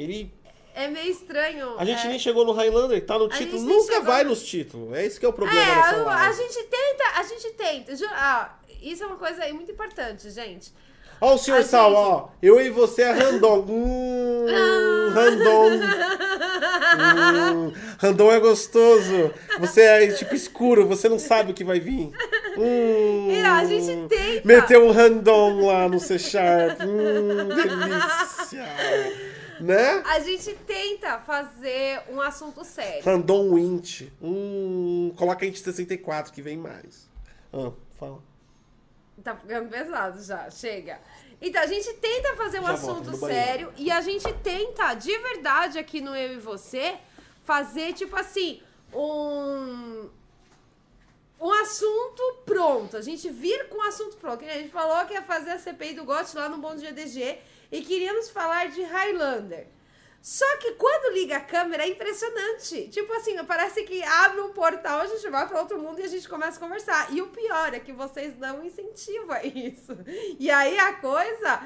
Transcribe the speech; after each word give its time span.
Ele. 0.00 0.32
É 0.74 0.86
meio 0.88 1.10
estranho. 1.10 1.74
A 1.78 1.84
gente 1.84 2.06
é. 2.06 2.08
nem 2.08 2.18
chegou 2.18 2.44
no 2.44 2.52
Highlander, 2.52 3.04
tá 3.04 3.18
no 3.18 3.28
título, 3.28 3.60
nunca 3.62 3.92
chegou 3.92 4.02
vai 4.04 4.22
no- 4.22 4.30
nos 4.30 4.42
títulos. 4.44 4.96
É 4.96 5.04
esse 5.04 5.18
que 5.18 5.26
é 5.26 5.28
o 5.28 5.32
problema 5.32 5.60
É, 5.60 5.74
dessa 5.74 5.94
eu- 5.96 6.08
a 6.08 6.14
live. 6.14 6.36
gente 6.38 6.62
tenta, 6.64 7.04
a 7.16 7.22
gente 7.24 7.50
tenta. 7.50 7.92
ah, 8.14 8.50
isso 8.80 9.02
é 9.02 9.06
uma 9.06 9.16
coisa 9.16 9.42
aí 9.42 9.52
muito 9.52 9.70
importante, 9.72 10.30
gente. 10.30 10.72
Ó, 11.20 11.34
o 11.34 11.38
senhor 11.38 11.62
Sal, 11.64 11.90
gente- 11.90 11.98
ó. 11.98 12.28
Eu 12.40 12.60
e 12.60 12.70
você 12.70 13.02
é 13.02 13.10
random. 13.12 13.66
Hum, 13.68 14.46
random. 15.12 15.70
Hum, 17.66 17.72
random 17.98 18.32
é 18.32 18.40
gostoso. 18.40 19.30
Você 19.58 19.82
é 19.82 20.06
tipo 20.12 20.34
escuro, 20.34 20.86
você 20.86 21.08
não 21.08 21.18
sabe 21.18 21.50
o 21.52 21.54
que 21.54 21.64
vai 21.64 21.78
vir. 21.80 22.10
Hum, 22.56 23.28
E 23.32 23.44
a 23.44 23.64
gente 23.64 24.08
tenta. 24.08 24.46
Meteu 24.46 24.86
um 24.86 24.92
random 24.92 25.66
lá 25.66 25.88
no 25.88 26.00
C 26.00 26.18
Sharp. 26.18 26.80
Hum, 26.82 27.48
delícia. 27.48 28.64
Né? 29.60 30.02
A 30.06 30.20
gente 30.20 30.54
tenta 30.66 31.18
fazer 31.20 32.02
um 32.08 32.20
assunto 32.20 32.64
sério. 32.64 33.04
Random 33.04 33.54
Wint. 33.54 34.12
Hum, 34.22 35.12
coloca 35.16 35.44
a 35.44 35.48
Int 35.48 35.56
64 35.56 36.32
que 36.32 36.42
vem 36.42 36.56
mais. 36.56 37.08
Ah, 37.52 37.72
fala. 37.98 38.22
Tá 39.22 39.36
ficando 39.36 39.68
pesado 39.68 40.22
já, 40.22 40.50
chega. 40.50 40.98
Então, 41.42 41.62
a 41.62 41.66
gente 41.66 41.92
tenta 41.94 42.36
fazer 42.36 42.60
um 42.60 42.64
Já 42.64 42.72
assunto 42.72 43.16
sério 43.16 43.72
e 43.76 43.90
a 43.90 44.00
gente 44.00 44.30
tenta, 44.42 44.94
de 44.94 45.16
verdade, 45.18 45.78
aqui 45.78 46.00
no 46.00 46.14
Eu 46.14 46.34
e 46.34 46.38
Você, 46.38 46.98
fazer, 47.44 47.92
tipo 47.94 48.16
assim, 48.16 48.60
um. 48.92 50.08
Um 51.40 51.52
assunto 51.52 52.22
pronto. 52.44 52.98
A 52.98 53.00
gente 53.00 53.30
vir 53.30 53.70
com 53.70 53.78
o 53.78 53.82
assunto 53.82 54.16
pronto. 54.18 54.44
A 54.44 54.48
gente 54.48 54.68
falou 54.68 55.06
que 55.06 55.14
ia 55.14 55.22
fazer 55.22 55.52
a 55.52 55.58
CPI 55.58 55.94
do 55.94 56.04
GOT 56.04 56.36
lá 56.36 56.50
no 56.50 56.58
Bom 56.58 56.76
Dia 56.76 56.92
DG 56.92 57.38
e 57.70 57.82
queríamos 57.82 58.30
falar 58.30 58.68
de 58.68 58.82
Highlander. 58.82 59.66
Só 60.22 60.44
que 60.58 60.72
quando 60.72 61.14
liga 61.14 61.38
a 61.38 61.40
câmera 61.40 61.82
é 61.82 61.88
impressionante. 61.88 62.88
Tipo 62.88 63.12
assim, 63.14 63.42
parece 63.44 63.84
que 63.84 64.02
abre 64.02 64.40
um 64.42 64.52
portal, 64.52 65.00
a 65.00 65.06
gente 65.06 65.26
vai 65.30 65.48
para 65.48 65.60
outro 65.60 65.78
mundo 65.78 65.98
e 65.98 66.04
a 66.04 66.08
gente 66.08 66.28
começa 66.28 66.58
a 66.58 66.60
conversar. 66.60 67.12
E 67.12 67.22
o 67.22 67.28
pior 67.28 67.72
é 67.72 67.80
que 67.80 67.92
vocês 67.92 68.34
dão 68.34 68.62
incentivo 68.62 69.32
a 69.32 69.42
isso. 69.44 69.96
E 70.38 70.50
aí 70.50 70.78
a 70.78 70.94
coisa 70.94 71.62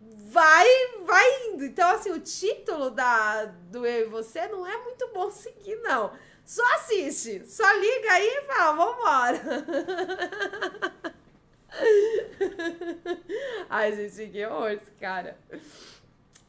vai 0.00 0.66
vai 1.06 1.46
indo. 1.48 1.64
Então, 1.64 1.88
assim, 1.90 2.10
o 2.10 2.20
título 2.20 2.90
da, 2.90 3.46
do 3.46 3.86
Eu 3.86 4.06
e 4.06 4.10
Você 4.10 4.46
não 4.48 4.66
é 4.66 4.76
muito 4.84 5.08
bom 5.08 5.30
seguir, 5.30 5.76
não. 5.76 6.12
Só 6.44 6.64
assiste, 6.74 7.46
só 7.46 7.70
liga 7.74 8.12
aí 8.12 8.28
e 8.28 8.42
fala, 8.42 8.72
vambora. 8.72 9.40
Ai, 13.68 13.94
gente, 13.94 14.30
que 14.30 14.46
horror 14.46 14.80
cara. 14.98 15.38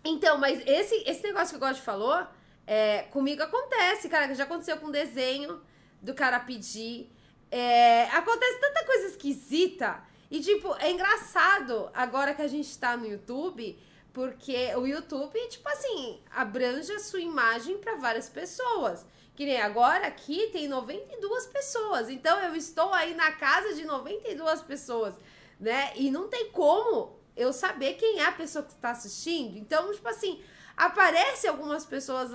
Então, 0.03 0.37
mas 0.37 0.61
esse, 0.65 0.95
esse 1.05 1.23
negócio 1.23 1.57
que 1.57 1.63
o 1.63 1.67
God 1.67 1.77
falou, 1.77 2.25
é, 2.65 3.03
comigo 3.03 3.41
acontece, 3.43 4.09
cara, 4.09 4.33
já 4.33 4.43
aconteceu 4.43 4.77
com 4.77 4.89
desenho 4.89 5.61
do 6.01 6.13
cara 6.13 6.39
pedir. 6.39 7.11
É, 7.51 8.03
acontece 8.05 8.59
tanta 8.59 8.85
coisa 8.85 9.07
esquisita. 9.07 10.01
E, 10.29 10.39
tipo, 10.39 10.73
é 10.77 10.89
engraçado 10.89 11.89
agora 11.93 12.33
que 12.33 12.41
a 12.41 12.47
gente 12.47 12.75
tá 12.77 12.95
no 12.95 13.05
YouTube, 13.05 13.77
porque 14.13 14.73
o 14.75 14.87
YouTube, 14.87 15.37
tipo 15.49 15.67
assim, 15.69 16.21
abrange 16.31 16.91
a 16.93 16.99
sua 16.99 17.19
imagem 17.19 17.77
pra 17.77 17.95
várias 17.95 18.29
pessoas. 18.29 19.05
Que 19.41 19.45
nem 19.47 19.59
agora 19.59 20.05
aqui 20.05 20.51
tem 20.53 20.67
92 20.67 21.47
pessoas. 21.47 22.11
Então 22.11 22.39
eu 22.41 22.55
estou 22.55 22.93
aí 22.93 23.15
na 23.15 23.31
casa 23.31 23.73
de 23.73 23.83
92 23.83 24.61
pessoas, 24.61 25.15
né? 25.59 25.91
E 25.95 26.11
não 26.11 26.27
tem 26.27 26.51
como 26.51 27.19
eu 27.35 27.51
saber 27.51 27.95
quem 27.95 28.19
é 28.19 28.25
a 28.25 28.31
pessoa 28.31 28.63
que 28.63 28.73
está 28.73 28.91
assistindo. 28.91 29.57
Então, 29.57 29.91
tipo 29.91 30.07
assim, 30.07 30.43
aparece 30.77 31.47
algumas 31.47 31.83
pessoas 31.87 32.29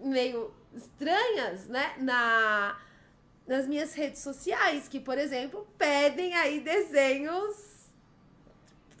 meio 0.00 0.52
estranhas, 0.74 1.66
né? 1.66 1.94
Na, 1.96 2.78
nas 3.46 3.66
minhas 3.66 3.94
redes 3.94 4.20
sociais, 4.20 4.86
que, 4.86 5.00
por 5.00 5.16
exemplo, 5.16 5.66
pedem 5.78 6.34
aí 6.34 6.60
desenhos 6.60 7.69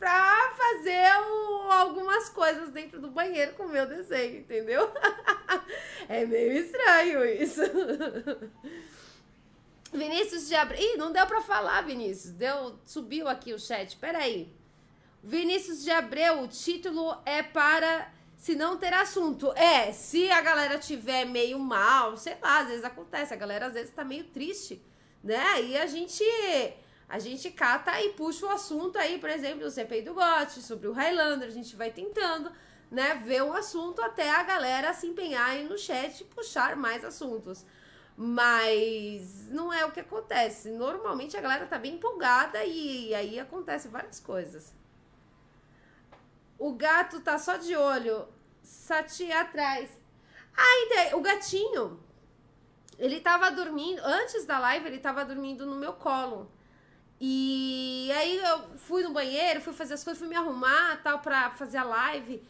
pra 0.00 0.54
fazer 0.56 1.30
o- 1.30 1.70
algumas 1.70 2.28
coisas 2.30 2.70
dentro 2.70 3.00
do 3.00 3.10
banheiro 3.10 3.52
com 3.52 3.64
o 3.64 3.68
meu 3.68 3.86
desenho, 3.86 4.38
entendeu? 4.40 4.90
é 6.08 6.24
meio 6.24 6.52
estranho 6.54 7.22
isso. 7.24 7.60
Vinícius 9.92 10.48
de 10.48 10.54
Abreu. 10.54 10.80
Ih, 10.80 10.96
não 10.96 11.12
deu 11.12 11.26
pra 11.26 11.42
falar, 11.42 11.82
Vinícius. 11.82 12.32
Deu, 12.32 12.78
subiu 12.86 13.28
aqui 13.28 13.52
o 13.52 13.58
chat. 13.58 13.96
Peraí. 13.96 14.50
Vinícius 15.22 15.82
de 15.84 15.90
Abreu, 15.90 16.40
o 16.42 16.48
título 16.48 17.14
é 17.26 17.42
para 17.42 18.10
se 18.38 18.54
não 18.54 18.78
ter 18.78 18.94
assunto. 18.94 19.52
É, 19.52 19.92
se 19.92 20.30
a 20.30 20.40
galera 20.40 20.78
tiver 20.78 21.26
meio 21.26 21.58
mal, 21.58 22.16
sei 22.16 22.36
lá, 22.40 22.60
às 22.60 22.68
vezes 22.68 22.84
acontece, 22.84 23.34
a 23.34 23.36
galera 23.36 23.66
às 23.66 23.74
vezes 23.74 23.92
tá 23.92 24.02
meio 24.04 24.24
triste, 24.24 24.80
né? 25.22 25.36
Aí 25.54 25.76
a 25.76 25.86
gente 25.86 26.24
a 27.10 27.18
gente 27.18 27.50
cata 27.50 28.00
e 28.00 28.10
puxa 28.10 28.46
o 28.46 28.50
assunto 28.50 28.96
aí, 28.96 29.18
por 29.18 29.28
exemplo, 29.28 29.64
do 29.64 29.70
CPI 29.70 30.02
do 30.02 30.14
GOT, 30.14 30.62
sobre 30.62 30.86
o 30.86 30.92
Highlander, 30.92 31.48
a 31.48 31.52
gente 31.52 31.74
vai 31.74 31.90
tentando, 31.90 32.52
né, 32.88 33.16
ver 33.16 33.42
um 33.42 33.52
assunto 33.52 34.00
até 34.00 34.30
a 34.30 34.44
galera 34.44 34.94
se 34.94 35.08
empenhar 35.08 35.50
aí 35.50 35.68
no 35.68 35.76
chat 35.76 36.20
e 36.20 36.24
puxar 36.24 36.76
mais 36.76 37.04
assuntos. 37.04 37.66
Mas 38.16 39.50
não 39.50 39.72
é 39.72 39.84
o 39.84 39.90
que 39.90 39.98
acontece. 39.98 40.70
Normalmente 40.70 41.36
a 41.36 41.40
galera 41.40 41.66
tá 41.66 41.78
bem 41.78 41.94
empolgada 41.94 42.64
e 42.64 43.12
aí 43.12 43.40
acontece 43.40 43.88
várias 43.88 44.20
coisas. 44.20 44.72
O 46.58 46.74
gato 46.74 47.20
tá 47.20 47.38
só 47.38 47.56
de 47.56 47.74
olho. 47.74 48.28
Sati 48.62 49.32
atrás. 49.32 49.90
Ah, 50.56 51.16
o 51.16 51.20
gatinho. 51.20 51.98
Ele 52.98 53.20
tava 53.20 53.50
dormindo. 53.50 54.00
Antes 54.04 54.44
da 54.44 54.58
live, 54.58 54.86
ele 54.86 54.98
tava 54.98 55.24
dormindo 55.24 55.64
no 55.64 55.76
meu 55.76 55.94
colo. 55.94 56.52
E 57.20 58.10
aí 58.14 58.36
eu 58.38 58.76
fui 58.78 59.02
no 59.02 59.12
banheiro, 59.12 59.60
fui 59.60 59.72
fazer 59.74 59.94
as 59.94 60.02
coisas, 60.02 60.18
fui 60.18 60.28
me 60.28 60.36
arrumar 60.36 61.00
tal 61.02 61.18
pra 61.18 61.50
fazer 61.50 61.76
a 61.78 61.84
live. 61.84 62.42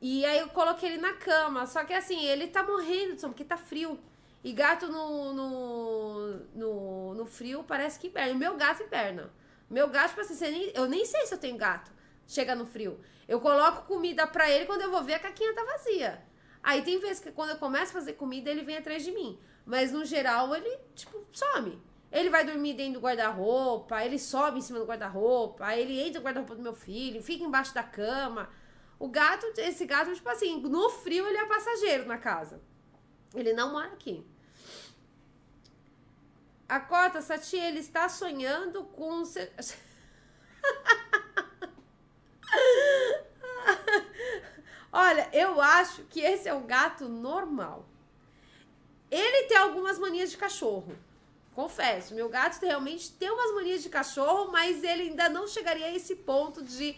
E 0.00 0.24
aí 0.24 0.38
eu 0.38 0.48
coloquei 0.48 0.90
ele 0.90 0.98
na 1.00 1.12
cama. 1.14 1.66
Só 1.66 1.84
que 1.84 1.92
assim, 1.92 2.24
ele 2.26 2.48
tá 2.48 2.62
morrendo 2.64 3.18
sono, 3.20 3.32
porque 3.32 3.44
tá 3.44 3.56
frio. 3.56 3.98
E 4.42 4.52
gato 4.52 4.88
no, 4.88 5.32
no, 5.32 6.28
no, 6.54 7.14
no 7.14 7.26
frio 7.26 7.64
parece 7.64 7.98
que 7.98 8.08
hiberna. 8.08 8.32
O 8.34 8.36
meu 8.38 8.56
gato 8.56 8.82
hiberna. 8.82 9.30
Meu 9.70 9.88
gato, 9.88 10.10
tipo 10.10 10.20
assim, 10.20 10.50
nem- 10.50 10.72
eu 10.74 10.86
nem 10.88 11.04
sei 11.04 11.26
se 11.26 11.34
eu 11.34 11.38
tenho 11.38 11.56
gato. 11.56 11.90
Chega 12.26 12.54
no 12.54 12.66
frio. 12.66 13.00
Eu 13.28 13.40
coloco 13.40 13.86
comida 13.86 14.26
pra 14.26 14.50
ele 14.50 14.64
quando 14.66 14.82
eu 14.82 14.90
vou 14.90 15.02
ver 15.02 15.14
a 15.14 15.18
caquinha 15.18 15.54
tá 15.54 15.62
vazia. 15.64 16.22
Aí 16.62 16.82
tem 16.82 16.98
vezes 16.98 17.20
que 17.20 17.30
quando 17.30 17.50
eu 17.50 17.56
começo 17.56 17.90
a 17.90 18.00
fazer 18.00 18.14
comida, 18.14 18.50
ele 18.50 18.62
vem 18.62 18.76
atrás 18.78 19.04
de 19.04 19.12
mim. 19.12 19.38
Mas 19.64 19.92
no 19.92 20.04
geral, 20.04 20.54
ele, 20.54 20.76
tipo, 20.94 21.24
some. 21.32 21.80
Ele 22.10 22.30
vai 22.30 22.44
dormir 22.44 22.74
dentro 22.74 22.94
do 22.94 23.00
guarda-roupa, 23.00 24.02
ele 24.02 24.18
sobe 24.18 24.58
em 24.58 24.62
cima 24.62 24.78
do 24.78 24.86
guarda-roupa, 24.86 25.76
ele 25.76 26.00
entra 26.00 26.20
no 26.20 26.24
guarda-roupa 26.24 26.54
do 26.54 26.62
meu 26.62 26.74
filho, 26.74 27.22
fica 27.22 27.44
embaixo 27.44 27.74
da 27.74 27.82
cama. 27.82 28.48
O 28.98 29.08
gato, 29.08 29.46
esse 29.58 29.84
gato, 29.84 30.14
tipo 30.14 30.28
assim, 30.28 30.60
no 30.60 30.88
frio 30.88 31.26
ele 31.26 31.36
é 31.36 31.46
passageiro 31.46 32.06
na 32.06 32.16
casa. 32.18 32.60
Ele 33.34 33.52
não 33.52 33.72
mora 33.72 33.88
aqui. 33.88 34.26
A 36.68 36.80
Cota, 36.80 37.22
Sati, 37.22 37.56
ele 37.56 37.78
está 37.80 38.08
sonhando 38.08 38.84
com... 38.84 39.22
Olha, 44.92 45.28
eu 45.32 45.60
acho 45.60 46.04
que 46.04 46.20
esse 46.20 46.48
é 46.48 46.54
um 46.54 46.66
gato 46.66 47.08
normal. 47.08 47.86
Ele 49.10 49.46
tem 49.46 49.56
algumas 49.56 49.98
manias 49.98 50.30
de 50.30 50.36
cachorro. 50.36 50.94
Confesso, 51.68 52.14
meu 52.14 52.28
gato 52.28 52.64
realmente 52.64 53.10
tem 53.10 53.28
umas 53.32 53.52
manias 53.52 53.82
de 53.82 53.88
cachorro, 53.88 54.52
mas 54.52 54.84
ele 54.84 55.02
ainda 55.10 55.28
não 55.28 55.48
chegaria 55.48 55.86
a 55.86 55.92
esse 55.92 56.14
ponto 56.14 56.62
de 56.62 56.96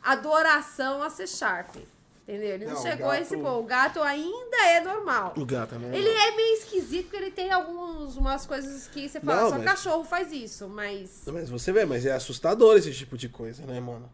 adoração 0.00 1.02
a 1.02 1.10
ser 1.10 1.26
Sharp. 1.28 1.74
Entendeu? 2.22 2.50
Ele 2.50 2.64
não, 2.66 2.74
Não, 2.74 2.82
chegou 2.82 3.10
a 3.10 3.18
esse 3.20 3.34
gato- 3.34 3.42
ponto. 3.44 3.58
O 3.58 3.62
gato 3.64 4.00
ainda 4.02 4.56
é 4.68 4.80
normal. 4.82 5.34
O 5.36 5.44
gato 5.44 5.74
é 5.74 5.78
normal. 5.78 5.98
Ele 5.98 6.08
é 6.08 6.30
meio 6.36 6.54
esquisito 6.58 7.06
porque 7.10 7.16
ele 7.16 7.30
tem 7.32 7.50
algumas 7.50 8.16
umas 8.16 8.46
coisas 8.46 8.86
que 8.86 9.08
você 9.08 9.18
fala, 9.20 9.42
Não, 9.42 9.50
só 9.50 9.56
mas- 9.56 9.64
cachorro 9.64 10.04
faz 10.04 10.30
isso, 10.30 10.68
mas 10.68 11.22
Mas 11.26 11.50
você 11.50 11.72
vê, 11.72 11.84
mas 11.84 12.06
é 12.06 12.12
assustador 12.12 12.76
esse 12.76 12.94
tipo 12.94 13.18
de 13.18 13.28
coisa, 13.28 13.66
né, 13.66 13.80
mano? 13.80 14.08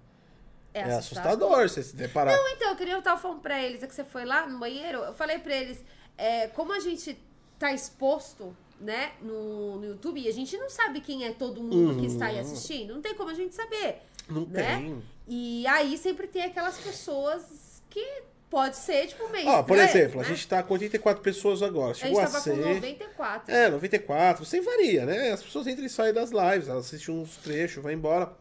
é, 0.72 0.80
É, 0.80 0.82
assustador. 0.94 1.32
assustador 1.32 1.68
você 1.68 1.82
se 1.82 1.94
deparar. 1.94 2.34
Não, 2.34 2.48
então, 2.48 2.70
eu 2.70 2.76
queria 2.76 2.94
eu 2.94 3.02
tava 3.02 3.20
falando 3.20 3.40
pra 3.42 3.62
eles, 3.62 3.82
é 3.82 3.86
que 3.86 3.94
você 3.94 4.04
foi 4.04 4.24
lá 4.24 4.46
no 4.46 4.58
banheiro, 4.58 5.00
eu 5.00 5.12
falei 5.12 5.38
pra 5.38 5.54
eles, 5.54 5.78
é, 6.16 6.46
como 6.48 6.72
a 6.72 6.80
gente 6.80 7.18
tá 7.58 7.70
exposto, 7.70 8.56
né, 8.80 9.12
no, 9.20 9.76
no 9.76 9.86
YouTube, 9.86 10.20
e 10.20 10.28
a 10.28 10.32
gente 10.32 10.56
não 10.56 10.70
sabe 10.70 11.00
quem 11.00 11.24
é 11.24 11.32
todo 11.32 11.62
mundo 11.62 12.00
que 12.00 12.06
está 12.06 12.26
aí 12.26 12.38
assistindo, 12.38 12.94
não 12.94 13.00
tem 13.02 13.14
como 13.14 13.30
a 13.30 13.34
gente 13.34 13.54
saber, 13.54 13.96
Não 14.28 14.46
né? 14.46 14.76
tem. 14.76 15.02
E 15.26 15.66
aí 15.66 15.98
sempre 15.98 16.26
tem 16.26 16.42
aquelas 16.44 16.78
pessoas 16.78 17.82
que 17.90 18.22
pode 18.48 18.76
ser, 18.76 19.06
tipo, 19.08 19.28
meio 19.28 19.46
Ó, 19.48 19.62
por 19.62 19.76
exemplo, 19.76 20.20
a 20.20 20.22
né? 20.22 20.28
gente 20.30 20.48
tá 20.48 20.62
com 20.62 20.72
84 20.74 21.22
pessoas 21.22 21.62
agora. 21.62 21.90
A 21.90 21.94
gente 21.94 22.06
Chegou 22.06 22.20
a, 22.20 22.24
tava 22.24 22.40
ser. 22.40 22.50
com 22.52 22.56
94. 22.56 23.54
É, 23.54 23.68
94. 23.68 24.44
Sem 24.44 24.60
varia, 24.62 25.04
né? 25.04 25.32
As 25.32 25.42
pessoas 25.42 25.66
entram 25.66 25.84
e 25.84 25.90
saem 25.90 26.14
das 26.14 26.30
lives, 26.30 26.68
elas 26.68 26.86
assistem 26.86 27.14
uns 27.14 27.36
trechos, 27.36 27.82
vai 27.82 27.92
embora. 27.92 28.32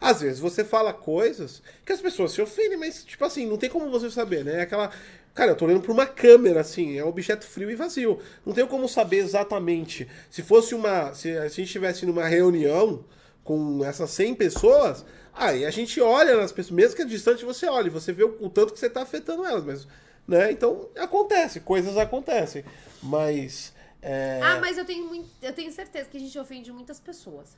Às 0.00 0.20
vezes 0.20 0.38
você 0.38 0.64
fala 0.64 0.92
coisas 0.92 1.60
que 1.84 1.92
as 1.92 2.00
pessoas 2.00 2.30
se 2.32 2.40
ofendem, 2.40 2.76
mas, 2.78 3.02
tipo 3.04 3.24
assim, 3.24 3.46
não 3.46 3.56
tem 3.56 3.68
como 3.68 3.90
você 3.90 4.10
saber, 4.10 4.44
né? 4.44 4.60
Aquela. 4.62 4.92
Cara, 5.38 5.52
eu 5.52 5.56
tô 5.56 5.66
olhando 5.66 5.82
pra 5.82 5.92
uma 5.92 6.04
câmera, 6.04 6.62
assim, 6.62 6.98
é 6.98 7.04
um 7.04 7.06
objeto 7.06 7.46
frio 7.46 7.70
e 7.70 7.76
vazio. 7.76 8.18
Não 8.44 8.52
tenho 8.52 8.66
como 8.66 8.88
saber 8.88 9.18
exatamente. 9.18 10.08
Se 10.28 10.42
fosse 10.42 10.74
uma. 10.74 11.14
Se 11.14 11.30
a 11.38 11.46
gente 11.46 11.62
estivesse 11.62 12.04
numa 12.04 12.26
reunião 12.26 13.04
com 13.44 13.84
essas 13.84 14.10
100 14.10 14.34
pessoas, 14.34 15.04
aí 15.32 15.64
a 15.64 15.70
gente 15.70 16.00
olha 16.00 16.36
nas 16.36 16.50
pessoas, 16.50 16.72
mesmo 16.72 16.96
que 16.96 17.02
é 17.02 17.04
distante, 17.04 17.44
você 17.44 17.66
olha, 17.66 17.88
você 17.88 18.12
vê 18.12 18.24
o, 18.24 18.36
o 18.40 18.50
tanto 18.50 18.72
que 18.72 18.80
você 18.80 18.90
tá 18.90 19.02
afetando 19.02 19.44
elas, 19.44 19.64
mas. 19.64 19.86
Né? 20.26 20.50
Então, 20.50 20.88
acontece, 20.96 21.60
coisas 21.60 21.96
acontecem. 21.96 22.64
Mas. 23.00 23.72
é, 24.02 24.40
Ah, 24.42 24.58
mas 24.60 24.76
eu 24.76 24.84
tenho, 24.84 25.06
muito, 25.06 25.28
eu 25.40 25.52
tenho 25.52 25.70
certeza 25.70 26.08
que 26.08 26.16
a 26.16 26.20
gente 26.20 26.36
ofende 26.36 26.72
muitas 26.72 26.98
pessoas. 26.98 27.56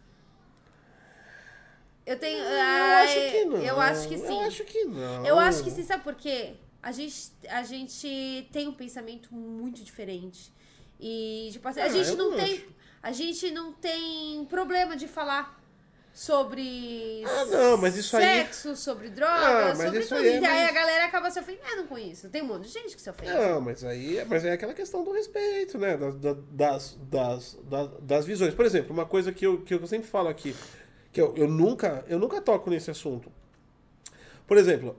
Eu 2.05 2.19
tenho. 2.19 2.45
Eu 2.45 2.61
Ai, 2.61 3.05
acho 3.07 3.33
que 3.33 3.45
não. 3.47 3.57
Eu 3.57 3.81
acho 3.81 4.07
que 4.07 4.19
sim. 4.19 4.27
Eu 4.27 4.41
acho 4.43 4.65
que 4.65 4.85
não. 4.85 5.27
Eu 5.27 5.39
acho 5.39 5.65
que 5.65 5.71
sim, 5.71 5.83
sabe 5.83 6.05
por 6.05 6.15
quê? 6.15 6.57
A 6.83 6.93
gente, 6.93 7.33
a 7.49 7.63
gente 7.63 8.49
tem 8.53 8.67
um 8.69 8.73
pensamento 8.75 9.35
muito 9.35 9.83
diferente. 9.85 10.53
E, 10.99 11.49
tipo 11.53 11.67
assim, 11.69 11.81
a 11.81 11.85
Ah, 11.85 11.89
gente 11.89 12.15
não 12.17 12.31
não 12.31 12.37
tem. 12.37 12.65
A 13.03 13.13
gente 13.13 13.51
não 13.51 13.73
tem 13.73 14.45
problema 14.47 14.97
de 14.97 15.09
falar 15.09 15.59
sobre 16.13 17.23
Ah, 17.25 17.45
não, 17.47 17.77
mas 17.79 17.97
isso 17.97 18.17
aí- 18.17 18.25
sexo, 18.45 18.77
sobre 18.77 19.09
droga, 19.09 19.33
Ah, 19.71 19.75
mas 19.75 19.79
sobre 19.79 20.01
tudo. 20.01 20.15
aí 20.17 20.27
é 20.29 20.41
e 20.41 20.45
aí 20.45 20.65
a 20.65 20.73
galera 20.73 21.05
acaba 21.07 21.31
se 21.31 21.39
ofendendo 21.39 21.85
com 21.85 21.97
isso. 21.97 22.29
Tem 22.29 22.43
um 22.43 22.47
monte 22.47 22.65
de 22.67 22.73
gente 22.73 22.95
que 22.97 23.01
se 23.01 23.09
ofende. 23.09 23.33
Não, 23.33 23.61
mas 23.61 23.85
aí 23.85 24.23
mas 24.27 24.45
é 24.45 24.53
aquela 24.53 24.75
questão 24.75 25.05
do 25.05 25.13
respeito, 25.13 25.79
né? 25.79 25.97
Das, 25.97 26.15
da- 26.17 26.33
das, 26.51 26.99
das, 27.11 27.59
das, 27.65 27.91
das 28.03 28.27
visões. 28.27 28.55
Por 28.55 28.65
exemplo, 28.67 28.93
uma 28.93 29.07
coisa 29.07 29.33
que 29.33 29.47
eu, 29.47 29.63
que 29.63 29.73
eu 29.73 29.87
sempre 29.87 30.09
falo 30.09 30.29
aqui, 30.29 30.55
que 31.13 31.21
eu, 31.21 31.35
eu, 31.37 31.49
nunca, 31.49 32.05
eu 32.09 32.19
nunca 32.19 32.41
toco 32.43 32.69
nesse 32.69 32.91
assunto. 32.91 33.33
Por 34.47 34.59
exemplo, 34.59 34.99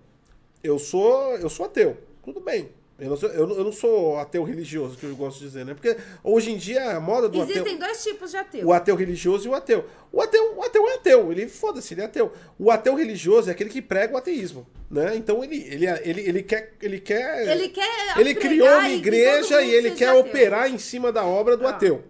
eu 0.63 0.77
sou, 0.79 1.35
eu 1.37 1.49
sou 1.49 1.65
ateu. 1.65 1.97
Tudo 2.23 2.39
bem. 2.39 2.69
Eu 2.99 3.09
não, 3.09 3.17
sou, 3.17 3.29
eu, 3.29 3.49
eu 3.57 3.63
não 3.63 3.71
sou 3.71 4.19
ateu 4.19 4.43
religioso, 4.43 4.95
que 4.95 5.03
eu 5.07 5.15
gosto 5.15 5.39
de 5.39 5.45
dizer, 5.45 5.65
né? 5.65 5.73
Porque 5.73 5.97
hoje 6.23 6.51
em 6.51 6.57
dia 6.57 6.91
a 6.97 6.99
moda 6.99 7.27
do 7.27 7.41
ateu. 7.41 7.55
Existem 7.55 7.75
dois 7.79 8.03
tipos 8.03 8.29
de 8.29 8.37
ateu. 8.37 8.67
O 8.67 8.71
ateu 8.71 8.95
religioso 8.95 9.47
e 9.47 9.49
o 9.49 9.55
ateu. 9.55 9.85
O 10.11 10.21
ateu, 10.21 10.55
o 10.55 10.61
ateu 10.63 10.87
é 10.87 10.93
ateu, 10.93 11.31
ele 11.31 11.47
foda-se, 11.47 11.95
ele 11.95 12.01
é 12.01 12.05
ateu. 12.05 12.31
O 12.59 12.69
ateu 12.69 12.93
religioso 12.93 13.49
é 13.49 13.53
aquele 13.53 13.71
que 13.71 13.81
prega 13.81 14.13
o 14.13 14.17
ateísmo, 14.17 14.67
né? 14.87 15.15
Então 15.15 15.43
ele, 15.43 15.57
ele, 15.67 15.87
ele, 15.87 16.21
ele 16.21 16.43
quer 16.43 16.73
ele 16.79 16.99
quer 16.99 17.47
Ele 17.51 17.69
quer 17.69 18.19
ele 18.19 18.35
criou 18.35 18.67
uma 18.67 18.89
igreja 18.89 19.63
e 19.63 19.73
ele 19.73 19.91
quer 19.91 20.09
ateu. 20.09 20.19
operar 20.21 20.71
em 20.71 20.77
cima 20.77 21.11
da 21.11 21.25
obra 21.25 21.57
do 21.57 21.65
Ah. 21.65 21.71
ateu. 21.71 22.03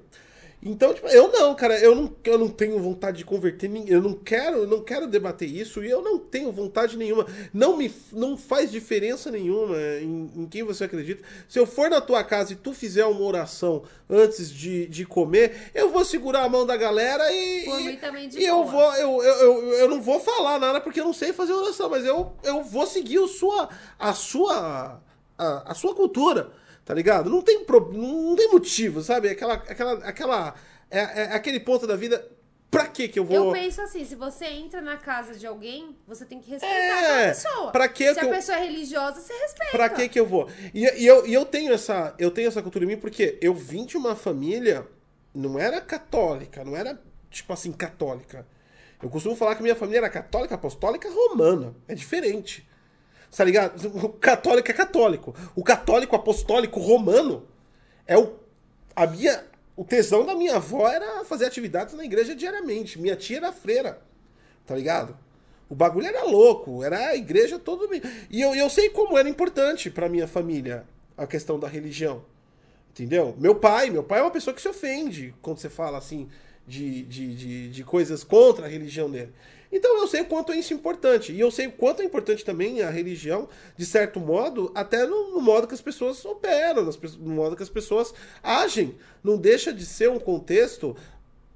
Então, 0.63 0.93
tipo, 0.93 1.07
eu 1.07 1.31
não, 1.31 1.55
cara, 1.55 1.79
eu 1.79 1.95
não, 1.95 2.15
eu 2.23 2.37
não 2.37 2.47
tenho 2.47 2.77
vontade 2.79 3.17
de 3.17 3.25
converter 3.25 3.67
ninguém, 3.67 3.91
eu 3.95 4.01
não 4.01 4.13
quero, 4.13 4.57
eu 4.57 4.67
não 4.67 4.83
quero 4.83 5.07
debater 5.07 5.49
isso 5.49 5.83
e 5.83 5.89
eu 5.89 6.03
não 6.03 6.19
tenho 6.19 6.51
vontade 6.51 6.97
nenhuma. 6.97 7.25
Não 7.51 7.75
me 7.75 7.91
não 8.11 8.37
faz 8.37 8.69
diferença 8.71 9.31
nenhuma 9.31 9.75
em, 9.99 10.29
em 10.35 10.45
quem 10.47 10.61
você 10.63 10.83
acredita. 10.83 11.23
Se 11.49 11.57
eu 11.57 11.65
for 11.65 11.89
na 11.89 11.99
tua 11.99 12.23
casa 12.23 12.53
e 12.53 12.55
tu 12.55 12.73
fizer 12.75 13.05
uma 13.05 13.21
oração 13.25 13.83
antes 14.07 14.51
de, 14.51 14.85
de 14.87 15.03
comer, 15.03 15.71
eu 15.73 15.89
vou 15.89 16.05
segurar 16.05 16.43
a 16.43 16.49
mão 16.49 16.63
da 16.65 16.77
galera 16.77 17.31
e 17.33 17.65
Por 17.65 17.79
e- 17.79 17.83
mim 17.85 17.95
também 17.97 18.29
de 18.29 18.39
e 18.39 18.45
eu 18.45 18.57
boa. 18.57 18.71
vou 18.71 18.93
eu, 18.95 19.23
eu, 19.23 19.35
eu, 19.41 19.73
eu 19.79 19.89
não 19.89 19.99
vou 19.99 20.19
falar 20.19 20.59
nada 20.59 20.79
porque 20.79 20.99
eu 20.99 21.05
não 21.05 21.13
sei 21.13 21.33
fazer 21.33 21.53
oração, 21.53 21.89
mas 21.89 22.05
eu, 22.05 22.33
eu 22.43 22.63
vou 22.63 22.85
seguir 22.85 23.17
o 23.17 23.27
sua, 23.27 23.67
a 23.97 24.13
sua 24.13 25.01
a, 25.37 25.71
a 25.71 25.73
sua 25.73 25.95
cultura, 25.95 26.51
tá 26.86 26.94
ligado? 26.94 27.30
Não 27.30 27.42
tem, 27.42 27.63
pro, 27.63 27.92
não 27.94 28.36
tem 28.36 28.50
motivo, 28.51 29.01
sabe? 29.01 29.30
Aquela, 29.30 29.54
aquela, 29.56 29.94
aquela 30.06 30.56
é, 30.89 31.00
é 31.00 31.24
aquele 31.33 31.60
ponto 31.60 31.86
da 31.88 31.95
vida. 31.95 32.28
Pra 32.69 32.88
que 32.88 33.10
que 33.10 33.19
eu 33.19 33.25
vou? 33.25 33.36
Eu 33.48 33.51
penso 33.51 33.81
assim, 33.81 34.06
se 34.06 34.16
você 34.16 34.45
entra 34.45 34.81
na 34.81 34.95
casa 34.95 35.36
de 35.38 35.45
alguém, 35.45 35.94
você 36.07 36.24
tem 36.25 36.39
que 36.39 36.50
respeitar 36.50 36.75
É, 36.75 37.25
a 37.25 37.28
pessoa. 37.33 37.72
pra 37.72 37.89
que 37.89 38.07
se 38.07 38.13
que 38.13 38.19
a 38.22 38.24
eu- 38.24 38.30
pessoa 38.30 38.57
é 38.57 38.62
religiosa, 38.63 39.19
você 39.19 39.33
respeita. 39.33 39.72
Pra 39.74 39.89
que 39.89 40.07
que 40.07 40.18
eu 40.18 40.25
vou? 40.25 40.50
E, 40.74 40.86
e 41.01 41.06
eu, 41.06 41.28
e 41.28 41.33
eu 41.33 41.44
tenho 41.45 41.74
essa 41.74 42.16
eu 42.18 42.31
tenho 42.31 42.48
essa 42.48 42.62
cultura 42.62 42.86
em 42.86 42.88
mim 42.88 42.98
porque 42.98 43.38
eu 43.42 43.54
vim 43.54 43.86
de 43.86 43.98
uma 43.98 44.16
família 44.16 44.88
não 45.33 45.60
era 45.60 45.81
católica, 45.81 46.63
não 46.63 46.75
era 46.78 46.98
tipo 47.30 47.51
assim 47.51 47.74
católica. 47.74 48.48
Eu 49.04 49.10
costumo 49.10 49.36
falar 49.36 49.56
que 49.56 49.63
minha 49.63 49.75
família 49.75 49.98
era 50.00 50.10
católica, 50.10 50.56
apostólica, 50.56 51.10
romana. 51.10 51.75
É 51.89 51.94
diferente. 51.95 52.66
Tá 53.36 53.44
ligado? 53.44 53.88
O 54.06 54.10
católico 54.10 54.69
é 54.69 54.74
católico. 54.74 55.33
O 55.56 55.63
católico 55.63 56.16
apostólico 56.16 56.80
romano 56.80 57.48
é 58.06 58.18
o 58.18 58.39
a 58.94 59.07
minha 59.07 59.45
o 59.75 59.86
tesão 59.86 60.25
da 60.25 60.36
minha 60.36 60.57
avó 60.57 60.88
era 60.88 61.24
fazer 61.24 61.45
atividades 61.45 61.95
na 61.95 62.04
igreja 62.04 62.36
diariamente. 62.36 63.00
Minha 63.00 63.16
tia 63.16 63.38
era 63.38 63.54
freira. 63.54 64.01
Tá 64.66 64.75
ligado? 64.75 65.18
O 65.69 65.75
bagulho 65.75 66.06
era 66.07 66.25
louco, 66.25 66.83
era 66.83 67.07
a 67.07 67.16
igreja 67.16 67.57
todo. 67.57 67.89
E 68.30 68.42
eu, 68.42 68.54
eu 68.54 68.69
sei 68.69 68.89
como 68.89 69.18
era 69.18 69.30
importante 69.30 69.89
pra 69.89 70.10
minha 70.10 70.28
família 70.28 70.86
a 71.18 71.25
questão 71.25 71.57
da 71.57 71.68
religião. 71.68 72.24
Entendeu? 72.92 73.33
Meu 73.39 73.56
pai, 73.56 73.89
meu 73.89 74.04
pai 74.04 74.19
é 74.19 74.22
uma 74.22 74.31
pessoa 74.31 74.54
que 74.54 74.62
se 74.62 74.68
ofende 74.68 75.33
quando 75.42 75.60
você 75.60 75.69
fala 75.69 75.98
assim 75.98 76.28
de, 76.68 77.04
de, 77.04 77.36
de, 77.36 77.69
de 77.69 77.83
coisas 77.86 78.24
contra 78.24 78.66
a 78.66 78.69
religião 78.69 79.10
dele. 79.10 79.31
Então 79.71 79.97
eu 80.00 80.07
sei 80.07 80.21
o 80.21 80.25
quanto 80.25 80.51
é 80.51 80.57
isso 80.57 80.73
importante. 80.73 81.31
E 81.31 81.39
eu 81.39 81.50
sei 81.50 81.68
o 81.68 81.71
quanto 81.71 82.01
é 82.01 82.06
importante 82.06 82.44
também 82.44 82.81
a 82.81 82.89
religião, 82.89 83.47
de 83.77 83.85
certo 83.85 84.19
modo, 84.19 84.71
até 84.75 85.06
no, 85.06 85.31
no 85.31 85.41
modo 85.41 85.68
que 85.68 85.73
as 85.73 85.81
pessoas 85.81 86.23
operam, 86.25 86.83
no 87.19 87.31
modo 87.31 87.56
que 87.56 87.63
as 87.63 87.69
pessoas 87.69 88.13
agem. 88.44 88.95
Não 89.23 89.38
deixa 89.38 89.71
de 89.71 89.85
ser 89.85 90.09
um 90.09 90.19
contexto 90.19 90.95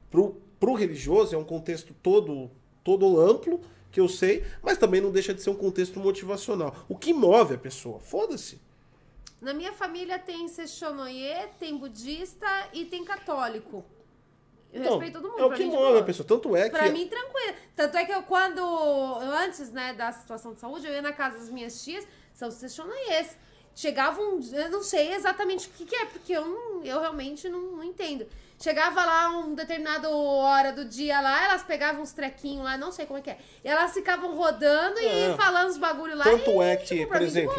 pro, 0.09 0.41
pro 0.59 0.73
religioso, 0.73 1.35
é 1.35 1.37
um 1.37 1.43
contexto 1.43 1.93
todo, 2.01 2.49
todo 2.83 3.19
amplo, 3.19 3.59
que 3.91 3.99
eu 3.99 4.07
sei, 4.07 4.43
mas 4.61 4.77
também 4.77 5.01
não 5.01 5.11
deixa 5.11 5.33
de 5.33 5.41
ser 5.41 5.49
um 5.49 5.55
contexto 5.55 5.99
motivacional. 5.99 6.85
O 6.87 6.97
que 6.97 7.13
move 7.13 7.55
a 7.55 7.57
pessoa? 7.57 7.99
Foda-se. 7.99 8.59
Na 9.41 9.53
minha 9.53 9.73
família 9.73 10.17
tem 10.17 10.47
Seixonoye, 10.47 11.47
tem 11.59 11.77
budista 11.77 12.47
e 12.73 12.85
tem 12.85 13.03
católico. 13.03 13.85
Eu 14.75 14.81
Então, 14.81 14.93
respeito 14.99 15.21
todo 15.21 15.31
mundo. 15.31 15.41
é 15.41 15.45
o 15.45 15.51
que 15.53 15.63
mim, 15.65 15.71
move 15.71 15.99
a 15.99 16.03
pessoa. 16.03 16.27
Tanto 16.27 16.55
é 16.55 16.63
que. 16.65 16.69
Pra 16.71 16.89
mim, 16.89 17.07
tranquilo. 17.07 17.55
Tanto 17.75 17.97
é 17.97 18.05
que 18.05 18.11
eu, 18.11 18.23
quando. 18.23 18.61
Antes, 19.21 19.71
né, 19.71 19.93
da 19.93 20.11
situação 20.11 20.53
de 20.53 20.59
saúde, 20.59 20.85
eu 20.85 20.93
ia 20.93 21.01
na 21.01 21.13
casa 21.13 21.37
das 21.39 21.49
minhas 21.49 21.83
tias, 21.83 22.05
são 22.33 22.51
seixonoiês. 22.51 23.37
Chegavam. 23.73 24.39
Eu 24.53 24.69
não 24.69 24.83
sei 24.83 25.13
exatamente 25.13 25.67
o 25.67 25.71
que, 25.71 25.85
que 25.85 25.95
é, 25.95 26.05
porque 26.05 26.31
eu, 26.33 26.45
não, 26.45 26.83
eu 26.83 26.99
realmente 26.99 27.47
não, 27.49 27.59
não 27.59 27.83
entendo. 27.83 28.25
Chegava 28.57 29.03
lá 29.03 29.29
um 29.37 29.53
determinado 29.53 30.09
hora 30.09 30.71
do 30.71 30.85
dia 30.85 31.19
lá, 31.19 31.43
elas 31.43 31.61
pegavam 31.63 32.01
uns 32.01 32.13
trequinhos 32.13 32.63
lá, 32.63 32.77
não 32.77 32.89
sei 32.89 33.05
como 33.05 33.19
é 33.19 33.21
que 33.21 33.29
é. 33.29 33.37
E 33.61 33.67
elas 33.67 33.93
ficavam 33.93 34.33
rodando 34.33 34.97
É. 34.99 35.33
e 35.33 35.35
falando 35.35 35.69
os 35.69 35.77
bagulho 35.77 36.15
lá. 36.15 36.23
Tanto 36.23 36.51
e, 36.51 36.65
é 36.65 36.75
que, 36.77 36.85
tipo, 36.85 37.11
por 37.11 37.21
exemplo, 37.21 37.53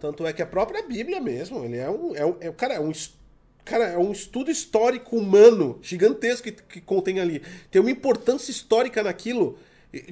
tanto 0.00 0.26
é 0.26 0.32
que 0.32 0.42
a 0.42 0.46
própria 0.46 0.82
Bíblia 0.82 1.20
mesmo, 1.20 1.64
ele 1.64 1.78
é 1.78 1.88
um, 1.88 2.16
é 2.16 2.26
um, 2.26 2.36
é, 2.40 2.50
cara, 2.50 2.74
é 2.74 2.80
um, 2.80 2.90
es- 2.90 3.16
cara, 3.64 3.84
é 3.88 3.98
um 3.98 4.12
estudo 4.12 4.50
histórico 4.50 5.16
humano 5.16 5.78
gigantesco 5.82 6.44
que, 6.44 6.52
que 6.52 6.80
contém 6.80 7.20
ali. 7.20 7.42
Tem 7.70 7.80
uma 7.80 7.90
importância 7.90 8.50
histórica 8.50 9.02
naquilo, 9.02 9.58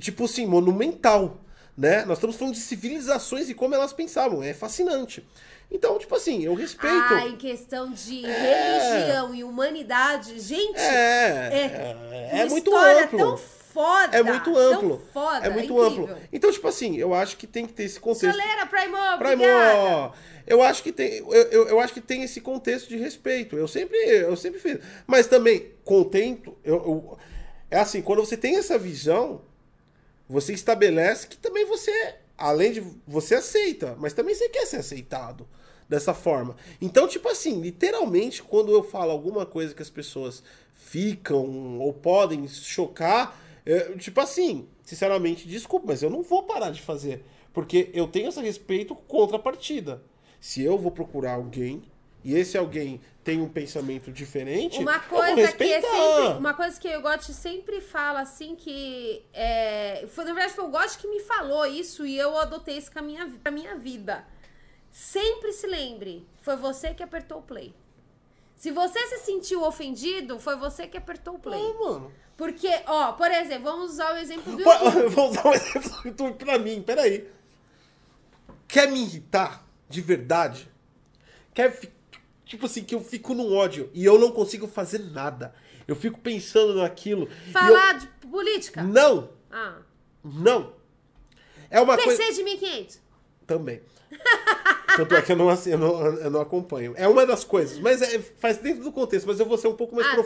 tipo 0.01 0.25
assim, 0.25 0.47
monumental, 0.47 1.39
né? 1.77 2.05
Nós 2.05 2.19
estamos 2.19 2.37
falando 2.37 2.55
de 2.55 2.61
civilizações 2.61 3.49
e 3.49 3.55
como 3.55 3.75
elas 3.75 3.93
pensavam, 3.93 4.43
é 4.43 4.53
fascinante. 4.55 5.25
Então, 5.71 5.99
tipo 5.99 6.15
assim, 6.15 6.43
eu 6.45 6.55
respeito. 6.55 6.95
Ah, 7.15 7.27
em 7.27 7.37
questão 7.37 7.93
de 7.93 8.25
É. 8.25 8.89
religião 8.95 9.35
e 9.35 9.45
humanidade, 9.45 10.41
gente, 10.41 10.79
é, 10.79 11.95
é, 12.33 12.33
uma 12.33 12.41
é 12.43 12.45
muito 12.47 12.75
amplo. 12.75 13.19
tão 13.19 13.41
foda. 13.79 14.17
É 14.17 14.23
muito 14.23 14.45
tão 14.53 14.57
amplo. 14.57 15.03
foda, 15.13 15.47
é 15.47 15.51
muito 15.51 15.73
incrível. 15.73 16.05
amplo. 16.07 16.19
Então, 16.33 16.51
tipo 16.51 16.67
assim, 16.67 16.97
eu 16.97 17.15
acho 17.15 17.37
que 17.37 17.47
tem 17.47 17.65
que 17.67 17.73
ter 17.73 17.85
esse 17.85 18.01
contexto. 18.01 18.37
Solera, 18.37 18.67
Primo, 18.67 18.97
Primo, 19.19 19.45
obrigada. 19.45 20.13
eu 20.47 20.61
acho 20.63 20.83
que 20.83 20.91
tem, 20.93 21.19
eu, 21.19 21.33
eu, 21.33 21.69
eu 21.69 21.81
acho 21.81 21.95
que 21.95 22.01
tem 22.01 22.23
esse 22.25 22.41
contexto 22.41 22.89
de 22.89 22.97
respeito. 22.97 23.57
Eu 23.57 23.69
sempre, 23.69 23.97
eu 23.99 24.37
sempre 24.37 24.59
fiz. 24.59 24.79
Mas 25.07 25.27
também, 25.29 25.73
contento, 25.85 26.57
eu, 26.65 26.75
eu- 26.77 27.19
é 27.71 27.79
assim, 27.79 28.03
quando 28.03 28.25
você 28.25 28.37
tem 28.37 28.57
essa 28.57 28.77
visão, 28.79 29.43
você 30.29 30.53
estabelece 30.53 31.27
que 31.29 31.37
também 31.37 31.65
você, 31.65 32.15
além 32.37 32.73
de 32.73 32.83
você 33.07 33.37
aceita, 33.37 33.95
mas 33.99 34.13
também 34.13 34.35
você 34.35 34.49
quer 34.49 34.67
ser 34.67 34.79
aceitado 34.79 35.47
dessa 35.89 36.13
forma. 36.13 36.55
Então, 36.83 37.07
tipo 37.09 37.29
assim, 37.29 37.61
literalmente, 37.61 38.43
quando 38.43 38.73
eu 38.73 38.83
falo 38.83 39.11
alguma 39.11 39.47
coisa 39.47 39.75
que 39.75 39.81
as 39.83 39.89
pessoas 39.89 40.43
ficam 40.75 41.79
ou 41.79 41.93
podem 41.93 42.47
chocar, 42.49 43.39
é, 43.69 43.95
tipo 43.99 44.19
assim, 44.19 44.67
sinceramente, 44.83 45.47
desculpa, 45.47 45.89
mas 45.89 46.03
eu 46.03 46.09
não 46.09 46.23
vou 46.23 46.45
parar 46.45 46.71
de 46.71 46.81
fazer. 46.81 47.23
Porque 47.53 47.91
eu 47.93 48.09
tenho 48.09 48.31
esse 48.31 48.41
respeito 48.41 48.95
contra 48.95 49.37
a 49.37 49.41
partida. 49.41 50.03
Se 50.41 50.63
eu 50.63 50.79
vou 50.79 50.91
procurar 50.91 51.35
alguém 51.35 51.83
e 52.25 52.35
esse 52.35 52.57
alguém 52.57 52.99
tem 53.23 53.43
um 53.43 53.49
pensamento 53.49 54.11
diferente, 54.11 54.79
Uma 54.81 54.95
eu 54.95 55.01
vou 55.01 55.19
coisa 55.21 55.53
que 55.53 55.65
é 55.65 55.81
sempre. 55.83 56.39
Uma 56.39 56.55
coisa 56.55 56.81
que 56.81 56.97
o 56.97 57.03
Gotti 57.03 57.35
sempre 57.35 57.83
fala, 57.83 58.21
assim, 58.21 58.57
que. 58.57 59.23
É, 59.35 60.07
foi, 60.09 60.25
na 60.25 60.33
verdade, 60.33 60.55
foi 60.55 60.65
o 60.65 60.71
Gotti 60.71 60.97
que 60.97 61.07
me 61.07 61.21
falou 61.21 61.67
isso 61.67 62.07
e 62.07 62.17
eu 62.17 62.39
adotei 62.39 62.79
isso 62.79 62.91
com 62.91 63.01
a 63.01 63.03
minha, 63.03 63.29
pra 63.43 63.53
minha 63.53 63.77
vida. 63.77 64.27
Sempre 64.91 65.53
se 65.53 65.67
lembre, 65.67 66.27
foi 66.41 66.57
você 66.57 66.95
que 66.95 67.03
apertou 67.03 67.41
o 67.41 67.43
play. 67.43 67.75
Se 68.57 68.71
você 68.71 68.99
se 69.09 69.19
sentiu 69.19 69.63
ofendido, 69.63 70.41
foi 70.41 70.57
você 70.57 70.87
que 70.87 70.97
apertou 70.97 71.35
o 71.35 71.39
play. 71.39 71.61
Ah, 71.61 71.85
mano. 71.85 72.13
Porque, 72.39 72.69
ó, 72.87 73.13
por 73.13 73.31
exemplo, 73.31 73.65
vamos 73.65 73.91
usar 73.93 74.15
o 74.15 74.17
exemplo 74.17 74.57
do 74.57 74.63
YouTube. 74.63 75.09
Vou 75.11 75.31
usar 75.31 75.47
um 75.49 75.53
exemplo 75.53 75.91
do 75.91 76.09
YouTube 76.09 76.35
pra 76.37 76.59
mim, 76.59 76.81
peraí. 76.81 77.29
Quer 78.67 78.91
me 78.91 79.01
irritar 79.03 79.67
de 79.89 80.01
verdade? 80.01 80.71
quer 81.53 81.77
tipo 82.45 82.67
assim, 82.67 82.85
que 82.85 82.95
eu 82.95 83.01
fico 83.01 83.35
no 83.35 83.53
ódio 83.53 83.91
e 83.93 84.05
eu 84.05 84.17
não 84.19 84.31
consigo 84.31 84.69
fazer 84.69 84.99
nada. 85.11 85.53
Eu 85.89 85.97
fico 85.97 86.21
pensando 86.21 86.75
naquilo. 86.77 87.29
e 87.45 87.49
eu- 87.49 87.53
Falar 87.53 87.99
de 87.99 88.07
política? 88.31 88.83
Não, 88.85 89.31
Ah. 89.51 89.79
não. 90.23 90.75
É 91.69 91.81
uma 91.81 91.97
coisa. 91.97 92.17
PC 92.17 92.35
de 92.35 92.45
1500. 92.45 93.01
Também. 93.47 93.81
Tanto 94.97 95.15
é 95.17 95.23
que 95.23 95.33
eu 95.33 95.37
não, 95.37 95.49
assi- 95.49 95.71
eu 95.71 95.79
não, 95.79 96.05
eu 96.07 96.31
não 96.31 96.41
acompanho. 96.41 96.95
É 96.97 97.09
uma 97.09 97.27
das 97.27 97.43
coisas, 97.45 97.79
mas 97.81 98.01
é- 98.01 98.19
faz 98.21 98.59
dentro 98.59 98.85
do 98.85 98.93
contexto, 98.93 99.27
mas 99.27 99.41
eu 99.41 99.47
vou 99.47 99.59
ser 99.59 99.67
um 99.69 99.75
pouco 99.75 99.97
mais 99.97 100.07
Ah, 100.07 100.11
tá. 100.17 100.23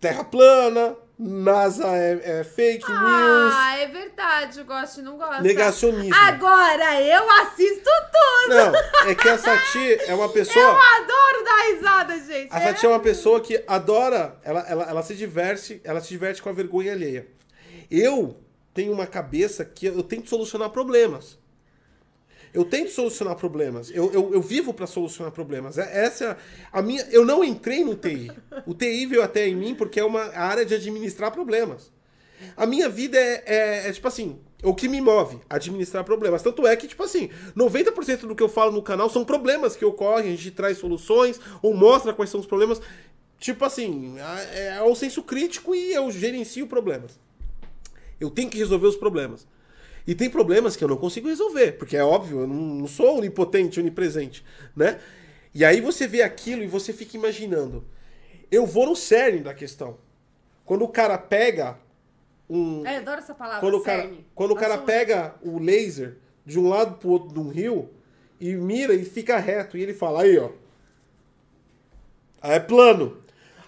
Terra 0.00 0.24
plana, 0.24 0.96
NASA 1.18 1.86
é, 1.96 2.40
é 2.40 2.44
fake 2.44 2.84
news, 2.90 3.52
Ah, 3.54 3.76
é 3.78 3.86
verdade. 3.86 4.58
Eu 4.58 4.64
gosto 4.64 5.00
e 5.00 5.02
não 5.02 5.16
gosto. 5.16 5.42
negacionismo. 5.42 6.14
Agora 6.14 7.00
eu 7.00 7.30
assisto 7.42 7.84
tudo. 8.12 8.54
Não, 8.54 9.08
é 9.10 9.14
que 9.14 9.28
a 9.28 9.38
Sati 9.38 9.98
é 10.06 10.14
uma 10.14 10.24
Eu 10.26 10.30
pessoa. 10.30 10.66
adoro 10.96 11.44
dar 11.44 11.62
risada, 11.72 12.18
gente. 12.18 12.48
A 12.52 12.60
Sati 12.60 12.84
é 12.84 12.88
uma 12.88 13.00
pessoa 13.00 13.40
que 13.40 13.62
adora, 13.66 14.36
ela, 14.44 14.60
ela, 14.68 14.84
ela 14.90 15.02
se 15.02 15.14
diverte, 15.14 15.80
ela 15.84 16.00
se 16.00 16.08
diverte 16.08 16.42
com 16.42 16.50
a 16.50 16.52
vergonha 16.52 16.92
alheia. 16.92 17.26
Eu 17.90 18.38
tenho 18.74 18.92
uma 18.92 19.06
cabeça 19.06 19.64
que 19.64 19.86
eu 19.86 20.02
tento 20.02 20.28
solucionar 20.28 20.68
problemas. 20.70 21.38
Eu 22.54 22.64
tento 22.64 22.90
solucionar 22.92 23.34
problemas. 23.34 23.90
Eu, 23.90 24.12
eu, 24.12 24.32
eu 24.32 24.40
vivo 24.40 24.72
para 24.72 24.86
solucionar 24.86 25.32
problemas. 25.32 25.76
É- 25.76 26.04
Essa 26.06 26.24
é 26.24 26.36
a 26.72 26.80
minha. 26.80 27.02
Eu 27.10 27.24
não 27.24 27.42
entrei 27.42 27.84
no 27.84 27.96
TI. 27.96 28.30
O 28.64 28.72
TI 28.72 29.06
veio 29.06 29.22
até 29.24 29.48
em 29.48 29.56
mim 29.56 29.74
porque 29.74 29.98
é 29.98 30.04
uma 30.04 30.22
área 30.36 30.64
de 30.64 30.72
administrar 30.72 31.32
problemas. 31.32 31.92
A 32.56 32.64
minha 32.64 32.88
vida 32.88 33.18
é, 33.18 33.42
é- 33.44 33.88
é, 33.88 33.92
tipo 33.92 34.06
assim, 34.06 34.38
o 34.62 34.72
que 34.72 34.88
me 34.88 35.00
move, 35.00 35.40
administrar 35.50 36.04
problemas. 36.04 36.42
Tanto 36.42 36.64
é 36.64 36.76
que, 36.76 36.86
tipo 36.86 37.02
assim, 37.02 37.28
90% 37.56 38.20
do 38.28 38.36
que 38.36 38.42
eu 38.42 38.48
falo 38.48 38.70
no 38.70 38.82
canal 38.82 39.10
são 39.10 39.24
problemas 39.24 39.74
que 39.74 39.84
ocorrem, 39.84 40.28
a 40.32 40.36
gente 40.36 40.52
traz 40.52 40.78
soluções 40.78 41.40
ou 41.60 41.74
mostra 41.74 42.12
quais 42.14 42.30
são 42.30 42.38
os 42.38 42.46
problemas. 42.46 42.80
Tipo 43.40 43.64
assim, 43.64 44.14
é, 44.52 44.76
é 44.76 44.82
o 44.82 44.94
senso 44.94 45.22
crítico 45.24 45.74
e 45.74 45.92
eu 45.92 46.08
gerencio 46.10 46.68
problemas. 46.68 47.18
Eu 48.20 48.30
tenho 48.30 48.48
que 48.48 48.58
resolver 48.58 48.86
os 48.86 48.96
problemas. 48.96 49.44
E 50.06 50.14
tem 50.14 50.28
problemas 50.28 50.76
que 50.76 50.84
eu 50.84 50.88
não 50.88 50.96
consigo 50.96 51.28
resolver, 51.28 51.72
porque 51.72 51.96
é 51.96 52.04
óbvio, 52.04 52.40
eu 52.40 52.46
não, 52.46 52.86
sou 52.86 53.18
onipotente, 53.18 53.80
onipresente, 53.80 54.44
né? 54.76 55.00
E 55.54 55.64
aí 55.64 55.80
você 55.80 56.06
vê 56.06 56.22
aquilo 56.22 56.62
e 56.62 56.66
você 56.66 56.92
fica 56.92 57.16
imaginando. 57.16 57.84
Eu 58.50 58.66
vou 58.66 58.86
no 58.86 58.96
cerne 58.96 59.40
da 59.40 59.54
questão. 59.54 59.96
Quando 60.64 60.84
o 60.84 60.88
cara 60.88 61.16
pega 61.16 61.78
um, 62.48 62.86
É, 62.86 62.96
eu 62.96 63.00
adoro 63.00 63.20
essa 63.20 63.34
palavra. 63.34 63.60
quando 63.60 63.74
o 63.76 63.80
cara, 63.82 64.02
cerne. 64.02 64.26
quando 64.34 64.50
o 64.50 64.56
cara 64.56 64.78
pega 64.78 65.34
o 65.42 65.58
laser 65.58 66.18
de 66.44 66.58
um 66.58 66.68
lado 66.68 66.98
pro 66.98 67.08
outro 67.10 67.32
de 67.32 67.40
um 67.40 67.48
rio 67.48 67.88
e 68.38 68.54
mira 68.54 68.92
e 68.94 69.04
fica 69.04 69.38
reto, 69.38 69.78
e 69.78 69.82
ele 69.82 69.94
fala, 69.94 70.22
aí, 70.22 70.36
ó. 70.38 70.50
Aí 72.42 72.52
é 72.56 72.60
plano. 72.60 73.16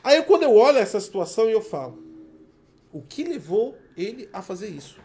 Aí 0.05 0.23
quando 0.23 0.43
eu 0.43 0.55
olho 0.55 0.79
essa 0.79 1.01
situação 1.01 1.49
eu 1.49 1.63
falo, 1.63 1.99
o 2.93 3.01
que 3.01 3.25
levou 3.25 3.77
ele 3.97 4.29
a 4.33 4.43
fazer 4.43 4.69
isso? 4.69 5.01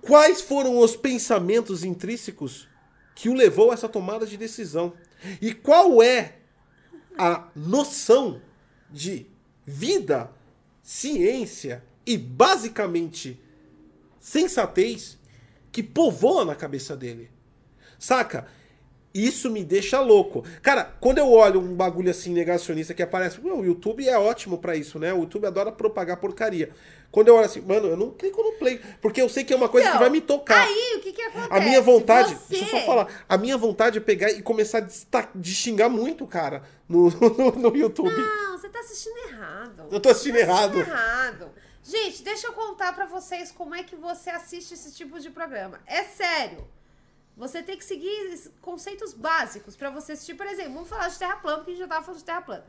Quais 0.00 0.40
foram 0.40 0.78
os 0.78 0.96
pensamentos 0.96 1.82
intrínsecos 1.84 2.68
que 3.14 3.28
o 3.28 3.34
levou 3.34 3.70
a 3.70 3.74
essa 3.74 3.88
tomada 3.88 4.26
de 4.26 4.36
decisão? 4.36 4.92
E 5.40 5.52
qual 5.52 6.02
é 6.02 6.38
a 7.18 7.48
noção 7.54 8.40
de 8.90 9.26
vida, 9.66 10.30
ciência 10.82 11.84
e 12.06 12.16
basicamente 12.16 13.40
sensatez 14.18 15.18
que 15.72 15.82
povoa 15.82 16.44
na 16.44 16.54
cabeça 16.54 16.96
dele? 16.96 17.30
Saca? 17.98 18.46
Isso 19.12 19.50
me 19.50 19.64
deixa 19.64 20.00
louco. 20.00 20.44
Cara, 20.62 20.84
quando 21.00 21.18
eu 21.18 21.30
olho 21.32 21.60
um 21.60 21.74
bagulho 21.74 22.10
assim 22.10 22.32
negacionista 22.32 22.94
que 22.94 23.02
aparece, 23.02 23.40
o 23.40 23.64
YouTube 23.64 24.08
é 24.08 24.16
ótimo 24.16 24.58
pra 24.58 24.76
isso, 24.76 24.98
né? 25.00 25.12
O 25.12 25.20
YouTube 25.22 25.46
adora 25.46 25.72
propagar 25.72 26.16
porcaria. 26.18 26.70
Quando 27.10 27.26
eu 27.26 27.34
olho 27.34 27.44
assim, 27.46 27.60
mano, 27.60 27.88
eu 27.88 27.96
não 27.96 28.12
clico 28.12 28.40
no 28.40 28.52
play, 28.52 28.80
porque 29.02 29.20
eu 29.20 29.28
sei 29.28 29.42
que 29.42 29.52
é 29.52 29.56
uma 29.56 29.68
coisa 29.68 29.88
Então, 29.88 29.98
que 29.98 30.04
vai 30.04 30.10
me 30.12 30.20
tocar. 30.20 30.62
Aí, 30.64 30.94
o 30.96 31.00
que 31.00 31.12
que 31.12 31.22
acontece? 31.22 31.52
A 31.52 31.60
minha 31.60 31.80
vontade, 31.82 32.34
Você- 32.36 32.54
deixa 32.56 32.76
eu 32.76 32.80
só 32.80 32.86
falar, 32.86 33.08
a 33.28 33.36
minha 33.36 33.56
vontade 33.58 33.98
é 33.98 34.00
pegar 34.00 34.30
e 34.30 34.40
começar 34.42 34.78
a 34.78 34.82
desta- 34.82 35.28
de 35.34 35.52
xingar 35.52 35.88
muito, 35.88 36.24
cara, 36.24 36.62
no, 36.88 37.10
no, 37.10 37.50
no 37.70 37.76
YouTube. 37.76 38.12
Não, 38.14 38.56
você 38.56 38.68
tá 38.68 38.78
assistindo 38.78 39.16
errado. 39.28 39.88
Eu 39.90 39.98
tô 39.98 40.08
assistindo 40.08 40.34
Tá 40.34 40.40
errado. 40.40 40.78
errado. 40.78 41.50
Gente, 41.82 42.22
deixa 42.22 42.46
eu 42.46 42.52
contar 42.52 42.94
pra 42.94 43.06
vocês 43.06 43.50
como 43.50 43.74
é 43.74 43.82
que 43.82 43.96
você 43.96 44.30
assiste 44.30 44.74
esse 44.74 44.92
tipo 44.94 45.18
de 45.18 45.30
programa. 45.30 45.80
É 45.88 46.04
sério. 46.04 46.64
Você 47.36 47.62
tem 47.62 47.76
que 47.78 47.84
seguir 47.84 48.50
conceitos 48.60 49.14
básicos 49.14 49.74
pra 49.76 49.88
você 49.90 50.12
assistir, 50.12 50.34
por 50.34 50.46
exemplo, 50.46 50.74
vamos 50.74 50.88
falar 50.88 51.08
de 51.08 51.18
terra 51.18 51.36
plana, 51.36 51.58
porque 51.58 51.70
a 51.70 51.74
gente 51.74 51.82
já 51.82 51.88
tava 51.88 52.02
falando 52.04 52.18
de 52.18 52.24
terra 52.24 52.42
plana. 52.42 52.64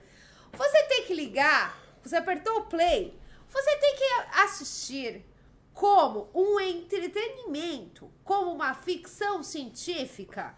Você 0.53 0.83
tem 0.83 1.03
que 1.05 1.13
ligar, 1.13 1.77
você 2.03 2.15
apertou 2.15 2.59
o 2.59 2.65
play, 2.65 3.17
você 3.49 3.77
tem 3.77 3.95
que 3.97 4.03
assistir 4.41 5.25
como 5.73 6.29
um 6.33 6.59
entretenimento, 6.59 8.09
como 8.23 8.51
uma 8.51 8.73
ficção 8.73 9.43
científica, 9.43 10.55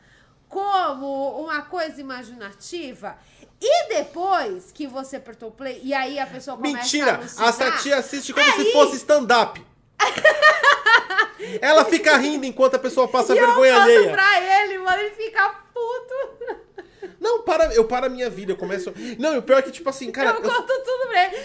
como 0.50 1.42
uma 1.42 1.64
coisa 1.64 2.00
imaginativa. 2.00 3.18
E 3.60 3.88
depois 3.90 4.72
que 4.72 4.86
você 4.86 5.16
apertou 5.16 5.50
o 5.50 5.52
play, 5.52 5.80
e 5.84 5.94
aí 5.94 6.20
a 6.20 6.28
pessoa 6.28 6.58
começa 6.58 6.78
Mentira! 6.78 7.12
a 7.14 7.16
alucinar, 7.16 7.48
A 7.48 7.52
Sati 7.52 7.94
assiste 7.94 8.34
como 8.34 8.46
aí- 8.46 8.66
se 8.66 8.72
fosse 8.74 8.98
stand-up. 8.98 9.66
Ela 11.62 11.86
fica 11.86 12.16
rindo 12.18 12.46
enquanto 12.46 12.76
a 12.76 12.80
pessoa 12.80 13.08
passa 13.08 13.34
E 13.34 13.38
eu 13.38 13.46
vergonha 13.46 13.74
conto 13.74 13.84
alheia. 13.84 14.12
pra 14.12 14.62
ele, 14.64 14.78
mano, 14.80 15.02
ele 15.02 15.12
fica 15.12 15.50
puto. 15.74 16.64
Não, 17.20 17.42
para, 17.42 17.74
eu 17.74 17.86
paro 17.86 18.06
a 18.06 18.10
minha 18.10 18.30
vida, 18.30 18.52
eu 18.52 18.58
começo. 18.58 18.94
Não, 19.20 19.36
e 19.36 19.38
o 19.38 19.42
pior 19.42 19.60
é 19.60 19.62
que, 19.62 19.72
tipo 19.72 19.90
assim, 19.90 20.12
cara. 20.12 20.30
eu 20.32 20.36
eu- 20.36 20.42
conto 20.42 20.68
tudo 20.84 21.08
pra 21.08 21.24
ele. 21.26 21.38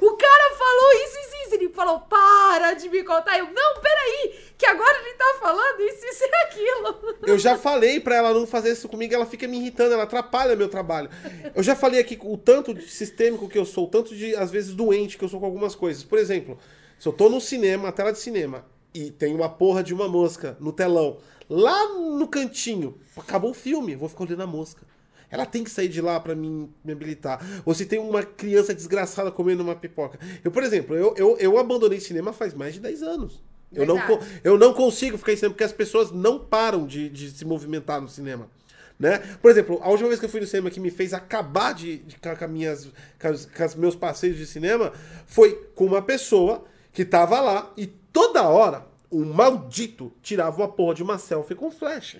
O 0.00 0.12
cara 0.16 0.54
falou 0.56 0.92
isso, 1.04 1.18
isso, 1.18 1.36
isso. 1.46 1.54
Ele 1.54 1.68
falou, 1.70 2.00
para 2.00 2.74
de 2.74 2.88
me 2.88 3.02
contar. 3.02 3.38
Eu, 3.38 3.46
não, 3.46 3.80
peraí, 3.80 4.34
que 4.56 4.64
agora 4.66 4.98
ele 5.00 5.14
tá 5.14 5.36
falando 5.40 5.80
isso, 5.82 6.04
isso 6.06 6.24
e 6.24 6.34
aquilo. 6.46 7.18
Eu 7.26 7.38
já 7.38 7.56
falei 7.58 7.98
pra 8.00 8.16
ela 8.16 8.32
não 8.32 8.46
fazer 8.46 8.72
isso 8.72 8.88
comigo, 8.88 9.14
ela 9.14 9.26
fica 9.26 9.46
me 9.48 9.58
irritando, 9.58 9.92
ela 9.94 10.04
atrapalha 10.04 10.56
meu 10.56 10.68
trabalho. 10.68 11.10
Eu 11.54 11.62
já 11.62 11.74
falei 11.76 12.00
aqui 12.00 12.18
o 12.22 12.36
tanto 12.38 12.72
de 12.74 12.88
sistêmico 12.88 13.48
que 13.48 13.58
eu 13.58 13.64
sou, 13.66 13.84
o 13.84 13.88
tanto 13.90 14.14
de, 14.14 14.34
às 14.36 14.50
vezes, 14.50 14.74
doente 14.74 15.18
que 15.18 15.24
eu 15.24 15.28
sou 15.28 15.40
com 15.40 15.46
algumas 15.46 15.74
coisas. 15.74 16.04
Por 16.04 16.18
exemplo, 16.18 16.58
se 17.00 17.08
eu 17.08 17.12
tô 17.12 17.28
no 17.28 17.40
cinema, 17.40 17.84
na 17.84 17.92
tela 17.92 18.12
de 18.12 18.18
cinema, 18.20 18.64
e 18.94 19.10
tem 19.10 19.34
uma 19.34 19.48
porra 19.48 19.82
de 19.82 19.92
uma 19.94 20.06
mosca 20.06 20.56
no 20.60 20.70
telão, 20.72 21.16
lá 21.48 21.94
no 21.94 22.28
cantinho, 22.28 22.96
acabou 23.16 23.50
o 23.50 23.54
filme, 23.54 23.96
vou 23.96 24.08
ficar 24.08 24.24
olhando 24.24 24.42
a 24.42 24.46
mosca. 24.46 24.86
Ela 25.30 25.46
tem 25.46 25.64
que 25.64 25.70
sair 25.70 25.88
de 25.88 26.00
lá 26.02 26.20
pra 26.20 26.34
mim 26.34 26.68
me 26.84 26.92
habilitar. 26.92 27.40
Ou 27.64 27.72
se 27.72 27.86
tem 27.86 27.98
uma 27.98 28.22
criança 28.22 28.74
desgraçada 28.74 29.30
comendo 29.30 29.62
uma 29.62 29.74
pipoca. 29.74 30.18
Eu, 30.44 30.50
por 30.50 30.62
exemplo, 30.62 30.94
eu, 30.94 31.14
eu, 31.16 31.36
eu 31.38 31.56
abandonei 31.58 32.00
cinema 32.00 32.32
faz 32.32 32.52
mais 32.52 32.74
de 32.74 32.80
10 32.80 33.02
anos. 33.02 33.42
Eu 33.72 33.86
não, 33.86 33.96
eu 34.44 34.58
não 34.58 34.74
consigo 34.74 35.16
ficar 35.16 35.32
em 35.32 35.36
cinema 35.36 35.54
porque 35.54 35.64
as 35.64 35.72
pessoas 35.72 36.10
não 36.10 36.38
param 36.38 36.84
de, 36.86 37.08
de 37.08 37.30
se 37.30 37.44
movimentar 37.46 38.00
no 38.00 38.08
cinema. 38.08 38.50
Né? 38.98 39.18
Por 39.40 39.50
exemplo, 39.50 39.78
a 39.82 39.88
última 39.88 40.08
vez 40.08 40.20
que 40.20 40.26
eu 40.26 40.30
fui 40.30 40.40
no 40.40 40.46
cinema 40.46 40.68
que 40.68 40.78
me 40.80 40.90
fez 40.90 41.14
acabar 41.14 41.72
de, 41.72 41.98
de, 41.98 42.16
com, 42.18 42.48
minhas, 42.48 42.90
com, 43.18 43.28
as- 43.28 43.46
com 43.46 43.64
os 43.64 43.74
meus 43.76 43.96
passeios 43.96 44.36
de 44.36 44.46
cinema 44.46 44.92
foi 45.26 45.54
com 45.74 45.86
uma 45.86 46.02
pessoa 46.02 46.64
que 46.92 47.04
tava 47.04 47.40
lá 47.40 47.72
e 47.76 47.86
toda 47.86 48.48
hora 48.48 48.86
um 49.10 49.24
maldito 49.32 50.12
tirava 50.22 50.58
uma 50.58 50.68
porra 50.68 50.94
de 50.94 51.02
uma 51.02 51.18
selfie 51.18 51.54
com 51.54 51.70
flash 51.70 52.18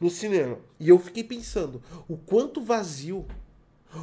no 0.00 0.10
cinema. 0.10 0.58
E 0.78 0.88
eu 0.88 0.98
fiquei 0.98 1.24
pensando, 1.24 1.82
o 2.08 2.16
quanto 2.16 2.60
vazio, 2.60 3.26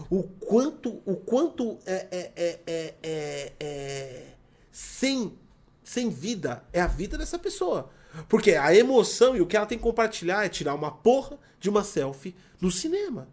o 0.10 0.24
quanto, 0.24 1.01
o 1.05 1.15
quanto 1.15 1.77
é, 1.86 2.08
é, 2.12 2.32
é, 2.36 2.60
é, 2.65 2.93
é, 3.03 3.53
é 3.60 4.34
sem, 4.72 5.38
sem 5.84 6.10
vida 6.10 6.63
é 6.74 6.82
a 6.82 6.88
vida 6.88 7.17
dessa 7.17 7.38
pessoa. 7.38 7.89
Porque 8.27 8.51
a 8.53 8.74
emoção 8.75 9.36
e 9.36 9.41
o 9.41 9.46
que 9.46 9.58
ela 9.58 9.65
tem 9.65 9.77
que 9.77 9.84
compartilhar 9.84 10.46
é 10.46 10.50
tirar 10.50 10.75
uma 10.75 10.91
porra 10.91 11.38
de 11.60 11.70
uma 11.70 11.84
selfie 11.84 12.36
no 12.60 12.72
cinema. 12.72 13.27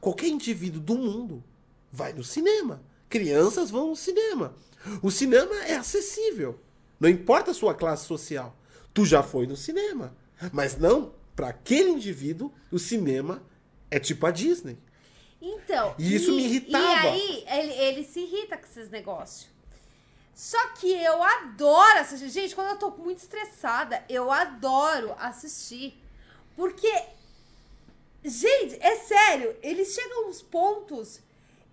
Qualquer 0.00 0.28
indivíduo 0.28 0.80
do 0.80 0.96
mundo 0.96 1.42
vai 1.90 2.12
no 2.12 2.24
cinema. 2.24 2.82
Crianças 3.08 3.70
vão 3.70 3.88
no 3.88 3.96
cinema. 3.96 4.54
O 5.02 5.10
cinema 5.10 5.54
é 5.64 5.76
acessível. 5.76 6.58
Não 7.00 7.08
importa 7.08 7.50
a 7.50 7.54
sua 7.54 7.74
classe 7.74 8.06
social. 8.06 8.56
Tu 8.92 9.04
já 9.04 9.22
foi 9.22 9.46
no 9.46 9.56
cinema. 9.56 10.16
Mas 10.52 10.76
não, 10.76 11.12
para 11.34 11.48
aquele 11.48 11.90
indivíduo, 11.90 12.52
o 12.70 12.78
cinema 12.78 13.42
é 13.90 13.98
tipo 13.98 14.26
a 14.26 14.30
Disney. 14.30 14.78
Então. 15.40 15.94
E 15.98 16.14
isso 16.14 16.32
me 16.32 16.44
irritava. 16.44 16.84
E 16.84 17.08
aí, 17.08 17.44
ele, 17.48 17.72
ele 17.72 18.04
se 18.04 18.20
irrita 18.20 18.56
com 18.56 18.66
esses 18.66 18.90
negócios. 18.90 19.48
Só 20.34 20.68
que 20.74 20.92
eu 20.92 21.22
adoro 21.22 21.98
assistir. 22.00 22.28
Gente, 22.28 22.54
quando 22.54 22.68
eu 22.70 22.76
tô 22.76 22.90
muito 22.90 23.18
estressada, 23.18 24.04
eu 24.08 24.30
adoro 24.30 25.14
assistir. 25.18 26.00
Porque, 26.56 26.92
gente, 28.24 28.76
é 28.80 28.96
sério, 28.96 29.56
eles 29.62 29.94
chegam 29.94 30.26
nos 30.26 30.42
pontos 30.42 31.20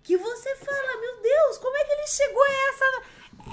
que 0.06 0.16
você 0.16 0.54
fala, 0.56 1.00
meu 1.00 1.20
Deus, 1.20 1.58
como 1.58 1.76
é 1.76 1.84
que 1.84 1.92
ele 1.92 2.06
chegou 2.06 2.42
a 2.42 2.50
essa, 2.68 3.02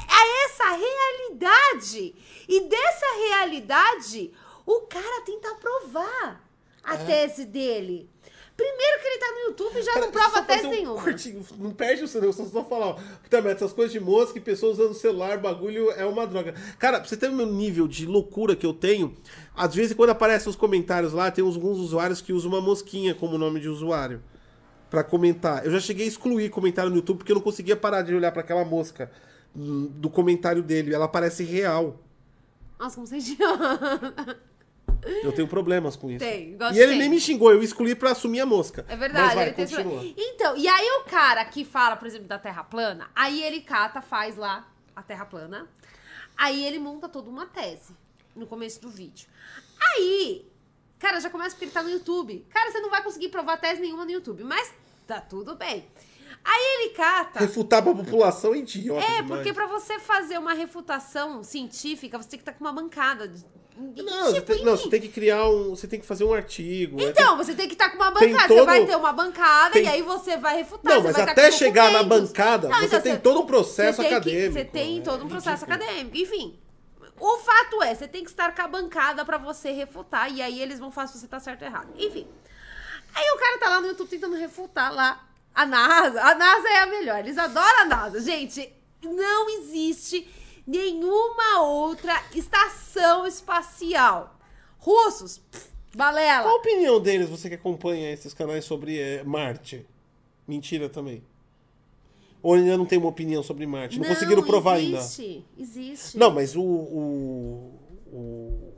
a 0.07 0.45
essa 0.45 0.72
realidade? 0.75 2.15
E 2.48 2.62
dessa 2.62 3.05
realidade, 3.27 4.31
o 4.65 4.81
cara 4.81 5.22
tenta 5.25 5.55
provar 5.55 6.43
a 6.83 6.95
É. 6.95 6.98
tese 7.05 7.45
dele. 7.45 8.10
Primeiro 8.55 9.01
que 9.01 9.07
ele 9.07 9.17
tá 9.17 9.31
no 9.31 9.39
YouTube 9.48 9.79
e 9.79 9.81
já 9.81 9.93
Cara, 9.93 10.05
não 10.05 10.12
prova 10.12 10.41
tese 10.43 10.67
um 10.67 10.69
nenhuma. 10.69 11.01
cortinho, 11.01 11.43
não 11.57 11.72
perde 11.74 12.03
o 12.03 12.07
seu 12.07 12.31
só 12.31 12.45
só 12.45 12.63
falar, 12.63 12.86
ó. 12.89 13.00
Merda, 13.31 13.51
essas 13.53 13.74
coisas 13.74 13.91
de 13.91 14.00
mosca 14.00 14.38
e 14.38 14.41
pessoas 14.41 14.77
usando 14.77 14.93
celular, 14.93 15.39
bagulho 15.39 15.89
é 15.89 16.05
uma 16.05 16.27
droga. 16.27 16.53
Cara, 16.77 17.00
pra 17.00 17.10
você 17.10 17.17
ter 17.17 17.29
o 17.29 17.33
meu 17.33 17.48
nível 17.48 17.88
de 17.88 18.05
loucura 18.05 18.55
que 18.55 18.63
eu 18.65 18.74
tenho, 18.74 19.17
às 19.55 19.74
vezes 19.74 19.95
quando 19.95 20.12
aparecem 20.12 20.51
os 20.51 20.55
comentários 20.55 21.13
lá, 21.13 21.31
tem 21.31 21.43
uns- 21.43 21.55
alguns 21.55 21.79
usuários 21.79 22.22
que 22.22 22.31
usam 22.31 22.51
uma 22.51 22.62
mosquinha 22.62 23.15
como 23.15 23.39
nome 23.39 23.60
de 23.60 23.67
usuário 23.69 24.22
pra 24.94 25.04
comentar. 25.04 25.66
Eu 25.66 25.72
já 25.72 25.80
cheguei 25.80 26.06
a 26.06 26.08
excluir 26.08 26.52
comentário 26.52 26.92
no 26.92 26.98
YouTube 26.98 27.18
porque 27.18 27.32
eu 27.32 27.36
não 27.36 27.42
conseguia 27.42 27.76
parar 27.76 28.04
de 28.04 28.14
olhar 28.14 28.32
pra 28.32 28.42
aquela 28.44 28.64
mosca 28.64 29.10
do 29.56 30.08
comentário 30.08 30.62
dele. 30.62 30.94
Ela 30.94 31.08
parece 31.08 31.44
real. 31.44 32.00
Nossa, 32.78 32.94
como 32.94 33.08
você 33.08 33.16
é. 33.18 34.38
Eu 35.24 35.32
tenho 35.32 35.48
problemas 35.48 35.96
com 35.96 36.12
isso. 36.12 36.20
Tem, 36.20 36.56
gosto 36.56 36.76
E 36.76 36.80
ele 36.80 36.92
tem. 36.92 37.00
nem 37.00 37.10
me 37.10 37.20
xingou, 37.20 37.52
eu 37.52 37.64
excluí 37.64 37.96
pra 37.96 38.12
assumir 38.12 38.42
a 38.42 38.46
mosca. 38.46 38.86
É 38.88 38.96
verdade. 38.96 39.34
Vai, 39.34 39.46
ele 39.48 39.56
tem 39.56 39.66
continua. 39.66 40.14
Então, 40.16 40.56
e 40.56 40.68
aí 40.68 40.88
o 41.02 41.10
cara 41.10 41.44
que 41.46 41.66
fala, 41.66 41.96
por 41.96 42.08
exemplo, 42.08 42.28
da 42.28 42.38
Terra 42.38 42.64
plana, 42.64 43.10
aí 43.16 43.42
ele 43.44 43.62
cata, 43.62 44.00
faz 44.00 44.38
lá 44.38 44.72
a 44.96 45.02
Terra 45.02 45.26
plana, 45.26 45.68
aí 46.38 46.64
ele 46.64 46.78
monta 46.78 47.10
toda 47.10 47.32
uma 47.32 47.48
tese 47.48 47.94
no 48.36 48.46
começo 48.46 48.80
do 48.80 48.90
vídeo. 48.90 49.28
Aí, 49.96 50.48
cara, 51.00 51.20
já 51.20 51.32
começa 51.32 51.50
porque 51.56 51.66
ele 51.66 51.72
tá 51.72 51.82
no 51.82 51.90
YouTube. 51.90 52.46
Cara, 52.50 52.72
você 52.72 52.80
não 52.80 52.92
vai 52.92 53.04
conseguir 53.04 53.30
provar 53.30 53.58
tese 53.58 53.82
nenhuma 53.82 54.06
no 54.06 54.12
YouTube, 54.12 54.44
mas 54.44 54.72
tá 55.07 55.22
tudo 55.22 55.55
bem. 55.55 55.88
Aí 56.45 56.62
ele 56.81 56.89
cata. 56.93 57.39
Refutar 57.39 57.81
pra 57.81 57.93
população 57.95 58.53
é 58.53 58.57
idiota 58.57 59.00
É, 59.05 59.22
demais. 59.22 59.27
porque 59.27 59.53
pra 59.53 59.65
você 59.65 59.98
fazer 60.00 60.38
uma 60.38 60.53
refutação 60.53 61.41
científica, 61.43 62.17
você 62.17 62.29
tem 62.29 62.38
que 62.39 62.43
estar 62.43 62.53
com 62.53 62.63
uma 62.65 62.74
bancada. 62.74 63.27
de- 63.29 63.45
Não, 63.75 64.25
você 64.25 64.33
tipo, 64.41 64.53
tem, 64.53 64.63
não, 64.65 64.77
você 64.77 64.89
tem 64.89 65.01
que 65.01 65.07
criar 65.07 65.48
um. 65.50 65.69
Você 65.69 65.88
tem 65.88 66.00
que 66.00 66.05
fazer 66.05 66.24
um 66.25 66.33
artigo. 66.33 67.00
é, 67.01 67.05
Então, 67.05 67.36
você 67.38 67.55
tem 67.55 67.65
que 67.67 67.74
estar 67.74 67.89
com 67.89 67.95
uma 67.95 68.12
Tem 68.13 68.29
bancada. 68.31 68.48
todo- 68.50 68.60
Você 68.60 68.65
vai 68.65 68.86
ter 68.86 68.95
uma 68.98 69.13
bancada 69.13 69.74
tem- 69.74 69.86
e 69.86 69.88
aí 69.88 70.01
você 70.01 70.38
vai 70.38 70.57
refutar. 70.57 70.93
tem- 70.93 70.95
Não, 70.95 71.01
você 71.01 71.17
mas 71.17 71.25
tá 71.25 71.31
até 71.31 71.51
chegar 71.51 71.91
na 71.91 72.03
bancada, 72.03 72.67
Não, 72.67 72.77
você 72.79 72.86
então 72.86 73.01
tem 73.01 73.17
todo 73.19 73.39
um 73.41 73.45
processo 73.45 73.95
você 73.95 74.01
tem 74.03 74.10
que- 74.10 74.15
acadêmico. 74.15 74.53
você 74.53 74.65
tem 74.65 75.01
todo 75.01 75.24
um 75.24 75.27
É 75.27 75.29
processo 75.29 75.65
ridículo. 75.65 75.89
acadêmico. 75.89 76.17
Enfim, 76.17 76.60
o 77.19 77.38
fato 77.38 77.81
é, 77.81 77.95
você 77.95 78.07
tem 78.07 78.24
que 78.24 78.29
estar 78.29 78.53
com 78.53 78.62
a 78.62 78.67
bancada 78.67 79.24
pra 79.25 79.38
você 79.39 79.72
refutar 79.72 80.31
e 80.31 80.41
aí 80.41 80.62
eles 80.62 80.77
vão 80.77 80.91
falar 80.91 81.07
se 81.07 81.17
você 81.17 81.27
tá 81.27 81.39
certo 81.39 81.62
ou 81.63 81.67
errado. 81.67 81.88
Enfim. 81.98 82.27
Aí 83.15 83.25
o 83.32 83.38
cara 83.39 83.60
tá 83.60 83.70
lá 83.70 83.82
no 83.82 83.88
YouTube 83.88 84.10
tentando 84.10 84.36
refutar 84.36 84.93
lá 84.93 85.27
a 85.53 85.65
NASA. 85.65 86.22
A 86.22 86.36
NASA 86.36 86.67
é 86.67 86.79
a 86.79 86.86
melhor. 86.88 87.20
Eles 87.20 87.38
adoram 87.38 87.82
a 87.82 87.86
NASA. 87.86 88.20
Gente, 88.22 88.72
não 89.03 89.50
existe 89.50 90.27
nenhuma 90.65 91.62
outra 91.62 92.13
estação 92.34 93.27
espacial. 93.27 94.38
Russos, 94.79 95.38
pff, 95.38 95.67
balela. 95.96 96.43
Qual 96.43 96.55
a 96.55 96.60
opinião 96.60 97.00
deles, 97.00 97.29
você 97.29 97.50
que 97.50 97.55
acompanha 97.55 98.12
esses 98.12 98.34
canais 98.34 98.65
sobre 98.65 99.00
eh, 99.00 99.24
Marte? 99.24 99.86
Mentira 100.48 100.89
também. 100.89 101.24
Ou 102.41 102.55
ainda 102.55 102.77
não 102.77 102.86
tem 102.86 102.98
uma 103.00 103.08
opinião 103.08 103.41
sobre 103.41 103.65
Marte? 103.65 104.00
Não, 104.00 104.08
conseguiram 104.08 104.43
provar 104.43 104.74
ainda. 104.74 104.98
existe, 104.98 105.46
Existe. 105.58 106.17
Não, 106.17 106.32
mas 106.32 106.55
o. 106.55 106.62
O, 106.62 107.79
o, 108.12 108.74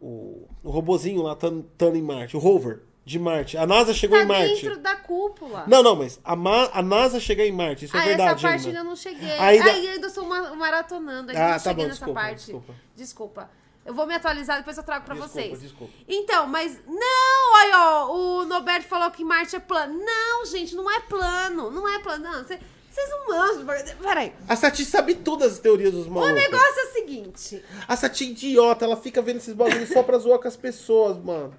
o, 0.00 0.48
o 0.64 0.70
robozinho 0.70 1.20
lá 1.22 1.36
tá, 1.36 1.48
tá 1.76 1.86
em 1.88 2.00
Marte, 2.00 2.36
o 2.36 2.40
rover 2.40 2.80
de 3.04 3.18
Marte. 3.18 3.56
A 3.56 3.66
NASA 3.66 3.92
chegou 3.94 4.16
Tá 4.18 4.24
em 4.24 4.26
Marte. 4.26 4.62
dentro 4.62 4.78
da 4.78 4.94
cúpula. 4.96 5.64
Não, 5.66 5.82
não, 5.82 5.96
mas 5.96 6.20
a, 6.22 6.36
Ma- 6.36 6.70
a 6.72 6.82
NASA 6.82 7.18
chega 7.18 7.44
em 7.44 7.50
Marte, 7.52 7.86
isso 7.86 7.96
é 7.96 8.00
ah, 8.00 8.04
verdade. 8.04 8.30
essa 8.30 8.40
parte 8.48 8.66
ainda. 8.66 8.78
ainda 8.78 8.84
não 8.88 8.96
cheguei. 8.96 9.30
Ainda- 9.32 9.70
Ainda, 9.70 9.90
ainda 9.90 10.06
estou 10.06 10.24
ma- 10.26 10.54
maratonando, 10.54 11.30
ainda 11.30 11.42
Ah, 11.42 11.46
não 11.48 11.52
tá 11.54 11.58
cheguei 11.58 11.74
bom, 11.76 11.82
nessa 11.88 11.98
desculpa, 11.98 12.20
parte. 12.20 12.36
desculpa. 12.36 12.74
Desculpa. 12.94 13.50
Eu 13.84 13.94
vou 13.94 14.06
me 14.06 14.14
atualizar, 14.14 14.58
depois 14.58 14.76
eu 14.76 14.82
trago 14.84 15.04
pra 15.06 15.14
Desculpa, 15.14 15.34
vocês. 15.40 15.60
desculpa. 15.62 15.92
Então, 16.06 16.46
mas 16.46 16.78
não, 16.86 17.56
aí 17.56 17.72
ó, 17.74 18.12
o 18.14 18.44
Norberto 18.44 18.86
falou 18.86 19.10
que 19.10 19.24
Marte 19.24 19.56
é 19.56 19.60
plano. 19.60 19.98
Não, 20.04 20.44
gente, 20.46 20.76
não 20.76 20.88
é 20.88 21.00
plano. 21.00 21.70
Não 21.70 21.88
é 21.88 21.98
plano. 21.98 22.22
Não, 22.22 22.44
cê- 22.46 22.60
vocês 22.90 23.08
não 23.10 23.28
manjam. 23.28 23.64
Peraí. 24.02 24.32
A 24.48 24.54
Sati 24.54 24.84
sabe 24.84 25.14
todas 25.14 25.54
as 25.54 25.58
teorias 25.58 25.92
dos 25.92 26.06
O 26.06 26.10
malucos. 26.10 26.34
negócio 26.34 26.78
é 26.80 26.84
o 26.84 26.92
seguinte. 26.92 27.64
A 27.88 27.96
Sati 27.96 28.24
é 28.24 28.26
idiota, 28.28 28.84
ela 28.84 28.96
fica 28.96 29.22
vendo 29.22 29.38
esses 29.38 29.54
bagulhos 29.54 29.88
só 29.88 30.02
pra 30.02 30.18
zoar 30.18 30.38
com 30.38 30.46
as 30.48 30.56
pessoas, 30.56 31.16
mano. 31.16 31.54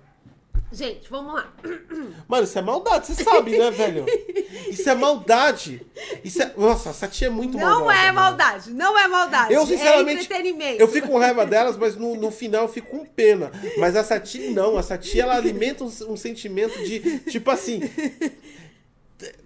Gente, 0.72 1.10
vamos 1.10 1.34
lá. 1.34 1.52
Mano, 2.28 2.44
isso 2.46 2.58
é 2.58 2.62
maldade, 2.62 3.08
você 3.08 3.24
sabe, 3.24 3.58
né, 3.58 3.70
velho? 3.72 4.06
Isso 4.70 4.90
é 4.90 4.96
maldade. 4.96 5.86
Isso 6.24 6.42
é... 6.42 6.54
Nossa, 6.56 6.92
a 6.92 6.94
Sati 6.94 7.26
é 7.26 7.30
muito 7.30 7.58
maldosa. 7.58 7.82
Não 7.82 7.92
é 7.92 8.06
mano. 8.06 8.14
maldade, 8.14 8.72
não 8.72 8.98
é 8.98 9.08
maldade. 9.08 9.54
Eu, 9.54 9.66
sinceramente, 9.66 10.32
é 10.32 10.82
eu 10.82 10.88
fico 10.88 11.10
com 11.10 11.18
raiva 11.18 11.46
delas, 11.46 11.76
mas 11.76 11.98
no, 11.98 12.16
no 12.16 12.32
final 12.32 12.64
eu 12.64 12.70
fico 12.70 12.90
com 12.90 13.06
pena. 13.06 13.52
Mas 13.78 13.98
a 13.98 14.04
Sati 14.04 14.50
não, 14.50 14.78
a 14.78 14.84
Sati 14.84 15.20
ela 15.20 15.36
alimenta 15.36 15.84
um, 15.84 15.92
um 16.08 16.16
sentimento 16.16 16.78
de, 16.84 17.20
tipo 17.20 17.52
assim. 17.52 17.82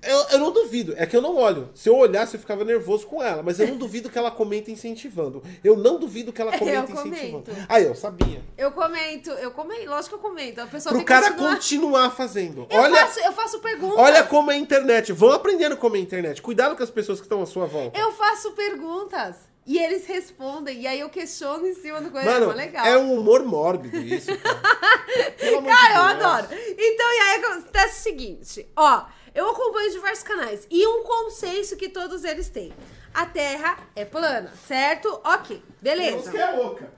Eu, 0.02 0.26
eu 0.32 0.40
não 0.40 0.52
duvido, 0.52 0.94
é 0.98 1.06
que 1.06 1.16
eu 1.16 1.22
não 1.22 1.36
olho. 1.36 1.70
Se 1.74 1.90
eu 1.90 1.96
olhasse, 1.96 2.36
eu 2.36 2.40
ficava 2.40 2.64
nervoso 2.64 3.06
com 3.08 3.22
ela, 3.22 3.42
mas 3.44 3.60
eu 3.60 3.68
não 3.68 3.78
duvido 3.78 4.10
que 4.10 4.18
ela 4.18 4.32
comenta 4.32 4.72
incentivando. 4.72 5.44
Eu 5.64 5.76
não 5.78 6.00
duvido 6.00 6.32
que 6.34 6.42
ela 6.42 6.52
Eu 6.56 6.60
comenta 6.60 6.92
incentivando. 6.92 7.44
comento. 7.52 7.66
Aí, 7.70 7.84
eu 7.86 7.96
sabia. 7.96 8.44
Eu 8.58 8.72
comento, 8.72 9.30
eu 9.32 9.52
comento, 9.52 9.90
lógico 9.90 10.18
que 10.18 10.26
eu 10.26 10.30
comento. 10.30 10.62
A 10.62 10.68
pessoa 10.68 10.94
Pro 10.96 11.04
cara 11.04 11.32
continuar. 11.32 11.54
continuar 11.56 12.10
fazendo. 12.12 12.68
Eu, 12.70 12.80
olha, 12.82 13.08
faço, 13.08 13.20
eu 13.20 13.32
faço 13.34 13.60
perguntas. 13.60 13.98
olha 13.98 14.24
como 14.24 14.52
é 14.52 14.56
a 14.56 14.58
internet. 14.58 15.12
Vão 15.12 15.32
aprendendo 15.32 15.78
como 15.78 15.96
é 15.96 16.00
a 16.00 16.02
internet. 16.02 16.42
Cuidado 16.42 16.76
com 16.76 16.84
as 16.84 16.90
pessoas 16.90 17.20
que 17.20 17.26
estão 17.26 17.42
à 17.42 17.46
sua 17.46 17.66
volta. 17.66 18.00
Eu 18.00 18.12
faço 18.12 18.52
perguntas. 18.52 19.36
E 19.68 19.80
eles 19.80 20.06
respondem. 20.06 20.82
E 20.82 20.88
aí 20.88 21.00
eu 21.00 21.10
questiono 21.10 21.66
em 21.66 21.74
cima 21.74 22.00
do 22.00 22.12
coisa. 22.12 22.30
Mano, 22.30 22.52
é 22.52 22.56
legal. 22.56 22.86
é 22.86 22.98
um 23.00 23.18
humor 23.20 23.44
mórbido 23.44 23.98
isso, 23.98 24.28
cara. 24.38 24.62
Cara, 25.66 25.96
eu 25.96 26.02
adoro. 26.02 26.48
Então, 26.78 27.08
e 27.14 27.20
aí 27.20 27.44
acontece 27.44 28.00
o 28.00 28.04
seguinte: 28.04 28.68
ó, 28.76 29.06
eu 29.36 29.50
acompanho 29.50 29.92
diversos 29.92 30.24
canais. 30.24 30.66
E 30.72 30.88
um 30.88 31.04
consenso 31.04 31.76
que 31.76 31.90
todos 31.90 32.24
eles 32.24 32.50
têm: 32.50 32.74
a 33.14 33.26
Terra 33.26 33.78
é 33.96 34.06
plana, 34.06 34.52
certo? 34.66 35.22
Ok, 35.24 35.62
beleza. 35.82 36.36
é 36.36 36.52
louca. 36.54 36.92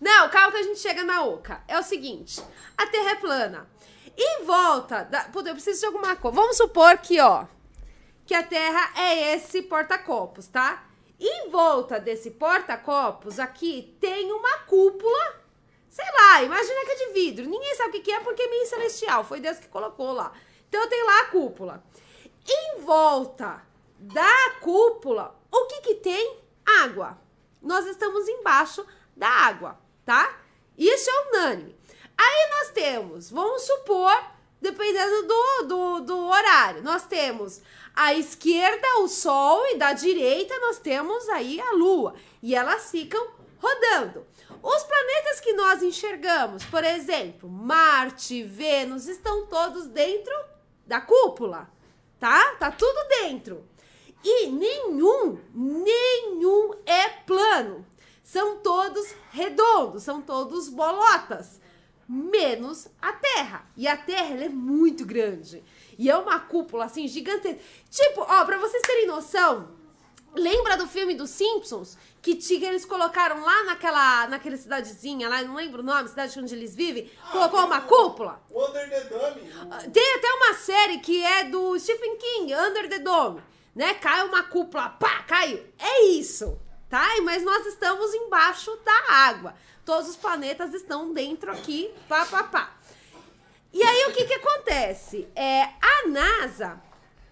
Não, 0.00 0.28
calma 0.28 0.52
que 0.52 0.58
a 0.58 0.62
gente 0.62 0.78
chega 0.78 1.02
na 1.02 1.24
oca. 1.24 1.62
É 1.66 1.78
o 1.78 1.82
seguinte: 1.82 2.40
a 2.76 2.86
Terra 2.86 3.12
é 3.12 3.14
plana. 3.16 3.66
Em 4.16 4.44
volta 4.44 5.04
da. 5.04 5.22
Puta, 5.24 5.48
eu 5.48 5.54
preciso 5.54 5.80
de 5.80 5.86
alguma 5.86 6.14
coisa. 6.14 6.36
Vamos 6.36 6.56
supor 6.56 6.98
que, 6.98 7.18
ó, 7.18 7.46
que 8.26 8.34
a 8.34 8.42
Terra 8.42 8.92
é 8.96 9.34
esse 9.34 9.62
porta-copos, 9.62 10.48
tá? 10.48 10.84
Em 11.18 11.48
volta 11.48 11.98
desse 11.98 12.30
porta-copos 12.32 13.40
aqui 13.40 13.96
tem 14.00 14.30
uma 14.30 14.58
cúpula. 14.58 15.36
Sei 15.88 16.04
lá, 16.04 16.42
imagina 16.42 16.84
que 16.84 16.90
é 16.90 17.06
de 17.06 17.12
vidro. 17.12 17.48
Ninguém 17.48 17.74
sabe 17.74 17.88
o 17.88 17.92
que 17.92 18.00
que 18.00 18.12
é 18.12 18.20
porque 18.20 18.42
é 18.42 18.48
meio 18.48 18.66
celestial. 18.66 19.24
Foi 19.24 19.40
Deus 19.40 19.58
que 19.58 19.66
colocou 19.66 20.12
lá. 20.12 20.32
Então 20.68 20.88
tem 20.88 21.04
lá 21.04 21.20
a 21.20 21.26
cúpula. 21.26 21.82
Em 22.46 22.80
volta 22.80 23.62
da 23.98 24.50
cúpula, 24.60 25.34
o 25.50 25.66
que 25.66 25.80
que 25.80 25.94
tem? 25.96 26.38
Água. 26.82 27.18
Nós 27.60 27.86
estamos 27.86 28.28
embaixo 28.28 28.86
da 29.16 29.28
água, 29.28 29.78
tá? 30.04 30.38
Isso 30.76 31.10
é 31.10 31.28
unânime. 31.28 31.76
Aí 32.16 32.50
nós 32.50 32.70
temos, 32.70 33.30
vamos 33.30 33.62
supor, 33.62 34.12
dependendo 34.60 35.26
do, 35.26 35.62
do, 35.62 36.00
do 36.00 36.26
horário, 36.26 36.82
nós 36.82 37.04
temos 37.06 37.60
à 37.94 38.14
esquerda 38.14 39.00
o 39.00 39.08
Sol 39.08 39.66
e 39.68 39.76
da 39.76 39.92
direita 39.92 40.58
nós 40.60 40.78
temos 40.78 41.28
aí 41.28 41.60
a 41.60 41.72
Lua. 41.72 42.14
E 42.42 42.54
elas 42.54 42.90
ficam 42.90 43.32
rodando. 43.60 44.26
Os 44.62 44.82
planetas 44.82 45.40
que 45.40 45.52
nós 45.52 45.82
enxergamos, 45.82 46.64
por 46.64 46.84
exemplo, 46.84 47.48
Marte, 47.48 48.42
Vênus, 48.42 49.06
estão 49.06 49.46
todos 49.46 49.86
dentro 49.86 50.34
da 50.88 51.00
cúpula, 51.02 51.70
tá? 52.18 52.56
Tá 52.56 52.72
tudo 52.72 53.08
dentro. 53.20 53.62
E 54.24 54.46
nenhum, 54.48 55.38
nenhum 55.54 56.72
é 56.84 57.08
plano. 57.24 57.86
São 58.24 58.58
todos 58.58 59.14
redondos, 59.30 60.02
são 60.02 60.20
todos 60.20 60.68
bolotas, 60.68 61.60
menos 62.08 62.88
a 63.00 63.12
Terra. 63.12 63.70
E 63.76 63.86
a 63.86 63.96
Terra 63.96 64.44
é 64.44 64.48
muito 64.48 65.04
grande. 65.04 65.62
E 65.98 66.10
é 66.10 66.16
uma 66.16 66.40
cúpula 66.40 66.86
assim 66.86 67.06
gigantesca. 67.06 67.60
Tipo, 67.90 68.22
ó, 68.22 68.44
pra 68.44 68.58
vocês 68.58 68.82
terem 68.82 69.06
noção, 69.06 69.77
lembra 70.34 70.76
do 70.76 70.86
filme 70.86 71.14
dos 71.14 71.30
Simpsons 71.30 71.96
que 72.20 72.34
tinha, 72.36 72.68
eles 72.68 72.84
colocaram 72.84 73.42
lá 73.42 73.64
naquela, 73.64 74.26
naquela 74.28 74.56
cidadezinha 74.56 75.28
lá, 75.28 75.42
não 75.42 75.54
lembro 75.54 75.80
o 75.80 75.84
nome, 75.84 76.08
cidade 76.08 76.38
onde 76.38 76.54
eles 76.54 76.74
vivem, 76.74 77.10
colocou 77.30 77.64
uma 77.64 77.80
cúpula? 77.82 78.42
Under 78.50 78.88
the 78.88 79.00
Dummy. 79.04 79.90
Tem 79.92 80.14
até 80.14 80.32
uma 80.32 80.54
série 80.54 80.98
que 80.98 81.24
é 81.24 81.44
do 81.44 81.78
Stephen 81.78 82.16
King, 82.16 82.54
Under 82.54 82.88
the 82.88 82.98
Dome, 82.98 83.42
né? 83.74 83.94
Cai 83.94 84.24
uma 84.26 84.42
cúpula, 84.42 84.90
pá, 84.90 85.22
caiu. 85.22 85.64
É 85.78 86.04
isso, 86.06 86.58
tá? 86.88 87.06
Mas 87.22 87.42
nós 87.42 87.66
estamos 87.66 88.12
embaixo 88.14 88.76
da 88.84 89.12
água. 89.12 89.54
Todos 89.84 90.10
os 90.10 90.16
planetas 90.16 90.74
estão 90.74 91.12
dentro 91.12 91.50
aqui, 91.50 91.90
pá, 92.08 92.26
pá, 92.26 92.44
pá. 92.44 92.74
E 93.72 93.82
aí 93.82 94.06
o 94.06 94.12
que 94.12 94.24
que 94.24 94.34
acontece? 94.34 95.28
É 95.34 95.62
a 95.62 96.08
NASA, 96.08 96.80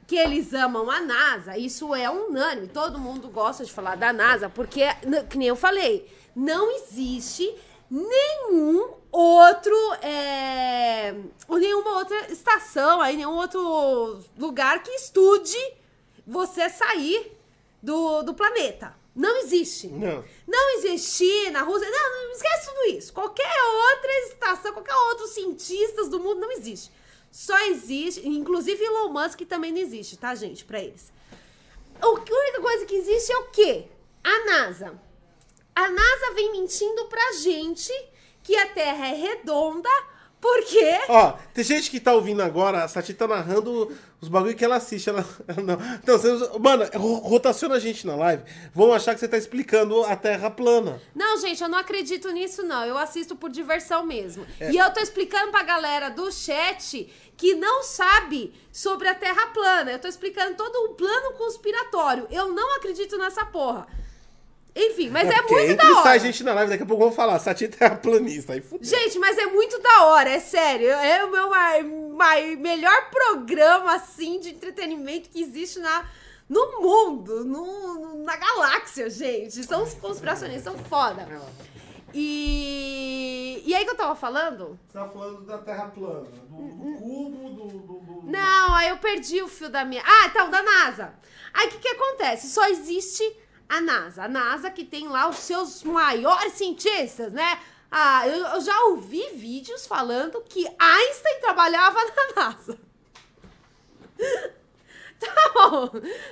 que 0.06 0.16
eles 0.16 0.54
amam 0.54 0.90
a 0.90 1.00
NASA, 1.00 1.58
isso 1.58 1.94
é 1.94 2.08
unânime. 2.08 2.68
Todo 2.68 2.98
mundo 2.98 3.28
gosta 3.28 3.64
de 3.64 3.72
falar 3.72 3.96
da 3.96 4.12
NASA, 4.12 4.48
porque, 4.48 4.82
que 5.28 5.36
nem 5.36 5.48
eu 5.48 5.56
falei, 5.56 6.08
não 6.34 6.70
existe 6.76 7.52
nenhum 7.90 8.94
outro, 9.10 9.74
é, 10.02 11.14
ou 11.48 11.58
nenhuma 11.58 11.98
outra 11.98 12.30
estação, 12.30 13.00
aí, 13.00 13.16
nenhum 13.16 13.34
outro 13.34 14.20
lugar 14.38 14.82
que 14.82 14.90
estude 14.92 15.58
você 16.26 16.68
sair 16.68 17.36
do, 17.82 18.22
do 18.22 18.34
planeta. 18.34 18.94
Não 19.14 19.38
existe. 19.38 19.88
Não. 19.88 20.22
Não 20.46 20.78
existe 20.78 21.50
na 21.50 21.62
Rússia. 21.62 21.88
Não, 21.90 22.24
não 22.24 22.32
esquece 22.32 22.66
tudo 22.66 22.98
isso. 22.98 23.12
Qualquer 23.14 23.62
outra 23.94 24.10
estação, 24.28 24.72
qualquer 24.74 24.94
outro 24.94 25.26
cientistas 25.28 26.10
do 26.10 26.20
mundo 26.20 26.40
não 26.40 26.52
existe. 26.52 26.92
Só 27.36 27.54
existe, 27.66 28.26
inclusive 28.26 28.82
Elon 28.82 29.10
Musk 29.10 29.42
também 29.42 29.70
não 29.70 29.78
existe, 29.78 30.16
tá, 30.16 30.34
gente, 30.34 30.64
pra 30.64 30.80
eles. 30.80 31.12
O, 32.00 32.06
a 32.06 32.40
única 32.40 32.62
coisa 32.62 32.86
que 32.86 32.94
existe 32.94 33.30
é 33.30 33.36
o 33.36 33.50
quê? 33.50 33.88
A 34.24 34.46
NASA. 34.46 34.98
A 35.74 35.86
NASA 35.90 36.34
vem 36.34 36.52
mentindo 36.52 37.04
pra 37.08 37.34
gente 37.34 37.92
que 38.42 38.56
a 38.56 38.68
Terra 38.68 39.08
é 39.08 39.14
redonda, 39.14 39.90
porque 40.46 41.00
Ó, 41.08 41.32
tem 41.52 41.64
gente 41.64 41.90
que 41.90 41.98
tá 41.98 42.12
ouvindo 42.14 42.40
agora, 42.40 42.84
a 42.84 42.88
Sati 42.88 43.12
tá 43.12 43.26
narrando 43.26 43.90
os 44.20 44.28
bagulho 44.28 44.54
que 44.54 44.64
ela 44.64 44.76
assiste. 44.76 45.08
Ela, 45.10 45.26
ela 45.48 45.60
não. 45.62 45.74
Então, 45.96 46.16
você, 46.16 46.58
mano, 46.58 46.84
ro- 46.94 47.16
rotaciona 47.18 47.74
a 47.74 47.78
gente 47.80 48.06
na 48.06 48.14
live. 48.14 48.44
Vão 48.72 48.92
achar 48.92 49.12
que 49.14 49.20
você 49.20 49.26
tá 49.26 49.36
explicando 49.36 50.04
a 50.04 50.14
Terra 50.14 50.48
plana. 50.48 51.00
Não, 51.14 51.36
gente, 51.38 51.60
eu 51.62 51.68
não 51.68 51.78
acredito 51.78 52.30
nisso, 52.30 52.62
não. 52.62 52.84
Eu 52.84 52.96
assisto 52.96 53.34
por 53.34 53.50
diversão 53.50 54.06
mesmo. 54.06 54.46
É. 54.60 54.70
E 54.70 54.78
eu 54.78 54.88
tô 54.92 55.00
explicando 55.00 55.50
pra 55.50 55.64
galera 55.64 56.10
do 56.10 56.30
chat 56.30 57.12
que 57.36 57.54
não 57.56 57.82
sabe 57.82 58.52
sobre 58.70 59.08
a 59.08 59.14
Terra 59.14 59.48
plana. 59.48 59.90
Eu 59.90 59.98
tô 59.98 60.06
explicando 60.06 60.54
todo 60.56 60.76
um 60.90 60.94
plano 60.94 61.32
conspiratório. 61.36 62.26
Eu 62.30 62.52
não 62.52 62.76
acredito 62.76 63.18
nessa 63.18 63.44
porra. 63.44 63.86
Enfim, 64.78 65.08
mas 65.08 65.26
é, 65.28 65.36
porque 65.40 65.54
muito 65.54 65.70
entra 65.72 65.86
da 65.86 65.90
e 65.90 65.94
sai 66.02 66.02
hora. 66.02 66.18
gente 66.18 66.44
na 66.44 66.52
live, 66.52 66.70
daqui 66.70 66.82
a 66.82 66.86
pouco 66.86 67.04
vão 67.04 67.12
falar, 67.12 67.38
Sati 67.38 67.64
é 67.66 67.68
terraplanista. 67.68 68.52
Aí 68.52 68.60
fudeu. 68.60 68.86
Gente, 68.86 69.18
mas 69.18 69.38
é 69.38 69.46
muito 69.46 69.78
da 69.80 70.04
hora, 70.04 70.28
é 70.28 70.38
sério. 70.38 70.88
É 70.90 71.24
o 71.24 71.30
meu 71.30 71.48
mai- 71.48 72.56
melhor 72.56 73.08
programa, 73.10 73.94
assim, 73.94 74.38
de 74.38 74.50
entretenimento 74.50 75.30
que 75.30 75.40
existe 75.40 75.78
na, 75.78 76.04
no 76.48 76.80
mundo, 76.82 77.42
no, 77.44 77.94
no- 77.98 78.22
na 78.24 78.36
galáxia, 78.36 79.08
gente. 79.08 79.64
São 79.64 79.82
os 79.82 79.94
conspiracionistas, 79.94 80.64
são 80.74 80.84
foda. 80.84 81.26
E, 82.38 83.62
e 83.64 83.74
aí 83.74 83.84
que 83.84 83.90
eu 83.90 83.96
tava 83.96 84.14
falando? 84.14 84.78
Você 84.88 84.98
tá 84.98 85.08
falando 85.08 85.42
da 85.46 85.58
Terra 85.58 85.86
plana, 85.88 86.26
do, 86.48 86.56
do 86.56 86.98
cubo, 86.98 87.50
do, 87.50 87.66
do, 87.78 87.98
do- 88.00 88.30
Não, 88.30 88.74
aí 88.74 88.88
eu 88.88 88.96
perdi 88.98 89.42
o 89.42 89.48
fio 89.48 89.68
da 89.68 89.84
minha. 89.84 90.02
Ah, 90.04 90.26
então, 90.26 90.50
da 90.50 90.62
NASA. 90.62 91.14
Aí 91.52 91.66
o 91.68 91.70
que, 91.70 91.78
que 91.78 91.88
acontece? 91.88 92.48
Só 92.50 92.66
existe 92.68 93.24
a 93.68 93.80
NASA. 93.80 94.24
A 94.24 94.28
NASA 94.28 94.70
que 94.70 94.84
tem 94.84 95.08
lá 95.08 95.28
os 95.28 95.38
seus 95.38 95.82
maiores 95.82 96.52
cientistas, 96.52 97.32
né? 97.32 97.58
Ah, 97.90 98.26
eu, 98.26 98.44
eu 98.46 98.60
já 98.60 98.78
ouvi 98.84 99.30
vídeos 99.34 99.86
falando 99.86 100.42
que 100.42 100.66
Einstein 100.78 101.40
trabalhava 101.40 101.98
na 102.34 102.42
NASA. 102.42 102.78
Tá 105.18 105.50
bom, 105.54 105.88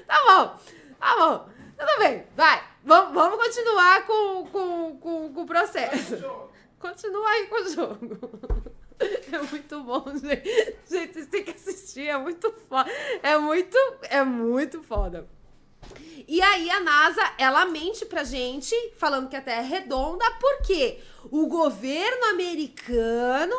tá 0.07 0.23
bom, 0.27 0.61
tá 1.01 1.17
bom. 1.17 1.49
Tudo 1.79 1.99
bem, 2.01 2.27
vai. 2.37 2.63
Vamos, 2.85 3.43
continuar 3.43 4.07
com, 4.07 4.47
com, 4.47 4.99
com, 4.99 5.33
com 5.33 5.43
o 5.43 5.47
processo. 5.47 6.23
Continua 6.79 7.29
aí 7.31 7.47
com 7.47 7.63
o 7.63 7.69
jogo. 7.69 8.75
É 9.33 9.39
muito 9.39 9.83
bom, 9.83 10.05
gente. 10.17 10.77
Gente, 10.89 11.15
vocês 11.15 11.27
têm 11.27 11.43
que 11.43 11.51
assistir, 11.51 12.09
é 12.09 12.17
muito 12.17 12.53
foda. 12.69 12.89
É 13.25 13.37
muito, 13.37 13.77
é 14.03 14.23
muito 14.23 14.85
foda. 14.85 15.29
E 16.27 16.41
aí 16.41 16.71
a 16.71 16.81
NASA, 16.81 17.33
ela 17.37 17.67
mente 17.67 18.07
pra 18.07 18.25
gente, 18.25 18.75
falando 18.99 19.29
que 19.29 19.37
a 19.37 19.43
Terra 19.43 19.63
é 19.63 19.67
redonda, 19.67 20.25
porque 20.41 20.99
o 21.31 21.47
governo 21.47 22.27
americano, 22.27 23.55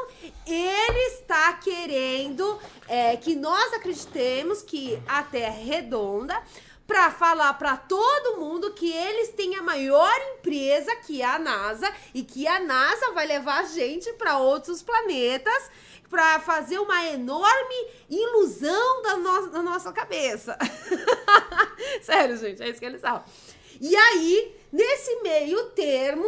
ele 0.47 0.99
está 1.13 1.53
querendo 1.53 2.59
é, 2.87 3.15
que 3.17 3.35
nós 3.35 3.73
acreditemos 3.73 4.63
que 4.63 4.99
a 5.07 5.21
Terra 5.23 5.59
é 5.59 5.63
redonda, 5.63 6.41
pra 6.87 7.09
falar 7.09 7.53
pra 7.53 7.75
todo 7.77 8.39
mundo 8.39 8.73
que 8.73 8.91
eles 8.91 9.29
têm 9.29 9.55
a 9.55 9.61
maior 9.61 10.13
empresa, 10.37 10.95
que 10.97 11.21
é 11.21 11.25
a 11.25 11.39
NASA, 11.39 11.91
e 12.13 12.23
que 12.23 12.47
a 12.47 12.59
NASA 12.59 13.11
vai 13.11 13.25
levar 13.25 13.61
a 13.61 13.65
gente 13.65 14.11
pra 14.13 14.37
outros 14.37 14.83
planetas 14.83 15.71
pra 16.15 16.39
fazer 16.39 16.79
uma 16.79 17.03
enorme 17.07 17.75
ilusão 18.09 19.01
da, 19.01 19.17
no 19.17 19.49
da 19.49 19.61
nossa 19.61 19.91
cabeça. 19.91 20.57
Sério, 22.01 22.37
gente, 22.37 22.63
é 22.63 22.69
isso 22.69 22.79
que 22.79 22.85
eles 22.85 23.01
falam. 23.01 23.21
E 23.81 23.93
aí, 23.93 24.55
nesse 24.71 25.13
meio 25.21 25.71
termo, 25.71 26.25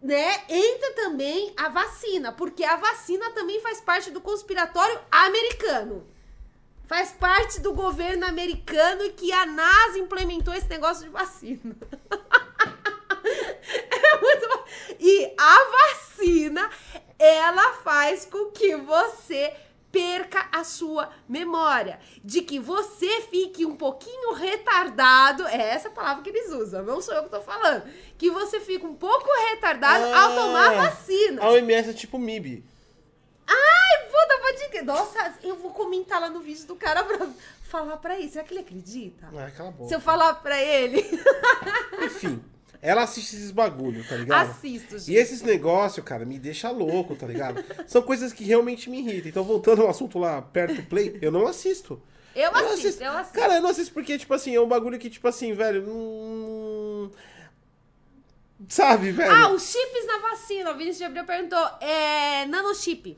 né, 0.00 0.44
entra 0.48 0.92
também 0.92 1.52
a 1.56 1.68
vacina, 1.68 2.30
porque 2.30 2.62
a 2.62 2.76
vacina 2.76 3.32
também 3.32 3.60
faz 3.60 3.80
parte 3.80 4.12
do 4.12 4.20
conspiratório 4.20 5.00
americano. 5.10 6.06
Faz 6.86 7.10
parte 7.10 7.58
do 7.58 7.72
governo 7.72 8.24
americano 8.24 9.02
e 9.02 9.10
que 9.10 9.32
a 9.32 9.44
NASA 9.44 9.98
implementou 9.98 10.54
esse 10.54 10.68
negócio 10.68 11.02
de 11.02 11.10
vacina. 11.10 11.74
É 13.90 14.20
muito. 14.20 14.64
E 15.00 15.34
a 15.36 15.58
vacina, 15.70 16.70
ela 17.18 17.74
faz 17.74 18.24
com 18.24 18.50
que 18.50 18.76
você 18.76 19.52
perca 19.90 20.48
a 20.52 20.64
sua 20.64 21.10
memória, 21.28 21.98
de 22.22 22.42
que 22.42 22.58
você 22.60 23.22
fique 23.22 23.64
um 23.64 23.74
pouquinho 23.74 24.34
retardado, 24.34 25.46
é 25.46 25.70
essa 25.70 25.88
palavra 25.88 26.22
que 26.22 26.28
eles 26.28 26.52
usam, 26.52 26.84
não 26.84 27.00
sou 27.00 27.14
eu 27.14 27.24
que 27.24 27.30
tô 27.30 27.40
falando, 27.40 27.84
que 28.18 28.30
você 28.30 28.60
fica 28.60 28.86
um 28.86 28.94
pouco 28.94 29.26
retardado 29.50 30.04
ao 30.14 30.34
tomar 30.34 30.74
vacina. 30.74 31.42
A 31.42 31.50
OMS 31.50 31.90
é 31.90 31.94
tipo 31.94 32.18
MIB. 32.18 32.64
Ai, 33.46 34.06
puta, 34.08 34.38
pode 34.42 34.68
crer. 34.68 34.84
Nossa, 34.84 35.34
eu 35.42 35.56
vou 35.56 35.70
comentar 35.70 36.20
lá 36.20 36.28
no 36.28 36.40
vídeo 36.40 36.66
do 36.66 36.76
cara 36.76 37.02
pra 37.02 37.26
falar 37.62 37.96
pra 37.96 38.18
ele. 38.18 38.28
Será 38.28 38.44
que 38.44 38.52
ele 38.52 38.60
acredita? 38.60 39.26
Ah, 39.28 39.50
cala 39.50 39.70
a 39.70 39.72
boca. 39.72 39.88
Se 39.88 39.94
eu 39.94 40.00
falar 40.00 40.34
pra 40.34 40.60
ele. 40.62 41.02
Enfim, 42.04 42.44
ela 42.80 43.02
assiste 43.02 43.36
esses 43.36 43.50
bagulho, 43.50 44.06
tá 44.08 44.16
ligado? 44.16 44.50
Assisto, 44.50 44.98
gente. 44.98 45.12
E 45.12 45.16
esses 45.16 45.42
negócios, 45.42 46.04
cara, 46.04 46.24
me 46.24 46.38
deixa 46.38 46.70
louco, 46.70 47.16
tá 47.16 47.26
ligado? 47.26 47.64
São 47.86 48.02
coisas 48.02 48.32
que 48.32 48.44
realmente 48.44 48.88
me 48.88 49.00
irritam. 49.00 49.28
Então, 49.28 49.44
voltando 49.44 49.82
ao 49.82 49.88
assunto 49.88 50.18
lá, 50.18 50.40
perto 50.40 50.76
do 50.76 50.82
play, 50.84 51.18
eu 51.20 51.32
não 51.32 51.46
assisto. 51.46 52.00
Eu 52.34 52.52
não 52.52 52.72
assisto, 52.72 53.02
eu 53.02 53.12
assisto. 53.12 53.38
Cara, 53.38 53.56
eu 53.56 53.62
não 53.62 53.70
assisto 53.70 53.92
porque, 53.92 54.16
tipo 54.16 54.32
assim, 54.32 54.54
é 54.54 54.60
um 54.60 54.68
bagulho 54.68 54.98
que, 54.98 55.10
tipo 55.10 55.26
assim, 55.26 55.52
velho, 55.52 55.82
não... 55.86 57.10
Sabe, 58.68 59.12
velho? 59.12 59.32
Ah, 59.32 59.52
os 59.52 59.70
chips 59.70 60.06
na 60.06 60.18
vacina. 60.18 60.70
O 60.72 60.74
Vinícius 60.74 60.98
de 60.98 61.04
Abreu 61.04 61.24
perguntou. 61.24 61.64
É 61.80 62.44
nanochip. 62.46 63.16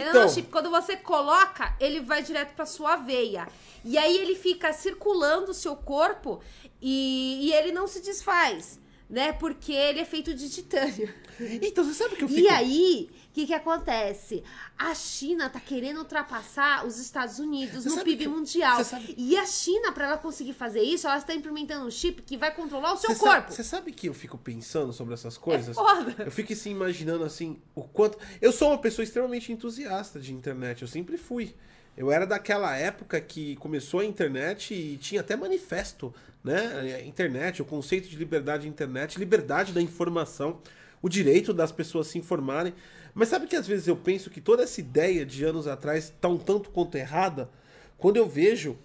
Então, 0.00 0.12
nanochip. 0.12 0.48
Quando 0.50 0.70
você 0.70 0.96
coloca, 0.96 1.74
ele 1.80 2.00
vai 2.00 2.22
direto 2.22 2.54
pra 2.54 2.66
sua 2.66 2.96
veia. 2.96 3.48
E 3.84 3.96
aí 3.96 4.16
ele 4.16 4.34
fica 4.34 4.72
circulando 4.72 5.50
o 5.50 5.54
seu 5.54 5.76
corpo 5.76 6.40
e, 6.80 7.46
e 7.48 7.52
ele 7.52 7.72
não 7.72 7.86
se 7.86 8.00
desfaz, 8.00 8.80
né? 9.08 9.32
Porque 9.32 9.72
ele 9.72 10.00
é 10.00 10.04
feito 10.04 10.34
de 10.34 10.50
titânio. 10.50 11.12
então, 11.62 11.84
você 11.84 11.94
sabe 11.94 12.16
que 12.16 12.24
eu 12.24 12.28
fico... 12.28 12.40
E 12.40 12.48
aí, 12.48 13.08
que 13.36 13.46
que 13.46 13.52
acontece? 13.52 14.42
A 14.78 14.94
China 14.94 15.50
tá 15.50 15.60
querendo 15.60 15.98
ultrapassar 15.98 16.86
os 16.86 16.98
Estados 16.98 17.38
Unidos 17.38 17.84
Você 17.84 17.90
no 17.98 18.02
PIB 18.02 18.16
que- 18.24 18.28
mundial. 18.28 18.80
E 19.14 19.36
a 19.36 19.44
China, 19.44 19.92
pra 19.92 20.06
ela 20.06 20.16
conseguir 20.16 20.54
fazer 20.54 20.80
isso, 20.80 21.06
ela 21.06 21.18
está 21.18 21.34
implementando 21.34 21.86
um 21.86 21.90
chip 21.90 22.22
que 22.22 22.38
vai 22.38 22.54
controlar 22.54 22.94
o 22.94 22.96
seu 22.96 23.10
Você 23.14 23.20
corpo. 23.20 23.52
Você 23.52 23.62
sabe 23.62 23.92
que 23.92 24.08
eu 24.08 24.14
fico 24.14 24.38
pensando 24.38 24.90
sobre 24.90 25.12
essas 25.12 25.36
coisas? 25.36 25.68
É 25.68 25.74
foda. 25.74 26.14
Eu 26.24 26.30
fico 26.30 26.50
assim 26.54 26.70
imaginando 26.70 27.24
assim 27.24 27.58
o 27.74 27.82
quanto. 27.82 28.16
Eu 28.40 28.52
sou 28.52 28.70
uma 28.70 28.78
pessoa 28.78 29.04
extremamente 29.04 29.52
entusiasta 29.52 30.18
de 30.18 30.32
internet, 30.32 30.80
eu 30.80 30.88
sempre 30.88 31.18
fui. 31.18 31.54
Eu 31.94 32.10
era 32.10 32.26
daquela 32.26 32.74
época 32.74 33.20
que 33.20 33.56
começou 33.56 34.00
a 34.00 34.04
internet 34.06 34.72
e 34.72 34.96
tinha 34.96 35.20
até 35.20 35.36
manifesto, 35.36 36.14
né? 36.42 36.96
A 36.96 37.04
internet, 37.04 37.60
o 37.60 37.66
conceito 37.66 38.08
de 38.08 38.16
liberdade 38.16 38.62
de 38.62 38.68
internet, 38.70 39.18
liberdade 39.18 39.72
da 39.74 39.82
informação, 39.82 40.58
o 41.02 41.08
direito 41.10 41.52
das 41.52 41.70
pessoas 41.70 42.06
se 42.06 42.16
informarem. 42.18 42.72
Mas 43.18 43.28
sabe 43.30 43.46
que 43.46 43.56
às 43.56 43.66
vezes 43.66 43.88
eu 43.88 43.96
penso 43.96 44.28
que 44.28 44.42
toda 44.42 44.62
essa 44.62 44.78
ideia 44.78 45.24
de 45.24 45.42
anos 45.42 45.66
atrás 45.66 46.12
tá 46.20 46.28
um 46.28 46.36
tanto 46.36 46.68
quanto 46.68 46.96
errada 46.96 47.48
quando 47.96 48.18
eu 48.18 48.28
vejo 48.28 48.76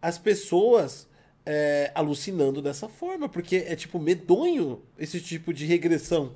as 0.00 0.16
pessoas 0.16 1.08
é, 1.44 1.90
alucinando 1.92 2.62
dessa 2.62 2.88
forma, 2.88 3.28
porque 3.28 3.56
é 3.66 3.74
tipo 3.74 3.98
medonho 3.98 4.80
esse 4.96 5.20
tipo 5.20 5.52
de 5.52 5.66
regressão 5.66 6.32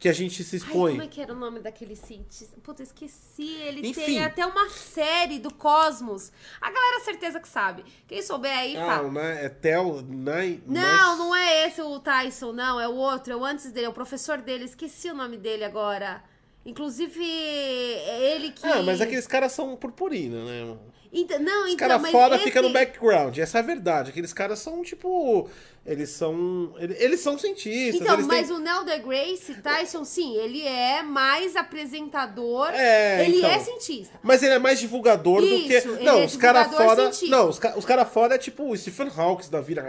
que 0.00 0.08
a 0.08 0.12
gente 0.12 0.42
se 0.42 0.56
Ai, 0.56 0.62
expõe. 0.62 0.90
como 0.92 1.02
é 1.04 1.06
que 1.06 1.20
era 1.20 1.32
o 1.32 1.36
nome 1.38 1.60
daquele 1.60 1.94
cientista? 1.94 2.56
Puta, 2.60 2.82
esqueci. 2.82 3.54
Ele 3.62 3.86
Enfim. 3.86 4.00
tem 4.06 4.24
até 4.24 4.44
uma 4.44 4.68
série 4.70 5.38
do 5.38 5.54
Cosmos. 5.54 6.32
A 6.60 6.72
galera 6.72 7.04
certeza 7.04 7.38
que 7.38 7.46
sabe. 7.48 7.84
Quem 8.08 8.20
souber 8.20 8.50
aí, 8.50 8.76
Ah, 8.76 8.86
fala. 8.86 9.12
né? 9.12 9.44
É 9.44 9.48
Tel. 9.48 10.02
Nai, 10.08 10.60
Não, 10.66 11.18
não 11.18 11.36
é 11.36 11.68
esse 11.68 11.80
o 11.82 12.00
Tyson, 12.00 12.50
não. 12.50 12.80
É 12.80 12.88
o 12.88 12.94
outro, 12.94 13.32
é 13.32 13.36
o 13.36 13.44
antes 13.44 13.70
dele, 13.70 13.86
é 13.86 13.88
o 13.90 13.92
professor 13.92 14.38
dele. 14.38 14.64
Esqueci 14.64 15.08
o 15.08 15.14
nome 15.14 15.36
dele 15.36 15.62
agora. 15.64 16.24
Inclusive, 16.64 17.24
é 17.24 18.34
ele 18.34 18.50
que. 18.50 18.66
Ah, 18.66 18.82
mas 18.82 19.00
aqueles 19.00 19.26
caras 19.26 19.52
são 19.52 19.76
purpurina, 19.76 20.44
né? 20.44 20.76
Então, 21.12 21.40
não, 21.40 21.64
Os 21.64 21.72
então, 21.72 21.88
caras 21.88 22.10
foda 22.10 22.36
esse... 22.36 22.44
fica 22.44 22.62
no 22.62 22.70
background. 22.70 23.36
Essa 23.36 23.58
é 23.58 23.60
a 23.60 23.64
verdade. 23.64 24.10
Aqueles 24.10 24.32
caras 24.32 24.60
são, 24.60 24.82
tipo. 24.82 25.48
Eles 25.84 26.10
são. 26.10 26.72
Eles, 26.78 27.20
são 27.20 27.36
cientistas. 27.36 28.00
Então, 28.00 28.20
mas 28.26 28.46
têm... 28.46 28.56
o 28.56 28.60
Neil 28.60 28.84
deGrasse 28.84 29.54
Tyson, 29.54 30.04
sim, 30.04 30.36
ele 30.36 30.62
é 30.64 31.02
mais 31.02 31.56
apresentador. 31.56 32.68
É, 32.74 33.24
ele 33.24 33.38
então. 33.38 33.50
é 33.50 33.58
cientista. 33.58 34.20
Mas 34.22 34.42
ele 34.42 34.54
é 34.54 34.58
mais 34.58 34.78
divulgador 34.78 35.40
do 35.40 35.46
Isso, 35.46 35.66
que. 35.66 35.72
ele 35.72 36.04
Não, 36.04 36.20
é 36.20 36.24
os 36.26 36.36
caras 36.36 36.68
foda. 36.68 37.10
Não, 37.28 37.48
os, 37.48 37.58
ca... 37.58 37.76
os 37.76 37.84
caras 37.84 38.08
foda 38.12 38.36
é 38.36 38.38
tipo 38.38 38.70
o 38.70 38.76
Stephen 38.76 39.10
Hawking 39.16 39.50
da 39.50 39.60
vida. 39.60 39.84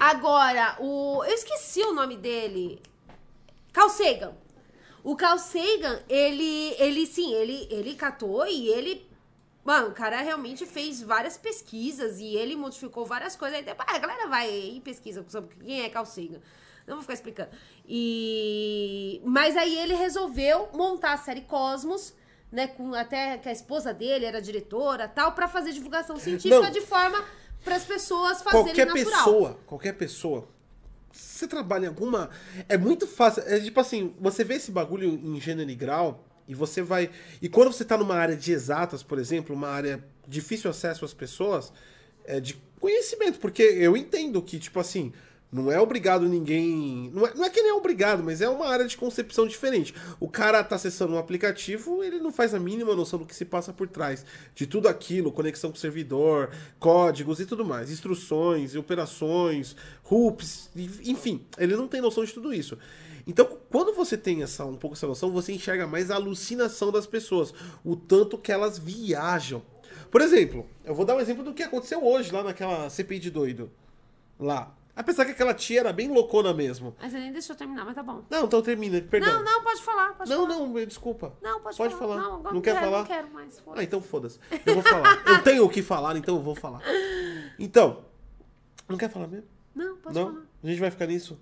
Agora, 0.00 0.76
o. 0.80 1.22
Eu 1.24 1.34
esqueci 1.34 1.82
o 1.82 1.92
nome 1.92 2.16
dele. 2.16 2.80
Carl 3.72 3.88
Sagan. 3.88 4.41
O 5.04 5.16
Carl 5.16 5.38
Sagan, 5.38 6.00
ele, 6.08 6.74
ele 6.78 7.06
sim, 7.06 7.32
ele, 7.34 7.66
ele 7.70 7.94
catou 7.94 8.46
e 8.46 8.68
ele. 8.68 9.06
Mano, 9.64 9.88
o 9.88 9.92
cara 9.92 10.20
realmente 10.20 10.66
fez 10.66 11.02
várias 11.02 11.36
pesquisas 11.36 12.18
e 12.18 12.36
ele 12.36 12.56
modificou 12.56 13.04
várias 13.04 13.36
coisas. 13.36 13.58
Aí 13.58 13.64
depois, 13.64 13.88
ah, 13.88 13.96
a 13.96 13.98
galera 13.98 14.28
vai 14.28 14.50
e 14.50 14.80
pesquisa 14.80 15.24
sobre 15.28 15.54
quem 15.56 15.82
é 15.82 15.88
Carl 15.88 16.06
Sagan. 16.06 16.40
Não 16.86 16.96
vou 16.96 17.02
ficar 17.02 17.14
explicando. 17.14 17.50
E. 17.86 19.20
Mas 19.24 19.56
aí 19.56 19.76
ele 19.78 19.94
resolveu 19.94 20.68
montar 20.72 21.12
a 21.12 21.16
série 21.16 21.42
Cosmos. 21.42 22.14
Né, 22.50 22.66
com 22.66 22.92
até 22.92 23.38
que 23.38 23.48
a 23.48 23.52
esposa 23.52 23.94
dele 23.94 24.26
era 24.26 24.38
diretora 24.38 25.08
tal, 25.08 25.32
pra 25.32 25.48
fazer 25.48 25.72
divulgação 25.72 26.18
científica 26.18 26.60
Não. 26.60 26.70
de 26.70 26.82
forma 26.82 27.24
para 27.64 27.76
as 27.76 27.84
pessoas 27.84 28.42
fazerem 28.42 28.66
qualquer 28.66 28.86
natural. 28.88 29.24
pessoa, 29.24 29.60
qualquer 29.66 29.92
pessoa. 29.94 30.48
Você 31.12 31.46
trabalha 31.46 31.84
em 31.84 31.88
alguma. 31.88 32.30
É 32.68 32.76
muito 32.76 33.06
fácil. 33.06 33.42
É 33.46 33.60
tipo 33.60 33.78
assim, 33.78 34.14
você 34.18 34.42
vê 34.42 34.54
esse 34.54 34.70
bagulho 34.70 35.08
em 35.08 35.40
gênero 35.40 35.70
e 35.70 35.74
grau 35.74 36.24
e 36.48 36.54
você 36.54 36.82
vai. 36.82 37.10
E 37.40 37.48
quando 37.48 37.72
você 37.72 37.84
tá 37.84 37.96
numa 37.96 38.16
área 38.16 38.36
de 38.36 38.52
exatas, 38.52 39.02
por 39.02 39.18
exemplo, 39.18 39.54
uma 39.54 39.68
área 39.68 40.02
difícil 40.26 40.70
acesso 40.70 41.04
às 41.04 41.12
pessoas, 41.14 41.72
é 42.24 42.40
de 42.40 42.60
conhecimento. 42.80 43.38
Porque 43.38 43.62
eu 43.62 43.96
entendo 43.96 44.42
que, 44.42 44.58
tipo 44.58 44.80
assim. 44.80 45.12
Não 45.52 45.70
é 45.70 45.78
obrigado 45.78 46.26
ninguém. 46.26 47.10
Não 47.12 47.26
é, 47.26 47.34
não 47.34 47.44
é 47.44 47.50
que 47.50 47.60
nem 47.60 47.72
é 47.72 47.74
obrigado, 47.74 48.22
mas 48.22 48.40
é 48.40 48.48
uma 48.48 48.66
área 48.66 48.86
de 48.86 48.96
concepção 48.96 49.46
diferente. 49.46 49.94
O 50.18 50.26
cara 50.26 50.64
tá 50.64 50.76
acessando 50.76 51.12
um 51.12 51.18
aplicativo, 51.18 52.02
ele 52.02 52.18
não 52.18 52.32
faz 52.32 52.54
a 52.54 52.58
mínima 52.58 52.94
noção 52.94 53.18
do 53.18 53.26
que 53.26 53.36
se 53.36 53.44
passa 53.44 53.70
por 53.70 53.86
trás. 53.86 54.24
De 54.54 54.66
tudo 54.66 54.88
aquilo, 54.88 55.30
conexão 55.30 55.70
com 55.70 55.76
o 55.76 55.80
servidor, 55.80 56.50
códigos 56.78 57.38
e 57.38 57.44
tudo 57.44 57.66
mais. 57.66 57.90
Instruções, 57.90 58.74
operações, 58.74 59.76
hoops, 60.10 60.70
enfim. 61.04 61.44
Ele 61.58 61.76
não 61.76 61.86
tem 61.86 62.00
noção 62.00 62.24
de 62.24 62.32
tudo 62.32 62.54
isso. 62.54 62.78
Então, 63.26 63.58
quando 63.70 63.94
você 63.94 64.16
tem 64.16 64.42
essa, 64.42 64.64
um 64.64 64.76
pouco 64.76 64.96
essa 64.96 65.06
noção, 65.06 65.30
você 65.30 65.52
enxerga 65.52 65.86
mais 65.86 66.10
a 66.10 66.14
alucinação 66.14 66.90
das 66.90 67.06
pessoas. 67.06 67.52
O 67.84 67.94
tanto 67.94 68.38
que 68.38 68.50
elas 68.50 68.78
viajam. 68.78 69.62
Por 70.10 70.22
exemplo, 70.22 70.66
eu 70.82 70.94
vou 70.94 71.04
dar 71.04 71.14
um 71.14 71.20
exemplo 71.20 71.44
do 71.44 71.52
que 71.52 71.62
aconteceu 71.62 72.02
hoje 72.02 72.32
lá 72.32 72.42
naquela 72.42 72.88
CPI 72.88 73.18
de 73.18 73.30
doido. 73.30 73.70
Lá. 74.40 74.74
Apesar 74.94 75.24
que 75.24 75.30
aquela 75.30 75.54
tia 75.54 75.80
era 75.80 75.92
bem 75.92 76.08
loucona 76.08 76.52
mesmo. 76.52 76.94
Mas 77.00 77.12
você 77.12 77.18
nem 77.18 77.32
deixou 77.32 77.56
terminar, 77.56 77.84
mas 77.84 77.94
tá 77.94 78.02
bom. 78.02 78.22
Não, 78.28 78.44
então 78.44 78.60
termina, 78.60 79.00
perdão. 79.00 79.32
Não, 79.36 79.42
não, 79.42 79.62
pode 79.62 79.82
falar. 79.82 80.12
Pode 80.12 80.28
não, 80.28 80.46
falar. 80.46 80.58
não, 80.58 80.86
desculpa. 80.86 81.32
Não, 81.40 81.60
pode, 81.60 81.76
Pode 81.78 81.94
falar. 81.94 82.16
falar. 82.16 82.28
Não, 82.28 82.34
agora 82.36 82.54
Não 82.54 82.60
quer 82.60 82.74
quero, 82.74 82.84
falar? 82.84 82.98
Não 82.98 83.06
quero 83.06 83.30
mais. 83.32 83.58
foda-se. 83.58 83.80
Ah, 83.80 83.84
então 83.84 84.02
foda-se. 84.02 84.38
Eu 84.66 84.74
vou 84.74 84.82
falar. 84.82 85.22
eu 85.26 85.40
tenho 85.44 85.64
o 85.64 85.68
que 85.70 85.82
falar, 85.82 86.16
então 86.16 86.36
eu 86.36 86.42
vou 86.42 86.54
falar. 86.54 86.82
Então, 87.58 88.04
não 88.86 88.98
quer 88.98 89.08
falar 89.08 89.28
mesmo? 89.28 89.46
Não, 89.74 89.96
pode 89.96 90.14
não? 90.14 90.26
falar. 90.26 90.42
A 90.62 90.66
gente 90.66 90.80
vai 90.80 90.90
ficar 90.90 91.06
nisso? 91.06 91.40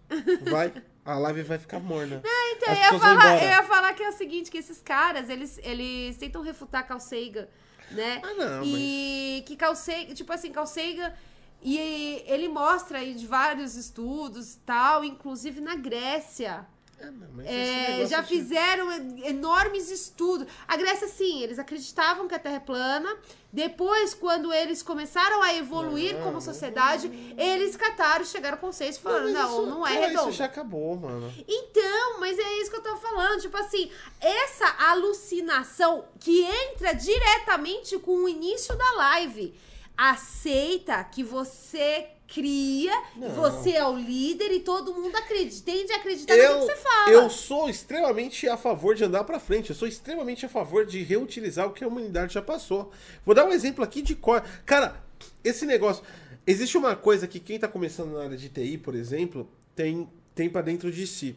Vai. 0.49 0.73
A 1.05 1.19
live 1.19 1.43
vai 1.43 1.59
ficar 1.59 1.81
morna. 1.81 2.23
Então, 2.63 2.75
As 2.75 2.79
eu 2.79 2.83
ia, 2.93 2.99
falar, 3.01 3.43
eu 3.43 3.49
ia 3.49 3.63
falar 3.63 3.95
que 3.95 4.03
é 4.03 4.09
o 4.11 4.13
seguinte, 4.13 4.51
que 4.51 4.59
esses 4.59 4.83
caras, 4.83 5.31
eles, 5.31 5.59
eles 5.63 6.19
tentam 6.19 6.43
refutar 6.43 6.87
Sagan, 7.01 7.49
né? 7.91 8.21
Ah, 8.23 8.35
não, 8.35 8.63
E 8.63 9.43
que 9.47 9.57
Carl 9.57 9.75
Sagan, 9.75 10.13
tipo 10.13 10.31
assim, 10.31 10.53
Sagan, 10.67 11.15
e 11.63 12.23
ele 12.27 12.49
mostra 12.49 12.99
aí 12.99 13.15
de 13.15 13.27
vários 13.27 13.75
estudos 13.77 14.59
tal, 14.65 15.05
inclusive 15.05 15.61
na 15.61 15.75
Grécia. 15.77 16.67
Ah, 17.03 17.11
não, 17.11 17.29
mas 17.33 17.47
É, 17.47 18.05
já 18.07 18.21
de- 18.21 18.29
fizeram 18.29 18.93
enormes 19.25 19.91
estudos. 19.91 20.47
A 20.69 20.77
Grécia, 20.77 21.09
sim, 21.09 21.43
eles 21.43 21.59
acreditavam 21.59 22.29
que 22.29 22.35
a 22.35 22.39
Terra 22.39 22.57
é 22.57 22.61
plana. 22.61 23.17
Depois, 23.51 24.13
quando 24.13 24.53
eles 24.53 24.83
começaram 24.83 25.43
a 25.43 25.55
evoluir 25.55 26.15
Não, 26.19 26.25
como 26.25 26.43
sociedade, 26.43 27.07
eles 27.39 27.75
cataram, 27.75 28.23
chegaram 28.27 28.57
ao 28.59 28.61
consenso 28.61 28.99
e 28.99 29.03
falaram: 29.03 29.31
não, 29.31 29.51
isso- 29.63 29.67
não 29.71 29.87
é 29.87 29.95
cara, 29.95 30.07
redondo. 30.09 30.29
Isso 30.29 30.39
já 30.39 30.45
acabou, 30.45 30.95
mano. 30.95 31.33
Então, 31.49 32.21
mas 32.21 32.39
é 32.39 32.59
isso 32.61 32.71
que 32.71 32.77
eu 32.77 32.83
tô 32.83 32.95
falando. 32.99 33.41
Tipo 33.41 33.57
assim, 33.57 33.91
essa 34.21 34.69
alucinação 34.91 36.05
que 36.19 36.43
entra 36.43 36.93
diretamente 36.93 37.99
com 37.99 38.25
o 38.25 38.29
início 38.29 38.77
da 38.77 38.93
live. 38.97 39.55
Aceita 40.03 41.05
que 41.05 41.23
você 41.23 42.07
cria, 42.27 42.91
você 43.37 43.73
é 43.73 43.85
o 43.85 43.95
líder 43.99 44.51
e 44.51 44.61
todo 44.61 44.95
mundo 44.95 45.15
acredita, 45.15 45.63
tende 45.71 45.93
a 45.93 45.97
acreditar 45.97 46.35
no 46.37 46.43
Eu, 46.43 46.61
que 46.61 46.65
você 46.65 46.77
fala. 46.77 47.11
eu 47.11 47.29
sou 47.29 47.69
extremamente 47.69 48.49
a 48.49 48.57
favor 48.57 48.95
de 48.95 49.05
andar 49.05 49.25
pra 49.25 49.39
frente. 49.39 49.69
Eu 49.69 49.77
sou 49.77 49.87
extremamente 49.87 50.47
a 50.47 50.49
favor 50.49 50.87
de 50.87 51.03
reutilizar 51.03 51.67
o 51.67 51.73
que 51.75 51.85
a 51.85 51.89
humanidade 51.89 52.33
já 52.33 52.41
passou. 52.41 52.91
Vou 53.27 53.35
dar 53.35 53.45
um 53.45 53.53
exemplo 53.53 53.85
aqui 53.85 54.01
de 54.01 54.15
cor. 54.15 54.43
Cara, 54.65 55.05
esse 55.45 55.67
negócio. 55.67 56.03
Existe 56.47 56.79
uma 56.79 56.97
coisa 56.97 57.27
que 57.29 57.39
quem 57.39 57.59
tá 57.59 57.69
começando 57.69 58.15
na 58.15 58.23
área 58.23 58.37
de 58.39 58.49
TI, 58.49 58.79
por 58.79 58.95
exemplo, 58.95 59.47
tem, 59.77 60.09
tem 60.35 60.49
para 60.49 60.63
dentro 60.63 60.91
de 60.91 61.07
si. 61.07 61.37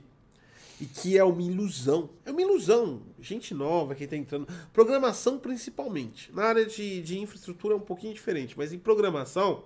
E 0.83 0.85
que 0.85 1.17
é 1.17 1.23
uma 1.23 1.41
ilusão. 1.41 2.09
É 2.25 2.31
uma 2.31 2.41
ilusão. 2.41 3.03
Gente 3.17 3.53
nova 3.53 3.95
que 3.95 4.05
tá 4.05 4.17
entrando. 4.17 4.45
Programação, 4.73 5.39
principalmente. 5.39 6.29
Na 6.33 6.43
área 6.43 6.65
de, 6.65 7.01
de 7.01 7.17
infraestrutura 7.19 7.73
é 7.73 7.77
um 7.77 7.79
pouquinho 7.79 8.13
diferente, 8.13 8.53
mas 8.57 8.73
em 8.73 8.77
programação, 8.77 9.63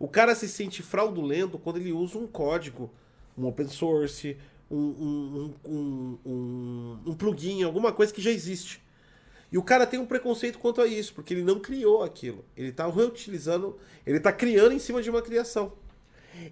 o 0.00 0.08
cara 0.08 0.34
se 0.34 0.48
sente 0.48 0.82
fraudulento 0.82 1.60
quando 1.60 1.76
ele 1.76 1.92
usa 1.92 2.18
um 2.18 2.26
código, 2.26 2.90
um 3.36 3.46
open 3.46 3.68
source, 3.68 4.36
um, 4.68 5.54
um, 5.64 6.18
um, 6.26 6.98
um, 7.06 7.14
plugin, 7.14 7.62
alguma 7.62 7.92
coisa 7.92 8.12
que 8.12 8.20
já 8.20 8.32
existe. 8.32 8.82
E 9.52 9.56
o 9.56 9.62
cara 9.62 9.86
tem 9.86 10.00
um 10.00 10.06
preconceito 10.06 10.58
quanto 10.58 10.80
a 10.80 10.88
isso, 10.88 11.14
porque 11.14 11.34
ele 11.34 11.44
não 11.44 11.60
criou 11.60 12.02
aquilo. 12.02 12.44
Ele 12.56 12.72
tá 12.72 12.88
reutilizando, 12.88 13.78
ele 14.04 14.18
tá 14.18 14.32
criando 14.32 14.72
em 14.72 14.80
cima 14.80 15.00
de 15.00 15.08
uma 15.08 15.22
criação. 15.22 15.72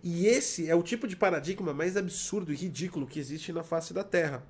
E 0.02 0.26
esse 0.26 0.68
é 0.68 0.74
o 0.74 0.82
tipo 0.82 1.06
de 1.06 1.16
paradigma 1.16 1.72
mais 1.72 1.96
absurdo 1.96 2.52
e 2.52 2.56
ridículo 2.56 3.06
que 3.06 3.18
existe 3.18 3.52
na 3.52 3.62
face 3.62 3.92
da 3.92 4.04
Terra. 4.04 4.42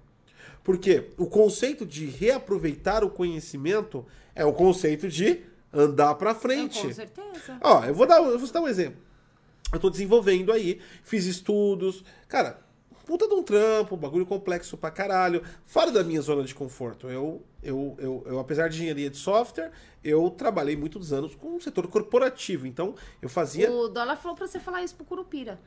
Porque 0.63 1.11
o 1.17 1.27
conceito 1.27 1.87
de 1.87 2.07
reaproveitar 2.07 3.05
o 3.05 3.11
conhecimento 3.11 4.05
é 4.35 4.45
o 4.45 4.53
conceito 4.53 5.09
de 5.09 5.41
andar 5.73 6.15
pra 6.17 6.35
frente. 6.35 6.83
Com 6.83 6.93
certeza. 6.93 7.59
Ó, 7.61 7.85
eu 7.85 7.95
vou 7.95 8.07
dar, 8.07 8.21
eu 8.23 8.39
vou 8.39 8.51
dar 8.51 8.61
um 8.61 8.69
exemplo. 8.69 9.01
Eu 9.73 9.81
tô 9.81 9.91
desenvolvendo 9.91 10.53
aí, 10.53 10.81
fiz 11.03 11.27
estudos. 11.27 12.05
Cara, 12.29 12.61
puta 13.07 13.29
de 13.29 13.35
um 13.35 13.43
trampo, 13.43 13.97
bagulho 13.97 14.27
complexo 14.27 14.77
pra 14.77 14.91
caralho. 14.91 15.43
Fora 15.65 15.93
da 15.93 16.03
minha 16.03 16.21
zona 16.21 16.43
de 16.43 16.55
conforto. 16.55 17.09
Eu, 17.09 17.43
eu, 17.63 17.97
eu, 17.99 18.25
eu, 18.27 18.39
apesar 18.41 18.69
de 18.69 18.77
engenharia 18.77 19.09
de 19.09 19.17
software, 19.17 19.71
eu 20.03 20.29
trabalhei 20.29 20.77
muitos 20.77 21.13
anos 21.13 21.35
com 21.35 21.57
o 21.57 21.61
setor 21.61 21.87
corporativo. 21.87 22.67
Então, 22.67 22.95
eu 23.23 23.29
fazia. 23.29 23.71
O 23.71 23.89
Dólar 23.89 24.17
falou 24.17 24.37
pra 24.37 24.47
você 24.47 24.59
falar 24.59 24.83
isso 24.83 24.97
pro 24.97 25.05
Curupira. 25.05 25.59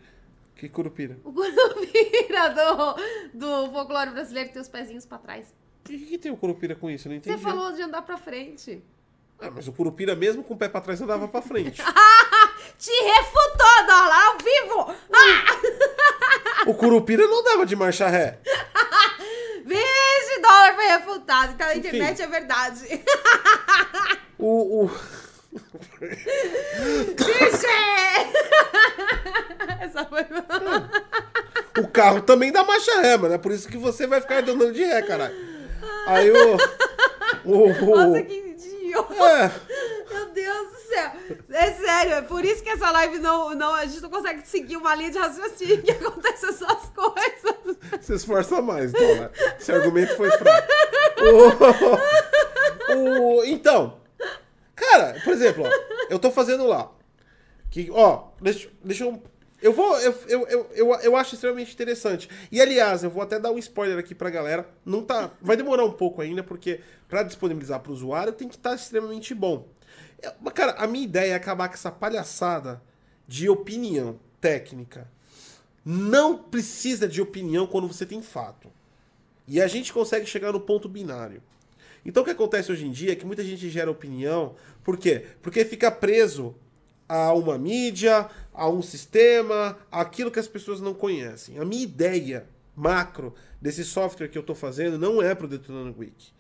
Que 0.56 0.68
curupira? 0.68 1.18
O 1.24 1.32
Curupira 1.32 2.50
do, 2.50 2.96
do 3.34 3.72
folclore 3.72 4.12
brasileiro 4.12 4.50
que 4.50 4.54
tem 4.54 4.62
os 4.62 4.68
pezinhos 4.68 5.06
pra 5.06 5.18
trás. 5.18 5.56
O 5.86 5.90
que, 5.90 5.98
que 5.98 6.18
tem 6.18 6.32
o 6.32 6.38
curupira 6.38 6.76
com 6.76 6.90
isso? 6.90 7.08
Eu 7.08 7.12
não 7.12 7.18
entendi. 7.18 7.38
Você 7.38 7.42
falou 7.42 7.72
de 7.72 7.82
andar 7.82 8.02
pra 8.02 8.18
frente. 8.18 8.84
Ah, 9.40 9.50
mas 9.50 9.70
o 9.70 9.72
curupira, 9.72 10.16
mesmo 10.16 10.44
com 10.44 10.54
o 10.54 10.58
pé 10.58 10.68
pra 10.68 10.82
trás, 10.82 11.02
andava 11.02 11.26
pra 11.30 11.42
frente. 11.42 11.82
Te 12.78 12.92
refutou, 12.92 13.88
Dólar, 13.88 14.26
ao 14.28 14.38
vivo! 14.38 14.96
o 16.68 16.74
curupira 16.74 17.26
não 17.28 17.44
dava 17.44 17.66
de 17.66 17.76
marcha 17.76 18.08
ré. 18.08 18.38
Vixe, 19.66 20.42
Dólar 20.42 20.76
foi 20.76 20.86
refutado. 20.88 21.52
Então 21.54 21.68
a 21.68 21.76
Enfim. 21.76 21.80
internet 21.88 22.22
é 22.22 22.28
verdade. 22.28 23.04
O, 24.38 24.86
o... 24.86 24.92
Essa 29.82 30.06
foi... 30.06 30.22
O 31.82 31.88
carro 31.88 32.22
também 32.22 32.52
dá 32.52 32.64
marcha 32.64 33.02
ré, 33.02 33.18
mano. 33.18 33.34
É 33.34 33.38
por 33.38 33.52
isso 33.52 33.68
que 33.68 33.78
você 33.78 34.06
vai 34.08 34.22
ficar 34.22 34.40
andando 34.40 34.72
de 34.74 34.84
ré, 34.84 35.02
caralho. 35.02 35.36
Aí 36.08 36.30
o. 36.32 36.58
O. 37.46 37.70
o- 37.70 37.96
Nossa, 37.96 38.22
que 38.24 38.34
idiota. 38.34 39.14
É, 39.14 39.52
Meu 40.14 40.26
Deus 40.32 40.68
céu. 40.90 41.12
É 41.50 41.72
sério, 41.74 42.14
é 42.16 42.22
por 42.22 42.44
isso 42.44 42.62
que 42.64 42.70
essa 42.70 42.90
live 42.92 43.20
não, 43.20 43.54
não... 43.56 43.74
A 43.76 43.86
gente 43.86 44.02
não 44.02 44.10
consegue 44.10 44.46
seguir 44.48 44.78
uma 44.78 44.94
linha 44.96 45.12
de 45.12 45.18
raciocínio 45.18 45.82
que 45.82 45.92
acontece 45.92 46.46
essas 46.46 46.90
coisas. 46.90 47.78
se 48.02 48.14
esforça 48.16 48.62
mais, 48.62 48.92
dólar. 48.92 49.32
Esse 49.60 49.72
argumento 49.72 50.16
foi 50.18 50.30
fraco. 50.32 50.68
O, 52.96 53.38
o- 53.40 53.44
então, 53.46 53.98
cara, 54.76 55.20
por 55.24 55.34
exemplo, 55.34 55.64
ó, 55.66 55.70
eu 56.10 56.18
tô 56.20 56.32
fazendo 56.32 56.66
lá. 56.66 56.92
Que, 57.70 57.90
ó, 57.92 58.30
deixa, 58.42 58.70
deixa 58.84 59.04
eu. 59.04 59.22
Eu 59.62 59.74
vou. 59.74 59.96
Eu, 60.00 60.16
eu, 60.28 60.48
eu, 60.48 60.70
eu, 60.74 60.94
eu 61.02 61.16
acho 61.16 61.36
extremamente 61.36 61.74
interessante. 61.74 62.30
E 62.52 62.60
aliás, 62.62 63.04
eu 63.04 63.10
vou 63.10 63.22
até 63.22 63.38
dar 63.38 63.52
um 63.52 63.58
spoiler 63.60 63.98
aqui 64.00 64.16
pra 64.16 64.30
galera. 64.30 64.68
Não 64.86 65.04
tá. 65.04 65.32
Vai 65.42 65.56
demorar 65.58 65.84
um 65.84 65.92
pouco 65.92 66.22
ainda, 66.22 66.42
porque 66.42 66.80
pra 67.08 67.24
disponibilizar 67.24 67.80
pro 67.82 67.92
usuário 67.92 68.32
tem 68.34 68.48
que 68.48 68.56
estar 68.56 68.74
extremamente 68.74 69.36
bom. 69.36 69.68
Mas, 70.42 70.54
cara, 70.54 70.74
a 70.74 70.88
minha 70.88 71.06
ideia 71.06 71.34
é 71.34 71.36
acabar 71.36 71.68
com 71.68 71.76
essa 71.76 71.92
palhaçada 71.92 72.82
de 73.28 73.50
opinião 73.50 74.20
técnica. 74.42 75.10
Não 75.86 76.38
precisa 76.38 77.08
de 77.08 77.22
opinião 77.22 77.68
quando 77.68 77.88
você 77.88 78.06
tem 78.06 78.22
fato. 78.22 78.72
E 79.48 79.62
a 79.62 79.68
gente 79.68 79.92
consegue 79.92 80.26
chegar 80.26 80.52
no 80.52 80.60
ponto 80.60 80.88
binário. 80.88 81.42
Então 82.06 82.24
o 82.24 82.26
que 82.26 82.32
acontece 82.32 82.72
hoje 82.72 82.86
em 82.86 82.92
dia 82.92 83.12
é 83.12 83.16
que 83.16 83.26
muita 83.26 83.44
gente 83.44 83.70
gera 83.70 83.90
opinião. 83.90 84.56
Por 84.84 84.98
quê? 84.98 85.26
Porque 85.42 85.66
fica 85.66 85.92
preso 85.92 86.56
a 87.08 87.34
uma 87.34 87.58
mídia, 87.58 88.30
a 88.54 88.70
um 88.70 88.82
sistema, 88.82 89.78
aquilo 89.92 90.32
que 90.32 90.40
as 90.40 90.48
pessoas 90.48 90.80
não 90.80 90.94
conhecem. 90.94 91.58
A 91.58 91.66
minha 91.66 91.84
ideia 91.84 92.48
macro 92.76 93.34
desse 93.62 93.84
software 93.84 94.30
que 94.30 94.38
eu 94.38 94.42
estou 94.42 94.56
fazendo 94.56 94.98
não 94.98 95.22
é 95.22 95.36
para 95.36 95.46
o 95.46 95.50
Detonando 95.50 96.00
Week. 96.00 96.32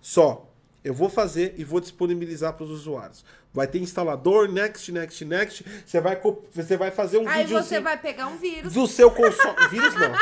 Só. 0.00 0.50
Eu 0.84 0.92
vou 0.92 1.08
fazer 1.08 1.54
e 1.56 1.64
vou 1.64 1.80
disponibilizar 1.80 2.52
para 2.52 2.64
os 2.64 2.70
usuários. 2.70 3.24
Vai 3.54 3.66
ter 3.66 3.78
instalador, 3.78 4.48
next, 4.52 4.92
next, 4.92 5.24
next. 5.24 5.64
Você 5.86 5.98
vai, 5.98 6.20
você 6.52 6.76
vai 6.76 6.90
fazer 6.90 7.16
um 7.16 7.26
Aí 7.26 7.44
videozinho 7.44 7.68
você 7.68 7.80
vai 7.80 7.96
pegar 7.96 8.26
um 8.26 8.36
vírus. 8.36 8.74
do 8.74 8.86
seu 8.86 9.10
console. 9.10 9.56
Vírus 9.70 9.94
não. 9.94 10.12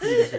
Vírus? 0.00 0.30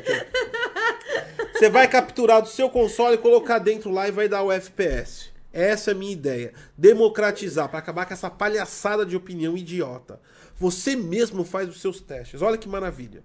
Você 1.54 1.70
vai 1.70 1.88
capturar 1.88 2.42
do 2.42 2.48
seu 2.48 2.70
console, 2.70 3.18
colocar 3.18 3.58
dentro 3.58 3.90
lá 3.90 4.08
e 4.08 4.12
vai 4.12 4.30
dar 4.30 4.44
o 4.44 4.52
FPS. 4.52 5.32
Essa 5.52 5.90
é 5.90 5.94
a 5.94 5.98
minha 5.98 6.14
ideia. 6.14 6.54
Democratizar, 6.78 7.68
para 7.68 7.80
acabar 7.80 8.06
com 8.06 8.14
essa 8.14 8.30
palhaçada 8.30 9.04
de 9.04 9.16
opinião 9.16 9.58
idiota. 9.58 10.22
Você 10.58 10.96
mesmo 10.96 11.44
faz 11.44 11.68
os 11.68 11.82
seus 11.82 12.00
testes. 12.00 12.44
Olha 12.44 12.60
que 12.60 12.70
maravilha. 12.70 13.24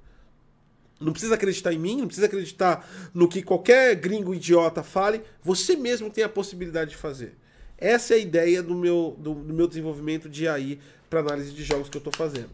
Não 1.02 1.12
precisa 1.12 1.34
acreditar 1.34 1.72
em 1.72 1.78
mim, 1.78 1.98
não 1.98 2.06
precisa 2.06 2.26
acreditar 2.26 2.88
no 3.12 3.28
que 3.28 3.42
qualquer 3.42 3.94
gringo 3.96 4.34
idiota 4.34 4.82
fale. 4.82 5.22
Você 5.42 5.76
mesmo 5.76 6.10
tem 6.10 6.24
a 6.24 6.28
possibilidade 6.28 6.90
de 6.90 6.96
fazer. 6.96 7.36
Essa 7.76 8.14
é 8.14 8.16
a 8.16 8.20
ideia 8.20 8.62
do 8.62 8.74
meu, 8.74 9.16
do, 9.18 9.34
do 9.34 9.52
meu 9.52 9.66
desenvolvimento 9.66 10.28
de 10.28 10.46
AI 10.46 10.78
para 11.10 11.20
análise 11.20 11.52
de 11.52 11.64
jogos 11.64 11.88
que 11.88 11.96
eu 11.96 12.00
estou 12.00 12.12
fazendo. 12.16 12.50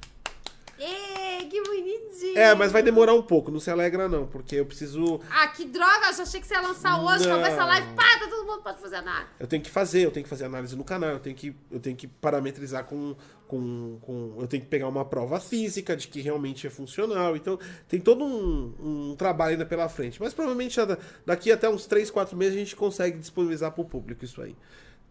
Ê, 0.79 1.45
que 1.45 1.61
bonitinho. 1.63 2.39
É, 2.39 2.55
mas 2.55 2.73
vai 2.73 2.83
demorar 2.83 3.15
um 3.15 3.23
pouco, 3.23 3.51
não 3.51 3.61
se 3.61 3.71
alegra 3.71 4.09
não, 4.09 4.27
porque 4.27 4.57
eu 4.57 4.65
preciso. 4.65 5.21
Ah, 5.31 5.49
que 5.49 5.65
droga, 5.65 6.07
eu 6.07 6.15
já 6.15 6.23
achei 6.23 6.41
que 6.41 6.47
você 6.47 6.55
ia 6.55 6.61
lançar 6.61 7.03
hoje, 7.03 7.27
Não. 7.27 7.37
começa 7.37 7.61
a 7.61 7.67
live, 7.67 7.87
pá, 7.95 8.19
tá 8.19 8.29
todo 8.29 8.47
mundo 8.47 8.63
pode 8.63 8.81
fazer 8.81 9.01
nada. 9.01 9.27
Eu 9.39 9.47
tenho 9.47 9.63
que 9.63 9.71
fazer, 9.71 10.07
eu 10.07 10.11
tenho 10.11 10.25
que 10.25 10.31
fazer 10.31 10.45
análise 10.45 10.75
no 10.77 10.85
canal, 10.85 11.11
eu 11.11 11.19
tenho 11.21 11.37
que, 11.37 11.55
eu 11.71 11.81
tenho 11.81 11.97
que 11.97 12.07
parametrizar 12.07 12.85
com, 12.85 13.17
com, 13.49 13.99
com. 14.03 14.37
Eu 14.39 14.47
tenho 14.47 14.63
que 14.63 14.69
pegar 14.69 14.87
uma 14.87 15.05
prova 15.05 15.41
física 15.41 15.97
de 15.97 16.07
que 16.07 16.21
realmente 16.21 16.67
é 16.67 16.71
funcional. 16.71 17.35
Então, 17.35 17.59
tem 17.89 17.99
todo 17.99 18.25
um, 18.25 18.75
um 19.11 19.17
trabalho 19.17 19.53
ainda 19.53 19.67
pela 19.67 19.89
frente. 19.89 20.21
Mas 20.21 20.33
provavelmente 20.33 20.79
daqui 21.27 21.51
até 21.51 21.69
uns 21.69 21.87
3, 21.87 22.11
4 22.11 22.37
meses 22.37 22.55
a 22.55 22.59
gente 22.59 22.77
consegue 22.77 23.19
disponibilizar 23.19 23.73
para 23.73 23.83
o 23.83 23.85
público 23.85 24.25
isso 24.25 24.41
aí. 24.41 24.55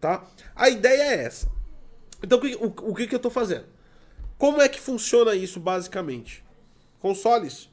Tá? 0.00 0.24
A 0.54 0.70
ideia 0.70 1.02
é 1.02 1.24
essa. 1.24 1.50
Então, 2.22 2.38
o 2.38 2.90
o, 2.90 2.94
que, 2.94 3.06
que 3.06 3.14
eu 3.14 3.18
tô 3.18 3.28
fazendo? 3.28 3.66
Como 4.38 4.62
é 4.62 4.68
que 4.68 4.80
funciona 4.80 5.34
isso 5.34 5.58
basicamente? 5.58 6.44
Consoles. 7.00 7.68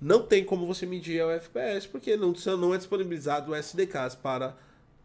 Não 0.00 0.22
tem 0.22 0.44
como 0.44 0.66
você 0.66 0.84
medir 0.84 1.22
o 1.22 1.30
FPS, 1.30 1.86
porque 1.86 2.16
não, 2.16 2.32
não 2.58 2.74
é 2.74 2.78
disponibilizado 2.78 3.54
SDKs 3.54 4.16
para 4.16 4.56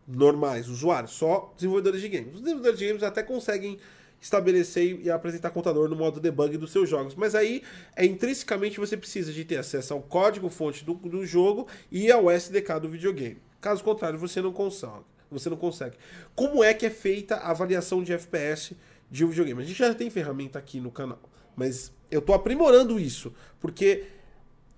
normais 0.08 0.70
usuários, 0.70 1.12
só 1.12 1.54
desenvolvedores 1.56 2.02
de 2.02 2.08
games. 2.08 2.34
Os 2.34 2.42
desenvolvedores 2.42 2.80
de 2.80 2.88
games 2.88 3.04
até 3.04 3.22
conseguem 3.22 3.78
estabelecer 4.20 5.00
e 5.04 5.10
apresentar 5.10 5.52
contador 5.52 5.88
no 5.88 5.96
modo 5.96 6.20
debug 6.20 6.58
dos 6.58 6.72
seus 6.72 6.90
jogos, 6.90 7.16
mas 7.16 7.36
aí 7.36 7.62
é 7.96 8.06
intrinsecamente 8.06 8.80
você 8.80 8.98
precisa 8.98 9.32
de 9.32 9.46
ter 9.46 9.58
acesso 9.58 9.94
ao 9.94 10.02
código 10.02 10.50
fonte 10.50 10.84
do, 10.84 10.94
do 10.94 11.26
jogo 11.26 11.68
e 11.92 12.12
ao 12.12 12.30
SDK 12.32 12.80
do 12.82 12.90
videogame. 12.90 13.42
Caso 13.62 13.84
contrário, 13.84 14.18
você 14.18 14.42
não 14.42 14.52
consegue. 14.52 15.06
Você 15.30 15.50
não 15.50 15.58
consegue. 15.58 15.98
Como 16.36 16.64
é 16.64 16.74
que 16.74 16.86
é 16.86 16.90
feita 16.90 17.36
a 17.36 17.52
avaliação 17.52 18.02
de 18.02 18.14
FPS 18.14 18.76
de 19.12 19.26
um 19.26 19.30
videogame? 19.30 19.62
A 19.62 19.66
gente 19.66 19.78
já 19.78 19.94
tem 19.94 20.10
ferramenta 20.10 20.58
aqui 20.58 20.80
no 20.80 20.92
canal, 20.92 21.20
mas 21.56 21.92
eu 22.10 22.22
tô 22.22 22.34
aprimorando 22.34 23.00
isso, 23.00 23.34
porque 23.60 24.06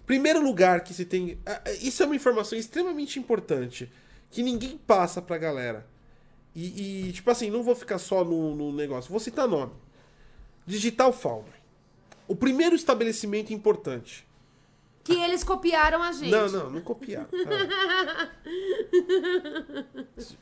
Primeiro 0.09 0.41
lugar 0.41 0.83
que 0.83 0.91
se 0.91 1.05
tem. 1.05 1.37
ah, 1.45 1.61
ah, 1.63 1.71
Isso 1.73 2.01
é 2.01 2.05
uma 2.07 2.15
informação 2.15 2.57
extremamente 2.57 3.19
importante. 3.19 3.91
Que 4.31 4.41
ninguém 4.41 4.75
passa 4.75 5.21
pra 5.21 5.37
galera. 5.37 5.85
E, 6.55 7.07
e, 7.09 7.11
tipo 7.13 7.29
assim, 7.29 7.49
não 7.49 7.63
vou 7.63 7.75
ficar 7.75 7.99
só 7.99 8.23
no, 8.23 8.55
no 8.55 8.71
negócio. 8.71 9.09
Vou 9.11 9.19
citar 9.19 9.47
nome. 9.47 9.71
Digital 10.65 11.13
Foundry. 11.13 11.59
O 12.27 12.35
primeiro 12.35 12.75
estabelecimento 12.75 13.53
importante. 13.53 14.27
Que 15.03 15.13
eles 15.13 15.43
copiaram 15.43 16.03
a 16.03 16.11
gente. 16.11 16.29
Não, 16.29 16.47
não, 16.49 16.69
não 16.69 16.81
copiar. 16.81 17.27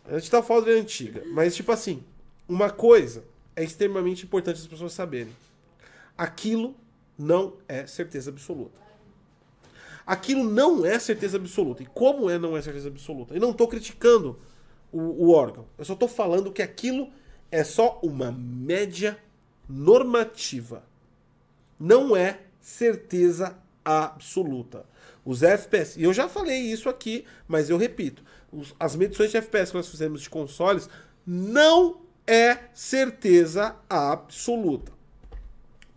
A 0.05 0.15
Digital 0.15 0.43
Foundry 0.43 0.71
é 0.71 0.79
antiga. 0.79 1.23
Mas, 1.27 1.55
tipo 1.55 1.71
assim, 1.71 2.03
uma 2.47 2.69
coisa 2.69 3.23
é 3.55 3.63
extremamente 3.63 4.25
importante 4.25 4.59
as 4.59 4.67
pessoas 4.67 4.91
saberem. 4.93 5.33
Aquilo 6.17 6.75
não 7.17 7.53
é 7.67 7.87
certeza 7.87 8.29
absoluta. 8.29 8.81
Aquilo 10.05 10.43
não 10.43 10.85
é 10.85 10.99
certeza 10.99 11.37
absoluta. 11.37 11.83
E 11.83 11.85
como 11.85 12.29
é 12.29 12.37
não 12.37 12.55
é 12.55 12.61
certeza 12.61 12.87
absoluta? 12.87 13.33
Eu 13.33 13.41
não 13.41 13.51
estou 13.51 13.67
criticando 13.67 14.39
o, 14.91 15.25
o 15.27 15.31
órgão. 15.31 15.65
Eu 15.77 15.85
só 15.85 15.93
estou 15.93 16.07
falando 16.07 16.51
que 16.51 16.61
aquilo 16.61 17.09
é 17.51 17.63
só 17.63 17.99
uma 18.03 18.31
média 18.31 19.17
normativa. 19.67 20.83
Não 21.79 22.15
é 22.15 22.39
certeza 22.59 23.57
absoluta. 23.83 24.85
Os 25.23 25.43
FPS, 25.43 25.99
e 25.99 26.03
eu 26.03 26.13
já 26.13 26.27
falei 26.29 26.57
isso 26.59 26.89
aqui, 26.89 27.25
mas 27.47 27.69
eu 27.69 27.77
repito: 27.77 28.23
os- 28.51 28.73
as 28.79 28.95
medições 28.95 29.31
de 29.31 29.37
FPS 29.37 29.71
que 29.71 29.77
nós 29.77 29.87
fizemos 29.89 30.21
de 30.21 30.29
consoles 30.29 30.89
não 31.25 32.01
é 32.25 32.57
certeza 32.73 33.75
absoluta. 33.89 34.91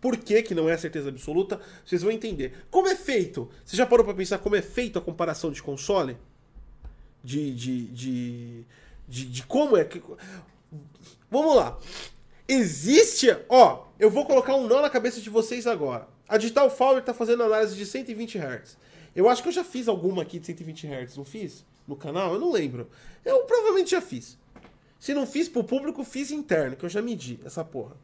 Por 0.00 0.16
que, 0.16 0.42
que 0.42 0.54
não 0.54 0.68
é 0.68 0.76
certeza 0.76 1.10
absoluta? 1.10 1.60
Vocês 1.84 2.02
vão 2.02 2.10
entender. 2.10 2.64
Como 2.70 2.88
é 2.88 2.96
feito? 2.96 3.50
Você 3.64 3.76
já 3.76 3.84
parou 3.84 4.04
para 4.04 4.14
pensar 4.14 4.38
como 4.38 4.56
é 4.56 4.62
feito 4.62 4.98
a 4.98 5.02
comparação 5.02 5.52
de 5.52 5.62
console? 5.62 6.16
De, 7.22 7.54
de, 7.54 7.86
de, 7.86 8.64
de, 9.08 9.24
de 9.26 9.42
como 9.44 9.76
é 9.76 9.84
que. 9.84 10.02
Vamos 11.30 11.56
lá. 11.56 11.78
Existe. 12.48 13.28
Ó, 13.48 13.86
eu 13.98 14.10
vou 14.10 14.24
colocar 14.26 14.54
um 14.56 14.66
nó 14.66 14.80
na 14.80 14.90
cabeça 14.90 15.20
de 15.20 15.30
vocês 15.30 15.66
agora. 15.66 16.08
A 16.28 16.36
Digital 16.36 16.70
Foundry 16.70 17.00
está 17.00 17.12
fazendo 17.14 17.42
análise 17.42 17.76
de 17.76 17.84
120 17.84 18.38
Hz. 18.38 18.76
Eu 19.14 19.28
acho 19.28 19.42
que 19.42 19.48
eu 19.48 19.52
já 19.52 19.64
fiz 19.64 19.88
alguma 19.88 20.22
aqui 20.22 20.38
de 20.38 20.46
120 20.46 20.86
Hz, 20.86 21.16
não 21.16 21.24
fiz? 21.24 21.64
No 21.86 21.96
canal? 21.96 22.34
Eu 22.34 22.40
não 22.40 22.52
lembro. 22.52 22.88
Eu 23.24 23.40
provavelmente 23.40 23.90
já 23.90 24.00
fiz. 24.00 24.38
Se 24.98 25.14
não 25.14 25.26
fiz 25.26 25.48
pro 25.48 25.64
público, 25.64 26.04
fiz 26.04 26.30
interno, 26.30 26.76
que 26.76 26.84
eu 26.84 26.88
já 26.88 27.02
medi 27.02 27.40
essa 27.44 27.64
porra. 27.64 27.96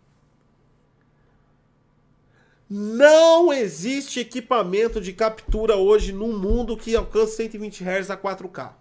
Não 2.68 3.52
existe 3.52 4.18
equipamento 4.18 5.00
de 5.00 5.12
captura 5.12 5.76
hoje 5.76 6.12
no 6.12 6.28
mundo 6.28 6.76
que 6.76 6.96
alcance 6.96 7.36
120 7.36 7.84
Hz 7.84 8.10
a 8.10 8.16
4K. 8.16 8.72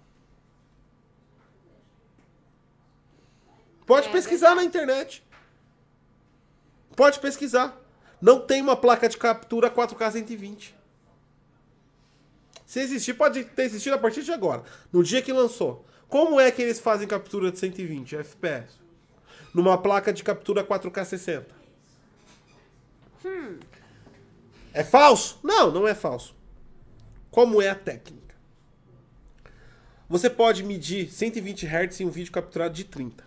Pode 3.86 4.08
É 4.08 4.12
pesquisar 4.12 4.56
na 4.56 4.64
internet. 4.64 5.24
Pode 6.96 7.20
pesquisar. 7.20 7.80
Não 8.22 8.40
tem 8.40 8.62
uma 8.62 8.76
placa 8.76 9.08
de 9.08 9.18
captura 9.18 9.70
4K 9.70 10.12
120. 10.12 10.76
Se 12.66 12.80
existir, 12.80 13.14
pode 13.14 13.44
ter 13.44 13.64
existido 13.64 13.96
a 13.96 14.00
partir 14.00 14.24
de 14.24 14.32
agora. 14.32 14.64
No 14.92 15.04
dia 15.04 15.22
que 15.22 15.32
lançou. 15.32 15.86
Como 16.08 16.40
é 16.40 16.50
que 16.52 16.62
eles 16.62 16.80
fazem 16.80 17.08
captura 17.08 17.52
de 17.52 17.60
120 17.60 18.16
FPS? 18.16 18.80
Numa 19.54 19.78
placa 19.78 20.12
de 20.12 20.24
captura 20.24 20.64
4K 20.64 21.06
60. 21.06 21.56
É 24.74 24.84
falso? 24.84 25.40
Não, 25.44 25.72
não 25.72 25.88
é 25.88 25.94
falso. 25.94 26.36
Como 27.32 27.62
é 27.62 27.70
a 27.70 27.76
técnica? 27.76 28.36
Você 30.08 30.30
pode 30.30 30.64
medir 30.64 31.12
120 31.12 31.66
Hz 31.66 32.00
em 32.00 32.06
um 32.06 32.10
vídeo 32.10 32.32
capturado 32.32 32.74
de 32.74 32.84
30. 32.84 33.25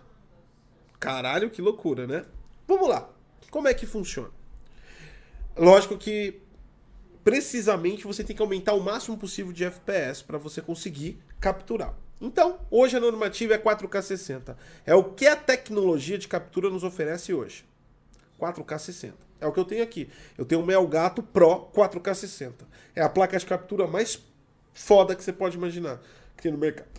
Caralho, 0.99 1.49
que 1.49 1.61
loucura, 1.61 2.05
né? 2.05 2.25
Vamos 2.67 2.89
lá. 2.89 3.09
Como 3.49 3.67
é 3.67 3.73
que 3.73 3.85
funciona? 3.85 4.29
Lógico 5.55 5.97
que 5.97 6.41
precisamente 7.23 8.05
você 8.05 8.23
tem 8.23 8.35
que 8.35 8.41
aumentar 8.41 8.73
o 8.73 8.81
máximo 8.81 9.17
possível 9.17 9.51
de 9.51 9.63
FPS 9.63 10.23
para 10.23 10.37
você 10.37 10.61
conseguir 10.61 11.21
capturar. 11.39 11.93
Então, 12.21 12.59
hoje 12.69 12.97
a 12.97 12.99
normativa 12.99 13.53
é 13.53 13.57
4K 13.57 14.01
60. 14.01 14.57
É 14.85 14.93
o 14.93 15.03
que 15.03 15.25
a 15.25 15.35
tecnologia 15.35 16.17
de 16.17 16.27
captura 16.27 16.69
nos 16.69 16.83
oferece 16.83 17.33
hoje. 17.33 17.63
4K 18.39 18.77
60. 18.77 19.15
É 19.39 19.47
o 19.47 19.53
que 19.53 19.59
eu 19.59 19.65
tenho 19.65 19.83
aqui. 19.83 20.09
Eu 20.37 20.45
tenho 20.45 20.61
um 20.61 20.69
Elgato 20.69 21.23
Pro 21.23 21.69
4K 21.73 22.13
60. 22.13 22.67
É 22.93 23.01
a 23.01 23.09
placa 23.09 23.37
de 23.37 23.45
captura 23.45 23.87
mais 23.87 24.21
foda 24.73 25.15
que 25.15 25.23
você 25.23 25.31
pode 25.31 25.55
imaginar 25.55 26.01
que 26.35 26.43
tem 26.43 26.51
no 26.51 26.57
mercado. 26.57 26.89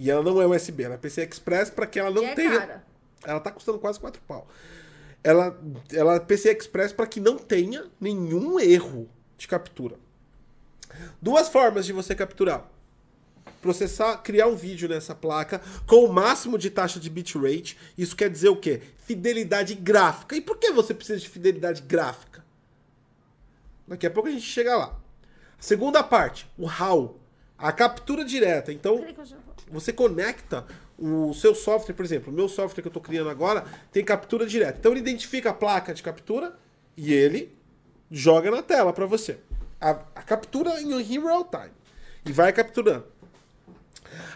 E 0.00 0.10
ela 0.10 0.22
não 0.22 0.40
é 0.40 0.46
USB, 0.46 0.82
ela 0.82 0.94
é 0.94 0.98
PCI 0.98 1.28
Express 1.30 1.68
para 1.68 1.86
que 1.86 2.00
ela 2.00 2.10
não 2.10 2.22
E 2.22 2.26
é 2.26 2.34
tenha. 2.34 2.58
cara. 2.58 2.84
Ela 3.22 3.38
tá 3.38 3.50
custando 3.50 3.78
quase 3.78 4.00
4 4.00 4.20
pau. 4.26 4.48
ela, 5.22 5.60
ela 5.92 6.14
é 6.14 6.20
PCI 6.20 6.56
Express 6.56 6.90
para 6.92 7.06
que 7.06 7.20
não 7.20 7.36
tenha 7.36 7.84
nenhum 8.00 8.58
erro 8.58 9.06
de 9.36 9.46
captura. 9.46 9.96
Duas 11.20 11.48
formas 11.48 11.84
de 11.84 11.92
você 11.92 12.14
capturar. 12.14 12.66
Processar, 13.60 14.16
criar 14.22 14.46
um 14.46 14.56
vídeo 14.56 14.88
nessa 14.88 15.14
placa 15.14 15.60
com 15.86 16.04
o 16.06 16.10
máximo 16.12 16.56
de 16.56 16.70
taxa 16.70 16.98
de 16.98 17.10
bitrate. 17.10 17.76
Isso 17.98 18.16
quer 18.16 18.30
dizer 18.30 18.48
o 18.48 18.56
quê? 18.56 18.80
Fidelidade 19.04 19.74
gráfica. 19.74 20.34
E 20.34 20.40
por 20.40 20.56
que 20.56 20.72
você 20.72 20.94
precisa 20.94 21.18
de 21.18 21.28
fidelidade 21.28 21.82
gráfica? 21.82 22.42
Daqui 23.86 24.06
a 24.06 24.10
pouco 24.10 24.30
a 24.30 24.32
gente 24.32 24.42
chega 24.46 24.74
lá. 24.76 24.98
Segunda 25.58 26.02
parte, 26.02 26.50
o 26.56 26.64
RAW. 26.64 27.18
A 27.58 27.70
captura 27.70 28.24
direta. 28.24 28.72
Então, 28.72 29.04
você 29.70 29.92
conecta 29.92 30.66
o 30.98 31.32
seu 31.32 31.54
software, 31.54 31.94
por 31.94 32.04
exemplo, 32.04 32.32
o 32.32 32.36
meu 32.36 32.48
software 32.48 32.82
que 32.82 32.88
eu 32.88 32.90
estou 32.90 33.02
criando 33.02 33.30
agora 33.30 33.64
tem 33.90 34.04
captura 34.04 34.46
direta. 34.46 34.78
Então 34.78 34.92
ele 34.92 35.00
identifica 35.00 35.50
a 35.50 35.54
placa 35.54 35.94
de 35.94 36.02
captura 36.02 36.58
e 36.96 37.12
ele 37.12 37.56
joga 38.10 38.50
na 38.50 38.62
tela 38.62 38.92
para 38.92 39.06
você. 39.06 39.38
A, 39.80 39.90
a, 39.90 40.22
captura 40.22 40.80
em 40.80 41.00
real 41.02 41.44
time. 41.44 41.72
E 42.26 42.32
vai 42.32 42.52
capturando. 42.52 43.06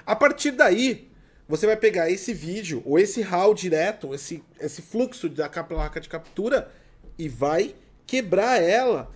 A 0.06 0.16
partir 0.16 0.52
daí, 0.52 1.10
você 1.46 1.66
vai 1.66 1.76
pegar 1.76 2.10
esse 2.10 2.32
vídeo, 2.32 2.82
ou 2.86 2.98
esse 2.98 3.20
RAW 3.20 3.52
direto, 3.52 4.14
esse, 4.14 4.42
esse 4.58 4.80
fluxo 4.80 5.28
da 5.28 5.48
placa 5.48 6.00
de 6.00 6.08
captura, 6.08 6.70
e 7.18 7.28
vai 7.28 7.74
quebrar 8.06 8.62
ela 8.62 9.10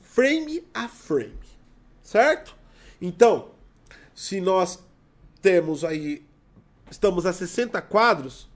frame 0.00 0.64
a 0.72 0.88
frame. 0.88 1.38
Certo? 2.02 2.56
Então, 3.00 3.50
se 4.14 4.40
nós 4.40 4.78
temos 5.44 5.84
aí, 5.84 6.24
estamos 6.90 7.26
a 7.26 7.32
60 7.32 7.78
quadros, 7.82 8.48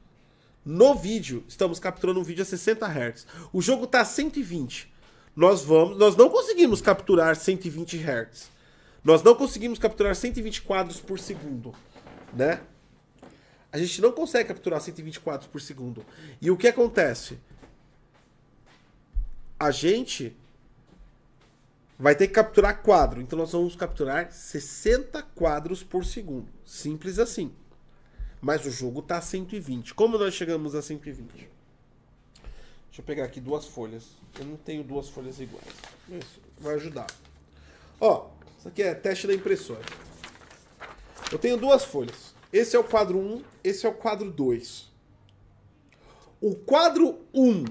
no 0.65 0.95
vídeo, 0.95 1.45
estamos 1.47 1.79
capturando 1.79 2.19
um 2.19 2.23
vídeo 2.23 2.41
a 2.41 2.47
60 2.47 2.87
Hz. 2.87 3.27
O 3.53 3.61
jogo 3.61 3.85
está 3.85 4.01
a 4.01 4.07
120. 4.07 4.91
Nós 5.37 5.63
vamos, 5.63 5.99
nós 5.99 6.17
não 6.17 6.31
conseguimos 6.31 6.81
capturar 6.81 7.37
120 7.37 7.99
Hz. 7.99 8.51
Nós 9.05 9.23
não 9.23 9.35
conseguimos 9.35 9.79
capturar 9.79 10.17
120 10.17 10.63
quadros 10.63 10.99
por 10.99 11.19
segundo, 11.19 11.75
né? 12.33 12.63
A 13.71 13.77
gente 13.77 14.01
não 14.01 14.11
consegue 14.11 14.49
capturar 14.49 14.81
120 14.81 15.21
quadros 15.21 15.47
por 15.47 15.61
segundo. 15.61 16.07
E 16.41 16.51
o 16.51 16.57
que 16.57 16.69
acontece? 16.69 17.39
A 19.61 19.71
gente 19.71 20.35
vai 21.99 22.15
ter 22.15 22.29
que 22.29 22.35
capturar 22.35 22.83
quadro. 22.83 23.21
Então 23.21 23.39
nós 23.39 23.53
vamos 23.53 23.75
capturar 23.75 24.33
60 24.33 25.23
quadros 25.35 25.83
por 25.83 26.05
segundo. 26.05 26.49
Simples 26.65 27.19
assim. 27.19 27.53
Mas 28.41 28.65
o 28.65 28.71
jogo 28.71 29.01
está 29.01 29.19
a 29.19 29.23
120. 29.23 29.95
Como 29.95 30.17
nós 30.17 30.35
chegamos 30.35 30.75
a 30.75 30.83
120? 30.83 31.29
Deixa 31.33 31.51
eu 32.99 33.05
pegar 33.05 33.25
aqui 33.25 33.41
duas 33.41 33.67
folhas. 33.67 34.11
Eu 34.39 34.45
não 34.45 34.57
tenho 34.57 34.85
duas 34.85 35.09
folhas 35.09 35.41
iguais. 35.41 35.67
Isso 36.09 36.41
vai 36.59 36.75
ajudar. 36.75 37.07
Ó, 38.01 38.29
isso 38.59 38.69
aqui 38.69 38.83
é 38.83 38.95
teste 38.95 39.27
da 39.27 39.35
impressora. 39.35 39.83
Eu 41.33 41.39
tenho 41.39 41.57
duas 41.57 41.85
folhas. 41.85 42.35
Esse 42.53 42.77
é 42.77 42.79
o 42.79 42.85
quadro 42.85 43.19
1, 43.19 43.45
esse 43.63 43.85
é 43.85 43.89
o 43.89 43.95
quadro 43.95 44.31
2. 44.31 44.89
O 46.41 46.55
quadro 46.55 47.21
1, 47.35 47.65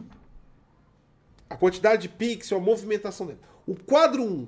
a 1.49 1.55
quantidade 1.55 2.03
de 2.03 2.09
pixel, 2.09 2.57
a 2.57 2.61
movimentação 2.61 3.25
dele. 3.25 3.39
O 3.67 3.75
quadro 3.75 4.23
1 4.23 4.47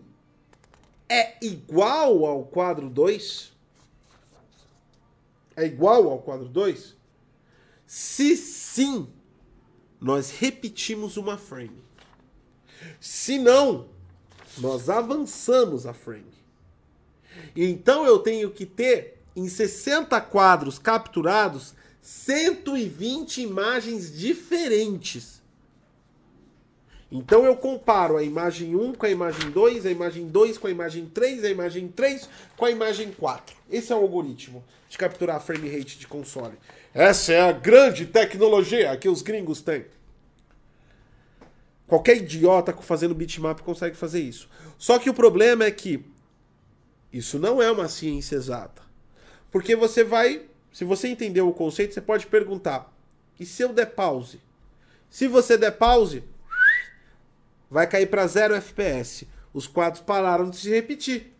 é 1.09 1.45
igual 1.45 2.25
ao 2.25 2.45
quadro 2.45 2.89
2? 2.89 3.51
É 5.57 5.65
igual 5.65 6.09
ao 6.09 6.19
quadro 6.19 6.47
2? 6.47 6.95
Se 7.85 8.37
sim, 8.37 9.09
nós 9.99 10.31
repetimos 10.31 11.17
uma 11.17 11.37
frame. 11.37 11.83
Se 13.01 13.37
não, 13.37 13.89
nós 14.57 14.89
avançamos 14.89 15.85
a 15.85 15.93
frame. 15.93 16.31
Então 17.53 18.05
eu 18.05 18.19
tenho 18.19 18.49
que 18.51 18.65
ter 18.65 19.21
em 19.35 19.49
60 19.49 20.19
quadros 20.21 20.79
capturados 20.79 21.73
120 22.01 23.41
imagens 23.41 24.17
diferentes 24.17 25.41
então 27.11 27.43
eu 27.43 27.55
comparo 27.55 28.17
a 28.17 28.23
imagem 28.23 28.75
1 28.75 28.93
com 28.93 29.05
a 29.05 29.09
imagem 29.09 29.49
2, 29.49 29.85
a 29.85 29.91
imagem 29.91 30.27
2 30.27 30.57
com 30.57 30.67
a 30.67 30.71
imagem 30.71 31.07
3, 31.07 31.43
a 31.43 31.49
imagem 31.49 31.87
3 31.87 32.29
com 32.55 32.65
a 32.65 32.71
imagem 32.71 33.11
4. 33.11 33.55
Esse 33.69 33.91
é 33.91 33.95
o 33.95 33.99
algoritmo 33.99 34.63
de 34.87 34.97
capturar 34.97 35.41
frame 35.41 35.69
rate 35.69 35.97
de 35.97 36.07
console. 36.07 36.53
Essa 36.93 37.33
é 37.33 37.41
a 37.41 37.51
grande 37.51 38.05
tecnologia 38.05 38.95
que 38.95 39.09
os 39.09 39.21
gringos 39.21 39.61
têm. 39.61 39.85
Qualquer 41.87 42.17
idiota 42.17 42.71
fazendo 42.73 43.15
bitmap 43.15 43.61
consegue 43.61 43.97
fazer 43.97 44.19
isso. 44.19 44.47
Só 44.77 44.99
que 44.99 45.09
o 45.09 45.13
problema 45.13 45.65
é 45.65 45.71
que 45.71 46.05
isso 47.11 47.39
não 47.39 47.59
é 47.59 47.71
uma 47.71 47.89
ciência 47.89 48.35
exata. 48.35 48.83
Porque 49.51 49.75
você 49.75 50.03
vai, 50.03 50.43
se 50.71 50.85
você 50.85 51.07
entendeu 51.07 51.47
o 51.47 51.53
conceito, 51.53 51.95
você 51.95 52.01
pode 52.01 52.27
perguntar: 52.27 52.93
e 53.39 53.45
se 53.45 53.63
eu 53.63 53.73
der 53.73 53.87
pause? 53.87 54.39
Se 55.09 55.27
você 55.27 55.57
der 55.57 55.71
pause, 55.71 56.23
vai 57.69 57.87
cair 57.87 58.07
para 58.07 58.25
0 58.25 58.55
FPS. 58.55 59.27
Os 59.53 59.67
quadros 59.67 60.01
pararam 60.01 60.49
de 60.49 60.57
se 60.57 60.69
repetir. 60.69 61.33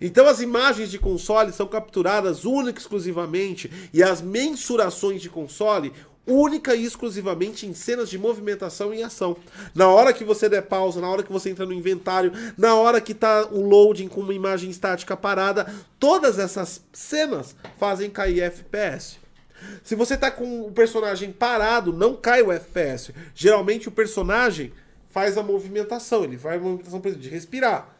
Então 0.00 0.26
as 0.26 0.40
imagens 0.40 0.90
de 0.90 0.98
console 0.98 1.52
são 1.52 1.66
capturadas 1.66 2.44
única 2.44 2.78
e 2.78 2.82
exclusivamente 2.82 3.90
e 3.92 4.02
as 4.02 4.22
mensurações 4.22 5.20
de 5.20 5.28
console 5.28 5.92
única 6.26 6.74
e 6.74 6.84
exclusivamente 6.84 7.66
em 7.66 7.74
cenas 7.74 8.08
de 8.08 8.18
movimentação 8.18 8.94
e 8.94 9.02
ação. 9.02 9.36
Na 9.74 9.88
hora 9.88 10.12
que 10.12 10.24
você 10.24 10.48
der 10.48 10.62
pausa, 10.62 11.00
na 11.00 11.08
hora 11.08 11.22
que 11.22 11.32
você 11.32 11.50
entra 11.50 11.66
no 11.66 11.72
inventário, 11.72 12.32
na 12.56 12.74
hora 12.74 13.00
que 13.00 13.12
está 13.12 13.46
o 13.46 13.60
loading 13.60 14.08
com 14.08 14.20
uma 14.20 14.32
imagem 14.32 14.70
estática 14.70 15.16
parada, 15.16 15.72
todas 15.98 16.38
essas 16.38 16.80
cenas 16.92 17.54
fazem 17.78 18.08
cair 18.08 18.40
FPS. 18.40 19.18
Se 19.82 19.94
você 19.94 20.14
está 20.14 20.30
com 20.30 20.62
o 20.62 20.72
personagem 20.72 21.32
parado, 21.32 21.92
não 21.92 22.14
cai 22.14 22.42
o 22.42 22.52
FPS. 22.52 23.12
Geralmente 23.34 23.88
o 23.88 23.92
personagem 23.92 24.72
faz 25.14 25.38
a 25.38 25.44
movimentação, 25.44 26.24
ele 26.24 26.36
faz 26.36 26.60
a 26.60 26.64
movimentação 26.64 27.00
por 27.00 27.06
exemplo, 27.06 27.22
de 27.22 27.30
respirar. 27.30 27.96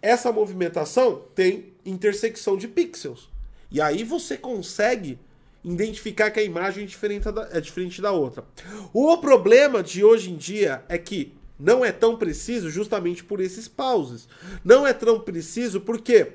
Essa 0.00 0.30
movimentação 0.30 1.24
tem 1.34 1.72
intersecção 1.84 2.56
de 2.56 2.68
pixels. 2.68 3.28
E 3.68 3.80
aí 3.80 4.04
você 4.04 4.36
consegue 4.36 5.18
identificar 5.64 6.30
que 6.30 6.38
a 6.38 6.44
imagem 6.44 6.84
é 6.84 6.86
diferente 6.86 7.28
da, 7.32 7.48
é 7.50 7.60
diferente 7.60 8.00
da 8.00 8.12
outra. 8.12 8.44
O 8.92 9.18
problema 9.18 9.82
de 9.82 10.04
hoje 10.04 10.30
em 10.30 10.36
dia 10.36 10.84
é 10.88 10.96
que 10.96 11.34
não 11.58 11.84
é 11.84 11.90
tão 11.90 12.16
preciso 12.16 12.70
justamente 12.70 13.24
por 13.24 13.40
esses 13.40 13.66
pauses. 13.66 14.28
Não 14.64 14.86
é 14.86 14.92
tão 14.92 15.18
preciso 15.18 15.80
porque 15.80 16.34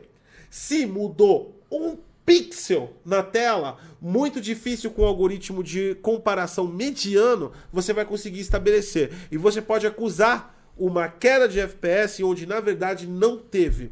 se 0.49 0.85
mudou 0.85 1.57
um 1.71 1.95
pixel 2.31 2.93
na 3.03 3.21
tela, 3.21 3.77
muito 4.01 4.39
difícil 4.39 4.89
com 4.91 5.01
o 5.01 5.05
algoritmo 5.05 5.61
de 5.61 5.95
comparação 5.95 6.65
mediano, 6.65 7.51
você 7.73 7.91
vai 7.91 8.05
conseguir 8.05 8.39
estabelecer. 8.39 9.11
E 9.29 9.35
você 9.35 9.61
pode 9.61 9.85
acusar 9.85 10.57
uma 10.77 11.09
queda 11.09 11.45
de 11.45 11.59
FPS 11.59 12.23
onde 12.23 12.45
na 12.45 12.61
verdade 12.61 13.05
não 13.05 13.37
teve. 13.37 13.91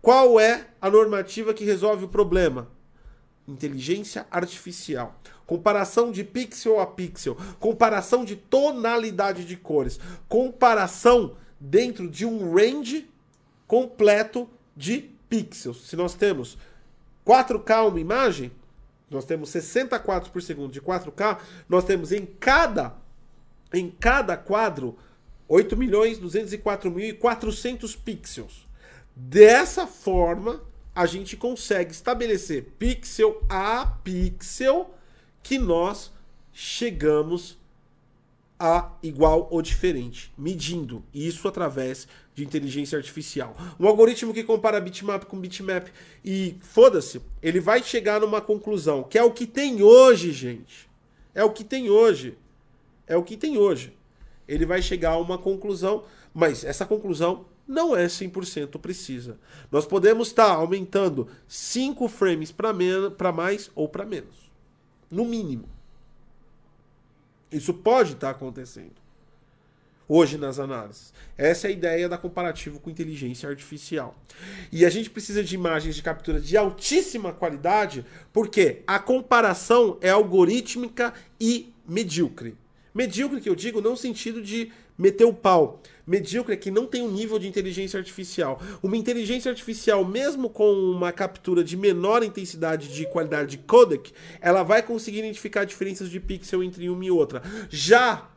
Qual 0.00 0.40
é 0.40 0.68
a 0.80 0.88
normativa 0.88 1.52
que 1.52 1.66
resolve 1.66 2.06
o 2.06 2.08
problema? 2.08 2.70
Inteligência 3.46 4.26
artificial. 4.30 5.20
Comparação 5.46 6.10
de 6.10 6.24
pixel 6.24 6.80
a 6.80 6.86
pixel, 6.86 7.36
comparação 7.60 8.24
de 8.24 8.36
tonalidade 8.36 9.44
de 9.44 9.54
cores, 9.54 10.00
comparação 10.30 11.36
dentro 11.60 12.08
de 12.08 12.24
um 12.24 12.54
range 12.54 13.06
completo 13.66 14.48
de 14.74 15.10
pixels. 15.28 15.86
Se 15.86 15.94
nós 15.94 16.14
temos 16.14 16.56
4K 17.26 17.88
uma 17.88 18.00
imagem, 18.00 18.52
nós 19.10 19.24
temos 19.24 19.50
60 19.50 19.98
quadros 19.98 20.30
por 20.30 20.40
segundo 20.40 20.72
de 20.72 20.80
4K, 20.80 21.38
nós 21.68 21.84
temos 21.84 22.12
em 22.12 22.24
cada 22.24 22.94
em 23.74 23.90
cada 23.90 24.36
quadro 24.36 24.96
8 25.48 25.76
milhões 25.76 26.18
204 26.18 26.90
mil 26.90 27.08
e 27.08 27.12
400 27.12 27.96
pixels. 27.96 28.66
Dessa 29.14 29.86
forma, 29.86 30.62
a 30.94 31.04
gente 31.06 31.36
consegue 31.36 31.92
estabelecer 31.92 32.74
pixel 32.78 33.42
a 33.48 33.86
pixel 34.02 34.94
que 35.42 35.58
nós 35.58 36.12
chegamos 36.52 37.58
a 38.58 38.90
igual 39.02 39.48
ou 39.50 39.60
diferente, 39.60 40.32
medindo 40.36 41.04
isso 41.12 41.46
através 41.46 42.08
de 42.34 42.44
inteligência 42.44 42.96
artificial. 42.96 43.56
Um 43.78 43.86
algoritmo 43.86 44.32
que 44.32 44.42
compara 44.42 44.80
bitmap 44.80 45.24
com 45.24 45.38
bitmap 45.38 45.88
e 46.24 46.56
foda-se, 46.60 47.20
ele 47.42 47.60
vai 47.60 47.82
chegar 47.82 48.20
numa 48.20 48.40
conclusão, 48.40 49.02
que 49.02 49.18
é 49.18 49.22
o 49.22 49.30
que 49.30 49.46
tem 49.46 49.82
hoje, 49.82 50.32
gente. 50.32 50.88
É 51.34 51.44
o 51.44 51.50
que 51.50 51.64
tem 51.64 51.90
hoje. 51.90 52.36
É 53.06 53.16
o 53.16 53.22
que 53.22 53.36
tem 53.36 53.58
hoje. 53.58 53.94
Ele 54.48 54.64
vai 54.64 54.80
chegar 54.80 55.10
a 55.10 55.18
uma 55.18 55.36
conclusão, 55.36 56.04
mas 56.32 56.64
essa 56.64 56.86
conclusão 56.86 57.44
não 57.68 57.96
é 57.96 58.06
100% 58.06 58.78
precisa. 58.78 59.38
Nós 59.70 59.84
podemos 59.84 60.28
estar 60.28 60.52
aumentando 60.52 61.28
5 61.48 62.08
frames 62.08 62.52
para 62.52 63.32
mais 63.32 63.70
ou 63.74 63.88
para 63.88 64.06
menos. 64.06 64.50
No 65.10 65.24
mínimo. 65.24 65.75
Isso 67.50 67.72
pode 67.72 68.14
estar 68.14 68.30
acontecendo 68.30 69.06
hoje 70.08 70.38
nas 70.38 70.58
análises. 70.58 71.12
Essa 71.36 71.66
é 71.66 71.70
a 71.70 71.72
ideia 71.72 72.08
da 72.08 72.16
comparativo 72.16 72.78
com 72.78 72.90
inteligência 72.90 73.48
artificial. 73.48 74.16
E 74.70 74.84
a 74.84 74.90
gente 74.90 75.10
precisa 75.10 75.42
de 75.42 75.54
imagens 75.54 75.96
de 75.96 76.02
captura 76.02 76.40
de 76.40 76.56
altíssima 76.56 77.32
qualidade, 77.32 78.04
porque 78.32 78.82
a 78.86 78.98
comparação 78.98 79.98
é 80.00 80.10
algorítmica 80.10 81.12
e 81.40 81.72
medíocre. 81.86 82.56
Medíocre 82.94 83.40
que 83.40 83.48
eu 83.48 83.54
digo 83.54 83.80
não 83.80 83.92
no 83.92 83.96
sentido 83.96 84.42
de 84.42 84.72
meter 84.96 85.24
o 85.24 85.32
pau. 85.32 85.80
Medíocre 86.06 86.54
é 86.54 86.56
que 86.56 86.70
não 86.70 86.86
tem 86.86 87.02
um 87.02 87.10
nível 87.10 87.38
de 87.38 87.48
inteligência 87.48 87.98
artificial. 87.98 88.62
Uma 88.80 88.96
inteligência 88.96 89.50
artificial, 89.50 90.04
mesmo 90.04 90.48
com 90.48 90.72
uma 90.72 91.10
captura 91.10 91.64
de 91.64 91.76
menor 91.76 92.22
intensidade 92.22 92.94
de 92.94 93.06
qualidade 93.06 93.50
de 93.50 93.58
codec, 93.58 94.12
ela 94.40 94.62
vai 94.62 94.82
conseguir 94.82 95.18
identificar 95.18 95.64
diferenças 95.64 96.08
de 96.08 96.20
pixel 96.20 96.62
entre 96.62 96.88
uma 96.88 97.04
e 97.04 97.10
outra. 97.10 97.42
Já 97.68 98.30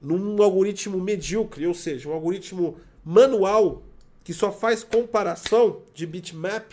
num 0.00 0.42
algoritmo 0.42 0.98
medíocre, 0.98 1.64
ou 1.64 1.74
seja, 1.74 2.08
um 2.08 2.12
algoritmo 2.12 2.76
manual 3.04 3.84
que 4.24 4.34
só 4.34 4.50
faz 4.50 4.82
comparação 4.82 5.82
de 5.94 6.06
bitmap, 6.06 6.72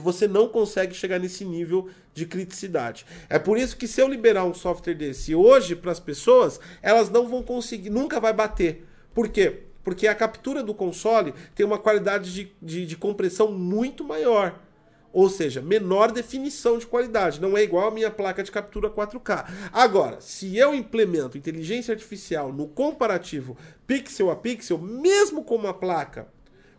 você 0.00 0.28
não 0.28 0.48
consegue 0.48 0.94
chegar 0.94 1.18
nesse 1.18 1.44
nível 1.44 1.88
de 2.14 2.26
criticidade. 2.26 3.04
É 3.28 3.38
por 3.38 3.58
isso 3.58 3.76
que 3.76 3.88
se 3.88 4.00
eu 4.00 4.08
liberar 4.08 4.44
um 4.44 4.54
software 4.54 4.94
desse 4.94 5.34
hoje 5.34 5.74
para 5.74 5.90
as 5.90 6.00
pessoas, 6.00 6.60
elas 6.80 7.10
não 7.10 7.28
vão 7.28 7.42
conseguir, 7.42 7.90
nunca 7.90 8.20
vai 8.20 8.32
bater. 8.32 8.86
Por 9.14 9.28
quê? 9.28 9.64
Porque 9.84 10.06
a 10.06 10.14
captura 10.14 10.62
do 10.62 10.74
console 10.74 11.34
tem 11.54 11.66
uma 11.66 11.78
qualidade 11.78 12.32
de, 12.32 12.52
de, 12.60 12.86
de 12.86 12.96
compressão 12.96 13.50
muito 13.50 14.04
maior. 14.04 14.60
Ou 15.12 15.28
seja, 15.28 15.60
menor 15.60 16.10
definição 16.10 16.78
de 16.78 16.86
qualidade. 16.86 17.40
Não 17.40 17.56
é 17.56 17.62
igual 17.62 17.88
a 17.88 17.90
minha 17.90 18.10
placa 18.10 18.42
de 18.42 18.50
captura 18.50 18.88
4K. 18.88 19.46
Agora, 19.72 20.20
se 20.20 20.56
eu 20.56 20.74
implemento 20.74 21.36
inteligência 21.36 21.92
artificial 21.92 22.52
no 22.52 22.66
comparativo 22.66 23.56
pixel 23.86 24.30
a 24.30 24.36
pixel, 24.36 24.78
mesmo 24.78 25.44
com 25.44 25.56
uma 25.56 25.74
placa 25.74 26.28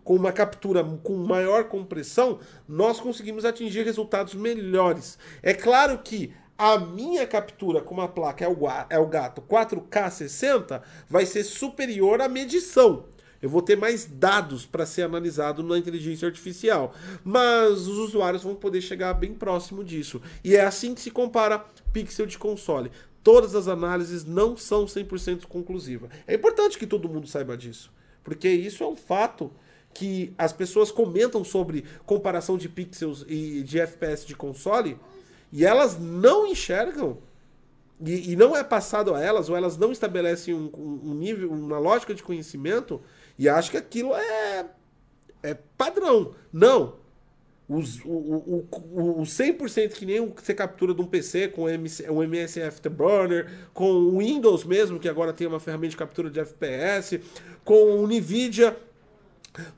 com 0.03 0.15
uma 0.15 0.31
captura 0.31 0.83
com 1.01 1.15
maior 1.15 1.65
compressão, 1.65 2.39
nós 2.67 2.99
conseguimos 2.99 3.45
atingir 3.45 3.83
resultados 3.83 4.35
melhores. 4.35 5.17
É 5.41 5.53
claro 5.53 5.97
que 5.99 6.33
a 6.57 6.77
minha 6.77 7.25
captura 7.25 7.81
com 7.81 7.93
uma 7.93 8.07
placa 8.07 8.45
é 8.89 8.99
o 8.99 9.07
gato 9.07 9.41
4K 9.41 10.09
60 10.09 10.83
vai 11.09 11.25
ser 11.25 11.43
superior 11.43 12.21
à 12.21 12.29
medição. 12.29 13.05
Eu 13.41 13.49
vou 13.49 13.61
ter 13.61 13.75
mais 13.75 14.05
dados 14.05 14.65
para 14.65 14.85
ser 14.85 15.01
analisado 15.01 15.61
na 15.61 15.77
inteligência 15.77 16.25
artificial. 16.25 16.95
Mas 17.25 17.87
os 17.87 17.97
usuários 17.97 18.41
vão 18.41 18.55
poder 18.55 18.79
chegar 18.79 19.13
bem 19.13 19.33
próximo 19.33 19.83
disso. 19.83 20.21
E 20.41 20.55
é 20.55 20.63
assim 20.63 20.95
que 20.95 21.01
se 21.01 21.11
compara 21.11 21.65
pixel 21.91 22.25
de 22.25 22.37
console. 22.37 22.89
Todas 23.21 23.53
as 23.53 23.67
análises 23.67 24.23
não 24.23 24.55
são 24.55 24.85
100% 24.85 25.45
conclusivas. 25.47 26.09
É 26.25 26.35
importante 26.35 26.77
que 26.77 26.87
todo 26.87 27.09
mundo 27.09 27.27
saiba 27.27 27.57
disso. 27.57 27.91
Porque 28.23 28.47
isso 28.47 28.81
é 28.81 28.87
um 28.87 28.95
fato 28.95 29.51
que 29.93 30.33
as 30.37 30.53
pessoas 30.53 30.89
comentam 30.89 31.43
sobre 31.43 31.83
comparação 32.05 32.57
de 32.57 32.69
pixels 32.69 33.25
e 33.27 33.61
de 33.63 33.79
FPS 33.79 34.25
de 34.25 34.35
console 34.35 34.97
e 35.53 35.63
elas 35.63 35.99
não 35.99 36.47
enxergam 36.47 37.19
e, 38.03 38.31
e 38.31 38.35
não 38.35 38.57
é 38.57 38.63
passado 38.63 39.13
a 39.13 39.21
elas 39.21 39.49
ou 39.49 39.55
elas 39.55 39.77
não 39.77 39.91
estabelecem 39.91 40.51
um, 40.51 40.99
um 41.03 41.13
nível, 41.13 41.51
uma 41.51 41.77
lógica 41.77 42.13
de 42.13 42.23
conhecimento 42.23 42.99
e 43.37 43.47
acho 43.47 43.69
que 43.69 43.77
aquilo 43.77 44.15
é, 44.15 44.65
é 45.43 45.53
padrão. 45.77 46.33
Não. 46.51 46.95
Os, 47.69 48.03
o, 48.03 48.09
o, 48.09 48.67
o, 48.71 49.21
o 49.21 49.23
100% 49.23 49.93
que 49.93 50.05
nem 50.07 50.27
você 50.27 50.55
captura 50.55 50.93
de 50.93 51.01
um 51.01 51.05
PC 51.05 51.49
com 51.49 51.69
MC, 51.69 52.09
o 52.09 52.23
MS 52.23 52.61
Afterburner, 52.61 53.49
com 53.73 53.89
o 53.89 54.17
Windows 54.17 54.65
mesmo, 54.65 54.99
que 54.99 55.07
agora 55.07 55.31
tem 55.31 55.45
uma 55.45 55.59
ferramenta 55.59 55.91
de 55.91 55.97
captura 55.97 56.31
de 56.31 56.39
FPS, 56.39 57.21
com 57.63 58.01
o 58.01 58.07
NVIDIA, 58.07 58.75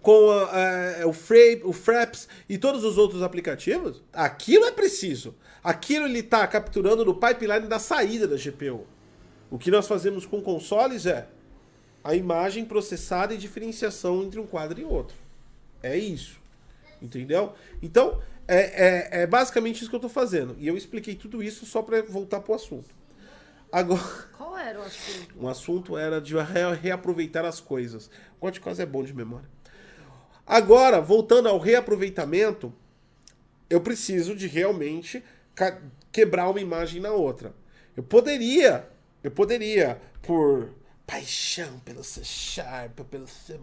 com 0.02 0.30
a, 0.32 1.02
a, 1.02 1.08
o, 1.08 1.70
o 1.70 1.74
Fraps 1.74 2.28
e 2.48 2.58
todos 2.58 2.84
os 2.84 2.98
outros 2.98 3.22
aplicativos, 3.22 4.02
aquilo 4.14 4.66
é 4.66 4.72
preciso. 4.72 5.36
Aquilo 5.64 6.06
ele 6.06 6.20
está 6.20 6.46
capturando 6.48 7.04
no 7.04 7.16
pipeline 7.16 7.68
da 7.68 7.80
saída 7.80 8.28
da 8.28 8.38
GPU. 8.38 8.86
O 9.50 9.58
que 9.58 9.72
nós 9.72 9.88
fazemos 9.88 10.26
com 10.26 10.42
consoles 10.42 11.06
é 11.06 11.28
a 12.04 12.16
imagem 12.16 12.66
processada 12.66 13.34
e 13.34 13.38
diferenciação 13.38 14.24
entre 14.24 14.40
um 14.40 14.46
quadro 14.46 14.80
e 14.80 14.84
outro. 14.84 15.16
É 15.82 15.98
isso. 15.98 16.40
Entendeu? 17.02 17.54
Então, 17.82 18.22
é, 18.48 18.60
é, 18.60 19.22
é 19.24 19.28
basicamente 19.28 19.82
isso 19.82 19.90
que 19.90 19.96
eu 19.96 19.98
estou 19.98 20.10
fazendo. 20.10 20.56
E 20.60 20.68
eu 20.68 20.78
expliquei 20.78 21.16
tudo 21.16 21.42
isso 21.42 21.66
só 21.66 21.82
para 21.82 22.02
voltar 22.04 22.40
para 22.42 22.52
o 22.52 22.56
assunto. 22.56 22.94
Agora, 23.72 24.02
Qual 24.38 24.58
era 24.58 24.80
o 24.80 24.84
assunto? 24.84 25.36
O 25.38 25.48
assunto 25.48 25.98
era 25.98 26.22
de 26.22 26.36
re 26.36 26.76
reaproveitar 26.80 27.44
as 27.44 27.60
coisas. 27.60 28.10
O 28.40 28.52
quase 28.62 28.82
é 28.82 28.86
bom 28.86 29.04
de 29.04 29.14
memória. 29.14 29.55
Agora, 30.46 31.02
voltando 31.02 31.50
ao 31.50 31.58
reaproveitamento, 31.58 32.72
eu 33.70 33.82
preciso 33.82 34.36
de 34.36 34.48
realmente 34.48 35.24
quebrar 36.12 36.50
uma 36.50 36.62
imagem 36.62 37.02
na 37.02 37.12
outra. 37.12 37.54
Eu 37.98 38.04
poderia, 38.04 38.88
eu 39.24 39.32
poderia, 39.32 40.00
por 40.22 40.70
paixão 41.08 41.80
pelo 41.80 42.04
C 42.04 42.24
Sharp, 42.24 43.00
pelo 43.10 43.28
C++. 43.28 43.58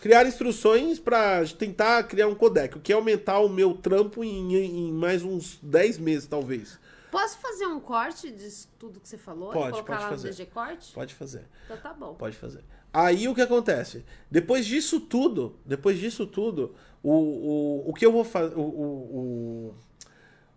Criar 0.00 0.26
instruções 0.26 0.98
para 0.98 1.44
tentar 1.46 2.04
criar 2.04 2.28
um 2.28 2.34
codec, 2.34 2.76
o 2.76 2.80
que 2.80 2.92
é 2.92 2.94
aumentar 2.94 3.40
o 3.40 3.48
meu 3.48 3.74
trampo 3.74 4.22
em, 4.22 4.54
em 4.54 4.92
mais 4.92 5.22
uns 5.22 5.58
10 5.62 5.98
meses, 5.98 6.28
talvez. 6.28 6.78
Posso 7.10 7.38
fazer 7.38 7.66
um 7.66 7.80
corte 7.80 8.30
de 8.30 8.48
tudo 8.78 9.00
que 9.00 9.08
você 9.08 9.16
falou? 9.16 9.50
Pode, 9.50 9.72
colocar 9.72 9.94
pode 9.94 10.02
lá 10.04 10.08
fazer. 10.10 10.28
no 10.28 10.34
DG 10.34 10.46
Corte? 10.46 10.92
Pode 10.92 11.14
fazer. 11.14 11.44
Então 11.64 11.76
tá 11.78 11.92
bom. 11.92 12.14
Pode 12.14 12.36
fazer. 12.36 12.62
Aí 12.92 13.28
o 13.28 13.34
que 13.34 13.40
acontece? 13.40 14.04
Depois 14.30 14.64
disso 14.64 15.00
tudo, 15.00 15.58
depois 15.64 15.98
disso 15.98 16.26
tudo, 16.26 16.74
o, 17.02 17.12
o, 17.12 17.90
o 17.90 17.94
que 17.94 18.04
eu 18.04 18.12
vou 18.12 18.24
fazer. 18.24 18.54
O, 18.56 18.60
o, 18.60 19.74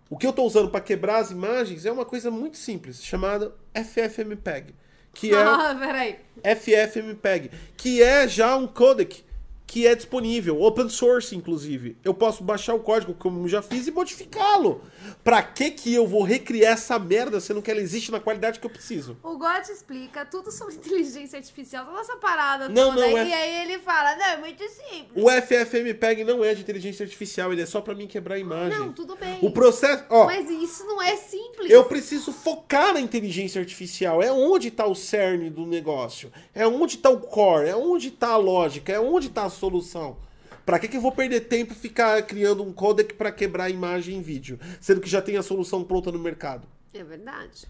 o 0.10 0.18
que 0.18 0.26
eu 0.26 0.32
estou 0.32 0.46
usando 0.46 0.70
para 0.70 0.82
quebrar 0.82 1.20
as 1.20 1.32
imagens 1.32 1.86
é 1.86 1.92
uma 1.92 2.06
coisa 2.06 2.30
muito 2.30 2.58
simples, 2.58 3.04
chamada 3.04 3.54
FFmpeg. 3.74 4.76
Que 5.14 5.34
é 5.34 5.38
ah, 5.38 5.76
peraí. 5.80 6.18
FFmpeg, 6.44 7.52
que 7.78 8.02
é 8.02 8.28
já 8.28 8.56
um 8.56 8.68
codec 8.68 9.24
que 9.72 9.88
é 9.88 9.96
disponível, 9.96 10.62
open 10.62 10.90
source 10.90 11.34
inclusive. 11.34 11.96
Eu 12.04 12.14
posso 12.14 12.44
baixar 12.44 12.74
o 12.74 12.82
código 12.82 13.14
como 13.14 13.48
já 13.48 13.62
fiz 13.62 13.88
e 13.88 13.92
modificá-lo. 13.92 14.82
Pra 15.24 15.42
que 15.42 15.72
que 15.72 15.94
eu 15.94 16.06
vou 16.06 16.24
recriar 16.24 16.74
essa 16.74 17.00
merda 17.00 17.40
sendo 17.40 17.62
que 17.62 17.72
ela 17.72 17.80
existe 17.80 18.12
na 18.12 18.20
qualidade 18.20 18.60
que 18.60 18.66
eu 18.66 18.70
preciso? 18.70 19.18
O 19.24 19.38
God 19.38 19.64
explica 19.70 20.26
tudo 20.26 20.52
sobre 20.52 20.76
inteligência 20.82 21.38
artificial, 21.38 21.86
toda 21.86 22.02
essa 22.02 22.18
parada 22.18 22.68
não, 22.68 22.94
toda, 22.94 23.08
não, 23.08 23.18
e 23.18 23.32
é... 23.32 23.34
aí 23.34 23.64
ele 23.64 23.80
fala, 23.80 24.18
não, 24.18 24.26
é 24.26 24.38
muito 24.40 24.62
simples. 24.68 25.12
O 25.16 25.30
FFmpeg 25.30 26.26
não 26.26 26.44
é 26.44 26.54
de 26.54 26.64
inteligência 26.64 27.06
artificial, 27.06 27.54
ele 27.54 27.62
é 27.62 27.66
só 27.66 27.80
pra 27.80 27.96
mim 27.96 28.08
quebrar 28.08 28.36
a 28.36 28.40
imagem. 28.40 28.78
Não, 28.78 28.92
tudo 28.92 29.16
bem. 29.16 29.40
O 29.42 29.52
processo, 29.52 30.04
ó... 30.10 30.26
Mas 30.26 30.50
isso 30.50 30.84
não 30.84 31.02
é 31.02 31.16
simples. 31.16 31.72
Eu 31.72 31.86
preciso 31.86 32.34
focar 32.34 32.94
na 32.94 33.00
inteligência 33.00 33.62
artificial, 33.62 34.22
é 34.22 34.34
onde 34.34 34.70
tá 34.70 34.86
o 34.86 34.94
cerne 34.94 35.50
do 35.50 35.66
negócio, 35.66 36.30
é 36.54 36.68
onde 36.68 36.98
tá 36.98 37.10
o 37.10 37.22
core, 37.22 37.70
é 37.70 37.76
onde 37.76 38.12
tá 38.12 38.32
a 38.32 38.38
lógica, 38.38 38.92
é 38.92 39.00
onde 39.00 39.30
tá 39.30 39.46
a 39.46 39.61
solução. 39.62 40.18
Pra 40.66 40.80
que, 40.80 40.88
que 40.88 40.98
eu 40.98 41.02
vou 41.02 41.12
perder 41.12 41.42
tempo 41.42 41.74
ficar 41.74 42.22
criando 42.24 42.64
um 42.64 42.74
codec 42.74 43.14
para 43.14 43.32
quebrar 43.32 43.70
imagem 43.70 44.18
em 44.18 44.22
vídeo, 44.22 44.60
sendo 44.80 45.02
que 45.02 45.10
já 45.10 45.22
tem 45.22 45.38
a 45.38 45.44
solução 45.44 45.84
pronta 45.84 46.12
no 46.12 46.20
mercado? 46.20 46.68
É 46.94 47.04
verdade. 47.04 47.68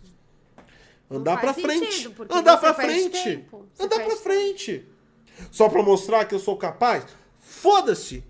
Andar 1.09 1.39
para 1.39 1.53
frente. 1.53 2.09
Andar 2.29 2.57
para 2.57 2.73
frente. 2.73 3.45
Andar 3.79 3.99
para 3.99 4.15
frente. 4.15 4.85
Só 5.51 5.67
para 5.67 5.83
mostrar 5.83 6.25
que 6.25 6.33
eu 6.33 6.39
sou 6.39 6.57
capaz? 6.57 7.05
Foda-se. 7.39 8.23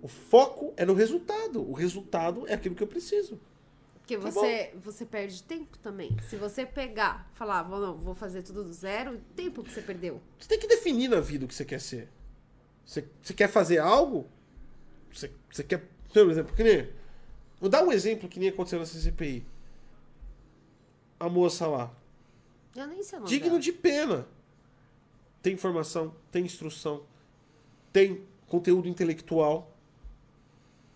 O 0.00 0.06
foco 0.06 0.72
é 0.76 0.84
no 0.84 0.94
resultado. 0.94 1.68
O 1.68 1.72
resultado 1.72 2.46
é 2.46 2.54
aquilo 2.54 2.74
que 2.74 2.82
eu 2.82 2.86
preciso. 2.86 3.40
Porque 3.98 4.16
tá 4.16 4.30
você, 4.30 4.72
você 4.82 5.04
perde 5.04 5.42
tempo 5.42 5.76
também. 5.78 6.16
Se 6.30 6.36
você 6.36 6.64
pegar, 6.64 7.30
falar, 7.34 7.62
vou, 7.62 7.78
não, 7.78 7.94
vou 7.98 8.14
fazer 8.14 8.42
tudo 8.42 8.64
do 8.64 8.72
zero, 8.72 9.14
o 9.14 9.18
tempo 9.34 9.62
que 9.62 9.70
você 9.70 9.82
perdeu. 9.82 10.20
Você 10.38 10.48
tem 10.48 10.58
que 10.58 10.66
definir 10.66 11.08
na 11.08 11.20
vida 11.20 11.44
o 11.44 11.48
que 11.48 11.54
você 11.54 11.64
quer 11.64 11.80
ser. 11.80 12.08
Você, 12.88 13.06
você 13.20 13.34
quer 13.34 13.48
fazer 13.48 13.78
algo? 13.78 14.26
Você, 15.12 15.30
você 15.50 15.62
quer. 15.62 15.86
Por 16.10 16.30
exemplo, 16.30 16.56
que 16.56 16.64
nem. 16.64 16.88
Vou 17.60 17.68
dar 17.68 17.84
um 17.84 17.92
exemplo 17.92 18.30
que 18.30 18.40
nem 18.40 18.48
aconteceu 18.48 18.78
na 18.78 18.86
CCPI. 18.86 19.46
A 21.20 21.28
moça 21.28 21.66
lá. 21.66 21.92
Eu 22.74 22.86
nem 22.86 23.02
sei 23.02 23.20
Digno 23.24 23.50
dela. 23.50 23.60
de 23.60 23.72
pena. 23.72 24.26
Tem 25.42 25.52
informação, 25.52 26.14
tem 26.32 26.46
instrução, 26.46 27.04
tem 27.92 28.26
conteúdo 28.46 28.88
intelectual. 28.88 29.70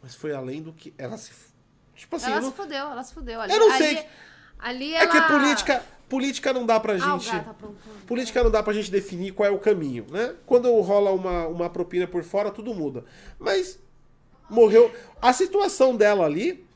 Mas 0.03 0.15
foi 0.15 0.33
além 0.33 0.63
do 0.63 0.73
que. 0.73 0.95
Ela 0.97 1.19
se. 1.19 1.31
Tipo 1.95 2.17
assim. 2.17 2.31
Ela 2.31 2.41
se 2.41 2.53
fudeu, 2.53 2.87
ela 2.87 3.05
se 3.05 3.13
fudeu. 3.13 3.39
Ali, 3.39 3.53
eu 3.53 3.59
não 3.59 3.77
sei. 3.77 3.99
Ali, 3.99 4.09
ali 4.63 4.95
ela... 4.95 5.05
É 5.05 5.07
que 5.07 5.21
política 5.29 5.85
política 6.09 6.53
não 6.53 6.67
dá 6.67 6.79
pra 6.79 6.99
gente. 6.99 7.31
Ah, 7.31 7.41
tá 7.41 7.55
política 8.07 8.45
não 8.45 8.51
dá 8.51 8.63
pra 8.63 8.75
gente 8.75 8.91
definir 8.91 9.33
qual 9.33 9.49
é 9.49 9.51
o 9.51 9.59
caminho, 9.59 10.05
né? 10.11 10.35
Quando 10.45 10.71
rola 10.81 11.11
uma, 11.11 11.47
uma 11.47 11.71
propina 11.71 12.07
por 12.07 12.23
fora, 12.23 12.51
tudo 12.51 12.75
muda. 12.75 13.03
Mas 13.39 13.79
morreu. 14.51 14.93
A 15.23 15.33
situação 15.33 15.97
dela 15.97 16.27
ali 16.27 16.67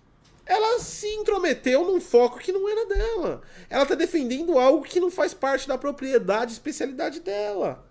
ela 0.47 0.79
se 0.79 1.07
intrometeu 1.09 1.85
num 1.85 2.01
foco 2.01 2.39
que 2.39 2.53
não 2.53 2.69
era 2.69 2.87
dela. 2.87 3.43
Ela 3.69 3.83
está 3.83 3.97
defendendo 3.97 4.59
algo 4.59 4.85
que 4.85 5.01
não 5.01 5.11
faz 5.11 5.35
parte 5.35 5.67
da 5.67 5.77
propriedade, 5.77 6.53
especialidade 6.53 7.21
dela. 7.21 7.85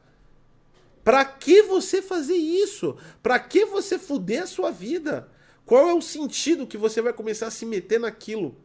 Para 1.04 1.24
que 1.26 1.62
você 1.64 2.02
fazer 2.02 2.38
isso? 2.38 2.98
Para 3.22 3.38
que 3.38 3.66
você 3.66 4.00
fuder 4.00 4.44
a 4.44 4.48
sua 4.48 4.72
vida? 4.72 5.30
Qual 5.66 5.90
é 5.90 5.94
o 5.94 6.02
sentido 6.02 6.66
que 6.66 6.78
você 6.78 7.02
vai 7.02 7.12
começar 7.12 7.48
a 7.48 7.52
se 7.52 7.66
meter 7.66 8.00
naquilo? 8.00 8.56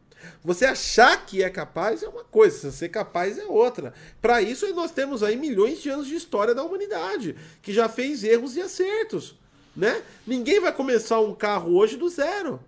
Você 0.43 0.65
achar 0.65 1.25
que 1.25 1.43
é 1.43 1.49
capaz 1.49 2.03
é 2.03 2.07
uma 2.07 2.23
coisa, 2.23 2.71
ser 2.71 2.89
capaz 2.89 3.37
é 3.37 3.45
outra. 3.45 3.93
Para 4.21 4.41
isso 4.41 4.71
nós 4.73 4.91
temos 4.91 5.23
aí 5.23 5.35
milhões 5.35 5.81
de 5.81 5.89
anos 5.89 6.07
de 6.07 6.15
história 6.15 6.55
da 6.55 6.63
humanidade, 6.63 7.35
que 7.61 7.73
já 7.73 7.87
fez 7.87 8.23
erros 8.23 8.55
e 8.55 8.61
acertos, 8.61 9.35
né? 9.75 10.01
Ninguém 10.25 10.59
vai 10.59 10.73
começar 10.73 11.19
um 11.19 11.33
carro 11.33 11.75
hoje 11.75 11.97
do 11.97 12.09
zero, 12.09 12.59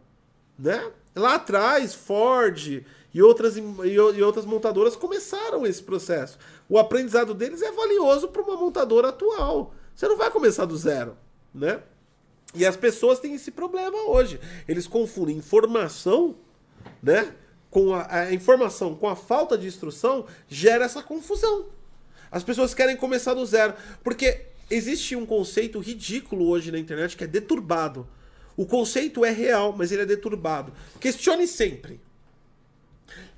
né? 0.58 0.92
Lá 1.16 1.36
atrás, 1.36 1.94
Ford 1.94 2.84
e 3.14 3.22
outras, 3.22 3.56
e 3.58 4.22
outras 4.24 4.46
montadoras 4.46 4.96
começaram 4.96 5.66
esse 5.66 5.84
processo. 5.84 6.38
O 6.68 6.80
aprendizado 6.80 7.34
deles 7.34 7.62
é 7.62 7.72
valioso 7.72 8.30
para 8.30 8.42
uma 8.42 8.56
montadora 8.56 9.10
atual. 9.10 9.74
Você 9.96 10.08
não 10.08 10.18
vai 10.18 10.32
começar 10.32 10.66
do 10.66 10.76
zero, 10.76 11.16
né? 11.54 11.82
E 12.56 12.66
as 12.66 12.76
pessoas 12.76 13.20
têm 13.20 13.36
esse 13.36 13.52
problema 13.52 13.98
hoje. 14.10 14.40
Eles 14.68 14.88
confundem 14.88 15.38
informação, 15.38 16.36
né? 17.02 17.34
Com 17.74 17.94
a, 17.94 18.08
a 18.10 18.34
informação, 18.34 18.94
com 18.94 19.10
a 19.10 19.16
falta 19.16 19.58
de 19.58 19.66
instrução, 19.66 20.28
gera 20.48 20.86
essa 20.86 21.02
confusão. 21.02 21.66
As 22.32 22.44
pessoas 22.44 22.74
querem 22.74 22.96
começar 22.96 23.34
do 23.34 23.44
zero. 23.46 23.74
Porque 24.04 24.46
existe 24.70 25.16
um 25.16 25.26
conceito 25.26 25.80
ridículo 25.80 26.48
hoje 26.48 26.72
na 26.72 26.78
internet 26.78 27.18
que 27.18 27.24
é 27.24 27.28
deturbado 27.28 28.08
o 28.56 28.66
conceito 28.66 29.26
é 29.26 29.32
real, 29.32 29.74
mas 29.76 29.92
ele 29.92 30.04
é 30.04 30.06
deturbado. 30.06 30.74
Questione 31.00 31.48
sempre. 31.48 32.00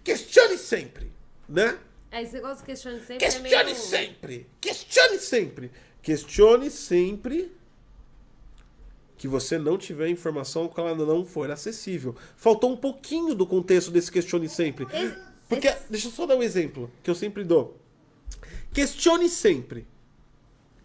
Questione 0.03 0.57
sempre, 0.57 1.11
né? 1.47 1.77
É, 2.11 2.21
esse 2.21 2.33
negócio 2.33 2.59
de 2.59 2.65
questione 2.65 2.99
sempre 2.99 3.17
Questione 3.17 3.55
é 3.55 3.63
meio... 3.63 3.75
sempre. 3.75 4.47
Questione 4.61 5.19
sempre. 5.19 5.71
Questione 6.01 6.69
sempre 6.69 7.51
que 9.17 9.27
você 9.27 9.57
não 9.57 9.77
tiver 9.77 10.09
informação 10.09 10.67
que 10.67 10.79
ela 10.79 10.95
não 10.95 11.25
for 11.25 11.49
acessível. 11.49 12.15
Faltou 12.35 12.71
um 12.71 12.77
pouquinho 12.77 13.33
do 13.33 13.47
contexto 13.47 13.91
desse 13.91 14.11
questione 14.11 14.49
sempre. 14.49 14.85
Porque, 15.47 15.71
deixa 15.89 16.07
eu 16.07 16.11
só 16.11 16.25
dar 16.25 16.35
um 16.35 16.43
exemplo, 16.43 16.91
que 17.03 17.09
eu 17.09 17.15
sempre 17.15 17.43
dou. 17.43 17.77
Questione 18.73 19.29
sempre. 19.29 19.87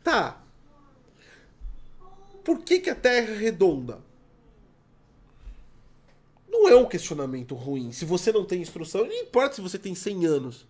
Tá. 0.03 0.43
Por 2.45 2.61
que, 2.61 2.81
que 2.81 2.91
a 2.91 2.95
Terra 2.95 3.33
é 3.33 3.37
redonda? 3.37 4.01
Não 6.49 6.69
é 6.69 6.77
um 6.77 6.87
questionamento 6.87 7.55
ruim. 7.55 7.93
Se 7.93 8.05
você 8.05 8.33
não 8.33 8.45
tem 8.45 8.61
instrução, 8.61 9.05
não 9.05 9.13
importa 9.13 9.57
se 9.57 9.61
você 9.61 9.79
tem 9.79 9.95
100 9.95 10.27
anos. 10.27 10.67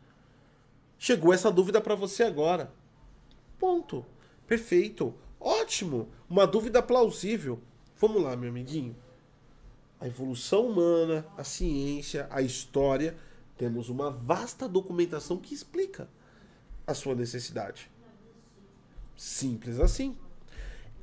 Chegou 0.98 1.32
essa 1.32 1.50
dúvida 1.50 1.80
para 1.80 1.94
você 1.94 2.22
agora. 2.22 2.72
Ponto. 3.58 4.04
Perfeito. 4.46 5.14
Ótimo. 5.40 6.08
Uma 6.28 6.46
dúvida 6.46 6.82
plausível. 6.82 7.58
Vamos 7.98 8.22
lá, 8.22 8.36
meu 8.36 8.50
amiguinho. 8.50 8.94
A 9.98 10.06
evolução 10.06 10.66
humana, 10.66 11.26
a 11.36 11.44
ciência, 11.44 12.26
a 12.30 12.42
história, 12.42 13.16
temos 13.56 13.88
uma 13.88 14.10
vasta 14.10 14.68
documentação 14.68 15.36
que 15.36 15.54
explica 15.54 16.08
a 16.86 16.94
sua 16.94 17.14
necessidade. 17.14 17.90
Simples 19.16 19.78
assim. 19.78 20.16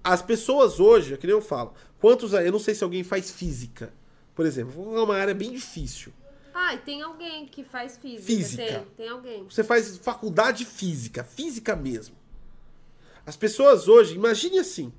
As 0.03 0.21
pessoas 0.21 0.79
hoje, 0.79 1.13
é 1.13 1.17
que 1.17 1.27
nem 1.27 1.35
eu 1.35 1.41
falo, 1.41 1.73
quantos 1.99 2.33
aí, 2.33 2.47
eu 2.47 2.51
não 2.51 2.59
sei 2.59 2.73
se 2.73 2.83
alguém 2.83 3.03
faz 3.03 3.29
física, 3.29 3.93
por 4.33 4.45
exemplo, 4.45 4.97
é 4.97 5.01
uma 5.01 5.15
área 5.15 5.35
bem 5.35 5.51
difícil. 5.51 6.11
Ah, 6.51 6.73
e 6.73 6.79
tem 6.79 7.03
alguém 7.03 7.45
que 7.45 7.63
faz 7.63 7.97
física. 7.97 8.25
Física. 8.25 8.63
Tem, 8.63 8.85
tem 8.97 9.09
alguém. 9.09 9.43
Você 9.43 9.63
faz 9.63 9.97
faculdade 9.97 10.59
de 10.59 10.65
física, 10.65 11.23
física 11.23 11.75
mesmo. 11.75 12.16
As 13.27 13.35
pessoas 13.35 13.89
hoje, 13.89 14.15
imagine 14.15 14.57
assim. 14.57 14.93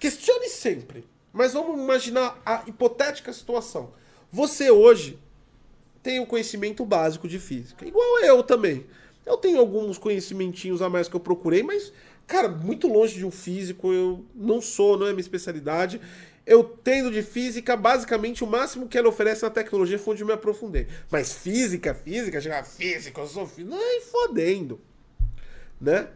Questione 0.00 0.48
sempre, 0.48 1.04
mas 1.30 1.52
vamos 1.52 1.78
imaginar 1.78 2.40
a 2.44 2.64
hipotética 2.66 3.34
situação. 3.34 3.92
Você 4.32 4.70
hoje 4.70 5.18
tem 6.02 6.20
o 6.20 6.26
conhecimento 6.26 6.86
básico 6.86 7.28
de 7.28 7.38
física, 7.38 7.86
igual 7.86 8.20
eu 8.20 8.42
também. 8.42 8.86
Eu 9.26 9.36
tenho 9.36 9.58
alguns 9.58 9.98
conhecimentinhos 9.98 10.80
a 10.80 10.88
mais 10.88 11.06
que 11.06 11.14
eu 11.14 11.20
procurei, 11.20 11.62
mas, 11.62 11.92
cara, 12.26 12.48
muito 12.48 12.88
longe 12.88 13.16
de 13.16 13.26
um 13.26 13.30
físico, 13.30 13.92
eu 13.92 14.24
não 14.34 14.62
sou, 14.62 14.96
não 14.96 15.06
é 15.06 15.10
minha 15.10 15.20
especialidade. 15.20 16.00
Eu 16.46 16.64
tendo 16.64 17.10
de 17.10 17.22
física, 17.22 17.76
basicamente, 17.76 18.42
o 18.42 18.46
máximo 18.46 18.88
que 18.88 18.96
ela 18.96 19.08
oferece 19.08 19.42
na 19.42 19.50
tecnologia 19.50 19.98
foi 19.98 20.14
onde 20.14 20.22
eu 20.22 20.26
me 20.26 20.32
aprofundei. 20.32 20.86
Mas 21.10 21.30
física, 21.34 21.92
física, 21.92 22.40
chegar 22.40 22.64
física, 22.64 23.20
eu 23.20 23.26
sou 23.26 23.46
física, 23.46 23.76
não, 23.76 24.00
fodendo, 24.00 24.80
né? 25.78 26.08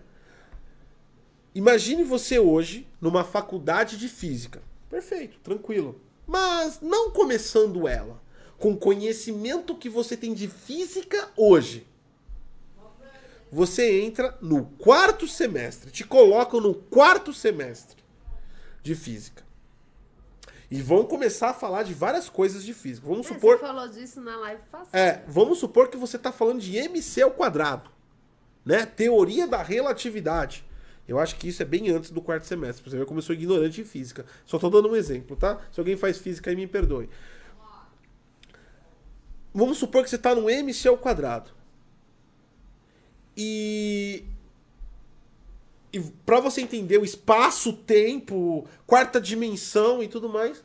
Imagine 1.55 2.05
você 2.05 2.39
hoje 2.39 2.87
numa 3.01 3.25
faculdade 3.25 3.97
de 3.97 4.09
física. 4.09 4.63
Perfeito, 4.89 5.39
tranquilo. 5.41 6.01
Mas 6.27 6.81
não 6.81 7.11
começando 7.11 7.89
ela 7.89 8.21
com 8.59 8.73
o 8.73 8.77
conhecimento 8.77 9.75
que 9.75 9.89
você 9.89 10.17
tem 10.17 10.33
de 10.35 10.47
física 10.49 11.31
hoje. 11.37 11.87
Você 13.51 14.01
entra 14.03 14.37
no 14.41 14.65
quarto 14.79 15.27
semestre, 15.27 15.91
te 15.91 16.05
colocam 16.05 16.61
no 16.61 16.73
quarto 16.75 17.35
semestre 17.35 17.97
de 18.83 18.95
física. 18.95 19.43
E 20.71 20.81
vão 20.81 21.05
começar 21.05 21.51
a 21.51 21.55
falar 21.55 21.83
de 21.83 21.93
várias 21.93 22.29
coisas 22.29 22.63
de 22.63 22.73
física. 22.73 23.09
Vamos 23.09 23.27
É, 23.29 23.35
supor. 23.35 23.57
Você 23.59 23.67
falou 23.67 23.89
disso 23.89 24.21
na 24.21 24.37
live 24.37 24.63
passada. 24.71 24.97
É, 24.97 25.25
vamos 25.27 25.59
supor 25.59 25.89
que 25.89 25.97
você 25.97 26.17
está 26.17 26.31
falando 26.31 26.61
de 26.61 26.77
MC 26.77 27.23
ao 27.23 27.33
quadrado, 27.33 27.91
né? 28.65 28.87
Teoria 28.87 29.49
da 29.49 29.61
relatividade. 29.65 30.65
Eu 31.07 31.19
acho 31.19 31.37
que 31.37 31.49
isso 31.49 31.63
é 31.63 31.65
bem 31.65 31.91
antes 31.91 32.11
do 32.11 32.21
quarto 32.21 32.47
semestre. 32.47 32.89
Você 32.89 32.97
vê 32.97 33.05
como 33.05 33.19
eu 33.19 33.23
sou 33.23 33.35
ignorante 33.35 33.81
em 33.81 33.85
física. 33.85 34.25
Só 34.47 34.57
estou 34.57 34.71
dando 34.71 34.89
um 34.89 34.97
exemplo, 34.97 35.37
tá? 35.37 35.61
Se 35.73 35.81
alguém 35.81 35.97
faz 35.97 36.19
física 36.19 36.51
aí, 36.51 36.57
me 36.57 36.67
perdoe. 36.67 37.09
Vamos 39.53 39.79
supor 39.79 40.05
que 40.05 40.11
você 40.11 40.17
está 40.17 40.35
no 40.35 40.49
MC 40.49 40.87
ao 40.87 40.97
quadrado. 40.97 41.51
E 43.37 44.25
e 45.93 46.01
para 46.01 46.39
você 46.41 46.61
entender 46.61 46.99
o 46.99 47.05
espaço, 47.05 47.73
tempo, 47.73 48.67
quarta 48.87 49.21
dimensão 49.21 50.03
e 50.03 50.09
tudo 50.09 50.29
mais, 50.29 50.63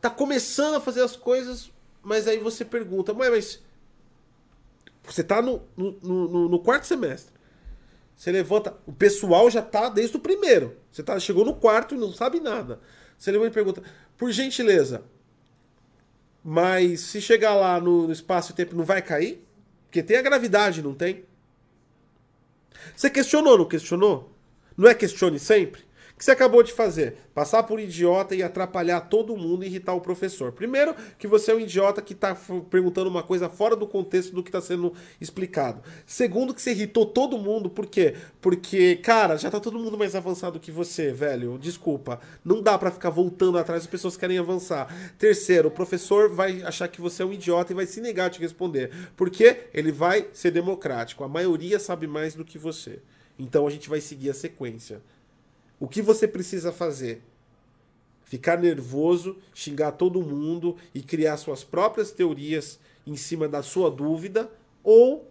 tá 0.00 0.08
começando 0.08 0.76
a 0.76 0.80
fazer 0.80 1.02
as 1.02 1.14
coisas, 1.14 1.70
mas 2.02 2.26
aí 2.26 2.38
você 2.38 2.64
pergunta, 2.64 3.12
mas 3.12 3.62
você 5.04 5.22
tá 5.22 5.42
no, 5.42 5.62
no, 5.76 5.92
no, 6.00 6.48
no 6.48 6.58
quarto 6.58 6.86
semestre. 6.86 7.37
Você 8.18 8.32
levanta, 8.32 8.76
o 8.84 8.92
pessoal 8.92 9.48
já 9.48 9.62
tá 9.62 9.88
desde 9.88 10.16
o 10.16 10.20
primeiro. 10.20 10.76
Você 10.90 11.04
tá, 11.04 11.20
chegou 11.20 11.44
no 11.44 11.54
quarto 11.54 11.94
e 11.94 11.98
não 11.98 12.12
sabe 12.12 12.40
nada. 12.40 12.80
Você 13.16 13.30
levanta 13.30 13.52
e 13.52 13.54
pergunta, 13.54 13.82
por 14.16 14.32
gentileza, 14.32 15.04
mas 16.42 17.00
se 17.00 17.20
chegar 17.20 17.54
lá 17.54 17.80
no, 17.80 18.08
no 18.08 18.12
espaço 18.12 18.50
e 18.50 18.54
tempo 18.56 18.74
não 18.74 18.84
vai 18.84 19.00
cair? 19.00 19.46
Porque 19.86 20.02
tem 20.02 20.16
a 20.16 20.22
gravidade, 20.22 20.82
não 20.82 20.94
tem? 20.94 21.24
Você 22.96 23.08
questionou, 23.08 23.56
não 23.56 23.68
questionou? 23.68 24.32
Não 24.76 24.88
é 24.88 24.94
questione 24.94 25.38
sempre? 25.38 25.84
Que 26.18 26.24
você 26.24 26.32
acabou 26.32 26.64
de 26.64 26.72
fazer? 26.72 27.14
Passar 27.32 27.62
por 27.62 27.78
idiota 27.78 28.34
e 28.34 28.42
atrapalhar 28.42 29.02
todo 29.02 29.36
mundo 29.36 29.62
e 29.62 29.68
irritar 29.68 29.94
o 29.94 30.00
professor. 30.00 30.50
Primeiro, 30.50 30.92
que 31.16 31.28
você 31.28 31.52
é 31.52 31.54
um 31.54 31.60
idiota 31.60 32.02
que 32.02 32.12
está 32.12 32.36
perguntando 32.68 33.08
uma 33.08 33.22
coisa 33.22 33.48
fora 33.48 33.76
do 33.76 33.86
contexto 33.86 34.34
do 34.34 34.42
que 34.42 34.48
está 34.48 34.60
sendo 34.60 34.92
explicado. 35.20 35.80
Segundo, 36.04 36.52
que 36.52 36.60
você 36.60 36.72
irritou 36.72 37.06
todo 37.06 37.38
mundo. 37.38 37.70
Por 37.70 37.86
quê? 37.86 38.16
Porque, 38.40 38.96
cara, 38.96 39.36
já 39.36 39.48
tá 39.48 39.60
todo 39.60 39.78
mundo 39.78 39.96
mais 39.96 40.16
avançado 40.16 40.58
que 40.58 40.72
você, 40.72 41.12
velho. 41.12 41.56
Desculpa. 41.56 42.18
Não 42.44 42.60
dá 42.60 42.76
para 42.76 42.90
ficar 42.90 43.10
voltando 43.10 43.56
atrás, 43.56 43.82
as 43.82 43.88
pessoas 43.88 44.16
querem 44.16 44.38
avançar. 44.38 44.92
Terceiro, 45.16 45.68
o 45.68 45.70
professor 45.70 46.28
vai 46.28 46.62
achar 46.62 46.88
que 46.88 47.00
você 47.00 47.22
é 47.22 47.26
um 47.26 47.32
idiota 47.32 47.72
e 47.72 47.76
vai 47.76 47.86
se 47.86 48.00
negar 48.00 48.26
a 48.26 48.30
te 48.30 48.40
responder. 48.40 48.90
Porque 49.16 49.68
ele 49.72 49.92
vai 49.92 50.26
ser 50.32 50.50
democrático. 50.50 51.22
A 51.22 51.28
maioria 51.28 51.78
sabe 51.78 52.08
mais 52.08 52.34
do 52.34 52.44
que 52.44 52.58
você. 52.58 52.98
Então 53.38 53.68
a 53.68 53.70
gente 53.70 53.88
vai 53.88 54.00
seguir 54.00 54.30
a 54.30 54.34
sequência. 54.34 55.00
O 55.78 55.86
que 55.88 56.02
você 56.02 56.26
precisa 56.26 56.72
fazer? 56.72 57.22
Ficar 58.24 58.58
nervoso, 58.58 59.38
xingar 59.54 59.92
todo 59.92 60.20
mundo 60.20 60.76
e 60.94 61.00
criar 61.02 61.36
suas 61.36 61.64
próprias 61.64 62.10
teorias 62.10 62.78
em 63.06 63.16
cima 63.16 63.48
da 63.48 63.62
sua 63.62 63.90
dúvida 63.90 64.50
ou 64.82 65.30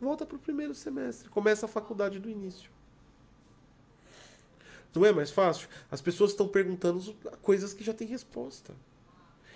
volta 0.00 0.24
para 0.24 0.36
o 0.36 0.40
primeiro 0.40 0.74
semestre, 0.74 1.28
começa 1.28 1.66
a 1.66 1.68
faculdade 1.68 2.18
do 2.18 2.30
início. 2.30 2.70
Não 4.94 5.04
é 5.04 5.12
mais 5.12 5.30
fácil? 5.30 5.68
As 5.90 6.00
pessoas 6.00 6.30
estão 6.30 6.48
perguntando 6.48 7.14
coisas 7.42 7.72
que 7.72 7.84
já 7.84 7.92
têm 7.92 8.08
resposta. 8.08 8.74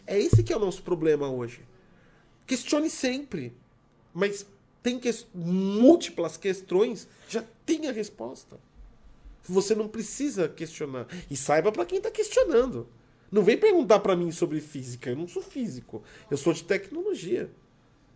É 0.06 0.18
esse 0.18 0.42
que 0.42 0.52
é 0.52 0.56
o 0.56 0.60
nosso 0.60 0.82
problema 0.82 1.28
hoje. 1.28 1.64
Questione 2.46 2.90
sempre, 2.90 3.56
mas 4.12 4.46
tem 4.82 4.98
que... 4.98 5.10
múltiplas 5.34 6.36
questões, 6.36 7.08
já 7.26 7.42
tem 7.64 7.88
a 7.88 7.92
resposta. 7.92 8.60
Você 9.48 9.74
não 9.74 9.88
precisa 9.88 10.48
questionar. 10.48 11.06
E 11.30 11.36
saiba 11.36 11.70
para 11.70 11.84
quem 11.84 11.98
está 11.98 12.10
questionando. 12.10 12.88
Não 13.30 13.42
vem 13.42 13.58
perguntar 13.58 14.00
para 14.00 14.16
mim 14.16 14.30
sobre 14.30 14.60
física. 14.60 15.10
Eu 15.10 15.16
não 15.16 15.26
sou 15.28 15.42
físico. 15.42 16.02
Eu 16.30 16.36
sou 16.36 16.52
de 16.52 16.64
tecnologia. 16.64 17.50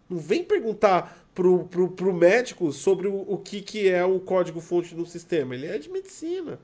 Não 0.08 0.18
vem 0.18 0.42
perguntar 0.42 1.26
pro, 1.34 1.64
pro, 1.64 1.90
pro 1.90 2.14
médico 2.14 2.72
sobre 2.72 3.08
o, 3.08 3.24
o 3.28 3.38
que, 3.38 3.60
que 3.60 3.88
é 3.88 4.04
o 4.04 4.18
código-fonte 4.20 4.94
do 4.94 5.04
sistema. 5.04 5.54
Ele 5.54 5.66
é 5.66 5.78
de 5.78 5.90
medicina. 5.90 6.58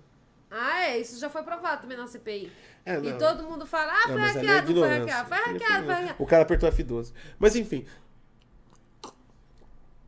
Ah, 0.50 0.84
é, 0.84 1.00
isso 1.00 1.18
já 1.18 1.28
foi 1.28 1.42
provado 1.42 1.82
também 1.82 1.98
na 1.98 2.06
CPI. 2.06 2.50
É, 2.86 2.96
E 2.98 3.12
todo 3.14 3.42
mundo 3.42 3.66
fala, 3.66 3.92
ah, 3.92 4.02
foi 4.04 4.12
ali 4.12 4.22
é 4.22 4.26
hackeado, 4.26 4.74
foi 4.74 4.88
hackeado, 4.88 5.28
foi 5.28 5.38
foi 5.38 5.52
hackeado. 5.52 6.14
O 6.22 6.26
cara 6.26 6.42
apertou 6.42 6.70
F12. 6.70 7.12
Mas 7.38 7.56
enfim. 7.56 7.84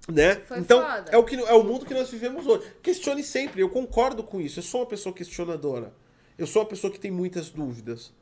Né? 0.09 0.37
Foi 0.37 0.59
então, 0.59 0.81
foda. 0.81 1.11
é 1.11 1.17
o, 1.17 1.25
que, 1.25 1.35
é 1.35 1.53
o 1.53 1.65
mundo 1.65 1.85
que 1.85 1.93
nós 1.95 2.09
vivemos 2.09 2.47
hoje. 2.47 2.73
Questione 2.83 3.25
sempre, 3.25 3.61
eu 3.61 3.69
concordo 3.69 4.23
com 4.23 4.41
isso. 4.41 4.61
Eu 4.61 4.63
sou 4.63 4.81
uma 4.81 4.87
pessoa 4.87 5.13
questionadora. 5.13 5.93
Eu 6.39 6.47
sou 6.47 6.63
uma 6.63 6.69
pessoa 6.69 6.93
que 6.93 7.01
tem 7.01 7.11
muitas 7.11 7.51
dúvidas. 7.51 8.13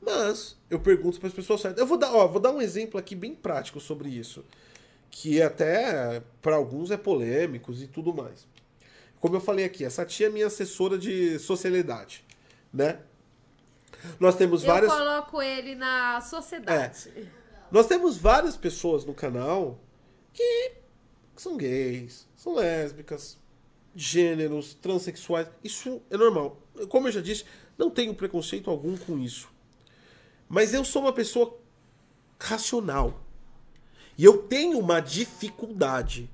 Mas 0.00 0.56
eu 0.70 0.78
pergunto 0.78 1.18
para 1.18 1.28
as 1.28 1.34
pessoas 1.34 1.60
certas. 1.60 1.80
Eu 1.80 1.86
vou 1.86 1.98
dar, 1.98 2.14
ó, 2.14 2.28
vou 2.28 2.40
dar 2.40 2.52
um 2.52 2.62
exemplo 2.62 2.98
aqui 2.98 3.16
bem 3.16 3.34
prático 3.34 3.80
sobre 3.80 4.08
isso. 4.08 4.44
Que 5.10 5.42
até 5.42 6.22
para 6.40 6.56
alguns 6.56 6.90
é 6.90 6.96
polêmicos 6.96 7.82
e 7.82 7.88
tudo 7.88 8.14
mais. 8.14 8.46
Como 9.18 9.34
eu 9.34 9.40
falei 9.40 9.64
aqui, 9.64 9.84
essa 9.84 10.04
tia 10.04 10.26
é 10.26 10.30
minha 10.30 10.46
assessora 10.46 10.98
de 10.98 11.38
socialidade, 11.38 12.24
né? 12.72 13.00
Nós 14.20 14.36
temos 14.36 14.62
Eu 14.62 14.68
várias 14.68 14.92
coloco 14.92 15.42
ele 15.42 15.74
na 15.74 16.20
sociedade. 16.20 17.10
nós 17.70 17.86
temos 17.86 18.16
várias 18.18 18.56
pessoas 18.56 19.04
no 19.04 19.14
canal 19.14 19.80
que 20.32 20.72
são 21.42 21.56
gays, 21.56 22.26
são 22.36 22.54
lésbicas, 22.54 23.38
gêneros, 23.94 24.74
transexuais. 24.74 25.48
Isso 25.62 26.00
é 26.10 26.16
normal. 26.16 26.60
Como 26.88 27.08
eu 27.08 27.12
já 27.12 27.20
disse, 27.20 27.44
não 27.78 27.90
tenho 27.90 28.14
preconceito 28.14 28.70
algum 28.70 28.96
com 28.96 29.18
isso. 29.18 29.48
Mas 30.48 30.72
eu 30.74 30.84
sou 30.84 31.02
uma 31.02 31.12
pessoa 31.12 31.58
racional. 32.38 33.22
E 34.18 34.24
eu 34.24 34.38
tenho 34.38 34.78
uma 34.78 35.00
dificuldade 35.00 36.30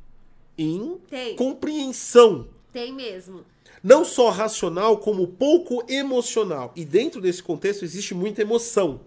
em 0.57 0.99
Tem. 1.09 1.35
compreensão 1.37 2.49
Tem 2.73 2.93
mesmo. 2.93 3.45
não 3.83 4.05
só 4.05 4.31
racional, 4.31 4.99
como 4.99 5.27
pouco 5.27 5.85
emocional. 5.89 6.73
E 6.77 6.85
dentro 6.85 7.21
desse 7.21 7.43
contexto 7.43 7.85
existe 7.85 8.15
muita 8.15 8.43
emoção. 8.43 9.01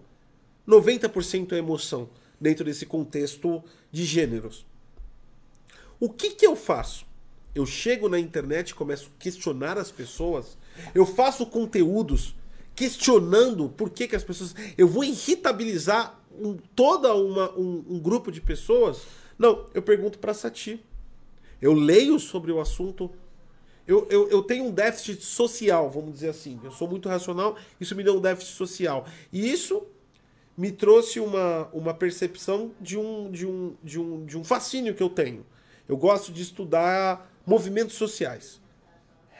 90% 0.66 1.52
é 1.52 1.58
emoção 1.58 2.08
dentro 2.40 2.64
desse 2.64 2.84
contexto 2.84 3.62
de 3.90 4.04
gêneros. 4.04 4.66
O 5.98 6.10
que, 6.10 6.30
que 6.30 6.46
eu 6.46 6.54
faço? 6.54 7.06
Eu 7.54 7.64
chego 7.64 8.08
na 8.08 8.18
internet 8.18 8.70
e 8.70 8.74
começo 8.74 9.10
a 9.14 9.22
questionar 9.22 9.78
as 9.78 9.90
pessoas. 9.90 10.58
Eu 10.94 11.06
faço 11.06 11.46
conteúdos 11.46 12.34
questionando 12.74 13.70
por 13.70 13.88
que, 13.88 14.06
que 14.06 14.14
as 14.14 14.22
pessoas. 14.22 14.54
Eu 14.76 14.86
vou 14.86 15.02
irritabilizar 15.02 16.20
um, 16.38 16.56
toda 16.74 17.14
uma, 17.14 17.50
um, 17.52 17.84
um 17.88 17.98
grupo 17.98 18.30
de 18.30 18.40
pessoas. 18.40 19.02
Não, 19.38 19.66
eu 19.72 19.80
pergunto 19.82 20.18
para 20.18 20.34
Sati. 20.34 20.84
Eu 21.60 21.72
leio 21.72 22.20
sobre 22.20 22.52
o 22.52 22.60
assunto, 22.60 23.10
eu, 23.86 24.06
eu, 24.10 24.28
eu 24.28 24.42
tenho 24.42 24.64
um 24.64 24.70
déficit 24.70 25.24
social, 25.24 25.88
vamos 25.88 26.12
dizer 26.12 26.28
assim. 26.28 26.60
Eu 26.62 26.70
sou 26.70 26.88
muito 26.88 27.08
racional, 27.08 27.56
isso 27.80 27.94
me 27.94 28.02
deu 28.02 28.16
um 28.16 28.20
déficit 28.20 28.54
social. 28.54 29.06
E 29.32 29.50
isso 29.50 29.86
me 30.56 30.72
trouxe 30.72 31.20
uma, 31.20 31.68
uma 31.72 31.94
percepção 31.94 32.72
de 32.80 32.98
um, 32.98 33.30
de, 33.30 33.46
um, 33.46 33.74
de, 33.82 34.00
um, 34.00 34.26
de 34.26 34.36
um 34.36 34.44
fascínio 34.44 34.94
que 34.94 35.02
eu 35.02 35.08
tenho. 35.08 35.46
Eu 35.88 35.96
gosto 35.96 36.32
de 36.32 36.42
estudar 36.42 37.30
movimentos 37.46 37.94
sociais. 37.94 38.60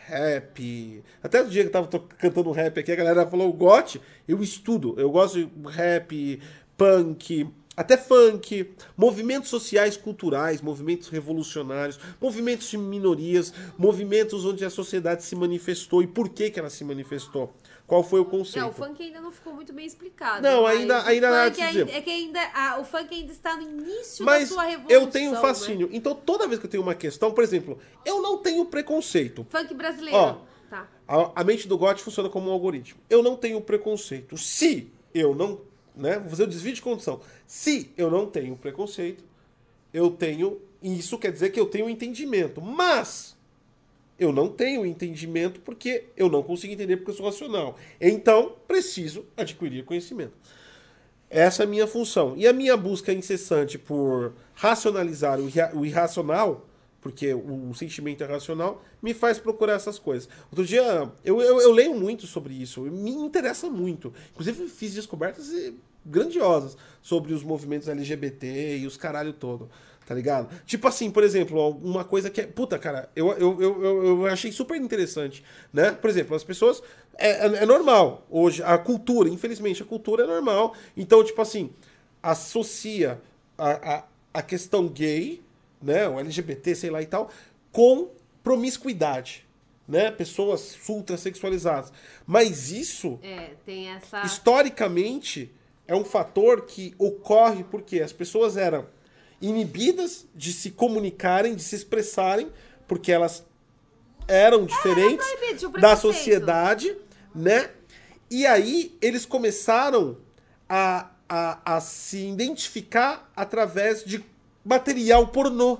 Rap. 0.06 1.02
Até 1.22 1.42
o 1.42 1.48
dia 1.48 1.62
que 1.62 1.68
eu 1.68 1.72
tava 1.72 1.88
cantando 2.18 2.52
rap 2.52 2.78
aqui, 2.78 2.92
a 2.92 2.96
galera 2.96 3.26
falou 3.26 3.52
gote, 3.52 4.00
eu 4.28 4.42
estudo. 4.42 4.94
Eu 4.96 5.10
gosto 5.10 5.44
de 5.44 5.68
rap, 5.68 6.40
punk, 6.76 7.52
até 7.76 7.96
funk, 7.96 8.72
movimentos 8.96 9.50
sociais 9.50 9.96
culturais, 9.96 10.62
movimentos 10.62 11.08
revolucionários, 11.08 12.00
movimentos 12.20 12.68
de 12.68 12.78
minorias, 12.78 13.52
movimentos 13.76 14.46
onde 14.46 14.64
a 14.64 14.70
sociedade 14.70 15.22
se 15.24 15.36
manifestou 15.36 16.02
e 16.02 16.06
por 16.06 16.30
que, 16.30 16.50
que 16.50 16.58
ela 16.58 16.70
se 16.70 16.84
manifestou. 16.84 17.52
Qual 17.86 18.02
foi 18.02 18.18
o 18.18 18.24
conceito? 18.24 18.64
Não, 18.64 18.70
o 18.70 18.72
funk 18.72 19.00
ainda 19.00 19.20
não 19.20 19.30
ficou 19.30 19.54
muito 19.54 19.72
bem 19.72 19.86
explicado. 19.86 20.42
Não, 20.42 20.66
ainda- 20.66 21.04
ainda 21.06 21.28
pra 21.28 21.48
dizer. 21.50 21.88
É 21.88 22.00
que 22.00 22.10
ainda. 22.10 22.40
ah, 22.52 22.78
o 22.80 22.84
funk 22.84 23.14
ainda 23.14 23.30
está 23.30 23.54
no 23.56 23.62
início 23.62 24.24
Mas 24.24 24.48
da 24.48 24.54
sua 24.56 24.64
revolução. 24.64 25.00
eu 25.02 25.06
tenho 25.06 25.30
né? 25.32 25.40
fascínio. 25.40 25.88
Então, 25.92 26.12
toda 26.14 26.48
vez 26.48 26.58
que 26.58 26.66
eu 26.66 26.70
tenho 26.70 26.82
uma 26.82 26.96
questão, 26.96 27.30
por 27.32 27.44
exemplo, 27.44 27.78
eu 28.04 28.20
não 28.20 28.38
tenho 28.38 28.64
preconceito. 28.64 29.46
Funk 29.50 29.72
brasileiro. 29.74 30.16
Ó. 30.18 30.38
Tá. 30.68 30.88
A, 31.06 31.40
a 31.40 31.44
mente 31.44 31.68
do 31.68 31.78
GOT 31.78 32.02
funciona 32.02 32.28
como 32.28 32.50
um 32.50 32.52
algoritmo. 32.52 32.98
Eu 33.08 33.22
não 33.22 33.36
tenho 33.36 33.60
preconceito. 33.60 34.36
Se 34.36 34.90
eu 35.14 35.32
não. 35.34 35.60
Né, 35.94 36.18
vou 36.18 36.28
fazer 36.30 36.42
o 36.42 36.46
desvio 36.48 36.72
de 36.74 36.82
condição. 36.82 37.20
Se 37.46 37.90
eu 37.96 38.10
não 38.10 38.26
tenho 38.26 38.56
preconceito, 38.56 39.24
eu 39.94 40.10
tenho. 40.10 40.60
e 40.82 40.98
Isso 40.98 41.16
quer 41.18 41.30
dizer 41.30 41.50
que 41.50 41.60
eu 41.60 41.66
tenho 41.66 41.88
entendimento. 41.88 42.60
Mas 42.60 43.35
eu 44.18 44.32
não 44.32 44.48
tenho 44.48 44.84
entendimento 44.86 45.60
porque 45.60 46.04
eu 46.16 46.28
não 46.28 46.42
consigo 46.42 46.72
entender 46.72 46.96
porque 46.96 47.10
eu 47.10 47.14
sou 47.14 47.26
racional. 47.26 47.76
Então, 48.00 48.54
preciso 48.66 49.24
adquirir 49.36 49.84
conhecimento. 49.84 50.32
Essa 51.28 51.62
é 51.62 51.66
a 51.66 51.68
minha 51.68 51.86
função. 51.86 52.34
E 52.36 52.46
a 52.46 52.52
minha 52.52 52.76
busca 52.76 53.12
incessante 53.12 53.78
por 53.78 54.32
racionalizar 54.54 55.38
o 55.40 55.48
irra- 55.48 55.72
o 55.74 55.84
irracional, 55.84 56.66
porque 57.00 57.34
o 57.34 57.72
sentimento 57.74 58.22
é 58.24 58.26
racional, 58.26 58.82
me 59.02 59.12
faz 59.12 59.38
procurar 59.38 59.74
essas 59.74 59.98
coisas. 59.98 60.28
Outro 60.50 60.64
dia, 60.64 61.10
eu, 61.24 61.40
eu, 61.40 61.60
eu 61.60 61.72
leio 61.72 61.94
muito 61.94 62.26
sobre 62.26 62.54
isso, 62.54 62.80
me 62.82 63.10
interessa 63.10 63.68
muito. 63.68 64.12
Inclusive, 64.32 64.68
fiz 64.68 64.94
descobertas 64.94 65.52
eh, 65.52 65.72
grandiosas 66.04 66.76
sobre 67.02 67.32
os 67.34 67.42
movimentos 67.44 67.88
LGBT 67.88 68.78
e 68.78 68.86
os 68.86 68.96
caralho 68.96 69.32
todo. 69.32 69.68
Tá 70.06 70.14
ligado? 70.14 70.48
Tipo 70.64 70.86
assim, 70.86 71.10
por 71.10 71.24
exemplo, 71.24 71.68
uma 71.82 72.04
coisa 72.04 72.30
que 72.30 72.40
é. 72.40 72.46
Puta, 72.46 72.78
cara, 72.78 73.10
eu, 73.16 73.32
eu, 73.32 73.60
eu, 73.60 74.06
eu, 74.06 74.26
achei 74.26 74.52
super 74.52 74.80
interessante. 74.80 75.42
Né? 75.72 75.90
Por 75.90 76.08
exemplo, 76.08 76.36
as 76.36 76.44
pessoas. 76.44 76.80
É, 77.18 77.30
é, 77.30 77.62
é 77.62 77.66
normal 77.66 78.24
hoje, 78.30 78.62
a 78.62 78.78
cultura, 78.78 79.28
infelizmente, 79.28 79.82
a 79.82 79.84
cultura 79.84 80.22
é 80.22 80.26
normal. 80.26 80.76
Então, 80.96 81.24
tipo 81.24 81.42
assim, 81.42 81.70
associa 82.22 83.20
a, 83.58 83.94
a, 83.94 84.04
a 84.34 84.42
questão 84.42 84.86
gay, 84.86 85.42
né? 85.82 86.08
O 86.08 86.20
LGBT, 86.20 86.76
sei 86.76 86.90
lá 86.90 87.02
e 87.02 87.06
tal, 87.06 87.28
com 87.72 88.08
promiscuidade. 88.44 89.44
Né? 89.88 90.12
Pessoas 90.12 90.76
ultra 90.88 91.16
sexualizadas. 91.16 91.92
Mas 92.24 92.70
isso 92.70 93.18
É, 93.24 93.50
essa. 93.96 94.22
historicamente 94.24 95.52
é 95.88 95.96
um 95.96 96.04
fator 96.04 96.62
que 96.62 96.94
ocorre 96.96 97.64
porque 97.64 98.00
as 98.00 98.12
pessoas 98.12 98.56
eram 98.56 98.86
inibidas 99.40 100.26
de 100.34 100.52
se 100.52 100.70
comunicarem, 100.70 101.54
de 101.54 101.62
se 101.62 101.76
expressarem, 101.76 102.50
porque 102.86 103.12
elas 103.12 103.44
eram 104.28 104.64
diferentes 104.64 105.26
o 105.62 105.68
da 105.70 105.96
sociedade, 105.96 106.96
né? 107.34 107.70
E 108.30 108.46
aí 108.46 108.96
eles 109.00 109.24
começaram 109.24 110.16
a, 110.68 111.10
a, 111.28 111.76
a 111.76 111.80
se 111.80 112.26
identificar 112.26 113.30
através 113.36 114.04
de 114.04 114.24
material 114.64 115.28
pornô. 115.28 115.78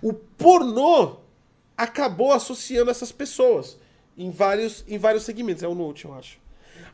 O 0.00 0.12
pornô 0.12 1.16
acabou 1.76 2.32
associando 2.32 2.90
essas 2.90 3.12
pessoas 3.12 3.76
em 4.16 4.30
vários, 4.30 4.84
em 4.88 4.98
vários 4.98 5.24
segmentos. 5.24 5.62
É 5.62 5.68
o 5.68 5.74
Note, 5.74 6.06
eu 6.06 6.14
acho. 6.14 6.38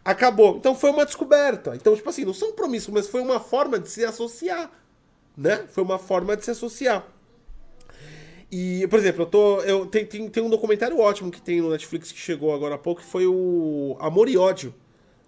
Acabou. 0.05 0.57
Então 0.57 0.75
foi 0.75 0.91
uma 0.91 1.05
descoberta. 1.05 1.75
Então, 1.77 1.95
tipo 1.95 2.09
assim, 2.09 2.25
não 2.25 2.35
são 2.35 2.53
promíscuos, 2.53 2.95
mas 2.95 3.09
foi 3.09 3.21
uma 3.21 3.41
forma 3.41 3.79
de 3.79 3.89
se 3.89 4.05
associar. 4.05 4.71
Né? 5.37 5.65
Foi 5.69 5.85
uma 5.85 5.99
forma 5.99 6.37
de 6.37 6.45
se 6.45 6.51
associar. 6.51 7.07
E, 8.51 8.87
por 8.89 8.99
exemplo, 8.99 9.23
eu 9.23 9.27
tô. 9.27 9.61
Eu, 9.63 9.87
tem, 9.87 10.07
tem, 10.07 10.29
tem 10.29 10.43
um 10.43 10.49
documentário 10.49 10.99
ótimo 10.99 11.31
que 11.31 11.41
tem 11.41 11.61
no 11.61 11.71
Netflix 11.71 12.13
que 12.13 12.19
chegou 12.19 12.55
agora 12.55 12.77
há 12.77 12.79
pouco, 12.79 13.01
que 13.01 13.07
foi 13.07 13.27
o 13.27 13.97
Amor 14.01 14.29
e 14.29 14.37
Ódio, 14.37 14.73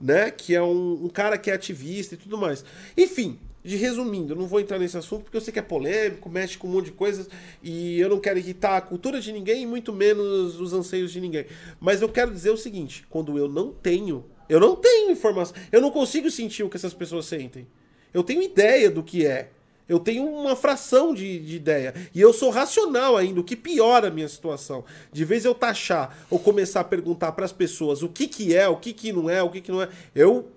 né? 0.00 0.30
Que 0.30 0.54
é 0.54 0.62
um, 0.62 1.04
um 1.04 1.09
cara 1.09 1.36
que 1.36 1.50
é 1.50 1.54
ativista 1.54 2.14
e 2.14 2.18
tudo 2.18 2.38
mais. 2.38 2.64
Enfim, 2.96 3.38
de 3.68 3.76
resumindo, 3.76 4.32
eu 4.32 4.36
não 4.36 4.46
vou 4.46 4.61
entrar 4.61 4.78
nesse 4.78 4.96
assunto 4.96 5.24
porque 5.24 5.36
eu 5.36 5.40
sei 5.40 5.52
que 5.52 5.59
é 5.59 5.62
polêmico, 5.62 6.30
mexe 6.30 6.56
com 6.56 6.68
um 6.68 6.70
monte 6.70 6.86
de 6.86 6.92
coisas 6.92 7.28
e 7.62 8.00
eu 8.00 8.09
não 8.09 8.20
quero 8.20 8.38
irritar 8.38 8.76
a 8.76 8.80
cultura 8.80 9.20
de 9.20 9.32
ninguém, 9.32 9.66
muito 9.66 9.92
menos 9.92 10.61
os 10.61 10.72
anseios 10.72 11.12
de 11.12 11.20
ninguém. 11.20 11.44
Mas 11.80 12.00
eu 12.00 12.09
quero 12.09 12.30
dizer 12.30 12.50
o 12.50 12.56
seguinte: 12.56 13.04
quando 13.11 13.36
eu 13.36 13.48
não 13.48 13.72
tenho, 13.72 14.24
eu 14.48 14.61
não 14.61 14.76
tenho 14.76 15.11
informação, 15.11 15.54
eu 15.72 15.80
não 15.80 15.90
consigo 15.90 16.30
sentir 16.30 16.62
o 16.62 16.70
que 16.70 16.76
essas 16.76 16.94
pessoas 16.94 17.26
sentem. 17.26 17.66
Eu 18.14 18.22
tenho 18.22 18.42
ideia 18.42 18.90
do 18.90 19.02
que 19.02 19.26
é. 19.26 19.50
Eu 19.89 19.99
tenho 19.99 20.26
uma 20.26 20.55
fração 20.55 21.14
de, 21.14 21.39
de 21.39 21.57
ideia. 21.57 21.95
E 22.14 22.20
eu 22.20 22.32
sou 22.32 22.51
racional 22.51 23.16
ainda, 23.16 23.41
o 23.41 23.45
que 23.45 23.57
piora 23.57 24.09
a 24.09 24.11
minha 24.11 24.28
situação. 24.28 24.84
De 25.11 25.24
vez 25.24 25.45
eu 25.47 25.55
taxar 25.55 26.26
ou 26.28 26.39
começar 26.39 26.80
a 26.80 26.84
perguntar 26.84 27.32
para 27.32 27.47
as 27.47 27.53
pessoas 27.53 28.03
o 28.03 28.09
que, 28.09 28.28
que 28.28 28.55
é, 28.55 28.68
o 28.68 28.76
que, 28.76 28.93
que 28.93 29.12
não 29.12 29.30
é, 29.30 29.43
o 29.43 29.51
que, 29.51 29.62
que 29.62 29.72
não 29.72 29.80
é. 29.80 29.89
Eu, 30.14 30.51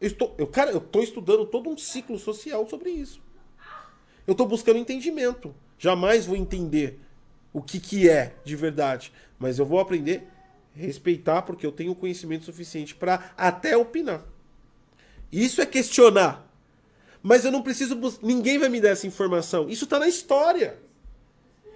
estou. 0.00 0.32
Eu, 0.38 0.46
cara, 0.46 0.70
eu 0.70 0.78
estou 0.78 1.02
estudando 1.02 1.44
todo 1.44 1.68
um 1.68 1.76
ciclo 1.76 2.16
social 2.16 2.68
sobre 2.68 2.90
isso. 2.90 3.20
Eu 4.24 4.32
estou 4.32 4.46
buscando 4.46 4.78
entendimento. 4.78 5.52
Jamais 5.78 6.26
vou 6.26 6.36
entender 6.36 7.00
o 7.52 7.60
que, 7.60 7.80
que 7.80 8.08
é 8.08 8.34
de 8.44 8.54
verdade. 8.54 9.12
Mas 9.36 9.58
eu 9.58 9.66
vou 9.66 9.80
aprender 9.80 10.28
a 10.76 10.80
respeitar 10.80 11.42
porque 11.42 11.66
eu 11.66 11.72
tenho 11.72 11.94
conhecimento 11.94 12.44
suficiente 12.44 12.94
para 12.94 13.32
até 13.36 13.76
opinar. 13.76 14.22
Isso 15.32 15.60
é 15.60 15.66
questionar. 15.66 16.45
Mas 17.28 17.44
eu 17.44 17.50
não 17.50 17.60
preciso. 17.60 17.98
Ninguém 18.22 18.56
vai 18.56 18.68
me 18.68 18.80
dar 18.80 18.90
essa 18.90 19.04
informação. 19.04 19.68
Isso 19.68 19.84
tá 19.84 19.98
na 19.98 20.06
história. 20.06 20.78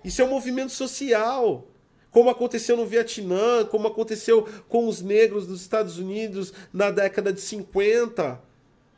Isso 0.05 0.23
é 0.23 0.25
um 0.25 0.29
movimento 0.29 0.71
social. 0.71 1.67
Como 2.13 2.31
aconteceu 2.31 2.77
no 2.77 2.87
Vietnã, 2.87 3.65
como 3.65 3.89
aconteceu 3.89 4.49
com 4.69 4.87
os 4.87 5.01
negros 5.03 5.49
dos 5.49 5.61
Estados 5.61 5.99
Unidos 5.99 6.53
na 6.73 6.93
década 6.93 7.33
de 7.33 7.41
50, 7.41 8.41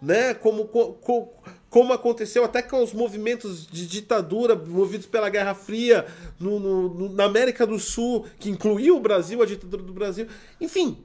né? 0.01 0.35
Como, 0.35 0.67
co- 0.67 0.93
co- 0.93 1.29
como 1.71 1.91
aconteceu 1.95 2.45
até 2.45 2.61
com 2.61 2.83
os 2.83 2.93
movimentos 2.93 3.67
de 3.67 3.87
ditadura 3.87 4.55
movidos 4.55 5.07
pela 5.07 5.31
Guerra 5.31 5.55
Fria 5.55 6.05
no- 6.39 6.61
no- 6.61 6.89
no- 6.91 7.09
na 7.15 7.25
América 7.25 7.67
do 7.67 7.79
Sul, 7.79 8.27
que 8.39 8.51
incluiu 8.51 8.99
o 8.99 9.01
Brasil, 9.01 9.41
a 9.43 9.47
ditadura 9.47 9.83
do 9.83 9.93
Brasil. 9.95 10.27
Enfim, 10.61 11.03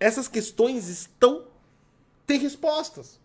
essas 0.00 0.28
questões 0.28 0.88
estão. 0.88 1.45
Têm 2.26 2.38
respostas. 2.38 3.20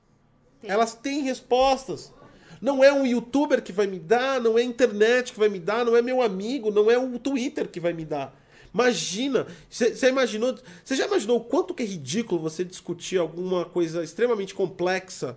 Tem. 0.62 0.70
Elas 0.70 0.93
têm 0.93 1.22
respostas. 1.22 2.14
Não 2.62 2.84
é 2.84 2.93
um 2.93 3.06
youtuber 3.06 3.62
que 3.62 3.74
vai 3.74 3.88
me 3.88 3.97
dar, 3.99 4.39
não 4.39 4.58
é 4.58 4.62
a 4.62 4.66
internet 4.66 5.34
que 5.34 5.39
vai 5.39 5.49
me 5.49 5.60
dar, 5.60 5.84
não 5.84 5.97
é 5.97 6.02
meu 6.02 6.22
amigo, 6.22 6.70
não 6.70 6.91
é 6.91 6.97
o 6.97 7.18
Twitter 7.18 7.68
que 7.68 7.80
vai 7.80 7.91
me 7.91 8.06
dar. 8.06 8.39
Imagina, 8.74 9.47
você 9.70 10.08
imaginou, 10.08 10.58
você 10.84 10.95
já 10.95 11.06
imaginou 11.06 11.38
o 11.38 11.43
quanto 11.43 11.74
que 11.74 11.84
é 11.84 11.86
ridículo 11.86 12.39
você 12.39 12.64
discutir 12.64 13.18
alguma 13.18 13.66
coisa 13.66 14.04
extremamente 14.04 14.54
complexa 14.54 15.36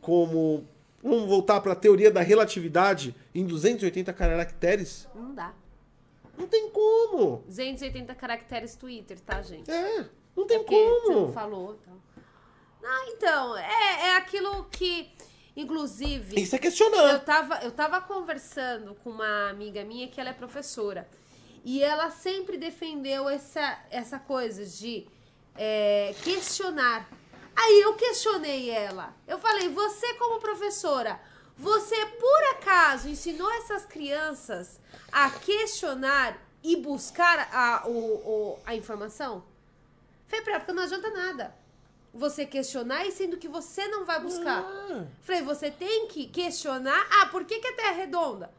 como 0.00 0.64
vamos 1.02 1.28
voltar 1.28 1.60
para 1.60 1.72
a 1.72 1.76
teoria 1.76 2.10
da 2.10 2.20
relatividade 2.22 3.14
em 3.34 3.44
280 3.44 4.12
caracteres? 4.12 5.06
Não 5.14 5.34
dá. 5.34 5.52
Não 6.38 6.46
tem 6.46 6.70
como. 6.70 7.42
280 7.46 8.14
caracteres 8.14 8.74
Twitter, 8.76 9.20
tá, 9.20 9.42
gente? 9.42 9.70
É, 9.70 10.06
não 10.34 10.46
tem 10.46 10.58
Porque 10.60 10.74
você 10.74 11.08
não 11.08 11.20
como. 11.20 11.32
falou. 11.32 11.78
Então. 11.82 11.94
Não, 12.82 13.08
então, 13.08 13.56
é, 13.56 14.08
é 14.08 14.16
aquilo 14.16 14.64
que, 14.70 15.10
inclusive, 15.56 16.40
Isso 16.40 16.54
é 16.54 16.58
eu 16.58 16.62
questionar. 16.62 17.18
tava, 17.20 17.58
eu 17.62 17.70
tava 17.72 18.00
conversando 18.00 18.94
com 18.96 19.10
uma 19.10 19.50
amiga 19.50 19.84
minha 19.84 20.08
que 20.08 20.20
ela 20.20 20.30
é 20.30 20.32
professora. 20.34 21.08
E 21.64 21.82
ela 21.82 22.10
sempre 22.10 22.56
defendeu 22.56 23.28
essa, 23.28 23.78
essa 23.90 24.18
coisa 24.18 24.64
de 24.64 25.06
é, 25.54 26.14
questionar. 26.22 27.06
Aí 27.54 27.80
eu 27.82 27.94
questionei 27.94 28.70
ela. 28.70 29.14
Eu 29.28 29.38
falei, 29.38 29.68
você 29.68 30.14
como 30.14 30.40
professora, 30.40 31.20
você 31.58 32.06
por 32.06 32.42
acaso 32.52 33.08
ensinou 33.10 33.50
essas 33.52 33.84
crianças 33.84 34.80
a 35.12 35.28
questionar 35.30 36.38
e 36.62 36.76
buscar 36.76 37.50
a, 37.52 37.86
o, 37.86 37.90
o- 37.92 38.58
a 38.64 38.74
informação? 38.74 39.44
Falei 40.26 40.42
pra 40.42 40.52
ela, 40.54 40.60
porque 40.60 40.72
não 40.72 40.82
adianta 40.84 41.10
nada. 41.10 41.54
Você 42.12 42.44
questionar 42.44 43.06
e 43.06 43.12
sendo 43.12 43.36
que 43.36 43.48
você 43.48 43.86
não 43.86 44.04
vai 44.04 44.20
buscar. 44.20 44.62
Ah. 44.62 45.04
Falei, 45.22 45.42
você 45.42 45.70
tem 45.70 46.08
que 46.08 46.26
questionar. 46.26 47.06
Ah, 47.10 47.26
por 47.26 47.44
que, 47.44 47.58
que 47.60 47.68
a 47.68 47.76
Terra 47.76 47.92
é 47.92 47.96
redonda? 47.96 48.50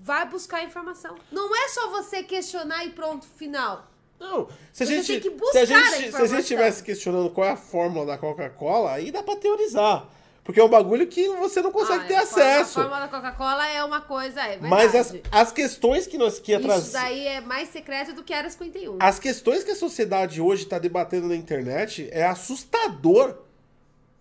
Vai 0.00 0.28
buscar 0.28 0.64
informação. 0.64 1.16
Não 1.30 1.54
é 1.54 1.68
só 1.68 1.90
você 1.90 2.22
questionar 2.22 2.84
e 2.84 2.90
pronto, 2.90 3.26
final. 3.26 3.88
Não, 4.18 4.48
se 4.72 4.82
a 4.82 4.86
Você 4.86 4.96
gente, 4.96 5.06
tem 5.06 5.20
que 5.20 5.28
se 5.28 5.34
a 5.34 5.38
buscar 5.38 5.60
a 5.62 5.96
gente, 5.96 6.10
se 6.10 6.16
a 6.22 6.26
gente 6.26 6.40
estivesse 6.40 6.82
questionando 6.82 7.30
qual 7.30 7.46
é 7.46 7.52
a 7.52 7.56
fórmula 7.56 8.04
da 8.04 8.18
Coca-Cola, 8.18 8.92
aí 8.92 9.10
dá 9.10 9.22
pra 9.22 9.36
teorizar. 9.36 10.06
Porque 10.42 10.58
é 10.58 10.64
um 10.64 10.68
bagulho 10.68 11.06
que 11.06 11.28
você 11.36 11.60
não 11.60 11.70
consegue 11.70 12.04
Ah, 12.04 12.06
ter 12.08 12.14
forma- 12.14 12.22
acesso. 12.22 12.80
A 12.80 12.82
fórmula 12.84 13.00
da 13.00 13.08
Coca-Cola 13.08 13.66
é 13.68 13.84
uma 13.84 14.00
coisa, 14.00 14.40
é 14.40 14.56
verdade. 14.58 14.68
Mas 14.68 14.94
as, 14.94 15.14
as 15.30 15.52
questões 15.52 16.06
que 16.06 16.16
nós 16.18 16.38
que 16.40 16.50
ia 16.52 16.58
Isso 16.58 16.66
trazer. 16.66 16.92
daí 16.92 17.26
é 17.26 17.40
mais 17.40 17.68
secreto 17.68 18.12
do 18.14 18.24
que 18.24 18.32
era 18.32 18.48
51. 18.48 18.96
As 19.00 19.18
questões 19.18 19.62
que 19.62 19.70
a 19.70 19.76
sociedade 19.76 20.40
hoje 20.40 20.64
está 20.64 20.78
debatendo 20.78 21.28
na 21.28 21.36
internet 21.36 22.08
é 22.10 22.24
assustador 22.26 23.36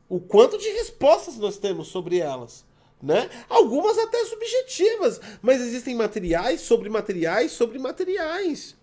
o 0.10 0.20
quanto 0.20 0.58
de 0.58 0.68
respostas 0.70 1.38
nós 1.38 1.58
temos 1.58 1.88
sobre 1.88 2.20
elas. 2.20 2.66
Né? 3.02 3.30
Algumas 3.48 3.98
até 3.98 4.26
subjetivas, 4.26 5.22
mas 5.42 5.62
existem 5.62 5.96
materiais 5.96 6.60
sobre 6.60 6.90
materiais 6.90 7.54
sobre 7.54 7.80
materiais. 7.80 8.76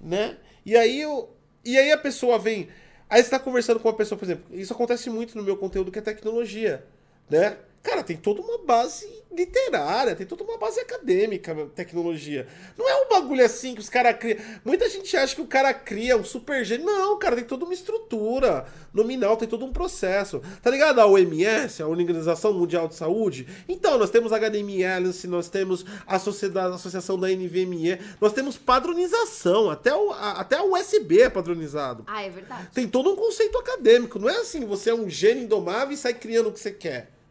Né? 0.00 0.36
E 0.64 0.76
aí 0.76 1.00
eu, 1.00 1.34
e 1.64 1.76
aí 1.76 1.90
a 1.90 1.98
pessoa 1.98 2.38
vem, 2.38 2.68
aí 3.12 3.20
você 3.20 3.26
está 3.26 3.38
conversando 3.38 3.78
com 3.78 3.88
uma 3.88 3.94
pessoa, 3.94 4.18
por 4.18 4.24
exemplo, 4.24 4.44
isso 4.50 4.72
acontece 4.72 5.10
muito 5.10 5.36
no 5.36 5.44
meu 5.44 5.54
conteúdo 5.54 5.92
que 5.92 5.98
é 5.98 6.02
tecnologia, 6.02 6.82
né? 7.28 7.58
Cara, 7.82 8.02
tem 8.04 8.16
toda 8.16 8.40
uma 8.40 8.58
base 8.58 9.22
literária, 9.34 10.14
tem 10.14 10.26
toda 10.26 10.44
uma 10.44 10.58
base 10.58 10.78
acadêmica 10.78 11.54
tecnologia. 11.74 12.46
Não 12.76 12.88
é 12.88 12.94
um 13.04 13.08
bagulho 13.08 13.44
assim 13.44 13.74
que 13.74 13.80
os 13.80 13.88
caras 13.88 14.16
criam. 14.18 14.38
Muita 14.64 14.88
gente 14.88 15.16
acha 15.16 15.34
que 15.34 15.40
o 15.40 15.46
cara 15.46 15.72
cria 15.74 16.16
um 16.16 16.24
super 16.24 16.64
gênio. 16.64 16.86
Não, 16.86 17.18
cara, 17.18 17.34
tem 17.34 17.44
toda 17.44 17.64
uma 17.64 17.74
estrutura 17.74 18.66
nominal, 18.92 19.36
tem 19.36 19.48
todo 19.48 19.64
um 19.64 19.72
processo. 19.72 20.40
Tá 20.62 20.70
ligado? 20.70 21.00
A 21.00 21.06
OMS, 21.06 21.82
a 21.82 21.88
Organização 21.88 22.52
Mundial 22.52 22.86
de 22.86 22.94
Saúde. 22.94 23.48
Então, 23.68 23.98
nós 23.98 24.10
temos 24.10 24.32
a 24.32 24.38
HDMI 24.38 24.84
Alliance, 24.84 25.26
nós 25.26 25.48
temos 25.48 25.84
a, 26.06 26.18
sociedade, 26.18 26.72
a 26.72 26.76
Associação 26.76 27.18
da 27.18 27.28
NVMe, 27.28 27.98
nós 28.20 28.32
temos 28.32 28.56
padronização, 28.56 29.70
até, 29.70 29.94
o, 29.94 30.12
a, 30.12 30.40
até 30.40 30.56
a 30.56 30.62
USB 30.62 31.22
é 31.22 31.30
padronizado. 31.30 32.04
Ah, 32.06 32.22
é 32.22 32.30
verdade. 32.30 32.68
Tem 32.72 32.86
todo 32.86 33.10
um 33.10 33.16
conceito 33.16 33.58
acadêmico. 33.58 34.18
Não 34.18 34.28
é 34.28 34.36
assim, 34.36 34.64
você 34.64 34.90
é 34.90 34.94
um 34.94 35.08
gênio 35.08 35.44
indomável 35.44 35.92
e 35.92 35.96
sai 35.96 36.14
criando 36.14 36.48
o 36.48 36.52
que 36.52 36.60
você 36.60 36.70
quer. 36.70 37.21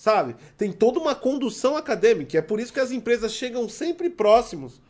Sabe? 0.00 0.34
Tem 0.56 0.72
toda 0.72 0.98
uma 0.98 1.14
condução 1.14 1.76
acadêmica. 1.76 2.38
É 2.38 2.40
por 2.40 2.58
isso 2.58 2.72
que 2.72 2.80
as 2.80 2.90
empresas 2.90 3.34
chegam 3.34 3.68
sempre 3.68 4.08
próximos 4.08 4.80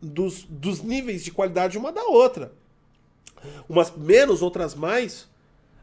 dos, 0.00 0.44
dos 0.44 0.80
níveis 0.80 1.24
de 1.24 1.32
qualidade 1.32 1.76
uma 1.76 1.90
da 1.90 2.04
outra. 2.04 2.52
Umas 3.68 3.90
menos, 3.96 4.40
outras 4.40 4.76
mais. 4.76 5.26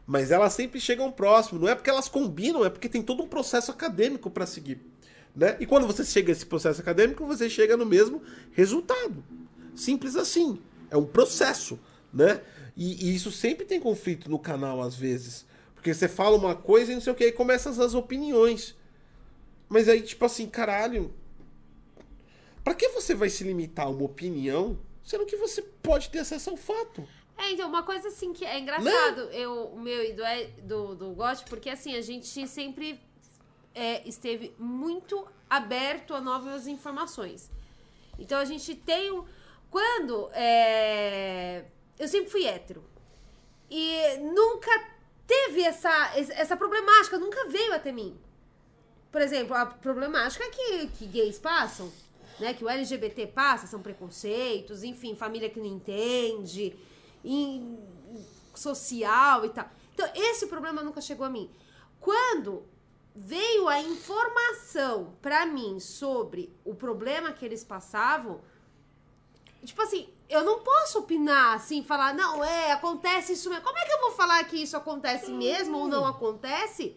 Mas 0.06 0.30
elas 0.30 0.54
sempre 0.54 0.80
chegam 0.80 1.12
próximo. 1.12 1.60
Não 1.60 1.68
é 1.68 1.74
porque 1.74 1.90
elas 1.90 2.08
combinam, 2.08 2.64
é 2.64 2.70
porque 2.70 2.88
tem 2.88 3.02
todo 3.02 3.22
um 3.22 3.28
processo 3.28 3.70
acadêmico 3.70 4.30
para 4.30 4.46
seguir. 4.46 4.80
Né? 5.36 5.58
E 5.60 5.66
quando 5.66 5.86
você 5.86 6.02
chega 6.02 6.30
a 6.30 6.32
esse 6.32 6.46
processo 6.46 6.80
acadêmico, 6.80 7.26
você 7.26 7.50
chega 7.50 7.76
no 7.76 7.84
mesmo 7.84 8.22
resultado. 8.52 9.22
Simples 9.74 10.16
assim. 10.16 10.58
É 10.90 10.96
um 10.96 11.04
processo. 11.04 11.78
Né? 12.10 12.40
E, 12.74 13.10
e 13.10 13.14
isso 13.14 13.30
sempre 13.30 13.66
tem 13.66 13.78
conflito 13.78 14.30
no 14.30 14.38
canal, 14.38 14.80
às 14.80 14.94
vezes. 14.94 15.44
Porque 15.86 15.94
você 15.94 16.08
fala 16.08 16.36
uma 16.36 16.56
coisa 16.56 16.90
e 16.90 16.96
não 16.96 17.00
sei 17.00 17.12
o 17.12 17.14
que, 17.14 17.22
aí 17.22 17.30
começam 17.30 17.70
as 17.70 17.94
opiniões. 17.94 18.74
Mas 19.68 19.88
aí, 19.88 20.02
tipo 20.02 20.24
assim, 20.24 20.48
caralho. 20.48 21.14
Pra 22.64 22.74
que 22.74 22.88
você 22.88 23.14
vai 23.14 23.30
se 23.30 23.44
limitar 23.44 23.86
a 23.86 23.90
uma 23.90 24.02
opinião, 24.02 24.76
sendo 25.04 25.24
que 25.24 25.36
você 25.36 25.62
pode 25.62 26.10
ter 26.10 26.18
acesso 26.18 26.50
ao 26.50 26.56
fato? 26.56 27.08
É, 27.38 27.52
então, 27.52 27.68
uma 27.68 27.84
coisa 27.84 28.08
assim 28.08 28.32
que 28.32 28.44
é 28.44 28.58
engraçado, 28.58 29.30
eu, 29.30 29.66
o 29.66 29.80
meu 29.80 30.02
e 30.02 30.12
do, 30.12 30.24
do, 30.64 30.94
do 30.96 31.10
Gotti, 31.10 31.44
porque 31.44 31.70
assim, 31.70 31.94
a 31.94 32.00
gente 32.00 32.48
sempre 32.48 33.00
é, 33.72 34.02
esteve 34.08 34.52
muito 34.58 35.24
aberto 35.48 36.14
a 36.14 36.20
novas 36.20 36.66
informações. 36.66 37.48
Então 38.18 38.40
a 38.40 38.44
gente 38.44 38.74
tem 38.74 39.12
um. 39.12 39.24
Quando. 39.70 40.30
é, 40.32 41.64
eu 41.96 42.08
sempre 42.08 42.28
fui 42.28 42.44
hétero. 42.44 42.82
E 43.70 44.16
nunca 44.18 44.95
teve 45.26 45.62
essa, 45.62 46.12
essa 46.16 46.56
problemática, 46.56 47.18
nunca 47.18 47.48
veio 47.48 47.74
até 47.74 47.92
mim. 47.92 48.18
Por 49.10 49.20
exemplo, 49.20 49.54
a 49.56 49.66
problemática 49.66 50.44
que, 50.50 50.88
que 50.88 51.06
gays 51.06 51.38
passam, 51.38 51.92
né? 52.38 52.54
Que 52.54 52.64
o 52.64 52.68
LGBT 52.68 53.26
passa, 53.28 53.66
são 53.66 53.80
preconceitos, 53.80 54.82
enfim, 54.82 55.14
família 55.14 55.48
que 55.48 55.58
não 55.58 55.66
entende, 55.66 56.76
em, 57.24 57.78
social 58.54 59.44
e 59.44 59.50
tal. 59.50 59.68
Então, 59.94 60.08
esse 60.14 60.46
problema 60.46 60.82
nunca 60.82 61.00
chegou 61.00 61.26
a 61.26 61.30
mim. 61.30 61.50
Quando 62.00 62.64
veio 63.14 63.66
a 63.68 63.80
informação 63.80 65.16
pra 65.22 65.46
mim 65.46 65.80
sobre 65.80 66.54
o 66.64 66.74
problema 66.74 67.32
que 67.32 67.44
eles 67.44 67.64
passavam, 67.64 68.42
tipo 69.64 69.80
assim, 69.80 70.08
eu 70.28 70.42
não 70.44 70.60
posso 70.60 70.98
opinar 71.00 71.54
assim, 71.54 71.82
falar, 71.82 72.14
não, 72.14 72.42
é, 72.44 72.72
acontece 72.72 73.32
isso 73.32 73.48
mesmo. 73.48 73.64
Como 73.64 73.78
é 73.78 73.84
que 73.84 73.92
eu 73.92 74.00
vou 74.00 74.12
falar 74.12 74.42
que 74.44 74.56
isso 74.56 74.76
acontece 74.76 75.30
mesmo 75.30 75.78
ou 75.78 75.88
não 75.88 76.04
acontece? 76.06 76.96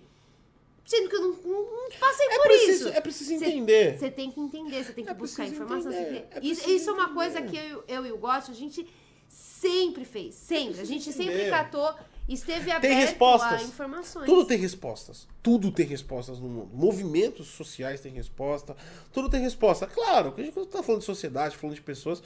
Sendo 0.85 1.07
que 1.07 1.15
eu 1.15 1.21
não, 1.21 1.29
não- 1.43 1.71
não 1.83 1.89
passei 1.99 2.25
É 2.27 2.35
por 2.37 2.43
preciso, 2.47 2.87
isso. 2.89 2.97
é 2.97 3.01
preciso 3.01 3.33
entender. 3.35 3.99
Você 3.99 4.09
tem 4.09 4.31
que 4.31 4.39
entender, 4.39 4.83
você 4.83 4.91
tem 4.93 5.03
que 5.05 5.11
É 5.11 5.13
buscar 5.13 5.45
informação. 5.45 5.91
entender, 5.91 6.21
tem- 6.21 6.39
é 6.41 6.45
isso, 6.51 6.67
isso 6.69 6.89
é 6.89 6.93
uma 6.93 7.13
coisa 7.13 7.39
entender. 7.39 7.61
que 7.61 7.71
eu, 7.71 7.83
eu 7.87 8.05
e 8.07 8.11
o 8.11 8.17
Gotti, 8.17 8.49
a 8.49 8.55
gente 8.55 8.87
sempre 9.27 10.03
fez. 10.05 10.33
Sempre. 10.33 10.81
A 10.81 10.83
gente 10.83 11.03
preciso 11.03 11.17
sempre 11.17 11.33
entender. 11.35 11.49
catou, 11.51 11.93
esteve 12.27 12.65
Tem 12.65 12.73
aberto 12.73 12.95
respostas. 12.95 13.61
a 13.61 13.63
informações. 13.63 14.25
Tudo 14.25 14.45
tem 14.45 14.57
respostas. 14.57 15.27
Tudo 15.43 15.71
tem 15.71 15.85
respostas 15.85 16.39
no 16.39 16.49
mundo. 16.49 16.71
Movimentos 16.75 17.47
sociais 17.49 18.01
têm 18.01 18.11
resposta. 18.11 18.75
Tudo 19.13 19.29
tem 19.29 19.41
resposta. 19.41 19.85
Claro, 19.85 20.31
que 20.31 20.41
a 20.41 20.43
gente 20.43 20.53
quando 20.55 20.67
tá 20.69 20.81
falando 20.81 21.01
de 21.01 21.05
sociedade, 21.05 21.55
falando 21.55 21.75
de 21.75 21.81
pessoas, 21.83 22.23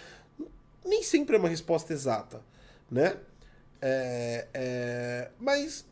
nem 0.85 1.03
sempre 1.03 1.35
é 1.35 1.39
uma 1.39 1.49
resposta 1.49 1.93
exata, 1.93 2.41
né? 2.89 3.17
É, 3.81 4.47
é, 4.53 5.31
mas 5.39 5.85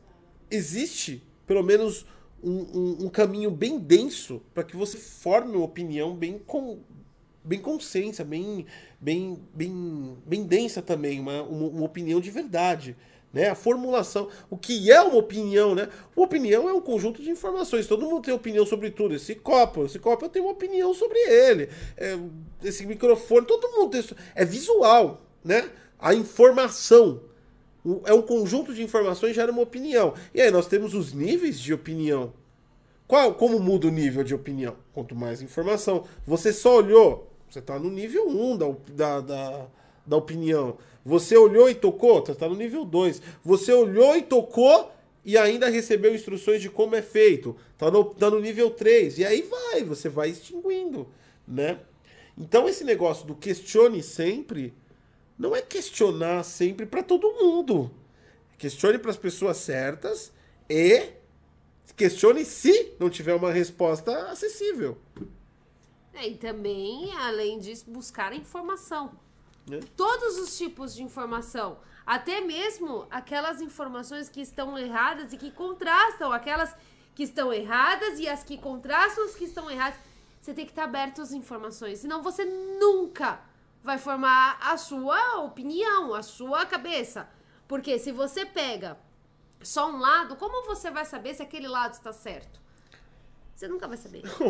existe, 0.49 1.23
pelo 1.45 1.63
menos, 1.63 2.05
um, 2.43 2.51
um- 2.51 3.05
um 3.05 3.09
caminho 3.09 3.51
bem 3.51 3.79
denso 3.79 4.41
para 4.53 4.63
que 4.63 4.75
você 4.75 4.97
forme 4.97 5.55
uma 5.55 5.65
opinião 5.65 6.15
bem 6.15 6.39
com 6.39 6.79
bem 7.43 7.59
consciência, 7.59 8.23
bem 8.23 8.65
bem 8.99 9.39
bem 9.53 10.17
bem 10.25 10.43
densa 10.45 10.81
também, 10.81 11.19
uma, 11.19 11.41
uma, 11.43 11.67
uma 11.67 11.85
opinião 11.85 12.19
de 12.21 12.29
verdade, 12.31 12.95
né? 13.33 13.49
A 13.49 13.55
formulação, 13.55 14.27
o 14.49 14.57
que 14.57 14.91
é 14.91 15.01
uma 15.01 15.17
opinião, 15.17 15.73
né? 15.73 15.89
Uma 16.15 16.25
opinião 16.25 16.69
é 16.69 16.73
um 16.73 16.81
conjunto 16.81 17.21
de 17.21 17.29
informações. 17.29 17.87
Todo 17.87 18.05
mundo 18.05 18.23
tem 18.23 18.33
opinião 18.33 18.65
sobre 18.65 18.91
tudo. 18.91 19.15
Esse 19.15 19.35
copo, 19.35 19.85
esse 19.85 19.99
copo 19.99 20.25
eu 20.25 20.29
tenho 20.29 20.45
uma 20.45 20.51
opinião 20.51 20.93
sobre 20.93 21.17
ele. 21.19 21.69
É, 21.97 22.17
esse 22.63 22.85
microfone, 22.85 23.45
todo 23.45 23.71
mundo 23.71 23.91
tem. 23.91 24.03
É 24.35 24.43
visual, 24.43 25.21
né? 25.43 25.69
A 25.99 26.13
informação 26.13 27.21
é 28.05 28.13
um 28.13 28.21
conjunto 28.21 28.73
de 28.73 28.83
informações 28.83 29.35
gera 29.35 29.51
uma 29.51 29.61
opinião. 29.61 30.13
E 30.33 30.41
aí 30.41 30.51
nós 30.51 30.67
temos 30.67 30.93
os 30.93 31.13
níveis 31.13 31.59
de 31.59 31.73
opinião. 31.73 32.33
Qual, 33.07 33.33
como 33.33 33.59
muda 33.59 33.87
o 33.87 33.91
nível 33.91 34.23
de 34.23 34.33
opinião? 34.33 34.75
Quanto 34.93 35.15
mais 35.15 35.41
informação. 35.41 36.05
Você 36.25 36.53
só 36.53 36.77
olhou, 36.77 37.29
você 37.49 37.59
está 37.59 37.77
no 37.77 37.89
nível 37.89 38.27
1 38.29 38.57
da, 38.57 38.75
da, 38.93 39.19
da, 39.19 39.67
da 40.11 40.17
opinião. 40.17 40.77
Você 41.05 41.37
olhou 41.37 41.69
e 41.69 41.73
tocou, 41.73 42.19
você 42.19 42.33
está 42.33 42.47
no 42.47 42.55
nível 42.55 42.83
2. 42.83 43.21
Você 43.43 43.71
olhou 43.71 44.15
e 44.17 44.21
tocou 44.21 44.91
e 45.23 45.37
ainda 45.37 45.69
recebeu 45.69 46.13
instruções 46.13 46.61
de 46.61 46.69
como 46.69 46.95
é 46.95 47.01
feito. 47.01 47.55
Está 47.71 47.89
no, 47.89 48.03
tá 48.03 48.29
no 48.29 48.39
nível 48.39 48.69
3. 48.69 49.19
E 49.19 49.25
aí 49.25 49.41
vai, 49.41 49.83
você 49.85 50.09
vai 50.09 50.29
extinguindo, 50.29 51.07
né? 51.47 51.79
Então 52.37 52.67
esse 52.67 52.83
negócio 52.83 53.25
do 53.25 53.33
questione 53.33 54.03
sempre 54.03 54.73
não 55.39 55.55
é 55.55 55.61
questionar 55.61 56.43
sempre 56.43 56.85
para 56.85 57.01
todo 57.01 57.31
mundo. 57.31 57.89
Questione 58.57 58.99
para 58.99 59.11
as 59.11 59.17
pessoas 59.17 59.57
certas 59.57 60.31
e 60.69 61.13
questione 61.95 62.43
se 62.43 62.93
não 62.99 63.09
tiver 63.09 63.33
uma 63.33 63.51
resposta 63.51 64.29
acessível. 64.29 64.97
É, 66.13 66.27
e 66.27 66.35
também, 66.35 67.15
além 67.15 67.59
disso, 67.59 67.89
buscar 67.89 68.33
informação. 68.33 69.17
É. 69.71 69.79
Todos 69.95 70.37
os 70.37 70.57
tipos 70.57 70.93
de 70.93 71.03
informação. 71.03 71.79
Até 72.05 72.41
mesmo 72.41 73.07
aquelas 73.09 73.61
informações 73.61 74.29
que 74.29 74.41
estão 74.41 74.77
erradas 74.77 75.33
e 75.33 75.37
que 75.37 75.51
contrastam 75.51 76.31
aquelas 76.31 76.75
que 77.15 77.23
estão 77.23 77.53
erradas 77.53 78.19
e 78.19 78.27
as 78.27 78.43
que 78.43 78.57
contrastam 78.57 79.25
as 79.25 79.35
que 79.35 79.45
estão 79.45 79.69
erradas. 79.69 79.99
Você 80.41 80.53
tem 80.53 80.65
que 80.65 80.71
estar 80.71 80.85
aberto 80.85 81.21
às 81.21 81.31
informações, 81.31 81.99
senão 81.99 82.23
você 82.23 82.43
nunca 82.43 83.39
vai 83.83 83.97
formar 83.97 84.57
a 84.61 84.75
sua 84.77 85.39
opinião, 85.39 86.13
a 86.13 86.23
sua 86.23 86.65
cabeça. 86.65 87.29
Porque 87.67 87.99
se 87.99 88.11
você 88.11 88.45
pega 88.45 88.97
só 89.61 89.89
um 89.91 89.99
lado, 89.99 90.35
como 90.35 90.65
você 90.65 90.89
vai 90.89 91.05
saber 91.05 91.35
se 91.35 91.43
aquele 91.43 91.67
lado 91.67 91.93
está 91.93 92.11
certo? 92.11 92.59
Você 93.55 93.67
nunca 93.67 93.87
vai 93.87 93.97
saber. 93.97 94.23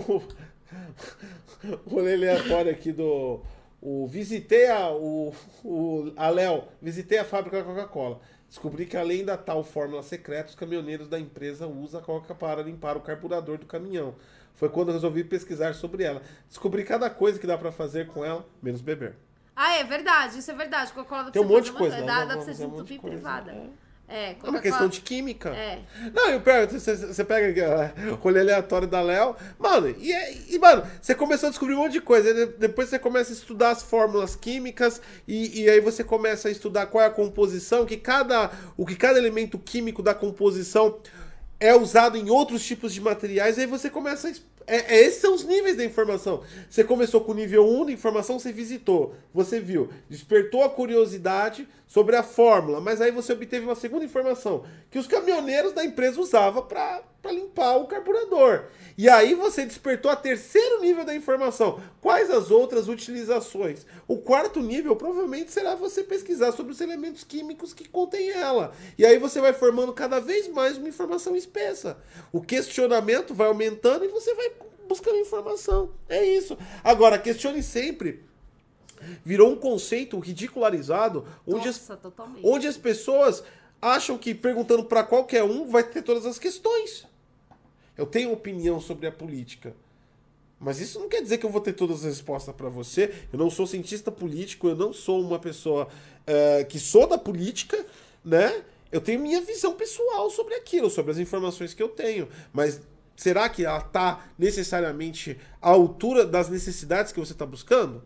o 1.85 1.89
rolê 1.89 2.13
aleatório 2.13 2.71
aqui 2.71 2.93
do. 2.93 3.41
O, 3.81 4.05
visitei 4.07 4.69
a, 4.69 4.91
o, 4.91 5.33
o, 5.63 6.13
a 6.15 6.29
Léo, 6.29 6.65
visitei 6.81 7.17
a 7.17 7.25
fábrica 7.25 7.57
da 7.57 7.63
Coca-Cola. 7.63 8.21
Descobri 8.47 8.85
que 8.85 8.95
além 8.95 9.25
da 9.25 9.37
tal 9.37 9.63
fórmula 9.63 10.03
secreta, 10.03 10.49
os 10.49 10.55
caminhoneiros 10.55 11.07
da 11.07 11.19
empresa 11.19 11.65
usam 11.65 11.99
a 11.99 12.03
Coca 12.03 12.35
para 12.35 12.61
limpar 12.61 12.95
o 12.95 13.01
carburador 13.01 13.57
do 13.57 13.65
caminhão. 13.65 14.13
Foi 14.53 14.69
quando 14.69 14.91
resolvi 14.91 15.23
pesquisar 15.23 15.73
sobre 15.73 16.03
ela. 16.03 16.21
Descobri 16.47 16.83
cada 16.83 17.09
coisa 17.09 17.39
que 17.39 17.47
dá 17.47 17.57
para 17.57 17.71
fazer 17.71 18.07
com 18.07 18.23
ela, 18.23 18.45
menos 18.61 18.81
beber. 18.81 19.15
Ah, 19.55 19.77
é 19.77 19.83
verdade, 19.83 20.37
isso 20.37 20.51
é 20.51 20.53
verdade. 20.53 20.91
Coca-Cola 20.93 21.31
Tem 21.31 21.41
um 21.41 21.47
monte 21.47 21.65
de 21.65 21.71
coisa. 21.71 21.97
Dá, 22.01 22.25
dá, 22.25 22.35
dá 22.35 22.37
pra 22.37 22.53
você 22.53 22.99
privada. 22.99 23.51
É. 23.51 23.69
É, 24.11 24.31
é, 24.31 24.49
uma 24.49 24.59
questão 24.59 24.89
de 24.89 24.99
química. 24.99 25.49
É. 25.49 25.79
Não, 26.13 26.29
eu 26.29 26.41
pego, 26.41 26.71
você, 26.71 26.95
você 26.97 27.23
pega 27.23 27.93
o 28.11 28.15
rolê 28.15 28.41
aleatório 28.41 28.85
da 28.85 29.01
Léo, 29.01 29.37
mano, 29.57 29.89
e, 29.97 30.11
e, 30.53 30.59
mano, 30.59 30.83
você 31.01 31.15
começou 31.15 31.47
a 31.47 31.49
descobrir 31.49 31.75
um 31.75 31.77
monte 31.77 31.93
de 31.93 32.01
coisa. 32.01 32.45
Depois 32.45 32.89
você 32.89 32.99
começa 32.99 33.31
a 33.31 33.33
estudar 33.33 33.69
as 33.69 33.81
fórmulas 33.81 34.35
químicas 34.35 35.01
e, 35.25 35.61
e 35.61 35.69
aí 35.69 35.79
você 35.79 36.03
começa 36.03 36.49
a 36.49 36.51
estudar 36.51 36.87
qual 36.87 37.01
é 37.01 37.07
a 37.07 37.11
composição, 37.11 37.85
que 37.85 37.95
cada, 37.95 38.51
o 38.75 38.85
que 38.85 38.97
cada 38.97 39.17
elemento 39.17 39.57
químico 39.57 40.03
da 40.03 40.13
composição 40.13 40.99
é 41.57 41.73
usado 41.73 42.17
em 42.17 42.29
outros 42.29 42.65
tipos 42.65 42.93
de 42.93 42.99
materiais, 42.99 43.57
aí 43.57 43.67
você 43.67 43.89
começa 43.89 44.27
a 44.27 44.31
é, 44.71 44.95
é, 44.95 45.01
esses 45.01 45.19
são 45.19 45.35
os 45.35 45.43
níveis 45.43 45.75
da 45.75 45.83
informação. 45.83 46.41
Você 46.69 46.81
começou 46.81 47.19
com 47.21 47.33
o 47.33 47.35
nível 47.35 47.67
1 47.67 47.87
da 47.87 47.91
informação, 47.91 48.39
você 48.39 48.53
visitou, 48.53 49.13
você 49.33 49.59
viu, 49.59 49.89
despertou 50.09 50.63
a 50.63 50.69
curiosidade 50.69 51.67
sobre 51.85 52.15
a 52.15 52.23
fórmula, 52.23 52.79
mas 52.79 53.01
aí 53.01 53.11
você 53.11 53.33
obteve 53.33 53.65
uma 53.65 53.75
segunda 53.75 54.05
informação, 54.05 54.63
que 54.89 54.97
os 54.97 55.07
caminhoneiros 55.07 55.73
da 55.73 55.83
empresa 55.83 56.21
usavam 56.21 56.63
para 56.63 57.03
limpar 57.25 57.75
o 57.75 57.85
carburador. 57.85 58.63
E 58.97 59.09
aí 59.09 59.33
você 59.33 59.65
despertou 59.65 60.09
a 60.09 60.15
terceiro 60.15 60.79
nível 60.79 61.03
da 61.03 61.15
informação. 61.15 61.81
Quais 62.01 62.29
as 62.29 62.51
outras 62.51 62.87
utilizações? 62.87 63.85
O 64.07 64.17
quarto 64.17 64.61
nível 64.61 64.95
provavelmente 64.95 65.51
será 65.51 65.75
você 65.75 66.03
pesquisar 66.03 66.51
sobre 66.51 66.71
os 66.71 66.79
elementos 66.79 67.23
químicos 67.23 67.73
que 67.73 67.89
contém 67.89 68.29
ela. 68.29 68.73
E 68.97 69.05
aí 69.05 69.17
você 69.17 69.41
vai 69.41 69.53
formando 69.53 69.91
cada 69.91 70.19
vez 70.19 70.47
mais 70.47 70.77
uma 70.77 70.87
informação 70.89 71.35
espessa. 71.35 71.97
O 72.31 72.41
questionamento 72.41 73.33
vai 73.33 73.47
aumentando 73.47 74.05
e 74.05 74.09
você 74.09 74.33
vai 74.33 74.49
buscando 74.91 75.17
informação. 75.17 75.91
É 76.09 76.23
isso. 76.23 76.57
Agora, 76.83 77.17
questione 77.17 77.63
sempre 77.63 78.23
virou 79.23 79.51
um 79.51 79.55
conceito 79.55 80.19
ridicularizado 80.19 81.25
onde, 81.47 81.67
Nossa, 81.67 81.93
as, 81.93 82.01
onde 82.43 82.67
as 82.67 82.77
pessoas 82.77 83.43
acham 83.81 84.17
que 84.17 84.35
perguntando 84.35 84.83
para 84.83 85.03
qualquer 85.03 85.43
um 85.43 85.65
vai 85.65 85.83
ter 85.83 86.01
todas 86.01 86.25
as 86.25 86.37
questões. 86.37 87.07
Eu 87.97 88.05
tenho 88.05 88.31
opinião 88.31 88.79
sobre 88.79 89.07
a 89.07 89.11
política. 89.11 89.73
Mas 90.59 90.79
isso 90.79 90.99
não 90.99 91.09
quer 91.09 91.21
dizer 91.23 91.39
que 91.39 91.45
eu 91.45 91.49
vou 91.49 91.61
ter 91.61 91.73
todas 91.73 91.99
as 91.99 92.03
respostas 92.03 92.53
para 92.53 92.69
você. 92.69 93.11
Eu 93.33 93.39
não 93.39 93.49
sou 93.49 93.65
cientista 93.65 94.11
político, 94.11 94.67
eu 94.67 94.75
não 94.75 94.93
sou 94.93 95.19
uma 95.19 95.39
pessoa 95.39 95.87
uh, 95.87 96.65
que 96.67 96.79
sou 96.79 97.07
da 97.07 97.17
política, 97.17 97.83
né? 98.23 98.63
Eu 98.91 99.01
tenho 99.01 99.19
minha 99.19 99.41
visão 99.41 99.73
pessoal 99.73 100.29
sobre 100.29 100.53
aquilo, 100.55 100.89
sobre 100.89 101.11
as 101.11 101.17
informações 101.17 101.73
que 101.73 101.81
eu 101.81 101.89
tenho. 101.89 102.27
Mas 102.53 102.81
será 103.21 103.49
que 103.49 103.65
ela 103.65 103.79
está 103.79 104.25
necessariamente 104.37 105.39
à 105.61 105.69
altura 105.69 106.25
das 106.25 106.49
necessidades 106.49 107.11
que 107.11 107.19
você 107.19 107.33
está 107.33 107.45
buscando? 107.45 108.03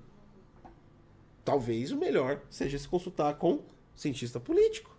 talvez 1.46 1.92
o 1.92 1.98
melhor 1.98 2.42
seja 2.50 2.78
se 2.78 2.88
consultar 2.88 3.36
com 3.36 3.62
cientista 3.96 4.40
político. 4.40 4.94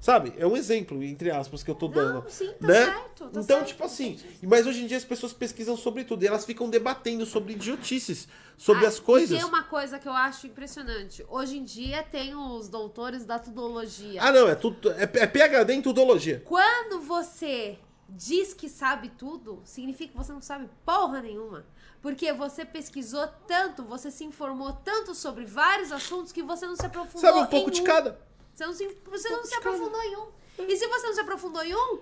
Sabe? 0.00 0.34
É 0.36 0.44
um 0.44 0.56
exemplo, 0.56 1.00
entre 1.00 1.30
aspas, 1.30 1.62
que 1.62 1.70
eu 1.70 1.76
tô 1.76 1.86
dando. 1.86 2.24
Não, 2.24 2.28
sim, 2.28 2.52
tá 2.60 2.66
né? 2.66 2.86
certo. 2.86 3.24
Tá 3.28 3.40
então, 3.40 3.58
certo, 3.58 3.68
tipo 3.68 3.84
assim, 3.84 4.18
mas 4.42 4.66
hoje 4.66 4.82
em 4.82 4.88
dia 4.88 4.96
as 4.96 5.04
pessoas 5.04 5.32
pesquisam 5.32 5.76
sobre 5.76 6.02
tudo 6.02 6.24
e 6.24 6.26
elas 6.26 6.44
ficam 6.44 6.68
debatendo 6.68 7.24
sobre 7.24 7.52
idiotices, 7.52 8.26
sobre 8.58 8.84
ah, 8.84 8.88
as 8.88 8.98
coisas. 8.98 9.38
tem 9.38 9.46
uma 9.46 9.62
coisa 9.62 10.00
que 10.00 10.08
eu 10.08 10.12
acho 10.12 10.48
impressionante. 10.48 11.24
Hoje 11.28 11.56
em 11.56 11.62
dia 11.62 12.02
tem 12.02 12.34
os 12.34 12.68
doutores 12.68 13.24
da 13.24 13.38
tudologia. 13.38 14.20
Ah, 14.20 14.32
não, 14.32 14.48
é, 14.48 14.56
tudo, 14.56 14.90
é, 14.90 15.02
é 15.02 15.26
PHD 15.26 15.72
em 15.72 15.82
tudologia. 15.82 16.42
Quando 16.46 17.00
você 17.00 17.78
diz 18.16 18.52
que 18.54 18.68
sabe 18.68 19.10
tudo, 19.10 19.62
significa 19.64 20.12
que 20.12 20.16
você 20.16 20.32
não 20.32 20.42
sabe 20.42 20.68
porra 20.84 21.20
nenhuma. 21.20 21.64
Porque 22.00 22.32
você 22.32 22.64
pesquisou 22.64 23.26
tanto, 23.46 23.84
você 23.84 24.10
se 24.10 24.24
informou 24.24 24.72
tanto 24.72 25.14
sobre 25.14 25.44
vários 25.44 25.92
assuntos 25.92 26.32
que 26.32 26.42
você 26.42 26.66
não 26.66 26.76
se 26.76 26.84
aprofundou 26.84 27.20
Sabe 27.20 27.38
um 27.40 27.46
pouco 27.46 27.70
de 27.70 27.80
um. 27.80 27.84
cada. 27.84 28.20
Você 28.52 28.66
não 28.66 28.72
se, 28.72 28.98
você 29.06 29.28
um 29.28 29.36
não 29.36 29.44
se 29.44 29.54
aprofundou 29.54 29.92
cada. 29.92 30.06
em 30.06 30.16
um. 30.16 30.28
E 30.68 30.76
se 30.76 30.86
você 30.86 31.06
não 31.06 31.14
se 31.14 31.20
aprofundou 31.20 31.62
em 31.62 31.74
um, 31.74 32.00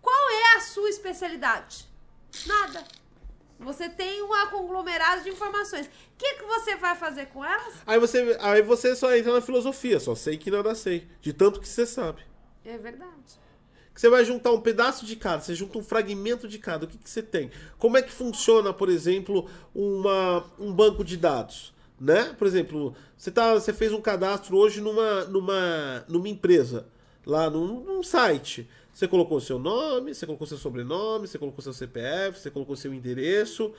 qual 0.00 0.30
é 0.30 0.56
a 0.56 0.60
sua 0.60 0.88
especialidade? 0.88 1.86
Nada. 2.46 2.84
Você 3.60 3.88
tem 3.88 4.22
um 4.22 4.28
conglomerado 4.50 5.22
de 5.22 5.30
informações. 5.30 5.86
O 5.86 5.90
que, 6.18 6.34
que 6.34 6.44
você 6.44 6.76
vai 6.76 6.96
fazer 6.96 7.26
com 7.26 7.44
elas? 7.44 7.74
Aí 7.86 7.98
você, 8.00 8.36
aí 8.40 8.62
você 8.62 8.96
só 8.96 9.14
entra 9.14 9.32
na 9.32 9.40
filosofia, 9.40 10.00
só 10.00 10.14
sei 10.14 10.36
que 10.36 10.50
nada 10.50 10.74
sei. 10.74 11.08
De 11.20 11.32
tanto 11.32 11.60
que 11.60 11.68
você 11.68 11.86
sabe. 11.86 12.22
É 12.64 12.76
verdade 12.76 13.43
que 13.94 14.00
você 14.00 14.08
vai 14.08 14.24
juntar 14.24 14.50
um 14.50 14.60
pedaço 14.60 15.06
de 15.06 15.14
cada, 15.14 15.40
você 15.40 15.54
junta 15.54 15.78
um 15.78 15.82
fragmento 15.82 16.48
de 16.48 16.58
cada, 16.58 16.84
o 16.84 16.88
que, 16.88 16.98
que 16.98 17.08
você 17.08 17.22
tem? 17.22 17.50
Como 17.78 17.96
é 17.96 18.02
que 18.02 18.10
funciona, 18.10 18.72
por 18.72 18.88
exemplo, 18.88 19.48
uma, 19.72 20.44
um 20.58 20.72
banco 20.72 21.04
de 21.04 21.16
dados? 21.16 21.72
Né? 22.00 22.34
Por 22.36 22.46
exemplo, 22.46 22.92
você, 23.16 23.30
tá, 23.30 23.54
você 23.54 23.72
fez 23.72 23.92
um 23.92 24.00
cadastro 24.00 24.56
hoje 24.56 24.80
numa, 24.80 25.24
numa, 25.26 26.04
numa 26.08 26.28
empresa, 26.28 26.86
lá 27.24 27.48
num, 27.48 27.84
num 27.84 28.02
site. 28.02 28.68
Você 28.92 29.06
colocou 29.06 29.40
seu 29.40 29.60
nome, 29.60 30.12
você 30.12 30.26
colocou 30.26 30.46
seu 30.46 30.58
sobrenome, 30.58 31.28
você 31.28 31.38
colocou 31.38 31.62
seu 31.62 31.72
CPF, 31.72 32.40
você 32.40 32.50
colocou 32.50 32.74
seu 32.74 32.92
endereço, 32.92 33.72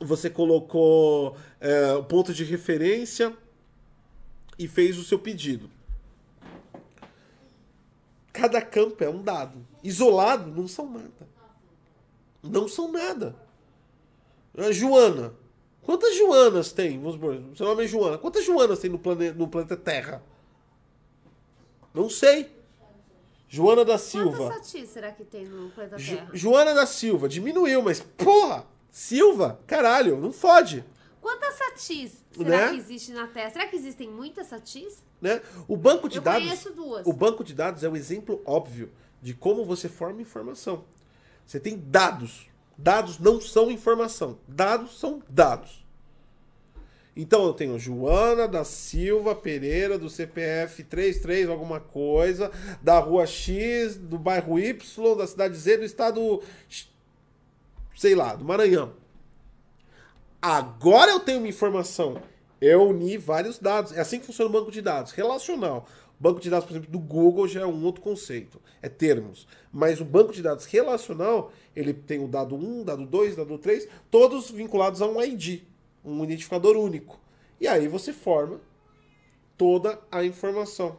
você 0.00 0.30
colocou 0.30 1.36
é, 1.60 1.92
o 1.92 2.02
ponto 2.02 2.32
de 2.32 2.44
referência 2.44 3.32
e 4.58 4.66
fez 4.66 4.98
o 4.98 5.04
seu 5.04 5.18
pedido. 5.18 5.70
Cada 8.32 8.62
campo 8.62 9.02
é 9.04 9.08
um 9.08 9.22
dado. 9.22 9.66
Isolado, 9.82 10.50
não 10.50 10.66
são 10.66 10.90
nada. 10.90 11.28
Não 12.42 12.66
são 12.66 12.90
nada. 12.90 13.36
Joana. 14.70 15.34
Quantas 15.82 16.16
Joanas 16.16 16.72
tem? 16.72 16.98
Vamos 16.98 17.14
supor, 17.14 17.42
seu 17.56 17.66
nome 17.66 17.84
é 17.84 17.86
Joana. 17.86 18.18
Quantas 18.18 18.44
Joanas 18.44 18.78
tem 18.78 18.90
no, 18.90 18.98
plane, 18.98 19.32
no 19.32 19.48
planeta 19.48 19.76
Terra? 19.76 20.22
Não 21.92 22.08
sei. 22.08 22.50
Joana 23.48 23.84
da 23.84 23.98
Silva. 23.98 24.50
Quantas 24.50 24.88
será 24.88 25.12
que 25.12 25.24
tem 25.24 25.44
no 25.44 25.70
planeta 25.70 25.96
Terra? 25.96 26.30
Jo 26.32 26.36
Joana 26.36 26.74
da 26.74 26.86
Silva. 26.86 27.28
Diminuiu, 27.28 27.82
mas 27.82 28.00
porra! 28.00 28.66
Silva? 28.90 29.58
Caralho, 29.66 30.18
não 30.18 30.32
fode. 30.32 30.84
Quantas 31.22 31.54
satis 31.54 32.24
será 32.32 32.48
Né? 32.50 32.68
que 32.70 32.76
existe 32.78 33.12
na 33.12 33.28
Terra? 33.28 33.50
Será 33.50 33.66
que 33.68 33.76
existem 33.76 34.10
muitas 34.10 34.48
satis? 34.48 35.02
Né? 35.20 35.40
O 35.68 35.76
banco 35.76 36.08
de 36.08 36.16
Eu 36.18 36.22
dados. 36.22 36.42
conheço 36.42 36.70
duas. 36.72 37.06
O 37.06 37.12
banco 37.12 37.44
de 37.44 37.54
dados 37.54 37.84
é 37.84 37.88
o 37.88 37.96
exemplo 37.96 38.42
óbvio 38.44 38.90
de 39.22 39.32
como 39.32 39.64
você 39.64 39.88
forma 39.88 40.20
informação. 40.20 40.84
Você 41.46 41.60
tem 41.60 41.78
dados. 41.78 42.48
Dados 42.76 43.20
não 43.20 43.40
são 43.40 43.70
informação. 43.70 44.36
Dados 44.48 44.98
são 44.98 45.22
dados. 45.28 45.82
Então 47.14 47.44
eu 47.44 47.52
tenho 47.52 47.78
Joana 47.78 48.48
da 48.48 48.64
Silva 48.64 49.34
Pereira, 49.34 49.98
do 49.98 50.08
CPF 50.10 50.82
33, 50.82 51.48
alguma 51.48 51.78
coisa, 51.78 52.50
da 52.82 52.98
rua 52.98 53.26
X, 53.26 53.96
do 53.96 54.18
bairro 54.18 54.58
Y, 54.58 55.14
da 55.16 55.26
cidade 55.26 55.54
Z, 55.56 55.76
do 55.76 55.84
estado. 55.84 56.42
Sei 57.94 58.14
lá, 58.14 58.34
do 58.34 58.44
Maranhão. 58.44 58.94
Agora 60.42 61.12
eu 61.12 61.20
tenho 61.20 61.38
uma 61.38 61.46
informação. 61.46 62.20
Eu 62.60 62.88
uni 62.88 63.16
vários 63.16 63.60
dados. 63.60 63.92
É 63.92 64.00
assim 64.00 64.18
que 64.18 64.26
funciona 64.26 64.50
o 64.50 64.52
banco 64.52 64.72
de 64.72 64.82
dados. 64.82 65.12
Relacional. 65.12 65.86
O 66.18 66.22
banco 66.22 66.40
de 66.40 66.50
dados, 66.50 66.66
por 66.66 66.72
exemplo, 66.72 66.90
do 66.90 66.98
Google 66.98 67.46
já 67.46 67.60
é 67.60 67.66
um 67.66 67.84
outro 67.84 68.02
conceito. 68.02 68.60
É 68.82 68.88
termos. 68.88 69.46
Mas 69.72 70.00
o 70.00 70.04
banco 70.04 70.32
de 70.32 70.42
dados 70.42 70.64
relacional, 70.64 71.52
ele 71.76 71.94
tem 71.94 72.18
o 72.18 72.26
dado 72.26 72.56
1, 72.56 72.82
dado 72.82 73.06
2, 73.06 73.36
dado 73.36 73.56
3, 73.56 73.86
todos 74.10 74.50
vinculados 74.50 75.00
a 75.00 75.06
um 75.06 75.22
ID, 75.22 75.62
um 76.04 76.24
identificador 76.24 76.76
único. 76.76 77.20
E 77.60 77.68
aí 77.68 77.86
você 77.86 78.12
forma 78.12 78.60
toda 79.56 80.00
a 80.10 80.24
informação. 80.24 80.98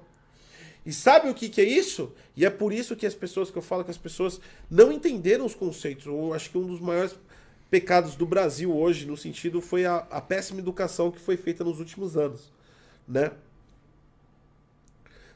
E 0.86 0.94
sabe 0.94 1.30
o 1.30 1.34
que, 1.34 1.50
que 1.50 1.60
é 1.60 1.66
isso? 1.66 2.14
E 2.36 2.46
é 2.46 2.50
por 2.50 2.72
isso 2.72 2.96
que 2.96 3.06
as 3.06 3.14
pessoas, 3.14 3.52
que 3.52 3.58
eu 3.58 3.62
falo 3.62 3.84
que 3.84 3.91
as 3.91 3.98
pessoas 3.98 4.39
não 4.70 4.89
entenderam 4.89 5.46
os 5.46 5.54
conceitos. 5.54 6.06
Eu 6.06 6.34
acho 6.34 6.50
que 6.50 6.58
um 6.58 6.66
dos 6.66 6.80
maiores 6.80 7.14
pecados 7.74 8.15
do 8.15 8.24
Brasil 8.28 8.71
hoje, 8.71 9.07
no 9.07 9.17
sentido, 9.17 9.59
foi 9.59 9.84
a, 9.84 10.05
a 10.11 10.21
péssima 10.21 10.59
educação 10.59 11.09
que 11.09 11.19
foi 11.19 11.36
feita 11.36 11.63
nos 11.63 11.80
últimos 11.80 12.15
anos. 12.15 12.53
Né? 13.07 13.32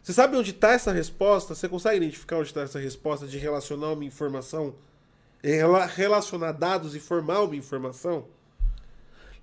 Você 0.03 0.13
sabe 0.13 0.38
onde 0.38 0.51
está 0.51 0.69
essa 0.73 0.91
resposta? 0.91 1.55
Você 1.55 1.67
consegue 1.67 1.97
identificar 1.97 2.38
onde 2.38 2.49
está 2.49 2.61
essa 2.61 2.77
resposta 2.77 3.25
de 3.25 3.39
relacionar 3.39 3.91
uma 3.91 4.05
informação? 4.05 4.75
Rela- 5.43 5.88
Relacionar 5.88 6.51
dados 6.51 6.95
e 6.95 6.99
formar 6.99 7.41
uma 7.41 7.55
informação? 7.55 8.27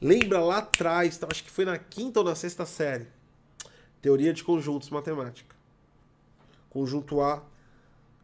Lembra 0.01 0.39
lá 0.39 0.59
atrás, 0.59 1.19
tá, 1.19 1.27
acho 1.29 1.43
que 1.43 1.51
foi 1.51 1.65
na 1.65 1.77
quinta 1.77 2.21
ou 2.21 2.25
na 2.25 2.37
sexta 2.37 2.65
série. 2.65 3.09
Teoria 4.01 4.33
de 4.33 4.45
conjuntos 4.45 4.89
matemática. 4.89 5.57
Conjunto 6.71 7.21
A, 7.21 7.43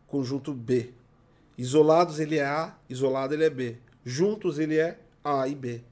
conjunto 0.06 0.54
B. 0.54 0.94
Isolados 1.58 2.20
ele 2.20 2.38
é 2.38 2.44
A, 2.44 2.76
isolado 2.88 3.34
ele 3.34 3.44
é 3.44 3.50
B. 3.50 3.76
Juntos 4.04 4.58
ele 4.58 4.78
é 4.78 4.98
A 5.22 5.46
e 5.48 5.54
B. 5.54 5.82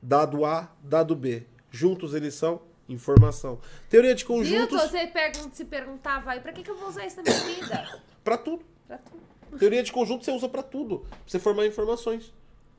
Dado 0.00 0.44
A, 0.44 0.70
dado 0.82 1.16
B. 1.16 1.44
Juntos 1.70 2.14
eles 2.14 2.34
são 2.34 2.60
informação. 2.88 3.58
Teoria 3.88 4.14
de 4.14 4.24
Viu? 4.24 4.36
conjuntos 4.36 4.80
Você 4.80 5.06
pergun 5.06 5.50
se 5.52 5.64
perguntava 5.64 6.32
aí, 6.32 6.40
pra 6.40 6.52
que, 6.52 6.62
que 6.62 6.70
eu 6.70 6.76
vou 6.76 6.88
usar 6.88 7.06
isso 7.06 7.16
na 7.16 7.22
minha 7.22 7.54
vida? 7.54 8.02
para 8.22 8.36
tudo. 8.36 8.64
Pra 8.86 8.98
tudo. 8.98 9.58
Teoria 9.58 9.82
de 9.82 9.92
conjunto 9.92 10.24
você 10.24 10.32
usa 10.32 10.48
para 10.48 10.62
tudo. 10.62 11.00
Pra 11.00 11.18
você 11.26 11.38
formar 11.38 11.66
informações. 11.66 12.32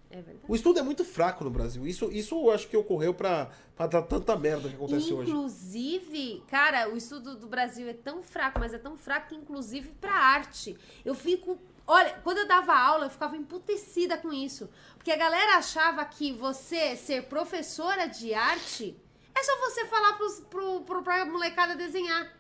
É 0.10 0.22
verdade. 0.22 0.46
O 0.48 0.56
estudo 0.56 0.80
é 0.80 0.84
muito 0.84 1.04
fraco 1.04 1.44
no 1.44 1.50
Brasil. 1.50 1.86
Isso, 1.86 2.10
isso 2.12 2.36
eu 2.36 2.52
acho 2.52 2.68
que 2.68 2.78
ocorreu 2.78 3.14
para 3.14 3.50
dar 3.78 4.02
tanta 4.04 4.38
merda 4.38 4.70
que 4.70 4.76
acontece 4.76 5.14
hoje. 5.14 5.30
Inclusive, 5.30 6.44
cara, 6.48 6.90
o 6.90 6.96
estudo 6.96 7.36
do 7.36 7.48
Brasil 7.48 7.88
é 7.90 7.94
tão 7.94 8.22
fraco, 8.24 8.60
mas 8.60 8.74
é 8.74 8.78
tão 8.78 8.96
fraco 8.96 9.30
que, 9.30 9.36
inclusive, 9.36 9.90
pra 10.00 10.14
arte. 10.14 10.78
Eu 11.04 11.16
fico. 11.16 11.58
Olha, 11.88 12.20
quando 12.24 12.40
eu 12.40 12.48
dava 12.48 12.74
aula, 12.74 13.06
eu 13.06 13.10
ficava 13.10 13.38
emputecida 13.38 14.18
com 14.18 14.34
isso. 14.34 14.70
Porque 14.96 15.12
a 15.12 15.18
galera 15.18 15.58
achava 15.58 16.04
que 16.06 16.34
você 16.34 16.96
ser 16.96 17.24
professora 17.26 18.08
de 18.08 18.34
arte 18.34 19.00
é 19.36 19.44
só 19.44 19.60
você 19.60 19.86
falar 19.86 20.14
pros, 20.14 20.40
pro, 20.50 20.82
pro, 20.82 21.04
pra 21.04 21.26
molecada 21.26 21.76
desenhar. 21.76 22.34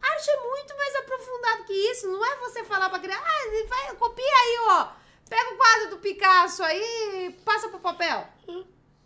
Arte 0.00 0.30
é 0.30 0.40
muito 0.40 0.76
mais 0.76 0.94
aprofundado 0.96 1.64
que 1.64 1.72
isso. 1.72 2.06
Não 2.06 2.24
é 2.24 2.36
você 2.36 2.64
falar 2.64 2.88
pra 2.88 3.00
criança, 3.00 3.22
ah, 3.24 3.66
vai, 3.68 3.96
copia 3.96 4.24
aí, 4.24 4.58
ó. 4.68 4.88
Pega 5.28 5.54
o 5.54 5.56
quadro 5.56 5.90
do 5.90 5.98
Picasso 5.98 6.62
aí 6.62 7.26
e 7.26 7.32
passa 7.44 7.68
pro 7.68 7.80
papel. 7.80 8.28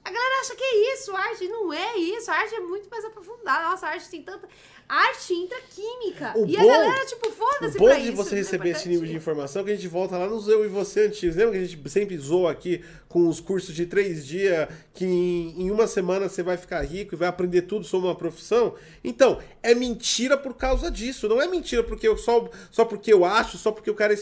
A 0.03 0.11
galera 0.11 0.41
acha 0.41 0.55
que 0.57 0.65
é 0.65 0.95
isso, 0.95 1.15
arte 1.15 1.47
não 1.47 1.73
é 1.73 1.97
isso. 1.99 2.31
A 2.31 2.35
arte 2.35 2.55
é 2.55 2.61
muito 2.61 2.89
mais 2.91 3.05
aprofundada. 3.05 3.69
Nossa, 3.69 3.87
a 3.87 3.91
arte 3.91 4.09
tem 4.09 4.23
tanta. 4.23 4.49
Arte 4.89 5.35
intraquímica. 5.35 6.33
O 6.37 6.47
e 6.47 6.57
bom- 6.57 6.69
a 6.69 6.73
galera, 6.79 7.07
tipo, 7.07 7.29
O 7.29 7.33
foda-se 7.33 7.79
bom 7.79 7.85
pra 7.85 7.95
de 7.97 8.09
isso. 8.09 8.17
você 8.17 8.31
não 8.31 8.37
é 8.39 8.43
receber 8.43 8.71
esse 8.71 8.89
nível 8.89 9.07
de 9.07 9.15
informação 9.15 9.63
é 9.63 9.65
que 9.67 9.71
a 9.71 9.75
gente 9.77 9.87
volta 9.87 10.17
lá 10.17 10.27
nos 10.27 10.49
eu 10.49 10.65
e 10.65 10.69
você 10.69 11.07
antigos. 11.07 11.37
Lembra 11.37 11.53
que 11.53 11.59
a 11.59 11.65
gente 11.67 11.91
sempre 11.91 12.17
zoa 12.19 12.51
aqui 12.51 12.83
com 13.09 13.29
os 13.29 13.39
cursos 13.41 13.75
de 13.75 13.87
três 13.87 14.27
dias 14.27 14.69
que 14.95 15.05
em, 15.05 15.63
em 15.67 15.71
uma 15.71 15.87
semana 15.87 16.29
você 16.29 16.43
vai 16.43 16.57
ficar 16.57 16.81
rico 16.83 17.15
e 17.15 17.19
vai 17.19 17.29
aprender 17.29 17.63
tudo 17.63 17.85
sobre 17.85 18.09
uma 18.09 18.17
profissão? 18.17 18.75
Então, 19.05 19.39
é 19.63 19.75
mentira 19.75 20.37
por 20.37 20.55
causa 20.55 20.91
disso. 20.91 21.29
Não 21.29 21.41
é 21.41 21.47
mentira 21.47 21.85
porque 21.85 22.09
eu 22.09 22.17
só, 22.17 22.49
só 22.71 22.85
porque 22.87 23.13
eu 23.13 23.25
acho, 23.25 23.59
só 23.59 23.71
porque 23.71 23.91
o 23.91 23.95
cara 23.95 24.15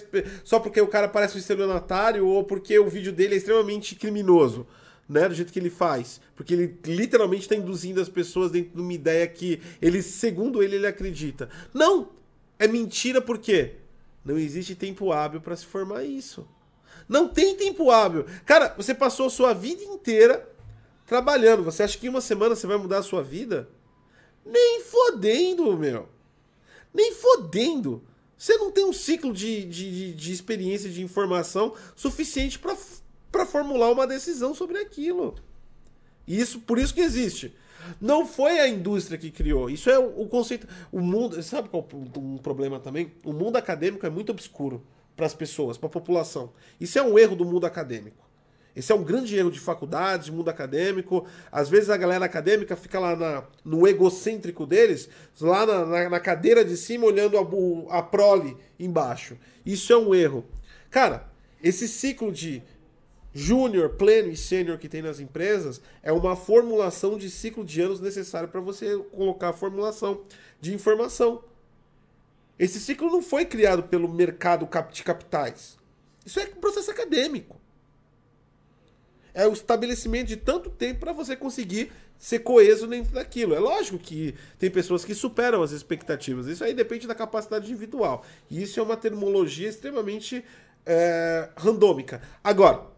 só 0.44 0.58
porque 0.58 0.80
o 0.80 0.88
cara 0.88 1.08
parece 1.08 1.36
um 1.36 1.40
estelionatário 1.40 2.26
ou 2.26 2.42
porque 2.44 2.78
o 2.78 2.88
vídeo 2.90 3.12
dele 3.12 3.34
é 3.34 3.38
extremamente 3.38 3.94
criminoso. 3.94 4.66
Né, 5.08 5.26
do 5.26 5.34
jeito 5.34 5.52
que 5.52 5.58
ele 5.58 5.70
faz. 5.70 6.20
Porque 6.36 6.52
ele 6.52 6.78
literalmente 6.84 7.42
está 7.42 7.54
induzindo 7.54 8.00
as 8.00 8.10
pessoas 8.10 8.50
dentro 8.50 8.74
de 8.74 8.80
uma 8.82 8.92
ideia 8.92 9.26
que 9.26 9.60
ele, 9.80 10.02
segundo 10.02 10.62
ele, 10.62 10.76
ele 10.76 10.86
acredita. 10.86 11.48
Não! 11.72 12.10
É 12.58 12.66
mentira 12.68 13.20
por 13.20 13.38
quê? 13.38 13.76
Não 14.24 14.36
existe 14.36 14.74
tempo 14.74 15.10
hábil 15.12 15.40
para 15.40 15.56
se 15.56 15.64
formar 15.64 16.04
isso. 16.04 16.46
Não 17.08 17.28
tem 17.28 17.56
tempo 17.56 17.90
hábil. 17.90 18.26
Cara, 18.44 18.74
você 18.76 18.92
passou 18.94 19.26
a 19.26 19.30
sua 19.30 19.54
vida 19.54 19.82
inteira 19.82 20.46
trabalhando. 21.06 21.62
Você 21.64 21.82
acha 21.82 21.96
que 21.96 22.06
em 22.06 22.10
uma 22.10 22.20
semana 22.20 22.54
você 22.54 22.66
vai 22.66 22.76
mudar 22.76 22.98
a 22.98 23.02
sua 23.02 23.22
vida? 23.22 23.68
Nem 24.44 24.82
fodendo, 24.82 25.74
meu. 25.76 26.08
Nem 26.92 27.14
fodendo. 27.14 28.02
Você 28.36 28.56
não 28.56 28.70
tem 28.70 28.84
um 28.84 28.92
ciclo 28.92 29.32
de, 29.32 29.64
de, 29.64 30.12
de- 30.14 30.32
experiência, 30.32 30.90
de 30.90 31.02
informação 31.02 31.74
suficiente 31.96 32.58
para 32.58 32.76
para 33.30 33.46
formular 33.46 33.90
uma 33.90 34.06
decisão 34.06 34.54
sobre 34.54 34.78
aquilo. 34.78 35.34
Isso, 36.26 36.60
por 36.60 36.78
isso 36.78 36.94
que 36.94 37.00
existe. 37.00 37.54
Não 38.00 38.26
foi 38.26 38.58
a 38.58 38.68
indústria 38.68 39.16
que 39.16 39.30
criou. 39.30 39.70
Isso 39.70 39.88
é 39.88 39.98
o, 39.98 40.26
conceito. 40.26 40.66
O 40.92 41.00
mundo. 41.00 41.42
Sabe 41.42 41.68
qual 41.68 41.86
é 41.92 42.18
um 42.18 42.36
problema 42.38 42.78
também? 42.78 43.12
O 43.24 43.32
mundo 43.32 43.56
acadêmico 43.56 44.04
é 44.04 44.10
muito 44.10 44.30
obscuro 44.30 44.82
para 45.16 45.26
as 45.26 45.34
pessoas, 45.34 45.78
para 45.78 45.86
a 45.86 45.90
população. 45.90 46.52
Isso 46.80 46.98
é 46.98 47.02
um 47.02 47.18
erro 47.18 47.34
do 47.36 47.44
mundo 47.44 47.66
acadêmico. 47.66 48.26
Esse 48.76 48.92
é 48.92 48.94
um 48.94 49.02
grande 49.02 49.34
erro 49.36 49.50
de 49.50 49.58
faculdades, 49.58 50.26
de 50.26 50.32
mundo 50.32 50.48
acadêmico. 50.50 51.26
Às 51.50 51.68
vezes 51.68 51.90
a 51.90 51.96
galera 51.96 52.24
acadêmica 52.24 52.76
fica 52.76 53.00
lá 53.00 53.16
na- 53.16 53.44
no 53.64 53.88
egocêntrico 53.88 54.64
deles, 54.66 55.08
lá 55.40 55.66
na, 55.66 55.84
na- 55.86 56.10
na 56.10 56.20
cadeira 56.20 56.64
de 56.64 56.76
cima, 56.76 57.06
olhando 57.06 57.36
a, 57.38 57.98
a 57.98 58.02
prole 58.02 58.56
embaixo. 58.78 59.36
Isso 59.66 59.92
é 59.92 59.96
um 59.96 60.14
erro. 60.14 60.44
Cara, 60.90 61.28
esse 61.62 61.88
ciclo 61.88 62.30
de 62.30 62.62
júnior, 63.34 63.90
pleno 63.90 64.30
e 64.30 64.36
sênior 64.36 64.78
que 64.78 64.88
tem 64.88 65.02
nas 65.02 65.20
empresas 65.20 65.80
é 66.02 66.12
uma 66.12 66.34
formulação 66.34 67.18
de 67.18 67.30
ciclo 67.30 67.64
de 67.64 67.80
anos 67.80 68.00
necessário 68.00 68.48
para 68.48 68.60
você 68.60 68.96
colocar 69.12 69.50
a 69.50 69.52
formulação 69.52 70.22
de 70.60 70.74
informação. 70.74 71.42
Esse 72.58 72.80
ciclo 72.80 73.10
não 73.10 73.22
foi 73.22 73.44
criado 73.44 73.84
pelo 73.84 74.08
mercado 74.08 74.68
de 74.92 75.02
capitais. 75.04 75.78
Isso 76.26 76.40
é 76.40 76.44
um 76.44 76.60
processo 76.60 76.90
acadêmico. 76.90 77.60
É 79.32 79.46
o 79.46 79.52
estabelecimento 79.52 80.26
de 80.26 80.36
tanto 80.36 80.68
tempo 80.68 81.00
para 81.00 81.12
você 81.12 81.36
conseguir 81.36 81.92
ser 82.18 82.40
coeso 82.40 82.88
dentro 82.88 83.12
daquilo. 83.12 83.54
É 83.54 83.60
lógico 83.60 83.98
que 83.98 84.34
tem 84.58 84.68
pessoas 84.68 85.04
que 85.04 85.14
superam 85.14 85.62
as 85.62 85.70
expectativas. 85.70 86.48
Isso 86.48 86.64
aí 86.64 86.74
depende 86.74 87.06
da 87.06 87.14
capacidade 87.14 87.66
individual. 87.66 88.24
E 88.50 88.60
isso 88.60 88.80
é 88.80 88.82
uma 88.82 88.96
terminologia 88.96 89.68
extremamente 89.68 90.44
é, 90.84 91.50
randômica. 91.56 92.20
Agora, 92.42 92.97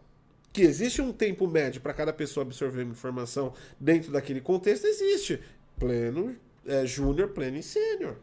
que 0.53 0.63
existe 0.63 1.01
um 1.01 1.13
tempo 1.13 1.47
médio 1.47 1.81
para 1.81 1.95
cada 1.95 2.13
pessoa 2.13 2.45
absorver 2.45 2.83
uma 2.83 2.93
informação 2.93 3.53
dentro 3.79 4.11
daquele 4.11 4.41
contexto, 4.41 4.87
existe. 4.87 5.41
Pleno, 5.79 6.37
é, 6.67 6.85
júnior, 6.85 7.29
pleno 7.29 7.57
e 7.57 7.63
sênior. 7.63 8.17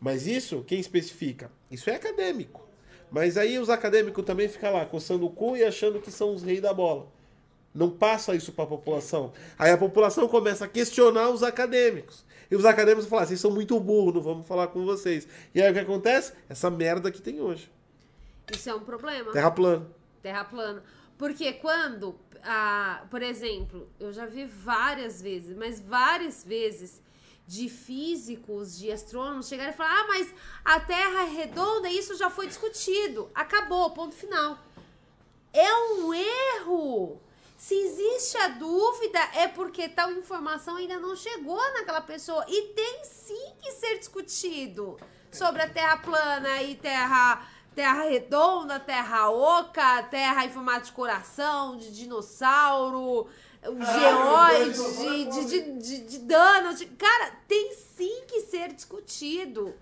Mas 0.00 0.26
isso, 0.26 0.64
quem 0.66 0.80
especifica? 0.80 1.50
Isso 1.70 1.88
é 1.88 1.94
acadêmico. 1.94 2.66
Mas 3.10 3.36
aí 3.36 3.58
os 3.58 3.70
acadêmicos 3.70 4.24
também 4.24 4.48
ficam 4.48 4.72
lá, 4.72 4.84
coçando 4.84 5.26
o 5.26 5.30
cu 5.30 5.56
e 5.56 5.62
achando 5.62 6.00
que 6.00 6.10
são 6.10 6.34
os 6.34 6.42
reis 6.42 6.60
da 6.60 6.72
bola. 6.74 7.06
Não 7.74 7.90
passa 7.90 8.34
isso 8.34 8.52
para 8.52 8.64
a 8.64 8.66
população. 8.66 9.32
Aí 9.58 9.70
a 9.70 9.78
população 9.78 10.26
começa 10.28 10.64
a 10.64 10.68
questionar 10.68 11.30
os 11.30 11.42
acadêmicos. 11.42 12.24
E 12.50 12.56
os 12.56 12.64
acadêmicos 12.64 13.06
falam, 13.06 13.26
vocês 13.26 13.40
são 13.40 13.50
muito 13.50 13.78
burros, 13.80 14.14
não 14.14 14.20
vamos 14.20 14.46
falar 14.46 14.66
com 14.68 14.84
vocês. 14.84 15.26
E 15.54 15.62
aí 15.62 15.70
o 15.70 15.74
que 15.74 15.80
acontece? 15.80 16.32
Essa 16.48 16.70
merda 16.70 17.10
que 17.10 17.22
tem 17.22 17.40
hoje. 17.40 17.70
Isso 18.52 18.68
é 18.68 18.74
um 18.74 18.80
problema. 18.80 19.32
Terra 19.32 19.50
plana. 19.50 19.86
Terra 20.22 20.44
plana. 20.44 20.82
Porque 21.22 21.52
quando, 21.52 22.18
ah, 22.42 23.04
por 23.08 23.22
exemplo, 23.22 23.88
eu 24.00 24.12
já 24.12 24.26
vi 24.26 24.44
várias 24.44 25.22
vezes, 25.22 25.56
mas 25.56 25.78
várias 25.78 26.42
vezes, 26.42 27.00
de 27.46 27.68
físicos, 27.68 28.76
de 28.76 28.90
astrônomos 28.90 29.46
chegarem 29.46 29.72
e 29.72 29.76
falar: 29.76 30.00
ah, 30.00 30.06
mas 30.08 30.34
a 30.64 30.80
Terra 30.80 31.22
é 31.22 31.28
redonda, 31.28 31.88
isso 31.88 32.16
já 32.16 32.28
foi 32.28 32.48
discutido. 32.48 33.30
Acabou, 33.36 33.88
ponto 33.92 34.16
final. 34.16 34.58
É 35.52 35.72
um 35.72 36.12
erro. 36.12 37.22
Se 37.56 37.72
existe 37.72 38.36
a 38.38 38.48
dúvida, 38.48 39.20
é 39.36 39.46
porque 39.46 39.88
tal 39.88 40.10
informação 40.10 40.74
ainda 40.74 40.98
não 40.98 41.14
chegou 41.14 41.62
naquela 41.74 42.00
pessoa. 42.00 42.44
E 42.48 42.62
tem 42.74 43.04
sim 43.04 43.52
que 43.62 43.70
ser 43.70 43.96
discutido 44.00 44.98
sobre 45.30 45.62
a 45.62 45.68
Terra 45.68 45.98
plana 45.98 46.60
e 46.64 46.74
Terra, 46.74 47.46
terra 47.74 48.04
redonda, 48.04 48.78
Terra 48.78 49.30
oca, 49.30 50.02
Terra 50.04 50.44
em 50.44 50.50
formato 50.50 50.86
de 50.86 50.92
coração, 50.92 51.76
de 51.76 51.92
dinossauro, 51.92 53.28
geóide, 53.62 55.30
de, 55.30 55.44
de, 55.44 55.78
de, 55.78 55.98
de 56.06 56.18
dano. 56.20 56.74
De... 56.74 56.86
Cara, 56.86 57.30
tem 57.46 57.74
sim 57.74 58.24
que 58.26 58.40
ser 58.42 58.72
discutido. 58.72 59.74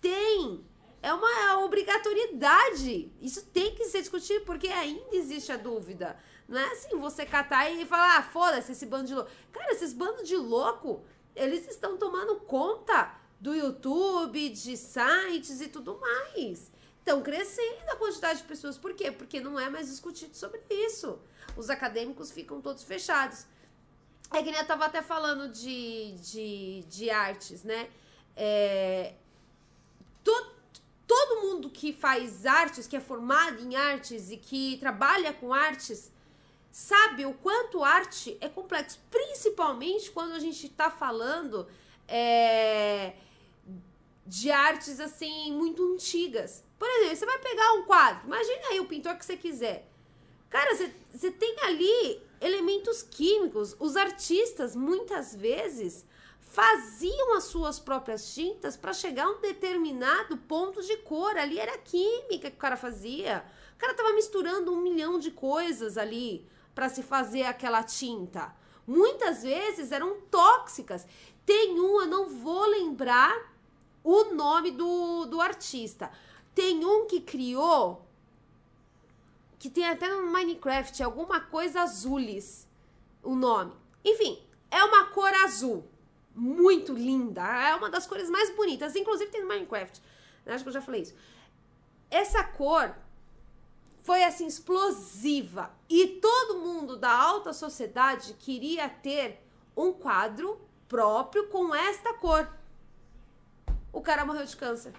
Tem. 0.00 0.64
É 1.02 1.12
uma 1.12 1.64
obrigatoriedade. 1.64 3.12
Isso 3.20 3.44
tem 3.46 3.74
que 3.74 3.84
ser 3.86 4.00
discutido 4.00 4.44
porque 4.44 4.68
ainda 4.68 5.16
existe 5.16 5.50
a 5.50 5.56
dúvida. 5.56 6.16
Não 6.48 6.60
é 6.60 6.72
assim 6.72 6.98
você 6.98 7.24
catar 7.24 7.70
e 7.70 7.84
falar, 7.86 8.18
ah, 8.18 8.22
foda-se 8.22 8.72
esse 8.72 8.86
bando 8.86 9.06
de 9.06 9.14
louco. 9.14 9.30
Cara, 9.50 9.72
esses 9.72 9.92
bandos 9.92 10.28
de 10.28 10.36
louco, 10.36 11.02
eles 11.34 11.66
estão 11.68 11.96
tomando 11.96 12.36
conta 12.40 13.14
do 13.40 13.54
YouTube, 13.54 14.50
de 14.50 14.76
sites 14.76 15.60
e 15.60 15.68
tudo 15.68 15.98
mais. 15.98 16.71
Estão 17.02 17.20
crescendo 17.20 17.90
a 17.90 17.96
quantidade 17.96 18.38
de 18.38 18.44
pessoas. 18.44 18.78
Por 18.78 18.94
quê? 18.94 19.10
Porque 19.10 19.40
não 19.40 19.58
é 19.58 19.68
mais 19.68 19.88
discutido 19.88 20.36
sobre 20.36 20.62
isso. 20.70 21.18
Os 21.56 21.68
acadêmicos 21.68 22.30
ficam 22.30 22.60
todos 22.60 22.84
fechados. 22.84 23.44
É 24.32 24.40
que 24.40 24.52
nem 24.52 24.60
eu 24.60 24.66
tava 24.66 24.84
até 24.84 25.02
falando 25.02 25.48
de, 25.48 26.12
de, 26.12 26.84
de 26.88 27.10
artes, 27.10 27.64
né? 27.64 27.90
É, 28.36 29.14
to, 30.22 30.32
todo 31.04 31.42
mundo 31.42 31.68
que 31.68 31.92
faz 31.92 32.46
artes, 32.46 32.86
que 32.86 32.96
é 32.96 33.00
formado 33.00 33.60
em 33.60 33.74
artes 33.74 34.30
e 34.30 34.36
que 34.36 34.76
trabalha 34.78 35.32
com 35.32 35.52
artes, 35.52 36.08
sabe 36.70 37.26
o 37.26 37.34
quanto 37.34 37.82
arte 37.82 38.38
é 38.40 38.48
complexo, 38.48 39.00
principalmente 39.10 40.08
quando 40.12 40.34
a 40.34 40.38
gente 40.38 40.66
está 40.68 40.88
falando 40.88 41.66
é, 42.06 43.14
de 44.24 44.52
artes 44.52 45.00
assim 45.00 45.52
muito 45.52 45.82
antigas. 45.94 46.64
Por 46.82 46.90
exemplo, 46.90 47.16
você 47.16 47.26
vai 47.26 47.38
pegar 47.38 47.74
um 47.74 47.84
quadro, 47.84 48.26
imagine 48.26 48.64
aí 48.70 48.80
o 48.80 48.86
pintor 48.86 49.14
que 49.14 49.24
você 49.24 49.36
quiser. 49.36 49.88
Cara, 50.50 50.74
você, 50.74 50.92
você 51.14 51.30
tem 51.30 51.54
ali 51.60 52.20
elementos 52.40 53.02
químicos. 53.04 53.76
Os 53.78 53.94
artistas 53.94 54.74
muitas 54.74 55.32
vezes 55.32 56.04
faziam 56.40 57.36
as 57.36 57.44
suas 57.44 57.78
próprias 57.78 58.34
tintas 58.34 58.76
para 58.76 58.92
chegar 58.92 59.26
a 59.26 59.30
um 59.30 59.40
determinado 59.40 60.36
ponto 60.36 60.82
de 60.82 60.96
cor. 60.96 61.36
Ali 61.36 61.56
era 61.60 61.78
química 61.78 62.50
que 62.50 62.56
o 62.56 62.60
cara 62.60 62.76
fazia. 62.76 63.44
O 63.76 63.78
cara 63.78 63.94
tava 63.94 64.12
misturando 64.14 64.72
um 64.72 64.82
milhão 64.82 65.20
de 65.20 65.30
coisas 65.30 65.96
ali 65.96 66.44
para 66.74 66.88
se 66.88 67.04
fazer 67.04 67.44
aquela 67.44 67.84
tinta. 67.84 68.52
Muitas 68.84 69.44
vezes 69.44 69.92
eram 69.92 70.20
tóxicas. 70.22 71.06
Tem 71.46 71.78
um, 71.78 72.00
eu 72.00 72.08
não 72.08 72.28
vou 72.28 72.66
lembrar 72.66 73.52
o 74.02 74.34
nome 74.34 74.72
do, 74.72 75.26
do 75.26 75.40
artista. 75.40 76.10
Tem 76.54 76.84
um 76.84 77.06
que 77.06 77.20
criou, 77.20 78.06
que 79.58 79.70
tem 79.70 79.86
até 79.86 80.08
no 80.08 80.30
Minecraft, 80.30 81.02
alguma 81.02 81.40
coisa 81.40 81.82
azules, 81.82 82.68
o 83.22 83.34
nome. 83.34 83.72
Enfim, 84.04 84.42
é 84.70 84.82
uma 84.84 85.06
cor 85.06 85.32
azul. 85.44 85.84
Muito 86.34 86.92
linda. 86.92 87.42
É 87.42 87.74
uma 87.74 87.90
das 87.90 88.06
cores 88.06 88.28
mais 88.30 88.54
bonitas. 88.56 88.96
Inclusive 88.96 89.30
tem 89.30 89.42
no 89.42 89.48
Minecraft. 89.48 90.00
Acho 90.46 90.64
que 90.64 90.68
eu 90.68 90.74
já 90.74 90.80
falei 90.80 91.02
isso. 91.02 91.14
Essa 92.10 92.42
cor 92.42 92.94
foi 94.02 94.24
assim 94.24 94.46
explosiva 94.46 95.70
e 95.88 96.18
todo 96.20 96.58
mundo 96.58 96.96
da 96.96 97.12
alta 97.12 97.52
sociedade 97.52 98.34
queria 98.34 98.88
ter 98.88 99.40
um 99.76 99.92
quadro 99.92 100.60
próprio 100.88 101.46
com 101.48 101.74
esta 101.74 102.12
cor. 102.14 102.48
O 103.92 104.00
cara 104.00 104.24
morreu 104.24 104.44
de 104.44 104.56
câncer. 104.56 104.92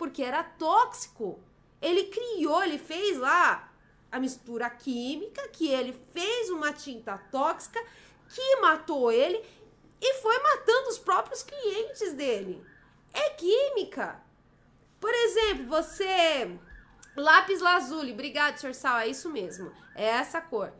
Porque 0.00 0.22
era 0.22 0.42
tóxico. 0.42 1.38
Ele 1.78 2.04
criou, 2.04 2.62
ele 2.62 2.78
fez 2.78 3.18
lá 3.18 3.70
a 4.10 4.18
mistura 4.18 4.70
química, 4.70 5.46
que 5.48 5.68
ele 5.68 5.92
fez 6.14 6.48
uma 6.48 6.72
tinta 6.72 7.18
tóxica 7.30 7.78
que 8.30 8.56
matou 8.56 9.12
ele 9.12 9.44
e 10.00 10.14
foi 10.22 10.38
matando 10.38 10.88
os 10.88 10.98
próprios 10.98 11.42
clientes 11.42 12.14
dele. 12.14 12.64
É 13.12 13.28
química. 13.34 14.22
Por 14.98 15.12
exemplo, 15.12 15.66
você 15.66 16.58
Lápis 17.14 17.60
lazuli, 17.60 18.12
obrigado, 18.12 18.56
senhor 18.56 18.74
Sal, 18.74 19.00
é 19.00 19.08
isso 19.08 19.28
mesmo. 19.28 19.70
É 19.94 20.06
essa 20.06 20.40
cor. 20.40 20.72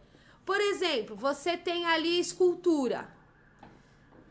Por 0.47 0.59
exemplo, 0.59 1.15
você 1.15 1.59
tem 1.59 1.85
ali 1.85 2.19
escultura. 2.19 3.07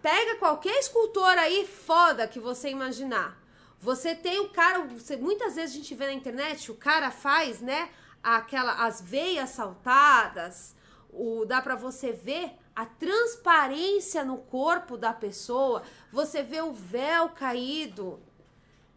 Pega 0.02 0.38
qualquer 0.38 0.80
escultor 0.80 1.38
aí 1.38 1.68
foda 1.68 2.28
que 2.28 2.40
você 2.40 2.72
imaginar. 2.72 3.39
Você 3.82 4.14
tem 4.14 4.40
o 4.42 4.50
cara, 4.50 4.84
você, 4.84 5.16
muitas 5.16 5.56
vezes 5.56 5.74
a 5.74 5.78
gente 5.78 5.96
vê 5.96 6.08
na 6.08 6.14
internet, 6.14 6.70
o 6.70 6.76
cara 6.76 7.10
faz, 7.12 7.62
né, 7.62 7.90
aquela 8.22 8.86
as 8.86 9.02
veias 9.02 9.52
saltadas, 9.52 10.76
o 11.12 11.46
dá 11.46 11.62
para 11.62 11.76
você 11.76 12.12
ver 12.12 12.52
a 12.76 12.86
transparência 12.86 14.24
no 14.24 14.38
corpo 14.38 14.98
da 14.98 15.14
pessoa, 15.14 15.84
você 16.12 16.44
vê 16.44 16.62
o 16.62 16.74
véu 16.74 17.30
caído. 17.30 18.20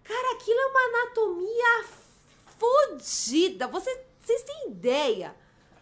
Cara, 0.04 0.34
aquilo 0.34 0.59
é 0.59 0.66
uma 0.66 0.80
anatomia 0.80 1.84
fodida. 2.59 3.68
Você, 3.68 4.04
vocês 4.20 4.42
têm 4.42 4.70
ideia 4.70 5.34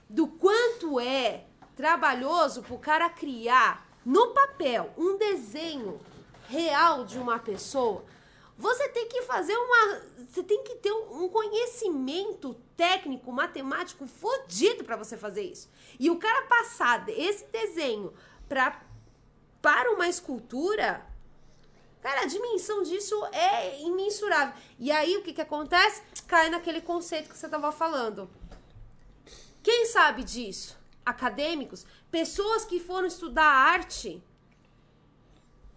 do 0.08 0.26
quanto 0.26 1.00
é 1.00 1.44
trabalhoso 1.74 2.62
pro 2.62 2.78
cara 2.78 3.08
criar 3.08 3.86
no 4.04 4.28
papel 4.28 4.92
um 4.96 5.16
desenho 5.16 6.00
real 6.48 7.04
de 7.04 7.18
uma 7.18 7.38
pessoa? 7.38 8.04
Você 8.60 8.90
tem 8.90 9.08
que 9.08 9.22
fazer 9.22 9.56
uma. 9.56 10.02
Você 10.28 10.42
tem 10.42 10.62
que 10.62 10.74
ter 10.74 10.92
um, 10.92 11.30
conhecimento 11.30 12.54
técnico, 12.76 13.32
matemático 13.32 14.06
fodido 14.06 14.84
para 14.84 14.96
você 14.96 15.16
fazer 15.16 15.42
isso. 15.44 15.70
E 15.98 16.10
o 16.10 16.18
cara 16.18 16.46
passar 16.46 17.08
esse 17.08 17.46
desenho 17.46 18.12
pra, 18.46 18.84
para 19.62 19.90
uma 19.92 20.06
escultura, 20.06 21.06
Cara, 22.02 22.22
a 22.22 22.26
dimensão 22.26 22.82
disso 22.82 23.14
é 23.26 23.82
imensurável. 23.82 24.54
E 24.78 24.90
aí 24.90 25.16
o 25.18 25.22
que, 25.22 25.34
que 25.34 25.40
acontece? 25.42 26.02
Cai 26.26 26.48
naquele 26.48 26.80
conceito 26.80 27.28
que 27.28 27.36
você 27.36 27.46
estava 27.46 27.70
falando. 27.72 28.28
Quem 29.62 29.84
sabe 29.84 30.22
disso? 30.24 30.78
Acadêmicos, 31.04 31.84
pessoas 32.10 32.64
que 32.64 32.80
foram 32.80 33.06
estudar 33.06 33.44
arte. 33.44 34.22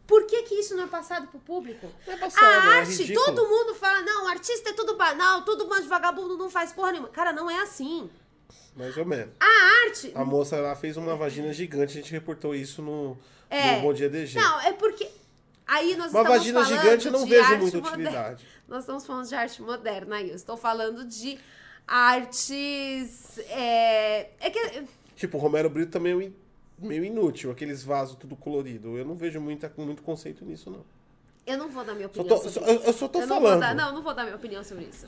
Por 0.05 0.25
que, 0.27 0.43
que 0.43 0.55
isso 0.55 0.75
não 0.75 0.84
é 0.84 0.88
passado 0.88 1.27
pro 1.27 1.39
público? 1.39 1.89
É 2.05 2.17
passado, 2.17 2.43
a 2.45 2.75
é 2.75 2.80
arte, 2.80 2.91
ridículo. 2.91 3.25
todo 3.25 3.47
mundo 3.47 3.73
fala, 3.75 4.01
não, 4.01 4.27
artista 4.27 4.69
é 4.69 4.73
tudo 4.73 4.97
banal, 4.97 5.43
tudo 5.43 5.67
bando 5.67 5.84
de 5.84 5.88
vagabundo, 5.88 6.38
não 6.38 6.49
faz 6.49 6.73
porra 6.73 6.91
nenhuma. 6.91 7.09
Cara, 7.09 7.31
não 7.31 7.49
é 7.49 7.59
assim. 7.61 8.09
Mais 8.75 8.97
ou 8.97 9.05
menos. 9.05 9.34
A 9.39 9.85
arte. 9.88 10.11
A 10.13 10.25
moça 10.25 10.57
lá 10.59 10.75
fez 10.75 10.97
uma 10.97 11.15
vagina 11.15 11.53
gigante, 11.53 11.97
a 11.97 12.01
gente 12.01 12.11
reportou 12.11 12.53
isso 12.53 12.81
no, 12.81 13.17
É. 13.49 13.77
no 13.77 13.81
Bom 13.84 13.93
Dia 13.93 14.09
DG. 14.09 14.38
Não, 14.38 14.61
é 14.61 14.73
porque. 14.73 15.09
Aí 15.65 15.95
nós 15.95 16.11
Uma 16.11 16.21
estamos 16.21 16.27
vagina 16.30 16.63
falando 16.63 16.81
gigante 16.81 17.05
eu 17.05 17.11
não 17.13 17.25
vejo 17.25 17.57
muita 17.57 17.77
utilidade. 17.77 18.47
Nós 18.67 18.80
estamos 18.80 19.05
falando 19.05 19.27
de 19.27 19.35
arte 19.35 19.61
moderna 19.61 20.15
aí. 20.17 20.30
Eu 20.30 20.35
estou 20.35 20.57
falando 20.57 21.05
de 21.05 21.38
artes. 21.88 23.38
É, 23.49 24.30
é 24.39 24.49
que. 24.49 24.84
Tipo, 25.15 25.38
o 25.38 25.39
Romero 25.39 25.69
Brito 25.69 25.91
também 25.91 26.13
é 26.13 26.31
meio- 26.84 27.03
inútil, 27.03 27.51
aqueles 27.51 27.84
vasos 27.84 28.15
tudo 28.15 28.35
colorido. 28.35 28.97
Eu 28.97 29.05
não 29.05 29.15
vejo 29.15 29.39
muita, 29.41 29.72
muito 29.77 30.01
conceito 30.03 30.43
nisso, 30.45 30.69
não. 30.69 30.84
Eu 31.45 31.57
não 31.57 31.68
vou 31.68 31.84
dar 31.84 31.93
minha 31.93 32.07
opinião 32.07 32.26
tô- 32.26 32.38
sobre 32.49 32.51
só- 32.69 32.73
isso. 32.73 32.84
eu 32.88 32.93
só 32.93 33.05
tô 33.10 33.19
não 33.19 33.27
Vou 33.27 33.41
falando. 33.41 33.60
dar, 33.60 33.76
não, 33.76 33.93
não 33.95 34.01
vou 34.01 34.14
dar 34.14 34.23
minha 34.23 34.38
opinião 34.38 34.64
sobre 34.64 34.85
isso. 34.85 35.05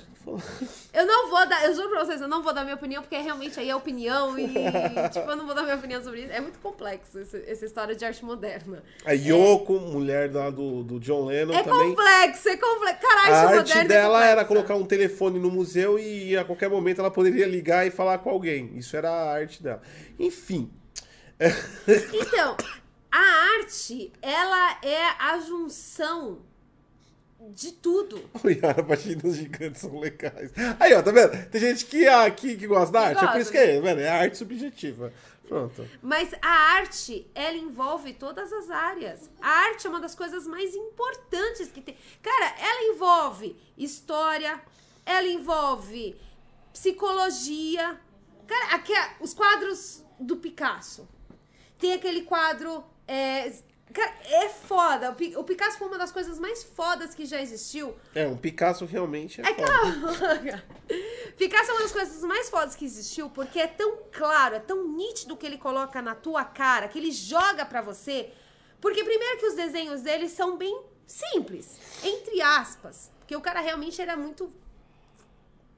Eu 0.93 1.05
não 1.05 1.29
vou 1.29 1.47
dar, 1.47 1.63
eu 1.63 1.73
juro 1.73 1.89
pra 1.91 2.03
vocês, 2.03 2.19
eu 2.19 2.27
não 2.27 2.43
vou 2.43 2.53
dar 2.53 2.65
minha 2.65 2.75
opinião, 2.75 3.01
porque 3.01 3.15
realmente 3.17 3.57
aí 3.57 3.69
é 3.69 3.75
opinião 3.75 4.37
e, 4.37 4.45
tipo, 5.13 5.29
eu 5.29 5.35
não 5.37 5.45
vou 5.45 5.55
dar 5.55 5.63
minha 5.63 5.77
opinião 5.77 6.03
sobre 6.03 6.23
isso. 6.23 6.33
É 6.33 6.41
muito 6.41 6.59
complexo 6.59 7.17
esse- 7.19 7.41
essa 7.49 7.63
história 7.65 7.95
de 7.95 8.03
arte 8.03 8.25
moderna. 8.25 8.83
A 9.05 9.13
Yoko, 9.13 9.79
mulher 9.79 10.29
lá 10.33 10.49
do, 10.49 10.83
do 10.83 10.99
John 10.99 11.23
Lennon, 11.23 11.53
É 11.53 11.63
também. 11.63 11.89
complexo, 11.91 12.49
é 12.49 12.57
complexo. 12.57 13.01
Cara, 13.01 13.21
a 13.21 13.23
arte, 13.23 13.31
arte 13.55 13.69
moderna 13.69 13.87
dela 13.87 14.27
é 14.27 14.31
era 14.31 14.43
colocar 14.43 14.75
um 14.75 14.85
telefone 14.85 15.39
no 15.39 15.49
museu 15.49 15.97
e 15.97 16.35
a 16.35 16.43
qualquer 16.43 16.69
momento 16.69 16.99
ela 16.99 17.09
poderia 17.11 17.47
ligar 17.47 17.87
e 17.87 17.91
falar 17.91 18.17
com 18.17 18.29
alguém. 18.29 18.71
Isso 18.75 18.97
era 18.97 19.09
a 19.09 19.31
arte 19.35 19.63
dela. 19.63 19.81
Enfim. 20.19 20.69
Então, 22.13 22.57
a 23.11 23.59
arte, 23.59 24.11
ela 24.21 24.79
é 24.81 25.03
a 25.19 25.39
junção 25.39 26.39
de 27.53 27.71
tudo. 27.73 28.29
O 28.43 28.49
Yara, 28.49 28.81
vaginas 28.81 29.35
gigantes 29.35 29.81
são 29.81 29.99
legais. 29.99 30.51
Aí, 30.79 30.93
ó, 30.93 31.01
tá 31.01 31.11
vendo? 31.11 31.49
Tem 31.49 31.61
gente 31.61 31.85
que, 31.85 32.07
ah, 32.07 32.29
que, 32.31 32.55
que 32.55 32.67
gosta 32.67 32.91
da 32.91 33.01
arte. 33.01 33.17
é 33.17 33.19
por 33.19 33.25
gosta, 33.25 33.39
isso 33.39 33.51
que 33.51 33.57
é, 33.57 33.81
mano, 33.81 34.01
é 34.01 34.09
arte 34.09 34.37
subjetiva. 34.37 35.13
Pronto. 35.47 35.87
Mas 36.01 36.33
a 36.41 36.49
arte, 36.75 37.29
ela 37.35 37.55
envolve 37.55 38.13
todas 38.13 38.51
as 38.51 38.69
áreas. 38.69 39.29
A 39.39 39.47
arte 39.47 39.85
é 39.85 39.89
uma 39.89 40.01
das 40.01 40.15
coisas 40.15 40.47
mais 40.47 40.73
importantes 40.73 41.71
que 41.71 41.81
tem. 41.81 41.95
Cara, 42.21 42.55
ela 42.59 42.93
envolve 42.93 43.55
história, 43.77 44.59
ela 45.05 45.27
envolve 45.27 46.15
psicologia. 46.73 47.99
Cara, 48.47 48.75
aqui, 48.75 48.93
os 49.19 49.33
quadros 49.33 50.03
do 50.19 50.37
Picasso. 50.37 51.07
Tem 51.85 51.93
aquele 51.93 52.21
quadro. 52.21 52.83
É, 53.07 53.51
é 54.31 54.49
foda. 54.49 55.11
O 55.11 55.15
Pi- 55.15 55.35
O 55.37 55.43
Picasso 55.43 55.77
foi 55.77 55.87
uma 55.87 55.97
das 55.99 56.11
coisas 56.11 56.39
mais 56.39 56.63
fodas 56.63 57.13
que 57.13 57.25
já 57.25 57.39
existiu. 57.39 57.95
É, 58.15 58.25
um 58.27 58.35
Picasso 58.35 58.85
realmente 58.85 59.39
é, 59.39 59.43
É 59.43 59.53
foda. 59.53 60.17
claro. 60.17 60.61
Picasso 61.37 61.69
é 61.69 61.73
uma 61.73 61.81
das 61.83 61.91
coisas 61.91 62.21
mais 62.23 62.49
fodas 62.49 62.75
que 62.75 62.83
existiu, 62.85 63.29
porque 63.29 63.59
é 63.59 63.67
tão 63.67 63.99
claro, 64.11 64.55
é 64.55 64.59
tão 64.59 64.87
nítido 64.87 65.37
que 65.37 65.45
ele 65.45 65.57
coloca 65.57 66.01
na 66.01 66.15
tua 66.15 66.43
cara, 66.43 66.87
que 66.87 66.97
ele 66.97 67.11
joga 67.11 67.65
pra 67.65 67.81
você. 67.81 68.31
Porque 68.81 69.03
primeiro 69.03 69.37
que 69.39 69.45
os 69.45 69.53
desenhos 69.55 70.01
dele 70.01 70.27
são 70.27 70.57
bem 70.57 70.81
simples, 71.05 71.77
entre 72.03 72.41
aspas. 72.41 73.11
Porque 73.19 73.35
o 73.35 73.41
cara 73.41 73.59
realmente 73.59 74.01
era 74.01 74.17
muito. 74.17 74.51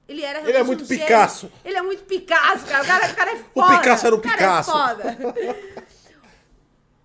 Ele 0.07 0.23
era 0.23 0.39
Ele 0.39 0.57
é 0.57 0.63
muito 0.63 0.85
um. 0.85 0.87
Picasso. 0.87 1.51
Ele 1.65 1.75
é 1.77 1.81
muito 1.81 2.03
Picasso, 2.05 2.65
cara. 2.65 2.81
O 2.83 2.87
cara, 2.87 3.11
o 3.11 3.15
cara 3.15 3.31
é 3.31 3.43
foda. 3.53 3.77
Picasso 3.77 4.07
era 4.07 4.15
o 4.15 4.21
cara 4.21 4.37
Picasso. 4.37 4.71
É 4.71 4.73
foda. 4.73 5.17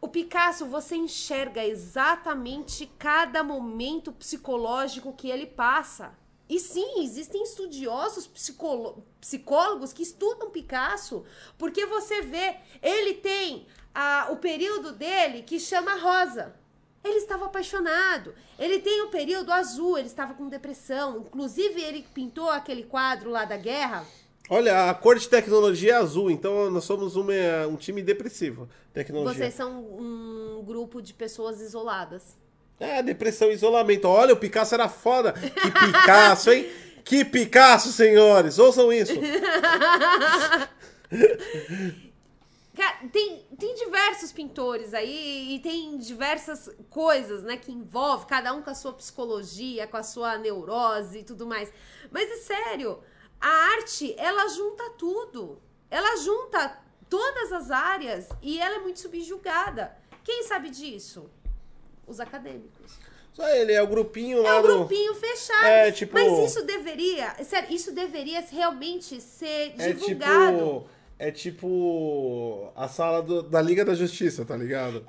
O 0.03 0.09
Picasso, 0.09 0.67
você 0.67 0.97
enxerga 0.97 1.65
exatamente 1.65 2.91
cada 2.99 3.45
momento 3.45 4.11
psicológico 4.11 5.13
que 5.13 5.31
ele 5.31 5.47
passa. 5.47 6.13
E 6.49 6.59
sim, 6.59 7.05
existem 7.05 7.45
estudiosos 7.45 8.27
psicólogos 8.27 9.93
que 9.93 10.03
estudam 10.03 10.51
Picasso, 10.51 11.25
porque 11.57 11.87
você 11.87 12.21
vê, 12.21 12.57
ele 12.83 13.15
tem 13.15 13.69
ah, 13.95 14.27
o 14.33 14.39
período 14.39 14.91
dele 14.91 15.43
que 15.43 15.61
chama 15.61 15.95
rosa. 15.95 16.53
Ele 17.05 17.19
estava 17.19 17.47
apaixonado. 17.47 18.35
Ele 18.59 18.81
tem 18.81 19.03
o 19.03 19.09
período 19.09 19.53
azul, 19.53 19.97
ele 19.97 20.09
estava 20.09 20.35
com 20.35 20.49
depressão. 20.49 21.19
Inclusive, 21.19 21.81
ele 21.81 22.05
pintou 22.13 22.51
aquele 22.51 22.83
quadro 22.83 23.31
lá 23.31 23.45
da 23.45 23.57
guerra. 23.57 24.05
Olha, 24.51 24.91
a 24.91 24.95
cor 24.95 25.19
de 25.19 25.29
tecnologia 25.29 25.93
é 25.93 25.97
azul, 25.97 26.31
então 26.31 26.71
nós 26.71 26.85
somos 26.85 27.17
uma- 27.17 27.67
um 27.69 27.77
time 27.77 28.03
depressivo. 28.03 28.69
Tecnologia. 28.93 29.35
Vocês 29.39 29.55
são 29.55 29.81
um 29.81 30.63
grupo 30.65 31.01
de 31.01 31.15
pessoas 31.15 31.61
isoladas. 31.61 32.37
É, 32.79 33.03
depressão 33.03 33.51
e 33.51 33.55
isolamento. 33.55 34.07
Olha, 34.09 34.35
o 34.35 34.37
Picasso 34.37 34.75
era 34.75 34.89
foda. 34.89 35.33
Que 35.33 35.71
Picasso, 35.71 36.51
hein? 36.51 36.69
Que 37.05 37.25
Picasso, 37.25 37.93
senhores! 37.93 38.59
Ouçam 38.59 38.93
isso. 38.93 39.13
Cara, 42.75 43.07
tem, 43.13 43.45
tem 43.59 43.75
diversos 43.75 44.33
pintores 44.33 44.95
aí 44.95 45.55
e 45.57 45.59
tem 45.61 45.99
diversas 45.99 46.71
coisas, 46.89 47.43
né, 47.43 47.57
que 47.59 47.71
envolve 47.71 48.25
cada 48.25 48.55
um 48.55 48.63
com 48.63 48.71
a 48.71 48.75
sua 48.75 48.95
psicologia, 48.95 49.87
com 49.87 49.99
a 49.99 50.03
sua 50.03 50.39
neurose 50.39 51.19
e 51.19 51.23
tudo 51.25 51.47
mais. 51.47 51.71
Mas 52.11 52.31
é 52.31 52.37
sério, 52.37 52.99
a 53.43 53.49
arte, 53.77 54.15
ela 54.19 54.47
junta 54.49 54.91
tudo. 54.91 55.61
Ela 55.91 56.17
junta 56.19 56.79
todas 57.11 57.53
as 57.53 57.71
áreas 57.71 58.29
e 58.41 58.59
ela 58.61 58.77
é 58.77 58.79
muito 58.79 59.01
subjugada. 59.01 59.95
Quem 60.25 60.45
sabe 60.45 60.71
disso? 60.71 61.29
Os 62.07 62.21
acadêmicos. 62.21 62.99
Só 63.33 63.49
ele, 63.49 63.73
é 63.73 63.83
o 63.83 63.87
grupinho 63.87 64.39
É 64.39 64.43
lá 64.43 64.59
um 64.59 64.63
do... 64.63 64.69
grupinho 64.69 65.15
fechado. 65.15 65.65
É, 65.65 65.91
tipo- 65.91 66.13
Mas 66.15 66.51
isso 66.51 66.63
deveria, 66.65 67.35
sério, 67.45 67.75
isso 67.75 67.91
deveria 67.93 68.41
realmente 68.43 69.21
ser 69.21 69.75
É 69.79 69.93
divulgado. 69.93 70.57
tipo... 70.57 70.89
É 71.25 71.31
tipo 71.31 72.73
a 72.75 72.89
sala 72.89 73.23
do- 73.23 73.43
da 73.43 73.63
Liga 73.63 73.85
da 73.85 73.95
Justiça, 73.95 74.45
tá 74.45 74.57
ligado? 74.57 75.05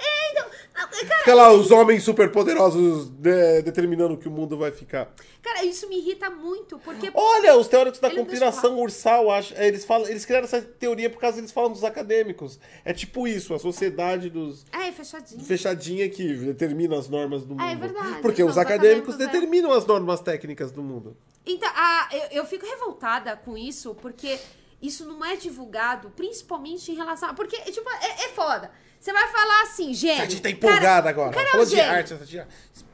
Não, 0.75 0.87
cara, 1.09 1.19
Fica 1.19 1.33
lá 1.35 1.51
os 1.51 1.71
homens 1.71 2.03
superpoderosos 2.03 3.09
de- 3.09 3.61
determinando 3.61 4.17
que 4.17 4.27
o 4.27 4.31
mundo 4.31 4.57
vai 4.57 4.71
ficar. 4.71 5.11
Cara, 5.41 5.63
isso 5.63 5.87
me 5.89 5.97
irrita 5.97 6.29
muito, 6.29 6.77
porque. 6.79 7.09
Olha, 7.13 7.55
os 7.57 7.67
teóricos 7.67 7.99
da 7.99 8.09
conspiração 8.11 8.79
ursal, 8.79 9.29
acho, 9.31 9.53
é, 9.55 9.67
eles, 9.67 9.85
falam, 9.85 10.07
eles 10.07 10.25
criaram 10.25 10.45
essa 10.45 10.61
teoria 10.61 11.09
por 11.09 11.19
causa 11.19 11.39
eles 11.39 11.51
falam 11.51 11.71
dos 11.71 11.83
acadêmicos. 11.83 12.59
É 12.85 12.93
tipo 12.93 13.27
isso, 13.27 13.53
a 13.53 13.59
sociedade 13.59 14.29
dos 14.29 14.65
É, 14.71 14.91
fechadinho. 14.91 15.41
fechadinha 15.43 16.09
que 16.09 16.33
determina 16.35 16.97
as 16.97 17.07
normas 17.09 17.43
do 17.43 17.49
mundo. 17.55 17.61
Ah, 17.61 17.71
é 17.71 17.75
verdade. 17.75 18.21
Porque 18.21 18.41
Então, 18.41 18.47
os 18.47 18.53
os 18.53 18.57
acadêmicos 18.57 19.15
acadêmicos, 19.15 19.15
é. 19.15 19.25
determinam 19.25 19.71
as 19.71 19.85
normas 19.85 20.21
técnicas 20.21 20.71
do 20.71 20.81
mundo. 20.83 21.15
Então, 21.45 21.69
a, 21.75 22.09
eu, 22.11 22.39
eu 22.39 22.45
fico 22.45 22.65
revoltada 22.65 23.35
com 23.35 23.57
isso, 23.57 23.93
porque 23.95 24.39
isso 24.83 25.05
não 25.05 25.23
é 25.25 25.35
divulgado, 25.35 26.11
principalmente 26.15 26.91
em 26.91 26.95
relação. 26.95 27.29
a- 27.29 27.33
Porque, 27.33 27.57
tipo, 27.71 27.89
é, 27.89 28.25
é 28.25 28.29
foda. 28.29 28.69
Você 28.99 29.11
vai 29.11 29.27
falar 29.29 29.63
assim, 29.63 29.93
gênio. 29.93 30.21
A 30.23 30.25
gente 30.27 30.41
tá 30.41 30.49
empolgada 30.49 30.83
cara, 30.83 31.09
agora. 31.09 31.31
Cara 31.33 31.47
é 31.47 31.51
Falou 31.51 31.65
de 31.65 31.79
arte, 31.81 32.13
essa 32.13 32.25
tia. 32.25 32.47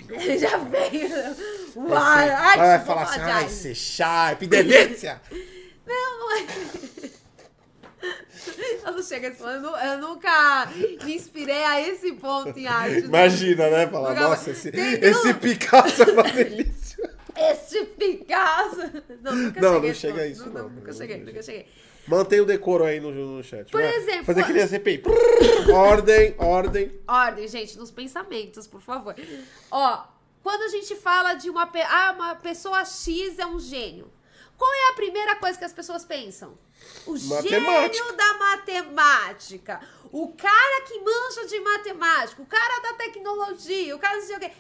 Já 0.40 0.58
veio. 0.58 1.10
Vai, 1.76 2.30
Uai, 2.30 2.30
arte, 2.32 2.58
vai 2.58 2.78
vou 2.78 2.88
falar 2.88 3.02
assim, 3.04 3.20
ai, 3.22 3.50
ser 3.50 3.76
sharp, 3.76 4.42
delícia. 4.44 5.22
Eu 8.84 8.94
não 8.94 9.04
chego 9.04 9.26
a 9.26 9.30
esse 9.30 9.38
ponto. 9.38 9.50
Eu, 9.52 9.62
nu- 9.62 9.76
eu 9.78 9.98
nunca 10.00 10.68
me 11.04 11.16
inspirei 11.16 11.64
a 11.64 11.82
esse 11.82 12.14
ponto 12.14 12.58
em 12.58 12.66
arte. 12.66 13.00
Imagina, 13.06 13.70
né? 13.70 13.88
Falar, 13.88 14.10
Nunca- 14.10 14.22
nossa, 14.30 14.52
esse, 14.52 14.72
Tem 14.72 14.94
esse 14.94 15.28
um- 15.28 15.34
Picasso 15.36 16.04
é 16.04 16.12
uma 16.12 16.24
delícia. 16.24 16.89
Esse 17.52 17.86
Picasso. 17.86 18.80
Não, 19.22 19.36
nunca 19.36 19.62
Não, 19.62 19.74
cheguei 19.76 19.90
não 19.90 19.96
chega 19.96 20.22
a 20.22 20.28
isso, 20.28 20.46
Não, 20.50 20.64
não. 20.64 20.70
Nunca 20.70 20.94
cheguei, 20.94 21.18
nunca 21.18 21.42
cheguei. 21.42 21.68
Mantém 22.08 22.40
o 22.42 22.46
decoro 22.46 22.84
aí 22.86 23.00
no, 23.00 23.12
no 23.12 23.44
chat. 23.44 23.70
Por 23.72 23.82
vai. 23.82 23.96
exemplo, 23.96 24.26
Fazer 24.26 24.44
que 24.46 24.54
nem 24.54 24.64
a 24.64 24.68
CPI. 24.70 25.04
Ordem, 25.74 26.36
ordem. 26.40 27.00
Ordem, 27.08 27.48
gente, 27.48 27.78
nos 27.78 27.92
pensamentos, 27.92 28.68
por 28.68 28.82
favor. 28.82 29.16
Ó, 29.70 30.04
quando 30.42 30.64
a 30.64 30.68
gente 30.70 30.96
fala 30.96 31.34
de 31.36 31.50
uma, 31.50 31.68
pe- 31.68 31.82
ah, 31.82 32.14
uma 32.16 32.36
pessoa 32.36 32.84
X 32.84 33.38
é 33.38 33.46
um 33.46 33.60
gênio, 33.60 34.12
qual 34.58 34.74
é 34.74 34.90
a 34.92 34.94
primeira 34.96 35.36
coisa 35.36 35.58
que 35.58 35.66
as 35.66 35.74
pessoas 35.74 36.04
pensam? 36.04 36.58
O 37.06 37.14
Matemática. 37.14 37.94
gênio 37.94 38.14
da 38.16 38.34
matemática. 38.40 39.80
O 40.12 40.30
cara 40.34 40.82
que 40.88 41.00
manja 41.00 41.46
de 41.48 41.60
matemática, 41.60 42.42
o 42.42 42.46
cara 42.46 42.82
da 42.82 42.94
tecnologia, 42.94 43.96
o 43.96 44.00
cara 44.00 44.16
não 44.16 44.24
sei 44.26 44.36
o 44.36 44.40
quê. 44.40 44.52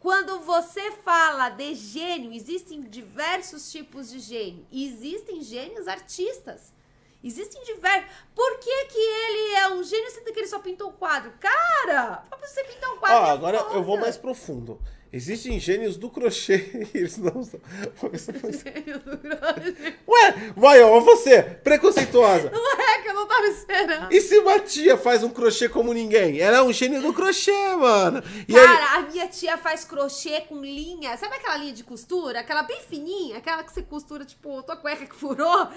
Quando 0.00 0.40
você 0.40 0.92
fala 0.92 1.48
de 1.48 1.74
gênio, 1.74 2.32
existem 2.32 2.82
diversos 2.82 3.70
tipos 3.70 4.10
de 4.10 4.20
gênio. 4.20 4.64
E 4.70 4.86
existem 4.86 5.42
gênios 5.42 5.88
artistas. 5.88 6.72
Existem 7.22 7.62
diversos. 7.64 8.08
Por 8.32 8.58
que, 8.58 8.84
que 8.86 8.98
ele 8.98 9.54
é 9.56 9.68
um 9.70 9.82
gênio 9.82 10.10
sendo 10.10 10.32
que 10.32 10.38
ele 10.38 10.46
só 10.46 10.60
pintou 10.60 10.90
um 10.90 10.92
quadro? 10.92 11.32
Cara, 11.40 12.22
pra 12.28 12.38
você 12.38 12.62
pintar 12.62 12.92
um 12.92 12.98
quadro. 12.98 13.18
Ó, 13.18 13.26
é 13.26 13.30
agora 13.30 13.58
foda. 13.58 13.74
eu 13.74 13.82
vou 13.82 13.98
mais 13.98 14.16
profundo. 14.16 14.80
Existem 15.10 15.58
gênios 15.58 15.96
do 15.96 16.10
crochê 16.10 16.70
eles 16.92 17.16
não 17.16 17.42
são. 17.42 17.60
Gênio 18.12 18.98
do 18.98 19.16
crochê. 19.16 19.94
Ué, 20.06 20.52
vai, 20.54 20.82
ó, 20.82 21.00
você, 21.00 21.42
preconceituosa. 21.42 22.50
Não 22.50 22.80
é 22.80 23.02
que 23.02 23.08
eu 23.08 23.14
não 23.14 23.26
tava 23.26 23.46
esperando. 23.46 24.12
E 24.12 24.20
se 24.20 24.38
uma 24.38 24.58
tia 24.60 24.98
faz 24.98 25.24
um 25.24 25.30
crochê 25.30 25.68
como 25.68 25.94
ninguém? 25.94 26.38
Ela 26.40 26.58
é 26.58 26.62
um 26.62 26.72
gênio 26.72 27.00
do 27.00 27.12
crochê, 27.14 27.74
mano. 27.76 28.22
E 28.46 28.56
aí, 28.56 28.66
Cara, 28.66 28.98
a 28.98 29.02
minha 29.02 29.26
tia 29.28 29.56
faz 29.56 29.84
crochê 29.84 30.42
com 30.42 30.60
linha. 30.60 31.16
Sabe 31.16 31.36
aquela 31.36 31.56
linha 31.56 31.72
de 31.72 31.84
costura? 31.84 32.40
Aquela 32.40 32.62
bem 32.62 32.80
fininha, 32.80 33.38
aquela 33.38 33.62
que 33.62 33.72
você 33.72 33.82
costura, 33.82 34.24
tipo, 34.26 34.62
tua 34.62 34.76
cueca 34.76 35.06
que 35.06 35.16
furou. 35.16 35.68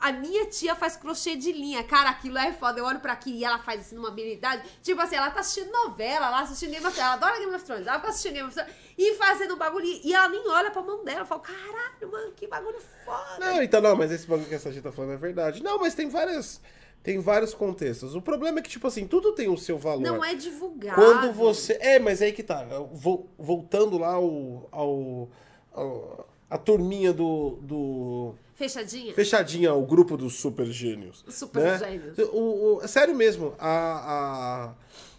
A 0.00 0.12
minha 0.12 0.46
tia 0.46 0.74
faz 0.74 0.96
crochê 0.96 1.36
de 1.36 1.52
linha. 1.52 1.84
Cara, 1.84 2.08
aquilo 2.10 2.38
é 2.38 2.52
foda. 2.52 2.80
Eu 2.80 2.84
olho 2.86 3.00
pra 3.00 3.12
aqui 3.12 3.30
e 3.32 3.44
ela 3.44 3.58
faz 3.58 3.82
assim 3.82 3.94
numa 3.94 4.08
habilidade. 4.08 4.62
Tipo 4.82 5.00
assim, 5.02 5.16
ela 5.16 5.30
tá 5.30 5.40
assistindo 5.40 5.70
novela, 5.70 6.28
ela 6.28 6.40
assistindo 6.40 6.70
Game 6.70 6.86
of 6.86 6.94
Thrones. 6.94 7.12
Ela 7.12 7.12
adora 7.14 7.38
Game 7.38 7.54
of 7.54 7.64
Thrones. 7.64 7.86
Ela 7.86 7.96
fica 7.98 8.08
assistindo 8.08 8.32
Game 8.32 8.48
of 8.48 8.54
Thrones 8.54 8.74
e 8.96 9.14
fazendo 9.16 9.56
bagulho. 9.56 9.84
E 9.86 10.14
ela 10.14 10.28
nem 10.28 10.48
olha 10.48 10.70
pra 10.70 10.80
mão 10.82 11.04
dela. 11.04 11.20
Eu 11.20 11.26
falo, 11.26 11.42
caralho, 11.42 12.10
mano, 12.10 12.32
que 12.32 12.46
bagulho 12.46 12.78
foda. 13.04 13.38
Não, 13.38 13.62
então 13.62 13.80
não, 13.82 13.94
mas 13.94 14.10
esse 14.10 14.26
bagulho 14.26 14.48
que 14.48 14.54
essa 14.54 14.72
gente 14.72 14.82
tá 14.82 14.90
falando 14.90 15.12
é 15.12 15.16
verdade. 15.18 15.62
Não, 15.62 15.78
mas 15.78 15.94
tem 15.94 16.08
várias. 16.08 16.60
Tem 17.02 17.18
vários 17.18 17.54
contextos. 17.54 18.14
O 18.14 18.20
problema 18.20 18.58
é 18.58 18.62
que, 18.62 18.68
tipo 18.68 18.86
assim, 18.86 19.06
tudo 19.06 19.32
tem 19.32 19.48
o 19.48 19.56
seu 19.56 19.78
valor. 19.78 20.02
Não 20.02 20.22
é 20.24 20.34
divulgado. 20.34 21.00
Quando 21.00 21.32
você. 21.32 21.78
É, 21.80 21.98
mas 21.98 22.20
aí 22.20 22.30
que 22.32 22.42
tá. 22.42 22.62
Vo- 22.92 23.26
Voltando 23.38 23.96
lá 23.96 24.12
ao. 24.14 24.68
ao, 24.70 25.28
ao- 25.72 26.26
a 26.50 26.58
turminha 26.58 27.12
do. 27.12 27.58
do... 27.62 28.34
Fechadinha? 28.60 29.14
Fechadinha, 29.14 29.72
o 29.72 29.86
grupo 29.86 30.18
dos 30.18 30.34
super 30.34 30.66
gênios. 30.66 31.24
Super 31.30 31.62
né? 31.62 31.78
gênios. 31.78 32.18
O, 32.30 32.76
o- 32.76 32.88
sério 32.88 33.14
mesmo, 33.14 33.54
a, 33.58 33.70
a- 33.70 34.74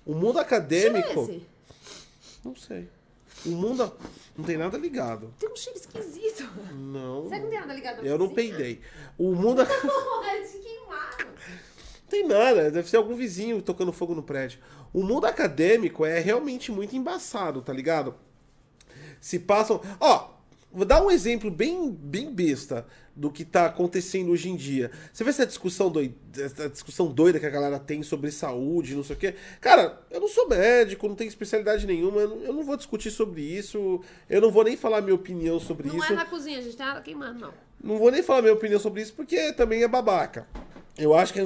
o 0.06 0.14
mundo 0.14 0.38
acadêmico. 0.38 1.26
Tira 1.26 1.38
esse. 1.38 1.48
Não 2.46 2.56
sei. 2.56 2.88
O 3.44 3.50
mundo. 3.50 3.92
Não 4.38 4.46
tem 4.46 4.58
nada 4.58 4.78
ligado. 4.78 5.34
Tem 5.40 5.50
um 5.50 5.56
cheiro 5.56 5.80
esquisito. 5.80 6.48
Não. 6.72 7.24
Será 7.24 7.38
que 7.38 7.44
não 7.46 7.50
tem 7.50 7.60
nada 7.60 7.74
ligado 7.74 8.06
Eu 8.06 8.20
não 8.20 8.30
peidei. 8.30 8.80
O 9.18 9.34
mundo. 9.34 9.64
Queimado. 9.66 11.26
Não 11.26 12.08
tem 12.08 12.28
nada, 12.28 12.70
deve 12.70 12.88
ser 12.88 12.98
algum 12.98 13.16
vizinho 13.16 13.60
tocando 13.60 13.92
fogo 13.92 14.14
no 14.14 14.22
prédio. 14.22 14.60
O 14.94 15.02
mundo 15.04 15.26
acadêmico 15.26 16.06
é 16.06 16.20
realmente 16.20 16.72
muito 16.72 16.96
embaçado, 16.96 17.62
tá 17.64 17.74
ligado? 17.74 18.14
Se 19.20 19.40
passam. 19.40 19.82
Ó, 20.00 20.31
vou 20.72 20.86
dar 20.86 21.04
um 21.04 21.12
exemplo 21.12 21.50
bem, 21.52 21.92
bem 21.92 22.32
besta 22.34 22.86
do 23.16 23.30
que 23.30 23.44
tá 23.44 23.66
acontecendo 23.66 24.32
hoje 24.32 24.50
em 24.50 24.56
dia. 24.56 24.90
Você 25.12 25.24
vê 25.24 25.30
essa 25.32 25.46
discussão 25.46 25.90
doida, 25.92 26.16
essa 26.38 26.70
discussão 26.70 27.08
doida 27.12 27.40
que 27.40 27.46
a 27.46 27.50
galera 27.50 27.78
tem 27.78 28.02
sobre 28.04 28.32
saúde, 28.32 28.96
não 28.96 29.04
sei 29.04 29.16
o 29.16 29.20
quê. 29.20 29.36
Cara, 29.60 30.02
eu 30.10 30.22
não 30.22 30.28
sou 30.30 30.48
médico, 30.48 31.08
não 31.08 31.16
tenho 31.16 31.28
especialidade 31.28 31.86
nenhuma, 31.86 32.22
eu 32.22 32.30
não- 32.30 32.54
não 32.54 32.64
vou 32.64 32.78
discutir 32.78 33.12
sobre 33.12 33.42
isso, 33.42 34.02
eu 34.30 34.40
não 34.42 34.50
vou 34.50 34.64
nem 34.64 34.78
falar 34.78 35.02
minha 35.02 35.16
opinião 35.16 35.60
sobre 35.60 35.88
Não 35.90 35.98
isso. 35.98 36.14
é 36.14 36.16
na 36.16 36.26
cozinha, 36.26 36.58
a 36.60 36.62
gente 36.62 36.78
nada 36.80 37.02
queimando, 37.02 37.40
não. 37.40 37.54
Não 37.84 37.98
vou 37.98 38.12
nem 38.12 38.24
falar 38.24 38.42
minha 38.42 38.54
opinião 38.54 38.80
sobre 38.80 39.02
isso 39.02 39.14
porque 39.14 39.52
também 39.54 39.84
é 39.84 39.88
babaca. 39.88 40.48
Eu 40.98 41.14
acho 41.14 41.34
que, 41.34 41.40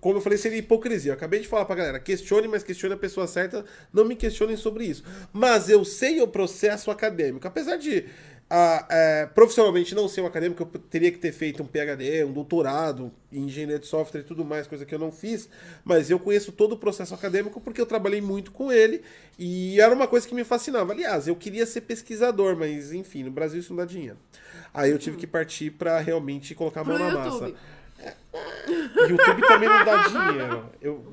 como 0.00 0.16
eu 0.18 0.20
falei, 0.20 0.38
seria 0.38 0.58
hipocrisia. 0.58 1.10
Eu 1.10 1.14
acabei 1.16 1.40
de 1.40 1.48
falar 1.48 1.64
pra 1.64 1.74
galera, 1.74 2.00
questione, 2.00 2.46
mas 2.48 2.62
questione 2.62 2.94
a 2.94 2.96
pessoa 2.96 3.26
certa, 3.26 3.64
não 3.92 4.04
me 4.04 4.14
questionem 4.14 4.56
sobre 4.56 4.84
isso. 4.86 5.02
Mas 5.32 5.68
eu 5.68 5.84
sei 5.84 6.20
o 6.22 6.28
processo 6.28 6.90
acadêmico. 6.90 7.46
Apesar 7.46 7.76
de 7.76 8.06
a, 8.54 8.86
é, 8.90 9.26
profissionalmente 9.34 9.94
não 9.94 10.06
ser 10.06 10.20
um 10.20 10.26
acadêmico, 10.26 10.62
eu 10.62 10.80
teria 10.82 11.10
que 11.10 11.16
ter 11.16 11.32
feito 11.32 11.62
um 11.62 11.66
PhD, 11.66 12.22
um 12.22 12.32
doutorado 12.32 13.10
em 13.32 13.44
engenharia 13.44 13.78
de 13.78 13.86
software 13.86 14.20
e 14.20 14.24
tudo 14.24 14.44
mais, 14.44 14.66
coisa 14.66 14.84
que 14.84 14.94
eu 14.94 14.98
não 14.98 15.10
fiz, 15.10 15.48
mas 15.82 16.10
eu 16.10 16.18
conheço 16.18 16.52
todo 16.52 16.72
o 16.72 16.76
processo 16.76 17.14
acadêmico 17.14 17.62
porque 17.62 17.80
eu 17.80 17.86
trabalhei 17.86 18.20
muito 18.20 18.52
com 18.52 18.70
ele 18.70 19.00
e 19.38 19.80
era 19.80 19.94
uma 19.94 20.06
coisa 20.06 20.28
que 20.28 20.34
me 20.34 20.44
fascinava. 20.44 20.92
Aliás, 20.92 21.26
eu 21.26 21.34
queria 21.34 21.64
ser 21.64 21.80
pesquisador, 21.80 22.54
mas 22.54 22.92
enfim, 22.92 23.22
no 23.22 23.30
Brasil 23.30 23.58
isso 23.58 23.72
não 23.72 23.78
dá 23.78 23.86
dinheiro. 23.86 24.18
Aí 24.74 24.90
eu 24.90 24.98
tive 24.98 25.16
que 25.16 25.26
partir 25.26 25.70
para 25.70 25.98
realmente 26.00 26.54
colocar 26.54 26.82
a 26.82 26.84
mão 26.84 26.96
Pro 26.96 27.04
na 27.10 27.24
YouTube. 27.24 27.52
massa. 27.52 27.81
YouTube 29.08 29.42
também 29.46 29.68
não 29.68 29.84
dá 29.84 30.08
dinheiro. 30.08 30.70
Eu, 30.80 31.12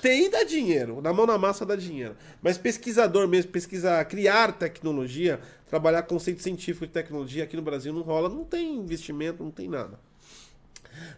TI 0.00 0.28
dá 0.30 0.44
dinheiro, 0.44 1.00
na 1.00 1.12
mão 1.12 1.26
na 1.26 1.38
massa 1.38 1.66
dá 1.66 1.76
dinheiro. 1.76 2.16
Mas 2.42 2.56
pesquisador 2.58 3.28
mesmo, 3.28 3.50
pesquisar, 3.50 4.04
criar 4.06 4.52
tecnologia, 4.52 5.40
trabalhar 5.68 6.02
conceito 6.02 6.42
científico 6.42 6.86
de 6.86 6.92
tecnologia 6.92 7.44
aqui 7.44 7.56
no 7.56 7.62
Brasil 7.62 7.92
não 7.92 8.02
rola, 8.02 8.28
não 8.28 8.44
tem 8.44 8.74
investimento, 8.76 9.42
não 9.42 9.50
tem 9.50 9.68
nada. 9.68 9.98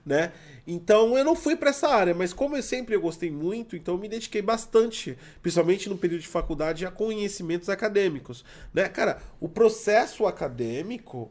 Né? 0.05 0.33
Então 0.67 1.17
eu 1.17 1.25
não 1.25 1.37
fui 1.37 1.55
para 1.55 1.71
essa 1.71 1.89
área, 1.89 2.13
mas 2.13 2.33
como 2.33 2.57
eu 2.57 2.63
sempre 2.63 2.97
eu 2.97 3.01
gostei 3.01 3.31
muito, 3.31 3.77
então 3.77 3.95
eu 3.95 4.01
me 4.01 4.09
dediquei 4.09 4.43
bastante, 4.43 5.17
principalmente 5.41 5.89
no 5.89 5.97
período 5.97 6.23
de 6.23 6.29
faculdade, 6.29 6.85
a 6.85 6.91
conhecimentos 6.91 7.69
acadêmicos, 7.69 8.45
né? 8.75 8.89
Cara, 8.89 9.23
o 9.39 9.49
processo 9.49 10.27
acadêmico 10.27 11.31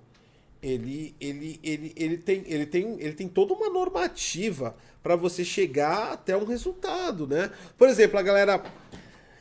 ele, 0.61 1.15
ele, 1.19 1.59
ele, 1.63 1.93
ele, 1.95 2.17
tem, 2.17 2.43
ele, 2.47 2.65
tem, 2.65 2.99
ele 2.99 3.13
tem 3.13 3.27
toda 3.27 3.53
uma 3.53 3.69
normativa 3.69 4.75
para 5.03 5.15
você 5.15 5.45
chegar 5.45 6.13
até 6.13 6.35
um 6.35 6.45
resultado, 6.45 7.27
né? 7.27 7.51
Por 7.77 7.88
exemplo, 7.88 8.17
a 8.17 8.21
galera. 8.21 8.63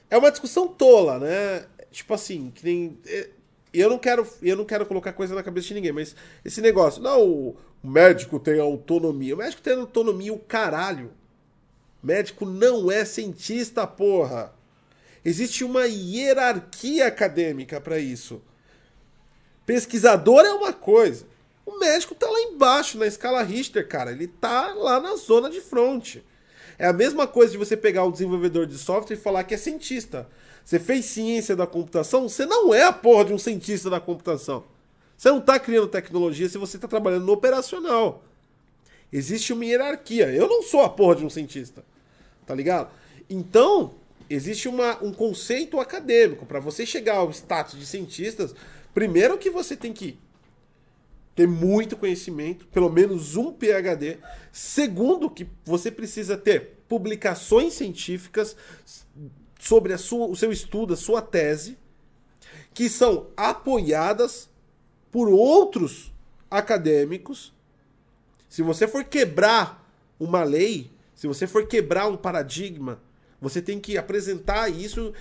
É 0.09 0.16
uma 0.16 0.30
discussão 0.30 0.68
tola, 0.68 1.18
né? 1.18 1.66
Tipo 1.90 2.14
assim, 2.14 2.52
que 2.55 2.64
nem. 2.64 2.98
É, 3.06 3.30
eu 3.72 3.90
não 3.90 3.98
quero, 3.98 4.26
eu 4.43 4.56
não 4.56 4.64
quero 4.64 4.86
colocar 4.86 5.12
coisa 5.12 5.34
na 5.34 5.43
cabeça 5.43 5.68
de 5.68 5.74
ninguém, 5.74 5.93
mas 5.93 6.14
esse 6.44 6.60
negócio, 6.60 7.02
não, 7.02 7.22
o 7.22 7.56
médico 7.82 8.38
tem 8.38 8.59
autonomia. 8.60 9.34
O 9.34 9.38
médico 9.38 9.62
tem 9.62 9.74
autonomia, 9.74 10.32
o 10.32 10.38
caralho. 10.38 11.12
O 12.02 12.06
médico 12.06 12.44
não 12.44 12.90
é 12.90 13.05
cientista, 13.05 13.86
porra. 13.86 14.55
Existe 15.24 15.64
uma 15.64 15.86
hierarquia 15.86 17.06
acadêmica 17.06 17.80
para 17.80 17.98
isso. 17.98 18.40
Pesquisador 19.66 20.44
é 20.44 20.52
uma 20.52 20.72
coisa. 20.72 21.26
O 21.66 21.80
médico 21.80 22.14
tá 22.14 22.30
lá 22.30 22.40
embaixo, 22.43 22.97
na 22.97 23.06
escala 23.06 23.43
Richter, 23.43 23.86
cara. 23.86 24.12
Ele 24.12 24.28
tá 24.28 24.72
lá 24.72 25.01
na 25.01 25.16
zona 25.16 25.51
de 25.51 25.60
fronte. 25.60 26.24
É 26.78 26.86
a 26.86 26.93
mesma 26.93 27.26
coisa 27.26 27.52
de 27.52 27.59
você 27.59 27.76
pegar 27.76 28.05
um 28.05 28.10
desenvolvedor 28.10 28.66
de 28.66 28.78
software 28.78 29.16
e 29.16 29.20
falar 29.20 29.43
que 29.44 29.55
é 29.55 29.59
cientista. 29.59 30.28
Você 30.64 30.78
fez 30.78 31.05
ciência 31.06 31.56
da 31.56 31.66
computação, 31.66 32.28
você 32.28 32.47
não 32.47 32.72
é 32.72 32.84
a 32.84 32.93
porra 32.93 33.26
de 33.26 33.32
um 33.32 33.38
cientista 33.38 33.90
da 33.90 34.01
computação. 34.01 34.64
Você 35.16 35.30
não 35.30 35.38
está 35.38 35.59
criando 35.59 35.88
tecnologia 35.88 36.48
se 36.48 36.59
você 36.59 36.76
está 36.76 36.86
trabalhando 36.86 37.24
no 37.24 37.32
operacional. 37.32 38.22
Existe 39.12 39.52
uma 39.52 39.64
hierarquia. 39.64 40.26
Eu 40.26 40.48
não 40.48 40.62
sou 40.62 40.82
a 40.82 40.88
porra 40.88 41.16
de 41.16 41.24
um 41.24 41.30
cientista. 41.30 41.84
Tá 42.44 42.55
ligado? 42.55 42.90
Então, 43.28 43.94
existe 44.28 44.68
uma, 44.68 45.02
um 45.02 45.12
conceito 45.12 45.80
acadêmico. 45.80 46.44
Para 46.44 46.60
você 46.60 46.84
chegar 46.84 47.16
ao 47.16 47.30
status 47.30 47.78
de 47.78 47.86
cientistas, 47.86 48.55
Primeiro 48.97 49.36
que 49.36 49.51
você 49.51 49.77
tem 49.77 49.93
que 49.93 50.18
ter 51.35 51.47
muito 51.47 51.98
conhecimento, 51.98 52.66
pelo 52.68 52.89
menos 52.89 53.36
um 53.36 53.52
PhD. 53.52 54.16
Segundo 54.51 55.28
que 55.28 55.47
você 55.66 55.90
precisa 55.90 56.35
ter 56.35 56.78
publicações 56.89 57.74
científicas 57.74 58.56
sobre 59.60 59.93
a 59.93 59.98
sua, 59.98 60.27
o 60.28 60.35
seu 60.35 60.51
estudo, 60.51 60.94
a 60.94 60.97
sua 60.97 61.20
tese, 61.20 61.77
que 62.73 62.89
são 62.89 63.27
apoiadas 63.36 64.48
por 65.12 65.28
outros 65.28 66.10
acadêmicos. 66.51 67.52
Se 68.48 68.62
você 68.62 68.89
for 68.89 69.05
quebrar 69.05 69.86
uma 70.18 70.43
lei, 70.43 70.90
se 71.14 71.27
você 71.27 71.47
for 71.47 71.66
quebrar 71.66 72.09
um 72.09 72.16
paradigma, 72.16 72.98
você 73.40 73.60
tem 73.60 73.78
que 73.78 73.98
apresentar 73.98 74.68
isso 74.68 75.12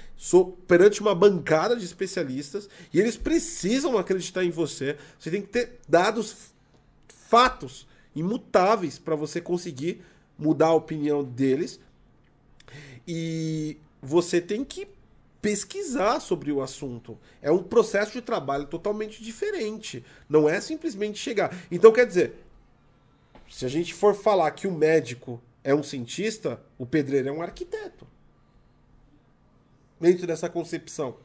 perante 0.67 1.01
uma 1.01 1.13
bancada 1.13 1.75
de 1.75 1.83
especialistas 1.83 2.69
e 2.93 2.99
eles 2.99 3.17
precisam 3.17 3.97
acreditar 3.97 4.43
em 4.43 4.49
você. 4.49 4.97
Você 5.19 5.29
tem 5.29 5.41
que 5.41 5.49
ter 5.49 5.79
dados, 5.87 6.51
fatos 7.07 7.87
imutáveis 8.15 8.97
para 8.97 9.15
você 9.15 9.41
conseguir 9.41 10.01
mudar 10.37 10.67
a 10.67 10.73
opinião 10.73 11.23
deles. 11.23 11.79
E 13.07 13.77
você 14.01 14.39
tem 14.39 14.63
que 14.63 14.87
pesquisar 15.41 16.19
sobre 16.21 16.51
o 16.51 16.61
assunto. 16.61 17.19
É 17.41 17.51
um 17.51 17.61
processo 17.61 18.13
de 18.13 18.21
trabalho 18.21 18.65
totalmente 18.65 19.23
diferente. 19.23 20.03
Não 20.27 20.49
é 20.49 20.59
simplesmente 20.59 21.19
chegar. 21.19 21.55
Então, 21.69 21.91
quer 21.91 22.07
dizer, 22.07 22.33
se 23.51 23.65
a 23.65 23.69
gente 23.69 23.93
for 23.93 24.15
falar 24.15 24.49
que 24.51 24.67
o 24.67 24.71
médico 24.71 25.39
é 25.65 25.73
um 25.73 25.81
cientista, 25.81 26.61
o 26.77 26.85
pedreiro 26.85 27.27
é 27.27 27.31
um 27.31 27.41
arquiteto. 27.41 28.07
Dentro 29.99 30.27
dessa 30.27 30.47
concepção. 30.47 31.17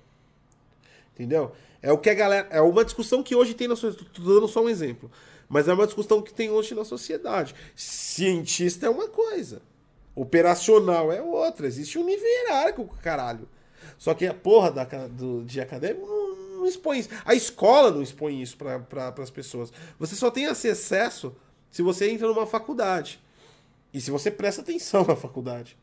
Entendeu? 1.12 1.52
É 1.82 1.92
o 1.92 1.98
que 1.98 2.08
a 2.08 2.14
galera. 2.14 2.48
É 2.50 2.62
uma 2.62 2.82
discussão 2.82 3.22
que 3.22 3.36
hoje 3.36 3.52
tem 3.52 3.68
na 3.68 3.76
sociedade. 3.76 4.08
Estou 4.08 4.34
dando 4.34 4.48
só 4.48 4.64
um 4.64 4.68
exemplo. 4.68 5.10
Mas 5.46 5.68
é 5.68 5.74
uma 5.74 5.84
discussão 5.84 6.22
que 6.22 6.32
tem 6.32 6.50
hoje 6.50 6.74
na 6.74 6.86
sociedade. 6.86 7.54
Cientista 7.76 8.86
é 8.86 8.88
uma 8.90 9.08
coisa. 9.08 9.60
Operacional 10.14 11.12
é 11.12 11.20
outra. 11.20 11.66
Existe 11.66 11.98
um 11.98 12.04
nível 12.04 12.26
hierárquico, 12.26 12.96
caralho. 13.02 13.46
Só 13.98 14.14
que 14.14 14.26
a 14.26 14.32
porra 14.32 14.70
da, 14.70 14.84
do, 14.84 15.44
de 15.44 15.60
acadêmico 15.60 16.06
não, 16.06 16.60
não 16.60 16.66
expõe 16.66 17.00
isso. 17.00 17.10
A 17.26 17.34
escola 17.34 17.90
não 17.90 18.00
expõe 18.00 18.40
isso 18.40 18.56
para 18.56 18.78
pra, 18.78 19.12
as 19.18 19.30
pessoas. 19.30 19.70
Você 19.98 20.16
só 20.16 20.30
tem 20.30 20.46
acesso 20.46 21.36
se 21.70 21.82
você 21.82 22.10
entra 22.10 22.26
numa 22.26 22.46
faculdade. 22.46 23.20
E 23.92 24.00
se 24.00 24.10
você 24.10 24.30
presta 24.30 24.62
atenção 24.62 25.04
na 25.08 25.16
faculdade. 25.16 25.76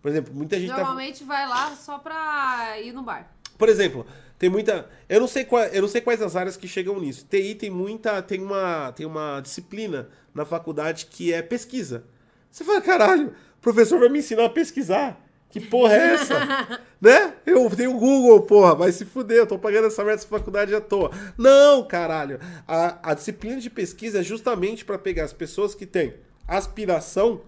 Por 0.00 0.10
exemplo, 0.10 0.32
muita 0.32 0.58
gente 0.58 0.70
tá 0.70 0.76
Normalmente 0.76 1.20
tá... 1.20 1.26
vai 1.26 1.48
lá 1.48 1.74
só 1.74 1.98
pra 1.98 2.80
ir 2.80 2.92
no 2.92 3.02
bar. 3.02 3.32
Por 3.56 3.68
exemplo, 3.68 4.06
tem 4.38 4.48
muita. 4.48 4.88
Eu 5.08 5.20
não 5.20 5.26
sei 5.26 5.44
qual, 5.44 5.64
eu 5.64 5.82
não 5.82 5.88
sei 5.88 6.00
quais 6.00 6.22
as 6.22 6.36
áreas 6.36 6.56
que 6.56 6.68
chegam 6.68 7.00
nisso. 7.00 7.26
TI 7.28 7.56
tem 7.56 7.70
muita. 7.70 8.22
Tem 8.22 8.40
uma, 8.40 8.92
tem 8.92 9.04
uma 9.04 9.40
disciplina 9.40 10.08
na 10.32 10.44
faculdade 10.44 11.06
que 11.06 11.32
é 11.32 11.42
pesquisa. 11.42 12.04
Você 12.50 12.62
fala, 12.64 12.80
caralho, 12.80 13.28
o 13.28 13.60
professor 13.60 13.98
vai 13.98 14.08
me 14.08 14.20
ensinar 14.20 14.44
a 14.44 14.50
pesquisar. 14.50 15.20
Que 15.50 15.60
porra 15.60 15.94
é 15.94 16.14
essa? 16.14 16.80
né? 17.00 17.34
Eu 17.44 17.68
tenho 17.70 17.96
o 17.96 17.98
Google, 17.98 18.42
porra, 18.42 18.74
vai 18.74 18.92
se 18.92 19.04
fuder, 19.04 19.38
eu 19.38 19.46
tô 19.46 19.58
pagando 19.58 19.86
essa 19.86 20.04
merda 20.04 20.18
dessa 20.18 20.28
faculdade 20.28 20.74
à 20.74 20.80
toa. 20.80 21.10
Não, 21.36 21.82
caralho. 21.84 22.38
A, 22.66 23.10
a 23.10 23.14
disciplina 23.14 23.58
de 23.58 23.70
pesquisa 23.70 24.20
é 24.20 24.22
justamente 24.22 24.84
para 24.84 24.98
pegar 24.98 25.24
as 25.24 25.32
pessoas 25.32 25.74
que 25.74 25.86
têm 25.86 26.14
aspiração 26.48 27.42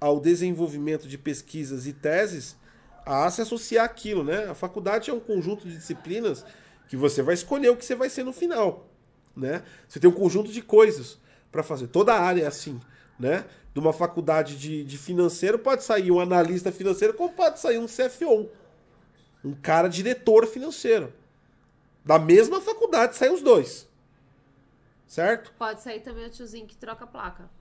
ao 0.00 0.18
desenvolvimento 0.18 1.06
de 1.06 1.18
pesquisas 1.18 1.86
e 1.86 1.92
teses 1.92 2.56
a 3.04 3.30
se 3.30 3.42
associar 3.42 3.84
aquilo, 3.84 4.24
né? 4.24 4.46
A 4.46 4.54
faculdade 4.54 5.10
é 5.10 5.12
um 5.12 5.20
conjunto 5.20 5.68
de 5.68 5.76
disciplinas 5.76 6.44
que 6.88 6.96
você 6.96 7.22
vai 7.22 7.34
escolher 7.34 7.68
o 7.68 7.76
que 7.76 7.84
você 7.84 7.94
vai 7.94 8.08
ser 8.08 8.24
no 8.24 8.32
final, 8.32 8.88
né? 9.36 9.62
Você 9.86 10.00
tem 10.00 10.08
um 10.08 10.14
conjunto 10.14 10.50
de 10.50 10.62
coisas 10.62 11.18
para 11.52 11.62
fazer. 11.62 11.88
Toda 11.88 12.14
a 12.14 12.20
área 12.20 12.42
é 12.44 12.46
assim, 12.46 12.80
né? 13.18 13.44
De 13.74 13.78
uma 13.78 13.92
faculdade 13.92 14.56
de, 14.56 14.84
de 14.84 14.96
financeiro 14.96 15.58
pode 15.58 15.84
sair 15.84 16.10
um 16.10 16.18
analista 16.18 16.72
financeiro, 16.72 17.14
como 17.14 17.32
pode 17.32 17.60
sair 17.60 17.78
um 17.78 17.86
CFO, 17.86 18.48
um 19.44 19.54
cara 19.54 19.88
diretor 19.88 20.46
financeiro. 20.46 21.12
Da 22.04 22.18
mesma 22.18 22.60
faculdade 22.60 23.16
saem 23.16 23.32
os 23.32 23.42
dois. 23.42 23.86
Certo? 25.06 25.52
Pode 25.58 25.82
sair 25.82 26.00
também 26.00 26.26
o 26.26 26.30
tiozinho 26.30 26.66
que 26.66 26.76
troca 26.76 27.04
a 27.04 27.06
placa 27.06 27.59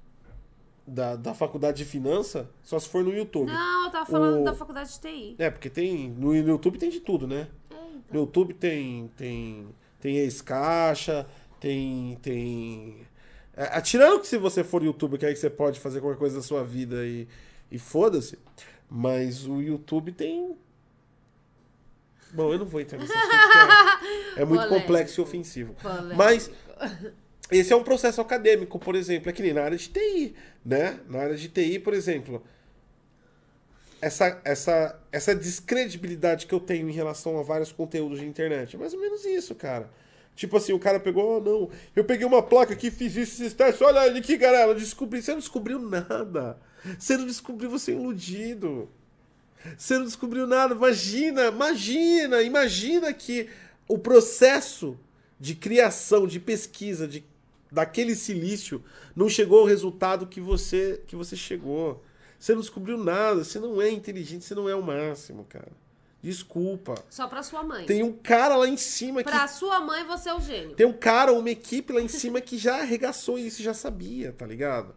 da, 0.90 1.16
da 1.16 1.34
faculdade 1.34 1.78
de 1.78 1.86
finança, 1.86 2.50
só 2.64 2.80
se 2.80 2.90
for 2.90 3.04
no 3.04 3.14
YouTube. 3.14 3.48
Não, 3.48 3.86
eu 3.86 3.92
tava 3.92 4.06
falando 4.06 4.42
o... 4.42 4.44
da 4.44 4.54
faculdade 4.54 4.92
de 4.92 5.00
TI. 5.00 5.36
É, 5.38 5.50
porque 5.50 5.70
tem. 5.70 6.10
No, 6.10 6.34
no 6.34 6.50
YouTube 6.50 6.78
tem 6.78 6.90
de 6.90 7.00
tudo, 7.00 7.28
né? 7.28 7.48
É, 7.70 7.76
então. 7.76 8.02
No 8.12 8.20
YouTube 8.22 8.54
tem. 8.54 9.10
Tem, 9.16 9.68
tem 10.00 10.18
ex-caixa, 10.18 11.28
tem. 11.60 12.18
tem 12.22 13.08
é, 13.56 13.64
atirando 13.78 14.20
que 14.20 14.28
se 14.28 14.38
você 14.38 14.64
for 14.64 14.84
youtuber, 14.84 15.20
que 15.20 15.26
aí 15.26 15.36
você 15.36 15.50
pode 15.50 15.80
fazer 15.80 16.00
qualquer 16.00 16.18
coisa 16.18 16.38
da 16.38 16.42
sua 16.42 16.64
vida 16.64 17.06
e, 17.06 17.28
e 17.72 17.78
foda-se. 17.78 18.40
Mas 18.90 19.46
o 19.46 19.62
YouTube 19.62 20.12
tem. 20.12 20.58
Bom, 22.32 22.54
eu 22.54 22.60
não 22.60 22.66
vou 22.66 22.80
entrar 22.80 23.00
nesse 23.00 23.12
assunto, 23.12 23.34
é, 24.38 24.42
é 24.42 24.46
muito 24.46 24.62
Polêmico. 24.62 24.82
complexo 24.82 25.20
e 25.20 25.24
ofensivo. 25.24 25.74
Polêmico. 25.74 26.16
Mas 26.16 26.52
esse 27.52 27.74
é 27.74 27.76
um 27.76 27.84
processo 27.84 28.22
acadêmico, 28.22 28.78
por 28.78 28.96
exemplo, 28.96 29.30
é 29.30 29.34
que 29.34 29.42
nem 29.42 29.54
na 29.54 29.64
área 29.64 29.78
de 29.78 29.90
TI, 29.90 30.36
né? 30.64 31.00
Na 31.08 31.20
área 31.20 31.36
de 31.36 31.50
TI, 31.50 31.80
por 31.80 31.94
exemplo, 31.94 32.44
essa, 34.02 34.40
essa, 34.44 35.00
essa 35.12 35.36
descredibilidade 35.36 36.46
que 36.46 36.54
eu 36.54 36.60
tenho 36.60 36.90
em 36.90 36.94
relação 36.94 37.40
a 37.40 37.44
vários 37.44 37.72
conteúdos 37.72 38.20
de 38.20 38.26
internet, 38.26 38.76
é 38.76 38.80
mais 38.80 38.94
ou 38.94 39.02
menos 39.02 39.26
isso, 39.26 39.56
cara. 39.56 39.90
Tipo 40.36 40.58
assim, 40.58 40.72
o 40.72 40.80
cara 40.80 41.00
pegou, 41.00 41.38
oh, 41.38 41.42
não, 41.42 41.70
eu 41.96 42.04
peguei 42.04 42.26
uma 42.26 42.42
placa 42.42 42.74
aqui, 42.74 42.90
fiz 42.90 43.18
esses 43.18 43.54
testes, 43.54 43.82
olha 43.82 44.02
ali 44.02 44.22
que 44.22 44.38
galera, 44.38 44.74
descobri, 44.74 45.22
você 45.22 45.32
não 45.32 45.40
descobriu 45.40 45.80
nada. 45.80 46.58
Você 46.98 47.18
não 47.18 47.26
descobriu, 47.26 47.70
você 47.70 47.92
é 47.92 47.96
iludido. 47.96 48.90
Você 49.78 49.98
não 49.98 50.06
descobriu 50.06 50.48
nada. 50.48 50.74
Imagina, 50.74 51.48
imagina, 51.48 52.42
imagina 52.42 53.14
que 53.14 53.50
o 53.86 53.98
processo 53.98 54.98
de 55.38 55.56
criação, 55.56 56.26
de 56.26 56.40
pesquisa, 56.40 57.08
de, 57.08 57.24
daquele 57.72 58.16
silício 58.16 58.84
não 59.16 59.30
chegou 59.30 59.60
ao 59.60 59.66
resultado 59.66 60.28
que 60.28 60.42
você, 60.42 61.02
que 61.08 61.16
você 61.16 61.36
chegou. 61.36 62.04
Você 62.40 62.54
não 62.54 62.62
descobriu 62.62 62.98
nada, 62.98 63.44
você 63.44 63.60
não 63.60 63.82
é 63.82 63.90
inteligente, 63.90 64.46
você 64.46 64.56
não 64.56 64.70
é 64.70 64.76
o 64.76 64.82
máximo, 64.82 65.46
cara. 65.46 65.72
Desculpa. 66.22 66.96
Só 67.10 67.28
pra 67.28 67.42
sua 67.42 67.64
mãe. 67.64 67.86
Tem 67.86 68.04
um 68.04 68.12
cara 68.12 68.56
lá 68.56 68.68
em 68.68 68.78
cima 68.78 69.24
que. 69.24 69.30
Pra 69.30 69.48
sua 69.48 69.80
mãe, 69.80 70.04
você 70.06 70.30
é 70.30 70.34
o 70.34 70.40
gênio. 70.40 70.76
Tem 70.76 70.86
um 70.86 70.94
cara, 70.94 71.32
uma 71.32 71.50
equipe 71.50 71.94
lá 71.94 72.02
em 72.02 72.08
cima 72.08 72.42
que 72.42 72.58
já 72.58 72.80
arregaçou 72.80 73.40
isso, 73.40 73.64
já 73.64 73.74
sabia, 73.74 74.34
tá 74.34 74.46
ligado? 74.46 74.94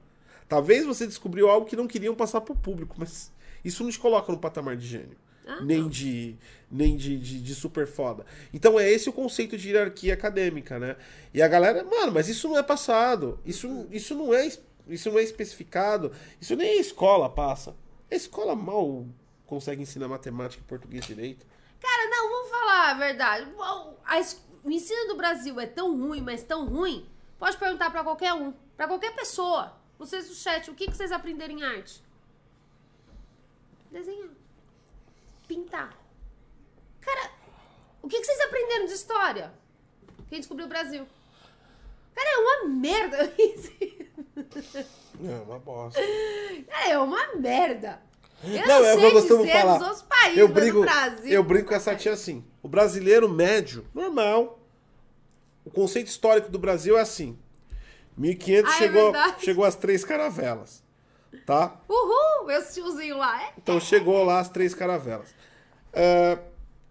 Talvez 0.49 0.85
você 0.85 1.07
descobriu 1.07 1.49
algo 1.49 1.67
que 1.67 1.77
não 1.77 1.87
queriam 1.87 2.15
passar 2.15 2.41
pro 2.41 2.57
público, 2.57 2.97
mas 2.99 3.33
isso 3.65 3.85
não 3.85 3.91
te 3.91 3.99
coloca 3.99 4.31
no 4.33 4.39
patamar 4.39 4.77
de 4.77 4.87
gênio. 4.87 5.17
Ah, 5.59 5.65
nem 5.65 5.89
de 5.89 6.37
nem 6.71 6.97
de, 6.97 7.19
de, 7.19 7.41
de 7.43 7.55
super 7.55 7.87
foda. 7.87 8.25
Então 8.53 8.81
é 8.81 8.91
esse 8.91 9.09
o 9.09 9.13
conceito 9.13 9.59
de 9.59 9.69
hierarquia 9.69 10.15
acadêmica, 10.15 10.79
né? 10.79 10.97
E 11.35 11.43
a 11.43 11.49
galera, 11.49 11.85
mano, 11.85 12.13
mas 12.13 12.29
isso 12.29 12.49
não 12.49 12.59
é 12.59 12.63
passado. 12.63 13.39
Isso, 13.45 13.87
isso 13.91 14.15
não 14.15 14.33
é 14.33 14.51
isso 14.89 15.11
não 15.11 15.19
é 15.19 15.23
especificado. 15.23 16.13
Isso 16.41 16.57
nem 16.57 16.79
a 16.79 16.81
escola 16.81 17.29
passa. 17.29 17.77
A 18.11 18.15
escola 18.15 18.55
mal 18.57 19.07
consegue 19.47 19.83
ensinar 19.83 20.09
matemática 20.09 20.63
e 20.63 20.67
português 20.67 21.05
direito. 21.07 21.47
Cara, 21.81 22.09
não, 22.09 22.31
vamos 22.31 22.51
falar 22.51 22.91
a 22.91 22.95
verdade. 22.95 23.51
O- 23.57 24.71
ensino 24.71 25.09
do 25.09 25.17
Brasil 25.17 25.59
é 25.61 25.67
tão 25.67 25.97
ruim, 25.99 26.21
mas 26.23 26.43
tão 26.43 26.67
ruim. 26.67 27.07
Pode 27.39 27.57
perguntar 27.59 27.91
pra 27.91 28.03
qualquer 28.03 28.33
um, 28.33 28.53
pra 28.77 28.87
qualquer 28.87 29.15
pessoa. 29.15 29.77
Vocês 29.99 30.29
do 30.29 30.35
chat, 30.35 30.71
o 30.71 30.75
que, 30.75 30.87
que 30.87 30.97
vocês 30.97 31.13
aprenderam 31.13 31.59
em 31.59 31.63
arte? 31.63 32.03
Desenhar. 33.91 34.31
Pintar. 35.53 35.95
Cara, 36.99 37.31
o 38.01 38.09
que, 38.09 38.19
que 38.19 38.25
vocês 38.25 38.41
aprenderam 38.41 38.87
de 38.87 38.93
história? 38.95 39.53
Quem 40.31 40.39
descobriu 40.41 40.65
o 40.65 40.69
Brasil? 40.69 41.07
Cara, 42.15 42.31
é 42.31 42.39
uma 42.39 42.69
merda. 42.69 43.33
É 45.23 45.35
uma 45.47 45.59
bosta. 45.59 46.01
Cara, 46.69 46.89
é 46.89 46.99
uma 46.99 47.35
merda. 47.37 48.01
Eu 48.43 48.67
Não, 48.67 48.67
não, 48.67 48.85
é 48.87 48.93
o 48.93 48.97
que 48.97 49.01
sei 49.01 49.07
eu 49.09 49.13
costumo 49.13 49.47
falar. 49.47 49.79
países, 50.09 50.39
Eu 50.39 50.49
no 50.49 50.55
Brasil... 50.81 51.31
eu 51.33 51.45
brinco 51.45 51.69
com 51.69 51.75
essa 51.75 51.95
tia 51.95 52.13
assim. 52.15 52.43
O 52.63 52.69
brasileiro 52.69 53.29
médio, 53.29 53.87
normal. 53.95 54.59
O 55.67 55.71
conceito 55.71 56.09
histórico 56.09 56.51
do 56.51 56.59
Brasil 56.59 56.97
é 56.97 57.03
assim. 57.03 57.39
1500 58.17 58.73
Ah, 58.73 58.75
é 58.75 58.79
chegou, 58.79 59.13
verdade. 59.13 59.45
chegou 59.45 59.65
as 59.67 59.77
três 59.77 60.03
caravelas. 60.03 60.82
Tá? 61.47 61.81
Uhul, 61.89 62.47
meu 62.47 62.63
tiozinho 62.65 63.17
lá. 63.19 63.43
É 63.43 63.53
Então 63.59 63.81
chegou 63.81 64.23
lá 64.25 64.39
as 64.41 64.49
três 64.49 64.75
caravelas. 64.75 65.35
É, 65.93 66.39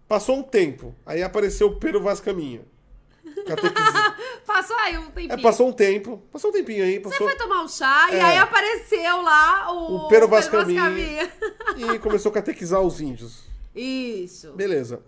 passou 0.08 0.36
um 0.38 0.42
tempo. 0.42 0.94
Aí 1.06 1.22
apareceu 1.22 1.68
o 1.68 1.76
Pero 1.76 2.00
Vaz 2.02 2.20
Caminha. 2.20 2.62
Catequiza- 3.46 4.16
Passou 4.46 4.76
aí 4.76 4.98
um 4.98 5.06
tempinho. 5.06 5.32
É, 5.32 5.36
passou 5.40 5.68
um 5.68 5.72
tempo. 5.72 6.22
Passou 6.30 6.50
um 6.50 6.52
tempinho 6.52 6.84
aí. 6.84 6.98
Você 6.98 7.10
Passou, 7.10 7.28
foi 7.28 7.36
tomar 7.36 7.62
um 7.62 7.68
chá 7.68 8.08
e 8.12 8.16
É. 8.16 8.22
aí 8.22 8.36
apareceu 8.38 9.22
lá 9.22 9.72
o... 9.72 9.96
O 9.96 10.08
Pero 10.08 10.28
Vaz 10.28 10.48
Vaz 10.48 10.66
Caminha. 10.66 11.32
e 11.76 11.98
começou 11.98 12.30
a 12.30 12.34
catequizar 12.34 12.80
os 12.80 13.00
índios. 13.00 13.44
Isso. 13.74 14.52
Beleza. 14.52 15.02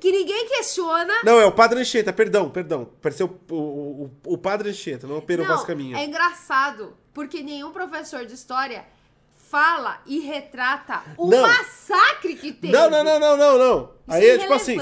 Que 0.00 0.10
ninguém 0.10 0.48
questiona. 0.48 1.12
Não, 1.22 1.38
é 1.38 1.44
o 1.46 1.52
Padre 1.52 1.78
Anchieta, 1.80 2.12
perdão, 2.12 2.50
perdão. 2.50 2.88
Pareceu 3.00 3.38
o, 3.50 3.54
o, 3.54 4.04
o- 4.26 4.34
o 4.34 4.38
Padre 4.38 4.70
Anchieta, 4.70 5.06
não 5.06 5.18
o 5.18 5.22
Pero 5.22 5.42
Não, 5.42 5.50
Vaz 5.50 5.62
Caminha. 5.62 5.98
é 5.98 6.04
engraçado, 6.04 6.94
porque 7.14 7.42
nenhum 7.42 7.72
professor 7.72 8.24
de 8.24 8.34
história 8.34 8.84
fala 9.48 10.00
e 10.06 10.20
retrata 10.20 11.02
o 11.16 11.28
Não. 11.28 11.42
massacre 11.42 12.36
que 12.36 12.52
teve. 12.52 12.72
Não, 12.72 12.88
não, 12.88 13.02
não, 13.02 13.18
não, 13.18 13.36
não, 13.36 13.58
não. 13.58 13.90
Aí 14.06 14.24
é 14.24 14.34
é 14.34 14.38
tipo 14.38 14.52
assim, 14.52 14.76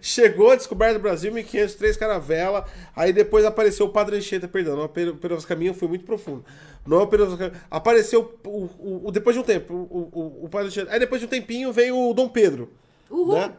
chegou 0.00 0.50
a 0.50 0.56
descoberta 0.56 0.94
do 0.98 1.02
Brasil, 1.02 1.30
1500, 1.32 1.74
três 1.74 1.96
caravela, 1.96 2.66
aí 2.96 3.12
depois 3.12 3.44
apareceu 3.44 3.86
o 3.86 3.90
Padre 3.90 4.16
Anchieta, 4.16 4.48
perdão, 4.48 4.74
não 4.76 4.82
é 4.82 4.86
o 4.86 4.88
Pero 4.88 5.16
Pero 5.16 5.34
Vaz 5.34 5.44
Caminha, 5.46 5.74
foi 5.74 5.88
muito 5.88 6.04
profundo. 6.04 6.44
Não 6.86 6.98
é 7.00 7.02
o 7.02 7.06
Pero 7.06 7.26
Vaz 7.26 7.38
Caminha. 7.38 7.62
Apareceu 7.70 8.38
o, 8.44 8.48
o- 8.48 9.02
o- 9.06 9.10
depois 9.10 9.34
de 9.36 9.40
um 9.40 9.44
tempo, 9.44 9.74
o, 9.74 10.08
o, 10.12 10.44
o 10.44 10.48
Padre 10.48 10.68
Anchieta. 10.68 10.92
Aí 10.92 10.98
depois 10.98 11.20
de 11.20 11.26
um 11.26 11.30
tempinho 11.30 11.72
veio 11.72 11.96
o 11.98 12.14
Dom 12.14 12.28
Pedro. 12.28 12.72
Uhul. 13.10 13.34
né? 13.34 13.52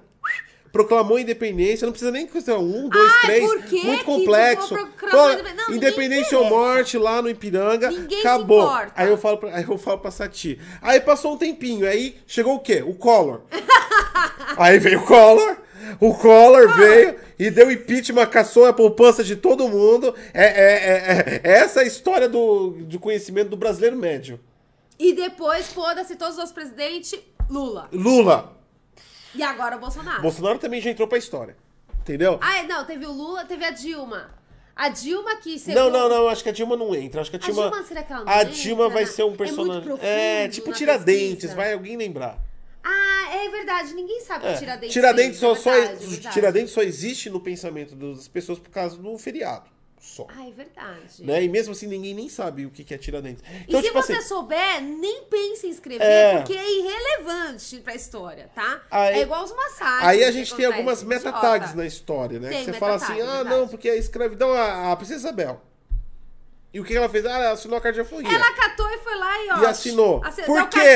Proclamou 0.75 1.17
independência, 1.17 1.85
não 1.85 1.93
precisa 1.93 2.11
nem 2.11 2.27
questão 2.27 2.61
um, 2.61 2.89
dois, 2.89 3.09
Ai, 3.09 3.21
três, 3.21 3.45
por 3.45 3.63
que 3.63 3.81
muito 3.85 3.99
que 3.99 4.03
complexo. 4.03 4.75
Fala? 5.09 5.41
Não, 5.53 5.73
independência 5.73 6.37
ou 6.37 6.49
morte 6.49 6.97
lá 6.97 7.21
no 7.21 7.29
Ipiranga, 7.29 7.89
Ninguém 7.89 8.19
acabou. 8.19 8.69
Aí 8.93 9.07
eu 9.07 9.17
falo 9.17 9.37
pra, 9.37 9.55
aí 9.55 9.63
eu 9.63 9.77
falo 9.77 9.99
pra 9.99 10.11
Sati. 10.11 10.59
Aí 10.81 10.99
passou 10.99 11.35
um 11.35 11.37
tempinho, 11.37 11.87
aí 11.87 12.17
chegou 12.27 12.55
o 12.55 12.59
quê? 12.59 12.83
O 12.85 12.93
Collor. 12.93 13.43
aí 14.57 14.77
veio 14.77 14.99
o 14.99 15.05
Collor, 15.05 15.55
o 16.01 16.13
Collor 16.13 16.75
veio 16.75 17.15
e 17.39 17.49
deu 17.49 17.71
impeachment, 17.71 18.25
caçou 18.25 18.65
a 18.65 18.73
poupança 18.73 19.23
de 19.23 19.37
todo 19.37 19.69
mundo. 19.69 20.13
É, 20.33 20.43
é, 20.43 20.73
é, 20.73 21.41
é 21.41 21.57
essa 21.57 21.79
é 21.79 21.83
a 21.83 21.87
história 21.87 22.27
do, 22.27 22.79
de 22.81 22.99
conhecimento 22.99 23.47
do 23.47 23.55
brasileiro 23.55 23.95
médio. 23.95 24.41
E 24.99 25.13
depois, 25.13 25.67
foda-se, 25.67 26.17
todos 26.17 26.37
os 26.37 26.51
presidentes, 26.51 27.17
Lula. 27.49 27.87
Lula. 27.93 28.55
E 29.35 29.43
agora 29.43 29.75
o 29.77 29.79
Bolsonaro. 29.79 30.21
Bolsonaro 30.21 30.59
também 30.59 30.81
já 30.81 30.89
entrou 30.89 31.07
pra 31.07 31.17
história. 31.17 31.55
Entendeu? 32.01 32.37
Ah, 32.41 32.57
é, 32.59 32.63
não, 32.63 32.85
teve 32.85 33.05
o 33.05 33.11
Lula, 33.11 33.45
teve 33.45 33.65
a 33.65 33.71
Dilma. 33.71 34.29
A 34.75 34.89
Dilma 34.89 35.37
que. 35.37 35.61
Não, 35.73 35.89
não, 35.89 36.07
não, 36.09 36.27
acho 36.27 36.43
que 36.43 36.49
a 36.49 36.51
Dilma 36.51 36.75
não 36.75 36.93
entra. 36.93 37.21
Acho 37.21 37.29
que 37.31 37.37
a 37.37 37.39
A 37.39 37.41
Dilma. 37.43 37.69
Dilma, 37.69 37.83
será 37.83 38.03
que 38.03 38.13
ela 38.13 38.23
não 38.25 38.31
a 38.31 38.41
entra 38.41 38.53
Dilma 38.53 38.89
vai 38.89 39.05
ser 39.05 39.23
um 39.23 39.33
é 39.33 39.37
personagem. 39.37 39.81
profundo 39.83 40.05
É, 40.05 40.47
tipo 40.49 40.71
Tiradentes, 40.73 41.53
vai 41.53 41.73
alguém 41.73 41.97
lembrar. 41.97 42.37
Ah, 42.83 43.29
é 43.33 43.49
verdade, 43.49 43.93
ninguém 43.95 44.21
sabe 44.21 44.45
É, 44.45 44.53
que 44.53 44.59
Tiradentes 44.59 44.93
Tiradentes, 44.93 45.39
fez, 45.39 45.39
só, 45.39 45.51
é 45.53 45.55
só- 45.55 45.71
verdade, 45.71 46.03
é 46.03 46.07
verdade. 46.07 46.33
Tiradentes 46.33 46.73
só 46.73 46.81
existe 46.83 47.29
no 47.31 47.39
pensamento 47.39 47.95
das 47.95 48.27
pessoas 48.27 48.59
por 48.59 48.69
causa 48.69 48.95
do 48.97 49.17
feriado. 49.17 49.65
Só. 49.99 50.27
Ah, 50.29 50.47
é 50.47 50.51
verdade. 50.51 51.23
Né? 51.23 51.43
E 51.43 51.49
mesmo 51.49 51.73
assim 51.73 51.87
ninguém 51.87 52.13
nem 52.13 52.29
sabe 52.29 52.65
o 52.65 52.69
que 52.69 52.93
é 52.93 52.97
Tiradentes. 52.97 53.43
E 53.43 53.63
Então, 53.67 53.81
se 53.81 53.87
tipo 53.87 54.01
você 54.01 54.13
assim. 54.13 54.27
souber, 54.27 54.81
nem 54.81 55.23
pense 55.23 55.65
em 55.65 55.71
escrever, 55.71 56.03
É. 56.03 56.37
porque 56.37 56.53
é 56.53 56.79
irrelevante 56.79 57.77
pra 57.79 57.95
história, 57.95 58.49
tá? 58.53 58.81
Aí- 58.91 59.15
é 59.15 59.21
igual 59.23 59.43
os 59.43 59.51
massacres. 59.55 60.07
Aí 60.07 60.23
a 60.23 60.31
gente 60.31 60.53
tem 60.55 60.65
algumas 60.65 61.01
meta-tags 61.03 61.73
na 61.73 61.85
história, 61.85 62.39
né? 62.39 62.49
Tem 62.49 62.65
que 62.65 62.71
você 62.71 62.77
fala 62.79 62.95
assim, 62.95 63.19
ah, 63.21 63.35
verdade. 63.43 63.49
não, 63.49 63.67
porque 63.67 63.89
a 63.89 63.95
escravidão, 63.95 64.53
a, 64.53 64.91
a 64.91 64.95
Princesa 64.95 65.19
Isabel. 65.27 65.61
E 66.73 66.79
o 66.79 66.83
que 66.83 66.93
ela 66.95 67.07
fez? 67.07 67.25
Ah, 67.25 67.29
ela 67.39 67.51
assinou 67.51 67.79
a 67.79 67.87
alforria. 67.99 68.35
Ela 68.35 68.51
catou 68.53 68.89
e 68.89 68.97
foi 68.97 69.15
lá 69.15 69.43
e 69.45 69.49
ó. 69.51 69.61
E 69.61 69.65
assinou. 69.65 70.21
assin- 70.23 70.43
Por 70.43 70.67
quê? 70.69 70.95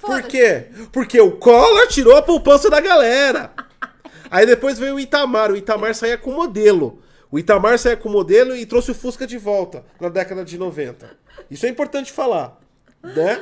Por 0.00 0.22
quê? 0.22 0.66
Porque 0.90 1.20
o 1.20 1.32
Collor 1.36 1.86
tirou 1.88 2.16
a 2.16 2.22
poupança 2.22 2.70
da 2.70 2.80
galera. 2.80 3.52
Aí 4.30 4.46
depois 4.46 4.78
veio 4.78 4.94
o 4.94 5.00
Itamar. 5.00 5.52
O 5.52 5.56
Itamar 5.56 5.94
saía 5.94 6.16
com 6.16 6.32
modelo. 6.32 6.99
O 7.30 7.38
Itamar 7.38 7.78
saía 7.78 7.96
com 7.96 8.08
modelo 8.08 8.56
e 8.56 8.66
trouxe 8.66 8.90
o 8.90 8.94
Fusca 8.94 9.26
de 9.26 9.38
volta 9.38 9.84
na 10.00 10.08
década 10.08 10.44
de 10.44 10.58
90. 10.58 11.16
Isso 11.50 11.64
é 11.64 11.68
importante 11.68 12.10
falar, 12.10 12.58
né? 13.02 13.40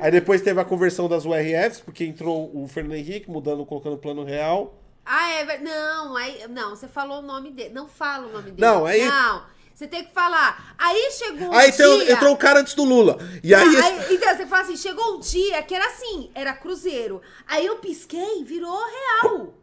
Aí 0.00 0.10
depois 0.10 0.40
teve 0.40 0.60
a 0.60 0.64
conversão 0.64 1.08
das 1.08 1.24
URFs, 1.24 1.80
porque 1.80 2.04
entrou 2.04 2.50
o 2.54 2.66
Fernando 2.66 2.94
Henrique 2.96 3.30
mudando, 3.30 3.64
colocando 3.66 3.94
o 3.94 3.98
plano 3.98 4.24
real. 4.24 4.74
Ah, 5.04 5.30
é. 5.32 5.58
Não, 5.58 6.16
aí, 6.16 6.46
não, 6.48 6.70
você 6.70 6.88
falou 6.88 7.18
o 7.18 7.22
nome 7.22 7.50
dele. 7.50 7.70
Não 7.74 7.86
fala 7.86 8.26
o 8.26 8.32
nome 8.32 8.50
dele. 8.50 8.60
Não, 8.60 8.86
aí- 8.86 9.04
Não, 9.04 9.42
você 9.74 9.86
tem 9.86 10.04
que 10.04 10.12
falar. 10.12 10.74
Aí 10.78 11.10
chegou 11.12 11.48
um 11.48 11.52
Aí 11.52 11.70
dia... 11.70 12.12
entrou 12.12 12.32
um 12.32 12.36
cara 12.36 12.60
antes 12.60 12.74
do 12.74 12.84
Lula. 12.84 13.18
E 13.42 13.54
aí, 13.54 13.66
Não, 13.66 13.82
aí, 13.84 14.14
então, 14.14 14.36
você 14.36 14.46
fala 14.46 14.62
assim, 14.62 14.76
chegou 14.76 15.16
um 15.16 15.20
dia 15.20 15.62
que 15.62 15.74
era 15.74 15.86
assim, 15.86 16.30
era 16.34 16.52
cruzeiro. 16.54 17.20
Aí 17.46 17.66
eu 17.66 17.76
pisquei, 17.76 18.42
virou 18.44 18.78
real. 19.22 19.54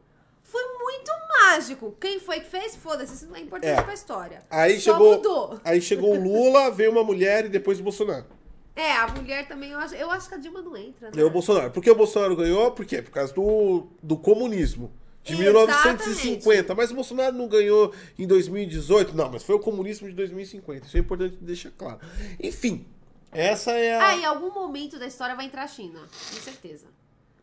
Foi 0.47 0.63
muito 0.79 1.11
mágico. 1.39 1.95
Quem 1.99 2.21
foi 2.21 2.39
que 2.39 2.49
fez? 2.49 2.73
Foda-se, 2.75 3.13
isso 3.13 3.27
não 3.27 3.35
é 3.35 3.41
importante 3.41 3.77
É. 3.79 3.81
pra 3.81 3.93
história. 3.93 4.43
aí 4.49 4.79
Só 4.79 4.93
chegou, 4.93 5.15
mudou. 5.17 5.59
aí 5.61 5.81
chegou 5.81 6.15
o 6.15 6.23
Lula, 6.23 6.71
veio 6.71 6.89
uma 6.91 7.03
mulher 7.03 7.45
e 7.45 7.49
depois 7.49 7.81
o 7.81 7.83
Bolsonaro. 7.83 8.25
É, 8.73 8.93
a 8.93 9.07
mulher 9.09 9.45
também, 9.45 9.71
eu 9.71 9.79
acho, 9.79 9.93
eu 9.95 10.09
acho 10.09 10.29
que 10.29 10.35
a 10.35 10.37
Dilma 10.37 10.61
não 10.61 10.77
entra, 10.77 11.07
né? 11.07 11.13
Ganhou 11.15 11.29
o 11.29 11.33
Bolsonaro. 11.33 11.71
Por 11.71 11.83
que 11.83 11.91
o 11.91 11.95
Bolsonaro 11.95 12.33
ganhou? 12.35 12.71
Por 12.71 12.85
quê? 12.85 13.01
Por 13.01 13.11
causa 13.11 13.33
do, 13.33 13.87
do 14.01 14.15
comunismo. 14.15 14.89
De 15.23 15.33
Exatamente. 15.33 16.05
1950. 16.05 16.75
Mas 16.75 16.91
o 16.91 16.95
Bolsonaro 16.95 17.35
não 17.35 17.49
ganhou 17.49 17.93
em 18.17 18.25
2018. 18.25 19.13
Não, 19.13 19.29
mas 19.29 19.43
foi 19.43 19.55
o 19.55 19.59
comunismo 19.59 20.07
de 20.07 20.13
2050. 20.15 20.87
Isso 20.87 20.95
é 20.95 20.99
importante 21.01 21.35
deixar 21.41 21.71
claro. 21.71 21.99
Enfim, 22.39 22.85
essa 23.31 23.71
é 23.71 23.97
a. 23.97 24.07
Ah, 24.09 24.15
em 24.15 24.23
algum 24.23 24.53
momento 24.53 24.97
da 24.97 25.07
história 25.07 25.35
vai 25.35 25.45
entrar 25.45 25.63
a 25.63 25.67
China, 25.67 25.99
com 25.99 26.39
certeza. 26.39 26.85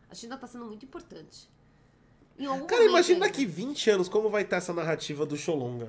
A 0.09 0.15
China 0.15 0.37
tá 0.37 0.47
sendo 0.47 0.65
muito 0.65 0.83
importante. 0.85 1.47
Cara, 2.67 2.83
imagina 2.83 3.21
daqui 3.21 3.45
20 3.45 3.89
anos 3.91 4.09
como 4.09 4.29
vai 4.29 4.43
estar 4.43 4.57
essa 4.57 4.73
narrativa 4.73 5.25
do 5.25 5.37
Xolonga. 5.37 5.87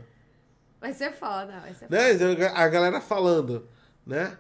Vai 0.81 0.93
ser 0.93 1.13
foda, 1.13 1.59
vai 1.61 1.75
ser 1.75 1.91
Né? 1.91 2.47
A 2.55 2.69
galera 2.69 3.01
falando, 3.01 3.69
né? 4.07 4.39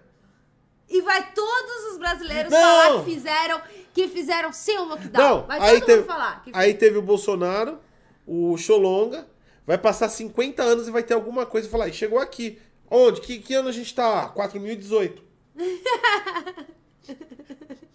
E 0.89 1.03
vai 1.03 1.33
todos 1.33 1.93
os 1.93 1.99
brasileiros 1.99 2.53
Não. 2.53 2.61
falar 2.61 3.05
que 3.05 3.11
fizeram, 3.11 3.61
que 3.93 4.09
fizeram 4.09 4.53
sem 4.53 4.79
o 4.79 4.85
lockdown. 4.85 5.41
Não, 5.41 5.47
vai 5.47 5.59
aí 5.59 5.81
todo 5.81 5.87
teve, 5.87 5.99
mundo 5.99 6.07
falar. 6.07 6.45
Que 6.45 6.51
aí 6.55 6.75
teve 6.75 6.99
o 6.99 7.03
Bolsonaro, 7.03 7.81
o 8.25 8.57
Xolonga, 8.57 9.27
vai 9.67 9.77
passar 9.77 10.09
50 10.09 10.63
anos 10.63 10.87
e 10.87 10.93
vai 10.93 11.03
ter 11.03 11.15
alguma 11.15 11.45
coisa 11.45 11.67
e 11.67 11.71
falar, 11.71 11.89
"Ih, 11.89 11.93
chegou 11.93 12.21
aqui. 12.21 12.61
Onde? 12.89 13.21
Que, 13.21 13.41
que 13.41 13.53
ano 13.55 13.69
a 13.69 13.73
gente 13.73 13.93
tá? 13.93 14.29
4018. 14.29 15.25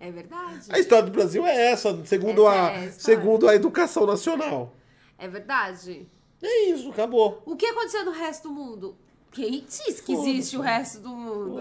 É 0.00 0.10
verdade. 0.10 0.68
A 0.70 0.78
história 0.78 1.04
do 1.04 1.12
Brasil 1.12 1.44
é 1.46 1.72
essa, 1.72 2.04
segundo, 2.06 2.48
Essa 2.48 2.60
a, 2.60 2.70
é 2.72 2.86
a 2.86 2.92
segundo 2.92 3.48
a 3.48 3.54
educação 3.54 4.06
nacional. 4.06 4.74
É 5.18 5.26
verdade. 5.26 6.08
É 6.40 6.64
isso, 6.70 6.90
acabou. 6.90 7.42
O 7.44 7.56
que 7.56 7.66
aconteceu 7.66 8.04
no 8.04 8.12
resto 8.12 8.48
do 8.48 8.54
mundo? 8.54 8.96
Quem 9.32 9.64
disse 9.64 10.02
que 10.02 10.12
existe 10.12 10.56
o 10.56 10.60
resto 10.60 11.00
do 11.00 11.10
mundo? 11.10 11.60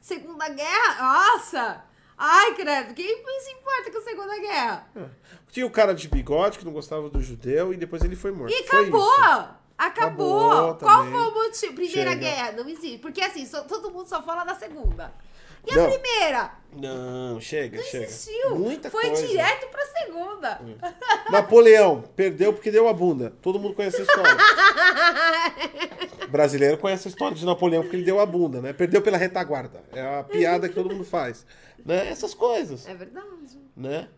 Segunda 0.00 0.48
Guerra? 0.48 1.02
Nossa! 1.02 1.84
Ai, 2.18 2.54
credo, 2.54 2.94
quem 2.94 3.40
se 3.40 3.50
importa 3.50 3.90
com 3.90 3.98
a 3.98 4.02
Segunda 4.02 4.38
Guerra? 4.38 4.86
Tinha 5.50 5.66
o 5.66 5.70
cara 5.70 5.94
de 5.94 6.08
bigode 6.08 6.58
que 6.58 6.64
não 6.64 6.72
gostava 6.72 7.08
do 7.08 7.20
judeu 7.20 7.72
e 7.72 7.76
depois 7.76 8.02
ele 8.04 8.14
foi 8.14 8.30
morto. 8.30 8.52
E 8.52 8.62
Foi 8.64 8.82
acabou! 8.82 9.00
isso. 9.00 9.62
Acabou! 9.78 10.50
Acabou 10.50 10.74
Qual 10.76 11.04
foi 11.06 11.20
o 11.20 11.34
motivo? 11.34 11.74
Primeira 11.74 12.10
Chega. 12.10 12.20
Guerra, 12.20 12.52
não 12.52 12.68
existe. 12.68 12.98
Porque 12.98 13.20
assim, 13.20 13.44
só- 13.46 13.62
todo 13.64 13.90
mundo 13.90 14.06
só 14.06 14.22
fala 14.22 14.44
da 14.44 14.54
segunda. 14.54 15.12
E 15.66 15.74
Não. 15.74 15.86
a 15.86 15.90
primeira? 15.90 16.50
Não, 16.74 17.40
chega, 17.40 17.76
Não 17.76 17.84
chega. 17.84 18.04
existiu. 18.04 18.56
Muita 18.58 18.90
foi 18.90 19.06
coisa. 19.08 19.26
direto 19.26 19.68
pra 19.68 19.84
segunda. 19.86 20.60
Napoleão 21.30 22.02
perdeu 22.16 22.52
porque 22.52 22.70
deu 22.70 22.88
a 22.88 22.92
bunda. 22.92 23.32
Todo 23.42 23.58
mundo 23.58 23.74
conhece 23.74 23.98
a 23.98 24.04
história. 24.04 24.36
Brasileiro 26.28 26.78
conhece 26.78 27.08
a 27.08 27.10
história 27.10 27.36
de 27.36 27.44
Napoleão 27.44 27.82
porque 27.82 27.96
ele 27.96 28.04
deu 28.04 28.18
a 28.20 28.26
bunda, 28.26 28.60
né? 28.60 28.72
Perdeu 28.72 29.02
pela 29.02 29.18
retaguarda. 29.18 29.82
É 29.92 30.00
a 30.18 30.22
piada 30.24 30.68
que 30.68 30.74
todo 30.74 30.90
mundo 30.90 31.04
faz. 31.04 31.44
Né? 31.84 32.08
Essas 32.08 32.32
coisas, 32.32 32.86
É 32.88 32.94
verdade. 32.94 33.26
né? 33.76 34.08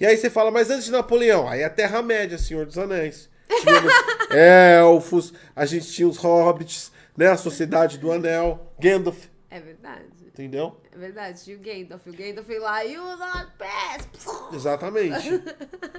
E 0.00 0.06
aí 0.06 0.16
você 0.16 0.28
fala, 0.30 0.50
mas 0.50 0.70
antes 0.70 0.86
de 0.86 0.90
Napoleão, 0.92 1.48
aí 1.48 1.60
é 1.60 1.64
a 1.64 1.70
Terra-média, 1.70 2.38
Senhor 2.38 2.66
dos 2.66 2.78
Anéis. 2.78 3.28
Tínhamos 3.60 3.92
elfos, 4.30 5.32
a 5.54 5.64
gente 5.66 5.86
tinha 5.92 6.08
os 6.08 6.16
hobbits, 6.16 6.90
né? 7.16 7.28
A 7.28 7.36
Sociedade 7.36 7.98
do 7.98 8.10
Anel, 8.10 8.72
Gandalf, 8.80 9.26
É 9.50 9.60
verdade. 9.60 10.06
Entendeu? 10.34 10.76
É 10.92 10.98
verdade. 10.98 11.50
E 11.50 11.54
o 11.54 11.58
Gandalf. 11.58 12.06
O 12.06 12.12
Gandalf 12.12 12.48
lá, 12.60 12.82
you 12.82 13.02
not 13.16 13.46
pass. 13.58 14.08
Exatamente. 14.52 15.42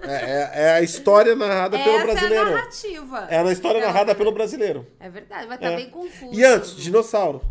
É, 0.04 0.14
é- 0.14 0.52
é 0.66 0.72
a 0.74 0.82
história 0.82 1.36
narrada 1.36 1.78
pelo 1.80 1.90
Essa 1.90 1.98
é 1.98 2.02
a 2.02 2.06
brasileiro. 2.14 2.52
narrativa. 2.52 3.28
É 3.30 3.38
a 3.40 3.52
história 3.52 3.82
narrada 3.82 4.14
pelo 4.16 4.32
brasileiro. 4.32 4.86
É 5.00 5.10
verdade, 5.10 5.48
vai 5.48 5.56
estar 5.58 5.72
É. 5.72 5.76
bem 5.78 5.90
confuso. 5.90 6.34
E 6.38 6.44
antes, 6.44 6.76
dinossauro. 6.76 7.42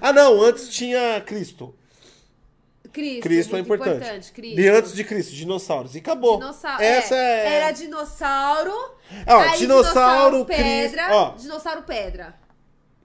Ah, 0.00 0.12
não, 0.12 0.40
antes 0.40 0.68
tinha 0.70 1.20
Cristo. 1.20 1.74
Cristo, 2.92 3.22
Cristo 3.22 3.56
é 3.56 3.62
muito 3.62 3.74
importante. 3.74 4.30
Cristo. 4.32 4.60
E 4.60 4.68
antes 4.68 4.92
de 4.94 5.02
Cristo, 5.02 5.32
dinossauros. 5.34 5.96
E 5.96 5.98
acabou. 5.98 6.38
Dinossauro. 6.38 6.80
Essa 6.82 7.16
é, 7.16 7.18
é. 7.18 7.52
Era 7.56 7.70
dinossauro. 7.72 8.70
Ó, 9.26 9.36
aí 9.40 9.58
dinossauro, 9.58 10.44
pedra. 10.44 10.64
Cristo. 11.02 11.12
Ó, 11.12 11.30
Dinossauro 11.32 11.82
pedra. 11.82 12.34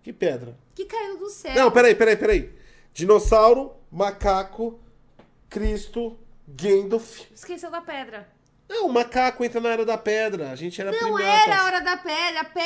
que 0.04 0.14
pedra. 0.14 0.56
Que 0.76 0.86
caiu 0.86 1.18
do 1.18 1.30
céu. 1.30 1.56
Não, 1.56 1.72
peraí, 1.72 1.96
peraí, 1.96 2.16
peraí. 2.16 2.59
Dinossauro, 3.04 3.72
macaco, 3.90 4.78
Cristo, 5.50 6.20
Gandalf. 6.46 7.22
Esqueceu 7.34 7.72
da 7.72 7.80
pedra. 7.80 8.28
Não, 8.68 8.88
o 8.88 8.92
macaco 8.92 9.42
entra 9.46 9.62
na 9.62 9.70
era 9.70 9.86
da 9.86 9.98
pedra. 9.98 10.52
A 10.52 10.56
gente 10.58 10.82
era 10.82 10.92
Não 10.92 11.00
primatas. 11.00 11.26
era 11.48 11.62
a 11.62 11.64
hora 11.64 11.80
da 11.80 11.96
pedra. 11.96 12.44
Pe... 12.44 12.60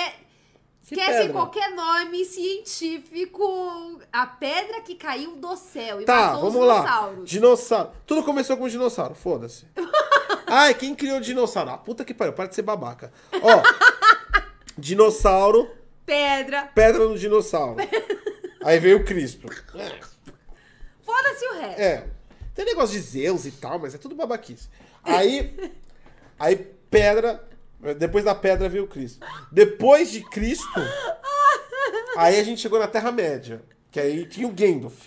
Que 0.87 0.95
Esquece 0.99 1.29
qualquer 1.29 1.69
nome 1.75 2.25
científico. 2.25 4.01
A 4.11 4.25
pedra 4.25 4.81
que 4.81 4.95
caiu 4.95 5.35
do 5.35 5.55
céu 5.55 6.01
e 6.01 6.05
Tá, 6.05 6.31
matou 6.31 6.47
os 6.47 6.53
vamos 6.53 6.67
lá. 6.67 6.79
dinossauros. 6.81 7.29
Dinossauro. 7.29 7.91
Tudo 8.07 8.23
começou 8.23 8.57
com 8.57 8.67
dinossauro, 8.67 9.13
foda-se. 9.13 9.67
Ai, 10.47 10.73
quem 10.73 10.95
criou 10.95 11.19
dinossauro? 11.19 11.69
Ah, 11.69 11.77
puta 11.77 12.03
que 12.03 12.11
pariu, 12.13 12.33
para 12.33 12.47
de 12.49 12.55
ser 12.55 12.63
babaca. 12.63 13.13
Ó, 13.39 13.61
dinossauro, 14.75 15.69
Pedra. 16.07 16.71
pedra 16.73 17.05
no 17.07 17.17
dinossauro. 17.19 17.77
Aí 18.65 18.79
veio 18.79 18.97
o 18.97 19.05
Cristo. 19.05 19.47
Foda-se 21.15 21.45
o 21.47 21.59
resto. 21.59 21.79
É. 21.81 22.05
Tem 22.55 22.65
negócio 22.65 22.95
de 22.95 23.01
Zeus 23.01 23.45
e 23.45 23.51
tal, 23.51 23.77
mas 23.79 23.93
é 23.93 23.97
tudo 23.97 24.15
babaquice. 24.15 24.67
Aí, 25.03 25.71
aí 26.39 26.55
pedra, 26.89 27.43
depois 27.97 28.23
da 28.25 28.33
pedra 28.33 28.67
veio 28.69 28.85
o 28.85 28.87
Cristo. 28.87 29.25
Depois 29.51 30.11
de 30.11 30.21
Cristo, 30.21 30.79
aí 32.17 32.39
a 32.39 32.43
gente 32.43 32.61
chegou 32.61 32.79
na 32.79 32.87
Terra-média, 32.87 33.61
que 33.91 33.99
aí 33.99 34.25
tinha 34.25 34.47
o 34.47 34.51
Gandalf, 34.51 34.99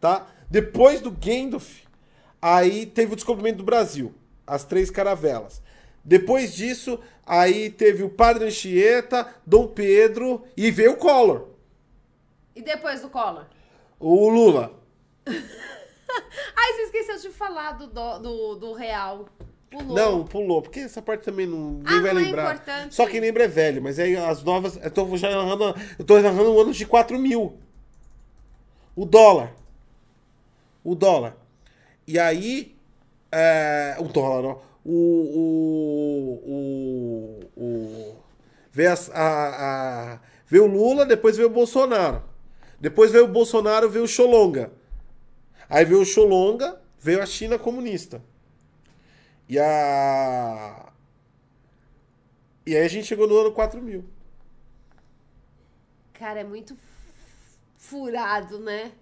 tá? 0.00 0.26
Depois 0.50 1.00
do 1.00 1.10
Gandalf, 1.10 1.80
aí 2.40 2.86
teve 2.86 3.12
o 3.12 3.16
descobrimento 3.16 3.58
do 3.58 3.64
Brasil, 3.64 4.14
as 4.46 4.64
três 4.64 4.90
caravelas. 4.90 5.62
Depois 6.04 6.54
disso, 6.54 7.00
aí 7.24 7.70
teve 7.70 8.02
o 8.02 8.10
Padre 8.10 8.46
Anchieta, 8.46 9.34
Dom 9.46 9.68
Pedro 9.68 10.44
e 10.56 10.70
veio 10.70 10.92
o 10.92 10.96
Collor, 10.96 11.48
E 12.54 12.60
depois 12.62 13.00
do 13.00 13.08
Collor? 13.08 13.46
o 13.98 14.28
Lula. 14.28 14.83
Ai, 16.56 16.72
você 16.74 16.82
esqueceu 16.82 17.18
de 17.18 17.30
falar 17.36 17.72
do, 17.72 17.86
do, 17.88 18.18
do, 18.18 18.54
do 18.56 18.72
real. 18.72 19.26
Pulou. 19.70 19.96
Não, 19.96 20.24
pulou, 20.24 20.62
porque 20.62 20.80
essa 20.80 21.02
parte 21.02 21.24
também 21.24 21.46
não, 21.46 21.72
ninguém 21.72 21.98
Ah, 21.98 22.00
vai 22.02 22.12
não 22.14 22.20
é 22.20 22.24
lembrar. 22.24 22.54
importante. 22.54 22.94
Só 22.94 23.06
quem 23.06 23.18
lembra 23.20 23.44
é 23.44 23.48
velho, 23.48 23.82
mas 23.82 23.98
aí 23.98 24.16
as 24.16 24.42
novas. 24.44 24.76
Eu 24.82 24.90
tô 24.90 25.16
já 25.16 25.30
narrando. 25.30 25.74
Eu 25.98 26.04
tô 26.04 26.18
narrando 26.20 26.52
um 26.54 26.60
ano 26.60 26.72
de 26.72 26.86
4 26.86 27.18
mil. 27.18 27.58
O 28.94 29.04
dólar. 29.04 29.52
O 30.84 30.94
dólar. 30.94 31.36
E 32.06 32.18
aí. 32.18 32.76
é, 33.32 33.96
o 33.98 34.04
dólar, 34.04 34.44
ó. 34.44 34.62
O. 34.84 34.92
O. 36.46 37.40
O. 37.56 37.60
o 37.60 38.16
veio, 38.70 38.92
as- 38.92 39.10
a, 39.12 40.12
a- 40.14 40.20
veio 40.46 40.64
o 40.64 40.68
Lula, 40.68 41.04
depois 41.04 41.36
veio 41.36 41.48
o 41.48 41.52
Bolsonaro. 41.52 42.22
Depois 42.78 43.10
veio 43.10 43.24
o 43.24 43.28
Bolsonaro, 43.28 43.90
veio 43.90 44.04
o 44.04 44.08
Xolonga. 44.08 44.70
Aí 45.68 45.84
veio 45.84 46.00
o 46.00 46.04
Xolonga, 46.04 46.80
veio 46.98 47.22
a 47.22 47.26
China 47.26 47.58
comunista. 47.58 48.22
E 49.48 49.58
a. 49.58 50.92
E 52.66 52.74
aí 52.74 52.84
a 52.84 52.88
gente 52.88 53.06
chegou 53.06 53.28
no 53.28 53.36
ano 53.36 53.52
4000. 53.52 54.04
Cara, 56.14 56.40
é 56.40 56.44
muito 56.44 56.76
furado, 57.76 58.58
né? 58.58 58.92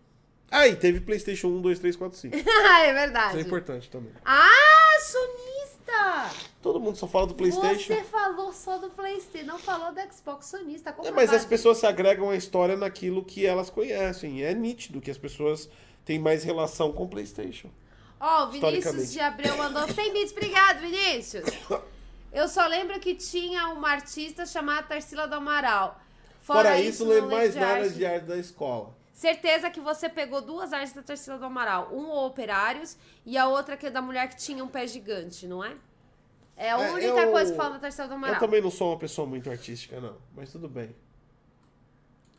Aí 0.50 0.76
teve 0.76 1.00
PlayStation 1.00 1.48
1, 1.48 1.62
2, 1.62 1.78
3, 1.78 1.96
4, 1.96 2.18
5. 2.18 2.36
Isso 2.36 2.48
é 2.50 2.92
verdade. 2.92 3.38
é 3.38 3.40
importante 3.40 3.88
também. 3.88 4.12
Ah, 4.24 4.98
sonista! 5.00 6.36
Todo 6.60 6.78
mundo 6.78 6.96
só 6.96 7.06
fala 7.06 7.26
do 7.26 7.34
PlayStation. 7.34 7.94
Você 7.94 8.04
falou 8.04 8.52
só 8.52 8.76
do 8.78 8.90
PlayStation, 8.90 9.46
não 9.46 9.58
falou 9.58 9.94
do 9.94 10.00
Xbox 10.12 10.46
sonista. 10.46 10.94
É, 11.04 11.10
mas 11.10 11.32
as 11.32 11.44
pessoas 11.44 11.78
se 11.78 11.86
agregam 11.86 12.28
à 12.28 12.36
história 12.36 12.76
naquilo 12.76 13.24
que 13.24 13.46
elas 13.46 13.70
conhecem. 13.70 14.40
E 14.40 14.42
é 14.42 14.52
nítido 14.52 15.00
que 15.00 15.10
as 15.10 15.18
pessoas 15.18 15.70
têm 16.04 16.18
mais 16.18 16.44
relação 16.44 16.92
com 16.92 17.04
o 17.04 17.08
PlayStation. 17.08 17.70
Ó, 18.20 18.44
o 18.44 18.50
Vinícius 18.50 19.12
de 19.12 19.20
Abreu 19.20 19.56
mandou 19.56 19.86
100 19.88 20.12
bits. 20.12 20.32
Obrigado, 20.32 20.80
Vinícius. 20.80 21.44
Eu 22.32 22.48
só 22.48 22.66
lembro 22.66 22.98
que 23.00 23.14
tinha 23.14 23.68
uma 23.68 23.90
artista 23.90 24.46
chamada 24.46 24.84
Tarsila 24.86 25.26
do 25.26 25.34
Amaral. 25.34 26.00
Fora, 26.40 26.80
isso, 26.80 27.04
não 27.04 27.12
lembro 27.12 27.30
mais 27.30 27.52
de 27.52 27.60
nada 27.60 27.80
arte. 27.82 27.94
de 27.94 28.06
arte 28.06 28.24
da 28.26 28.36
escola. 28.36 28.94
Certeza 29.12 29.70
que 29.70 29.80
você 29.80 30.08
pegou 30.08 30.40
duas 30.40 30.72
artes 30.72 30.92
da 30.92 31.02
Tarsila 31.02 31.36
do 31.38 31.44
Amaral. 31.44 31.90
Um 31.92 32.10
Operários 32.10 32.96
e 33.26 33.36
a 33.36 33.46
outra 33.48 33.76
que 33.76 33.86
é 33.86 33.90
da 33.90 34.00
mulher 34.00 34.28
que 34.28 34.36
tinha 34.36 34.64
um 34.64 34.68
pé 34.68 34.86
gigante, 34.86 35.46
não 35.46 35.62
é? 35.64 35.76
É 36.56 36.70
a 36.72 36.80
É, 36.80 36.90
única 36.92 37.06
eu- 37.20 37.30
coisa 37.32 37.50
que 37.52 37.56
fala 37.56 37.74
da 37.74 37.78
Tarsila 37.80 38.06
do 38.08 38.12
Eu 38.14 38.16
Amaral. 38.18 38.40
também 38.40 38.60
não 38.62 38.70
sou 38.70 38.90
uma 38.90 38.98
pessoa 38.98 39.26
muito 39.26 39.50
artística, 39.50 40.00
não. 40.00 40.16
Mas 40.34 40.50
tudo 40.50 40.68
bem. 40.68 40.94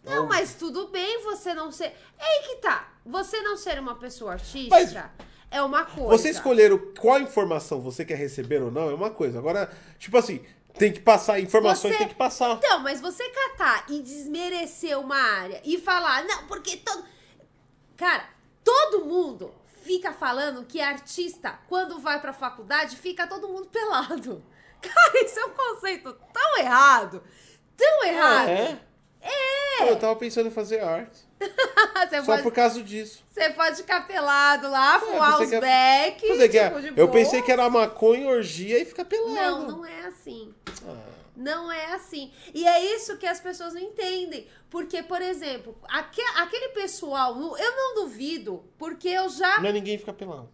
Não, 0.03 0.27
mas 0.27 0.56
tudo 0.56 0.88
bem 0.88 1.23
você 1.23 1.53
não 1.53 1.72
ser. 1.72 1.85
É 2.18 2.23
aí 2.26 2.44
que 2.48 2.56
tá. 2.57 2.91
Você 3.06 3.42
não 3.42 3.58
ser 3.58 3.80
uma 3.80 3.96
pessoa 3.96 4.34
artística 4.34 5.12
é 5.52 5.62
uma 5.62 5.86
coisa. 5.86 6.10
Você 6.10 6.30
escolher 6.30 6.72
o- 6.72 6.94
qual 6.94 7.20
informação 7.20 7.82
você 7.82 8.04
quer 8.06 8.16
receber 8.18 8.62
ou 8.62 8.72
não 8.72 8.90
é 8.90 8.94
uma 8.94 9.10
coisa. 9.12 9.38
Agora, 9.40 9.70
tipo 10.00 10.18
assim, 10.18 10.44
tem 10.78 10.92
que 10.92 11.00
passar, 11.00 11.40
informações 11.40 11.94
Você- 11.94 12.00
tem 12.00 12.08
que 12.08 12.16
passar. 12.16 12.52
Então, 12.58 12.80
mas 12.80 13.02
você 13.02 13.24
catar 13.30 13.86
e 13.90 14.02
desmerecer 14.02 14.98
uma 15.00 15.18
área 15.18 15.62
e 15.64 15.78
falar, 15.78 16.24
não, 16.26 16.48
porque 16.48 16.78
todo. 16.78 17.04
Cara, 17.98 18.28
todo 18.64 19.06
mundo 19.06 19.54
fica 19.84 20.12
falando 20.14 20.66
que 20.66 20.80
artista, 20.82 21.60
quando 21.68 22.00
vai 22.00 22.20
pra 22.22 22.32
faculdade, 22.34 22.96
fica 22.96 23.28
todo 23.28 23.48
mundo 23.50 23.68
pelado. 23.68 24.42
Cara, 24.82 25.24
isso 25.26 25.40
é 25.40 25.46
um 25.46 25.50
conceito 25.52 26.14
tão 26.34 26.58
errado. 26.58 27.22
Tão 27.78 28.04
errado. 28.06 28.50
É? 28.50 28.80
É. 29.22 29.78
Pô, 29.80 29.84
Eu 29.86 30.00
tava 30.00 30.16
pensando 30.16 30.48
em 30.48 30.52
fazer 30.52 30.80
arte. 30.80 31.20
Só 32.24 32.32
pode, 32.34 32.44
por 32.44 32.52
causa 32.53 32.82
disso. 32.82 33.24
você 33.32 33.49
pode 33.49 33.78
ficar 33.78 34.06
pelado 34.07 34.70
lá, 34.70 34.99
fumar 34.99 35.41
os 35.41 35.49
que 35.49 35.60
beck. 35.60 36.28
Fazer 36.28 36.49
que 36.49 36.91
de 36.91 36.99
eu 36.99 37.07
pensei 37.10 37.41
que 37.41 37.52
era 37.52 37.70
maconha, 37.70 38.28
orgia 38.28 38.80
e 38.80 38.86
ficar 38.86 39.06
pelado. 39.06 39.34
Não, 39.34 39.68
não 39.78 39.86
é 39.86 40.06
assim. 40.07 40.53
Ah, 40.88 40.95
Não 41.36 41.72
é 41.72 41.94
assim. 41.94 42.32
E 42.53 42.68
é 42.68 42.95
isso 42.95 43.18
que 43.18 43.26
as 43.26 43.40
pessoas 43.40 43.74
não 43.74 43.82
entendem. 43.82 44.48
Porque, 44.70 45.02
por 45.03 45.22
exemplo, 45.22 45.76
aque- 45.90 46.22
aquele 46.38 46.70
pessoal, 46.70 47.36
eu 47.57 47.76
não 47.76 47.95
duvido, 48.03 48.64
porque 48.78 49.10
eu 49.10 49.30
já 49.30 49.60
não 49.60 49.70
é 49.70 49.74
ninguém 49.74 49.98
ficar 49.98 50.14
pelado. 50.14 50.49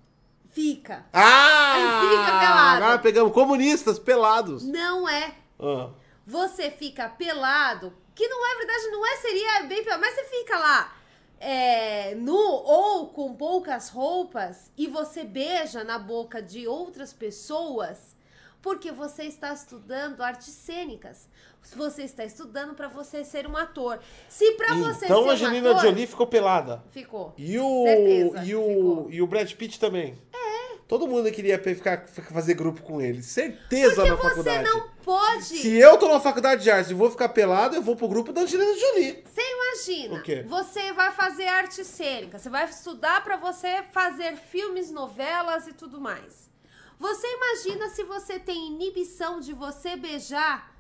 fica. 0.53 1.05
Ah! 1.13 1.99
Fica 2.01 2.39
pelado. 2.39 2.83
Agora 2.83 2.99
pegamos 2.99 3.33
comunistas 3.33 3.99
pelados. 3.99 4.63
Não 4.63 5.07
é. 5.07 5.33
Ah. 5.59 5.89
Você 6.25 6.69
fica 6.69 7.09
pelado, 7.09 7.93
que 8.19 8.27
não 8.27 8.51
é 8.51 8.57
verdade, 8.57 8.87
não 8.91 9.05
é, 9.07 9.15
seria 9.15 9.61
bem 9.63 9.81
pelado, 9.81 10.01
mas 10.01 10.13
você 10.13 10.25
fica 10.25 10.59
lá 10.59 10.93
é, 11.39 12.15
nu 12.15 12.35
ou 12.35 13.07
com 13.07 13.33
poucas 13.33 13.87
roupas 13.87 14.69
e 14.77 14.87
você 14.87 15.23
beija 15.23 15.85
na 15.85 15.97
boca 15.97 16.41
de 16.41 16.67
outras 16.67 17.13
pessoas 17.13 18.17
porque 18.61 18.91
você 18.91 19.23
está 19.23 19.53
estudando 19.53 20.19
artes 20.21 20.53
cênicas. 20.53 21.29
Você 21.77 22.03
está 22.03 22.25
estudando 22.25 22.75
para 22.75 22.89
você 22.89 23.23
ser 23.23 23.47
um 23.47 23.55
ator. 23.55 23.99
Se 24.27 24.51
para 24.53 24.73
você 24.75 25.05
Então 25.05 25.23
ser 25.23 25.23
a 25.23 25.27
um 25.27 25.29
Angelina 25.29 25.71
ator, 25.71 25.81
Jolie 25.83 26.05
ficou 26.07 26.27
pelada. 26.27 26.83
ficou. 26.91 27.33
E 27.37 27.57
o, 27.57 27.83
Certeza, 27.85 28.43
e, 28.43 28.55
o, 28.55 28.67
ficou. 28.67 29.07
e 29.11 29.21
o 29.21 29.27
Brad 29.27 29.53
Pitt 29.53 29.79
também. 29.79 30.21
É. 30.33 30.48
Todo 30.89 31.07
mundo 31.07 31.31
queria 31.31 31.59
ficar, 31.59 32.07
fazer 32.07 32.55
grupo 32.55 32.81
com 32.81 32.99
ele. 32.99 33.21
Certeza 33.21 33.93
Porque 33.97 34.09
na 34.09 34.15
você 34.15 34.27
faculdade. 34.29 34.63
não 34.67 34.89
pode. 35.03 35.43
Se 35.43 35.77
eu 35.77 35.97
tô 35.97 36.07
na 36.07 36.19
faculdade 36.19 36.63
de 36.63 36.71
artes 36.71 36.89
e 36.89 36.95
vou 36.95 37.11
ficar 37.11 37.29
pelado, 37.29 37.75
eu 37.75 37.81
vou 37.83 37.95
pro 37.95 38.07
grupo 38.07 38.33
da 38.33 38.41
Angelina 38.41 38.73
Jolie. 38.75 39.23
Você 39.23 39.39
imagina, 39.39 40.15
O 40.15 40.23
quê? 40.23 40.43
você 40.47 40.91
vai 40.93 41.11
fazer 41.11 41.45
arte 41.47 41.85
cênica, 41.85 42.39
você 42.39 42.49
vai 42.49 42.67
estudar 42.67 43.23
pra 43.23 43.37
você 43.37 43.83
fazer 43.91 44.35
filmes, 44.35 44.89
novelas 44.89 45.67
e 45.67 45.73
tudo 45.73 46.01
mais. 46.01 46.49
Você 46.97 47.27
imagina 47.35 47.87
se 47.89 48.03
você 48.03 48.39
tem 48.39 48.71
inibição 48.71 49.39
de 49.39 49.53
você 49.53 49.95
beijar 49.95 50.75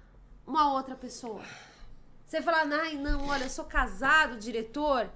uma 0.45 0.73
outra 0.73 0.95
pessoa. 0.95 1.43
Você 2.25 2.41
fala, 2.41 2.63
ai 2.81 2.95
não, 2.95 3.27
olha, 3.27 3.43
eu 3.43 3.49
sou 3.49 3.65
casado, 3.65 4.37
diretor, 4.39 5.07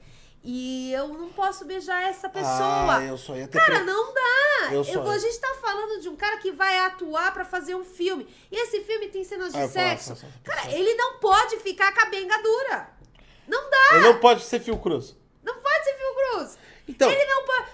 e 0.44 0.92
eu 0.92 1.08
não 1.10 1.30
posso 1.30 1.64
beijar 1.66 2.04
essa 2.04 2.28
pessoa. 2.28 2.98
Ah, 2.98 3.04
eu 3.04 3.18
só 3.18 3.36
ia 3.36 3.48
ter 3.48 3.58
Cara, 3.60 3.76
pre- 3.78 3.84
não 3.86 4.14
dá. 4.14 4.74
Eu 4.74 4.84
Eu 4.84 5.10
a 5.10 5.18
gente 5.18 5.40
tá 5.40 5.56
falando 5.62 6.02
de 6.02 6.10
um 6.10 6.16
cara 6.16 6.38
que 6.38 6.52
vai 6.52 6.78
atuar 6.80 7.34
pra 7.34 7.46
fazer 7.46 7.76
um 7.76 7.84
filme. 7.86 8.28
E 8.52 8.56
esse 8.64 8.82
filme 8.82 9.08
tem 9.10 9.24
cenas 9.24 9.54
de 9.54 9.60
Ah, 9.60 9.68
sexo. 9.68 10.10
posso, 10.10 10.26
posso, 10.26 10.40
Cara, 10.44 10.72
ele 10.72 10.94
não 10.96 11.20
pode 11.20 11.58
ficar 11.58 11.94
com 11.94 12.02
a 12.02 12.06
benga 12.06 12.38
dura. 12.42 12.90
Não 13.48 13.70
dá. 13.70 13.90
Ele 13.96 14.02
não 14.08 14.20
pode 14.20 14.44
ser 14.44 14.60
Phil 14.60 14.78
Cruz. 14.80 15.16
Não 15.44 15.56
pode 15.56 15.84
ser 15.84 15.94
Phil 15.96 16.16
Cruz. 16.16 16.58
Então- 16.88 17.10
Ele 17.12 17.26
não 17.26 17.46
pode. 17.46 17.68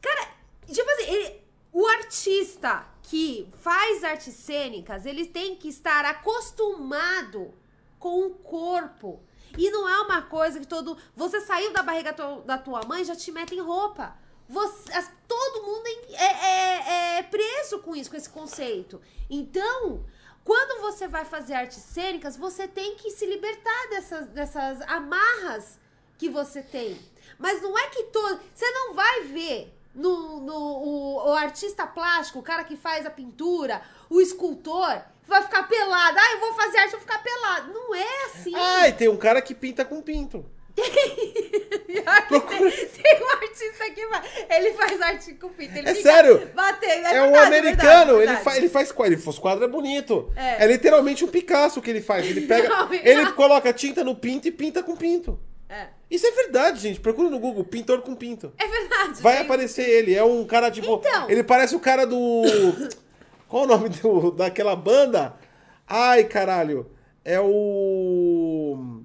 Cara, 0.00 0.28
tipo 0.70 0.90
assim, 0.90 1.04
ele- 1.10 1.44
o 1.72 1.86
artista 1.86 2.86
que 3.02 3.48
faz 3.58 4.02
artes 4.04 4.34
cênicas, 4.34 5.04
ele 5.06 5.26
tem 5.26 5.56
que 5.56 5.68
estar 5.68 6.04
acostumado 6.04 7.52
com 7.98 8.26
o 8.26 8.30
corpo. 8.30 9.22
E 9.56 9.70
não 9.70 9.88
é 9.88 10.00
uma 10.00 10.22
coisa 10.22 10.58
que 10.60 10.66
todo. 10.66 10.96
Você 11.16 11.40
saiu 11.40 11.72
da 11.72 11.82
barriga 11.82 12.12
da 12.44 12.58
tua 12.58 12.82
mãe 12.86 13.04
já 13.04 13.14
te 13.14 13.30
metem 13.32 13.60
roupa. 13.60 14.16
Você, 14.48 14.92
as- 14.92 15.10
todo 15.26 15.64
mundo 15.64 15.86
é, 16.10 16.24
é- 16.24 17.18
é 17.18 17.22
preso 17.22 17.78
com 17.78 17.94
isso, 17.96 18.10
com 18.10 18.16
esse 18.16 18.28
conceito. 18.28 19.00
Então, 19.30 20.04
quando 20.44 20.80
você 20.82 21.08
vai 21.08 21.24
fazer 21.24 21.54
artes 21.54 21.78
cênicas, 21.78 22.36
você 22.36 22.68
tem 22.68 22.96
que 22.96 23.10
se 23.10 23.24
libertar 23.26 23.88
dessas, 23.90 24.26
dessas 24.28 24.80
amarras 24.82 25.78
que 26.18 26.28
você 26.28 26.62
tem. 26.62 26.98
Mas 27.38 27.62
não 27.62 27.76
é 27.78 27.88
que 27.88 28.04
todo. 28.04 28.40
Você 28.54 28.70
não 28.70 28.92
vai 28.94 29.22
ver 29.22 29.74
no, 29.94 30.40
no 30.40 30.54
o, 30.54 31.28
o 31.28 31.32
artista 31.32 31.86
plástico, 31.86 32.40
o 32.40 32.42
cara 32.42 32.64
que 32.64 32.76
faz 32.76 33.06
a 33.06 33.10
pintura, 33.10 33.80
o 34.10 34.20
escultor, 34.20 35.02
vai 35.26 35.42
ficar 35.42 35.62
pelado. 35.64 36.18
Ah, 36.18 36.32
eu 36.32 36.40
vou 36.40 36.54
fazer 36.54 36.78
arte, 36.78 36.92
eu 36.94 36.98
vou 36.98 37.06
ficar 37.08 37.18
pelado. 37.22 37.72
Não 37.72 37.94
é 37.94 38.24
assim. 38.26 38.52
Ah, 38.54 38.88
e 38.88 38.92
tem 38.92 39.08
um 39.08 39.16
cara 39.16 39.40
que 39.42 39.54
pinta 39.54 39.84
com 39.84 40.00
pinto. 40.02 40.44
tem, 40.74 40.84
tem 42.90 43.22
um 43.22 43.30
artista 43.30 43.90
que 43.94 44.06
vai. 44.08 44.22
Ele 44.50 44.72
faz 44.72 45.00
arte 45.00 45.34
com 45.34 45.48
pinto. 45.50 45.78
Ele 45.78 45.88
É 45.88 45.94
sério? 45.94 46.50
Batendo. 46.54 47.06
É, 47.06 47.16
É, 47.16 47.22
um 47.22 47.30
verdade, 47.30 47.46
americano, 47.46 47.86
verdade, 47.86 48.10
ele, 48.10 48.18
verdade. 48.26 48.44
fa 48.44 48.56
ele 48.56 48.68
faz 48.68 48.92
quadro. 48.92 49.14
Ele, 49.14 49.22
os 49.28 49.38
quadros 49.38 49.68
é 49.68 49.70
bonito. 49.70 50.32
É. 50.36 50.64
É. 50.64 50.66
literalmente 50.66 51.24
um 51.24 51.28
Picasso 51.28 51.80
que 51.80 51.90
ele 51.90 52.00
faz. 52.00 52.26
Ele 52.26 52.42
pega. 52.42 52.68
Não, 52.68 52.92
ele 52.92 53.32
coloca 53.32 53.72
tinta 53.72 54.02
no 54.02 54.14
pinto 54.16 54.48
e 54.48 54.50
pinta 54.50 54.82
com 54.82 54.96
pinto. 54.96 55.38
É. 55.68 55.86
Isso 56.10 56.26
é 56.26 56.30
verdade, 56.32 56.80
gente. 56.80 57.00
Procura 57.00 57.28
no 57.30 57.38
Google, 57.38 57.64
pintor 57.64 58.02
com 58.02 58.14
pinto. 58.14 58.52
É 58.58 58.66
verdade. 58.66 59.22
Vai 59.22 59.36
tem- 59.36 59.42
aparecer 59.44 59.88
ele. 59.88 60.14
É 60.14 60.22
um 60.22 60.44
cara, 60.44 60.70
tipo. 60.70 60.96
Então. 60.96 61.30
Ele 61.30 61.42
parece 61.42 61.74
o 61.74 61.80
cara 61.80 62.04
do. 62.06 62.42
Qual 63.54 63.62
o 63.62 63.66
nome 63.68 63.88
do, 63.88 64.32
daquela 64.32 64.74
banda? 64.74 65.38
Ai, 65.86 66.24
caralho. 66.24 66.90
É 67.24 67.38
o. 67.38 69.00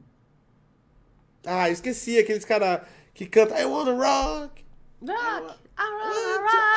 Ah, 1.45 1.69
esqueci. 1.69 2.17
Aqueles 2.17 2.45
cara 2.45 2.83
que 3.13 3.27
canta 3.27 3.61
I 3.61 3.65
wanna 3.65 3.91
rock. 3.91 4.65
Rock. 5.05 5.59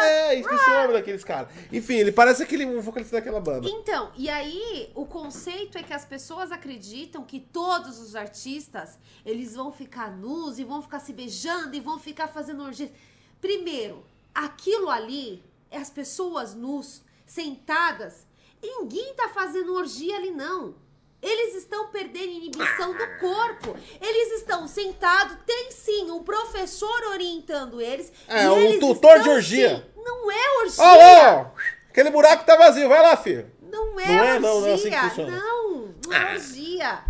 É, 0.02 0.34
esqueci 0.38 0.70
o 0.70 0.82
nome 0.82 0.92
daqueles 0.92 1.24
caras. 1.24 1.48
Enfim, 1.72 1.94
ele 1.94 2.12
parece 2.12 2.42
aquele 2.42 2.66
vocalista 2.78 3.16
daquela 3.16 3.40
banda. 3.40 3.66
Então, 3.66 4.12
e 4.18 4.28
aí 4.28 4.90
o 4.94 5.06
conceito 5.06 5.78
é 5.78 5.82
que 5.82 5.94
as 5.94 6.04
pessoas 6.04 6.52
acreditam 6.52 7.24
que 7.24 7.40
todos 7.40 7.98
os 7.98 8.14
artistas, 8.14 8.98
eles 9.24 9.54
vão 9.54 9.72
ficar 9.72 10.10
nus 10.14 10.58
e 10.58 10.64
vão 10.64 10.82
ficar 10.82 11.00
se 11.00 11.14
beijando 11.14 11.74
e 11.74 11.80
vão 11.80 11.98
ficar 11.98 12.28
fazendo 12.28 12.64
orgia. 12.64 12.92
Primeiro, 13.40 14.04
aquilo 14.34 14.90
ali 14.90 15.42
é 15.70 15.78
as 15.78 15.88
pessoas 15.88 16.54
nus, 16.54 17.02
sentadas. 17.32 18.26
Ninguém 18.62 19.14
tá 19.14 19.28
fazendo 19.30 19.74
orgia 19.74 20.16
ali 20.16 20.30
não. 20.30 20.74
Eles 21.20 21.54
estão 21.54 21.86
perdendo 21.88 22.32
inibição 22.32 22.92
do 22.92 23.18
corpo. 23.20 23.76
Eles 24.00 24.40
estão 24.40 24.66
sentados, 24.66 25.36
tem 25.46 25.70
sim 25.70 26.10
um 26.10 26.22
professor 26.22 27.00
orientando 27.10 27.80
eles. 27.80 28.12
É, 28.28 28.50
um 28.50 28.58
eles 28.58 28.80
tutor 28.80 29.12
de 29.14 29.18
estão, 29.20 29.34
orgia. 29.34 29.76
sim, 29.76 30.02
Não 30.02 30.30
é 30.30 30.58
orgia. 30.62 30.84
Ó 30.84 30.96
lá. 30.96 31.52
Aquele 31.88 32.10
buraco 32.10 32.44
tá 32.44 32.56
vazio. 32.56 32.88
Vai 32.88 33.02
lá, 33.02 33.16
filho. 33.16 33.50
Não 33.60 33.98
é, 34.00 34.06
Não 34.06 34.24
é, 34.24 34.32
orgia. 34.34 34.40
não, 34.40 34.60
não 34.60 34.68
é 34.68 34.72
assim. 34.74 34.90
Não, 35.26 35.94
não 36.06 36.12
é 36.12 36.32
orgia. 36.32 37.04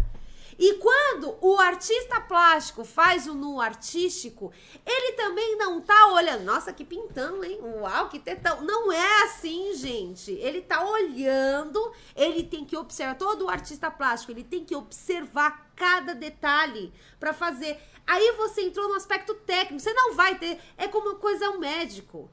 E 0.64 0.74
quando 0.74 1.36
o 1.40 1.58
artista 1.58 2.20
plástico 2.20 2.84
faz 2.84 3.26
o 3.26 3.34
nu 3.34 3.60
artístico, 3.60 4.52
ele 4.86 5.14
também 5.16 5.56
não 5.56 5.80
tá 5.80 6.06
olhando. 6.12 6.44
Nossa, 6.44 6.72
que 6.72 6.84
pintão, 6.84 7.42
hein? 7.42 7.58
Uau, 7.60 8.08
que 8.08 8.20
tetão. 8.20 8.62
Não 8.62 8.92
é 8.92 9.24
assim, 9.24 9.74
gente. 9.74 10.30
Ele 10.30 10.60
tá 10.60 10.88
olhando, 10.88 11.92
ele 12.14 12.44
tem 12.44 12.64
que 12.64 12.76
observar. 12.76 13.16
Todo 13.16 13.48
artista 13.48 13.90
plástico, 13.90 14.30
ele 14.30 14.44
tem 14.44 14.64
que 14.64 14.76
observar 14.76 15.72
cada 15.74 16.14
detalhe 16.14 16.92
pra 17.18 17.32
fazer. 17.32 17.76
Aí 18.06 18.30
você 18.36 18.62
entrou 18.62 18.88
no 18.88 18.94
aspecto 18.94 19.34
técnico. 19.34 19.82
Você 19.82 19.92
não 19.92 20.14
vai 20.14 20.38
ter. 20.38 20.60
É 20.78 20.86
como 20.86 21.08
uma 21.08 21.18
coisa 21.18 21.50
um 21.50 21.58
médico. 21.58 22.30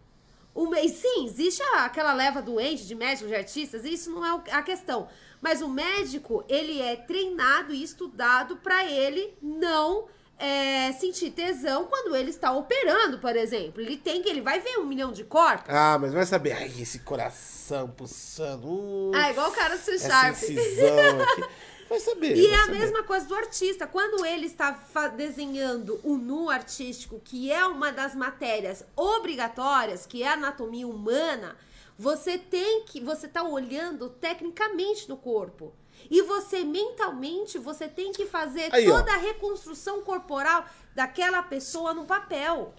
O, 0.54 0.76
e 0.76 0.90
sim, 0.90 1.26
existe 1.26 1.64
aquela 1.78 2.12
leva 2.14 2.42
doente 2.42 2.86
de 2.86 2.94
médicos, 2.94 3.30
de 3.30 3.36
artistas, 3.36 3.86
isso 3.86 4.12
não 4.12 4.26
é 4.26 4.34
o- 4.34 4.44
a 4.52 4.62
questão. 4.62 5.08
Mas 5.42 5.62
o 5.62 5.68
médico, 5.70 6.44
ele 6.50 6.82
é 6.82 6.96
treinado 6.96 7.74
e 7.74 7.82
estudado 7.82 8.58
para 8.58 8.86
ele 8.86 9.38
não 9.42 10.08
é, 10.38 10.92
sentir 10.94 11.32
tesão 11.32 11.86
quando 11.86 12.16
ele 12.16 12.30
está 12.30 12.52
operando, 12.52 13.20
por 13.20 13.36
exemplo. 13.36 13.82
Ele 13.82 13.98
tem 13.98 14.22
que, 14.22 14.30
ele 14.30 14.42
vai 14.42 14.60
ver 14.60 14.78
um 14.80 14.86
milhão 14.86 15.12
de 15.12 15.24
corpos. 15.24 15.66
Ah, 15.70 15.98
mas 16.00 16.14
vai 16.14 16.26
saber. 16.26 16.54
Ai, 16.54 16.72
esse 16.80 17.00
coração 17.00 17.90
pulsando. 17.90 18.68
Hum, 18.68 19.12
Ah, 19.14 19.32
igual 19.32 19.50
o 19.50 19.54
cara 19.54 19.78
do 19.78 19.92
essa 19.92 20.10
Sharp. 20.10 20.36
incisão 20.36 21.22
aqui. 21.22 21.44
Vai 21.90 22.00
saber. 22.00 22.38
E 22.38 22.48
vai 22.48 22.52
é 22.52 22.56
a 22.62 22.66
saber. 22.66 22.80
mesma 22.80 23.04
coisa 23.04 23.26
do 23.26 23.34
artista. 23.36 23.88
Quando 23.88 24.24
ele 24.26 24.46
está 24.46 24.72
desenhando 25.16 26.00
o 26.04 26.18
nu 26.18 26.48
artístico, 26.50 27.20
que 27.24 27.52
é 27.52 27.66
uma 27.66 27.92
das 27.92 28.14
matérias 28.14 28.86
obrigatórias, 28.96 30.06
que 30.06 30.22
é 30.22 30.28
a 30.28 30.34
anatomia 30.34 30.88
humana, 30.88 31.56
você 32.00 32.38
tem 32.38 32.84
que. 32.86 33.02
Você 33.02 33.28
tá 33.28 33.44
olhando 33.44 34.10
tecnicamente 34.10 35.08
no 35.10 35.18
corpo. 35.18 35.74
E 36.10 36.22
você 36.22 36.64
mentalmente, 36.64 37.58
você 37.58 37.86
tem 37.90 38.14
que 38.14 38.26
fazer 38.26 38.70
Aí, 38.74 38.90
ó. 38.90 38.98
toda 39.00 39.12
a 39.14 39.18
reconstrução 39.18 40.02
corporal 40.02 40.64
daquela 40.96 41.44
pessoa 41.44 41.94
no 41.94 42.06
papel. 42.06 42.74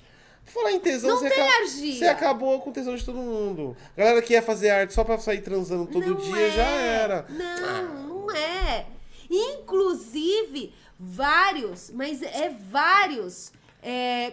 Falar 0.47 0.73
em 0.73 0.81
tesão, 0.81 1.11
Não 1.11 1.19
você, 1.19 1.29
tem 1.29 1.43
aca- 1.47 1.59
argia. 1.59 1.99
você 1.99 2.07
acabou 2.07 2.59
com 2.63 2.71
o 2.71 2.73
tesão 2.73 2.97
de 2.97 3.05
todo 3.05 3.19
mundo. 3.19 3.77
Galera 3.95 4.23
que 4.23 4.33
ia 4.33 4.41
fazer 4.41 4.71
arte 4.71 4.95
só 4.95 5.05
pra 5.05 5.19
sair 5.19 5.43
transando 5.43 5.85
todo 5.87 6.07
Não 6.07 6.15
dia 6.17 6.41
é. 6.47 6.51
já 6.51 6.63
era. 6.67 7.27
Não, 7.29 8.25
não 8.25 8.31
é. 8.35 8.87
Inclusive, 9.31 10.73
vários, 10.99 11.91
mas 11.91 12.23
é 12.23 12.49
vários. 12.71 13.53
é, 13.83 14.33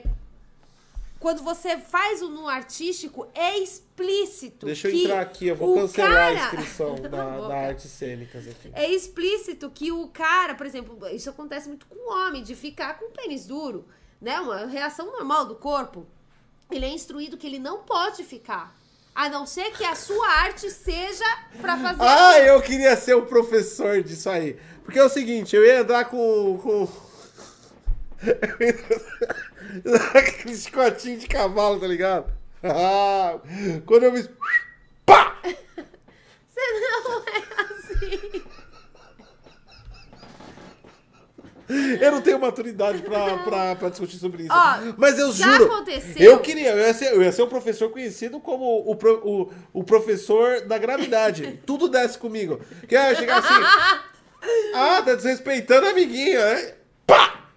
quando 1.19 1.41
você 1.43 1.77
faz 1.77 2.21
o 2.21 2.29
nu 2.29 2.47
artístico, 2.47 3.27
é 3.35 3.57
explícito. 3.97 4.65
Deixa 4.65 4.89
eu 4.89 4.95
entrar 4.95 5.21
aqui, 5.21 5.47
eu 5.47 5.55
vou 5.55 5.75
cancelar 5.75 6.11
cara- 6.11 6.29
a 6.29 6.33
inscrição 6.33 6.95
da, 7.09 7.47
da 7.47 7.55
artes 7.55 7.89
cênicas 7.91 8.47
aqui. 8.47 8.69
É 8.73 8.89
explícito 8.91 9.69
que 9.69 9.91
o 9.91 10.07
cara, 10.07 10.53
por 10.55 10.65
exemplo, 10.65 10.99
isso 11.11 11.29
acontece 11.29 11.67
muito 11.67 11.85
com 11.87 11.95
o 11.95 12.13
homem, 12.13 12.43
de 12.43 12.55
ficar 12.55 12.97
com 12.99 13.05
o 13.05 13.11
pênis 13.11 13.45
duro, 13.45 13.87
né? 14.21 14.39
Uma 14.39 14.65
reação 14.65 15.07
normal 15.07 15.45
do 15.45 15.55
corpo. 15.55 16.05
Ele 16.69 16.85
é 16.85 16.89
instruído 16.89 17.37
que 17.37 17.47
ele 17.47 17.59
não 17.59 17.79
pode 17.79 18.23
ficar. 18.23 18.75
A 19.15 19.29
não 19.29 19.47
ser 19.47 19.71
que 19.71 19.83
a 19.83 19.95
sua 19.95 20.27
arte 20.27 20.69
seja 20.69 21.25
pra 21.59 21.75
fazer. 21.77 22.03
Ah, 22.03 22.31
aquilo. 22.31 22.47
eu 22.47 22.61
queria 22.61 22.95
ser 22.95 23.15
o 23.15 23.25
professor 23.25 24.03
disso 24.03 24.29
aí. 24.29 24.57
Porque 24.83 24.99
é 24.99 25.03
o 25.03 25.09
seguinte, 25.09 25.55
eu 25.55 25.65
ia 25.65 25.81
andar 25.81 26.05
com. 26.05 26.59
com... 26.61 26.87
Aquele 30.17 30.55
chicotinho 30.55 31.17
de 31.19 31.27
cavalo, 31.27 31.79
tá 31.79 31.87
ligado? 31.87 32.36
Quando 33.85 34.03
eu 34.03 34.11
me. 34.11 34.23
Pá! 35.05 35.37
Você 35.43 36.61
não 36.71 37.23
é 37.27 37.61
assim. 37.63 38.43
Eu 42.01 42.13
não 42.13 42.21
tenho 42.21 42.39
maturidade 42.39 43.01
pra, 43.01 43.39
pra, 43.39 43.75
pra 43.75 43.89
discutir 43.89 44.17
sobre 44.17 44.43
isso. 44.43 44.53
Ó, 44.53 44.93
Mas 44.97 45.19
eu 45.19 45.33
já 45.33 45.51
juro. 45.57 45.65
aconteceu. 45.73 46.23
Eu 46.31 46.39
queria, 46.39 46.69
eu 46.71 46.77
ia, 46.79 46.93
ser, 46.93 47.13
eu 47.13 47.21
ia 47.21 47.31
ser 47.31 47.41
um 47.43 47.49
professor 47.49 47.89
conhecido 47.91 48.39
como 48.39 48.89
o, 48.89 48.95
pro- 48.95 49.21
o, 49.27 49.51
o 49.73 49.83
professor 49.83 50.61
da 50.61 50.77
gravidade. 50.77 51.59
Tudo 51.67 51.89
desce 51.89 52.17
comigo. 52.17 52.61
Que 52.87 52.95
eu 52.95 53.01
ia 53.01 53.15
chegar 53.15 53.39
assim. 53.39 53.99
Ah, 54.73 55.01
tá 55.01 55.15
desrespeitando 55.15 55.87
a 55.87 55.89
amiguinha, 55.89 56.39
né? 56.55 56.73
Pá! 57.05 57.49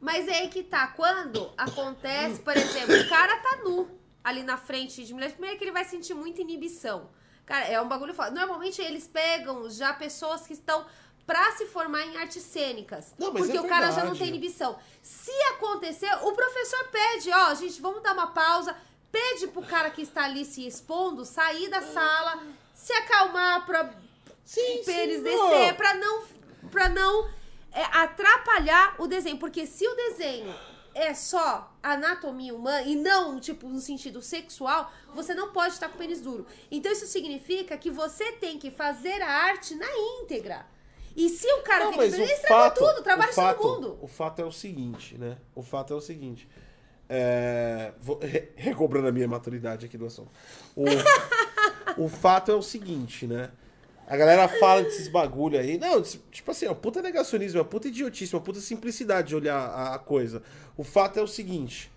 Mas 0.00 0.26
é 0.26 0.38
aí 0.40 0.48
que 0.48 0.64
tá. 0.64 0.88
Quando 0.88 1.52
acontece, 1.56 2.40
por 2.40 2.56
exemplo, 2.56 2.96
o 3.00 3.08
cara 3.08 3.36
tá 3.36 3.58
nu 3.64 3.88
ali 4.24 4.42
na 4.42 4.56
frente 4.56 5.04
de 5.04 5.12
mulher, 5.12 5.30
primeiro 5.32 5.58
que 5.58 5.64
ele 5.64 5.70
vai 5.70 5.84
sentir 5.84 6.14
muita 6.14 6.40
inibição. 6.40 7.10
Cara, 7.44 7.66
é 7.66 7.78
um 7.80 7.86
bagulho 7.86 8.14
foda. 8.14 8.30
Normalmente 8.30 8.80
eles 8.80 9.06
pegam 9.06 9.68
já 9.68 9.92
pessoas 9.92 10.46
que 10.46 10.54
estão 10.54 10.86
pra 11.26 11.52
se 11.52 11.66
formar 11.66 12.02
em 12.06 12.16
artes 12.16 12.42
cênicas. 12.42 13.14
Não, 13.18 13.32
porque 13.32 13.56
é 13.56 13.60
o 13.60 13.68
cara 13.68 13.90
já 13.90 14.02
não 14.02 14.16
tem 14.16 14.28
inibição. 14.28 14.78
Se 15.02 15.30
acontecer, 15.54 16.10
o 16.22 16.32
professor 16.32 16.88
pede, 16.90 17.30
ó, 17.30 17.54
gente, 17.54 17.80
vamos 17.82 18.02
dar 18.02 18.14
uma 18.14 18.28
pausa. 18.28 18.74
Pede 19.12 19.46
pro 19.48 19.62
cara 19.62 19.90
que 19.90 20.02
está 20.02 20.24
ali 20.24 20.44
se 20.44 20.66
expondo 20.66 21.24
sair 21.24 21.68
da 21.68 21.82
sala, 21.82 22.42
se 22.74 22.92
acalmar 22.94 23.64
pra 23.64 23.94
Sim, 24.44 24.82
pra 24.84 24.92
eles 24.94 25.18
sim, 25.18 25.22
descer, 25.22 25.68
não. 25.68 25.74
pra 25.74 25.94
não, 25.94 26.24
pra 26.70 26.88
não 26.88 27.30
é, 27.72 27.82
atrapalhar 27.92 28.96
o 28.98 29.06
desenho. 29.06 29.38
Porque 29.38 29.66
se 29.66 29.86
o 29.86 29.94
desenho 29.94 30.54
é 30.94 31.12
só 31.12 31.74
anatomia 31.82 32.54
humana 32.54 32.82
e 32.82 32.94
não, 32.96 33.40
tipo, 33.40 33.68
no 33.68 33.80
sentido 33.80 34.22
sexual, 34.22 34.92
você 35.14 35.34
não 35.34 35.52
pode 35.52 35.74
estar 35.74 35.88
com 35.88 35.96
o 35.96 35.98
pênis 35.98 36.20
duro. 36.20 36.46
Então 36.70 36.90
isso 36.92 37.06
significa 37.06 37.76
que 37.76 37.90
você 37.90 38.32
tem 38.32 38.58
que 38.58 38.70
fazer 38.70 39.20
a 39.22 39.28
arte 39.28 39.74
na 39.74 39.86
íntegra. 40.22 40.66
E 41.16 41.28
se 41.28 41.46
o 41.52 41.62
cara 41.62 41.84
Não, 41.84 41.92
fica 41.92 42.04
mas 42.04 42.14
ele 42.14 42.22
o 42.22 42.26
estragou 42.26 42.58
fato, 42.64 42.78
tudo, 42.78 43.02
trabalha 43.04 43.30
o 43.30 43.34
fato, 43.34 43.60
todo 43.60 43.74
mundo. 43.74 43.98
O 44.02 44.08
fato 44.08 44.42
é 44.42 44.44
o 44.44 44.50
seguinte, 44.52 45.16
né? 45.16 45.36
O 45.54 45.62
fato 45.62 45.92
é 45.92 45.96
o 45.96 46.00
seguinte. 46.00 46.48
É, 47.08 47.92
vou, 48.00 48.18
re- 48.18 48.50
recobrando 48.56 49.06
a 49.08 49.12
minha 49.12 49.28
maturidade 49.28 49.86
aqui 49.86 49.96
do 49.96 50.06
assunto. 50.06 50.30
O, 50.74 50.84
o 52.04 52.08
fato 52.08 52.50
é 52.50 52.54
o 52.54 52.62
seguinte, 52.62 53.26
né? 53.26 53.50
A 54.06 54.16
galera 54.16 54.46
fala 54.48 54.82
desses 54.82 55.08
bagulho 55.08 55.58
aí. 55.58 55.78
Não, 55.78 56.02
tipo 56.02 56.50
assim, 56.50 56.66
é 56.66 56.70
um 56.70 56.74
puta 56.74 57.00
negacionismo, 57.00 57.58
é 57.58 57.62
uma 57.62 57.68
puta 57.68 57.88
idiotice, 57.88 58.34
uma 58.34 58.42
puta 58.42 58.60
simplicidade 58.60 59.28
de 59.28 59.36
olhar 59.36 59.56
a, 59.56 59.94
a 59.94 59.98
coisa. 59.98 60.42
O 60.76 60.84
fato 60.84 61.18
é 61.18 61.22
o 61.22 61.26
seguinte. 61.26 61.90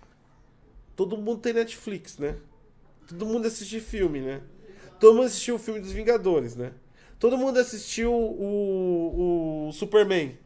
Todo 0.96 1.16
mundo 1.16 1.40
tem 1.40 1.52
Netflix, 1.52 2.18
né? 2.18 2.36
Todo 3.06 3.26
mundo 3.26 3.46
assiste 3.46 3.78
filme, 3.80 4.20
né? 4.20 4.40
Todo 4.98 5.14
mundo 5.14 5.26
assistiu 5.26 5.56
o 5.56 5.58
filme 5.58 5.80
dos 5.80 5.92
Vingadores, 5.92 6.56
né? 6.56 6.72
Todo 7.18 7.36
mundo 7.36 7.58
assistiu 7.58 8.12
o, 8.12 9.68
o 9.68 9.72
Superman. 9.72 10.36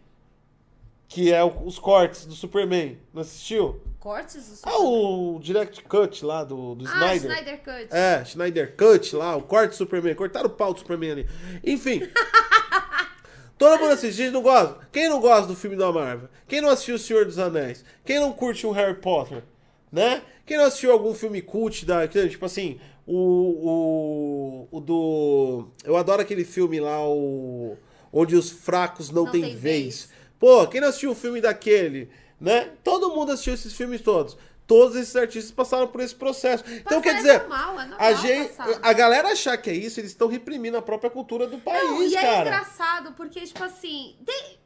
Que 1.13 1.33
é 1.33 1.43
o- 1.45 1.65
os 1.67 1.79
cortes 1.79 2.25
do 2.27 2.35
Superman. 2.35 2.99
Não 3.13 3.23
assistiu? 3.23 3.81
Cortes 4.01 4.61
do 4.63 4.69
Ah, 4.69 4.79
o 4.79 5.39
Direct 5.41 5.83
Cut 5.85 6.25
lá 6.25 6.43
do, 6.43 6.75
do 6.75 6.85
Ah, 6.89 7.15
Snyder. 7.15 7.31
Snyder 7.31 7.59
Cut. 7.63 7.95
É, 7.95 8.25
Schneider 8.25 8.77
Cut 8.77 9.15
lá, 9.17 9.37
o 9.37 9.43
corte 9.43 9.71
do 9.71 9.77
Superman. 9.77 10.15
Cortaram 10.15 10.47
o 10.47 10.51
pau 10.51 10.73
do 10.73 10.81
Superman 10.81 11.13
ali. 11.13 11.29
Enfim. 11.65 12.01
Todo 13.59 13.79
mundo 13.79 13.93
assiste, 13.93 14.21
a 14.21 14.25
gente 14.25 14.35
não 14.35 14.43
gosta. 14.43 14.79
Quem 14.91 15.09
não 15.09 15.21
gosta 15.21 15.47
do 15.47 15.55
filme 15.55 15.77
da 15.77 15.93
Marvel? 15.93 16.29
Quem 16.49 16.61
não 16.61 16.69
assistiu 16.71 16.97
O 16.97 16.99
Senhor 16.99 17.25
dos 17.27 17.39
Anéis? 17.39 17.85
Quem 18.05 18.19
não 18.19 18.33
curte 18.33 18.67
o 18.67 18.73
Harry 18.73 18.95
Potter? 18.97 19.45
Né? 19.91 20.23
Quem 20.45 20.57
não 20.57 20.65
assistiu 20.65 20.91
algum 20.91 21.15
filme 21.15 21.41
cult 21.41 21.85
da. 21.87 22.09
que, 22.09 22.29
Tipo 22.29 22.47
assim, 22.47 22.81
o. 23.07 24.67
O, 24.73 24.77
o 24.79 24.81
do. 24.81 25.69
Eu 25.85 25.97
adoro 25.97 26.23
aquele 26.23 26.45
filme 26.45 26.81
lá, 26.81 27.07
o. 27.07 27.77
Onde 28.13 28.35
os 28.35 28.51
fracos 28.51 29.11
não, 29.11 29.31
têm 29.31 29.55
vez. 29.57 30.11
Pô, 30.43 30.67
quem 30.67 30.81
não 30.81 30.89
assistiu 30.89 31.13
o 31.13 31.15
filme 31.15 31.41
daquele? 31.41 32.11
Né? 32.41 32.71
Todo 32.83 33.11
mundo 33.15 33.31
assistiu 33.31 33.55
esses 33.55 33.73
filmes 33.73 34.01
todos. 34.01 34.37
Todos 34.67 34.97
esses 34.97 35.15
artistas 35.15 35.53
passaram 35.53 35.87
por 35.87 36.01
esse 36.01 36.17
processo. 36.17 36.65
Então, 36.67 37.01
Passar 37.01 37.03
quer 37.03 37.11
é 37.11 37.15
dizer, 37.19 37.39
normal, 37.39 37.81
é 37.81 37.87
normal 37.87 37.99
a, 38.01 38.13
gente, 38.15 38.53
a 38.83 38.93
galera 38.93 39.29
achar 39.29 39.57
que 39.57 39.71
é 39.71 39.73
isso, 39.75 40.01
eles 40.01 40.11
estão 40.11 40.27
reprimindo 40.27 40.77
a 40.77 40.83
própria 40.83 41.09
cultura 41.11 41.47
do 41.47 41.59
país, 41.59 41.83
Não, 41.91 42.03
e 42.03 42.17
é 42.17 42.21
cara. 42.21 42.41
engraçado 42.51 43.13
porque, 43.13 43.41
tipo 43.43 43.63
assim, 43.63 44.17
tem... 44.27 44.61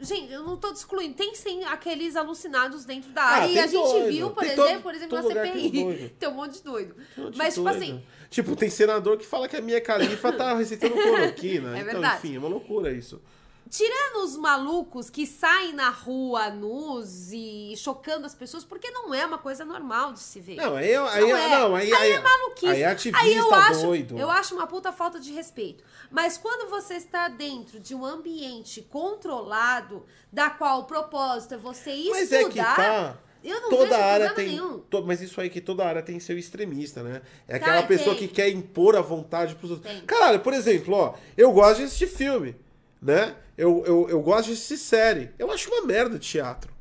Gente, 0.00 0.32
eu 0.32 0.44
não 0.44 0.56
tô 0.56 0.70
excluindo. 0.72 1.14
Tem 1.14 1.34
sim 1.34 1.64
aqueles 1.64 2.14
alucinados 2.16 2.84
dentro 2.86 3.10
da 3.10 3.20
Ah, 3.20 3.28
área. 3.42 3.46
e 3.50 3.54
tem 3.54 3.62
a 3.64 3.66
gente 3.66 3.82
doido. 3.82 4.08
viu, 4.12 4.30
por 4.30 4.44
Tem 4.44 4.52
exemplo, 4.52 4.70
todo- 4.72 4.82
por 4.82 4.94
exemplo, 4.94 5.16
na 5.18 5.22
CPI. 5.24 6.14
Tem 6.20 6.28
um 6.28 6.32
monte 6.34 6.52
de 6.52 6.62
doido. 6.62 6.94
Um 7.18 7.22
monte 7.24 7.32
de 7.32 7.38
Mas, 7.38 7.54
tipo 7.54 7.64
doido. 7.68 7.76
assim, 7.82 8.02
Tipo, 8.30 8.54
tem 8.54 8.70
senador 8.70 9.16
que 9.18 9.26
fala 9.26 9.48
que 9.48 9.56
a 9.56 9.60
minha 9.60 9.80
califa 9.80 10.30
tá 10.32 10.54
receitando 10.56 10.94
cloroquina. 10.94 11.76
É 11.76 11.80
então, 11.80 11.92
verdade. 11.94 12.16
enfim, 12.18 12.36
é 12.36 12.38
uma 12.38 12.48
loucura 12.48 12.92
isso. 12.92 13.20
Tirando 13.68 14.24
os 14.24 14.36
malucos 14.36 15.10
que 15.10 15.26
saem 15.26 15.72
na 15.72 15.90
rua 15.90 16.50
nus 16.50 17.30
e 17.32 17.74
chocando 17.76 18.26
as 18.26 18.34
pessoas, 18.34 18.64
porque 18.64 18.90
não 18.90 19.12
é 19.14 19.24
uma 19.26 19.38
coisa 19.38 19.64
normal 19.64 20.12
de 20.12 20.20
se 20.20 20.40
ver. 20.40 20.56
Não, 20.56 20.74
aí, 20.76 20.94
aí, 20.96 21.20
Não 21.28 21.36
é. 21.36 21.48
não, 21.58 21.74
aí, 21.76 21.92
aí, 21.92 22.12
é 22.12 22.20
maluquice. 22.20 22.66
Aí 22.66 22.82
é 22.82 22.86
ativista 22.86 23.24
Aí 23.24 23.36
eu 23.36 23.52
acho, 23.54 23.82
doido. 23.82 24.18
eu 24.18 24.30
acho 24.30 24.54
uma 24.54 24.66
puta 24.66 24.92
falta 24.92 25.20
de 25.20 25.32
respeito. 25.32 25.84
Mas 26.10 26.36
quando 26.38 26.68
você 26.70 26.94
está 26.94 27.28
dentro 27.28 27.78
de 27.78 27.94
um 27.94 28.04
ambiente 28.04 28.80
controlado, 28.82 30.04
da 30.32 30.50
qual 30.50 30.80
o 30.80 30.84
propósito 30.84 31.54
é 31.54 31.56
você 31.56 31.92
estudar, 31.92 32.18
Mas 32.18 32.32
é 32.32 32.44
que 32.48 32.58
tá. 32.58 33.16
eu 33.44 33.60
não 33.60 33.70
Toda 33.70 33.96
área 33.98 34.32
tem. 34.34 34.56
to- 34.90 35.04
mas 35.04 35.20
isso 35.20 35.40
aí 35.40 35.48
que 35.50 35.60
toda 35.60 35.84
área 35.84 36.02
tem 36.02 36.18
seu 36.18 36.38
extremista, 36.38 37.02
né? 37.02 37.22
É 37.46 37.58
Tá, 37.58 37.66
aquela 37.66 37.82
pessoa 37.84 38.16
tem. 38.16 38.26
que 38.28 38.34
quer 38.34 38.48
impor 38.48 38.96
a 38.96 39.00
vontade 39.00 39.54
pros 39.54 39.70
outros. 39.72 39.92
Tem. 39.92 40.00
Caralho, 40.02 40.40
por 40.40 40.52
exemplo, 40.52 40.94
ó, 40.94 41.14
eu 41.36 41.52
gosto 41.52 41.78
de 41.78 41.84
assistir 41.84 42.06
filme, 42.08 42.56
né? 43.00 43.36
Eu, 43.58 43.84
eu, 43.84 44.08
eu 44.08 44.20
gosto 44.22 44.46
de 44.46 44.52
assistir 44.52 44.76
série. 44.76 45.30
Eu 45.36 45.50
acho 45.50 45.68
uma 45.68 45.82
merda 45.82 46.16
de 46.16 46.26
teatro. 46.26 46.72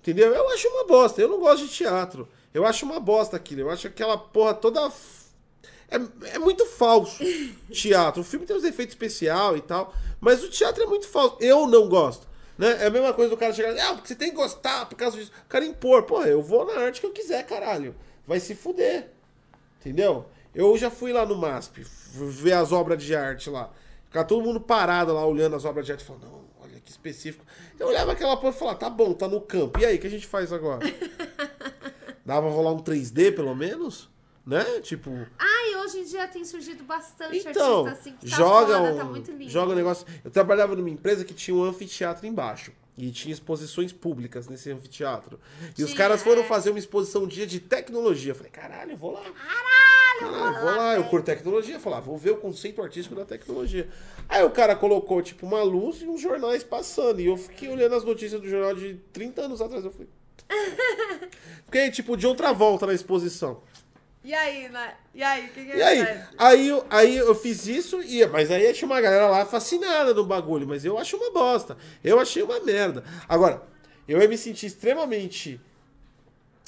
Entendeu? 0.00 0.34
Eu 0.34 0.48
acho 0.50 0.66
uma 0.66 0.84
bosta. 0.84 1.22
Eu 1.22 1.28
não 1.28 1.38
gosto 1.38 1.68
de 1.68 1.72
teatro. 1.72 2.28
Eu 2.52 2.66
acho 2.66 2.84
uma 2.84 2.98
bosta 2.98 3.36
aquilo. 3.36 3.60
Eu 3.60 3.70
acho 3.70 3.86
aquela 3.86 4.18
porra 4.18 4.54
toda. 4.54 4.90
É, 5.88 6.34
é 6.34 6.38
muito 6.40 6.66
falso. 6.66 7.22
teatro. 7.70 8.22
O 8.22 8.24
filme 8.24 8.44
tem 8.44 8.56
os 8.56 8.64
efeitos 8.64 8.94
especial 8.94 9.56
e 9.56 9.60
tal. 9.60 9.94
Mas 10.20 10.42
o 10.42 10.50
teatro 10.50 10.82
é 10.82 10.86
muito 10.86 11.06
falso. 11.06 11.36
Eu 11.38 11.68
não 11.68 11.88
gosto. 11.88 12.26
Né? 12.58 12.82
É 12.82 12.86
a 12.86 12.90
mesma 12.90 13.12
coisa 13.12 13.30
do 13.30 13.36
cara 13.36 13.52
chegar. 13.52 13.70
Ah, 13.88 13.94
porque 13.94 14.08
você 14.08 14.16
tem 14.16 14.30
que 14.30 14.36
gostar 14.36 14.86
por 14.86 14.96
causa 14.96 15.16
disso. 15.16 15.30
O 15.46 15.48
cara 15.48 15.64
impor. 15.64 16.02
Porra, 16.02 16.26
eu 16.26 16.42
vou 16.42 16.66
na 16.66 16.80
arte 16.80 17.00
que 17.00 17.06
eu 17.06 17.12
quiser, 17.12 17.46
caralho. 17.46 17.94
Vai 18.26 18.40
se 18.40 18.56
fuder. 18.56 19.10
Entendeu? 19.80 20.26
Eu 20.52 20.76
já 20.76 20.90
fui 20.90 21.12
lá 21.12 21.24
no 21.24 21.36
MASP 21.36 21.86
ver 22.12 22.52
as 22.52 22.72
obras 22.72 23.00
de 23.00 23.14
arte 23.14 23.48
lá. 23.48 23.72
Ficar 24.12 24.24
todo 24.24 24.44
mundo 24.44 24.60
parado 24.60 25.14
lá 25.14 25.24
olhando 25.24 25.56
as 25.56 25.64
obras 25.64 25.86
de 25.86 25.92
arte. 25.92 26.04
Falando, 26.04 26.24
não, 26.24 26.44
olha 26.60 26.78
que 26.80 26.90
específico. 26.90 27.46
Eu 27.80 27.86
olhava 27.88 28.12
aquela 28.12 28.36
porra 28.36 28.54
e 28.54 28.58
falava, 28.58 28.78
tá 28.78 28.90
bom, 28.90 29.14
tá 29.14 29.26
no 29.26 29.40
campo. 29.40 29.80
E 29.80 29.86
aí, 29.86 29.96
o 29.96 29.98
que 29.98 30.06
a 30.06 30.10
gente 30.10 30.26
faz 30.26 30.52
agora? 30.52 30.80
Dava 32.22 32.46
rolar 32.50 32.72
um 32.72 32.82
3D 32.82 33.34
pelo 33.34 33.54
menos? 33.54 34.10
Né? 34.46 34.62
Tipo. 34.82 35.10
Ah, 35.38 35.70
e 35.70 35.76
hoje 35.76 36.00
em 36.00 36.04
dia 36.04 36.28
tem 36.28 36.44
surgido 36.44 36.84
bastante 36.84 37.38
Então, 37.38 37.86
artista 37.86 38.00
assim 38.10 38.16
que 38.18 38.28
tá 38.28 38.36
joga, 38.36 38.76
foda, 38.76 38.92
um, 38.92 38.96
tá 38.98 39.04
muito 39.04 39.30
lindo. 39.32 39.50
joga 39.50 39.72
um 39.72 39.76
negócio. 39.76 40.06
Eu 40.22 40.30
trabalhava 40.30 40.76
numa 40.76 40.90
empresa 40.90 41.24
que 41.24 41.32
tinha 41.32 41.56
um 41.56 41.64
anfiteatro 41.64 42.26
embaixo. 42.26 42.70
E 42.96 43.10
tinha 43.10 43.32
exposições 43.32 43.90
públicas 43.92 44.48
nesse 44.48 44.70
anfiteatro. 44.70 45.40
E 45.78 45.82
os 45.82 45.90
Tinha, 45.90 45.96
caras 45.98 46.22
foram 46.22 46.42
é. 46.42 46.44
fazer 46.44 46.70
uma 46.70 46.78
exposição 46.78 47.24
um 47.24 47.26
dia 47.26 47.46
de 47.46 47.58
tecnologia. 47.58 48.32
Eu 48.32 48.34
falei, 48.34 48.50
caralho, 48.50 48.92
eu 48.92 48.96
vou 48.96 49.12
lá. 49.12 49.22
Caralho, 49.22 49.72
Caralho, 50.18 50.60
vou 50.60 50.76
lá, 50.76 50.94
eu 50.96 51.04
curto 51.04 51.24
tecnologia. 51.24 51.80
Falar, 51.80 52.00
vou 52.00 52.18
ver 52.18 52.32
o 52.32 52.36
conceito 52.36 52.82
artístico 52.82 53.14
da 53.14 53.24
tecnologia. 53.24 53.88
Aí 54.28 54.44
o 54.44 54.50
cara 54.50 54.76
colocou, 54.76 55.22
tipo, 55.22 55.46
uma 55.46 55.62
luz 55.62 56.02
e 56.02 56.06
uns 56.06 56.20
jornais 56.20 56.62
passando. 56.62 57.20
E 57.20 57.26
eu 57.26 57.36
fiquei 57.36 57.68
olhando 57.70 57.94
as 57.94 58.04
notícias 58.04 58.40
do 58.40 58.48
jornal 58.48 58.74
de 58.74 58.94
30 59.12 59.42
anos 59.42 59.60
atrás. 59.60 59.84
Eu 59.84 59.90
falei. 59.90 60.08
Fiquei, 61.64 61.90
tipo, 61.90 62.16
de 62.16 62.26
outra 62.26 62.52
volta 62.52 62.86
na 62.86 62.92
exposição. 62.92 63.62
E 64.24 64.32
aí, 64.32 64.68
né? 64.68 64.94
E 65.14 65.22
aí, 65.22 65.46
o 65.46 65.48
que, 65.48 65.64
que 65.64 65.76
E 65.76 65.82
aí, 65.82 66.00
aí, 66.38 66.68
eu- 66.68 66.86
aí 66.88 67.16
eu 67.16 67.34
fiz 67.34 67.66
isso, 67.66 68.00
e, 68.02 68.24
mas 68.26 68.50
aí 68.50 68.72
tinha 68.72 68.86
uma 68.86 69.00
galera 69.00 69.26
lá 69.28 69.44
fascinada 69.44 70.14
no 70.14 70.24
bagulho, 70.24 70.66
mas 70.66 70.84
eu 70.84 70.96
acho 70.96 71.16
uma 71.16 71.30
bosta. 71.32 71.76
Eu 72.04 72.20
achei 72.20 72.42
uma 72.42 72.60
merda. 72.60 73.02
Agora, 73.28 73.62
eu 74.06 74.20
ia 74.20 74.28
me 74.28 74.38
sentir 74.38 74.66
extremamente 74.66 75.60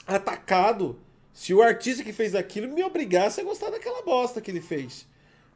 atacado 0.07 0.99
se 1.33 1.53
o 1.53 1.63
artista 1.63 2.05
que 2.05 2.13
fez 2.13 2.35
aquilo 2.35 2.69
me 2.73 2.83
obrigasse 2.85 3.41
a 3.41 3.45
gostar 3.45 3.71
daquela 3.71 4.03
bosta 4.03 4.41
que 4.41 4.51
ele 4.51 4.61
fez. 4.61 5.07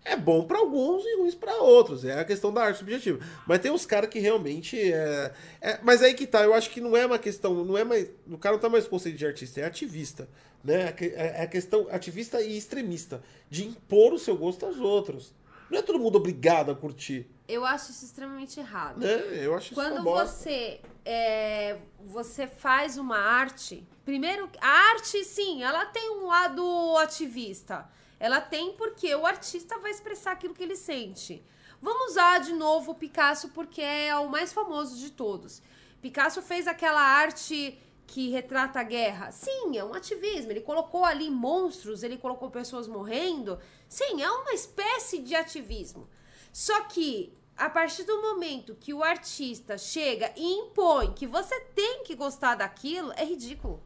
É 0.08 0.16
bom 0.16 0.44
pra 0.44 0.58
alguns 0.58 1.04
e 1.04 1.18
ruim 1.18 1.30
pra 1.32 1.56
outros. 1.56 2.04
É 2.04 2.18
a 2.18 2.24
questão 2.24 2.52
da 2.52 2.62
arte 2.62 2.78
subjetiva. 2.78 3.18
Mas 3.46 3.58
tem 3.58 3.70
uns 3.70 3.84
caras 3.84 4.08
que 4.08 4.18
realmente 4.18 4.80
é, 4.80 5.32
é- 5.60 5.78
Mas 5.82 6.02
aí 6.02 6.14
que 6.14 6.26
tá, 6.26 6.42
eu 6.42 6.54
acho 6.54 6.70
que 6.70 6.80
não 6.80 6.96
é 6.96 7.04
uma 7.04 7.18
questão. 7.18 7.62
Não 7.64 7.76
é 7.76 7.84
mais. 7.84 8.08
O 8.26 8.38
cara 8.38 8.54
não 8.54 8.60
tá 8.60 8.68
mais 8.68 8.88
conceito 8.88 9.18
de 9.18 9.26
artista, 9.26 9.60
é 9.60 9.64
ativista. 9.64 10.28
Né? 10.64 10.94
É 11.00 11.20
a 11.20 11.24
É 11.40 11.42
a 11.42 11.46
questão 11.46 11.86
ativista 11.90 12.40
e 12.40 12.56
extremista. 12.56 13.22
De 13.50 13.66
impor 13.66 14.12
o 14.14 14.18
seu 14.18 14.36
gosto 14.36 14.64
aos 14.64 14.78
outros. 14.78 15.34
Não 15.70 15.78
é 15.78 15.82
todo 15.82 15.98
mundo 15.98 16.16
obrigado 16.16 16.70
a 16.70 16.74
curtir. 16.74 17.28
Eu 17.46 17.64
acho 17.64 17.90
isso 17.90 18.04
extremamente 18.04 18.58
errado. 18.58 19.00
Né? 19.00 19.22
Eu 19.42 19.54
acho 19.54 19.72
isso 19.72 19.80
uma 19.80 19.90
Quando 19.90 20.02
você 20.04 20.80
é, 21.04 21.76
você 22.06 22.46
faz 22.46 22.96
uma 22.96 23.18
arte, 23.18 23.86
primeiro 24.04 24.48
a 24.60 24.68
arte 24.94 25.22
sim, 25.24 25.62
ela 25.62 25.84
tem 25.86 26.10
um 26.10 26.26
lado 26.26 26.96
ativista. 26.98 27.86
Ela 28.20 28.40
tem 28.40 28.72
porque 28.72 29.14
o 29.14 29.26
artista 29.26 29.78
vai 29.78 29.90
expressar 29.90 30.32
aquilo 30.32 30.54
que 30.54 30.62
ele 30.62 30.76
sente. 30.76 31.44
Vamos 31.80 32.12
usar 32.12 32.40
de 32.40 32.52
novo 32.52 32.92
o 32.92 32.94
Picasso 32.94 33.50
porque 33.50 33.80
é 33.80 34.14
o 34.16 34.28
mais 34.28 34.52
famoso 34.52 34.98
de 34.98 35.10
todos. 35.10 35.62
Picasso 36.00 36.42
fez 36.42 36.66
aquela 36.66 37.00
arte 37.00 37.78
que 38.06 38.30
retrata 38.30 38.80
a 38.80 38.82
guerra. 38.82 39.30
Sim, 39.30 39.76
é 39.76 39.84
um 39.84 39.94
ativismo. 39.94 40.50
Ele 40.50 40.60
colocou 40.60 41.04
ali 41.04 41.30
monstros, 41.30 42.02
ele 42.02 42.16
colocou 42.16 42.50
pessoas 42.50 42.88
morrendo. 42.88 43.58
Sim, 43.88 44.22
é 44.22 44.30
uma 44.30 44.52
espécie 44.52 45.18
de 45.18 45.34
ativismo. 45.34 46.08
Só 46.52 46.84
que 46.84 47.32
a 47.56 47.68
partir 47.68 48.04
do 48.04 48.22
momento 48.22 48.76
que 48.76 48.94
o 48.94 49.02
artista 49.02 49.76
chega 49.76 50.32
e 50.36 50.44
impõe 50.44 51.12
que 51.12 51.26
você 51.26 51.58
tem 51.74 52.04
que 52.04 52.14
gostar 52.14 52.54
daquilo, 52.54 53.12
é 53.12 53.24
ridículo. 53.24 53.82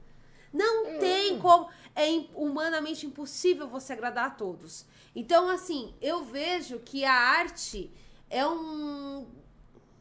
Não 0.52 0.86
É. 0.86 0.98
tem 0.98 1.38
como. 1.38 1.68
É 1.94 2.06
humanamente 2.34 3.06
impossível 3.06 3.68
você 3.68 3.92
agradar 3.92 4.26
a 4.26 4.30
todos. 4.30 4.84
Então, 5.14 5.48
assim, 5.48 5.94
eu 6.00 6.24
vejo 6.24 6.78
que 6.80 7.04
a 7.04 7.12
arte 7.14 7.90
é 8.30 8.46
um. 8.46 9.26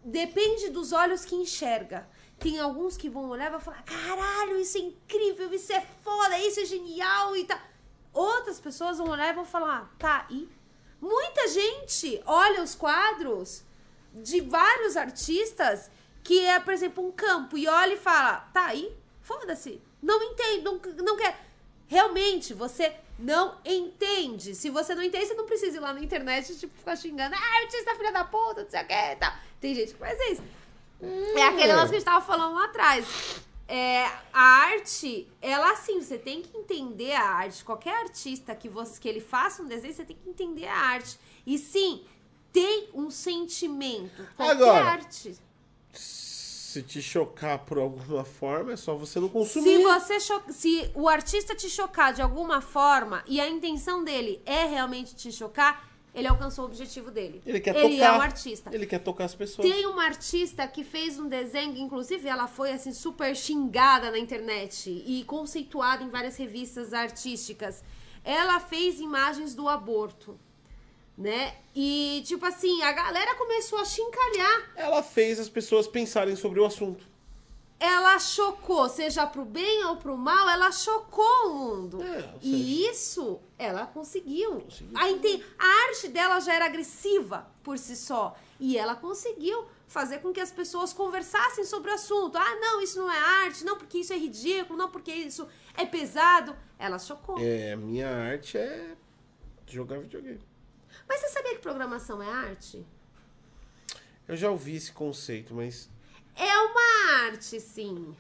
Depende 0.04 0.70
dos 0.70 0.92
olhos 0.94 1.26
que 1.26 1.36
enxerga. 1.36 2.08
Tem 2.40 2.60
alguns 2.60 2.98
que 2.98 3.10
vão 3.10 3.30
olhar 3.30 3.48
e 3.48 3.52
vão 3.52 3.60
falar: 3.60 3.84
caralho, 3.84 4.58
isso 4.60 4.78
é 4.78 4.82
incrível, 4.82 5.54
isso 5.54 5.72
é 5.74 5.82
foda, 6.02 6.40
isso 6.40 6.60
é 6.60 6.66
genial 6.66 7.36
e 7.36 7.46
tal. 7.46 7.60
Outras 8.14 8.60
pessoas 8.60 8.98
vão 8.98 9.10
olhar 9.10 9.30
e 9.30 9.36
vão 9.36 9.46
falar: 9.46 9.94
tá, 10.00 10.26
e? 10.30 10.50
Muita 11.00 11.48
gente 11.48 12.22
olha 12.26 12.62
os 12.62 12.76
quadros 12.76 13.64
de 14.14 14.40
vários 14.42 14.96
artistas 14.96 15.90
que 16.24 16.46
é, 16.46 16.60
por 16.60 16.74
exemplo, 16.74 17.06
um 17.06 17.12
campo 17.12 17.58
e 17.58 17.68
olha 17.68 17.94
e 17.94 17.98
fala: 17.98 18.50
tá 18.54 18.68
aí? 18.68 18.96
Foda-se. 19.22 19.82
Não 20.02 20.22
entende, 20.24 20.64
não, 20.64 20.80
não 21.04 21.18
quer. 21.18 21.40
Realmente, 21.88 22.54
você 22.54 22.94
não 23.20 23.58
entende. 23.64 24.56
Se 24.56 24.70
você 24.70 24.96
não 24.96 25.04
entende, 25.04 25.28
você 25.28 25.34
não 25.34 25.46
precisa 25.46 25.78
ir 25.78 25.80
lá 25.80 25.94
na 25.94 26.02
internet 26.02 26.52
e 26.52 26.56
tipo, 26.56 26.78
ficar 26.78 26.96
xingando. 26.96 27.36
Ah, 27.36 27.62
artista 27.64 27.96
filha 27.96 28.12
da 28.12 28.24
puta, 28.24 28.64
não 28.64 28.70
sei 28.70 28.82
o 28.82 28.88
que 28.88 28.94
e 28.94 29.16
tal. 29.18 29.34
Tem 29.60 29.76
gente 29.76 29.94
que 29.94 30.00
faz 30.00 30.20
isso. 30.32 30.44
É 31.36 31.44
aquele 31.44 31.68
negócio 31.68 31.90
que 31.90 31.96
a 31.96 32.00
gente 32.00 32.06
tava 32.06 32.26
falando 32.26 32.56
lá 32.56 32.66
atrás. 32.66 33.42
É, 33.68 34.06
a 34.34 34.42
arte, 34.42 35.28
ela 35.42 35.72
assim, 35.72 36.02
você 36.02 36.18
tem 36.18 36.42
que 36.42 36.58
entender 36.58 37.14
a 37.14 37.24
arte. 37.24 37.64
Qualquer 37.64 37.96
artista 38.04 38.54
que, 38.54 38.68
você, 38.68 39.00
que 39.00 39.08
ele 39.08 39.22
faça 39.22 39.62
um 39.62 39.68
desenho, 39.68 39.94
você 39.94 40.04
tem 40.04 40.16
que 40.16 40.30
entender 40.30 40.68
a 40.68 40.76
arte. 40.76 41.18
E 41.46 41.58
sim, 41.58 42.04
tem 42.52 42.90
um 42.94 43.10
sentimento. 43.10 44.28
Qualquer 44.36 44.52
Agora, 44.52 44.86
arte. 44.92 45.38
Se 46.72 46.82
te 46.82 47.02
chocar 47.02 47.60
por 47.60 47.78
alguma 47.78 48.24
forma, 48.24 48.72
é 48.72 48.78
só 48.78 48.96
você 48.96 49.20
não 49.20 49.28
consumir. 49.28 49.78
Se 49.78 49.84
você 49.84 50.20
se 50.54 50.90
o 50.96 51.10
artista 51.10 51.54
te 51.54 51.70
chocar 51.70 52.14
de 52.14 52.22
alguma 52.22 52.62
forma 52.62 53.26
e 53.28 53.42
a 53.42 53.50
intenção 53.50 54.06
dele 54.06 54.42
é 54.46 54.64
realmente 54.64 55.14
te 55.14 55.34
chocar, 55.34 55.86
ele 56.16 56.30
alcançou 56.30 56.64
o 56.64 56.68
objetivo 56.70 57.12
dele. 57.12 57.42
Ele 57.46 57.60
quer 57.60 57.76
ele 57.76 57.98
tocar. 57.98 58.16
é 58.16 58.18
um 58.18 58.22
artista. 58.22 58.70
Ele 58.74 58.86
quer 58.86 59.00
tocar 59.00 59.26
as 59.26 59.36
pessoas. 59.36 59.70
Tem 59.70 59.86
uma 59.86 60.06
artista 60.06 60.66
que 60.66 60.86
fez 60.86 61.20
um 61.20 61.28
desenho, 61.28 61.78
inclusive 61.78 62.26
ela 62.26 62.48
foi 62.48 62.72
assim 62.72 62.94
super 62.94 63.36
xingada 63.36 64.10
na 64.10 64.18
internet 64.18 64.90
e 64.90 65.26
conceituada 65.26 66.02
em 66.02 66.10
várias 66.10 66.38
revistas 66.38 66.94
artísticas. 66.94 67.84
Ela 68.24 68.62
fez 68.62 69.02
imagens 69.02 69.54
do 69.54 69.68
aborto, 69.68 70.40
né? 71.22 71.56
E 71.76 72.22
tipo 72.26 72.46
assim, 72.46 72.82
a 72.82 72.92
galera 72.92 73.36
começou 73.36 73.80
a 73.80 73.86
chincalhar. 73.86 74.72
Ela 74.76 75.02
fez 75.04 75.40
as 75.40 75.48
pessoas 75.48 75.88
pensarem 75.88 76.36
sobre 76.36 76.60
o 76.60 76.66
assunto. 76.66 77.10
Ela 77.80 78.20
chocou, 78.20 78.88
seja 78.90 79.26
pro 79.26 79.44
bem 79.44 79.84
ou 79.86 79.98
pro 79.98 80.16
mal, 80.16 80.48
ela 80.50 80.72
chocou 80.72 81.48
o 81.48 81.54
mundo. 81.56 82.04
É, 82.04 82.30
e 82.42 82.86
isso 82.88 83.40
ela 83.58 83.88
conseguiu. 83.88 84.62
Conseguiu. 84.62 84.98
A, 84.98 85.10
inte- 85.10 85.44
a 85.58 85.88
arte 85.88 86.08
dela 86.10 86.40
já 86.40 86.54
era 86.54 86.66
agressiva 86.66 87.48
por 87.64 87.80
si 87.80 87.96
só. 87.96 88.36
E 88.60 88.78
ela 88.78 88.96
conseguiu 88.96 89.66
fazer 89.88 90.20
com 90.20 90.32
que 90.32 90.40
as 90.40 90.52
pessoas 90.52 90.94
conversassem 90.94 91.64
sobre 91.66 91.90
o 91.90 91.96
assunto. 91.96 92.38
Ah, 92.38 92.56
não, 92.62 92.82
isso 92.82 93.00
não 93.00 93.12
é 93.12 93.18
arte, 93.46 93.66
não, 93.66 93.76
porque 93.76 93.98
isso 93.98 94.14
é 94.14 94.18
ridículo, 94.18 94.78
não, 94.78 94.90
porque 94.92 95.12
isso 95.12 95.48
é 95.76 95.84
pesado. 95.84 96.56
Ela 96.78 97.00
chocou. 97.00 97.38
É, 97.40 97.76
minha 97.76 98.08
arte 98.10 98.60
é 98.60 98.92
jogar 99.66 99.98
videogame. 100.00 100.40
Mas 101.08 101.20
você 101.22 101.30
sabia 101.30 101.56
que 101.56 101.62
programação 101.62 102.22
é 102.22 102.28
arte? 102.30 102.86
Eu 104.28 104.38
já 104.38 104.50
ouvi 104.50 104.76
esse 104.76 104.92
conceito, 104.92 105.54
mas. 105.54 105.90
É 106.36 106.58
uma 106.60 107.26
arte, 107.26 107.60
sim. 107.60 108.16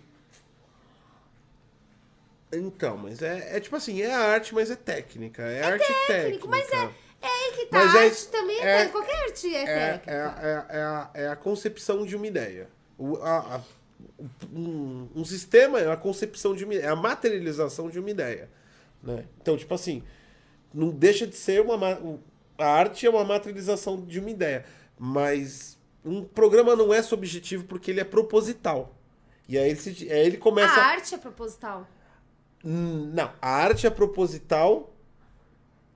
Então, 2.51 2.97
mas 2.97 3.21
é, 3.21 3.55
é 3.55 3.59
tipo 3.61 3.75
assim, 3.75 4.01
é 4.01 4.13
arte, 4.13 4.53
mas 4.53 4.69
é 4.69 4.75
técnica. 4.75 5.41
É, 5.43 5.63
arte 5.63 5.85
técnica. 5.87 6.07
Técnico, 6.07 6.47
mas 6.49 6.69
é, 6.69 6.75
é 7.21 7.27
aí 7.27 7.51
que 7.55 7.65
tá. 7.67 7.77
Mas 7.85 7.95
a 7.95 7.99
é- 7.99 8.05
arte 8.05 8.27
também 8.27 8.57
é, 8.57 8.59
é- 8.59 8.77
técnica. 8.77 8.91
Qualquer 8.91 9.23
arte 9.23 9.55
é, 9.55 9.57
É, 9.57 9.61
é, 9.61 9.97
técnica. 9.97 10.11
é, 10.11 10.77
é 10.77 10.81
a, 10.81 11.11
é 11.13 11.27
a 11.29 11.35
concepção 11.37 12.05
de 12.05 12.15
uma 12.15 12.27
ideia. 12.27 12.67
O, 12.97 13.15
a- 13.17 13.55
a- 13.55 13.63
um, 14.53 15.07
um 15.15 15.23
sistema 15.23 15.79
é 15.79 15.89
a 15.89 15.95
concepção 15.95 16.53
de 16.53 16.65
uma 16.65 16.73
ideia, 16.73 16.87
é 16.87 16.91
a 16.91 16.95
materialização 16.95 17.89
de 17.89 17.99
uma 17.99 18.09
ideia. 18.09 18.49
Né? 19.01 19.25
Então, 19.41 19.55
tipo 19.55 19.73
assim, 19.73 20.03
não 20.73 20.89
deixa 20.89 21.25
de 21.25 21.37
ser 21.37 21.61
uma. 21.61 21.97
A 22.61 22.67
arte 22.67 23.05
é 23.05 23.09
uma 23.09 23.23
materialização 23.23 24.01
de 24.05 24.19
uma 24.19 24.29
ideia. 24.29 24.65
Mas 24.97 25.77
um 26.05 26.23
programa 26.23 26.75
não 26.75 26.93
é 26.93 27.01
subjetivo 27.01 27.63
porque 27.65 27.91
ele 27.91 27.99
é 27.99 28.03
proposital. 28.03 28.95
E 29.47 29.57
aí 29.57 29.69
ele, 29.71 29.79
se- 29.79 30.11
aí 30.11 30.25
ele 30.27 30.37
começa. 30.37 30.73
A 30.79 30.85
arte 30.85 31.13
é 31.15 31.17
proposital. 31.17 31.87
Hum, 32.63 33.09
Não, 33.13 33.31
a 33.41 33.49
arte 33.49 33.87
é 33.87 33.89
proposital 33.89 34.93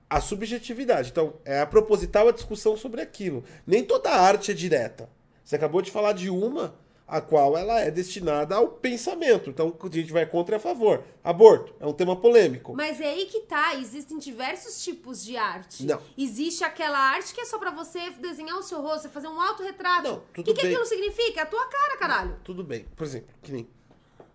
a 0.08 0.20
subjetividade. 0.20 1.10
Então, 1.10 1.34
é 1.44 1.60
a 1.60 1.66
proposital 1.66 2.28
a 2.28 2.32
discussão 2.32 2.76
sobre 2.76 3.00
aquilo. 3.00 3.44
Nem 3.66 3.84
toda 3.84 4.10
arte 4.10 4.50
é 4.50 4.54
direta. 4.54 5.08
Você 5.44 5.56
acabou 5.56 5.80
de 5.82 5.90
falar 5.90 6.12
de 6.12 6.28
uma 6.30 6.74
a 7.08 7.20
qual 7.20 7.56
ela 7.56 7.80
é 7.80 7.90
destinada 7.90 8.56
ao 8.56 8.68
pensamento. 8.68 9.48
Então, 9.48 9.76
a 9.80 9.88
gente 9.88 10.12
vai 10.12 10.26
contra 10.26 10.56
e 10.56 10.58
a 10.58 10.60
favor. 10.60 11.04
Aborto 11.22 11.72
é 11.78 11.86
um 11.86 11.92
tema 11.92 12.16
polêmico. 12.16 12.74
Mas 12.74 13.00
é 13.00 13.06
aí 13.10 13.26
que 13.26 13.40
tá, 13.42 13.76
existem 13.76 14.18
diversos 14.18 14.82
tipos 14.82 15.24
de 15.24 15.36
arte. 15.36 15.84
Não. 15.84 16.00
Existe 16.18 16.64
aquela 16.64 16.98
arte 16.98 17.32
que 17.32 17.40
é 17.40 17.44
só 17.44 17.58
pra 17.58 17.70
você 17.70 18.10
desenhar 18.20 18.58
o 18.58 18.62
seu 18.62 18.80
rosto, 18.82 19.02
você 19.02 19.08
fazer 19.08 19.28
um 19.28 19.40
autorretrato. 19.40 20.02
Não, 20.08 20.16
O 20.16 20.20
tudo 20.34 20.44
que, 20.44 20.54
que 20.54 20.62
bem. 20.62 20.72
aquilo 20.72 20.86
significa? 20.86 21.40
É 21.40 21.42
a 21.44 21.46
tua 21.46 21.66
cara, 21.66 21.96
caralho. 21.96 22.36
Tudo 22.42 22.64
bem. 22.64 22.86
Por 22.96 23.04
exemplo, 23.04 23.28
que 23.42 23.52
nem 23.52 23.68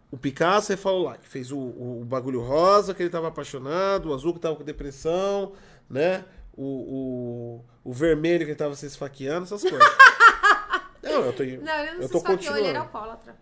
o 0.10 0.18
Picasso, 0.18 0.68
você 0.68 0.78
falou 0.78 1.04
lá, 1.04 1.18
que 1.18 1.28
fez 1.28 1.52
o, 1.52 1.58
o, 1.58 2.02
o 2.02 2.06
bagulho 2.06 2.42
rosa, 2.42 2.94
que 2.94 3.02
ele 3.02 3.10
tava 3.10 3.30
apaixonado, 3.30 4.10
o 4.10 4.14
azul 4.14 4.34
que 4.34 4.40
tava 4.40 4.56
com 4.58 4.64
depressão, 4.64 5.54
né? 5.90 6.26
O, 6.54 6.66
o, 6.66 7.90
o 7.90 7.94
vermelho 7.94 8.40
que 8.46 8.52
ele 8.52 8.56
tava 8.58 8.76
se 8.76 8.86
esfaqueando, 8.86 9.44
essas 9.46 9.62
coisas. 9.62 9.80
não, 11.12 11.26
eu 11.26 11.34
tô, 11.34 11.44
Não, 11.44 11.50
ele 11.50 11.58
não 11.58 12.02
eu 12.02 12.04
se 12.04 12.12
tô 12.12 12.18
esfaqueou, 12.18 12.58
ele 12.58 12.68
era 12.68 12.80
alcoólatra. 12.80 13.36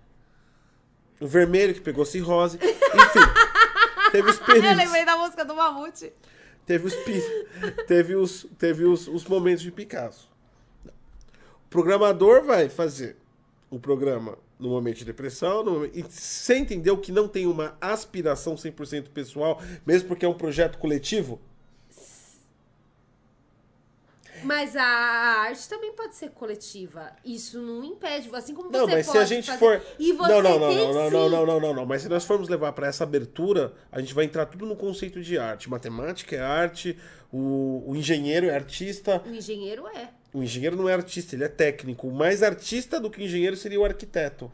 O 1.19 1.27
vermelho 1.27 1.73
que 1.73 1.81
pegou 1.81 2.05
cirrose. 2.05 2.57
Enfim, 2.57 3.19
teve 4.11 4.29
os 4.29 4.39
Eu 4.39 4.45
períodos. 4.45 4.77
lembrei 4.77 5.05
da 5.05 5.17
música 5.17 5.43
do 5.45 5.55
Mamute. 5.55 6.13
Teve 6.65 6.87
os, 6.87 6.93
teve 7.87 8.15
os, 8.15 8.47
teve 8.57 8.85
os, 8.85 9.07
os 9.07 9.25
momentos 9.25 9.63
de 9.63 9.71
Picasso. 9.71 10.29
O 10.85 11.69
programador 11.69 12.43
vai 12.43 12.69
fazer 12.69 13.17
o 13.69 13.79
programa 13.79 14.37
no 14.59 14.69
momento 14.69 14.97
de 14.97 15.05
depressão, 15.05 15.63
no 15.63 15.71
momento- 15.73 15.97
e 15.97 16.03
você 16.03 16.57
entendeu 16.57 16.97
que 16.97 17.11
não 17.11 17.27
tem 17.27 17.47
uma 17.47 17.77
aspiração 17.81 18.55
100% 18.55 19.09
pessoal, 19.09 19.61
mesmo 19.85 20.07
porque 20.07 20.25
é 20.25 20.27
um 20.29 20.33
projeto 20.33 20.77
coletivo? 20.77 21.39
Mas 24.43 24.75
a 24.75 24.83
arte 24.83 25.67
também 25.67 25.93
pode 25.93 26.15
ser 26.15 26.29
coletiva. 26.29 27.11
Isso 27.23 27.59
não 27.61 27.83
impede, 27.83 28.29
assim 28.33 28.53
como 28.53 28.71
Não, 28.71 28.87
você 28.87 28.95
mas 28.95 29.05
pode 29.05 29.17
se 29.17 29.23
a 29.23 29.27
gente 29.27 29.45
fazer... 29.45 29.59
for. 29.59 29.81
E 29.97 30.13
você 30.13 30.31
não, 30.31 30.41
não, 30.41 30.59
não, 30.59 30.69
não, 30.69 30.93
não, 30.93 31.09
não, 31.09 31.29
não, 31.29 31.45
não, 31.45 31.59
não, 31.59 31.73
não. 31.73 31.85
Mas 31.85 32.03
se 32.03 32.09
nós 32.09 32.25
formos 32.25 32.49
levar 32.49 32.71
para 32.73 32.87
essa 32.87 33.03
abertura, 33.03 33.73
a 33.91 33.99
gente 33.99 34.13
vai 34.13 34.25
entrar 34.25 34.45
tudo 34.45 34.65
no 34.65 34.75
conceito 34.75 35.21
de 35.21 35.37
arte. 35.37 35.69
Matemática 35.69 36.35
é 36.35 36.39
arte, 36.41 36.97
o, 37.31 37.83
o 37.87 37.95
engenheiro 37.95 38.47
é 38.47 38.55
artista, 38.55 39.21
O 39.25 39.29
engenheiro 39.29 39.87
é. 39.87 40.09
O 40.31 40.43
engenheiro 40.43 40.75
não 40.75 40.87
é 40.87 40.93
artista, 40.93 41.35
ele 41.35 41.43
é 41.43 41.47
técnico. 41.47 42.07
O 42.07 42.13
mais 42.13 42.43
artista 42.43 42.99
do 42.99 43.09
que 43.09 43.23
engenheiro 43.23 43.57
seria 43.57 43.79
o 43.79 43.85
arquiteto. 43.85 44.51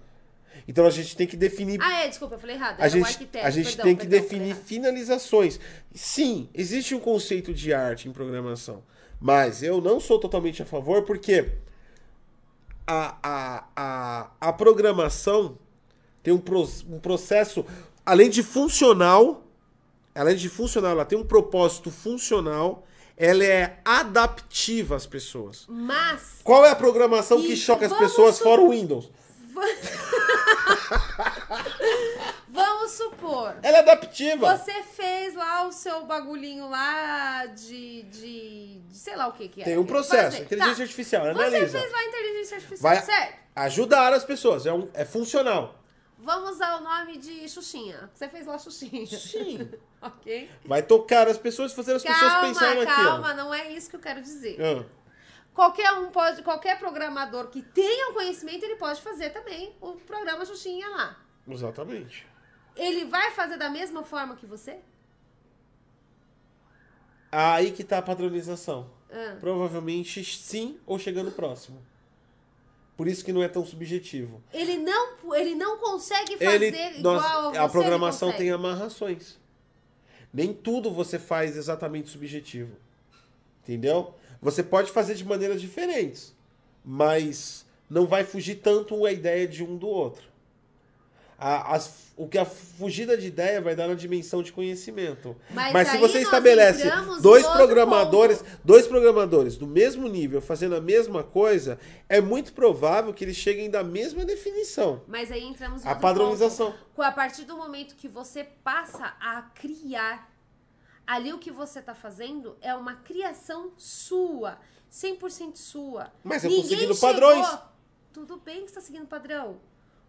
Então 0.67 0.85
a 0.85 0.89
gente 0.89 1.15
tem 1.15 1.27
que 1.27 1.35
definir. 1.35 1.79
Ah, 1.81 2.03
é, 2.03 2.07
desculpa, 2.07 2.35
eu 2.35 2.39
falei 2.39 2.55
errado. 2.55 2.79
a 2.79 2.83
Era 2.83 2.89
gente, 2.89 3.05
arquiteto. 3.05 3.45
a 3.45 3.49
gente 3.49 3.65
perdão, 3.67 3.85
tem 3.85 3.95
que 3.95 4.07
perdão, 4.07 4.21
definir 4.21 4.55
finalizações. 4.55 5.59
Sim, 5.93 6.49
existe 6.53 6.95
um 6.95 6.99
conceito 6.99 7.53
de 7.53 7.73
arte 7.73 8.07
em 8.07 8.11
programação. 8.11 8.83
Mas 9.19 9.63
eu 9.63 9.81
não 9.81 9.99
sou 9.99 10.19
totalmente 10.19 10.61
a 10.61 10.65
favor 10.65 11.03
porque 11.03 11.51
a, 12.85 13.15
a, 13.23 13.63
a, 13.75 14.29
a 14.49 14.53
programação 14.53 15.57
tem 16.21 16.33
um, 16.33 16.37
pro- 16.39 16.69
um 16.89 16.99
processo, 16.99 17.65
além 18.05 18.29
de 18.29 18.43
funcional, 18.43 19.43
além 20.13 20.35
de 20.35 20.49
funcional, 20.49 20.91
ela 20.91 21.05
tem 21.05 21.17
um 21.17 21.23
propósito 21.25 21.89
funcional, 21.91 22.85
ela 23.17 23.43
é 23.43 23.79
adaptiva 23.85 24.95
às 24.95 25.05
pessoas. 25.05 25.65
Mas 25.67 26.39
Qual 26.43 26.65
é 26.65 26.69
a 26.71 26.75
programação 26.75 27.41
que 27.41 27.55
choca 27.55 27.85
as 27.85 27.93
pessoas 27.97 28.37
fora 28.39 28.61
o 28.61 28.69
Windows? 28.71 29.09
Vamos 32.56 32.91
supor. 32.91 33.56
Ela 33.61 33.77
é 33.77 33.80
adaptiva. 33.82 34.57
Você 34.57 34.82
fez 34.84 35.36
lá 35.36 35.68
o 35.68 35.72
seu 35.72 36.06
bagulhinho 36.06 36.69
lá 36.69 37.45
de. 37.48 38.03
de, 38.03 38.80
de 38.80 38.98
sei 38.98 39.15
lá 39.15 39.27
o 39.27 39.34
que 39.34 39.49
que 39.49 39.61
é. 39.61 39.65
Tem 39.65 39.77
um 39.77 39.86
processo. 39.86 40.41
Inteligência 40.41 40.76
Tá. 40.77 40.82
artificial, 40.84 41.23
Você 41.23 41.30
analisa. 41.32 41.80
fez 41.80 41.91
lá 41.91 41.99
a 41.99 42.06
inteligência 42.06 42.56
artificial, 42.57 42.94
Vai 42.94 43.02
certo? 43.03 43.40
ajudar 43.56 44.14
as 44.14 44.23
pessoas. 44.23 44.65
É, 44.65 44.73
um, 44.73 44.90
é 44.94 45.03
funcional. 45.06 45.76
Vamos 46.18 46.52
usar 46.52 46.77
o 46.77 46.84
nome 46.84 47.18
de 47.18 47.48
Xuxinha. 47.48 48.10
Você 48.14 48.27
fez 48.30 48.48
lá 48.48 48.57
Xuxinha. 48.57 49.06
Sim. 49.06 49.69
ok? 50.02 50.49
Vai 50.65 50.82
tocar 50.82 51.27
as 51.27 51.38
pessoas, 51.38 51.73
fazer 51.73 51.94
as 51.94 52.02
pessoas 52.03 52.32
Calma, 52.32 52.48
pensarem 52.48 52.84
naquilo. 52.86 53.07
calma, 53.10 53.34
não 53.34 53.53
é 53.53 53.69
isso 53.72 53.90
que 53.90 53.95
eu 53.95 53.99
quero 53.99 54.22
dizer. 54.22 54.57
Ah, 54.60 54.84
Qualquer 55.53 55.91
um 55.94 56.10
pode, 56.10 56.41
qualquer 56.41 56.77
programador 56.80 57.48
que 57.48 57.61
tenha 57.61 58.10
o 58.10 58.14
conhecimento, 58.14 58.64
ele 58.64 58.76
pode 58.76 59.02
fazer 59.02 59.30
também 59.30 59.73
o 59.80 59.94
programa 59.94 60.44
Xuxinha 60.45 60.88
lá. 60.90 61.15
exatamente. 61.48 62.26
Ele 62.76 63.06
vai 63.06 63.31
fazer 63.31 63.57
da 63.57 63.69
mesma 63.69 64.03
forma 64.03 64.35
que 64.35 64.45
você? 64.45 64.80
Aí 67.31 67.72
que 67.72 67.84
tá 67.84 67.97
a 67.97 68.02
padronização. 68.02 68.89
Ah. 69.11 69.38
Provavelmente 69.39 70.23
sim 70.23 70.77
ou 70.85 70.97
chegando 70.99 71.31
próximo. 71.31 71.81
Por 72.97 73.07
isso 73.07 73.26
que 73.26 73.34
não 73.34 73.43
é 73.43 73.47
tão 73.47 73.65
subjetivo. 73.65 74.41
Ele 74.53 74.77
não, 74.77 75.35
ele 75.35 75.53
não 75.53 75.77
consegue 75.77 76.38
fazer 76.38 76.73
Ele, 76.73 76.99
igual 76.99 77.14
nós- 77.15 77.26
a 77.26 77.41
você. 77.49 77.57
a 77.57 77.69
programação 77.69 78.31
tem 78.31 78.52
amarrações. 78.52 79.38
Nem 80.34 80.53
tudo 80.53 80.91
você 80.91 81.19
faz 81.19 81.57
exatamente 81.57 82.10
subjetivo. 82.10 82.76
Entendeu? 83.64 84.14
Você 84.41 84.64
pode 84.64 84.91
fazer 84.91 85.15
de 85.15 85.26
maneiras 85.26 85.60
diferentes, 85.60 86.34
mas 86.84 87.65
não 87.89 88.06
vai 88.06 88.23
fugir 88.23 88.56
tanto 88.56 89.06
a 89.06 89.11
ideia 89.11 89.47
de 89.47 89.64
um 89.64 89.76
do 89.77 89.88
outro. 89.88 90.26
A- 91.37 91.75
as- 91.75 92.05
o 92.17 92.29
que 92.29 92.37
a 92.37 92.45
fugida 92.45 93.17
de 93.17 93.27
ideia 93.27 93.59
vai 93.61 93.75
dar 93.75 93.89
na 93.89 93.93
dimensão 93.93 94.41
de 94.41 94.53
conhecimento. 94.53 95.35
Mas 95.49 95.73
Mas, 95.73 95.89
se 95.89 95.97
você 95.97 96.19
estabelece 96.19 96.89
dois 97.21 97.45
programadores, 97.45 98.37
ponto. 98.41 98.59
dois 98.63 98.87
programadores 98.87 99.57
do 99.57 99.67
mesmo 99.67 100.07
nível 100.07 100.41
fazendo 100.41 100.75
a 100.75 100.81
mesma 100.81 101.23
coisa, 101.23 101.77
é 102.07 102.21
muito 102.21 102.53
provável 102.53 103.13
que 103.13 103.23
eles 103.25 103.35
cheguem 103.35 103.69
da 103.69 103.83
mesma 103.83 104.23
definição. 104.23 105.01
Mas 105.07 105.29
aí 105.29 105.43
entramos 105.43 105.83
no 105.83 105.89
A 105.89 105.95
padronização. 105.95 106.71
ponto. 106.95 107.01
A 107.01 107.11
partir 107.11 107.43
do 107.43 107.57
momento 107.57 107.95
que 107.95 108.07
você 108.07 108.45
passa 108.63 109.13
a 109.19 109.41
criar, 109.53 110.31
ali 111.05 111.33
o 111.33 111.37
que 111.37 111.51
você 111.51 111.81
tá 111.81 111.93
fazendo 111.93 112.55
é 112.61 112.73
uma 112.73 112.95
criação 112.95 113.71
sua, 113.77 114.57
100% 114.89 115.57
sua. 115.57 116.13
Mas 116.23 116.45
eu 116.45 116.49
tô 116.49 116.55
Ninguém 116.55 116.69
seguindo 116.69 116.93
chegou- 116.95 117.09
padrões. 117.11 117.57
Tudo 118.13 118.37
bem 118.37 118.61
que 118.63 118.69
você 118.69 118.75
tá 118.75 118.81
seguindo 118.81 119.05
padrão. 119.05 119.57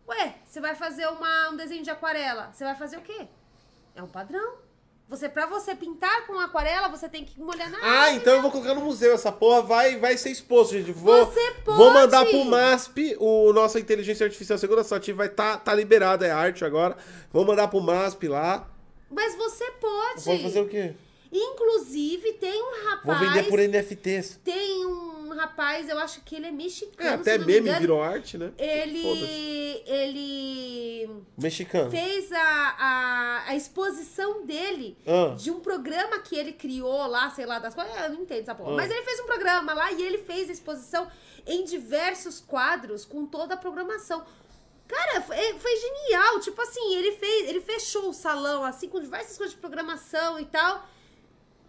Ué, 0.09 0.35
você 0.45 0.61
vai 0.61 0.75
fazer 0.75 1.07
uma, 1.09 1.51
um 1.51 1.57
desenho 1.57 1.83
de 1.83 1.91
aquarela, 1.91 2.51
você 2.53 2.65
vai 2.65 2.75
fazer 2.77 2.97
o 2.97 3.01
quê? 3.03 3.27
É 3.95 4.03
um 4.03 4.07
padrão. 4.09 4.65
Você, 5.09 5.29
pra 5.29 5.47
você 5.47 5.73
pintar 5.75 6.27
com 6.27 6.37
aquarela, 6.39 6.89
você 6.89 7.09
tem 7.09 7.25
que 7.25 7.41
molhar 7.41 7.71
na 7.71 7.79
Ah, 7.79 8.03
água, 8.07 8.13
então 8.17 8.35
eu 8.35 8.43
vou 8.43 8.51
colocar 8.51 8.75
no 8.75 8.81
museu. 8.81 9.13
Essa 9.15 9.31
porra 9.31 9.63
vai, 9.63 9.97
vai 9.99 10.17
ser 10.17 10.31
exposto, 10.31 10.73
gente. 10.73 10.91
Vou, 10.91 11.27
Você 11.27 11.53
pode! 11.65 11.79
vou 11.79 11.93
mandar 11.93 12.27
pro 12.27 12.45
MASP. 12.45 13.17
O 13.21 13.53
nossa 13.53 13.79
inteligência 13.79 14.25
artificial 14.27 14.59
segurança 14.59 14.97
ativa 14.97 15.19
vai 15.19 15.29
tá, 15.29 15.59
tá 15.59 15.73
liberada, 15.73 16.27
é 16.27 16.33
arte 16.33 16.65
agora. 16.65 16.97
Vou 17.33 17.45
mandar 17.45 17.69
pro 17.69 17.81
MASP 17.81 18.27
lá. 18.27 18.69
Mas 19.09 19.37
você 19.37 19.71
pode. 19.81 20.23
Vou 20.25 20.41
fazer 20.41 20.61
o 20.61 20.69
quê? 20.69 20.95
Inclusive, 21.31 22.33
tem 22.35 22.61
um 22.61 22.71
Vou 23.05 23.15
rapaz. 23.15 23.21
vender 23.21 23.49
por 23.49 23.61
NFTs. 23.61 24.41
Tem 24.43 24.87
um 24.87 25.16
rapaz, 25.37 25.89
eu 25.89 25.99
acho 25.99 26.21
que 26.23 26.35
ele 26.37 26.47
é 26.47 26.51
mexicano. 26.51 27.09
É, 27.11 27.15
até 27.15 27.33
se 27.33 27.39
não 27.39 27.47
me 27.47 27.53
meme 27.53 27.67
engano. 27.69 27.81
virou 27.81 28.03
arte, 28.03 28.37
né? 28.39 28.53
Ele. 28.59 29.83
Ele 29.87 31.11
Mexicano. 31.39 31.91
fez 31.91 32.31
a, 32.33 32.39
a, 32.79 33.45
a 33.51 33.57
exposição 33.57 34.45
dele 34.47 34.97
Ah. 35.07 35.35
de 35.37 35.51
um 35.51 35.61
programa 35.61 36.19
que 36.21 36.37
ele 36.37 36.53
criou 36.53 37.07
lá, 37.07 37.31
sei 37.31 37.47
lá 37.47 37.59
das 37.59 37.75
coisas. 37.75 37.95
Eu 38.01 38.11
não 38.11 38.23
entendo 38.23 38.41
essa 38.43 38.55
porra. 38.55 38.73
Ah. 38.73 38.77
Mas 38.77 38.91
ele 38.91 39.03
fez 39.03 39.21
um 39.21 39.27
programa 39.27 39.75
lá 39.75 39.93
e 39.93 40.03
ele 40.03 40.19
fez 40.19 40.49
a 40.49 40.53
exposição 40.53 41.09
em 41.47 41.65
diversos 41.65 42.41
quadros 42.41 43.05
com 43.05 43.27
toda 43.27 43.55
a 43.55 43.57
programação. 43.57 44.25
Cara, 44.89 45.21
foi, 45.21 45.37
foi 45.59 45.77
genial. 45.77 46.41
Tipo 46.41 46.61
assim, 46.63 46.95
ele 46.95 47.13
fez, 47.13 47.49
ele 47.49 47.61
fechou 47.61 48.09
o 48.09 48.13
salão 48.13 48.65
assim 48.65 48.89
com 48.89 49.01
diversas 49.01 49.37
coisas 49.37 49.55
de 49.55 49.61
programação 49.61 50.39
e 50.41 50.45
tal. 50.47 50.89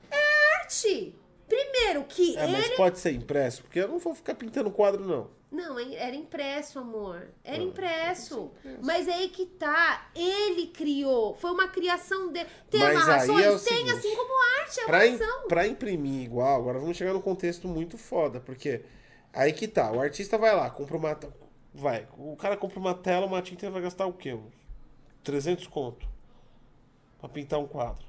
É 0.10 0.62
arte. 0.62 1.14
Primeiro 1.48 2.04
que 2.04 2.36
É, 2.38 2.46
mas 2.48 2.66
ele 2.66 2.76
pode 2.76 3.00
ser 3.00 3.12
impresso, 3.14 3.64
porque 3.64 3.80
eu 3.80 3.88
não 3.88 4.00
vou 4.00 4.14
ficar 4.14 4.36
pintando 4.36 4.70
quadro, 4.70 5.06
não. 5.06 5.30
não, 5.50 5.80
era 5.80 6.14
impresso, 6.16 6.78
amor. 6.80 7.30
Era 7.44 7.58
Ah, 7.62 7.64
impresso. 7.64 8.52
impresso. 8.60 8.80
Mas 8.86 9.08
é 9.08 9.14
aí 9.14 9.30
que 9.30 9.46
tá. 9.46 10.10
Ele 10.14 10.68
criou. 10.68 11.34
Foi 11.36 11.52
uma 11.52 11.70
criação 11.70 12.32
dele. 12.34 12.50
Tem 12.70 12.82
Mas 12.82 12.98
amarrações? 12.98 13.40
é 13.46 13.50
Tem, 13.50 13.58
seguinte, 13.60 13.92
assim 13.92 14.16
como 14.16 14.60
arte, 14.60 14.80
é 14.82 14.86
Pra, 14.86 15.08
im- 15.08 15.20
pra 15.48 15.68
imprimir 15.68 16.24
igual, 16.26 16.60
agora 16.60 16.80
vamos 16.80 16.98
chegar 16.98 17.14
num 17.14 17.22
contexto 17.22 17.66
muito 17.68 17.98
foda, 17.98 18.40
porque 18.42 18.84
aí 19.32 19.54
que 19.54 19.68
tá, 19.70 19.90
o 19.92 20.02
artista 20.02 20.38
vai 20.38 20.54
lá, 20.54 20.70
compra 20.70 20.98
uma. 20.98 21.18
Vai, 21.74 22.08
o 22.18 22.36
cara 22.36 22.58
compra 22.58 22.80
uma 22.80 22.94
tela, 22.94 23.26
uma 23.26 23.42
tinta, 23.42 23.66
ele 23.66 23.72
vai 23.74 23.82
gastar 23.84 24.06
o 24.06 24.14
quê? 24.14 24.34
Uns 24.34 24.52
300 25.24 25.68
conto. 25.68 26.06
Pra 27.20 27.30
pintar 27.30 27.60
um 27.60 27.68
quadro. 27.68 28.06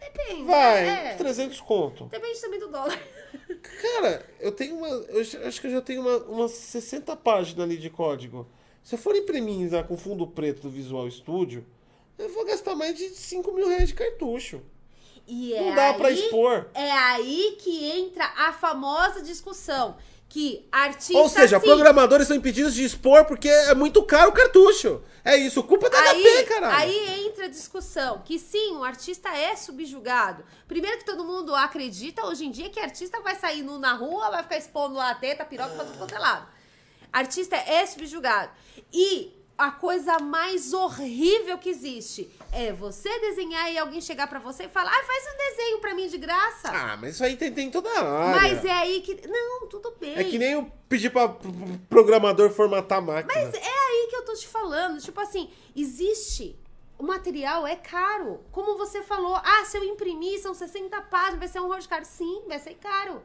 É, 0.00 0.10
depende. 0.10 0.42
Vai, 0.44 0.88
É. 0.88 1.12
uns 1.12 1.18
300 1.18 1.60
conto. 1.60 2.04
Depende 2.06 2.40
também 2.40 2.58
do 2.60 2.68
dólar. 2.68 2.98
Cara, 3.82 4.26
eu 4.40 4.52
tenho 4.52 4.76
uma. 4.76 4.88
Eu 4.88 5.20
acho 5.20 5.60
que 5.60 5.66
eu 5.66 5.70
já 5.72 5.80
tenho 5.80 6.00
uma, 6.00 6.16
umas 6.24 6.52
60 6.52 7.14
páginas 7.16 7.64
ali 7.64 7.76
de 7.76 7.90
código. 7.90 8.46
Se 8.82 8.94
eu 8.94 8.98
for 8.98 9.14
imprimir 9.14 9.70
lá 9.72 9.82
com 9.84 9.96
fundo 9.96 10.26
preto 10.26 10.62
do 10.62 10.70
Visual 10.70 11.08
Studio, 11.10 11.64
eu 12.18 12.28
vou 12.32 12.44
gastar 12.46 12.74
mais 12.74 12.96
de 12.96 13.08
5 13.10 13.52
mil 13.52 13.68
reais 13.68 13.88
de 13.88 13.94
cartucho. 13.94 14.62
E 15.26 15.52
é 15.54 15.60
Não 15.62 15.74
dá 15.74 15.94
pra 15.94 16.08
aí- 16.08 16.14
expor. 16.18 16.68
É 16.74 16.90
aí 16.90 17.56
que 17.60 17.84
entra 17.90 18.24
a 18.36 18.52
famosa 18.52 19.22
discussão. 19.22 19.96
Que 20.30 20.64
artista. 20.70 21.18
Ou 21.18 21.28
seja, 21.28 21.58
sim, 21.58 21.66
programadores 21.66 22.28
são 22.28 22.36
impedidos 22.36 22.72
de 22.72 22.84
expor 22.84 23.24
porque 23.24 23.48
é 23.48 23.74
muito 23.74 24.00
caro 24.04 24.30
o 24.30 24.32
cartucho. 24.32 25.02
É 25.24 25.36
isso, 25.36 25.60
culpa 25.64 25.90
da 25.90 25.98
Aí, 25.98 26.22
HP, 26.22 26.44
caralho. 26.44 26.76
aí 26.76 27.26
entra 27.26 27.46
a 27.46 27.48
discussão 27.48 28.22
que 28.24 28.38
sim, 28.38 28.76
o 28.76 28.84
artista 28.84 29.28
é 29.28 29.56
subjugado. 29.56 30.44
Primeiro 30.68 30.98
que 30.98 31.04
todo 31.04 31.24
mundo 31.24 31.52
acredita 31.52 32.24
hoje 32.24 32.46
em 32.46 32.50
dia 32.52 32.70
que 32.70 32.78
artista 32.78 33.20
vai 33.20 33.34
sair 33.34 33.64
nu 33.64 33.76
na 33.76 33.92
rua, 33.92 34.30
vai 34.30 34.44
ficar 34.44 34.56
expondo 34.56 34.94
lá 34.94 35.10
a 35.10 35.14
teta, 35.16 35.44
piroca 35.44 35.74
pra 35.74 35.84
tudo 35.84 35.98
quanto 35.98 36.14
é 36.14 36.18
lado. 36.18 36.46
Artista 37.12 37.56
é 37.56 37.84
subjugado. 37.84 38.52
E 38.92 39.32
a 39.58 39.72
coisa 39.72 40.20
mais 40.20 40.72
horrível 40.72 41.58
que 41.58 41.68
existe 41.68 42.30
é 42.52 42.72
você 42.72 43.08
desenhar 43.20 43.70
e 43.72 43.78
alguém 43.78 44.00
chegar 44.00 44.26
pra 44.26 44.38
você 44.38 44.64
e 44.64 44.68
falar: 44.68 44.90
"Ah, 44.92 45.04
faz 45.04 45.24
um 45.32 45.36
desenho 45.36 45.78
pra 45.80 45.94
mim 45.94 46.06
de 46.08 46.18
graça". 46.18 46.68
Ah, 46.68 46.96
mas 46.96 47.14
isso 47.14 47.24
aí 47.24 47.36
tem, 47.36 47.52
tem 47.52 47.68
em 47.68 47.70
toda 47.70 47.88
a 47.90 48.02
área. 48.02 48.40
Mas 48.40 48.64
é 48.64 48.70
aí 48.72 49.00
que 49.00 49.26
não, 49.28 49.66
tudo 49.68 49.94
bem. 50.00 50.16
É 50.16 50.24
que 50.24 50.38
nem 50.38 50.52
eu 50.52 50.70
pedir 50.88 51.10
pra 51.10 51.28
pro- 51.28 51.52
pro 51.52 51.78
programador 51.88 52.50
formatar 52.50 52.98
a 52.98 53.00
máquina. 53.00 53.32
Mas 53.34 53.54
é 53.54 53.58
aí 53.68 54.06
que 54.10 54.16
eu 54.16 54.24
tô 54.24 54.34
te 54.34 54.46
falando. 54.48 55.00
Tipo 55.00 55.20
assim, 55.20 55.50
existe. 55.76 56.58
O 56.98 57.02
material 57.02 57.66
é 57.66 57.76
caro. 57.76 58.40
Como 58.52 58.76
você 58.76 59.00
falou, 59.02 59.34
ah, 59.36 59.64
se 59.64 59.76
eu 59.78 59.82
imprimir, 59.84 60.38
são 60.42 60.52
60 60.52 61.00
páginas, 61.02 61.38
vai 61.38 61.48
ser 61.48 61.60
um 61.60 61.78
de 61.78 61.88
caro. 61.88 62.04
Sim, 62.04 62.42
vai 62.46 62.58
ser 62.58 62.74
caro. 62.74 63.22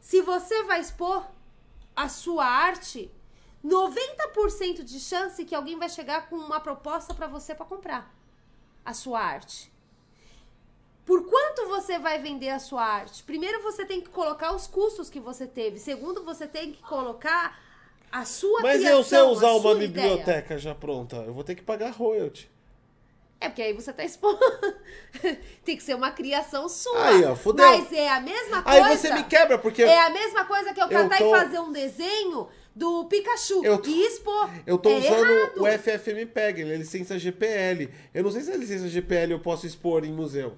Se 0.00 0.20
você 0.20 0.62
vai 0.64 0.80
expor 0.80 1.24
a 1.96 2.08
sua 2.10 2.44
arte, 2.44 3.10
90% 3.64 4.82
de 4.84 5.00
chance 5.00 5.44
que 5.44 5.54
alguém 5.54 5.78
vai 5.78 5.88
chegar 5.88 6.28
com 6.28 6.36
uma 6.36 6.60
proposta 6.60 7.14
pra 7.14 7.26
você 7.26 7.54
pra 7.54 7.64
comprar 7.64 8.12
a 8.84 8.94
sua 8.94 9.20
arte. 9.20 9.70
Por 11.04 11.28
quanto 11.28 11.66
você 11.68 11.98
vai 11.98 12.18
vender 12.20 12.50
a 12.50 12.58
sua 12.58 12.84
arte? 12.84 13.22
Primeiro 13.24 13.60
você 13.62 13.84
tem 13.84 14.00
que 14.00 14.08
colocar 14.08 14.54
os 14.54 14.66
custos 14.66 15.10
que 15.10 15.18
você 15.18 15.46
teve. 15.46 15.78
Segundo, 15.78 16.24
você 16.24 16.46
tem 16.46 16.72
que 16.72 16.82
colocar 16.82 17.58
a 18.10 18.24
sua 18.24 18.60
Mas 18.60 18.78
criação, 18.78 18.98
eu 18.98 19.04
se 19.04 19.14
eu 19.16 19.26
usar 19.28 19.52
uma 19.52 19.74
biblioteca 19.74 20.40
ideia. 20.54 20.58
já 20.58 20.74
pronta, 20.74 21.16
eu 21.16 21.32
vou 21.32 21.42
ter 21.42 21.54
que 21.56 21.62
pagar 21.62 21.90
royalty. 21.90 22.50
É 23.40 23.48
porque 23.48 23.62
aí 23.62 23.72
você 23.72 23.92
tá 23.92 24.04
expondo. 24.04 24.38
tem 25.64 25.76
que 25.76 25.82
ser 25.82 25.94
uma 25.96 26.12
criação 26.12 26.68
sua. 26.68 27.06
Aí, 27.08 27.24
ó, 27.24 27.34
fudeu. 27.34 27.66
Mas 27.66 27.92
é 27.92 28.08
a 28.08 28.20
mesma 28.20 28.62
coisa. 28.62 28.84
Aí 28.86 28.96
você 28.96 29.12
me 29.12 29.24
quebra, 29.24 29.58
porque 29.58 29.82
É 29.82 30.00
a 30.06 30.10
mesma 30.10 30.44
coisa 30.44 30.72
que 30.72 30.80
eu 30.80 30.84
Eu 30.88 31.08
catar 31.08 31.18
tô- 31.18 31.26
e 31.26 31.30
fazer 31.40 31.58
um 31.58 31.72
desenho 31.72 32.48
do 32.74 33.04
Pikachu 33.06 33.64
Eu 33.64 33.78
tô- 33.78 33.90
expor. 33.90 34.50
eu 34.66 34.78
tô 34.78 34.90
É 34.90 34.98
usando 34.98 35.30
errado. 35.30 35.62
o 35.62 35.66
FFmpeg, 35.66 36.60
ele 36.62 36.72
é 36.74 36.76
licença 36.76 37.18
GPL. 37.18 37.90
Eu 38.14 38.22
não 38.24 38.30
sei 38.30 38.42
se 38.42 38.50
a 38.52 38.56
licença 38.56 38.88
GPL 38.88 39.32
eu 39.32 39.40
posso 39.40 39.66
expor 39.66 40.04
em 40.04 40.12
museu. 40.12 40.56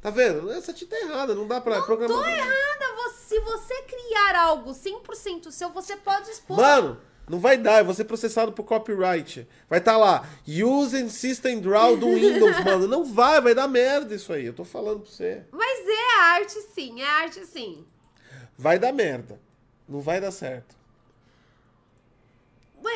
Tá 0.00 0.10
vendo? 0.10 0.50
Essa 0.52 0.72
tinta 0.72 0.94
é 0.94 1.02
errada, 1.02 1.34
não 1.34 1.46
dá 1.46 1.60
pra 1.60 1.80
Tô 1.80 1.86
programar. 1.86 2.28
errada. 2.32 2.94
Você- 2.96 3.18
Se 3.28 3.40
você 3.40 3.82
criar 3.82 4.36
algo 4.36 4.72
100% 4.72 5.52
seu, 5.52 5.68
você 5.68 5.94
pode 5.96 6.30
expor. 6.30 6.56
Mano, 6.56 6.98
não 7.28 7.38
vai 7.38 7.58
dar, 7.58 7.80
eu 7.80 7.84
vou 7.84 7.92
ser 7.92 8.04
processado 8.04 8.52
por 8.52 8.64
copyright. 8.64 9.46
Vai 9.68 9.80
estar 9.80 9.92
tá 9.92 9.98
lá, 9.98 10.26
Use 10.46 11.10
System 11.10 11.60
Draw 11.60 11.98
do 11.98 12.06
Windows, 12.06 12.64
mano. 12.64 12.86
Não 12.88 13.04
vai, 13.04 13.38
vai 13.42 13.54
dar 13.54 13.68
merda 13.68 14.14
isso 14.14 14.32
aí. 14.32 14.46
Eu 14.46 14.54
tô 14.54 14.64
falando 14.64 15.00
pra 15.00 15.10
você. 15.10 15.44
Mas 15.52 15.80
é 15.86 16.20
arte 16.20 16.58
sim, 16.74 17.02
é 17.02 17.06
arte 17.06 17.44
sim. 17.44 17.84
Vai 18.56 18.78
dar 18.78 18.92
merda. 18.94 19.38
Não 19.86 20.00
vai 20.00 20.20
dar 20.22 20.30
certo. 20.30 20.74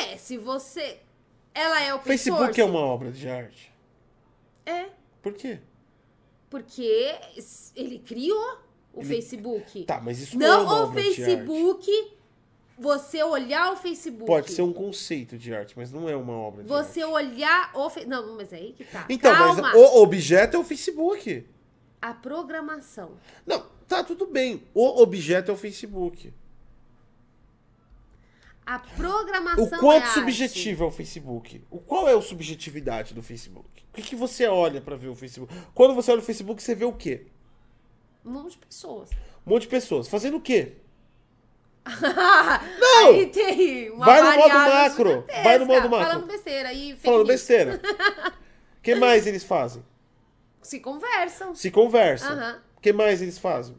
Ué, 0.01 0.16
se 0.16 0.36
você. 0.39 0.98
Ela 1.55 1.82
é 1.82 1.94
o 1.94 1.98
Facebook 2.01 2.60
é 2.60 2.64
uma 2.64 2.81
obra 2.81 3.10
de 3.12 3.28
arte. 3.28 3.73
É, 4.64 4.86
Por 5.20 5.35
quê? 5.35 5.59
porque 6.48 7.14
ele 7.74 7.98
criou 7.98 8.59
o 8.93 9.01
Ele- 9.01 9.09
Facebook. 9.09 9.85
Tá, 9.85 10.01
mas 10.01 10.20
isso 10.20 10.39
não, 10.39 10.47
é 10.47 10.56
uma 10.59 10.64
Não 10.64 10.70
o 10.81 10.82
obra 10.85 11.02
de 11.02 11.09
arte. 11.09 11.16
Facebook, 11.24 12.12
você 12.78 13.23
olhar 13.23 13.73
o 13.73 13.77
Facebook. 13.77 14.27
Pode 14.27 14.52
ser 14.52 14.62
um 14.62 14.73
conceito 14.73 15.36
de 15.39 15.55
arte, 15.55 15.74
mas 15.77 15.90
não 15.93 16.09
é 16.09 16.16
uma 16.16 16.35
obra 16.35 16.62
de 16.62 16.69
Você 16.69 17.02
arte. 17.02 17.12
olhar 17.12 17.70
o 17.74 17.89
fe... 17.90 18.05
Não, 18.06 18.36
mas 18.36 18.52
é 18.52 18.56
aí 18.56 18.73
que 18.73 18.85
tá. 18.85 19.06
Então, 19.09 19.32
Calma. 19.35 19.62
mas 19.62 19.74
o 19.74 20.02
objeto 20.02 20.56
é 20.56 20.60
o 20.60 20.64
Facebook. 20.64 21.47
A 22.01 22.12
programação. 22.14 23.12
Não, 23.47 23.66
tá 23.89 24.02
tudo 24.05 24.27
bem. 24.27 24.62
O 24.74 25.01
objeto 25.02 25.51
é 25.51 25.55
o 25.55 25.56
Facebook. 25.56 26.32
A 28.64 28.78
programação 28.78 29.64
O 29.64 29.68
quanto 29.70 30.02
é 30.02 30.06
arte. 30.06 30.14
subjetivo 30.14 30.84
é 30.84 30.86
o 30.86 30.90
Facebook? 30.90 31.64
O 31.70 31.78
qual 31.78 32.09
é 32.09 32.14
a 32.14 32.20
subjetividade 32.22 33.12
do 33.12 33.22
Facebook? 33.22 33.84
O 33.90 33.94
que, 33.94 34.02
que 34.02 34.16
você 34.16 34.47
olha 34.47 34.80
pra 34.80 34.97
ver 34.97 35.09
o 35.09 35.14
Facebook? 35.14 35.52
Quando 35.74 35.94
você 35.94 36.12
olha 36.12 36.20
o 36.20 36.24
Facebook, 36.24 36.62
você 36.62 36.74
vê 36.74 36.84
o 36.84 36.93
quê? 36.93 37.26
Um 38.24 38.30
monte 38.30 38.52
de 38.52 38.59
pessoas. 38.59 39.10
Um 39.47 39.51
monte 39.51 39.62
de 39.62 39.68
pessoas 39.68 40.09
fazendo 40.09 40.36
o 40.36 40.40
quê? 40.40 40.76
Não! 42.78 43.09
Aí 43.14 43.26
tem 43.26 43.90
uma 43.90 44.06
Vai 44.06 44.22
no 44.22 44.39
modo 44.39 44.55
macro. 44.55 45.26
Vai 45.43 45.59
no 45.59 45.66
modo 45.66 45.90
macro. 45.90 46.09
Falando 46.12 46.26
besteira 46.26 46.68
fake 46.68 46.97
Falando 46.97 47.26
besteira. 47.26 47.80
O 48.78 48.80
que 48.82 48.94
mais 48.94 49.26
eles 49.26 49.43
fazem? 49.43 49.84
Se 50.62 50.78
conversam. 50.78 51.55
Se 51.55 51.70
conversam. 51.70 52.60
O 52.76 52.80
que 52.80 52.93
mais 52.93 53.20
eles 53.20 53.39
fazem? 53.39 53.76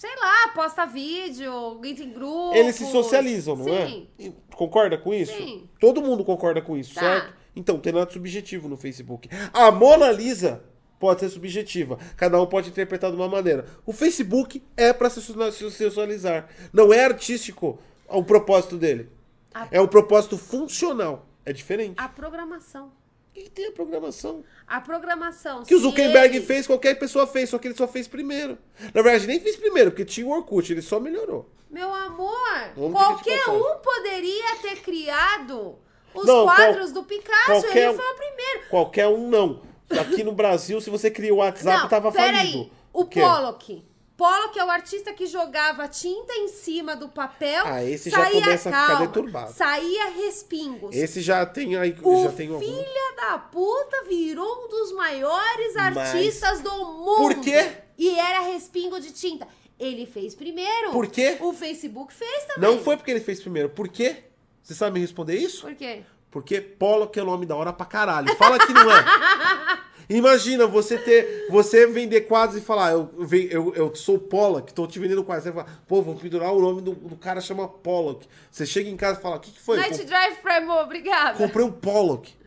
Sei 0.00 0.16
lá, 0.18 0.48
posta 0.54 0.86
vídeo, 0.86 1.78
entra 1.84 2.02
em 2.02 2.10
grupo. 2.10 2.54
Eles 2.54 2.74
se 2.74 2.86
socializam, 2.90 3.54
não 3.54 3.64
Sim. 3.66 4.08
é? 4.18 4.24
E 4.24 4.32
Concorda 4.56 4.96
com 4.96 5.12
isso? 5.12 5.36
Sim. 5.36 5.68
Todo 5.78 6.00
mundo 6.00 6.24
concorda 6.24 6.62
com 6.62 6.74
isso, 6.74 6.94
Tá. 6.94 7.00
certo? 7.02 7.34
Então, 7.54 7.78
tem 7.78 7.92
nada 7.92 8.10
subjetivo 8.10 8.66
no 8.66 8.78
Facebook. 8.78 9.28
A 9.52 9.70
Mona 9.70 10.10
Lisa 10.10 10.64
pode 10.98 11.20
ser 11.20 11.28
subjetiva. 11.28 11.98
Cada 12.16 12.40
um 12.40 12.46
pode 12.46 12.70
interpretar 12.70 13.10
de 13.10 13.16
uma 13.16 13.28
maneira. 13.28 13.66
O 13.84 13.92
Facebook 13.92 14.62
é 14.74 14.90
para 14.90 15.10
se 15.10 15.20
socializar. 15.20 16.48
Não 16.72 16.94
é 16.94 17.04
artístico 17.04 17.78
o 18.08 18.24
propósito 18.24 18.78
dele. 18.78 19.06
A- 19.52 19.68
É 19.70 19.80
um 19.82 19.86
propósito 19.86 20.38
funcional. 20.38 21.26
É 21.44 21.52
diferente. 21.52 21.94
A 21.98 22.08
programação. 22.08 22.90
O 23.30 23.32
que 23.32 23.48
tem 23.50 23.66
a 23.68 23.72
programação? 23.72 24.44
A 24.66 24.80
programação. 24.80 25.62
Que 25.62 25.74
o 25.74 25.78
Zuckerberg 25.78 26.36
ele- 26.36 26.44
fez, 26.46 26.66
qualquer 26.66 26.98
pessoa 26.98 27.26
fez, 27.26 27.48
só 27.48 27.58
que 27.58 27.68
ele 27.68 27.76
só 27.76 27.86
fez 27.86 28.08
primeiro. 28.08 28.58
Na 28.92 29.02
verdade, 29.02 29.26
nem 29.26 29.38
fez 29.40 29.56
primeiro, 29.56 29.90
porque 29.92 30.04
tinha 30.04 30.26
o 30.26 30.30
Orkut, 30.30 30.72
ele 30.72 30.82
só 30.82 30.98
melhorou. 30.98 31.48
Meu 31.70 31.92
amor, 31.94 32.34
Vamos 32.76 32.92
qualquer 33.00 33.48
um 33.48 33.76
poderia 33.78 34.56
ter 34.60 34.80
criado 34.82 35.78
os 36.12 36.26
Não, 36.26 36.44
qual- 36.44 36.56
quadros 36.56 36.90
do 36.90 37.04
Picasso. 37.04 37.46
qualquer 37.46 37.88
Ele 37.90 37.96
foi 37.96 38.12
o 38.12 38.16
primeiro. 38.16 38.68
Qualquer 38.68 39.06
um 39.06 39.28
não. 39.30 39.62
Aqui 39.88 40.24
no 40.24 40.32
Brasil, 40.32 40.80
se 40.80 40.90
você 40.90 41.10
cria 41.10 41.32
o 41.32 41.38
WhatsApp, 41.38 41.82
Não, 41.82 41.88
tava 41.88 42.10
falido. 42.12 42.68
O 42.92 43.04
quê? 43.06 43.20
Pollock. 43.20 43.84
Pollock 44.20 44.58
é 44.58 44.62
o 44.62 44.70
artista 44.70 45.14
que 45.14 45.24
jogava 45.24 45.88
tinta 45.88 46.34
em 46.34 46.48
cima 46.48 46.94
do 46.94 47.08
papel. 47.08 47.64
Ah, 47.66 47.82
esse 47.82 48.10
já 48.10 48.18
saía, 48.18 48.42
começa 48.42 48.68
a 48.68 48.72
ficar 48.82 49.00
deturbado. 49.06 49.52
Saía 49.54 50.10
respingos. 50.10 50.94
Esse 50.94 51.22
já 51.22 51.46
tem 51.46 51.74
aí, 51.76 51.96
O 52.02 52.24
já 52.24 52.32
tem 52.32 52.48
algum. 52.48 52.60
filha 52.60 53.16
da 53.16 53.38
puta 53.38 54.04
virou 54.06 54.66
um 54.66 54.68
dos 54.68 54.92
maiores 54.92 55.72
Mas- 55.74 55.96
artistas 55.96 56.60
do 56.60 56.70
mundo. 56.70 57.16
Por 57.16 57.40
quê? 57.40 57.72
E 57.96 58.10
era 58.10 58.40
respingo 58.40 59.00
de 59.00 59.10
tinta. 59.10 59.48
Ele 59.78 60.04
fez 60.04 60.34
primeiro. 60.34 60.90
Por 60.90 61.06
quê? 61.06 61.38
O 61.40 61.54
Facebook 61.54 62.12
fez 62.12 62.44
também. 62.44 62.60
Não 62.70 62.78
foi 62.84 62.98
porque 62.98 63.10
ele 63.12 63.20
fez 63.20 63.40
primeiro. 63.40 63.70
Por 63.70 63.88
quê? 63.88 64.24
Você 64.62 64.74
sabe 64.74 64.92
me 64.92 65.00
responder 65.00 65.36
isso? 65.38 65.62
Por 65.62 65.74
quê? 65.74 66.02
Porque 66.30 66.60
Pollock 66.60 67.18
é 67.18 67.22
nome 67.24 67.46
da 67.46 67.56
hora 67.56 67.72
pra 67.72 67.86
caralho. 67.86 68.36
Fala 68.36 68.58
que 68.58 68.72
não 68.74 68.92
é. 68.94 69.02
Imagina 70.10 70.66
você 70.66 70.98
ter, 70.98 71.46
você 71.48 71.86
vender 71.86 72.22
quadros 72.22 72.60
e 72.60 72.60
falar, 72.60 72.90
eu, 72.90 73.08
eu, 73.48 73.74
eu 73.76 73.94
sou 73.94 74.18
Pollock, 74.18 74.74
tô 74.74 74.84
te 74.84 74.98
vendendo 74.98 75.22
quadros. 75.22 75.44
Você 75.44 75.52
fala, 75.52 75.66
pô, 75.86 76.02
vou 76.02 76.16
pendurar 76.16 76.52
o 76.52 76.60
nome 76.60 76.82
do, 76.82 76.92
do 76.94 77.16
cara 77.16 77.40
chama 77.40 77.68
Pollock. 77.68 78.26
Você 78.50 78.66
chega 78.66 78.90
em 78.90 78.96
casa 78.96 79.20
e 79.20 79.22
fala, 79.22 79.36
o 79.36 79.40
que, 79.40 79.52
que 79.52 79.60
foi? 79.60 79.76
Night 79.76 80.04
Drive 80.04 80.36
Primo, 80.38 80.72
obrigada. 80.72 81.38
comprei 81.38 81.64
um 81.64 81.70
Pollock. 81.70 82.39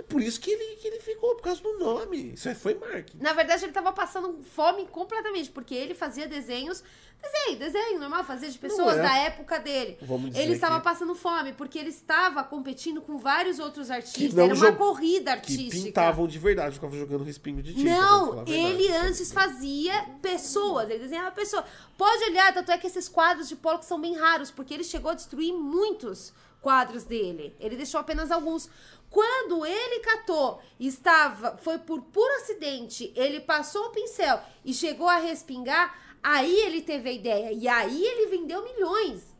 É 0.00 0.02
por 0.02 0.22
isso 0.22 0.40
que 0.40 0.50
ele, 0.50 0.76
que 0.76 0.88
ele 0.88 0.98
ficou, 0.98 1.34
por 1.36 1.42
causa 1.42 1.62
do 1.62 1.78
nome. 1.78 2.32
Isso 2.32 2.48
aí 2.48 2.54
foi 2.54 2.72
marketing. 2.74 3.18
Na 3.18 3.34
verdade, 3.34 3.66
ele 3.66 3.72
tava 3.72 3.92
passando 3.92 4.42
fome 4.42 4.86
completamente, 4.86 5.50
porque 5.50 5.74
ele 5.74 5.94
fazia 5.94 6.26
desenhos. 6.26 6.82
Desenho, 7.20 7.58
desenho 7.58 8.00
normal, 8.00 8.24
fazia 8.24 8.48
de 8.48 8.58
pessoas 8.58 8.96
é. 8.96 9.02
da 9.02 9.14
época 9.18 9.58
dele. 9.58 9.98
Vamos 10.00 10.30
dizer 10.30 10.42
ele 10.42 10.54
estava 10.54 10.78
que- 10.78 10.84
passando 10.84 11.14
fome, 11.14 11.52
porque 11.52 11.78
ele 11.78 11.90
estava 11.90 12.42
competindo 12.42 13.02
com 13.02 13.18
vários 13.18 13.58
outros 13.58 13.90
artistas. 13.90 14.38
Era 14.38 14.54
uma 14.54 14.72
corrida 14.72 15.36
Que 15.36 15.52
artística. 15.52 15.84
pintavam 15.84 16.26
de 16.26 16.38
verdade, 16.38 16.76
ficavam 16.76 16.98
jogando 16.98 17.22
respingo 17.22 17.62
de 17.62 17.74
tinta. 17.74 17.90
Não, 17.90 18.42
ele 18.46 18.90
antes 18.90 19.30
fazia 19.30 20.02
pessoas, 20.22 20.88
ele 20.88 21.00
desenhava 21.00 21.30
pessoas. 21.30 21.66
Pode 21.98 22.24
olhar, 22.24 22.54
tanto 22.54 22.72
é 22.72 22.78
que 22.78 22.86
esses 22.86 23.06
quadros 23.06 23.50
de 23.50 23.54
Pollock 23.54 23.84
são 23.84 24.00
bem 24.00 24.16
raros, 24.16 24.50
porque 24.50 24.72
ele 24.72 24.84
chegou 24.84 25.10
a 25.10 25.14
destruir 25.14 25.52
muitos 25.52 26.32
quadros 26.62 27.04
dele. 27.04 27.54
Ele 27.60 27.76
deixou 27.76 28.00
apenas 28.00 28.30
alguns. 28.30 28.70
Quando 29.10 29.66
ele 29.66 29.98
catou, 30.00 30.60
estava, 30.78 31.56
foi 31.58 31.78
por 31.78 32.00
puro 32.00 32.32
acidente, 32.36 33.12
ele 33.16 33.40
passou 33.40 33.86
o 33.86 33.90
pincel 33.90 34.40
e 34.64 34.72
chegou 34.72 35.08
a 35.08 35.16
respingar, 35.16 35.98
aí 36.22 36.60
ele 36.60 36.80
teve 36.80 37.10
a 37.10 37.12
ideia. 37.12 37.52
E 37.52 37.66
aí 37.66 38.04
ele 38.04 38.28
vendeu 38.28 38.62
milhões. 38.62 39.34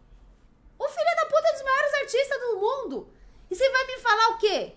O 0.76 0.88
filho 0.88 1.16
da 1.16 1.26
puta 1.26 1.46
é 1.46 1.50
um 1.50 1.54
dos 1.54 1.62
maiores 1.62 1.94
artistas 1.94 2.40
do 2.40 2.56
mundo. 2.56 3.08
E 3.48 3.54
você 3.54 3.70
vai 3.70 3.86
me 3.86 3.98
falar 3.98 4.28
o 4.30 4.38
quê? 4.38 4.72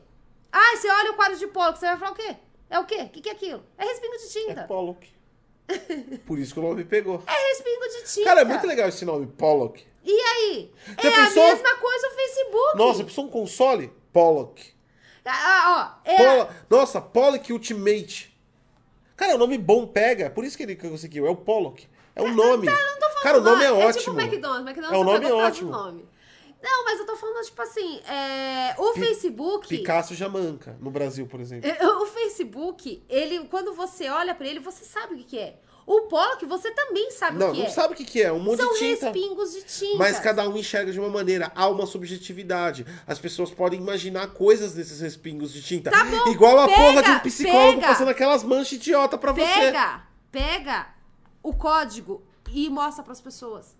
Ah, 0.51 0.77
você 0.77 0.89
olha 0.89 1.11
o 1.11 1.15
quadro 1.15 1.37
de 1.39 1.47
Pollock, 1.47 1.79
você 1.79 1.87
vai 1.87 1.97
falar 1.97 2.11
o 2.11 2.15
quê? 2.15 2.35
É 2.69 2.79
o 2.79 2.85
quê? 2.85 3.01
O 3.01 3.09
que, 3.09 3.21
que 3.21 3.29
é 3.29 3.31
aquilo? 3.31 3.63
É 3.77 3.85
respingo 3.85 4.17
de 4.17 4.23
É 4.23 4.27
tinta. 4.27 4.63
Pollock. 4.63 5.07
Por 6.25 6.37
isso 6.37 6.53
que 6.53 6.59
o 6.59 6.63
nome 6.63 6.83
pegou. 6.85 7.23
É 7.25 7.49
respingo 7.49 7.87
de 7.87 8.13
tinta. 8.13 8.29
Cara, 8.29 8.41
é 8.41 8.45
muito 8.45 8.67
legal 8.67 8.89
esse 8.89 9.05
nome, 9.05 9.25
Pollock. 9.25 9.83
E 10.03 10.11
aí? 10.11 10.71
Já 11.01 11.09
é 11.09 11.15
pensou? 11.15 11.43
a 11.43 11.55
mesma 11.55 11.75
coisa 11.77 12.07
o 12.07 12.11
Facebook. 12.11 12.77
Nossa, 12.77 13.03
pensou 13.03 13.25
um 13.25 13.29
console? 13.29 13.91
Pollock. 14.11 14.73
Ah, 15.25 15.99
ó, 16.05 16.09
é 16.09 16.17
Pola- 16.17 16.55
Nossa, 16.69 17.01
Pollock 17.01 17.51
Ultimate. 17.53 18.33
Cara, 19.15 19.31
é 19.31 19.35
um 19.35 19.39
nome 19.39 19.57
bom, 19.57 19.87
pega. 19.87 20.29
Por 20.29 20.43
isso 20.43 20.57
que 20.57 20.63
ele 20.63 20.75
conseguiu. 20.75 21.25
É 21.25 21.29
o 21.29 21.35
Pollock. 21.35 21.87
É 22.15 22.21
o 22.21 22.33
nome. 22.33 22.65
Tá, 22.67 22.73
eu 22.73 22.85
não 22.91 22.99
tô 22.99 23.07
falando 23.09 23.23
Cara, 23.23 23.37
o 23.37 23.41
nome 23.41 23.63
é 23.63 23.69
nome. 23.69 23.83
ótimo. 23.83 24.19
É 24.19 24.23
tipo 24.23 24.33
McDonald's. 24.33 24.67
McDonald's 24.67 24.93
É, 24.93 24.97
o 24.97 25.03
nome 25.03 25.25
é 25.25 25.33
ótimo. 25.33 25.71
nome. 25.71 26.05
Não, 26.61 26.85
mas 26.85 26.99
eu 26.99 27.05
tô 27.05 27.15
falando, 27.17 27.43
tipo 27.45 27.61
assim, 27.61 27.99
é, 28.07 28.73
o 28.77 28.93
Facebook... 28.93 29.67
Picasso 29.67 30.15
já 30.15 30.29
manca, 30.29 30.77
no 30.79 30.89
Brasil, 30.89 31.27
por 31.27 31.41
exemplo. 31.41 31.69
é, 31.69 31.77
O 31.85 32.05
Facebook, 32.05 33.03
ele, 33.09 33.39
quando 33.49 33.73
você 33.73 34.07
olha 34.09 34.33
pra 34.33 34.47
ele, 34.47 34.61
você 34.61 34.85
sabe 34.85 35.13
o 35.13 35.17
que, 35.17 35.23
que 35.25 35.39
é. 35.39 35.57
O 35.85 36.01
Pollock, 36.03 36.45
você 36.45 36.71
também 36.71 37.11
sabe 37.11 37.37
Não, 37.37 37.49
o 37.49 37.53
que 37.53 37.59
não 37.59 37.65
é. 37.67 37.69
sabe 37.69 37.93
o 37.93 37.97
que, 37.97 38.05
que 38.05 38.21
é. 38.21 38.31
Um 38.31 38.39
monte 38.39 38.57
São 38.61 38.71
de 38.73 38.79
tinta. 38.79 39.05
respingos 39.07 39.51
de 39.53 39.61
tinta. 39.63 39.97
Mas 39.97 40.17
cada 40.19 40.47
um 40.47 40.55
enxerga 40.55 40.91
de 40.91 40.99
uma 40.99 41.09
maneira. 41.09 41.51
Há 41.53 41.67
uma 41.67 41.85
subjetividade. 41.85 42.85
As 43.05 43.19
pessoas 43.19 43.51
podem 43.51 43.79
imaginar 43.81 44.27
coisas 44.27 44.73
nesses 44.75 45.01
respingos 45.01 45.51
de 45.51 45.61
tinta. 45.61 45.91
Tá 45.91 46.05
bom, 46.05 46.31
Igual 46.31 46.57
a 46.59 46.67
pega, 46.67 46.77
porra 46.81 47.03
de 47.03 47.11
um 47.11 47.19
psicólogo 47.19 47.79
pega. 47.81 47.87
passando 47.87 48.07
aquelas 48.09 48.43
manchas 48.43 48.73
idiota 48.73 49.17
pra 49.17 49.33
você. 49.33 49.41
Pega, 49.45 50.03
pega 50.31 50.87
o 51.41 51.53
código 51.53 52.23
e 52.49 52.69
mostra 52.69 53.03
pras 53.03 53.19
pessoas. 53.19 53.75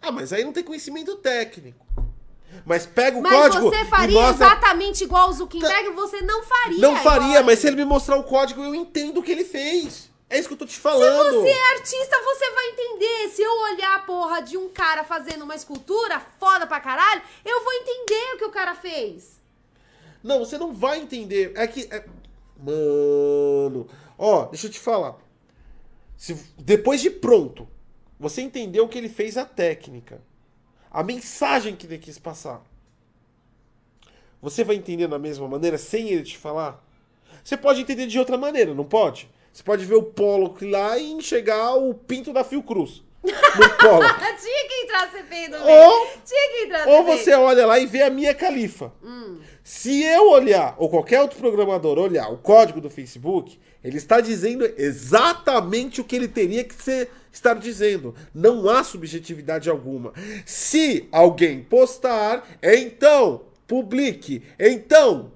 Ah, 0.00 0.12
mas 0.12 0.32
aí 0.32 0.44
não 0.44 0.52
tem 0.52 0.62
conhecimento 0.62 1.16
técnico. 1.16 1.84
Mas 2.64 2.86
pega 2.86 3.18
o 3.18 3.20
Mas 3.22 3.32
código 3.32 3.68
você 3.68 3.82
e 3.82 3.84
faria 3.86 4.20
mostra... 4.20 4.46
exatamente 4.46 5.04
igual 5.04 5.28
o 5.28 5.32
Zuckerberg? 5.32 5.90
Você 5.90 6.22
não 6.22 6.42
faria. 6.44 6.78
Não 6.78 6.96
faria, 6.96 7.26
igual 7.30 7.44
mas 7.44 7.58
se 7.58 7.66
ele 7.66 7.76
me 7.76 7.84
mostrar 7.84 8.16
o 8.16 8.22
código, 8.22 8.62
eu 8.62 8.74
entendo 8.74 9.18
o 9.18 9.22
que 9.22 9.32
ele 9.32 9.44
fez. 9.44 10.08
É 10.30 10.38
isso 10.38 10.46
que 10.48 10.54
eu 10.54 10.58
tô 10.58 10.66
te 10.66 10.74
Se 10.74 10.80
falando. 10.80 11.40
você 11.40 11.48
é 11.48 11.72
artista, 11.76 12.16
você 12.22 12.50
vai 12.50 12.68
entender. 12.68 13.28
Se 13.30 13.42
eu 13.42 13.50
olhar 13.62 13.96
a 13.96 14.00
porra 14.00 14.42
de 14.42 14.56
um 14.58 14.68
cara 14.68 15.02
fazendo 15.04 15.42
uma 15.42 15.54
escultura 15.54 16.20
foda 16.38 16.66
pra 16.66 16.80
caralho, 16.80 17.22
eu 17.44 17.64
vou 17.64 17.72
entender 17.72 18.34
o 18.34 18.38
que 18.38 18.44
o 18.44 18.50
cara 18.50 18.74
fez. 18.74 19.40
Não, 20.22 20.40
você 20.40 20.58
não 20.58 20.72
vai 20.72 21.00
entender. 21.00 21.52
É 21.56 21.66
que. 21.66 21.88
é- 21.90 22.04
Mano. 22.60 23.88
Ó, 24.18 24.46
deixa 24.46 24.66
eu 24.66 24.70
te 24.70 24.78
falar. 24.80 25.16
Se, 26.16 26.34
depois 26.58 27.00
de 27.00 27.08
pronto, 27.08 27.68
você 28.18 28.42
entendeu 28.42 28.84
o 28.84 28.88
que 28.88 28.98
ele 28.98 29.08
fez 29.08 29.36
a 29.38 29.44
técnica. 29.46 30.20
A 30.90 31.02
mensagem 31.04 31.76
que 31.76 31.86
ele 31.86 31.98
quis 31.98 32.18
passar. 32.18 32.62
Você 34.42 34.64
vai 34.64 34.76
entender 34.76 35.06
da 35.06 35.18
mesma 35.18 35.46
maneira 35.48 35.78
sem 35.78 36.08
ele 36.10 36.22
te 36.24 36.36
falar? 36.36 36.84
Você 37.44 37.56
pode 37.56 37.80
entender 37.80 38.06
de 38.06 38.18
outra 38.18 38.36
maneira, 38.36 38.74
não 38.74 38.84
pode? 38.84 39.30
Você 39.58 39.64
pode 39.64 39.84
ver 39.84 39.96
o 39.96 40.04
Pollock 40.04 40.64
lá 40.64 40.96
e 40.96 41.10
enxergar 41.10 41.74
o 41.74 41.92
pinto 41.92 42.32
da 42.32 42.44
Fiocruz. 42.44 43.02
No 43.24 43.68
Pollock. 43.76 44.14
Tinha 44.40 44.68
que 44.68 44.74
entrar 44.84 45.10
CPI 45.10 45.48
no 45.48 45.56
Ou-. 45.58 46.06
Tinha 46.24 46.50
que 46.52 46.64
entrar 46.64 46.86
Ou 46.86 46.98
CPI. 47.04 47.18
você 47.18 47.34
olha 47.34 47.66
lá 47.66 47.76
e 47.80 47.84
vê 47.84 48.02
a 48.02 48.08
minha 48.10 48.32
califa. 48.32 48.92
Se 49.64 50.00
eu 50.04 50.30
olhar, 50.30 50.76
ou 50.78 50.88
qualquer 50.88 51.20
outro 51.20 51.40
programador 51.40 51.98
olhar 51.98 52.28
o 52.32 52.38
código 52.38 52.80
do 52.80 52.88
Facebook, 52.88 53.58
ele 53.82 53.96
está 53.96 54.20
dizendo 54.20 54.64
exatamente 54.76 56.00
o 56.00 56.04
que 56.04 56.14
ele 56.14 56.28
teria 56.28 56.62
que 56.62 56.80
ser, 56.80 57.10
estar 57.32 57.54
dizendo. 57.54 58.14
Não 58.32 58.68
há 58.70 58.84
subjetividade 58.84 59.68
alguma. 59.68 60.12
Se 60.46 61.08
alguém 61.10 61.64
postar, 61.64 62.46
então 62.62 63.42
publique, 63.66 64.40
então 64.56 65.32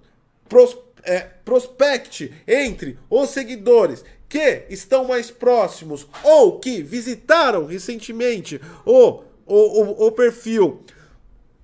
pros- 0.49 0.79
é, 1.05 1.21
prospecte 1.21 2.33
entre 2.47 2.99
os 3.11 3.31
seguidores 3.31 4.05
que 4.29 4.65
estão 4.71 5.05
mais 5.05 5.31
próximos 5.31 6.07
ou 6.23 6.59
que 6.59 6.83
visitaram 6.83 7.67
recentemente 7.67 8.61
o, 8.87 9.23
o, 9.47 9.57
o, 9.57 10.07
o 10.07 10.13
perfil. 10.13 10.83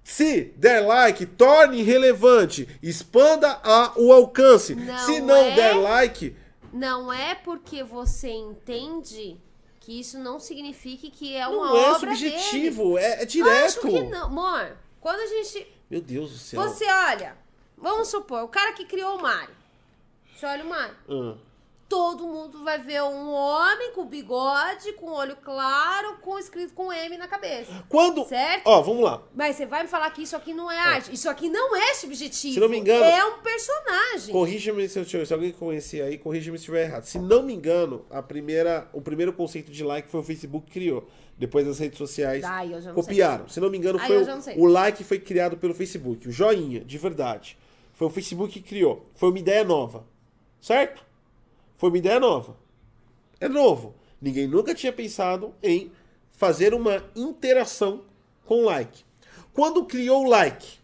Se 0.05 0.55
der 0.57 0.81
like, 0.81 1.27
torne 1.27 1.83
relevante, 1.83 2.69
expanda 2.83 3.61
a, 3.63 3.93
o 3.97 4.13
alcance. 4.13 4.75
Não 4.75 4.99
Se 4.99 5.21
não 5.21 5.37
é? 5.37 5.55
der 5.55 5.75
like, 5.75 6.37
Não 6.73 7.13
é 7.13 7.35
porque 7.35 7.83
você 7.83 8.31
entende 8.31 9.39
que 9.81 10.01
isso 10.01 10.19
não 10.19 10.39
signifique 10.39 11.11
que 11.11 11.35
é 11.35 11.47
uma 11.49 11.69
não 11.69 11.77
é 11.77 11.91
obra 11.91 12.15
subjetivo, 12.15 12.99
é, 12.99 13.05
é 13.05 13.17
dele. 13.17 13.27
direto. 13.27 13.65
Acho 13.65 13.81
que 13.81 14.03
não. 14.05 14.27
Amor, 14.27 14.77
quando 15.01 15.21
a 15.21 15.27
gente... 15.27 15.67
Meu 15.91 16.01
Deus 16.03 16.33
do 16.33 16.39
céu. 16.39 16.63
Você 16.63 16.85
olha, 16.85 17.35
vamos 17.81 18.09
supor, 18.09 18.43
o 18.45 18.49
cara 18.49 18.73
que 18.73 18.85
criou 18.85 19.17
o 19.19 19.23
Mario. 19.23 19.55
Você 20.37 20.47
olha 20.47 20.65
o 20.65 20.69
Mario. 20.69 20.97
Ah. 21.09 21.35
Todo 21.89 22.27
mundo 22.27 22.63
vai 22.65 22.79
ver 22.79 23.03
um 23.03 23.31
homem 23.33 23.93
com 23.93 24.05
bigode, 24.05 24.93
com 24.93 25.11
olho 25.11 25.35
claro, 25.37 26.19
com 26.21 26.39
escrito 26.39 26.75
com 26.75 26.93
M 26.93 27.17
na 27.17 27.27
cabeça. 27.27 27.73
Quando. 27.89 28.27
Certo? 28.27 28.67
Ó, 28.67 28.83
vamos 28.83 29.03
lá. 29.03 29.23
Mas 29.35 29.57
você 29.57 29.65
vai 29.65 29.85
me 29.85 29.89
falar 29.89 30.11
que 30.11 30.23
isso 30.23 30.37
aqui 30.37 30.53
não 30.53 30.71
é 30.71 30.79
arte. 30.79 31.15
Isso 31.15 31.31
aqui 31.31 31.49
não 31.49 31.75
é 31.75 31.95
subjetivo. 31.95 32.53
Se 32.53 32.61
não 32.61 32.69
me 32.69 32.77
engano- 32.79 33.03
É 33.07 33.25
um 33.25 33.39
personagem. 33.39 34.33
Corrija-me 34.35 34.87
se, 34.87 34.99
eu- 34.99 35.25
se 35.27 35.33
alguém 35.33 35.51
conhecer 35.51 36.03
aí, 36.03 36.19
corrija-me 36.19 36.59
se 36.59 36.63
estiver 36.65 36.85
errado. 36.85 37.05
Se 37.05 37.19
não 37.19 37.43
me 37.43 37.55
engano, 37.55 38.05
a 38.11 38.23
primeira, 38.23 38.87
o 38.93 39.01
primeiro 39.01 39.33
conceito 39.33 39.73
de 39.73 39.83
like 39.83 40.11
foi 40.11 40.21
o 40.21 40.23
Facebook 40.25 40.67
que 40.67 40.73
criou. 40.73 41.09
Depois 41.39 41.67
as 41.67 41.79
redes 41.79 41.97
sociais 41.97 42.45
Ai, 42.45 42.71
copiaram. 42.95 43.49
Se 43.49 43.61
não 43.61 43.71
me 43.71 43.79
engano, 43.79 43.99
Ai, 43.99 44.09
foi 44.09 44.17
eu 44.17 44.37
o, 44.37 44.43
sei. 44.43 44.57
o 44.59 44.67
like 44.67 45.03
foi 45.05 45.19
criado 45.19 45.57
pelo 45.57 45.73
Facebook. 45.73 46.29
O 46.29 46.33
joinha, 46.33 46.81
de 46.85 46.99
verdade. 46.99 47.57
Foi 47.99 48.07
o 48.07 48.11
Facebook 48.11 48.53
que 48.53 48.61
criou. 48.61 49.11
Foi 49.17 49.29
uma 49.29 49.41
ideia 49.41 49.65
nova. 49.65 50.07
Certo? 50.61 51.05
Foi 51.77 51.89
uma 51.89 51.99
ideia 51.99 52.21
nova. 52.21 52.57
É 53.41 53.49
novo. 53.49 53.93
Ninguém 54.23 54.47
nunca 54.47 54.73
tinha 54.73 54.93
pensado 54.93 55.53
em 55.61 55.91
fazer 56.31 56.73
uma 56.75 57.03
interação 57.17 58.05
com 58.47 58.61
o 58.61 58.65
like. 58.67 59.03
Quando 59.53 59.85
criou 59.85 60.25
o 60.25 60.29
like, 60.29 60.79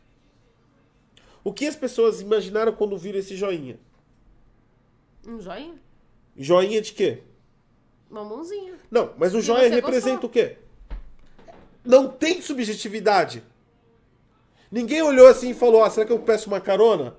o 1.45 1.53
que 1.53 1.69
as 1.69 1.77
pessoas 1.77 2.21
imaginaram 2.21 2.73
quando 2.73 2.99
viram 2.99 3.21
esse 3.21 3.37
joinha? 3.37 3.79
Um 5.25 5.41
joinha? 5.41 5.81
Joinha 6.37 6.83
de 6.83 6.95
quê? 6.95 7.23
Uma 8.11 8.25
mãozinha. 8.25 8.75
Não, 8.91 9.15
mas 9.17 9.37
o 9.37 9.41
joinha 9.41 9.73
representa 9.73 10.21
gostou. 10.21 10.31
o 10.31 10.33
quê? 10.33 10.57
Não 11.85 12.09
tem 12.09 12.43
subjetividade. 12.43 13.41
Ninguém 14.75 15.03
olhou 15.03 15.29
assim 15.29 15.51
e 15.51 15.55
falou: 15.55 15.85
ah, 15.85 15.89
será 15.89 16.05
que 16.05 16.13
eu 16.13 16.19
peço 16.19 16.49
uma 16.49 16.61
carona? 16.61 17.15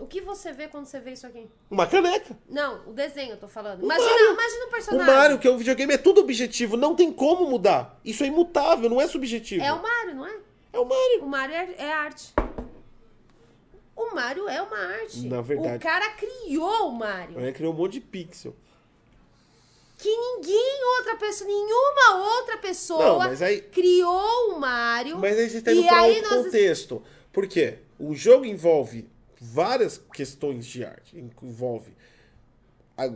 O 0.00 0.04
que 0.04 0.20
você 0.20 0.52
vê 0.52 0.66
quando 0.66 0.86
você 0.86 0.98
vê 0.98 1.12
isso 1.12 1.24
aqui? 1.24 1.48
Uma 1.70 1.86
caneca. 1.86 2.36
Não, 2.50 2.80
o 2.88 2.92
desenho 2.92 3.34
eu 3.34 3.36
tô 3.36 3.46
falando. 3.46 3.82
O 3.82 3.84
Imagina, 3.84 4.10
Mario. 4.10 4.32
imagina 4.32 4.64
o 4.64 4.66
O 4.66 4.70
personagem. 4.72 5.14
Mario, 5.14 5.38
que 5.38 5.46
é 5.46 5.50
um 5.52 5.56
videogame, 5.56 5.94
é 5.94 5.98
tudo 5.98 6.22
objetivo. 6.22 6.76
Não 6.76 6.96
tem 6.96 7.12
como 7.12 7.48
mudar. 7.48 8.00
Isso 8.04 8.24
é 8.24 8.26
imutável, 8.26 8.90
não 8.90 9.00
é 9.00 9.06
subjetivo. 9.06 9.62
É 9.62 9.72
o 9.72 9.80
Mario, 9.80 10.16
não 10.16 10.26
é? 10.26 10.36
É 10.72 10.78
o 10.80 10.84
Mario. 10.84 11.22
O 11.22 11.28
Mario 11.28 11.54
é, 11.54 11.74
é 11.78 11.92
arte. 11.92 12.34
O 13.94 14.12
Mario 14.12 14.48
é 14.48 14.60
uma 14.60 14.76
arte. 14.76 15.28
Na 15.28 15.40
verdade. 15.40 15.76
O 15.76 15.80
cara 15.80 16.10
criou 16.14 16.88
o 16.88 16.92
Mario. 16.92 17.38
Aí 17.38 17.52
criou 17.52 17.72
um 17.72 17.76
monte 17.76 17.92
de 17.92 18.00
pixel. 18.00 18.56
Que 20.02 20.08
ninguém, 20.16 20.80
outra 20.98 21.14
pessoa, 21.16 21.48
nenhuma 21.48 22.36
outra 22.38 22.58
pessoa 22.58 23.28
Não, 23.28 23.46
aí- 23.46 23.60
criou 23.60 24.50
o 24.54 24.58
Mario. 24.58 25.18
Mas 25.18 25.38
aí 25.38 25.48
você 25.48 25.58
está 25.58 25.72
indo 25.72 25.86
para 25.86 26.02
outro 26.02 26.22
nós- 26.22 26.44
contexto. 26.46 27.02
Por 27.32 27.46
quê? 27.46 27.78
O 27.98 28.12
jogo 28.14 28.44
envolve 28.44 29.08
várias 29.40 30.00
questões 30.12 30.66
de 30.66 30.84
arte. 30.84 31.16
Envolve 31.42 31.92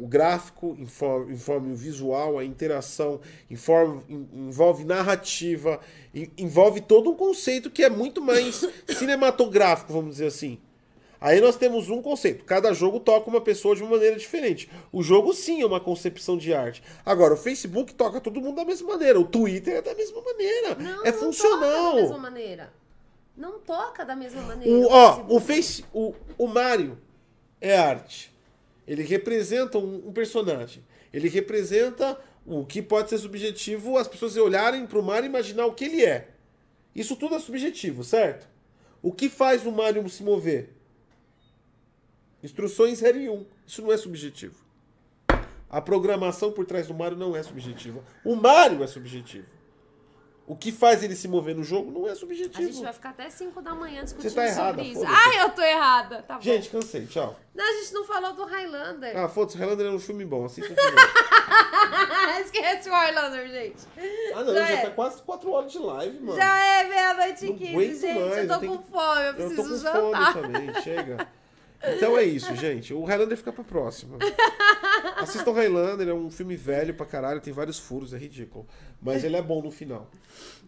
o 0.01 0.07
gráfico, 0.07 0.75
envolve, 0.79 1.33
envolve 1.33 1.71
o 1.73 1.75
visual, 1.77 2.39
a 2.39 2.45
interação, 2.45 3.21
envolve, 3.51 4.05
envolve 4.33 4.85
narrativa, 4.85 5.81
en- 6.15 6.31
envolve 6.39 6.81
todo 6.81 7.11
um 7.11 7.15
conceito 7.15 7.71
que 7.71 7.83
é 7.85 7.91
muito 7.91 8.21
mais 8.23 8.65
cinematográfico, 8.89 9.93
vamos 9.93 10.13
dizer 10.13 10.27
assim. 10.27 10.59
Aí 11.21 11.41
nós 11.41 11.57
temos 11.57 11.89
um 11.89 12.03
conceito. 12.03 12.45
Cada 12.45 12.73
jogo 12.73 13.01
toca 13.01 13.29
uma 13.29 13.41
pessoa 13.41 13.75
de 13.75 13.83
uma 13.83 13.93
maneira 13.93 14.17
diferente. 14.17 14.71
O 14.93 15.03
jogo 15.03 15.33
sim 15.33 15.63
é 15.63 15.67
uma 15.67 15.81
concepção 15.81 16.37
de 16.37 16.53
arte. 16.53 16.83
Agora, 17.05 17.35
o 17.35 17.37
Facebook 17.37 17.95
toca 17.95 18.21
todo 18.21 18.41
mundo 18.41 18.57
da 18.57 18.65
mesma 18.65 18.89
maneira. 18.89 19.19
O 19.19 19.25
Twitter 19.25 19.77
é 19.77 19.83
da 19.83 19.95
mesma 19.95 20.21
maneira. 20.23 20.75
Não, 20.75 21.05
é 21.05 21.13
não 21.13 21.19
funcional. 21.19 21.61
toca 21.61 21.95
da 21.95 21.95
mesma 21.95 22.19
maneira. 22.19 22.73
Não 23.37 23.59
toca 23.59 24.05
da 24.05 24.17
mesma 24.17 24.43
maneira. 24.43 24.73
O, 24.73 24.91
ó, 24.91 25.15
Facebook. 25.15 25.35
o, 25.35 25.41
face, 25.41 25.85
o, 25.93 26.15
o 26.39 26.47
Mario 26.47 26.99
é 27.61 27.77
arte. 27.77 28.35
Ele 28.87 29.03
representa 29.03 29.79
um, 29.79 30.09
um 30.09 30.13
personagem. 30.13 30.85
Ele 31.13 31.29
representa 31.29 32.19
o 32.47 32.65
que 32.65 32.81
pode 32.81 33.11
ser 33.11 33.19
subjetivo 33.19 33.99
as 33.99 34.07
pessoas 34.07 34.37
olharem 34.37 34.87
pro 34.87 35.03
Mario 35.03 35.27
e 35.27 35.29
imaginar 35.29 35.67
o 35.67 35.75
que 35.75 35.85
ele 35.85 36.05
é. 36.05 36.29
Isso 36.95 37.17
tudo 37.17 37.35
é 37.35 37.39
subjetivo, 37.39 38.05
certo? 38.05 38.49
O 39.03 39.13
que 39.13 39.29
faz 39.29 39.67
o 39.67 39.73
Mario 39.73 40.09
se 40.09 40.23
mover? 40.23 40.76
Instruções 42.47 42.99
série 43.01 43.29
1. 43.29 43.45
Isso 43.67 43.83
não 43.83 43.93
é 43.93 43.97
subjetivo. 43.97 44.55
A 45.69 45.81
programação 45.81 46.53
por 46.53 46.65
trás 46.65 46.87
do 46.87 46.95
Mario 46.95 47.19
não 47.19 47.35
é 47.37 47.43
subjetiva. 47.43 48.01
O 48.25 48.37
Mario 48.37 48.85
é 48.85 48.87
subjetivo. 48.87 49.49
O 50.47 50.55
que 50.55 50.71
faz 50.71 51.03
ele 51.03 51.17
se 51.17 51.27
mover 51.27 51.57
no 51.57 51.65
jogo 51.65 51.91
não 51.91 52.07
é 52.07 52.13
A 52.13 52.15
subjetivo. 52.15 52.63
gente 52.73 52.81
vai 52.81 52.93
ficar 52.93 53.09
até 53.11 53.29
5 53.29 53.61
da 53.61 53.75
manhã 53.75 54.05
discutindo 54.05 54.33
tá 54.33 54.47
errada, 54.47 54.79
sobre 54.85 54.93
isso. 54.93 55.03
Ai, 55.05 55.43
eu 55.43 55.51
tô 55.51 55.61
errada. 55.61 56.23
Tá 56.23 56.37
bom. 56.37 56.41
Gente, 56.41 56.69
cansei. 56.71 57.05
Tchau. 57.07 57.37
Não, 57.53 57.65
a 57.69 57.73
gente 57.83 57.93
não 57.93 58.05
falou 58.05 58.33
do 58.33 58.45
Highlander. 58.45 59.17
Ah, 59.19 59.29
foda-se, 59.29 59.59
Highlander 59.59 59.87
é 59.87 59.91
um 59.91 59.99
filme 59.99 60.25
bom, 60.25 60.45
assim. 60.45 60.63
Esquece 62.45 62.89
o 62.89 62.93
Highlander, 62.93 63.49
gente. 63.49 63.83
Ah, 64.37 64.45
não, 64.45 64.55
Já 64.55 64.67
já, 64.67 64.71
é. 64.71 64.83
tá 64.83 64.91
quase 64.93 65.21
4 65.23 65.51
horas 65.51 65.73
de 65.73 65.79
live, 65.81 66.21
mano. 66.21 66.37
Já 66.37 66.65
é 66.65 66.85
meia-noite 66.89 67.45
e 67.45 67.49
Não 67.49 67.59
15, 67.59 67.73
aguento 67.75 68.01
gente. 68.01 68.21
mais, 68.21 68.37
eu 68.37 68.43
eu 68.45 68.49
tô 68.49 68.59
tenho 68.61 68.73
com 68.77 68.83
que- 68.85 68.91
fome, 68.93 69.21
eu 69.21 69.25
Eu 69.27 69.33
tô 69.35 69.45
preciso 69.65 69.69
com 69.69 69.77
jantar. 70.13 70.33
fome 70.33 70.43
também, 70.53 70.83
chega. 70.83 71.29
Então 71.83 72.17
é 72.17 72.25
isso, 72.25 72.55
gente. 72.57 72.93
O 72.95 73.05
Highlander 73.05 73.37
fica 73.37 73.53
pra 73.53 73.65
próxima. 73.65 74.19
Assistam 75.17 75.53
Highlander, 75.53 76.09
é 76.09 76.15
um 76.15 76.31
filme 76.31 76.57
velho 76.57 76.95
pra 76.95 77.07
caralho, 77.07 77.41
tem 77.41 77.53
vários 77.53 77.79
furos, 77.79 78.13
é 78.13 78.19
ridículo. 78.19 78.67
Mas 79.01 79.25
ele 79.25 79.37
é 79.37 79.43
bom 79.43 79.63
no 79.63 79.71
final. 79.71 80.11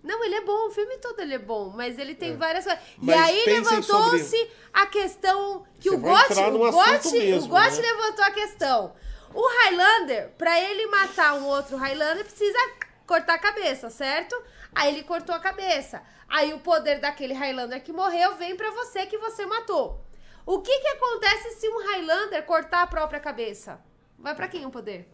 Não, 0.02 0.24
ele 0.24 0.36
é 0.36 0.40
bom, 0.42 0.68
o 0.68 0.70
filme 0.70 0.96
todo 0.98 1.20
ele 1.20 1.34
é 1.34 1.38
bom, 1.38 1.70
mas 1.74 1.98
ele 1.98 2.14
tem 2.14 2.36
várias 2.36 2.64
coisas. 2.64 2.82
E 3.02 3.12
aí 3.12 3.44
levantou-se 3.46 4.50
a 4.72 4.86
questão 4.86 5.64
que 5.80 5.90
Você 5.90 5.96
o 5.96 5.98
Gotti, 5.98 6.32
o 6.34 6.64
assunto 6.64 7.02
Gotti, 7.02 7.18
mesmo, 7.18 7.46
o 7.46 7.48
Gotti 7.48 7.80
né? 7.80 7.92
levantou 7.92 8.24
a 8.24 8.30
questão. 8.30 8.92
O 9.34 9.46
Highlander, 9.46 10.30
pra 10.38 10.58
ele 10.60 10.86
matar 10.86 11.34
um 11.34 11.46
outro 11.46 11.76
Highlander, 11.76 12.24
precisa 12.24 12.58
cortar 13.06 13.34
a 13.34 13.38
cabeça, 13.38 13.90
certo? 13.90 14.40
Aí 14.74 14.94
ele 14.94 15.02
cortou 15.02 15.34
a 15.34 15.40
cabeça. 15.40 16.02
Aí 16.28 16.52
o 16.52 16.60
poder 16.60 17.00
daquele 17.00 17.34
Highlander 17.34 17.82
que 17.82 17.92
morreu 17.92 18.36
vem 18.36 18.56
pra 18.56 18.70
você 18.70 19.06
que 19.06 19.18
você 19.18 19.44
matou. 19.46 20.07
O 20.50 20.60
que 20.62 20.78
que 20.80 20.88
acontece 20.88 21.50
se 21.60 21.68
um 21.68 21.78
Highlander 21.84 22.42
cortar 22.44 22.82
a 22.82 22.86
própria 22.86 23.20
cabeça? 23.20 23.78
Vai 24.18 24.34
pra 24.34 24.48
quem 24.48 24.64
o 24.64 24.70
poder? 24.70 25.06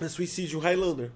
É 0.00 0.06
suicídio 0.08 0.60
Highlander. 0.60 1.10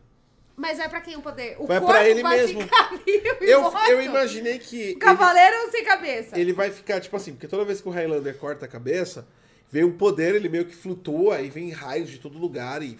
Mas 0.56 0.78
vai 0.78 0.88
pra 0.88 1.00
quem 1.00 1.14
o 1.16 1.22
poder? 1.22 1.54
O 1.60 1.66
Vai 1.66 1.78
corpo 1.78 1.92
pra 1.94 2.08
ele 2.08 2.20
vai 2.20 2.36
mesmo. 2.36 2.62
ficar 2.62 2.90
vivo 3.06 3.36
Eu, 3.44 3.62
morto? 3.62 3.88
eu 3.88 4.02
imaginei 4.02 4.58
que. 4.58 4.80
ele- 4.80 4.94
Cavaleiro 4.96 5.70
sem 5.70 5.84
cabeça. 5.84 6.36
ele 6.36 6.52
vai 6.52 6.72
ficar, 6.72 7.00
tipo 7.00 7.14
assim, 7.16 7.30
porque 7.32 7.46
toda 7.46 7.64
vez 7.64 7.80
que 7.80 7.88
o 7.88 7.92
Highlander 7.92 8.36
corta 8.38 8.64
a 8.64 8.68
cabeça, 8.68 9.24
vem 9.70 9.84
um 9.84 9.96
poder, 9.96 10.34
ele 10.34 10.48
meio 10.48 10.64
que 10.64 10.74
flutua, 10.74 11.40
e 11.40 11.48
vem 11.48 11.70
raios 11.70 12.10
de 12.10 12.18
todo 12.18 12.36
lugar 12.36 12.82
e, 12.82 12.98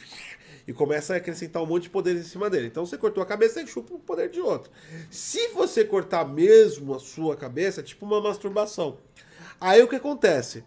e 0.68 0.72
começa 0.72 1.14
a 1.14 1.16
acrescentar 1.16 1.60
um 1.62 1.66
monte 1.66 1.84
de 1.84 1.90
poder 1.90 2.14
em 2.14 2.22
cima 2.22 2.48
dele. 2.48 2.68
Então 2.68 2.86
você 2.86 2.96
cortou 2.96 3.20
a 3.22 3.26
cabeça 3.26 3.60
e 3.60 3.66
chupa 3.66 3.94
o 3.94 3.98
poder 3.98 4.30
de 4.30 4.40
outro. 4.40 4.70
Se 5.10 5.48
você 5.48 5.84
cortar 5.84 6.24
mesmo 6.24 6.94
a 6.94 7.00
sua 7.00 7.36
cabeça, 7.36 7.80
é 7.80 7.82
tipo 7.84 8.06
uma 8.06 8.20
masturbação. 8.20 8.98
Aí 9.60 9.82
o 9.82 9.88
que 9.88 9.96
acontece? 9.96 10.64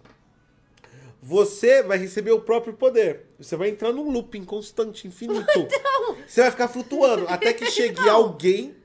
Você 1.22 1.84
vai 1.84 1.98
receber 1.98 2.32
o 2.32 2.42
próprio 2.42 2.74
poder. 2.74 3.26
Você 3.40 3.56
vai 3.56 3.70
entrar 3.70 3.92
num 3.92 4.10
looping 4.10 4.46
constante, 4.46 5.08
infinito. 5.08 5.68
Você 6.28 6.42
vai 6.42 6.52
ficar 6.52 6.68
flutuando 6.68 7.26
até 7.28 7.54
que 7.54 7.70
chegue 7.72 8.08
alguém 8.08 8.76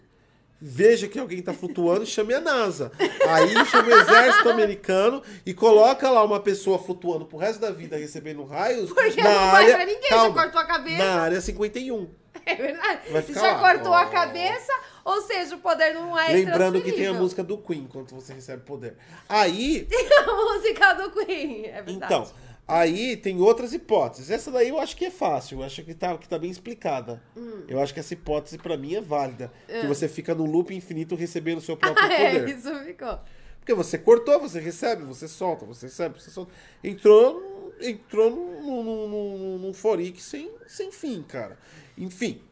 veja 0.64 1.08
que 1.08 1.18
alguém 1.18 1.42
tá 1.42 1.52
flutuando 1.52 2.04
e 2.04 2.06
chame 2.06 2.32
a 2.32 2.40
NASA. 2.40 2.92
Aí 3.28 3.66
chama 3.66 3.88
o 3.88 4.00
exército 4.00 4.48
americano 4.48 5.20
e 5.44 5.52
coloca 5.52 6.08
lá 6.08 6.22
uma 6.22 6.38
pessoa 6.38 6.78
flutuando 6.78 7.26
pro 7.26 7.36
resto 7.36 7.60
da 7.60 7.72
vida 7.72 7.96
recebendo 7.96 8.44
raios. 8.44 8.92
Porque 8.92 9.20
na 9.20 9.28
não 9.28 9.50
vai 9.50 9.64
área, 9.64 9.74
pra 9.74 9.86
ninguém, 9.86 10.08
calma, 10.08 10.28
já 10.28 10.42
cortou 10.42 10.60
a 10.60 10.64
cabeça. 10.64 10.98
Na 10.98 11.20
área 11.20 11.40
51. 11.40 12.08
É 12.46 12.54
verdade. 12.56 13.10
Vai 13.10 13.22
ficar 13.22 13.40
Já 13.40 13.52
lá. 13.56 13.72
cortou 13.72 13.94
a 13.94 14.06
cabeça, 14.06 14.72
ou 15.04 15.20
seja, 15.22 15.54
o 15.54 15.59
poder 15.59 15.94
não 15.94 16.18
é 16.18 16.32
Lembrando 16.32 16.80
que 16.82 16.92
tem 16.92 17.06
a 17.06 17.12
música 17.14 17.42
do 17.42 17.56
Queen 17.59 17.86
quando 17.90 18.10
você 18.10 18.32
recebe 18.32 18.62
poder. 18.64 18.96
Aí, 19.28 19.86
a 20.18 20.32
música 20.32 20.92
do 20.94 21.10
Queen, 21.12 21.66
é 21.66 21.82
verdade. 21.82 21.92
então, 21.96 22.30
aí 22.66 23.16
tem 23.16 23.40
outras 23.40 23.72
hipóteses. 23.72 24.30
Essa 24.30 24.50
daí 24.50 24.70
eu 24.70 24.78
acho 24.78 24.96
que 24.96 25.04
é 25.04 25.10
fácil, 25.10 25.60
eu 25.60 25.64
acho 25.64 25.82
que 25.84 25.94
tá, 25.94 26.16
que 26.18 26.28
tá 26.28 26.38
bem 26.38 26.50
explicada. 26.50 27.22
Hum. 27.36 27.62
Eu 27.68 27.80
acho 27.80 27.94
que 27.94 28.00
essa 28.00 28.14
hipótese 28.14 28.59
pra 28.59 28.76
mim 28.76 28.94
é 28.94 29.00
válida. 29.00 29.52
Que 29.68 29.86
você 29.86 30.09
fica 30.09 30.34
num 30.34 30.46
loop 30.50 30.74
infinito 30.74 31.14
recebendo 31.14 31.59
o 31.59 31.62
seu 31.62 31.76
próprio 31.78 32.04
Ah, 32.04 32.12
é, 32.12 32.40
poder. 32.40 32.56
isso 32.56 32.74
ficou. 32.84 33.18
Porque 33.60 33.74
você 33.74 33.96
cortou, 33.96 34.40
você 34.40 34.59
recebe, 34.59 35.04
você 35.04 35.28
solta, 35.28 35.64
você 35.64 35.86
recebe, 35.86 36.20
você 36.20 36.30
solta. 36.30 36.50
Entrou, 36.82 37.72
entrou 37.80 38.28
num, 38.30 38.82
num, 38.82 39.09
num, 39.09 39.59
num 39.59 39.72
forique 39.72 40.20
sem, 40.20 40.50
sem 40.66 40.90
fim, 40.90 41.22
cara. 41.22 41.56
Enfim. 42.02 42.42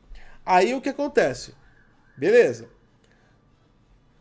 Aí 0.47 0.75
o 0.75 0.81
que 0.81 0.89
acontece? 0.89 1.55
Beleza. 2.17 2.69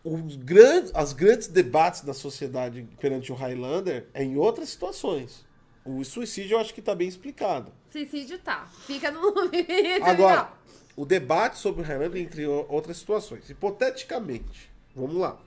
Os 0.04 0.36
grandes, 0.36 0.92
as 0.96 1.14
grandes 1.14 1.48
debates 1.48 2.02
da 2.02 2.14
sociedade 2.14 2.88
perante 3.00 3.32
o 3.32 3.36
Highlander 3.36 4.08
é 4.14 4.24
em 4.24 4.38
outras 4.38 4.70
situações. 4.70 5.46
O 5.86 6.04
suicídio 6.04 6.56
eu 6.56 6.60
acho 6.60 6.74
que 6.74 6.82
tá 6.82 6.96
bem 6.96 7.08
explicado. 7.08 7.72
Suicídio 7.92 8.40
tá. 8.40 8.68
Fica 8.88 9.12
no. 9.12 9.34
Agora, 10.04 10.52
o 10.96 11.06
debate 11.06 11.58
sobre 11.58 11.82
o 11.82 11.86
Highlander 11.86 12.22
entre 12.22 12.48
outras 12.48 12.98
situações. 12.98 13.50
Hipoteticamente, 13.50 14.72
vamos 14.96 15.16
lá. 15.16 15.40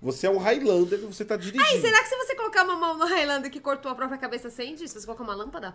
Você 0.00 0.26
é 0.26 0.30
um 0.30 0.38
Highlander 0.38 1.00
e 1.00 1.06
você 1.06 1.24
tá 1.24 1.36
dirigindo. 1.36 1.64
Ai, 1.64 1.80
será 1.80 2.02
que 2.02 2.08
se 2.08 2.16
você 2.16 2.34
colocar 2.36 2.64
uma 2.64 2.76
mão 2.76 2.96
no 2.96 3.06
Highlander 3.06 3.50
que 3.50 3.60
cortou 3.60 3.90
a 3.90 3.94
própria 3.94 4.18
cabeça 4.18 4.48
acende? 4.48 4.86
Se 4.86 5.00
você 5.00 5.06
colocar 5.06 5.24
uma 5.24 5.34
lâmpada? 5.34 5.74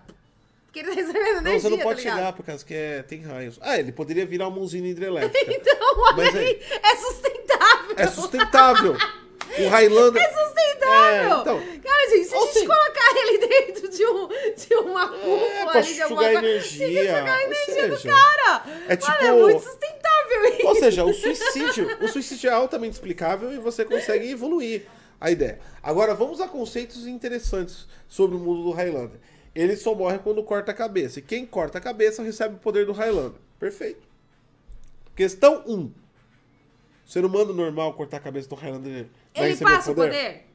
Porque 0.72 0.80
ele 0.80 0.88
tá 0.88 0.94
recebendo 0.96 1.20
energia, 1.26 1.42
Não, 1.52 1.60
você 1.60 1.70
não 1.70 1.78
pode 1.80 2.02
tá 2.02 2.10
chegar 2.10 2.32
por 2.34 2.46
causa 2.46 2.64
que 2.66 2.74
é, 2.74 3.04
tem 3.04 3.22
raios. 3.24 3.60
Ah, 3.62 3.78
ele 3.78 3.92
poderia 3.92 4.26
virar 4.26 4.48
uma 4.48 4.60
usina 4.60 4.88
hidrelétrica. 4.88 5.38
Então, 5.52 5.78
olha 6.18 6.40
aí, 6.40 6.62
é 6.82 6.96
sustentável. 6.96 7.96
É 7.98 8.08
sustentável. 8.08 8.98
O 9.60 9.68
Highlander. 9.68 10.22
É 10.24 10.28
sustentável. 10.30 11.38
É, 11.38 11.42
então. 11.42 11.62
Cara, 11.84 12.10
gente, 12.10 12.26
se 12.26 12.34
a 12.34 12.38
Ou 12.38 12.46
gente 12.46 12.54
seja- 12.54 12.68
colocar 12.68 13.12
ele 13.18 13.38
dentro 13.48 13.90
de, 13.90 14.06
um, 14.06 14.28
de 14.56 14.76
uma 14.76 15.08
cúpula 15.10 15.46
É, 15.46 15.66
pra 15.66 15.80
ali 15.80 15.94
de 15.94 16.02
alguma 16.04 16.22
sugar 16.22 16.42
coisa, 16.42 16.48
energia, 16.56 17.18
sugar 17.20 17.28
a 17.38 17.44
energia 17.44 17.88
do 17.90 17.98
seja, 17.98 18.16
cara. 18.16 18.64
é 18.88 18.96
tipo- 18.96 19.12
é 19.26 19.32
muito 19.34 19.60
sustentável 19.64 20.46
isso. 20.58 20.68
Ou 20.68 20.76
seja, 20.76 21.04
o 21.04 21.14
suicídio, 21.14 21.98
o 22.02 22.08
suicídio 22.08 22.50
é 22.50 22.54
altamente 22.54 22.94
explicável 22.94 23.52
e 23.52 23.58
você 23.58 23.84
consegue 23.84 24.30
evoluir 24.32 24.84
a 25.20 25.30
ideia. 25.30 25.60
Agora, 25.84 26.16
vamos 26.16 26.40
a 26.40 26.48
conceitos 26.48 27.06
interessantes 27.06 27.86
sobre 28.08 28.38
o 28.38 28.40
mundo 28.40 28.64
do 28.64 28.72
Highlander. 28.72 29.20
Ele 29.54 29.76
só 29.76 29.94
morre 29.94 30.20
quando 30.20 30.44
corta 30.44 30.72
a 30.72 30.74
cabeça. 30.74 31.20
E 31.20 31.22
quem 31.22 31.46
corta 31.46 31.78
a 31.78 31.82
cabeça 31.82 32.24
recebe 32.24 32.56
o 32.56 32.60
poder 32.60 32.86
do 32.86 32.94
Highlander. 32.94 33.40
Perfeito. 33.60 34.08
Questão 35.16 35.64
1. 35.68 35.74
Um. 35.74 35.92
Ser 37.06 37.26
humano 37.26 37.54
normal 37.54 37.94
cortar 37.94 38.18
a 38.18 38.22
cabeça 38.22 38.48
do 38.48 38.56
Highlander 38.56 39.08
Ele 39.36 39.58
passa 39.58 39.92
o 39.92 39.96
poder. 39.96 40.46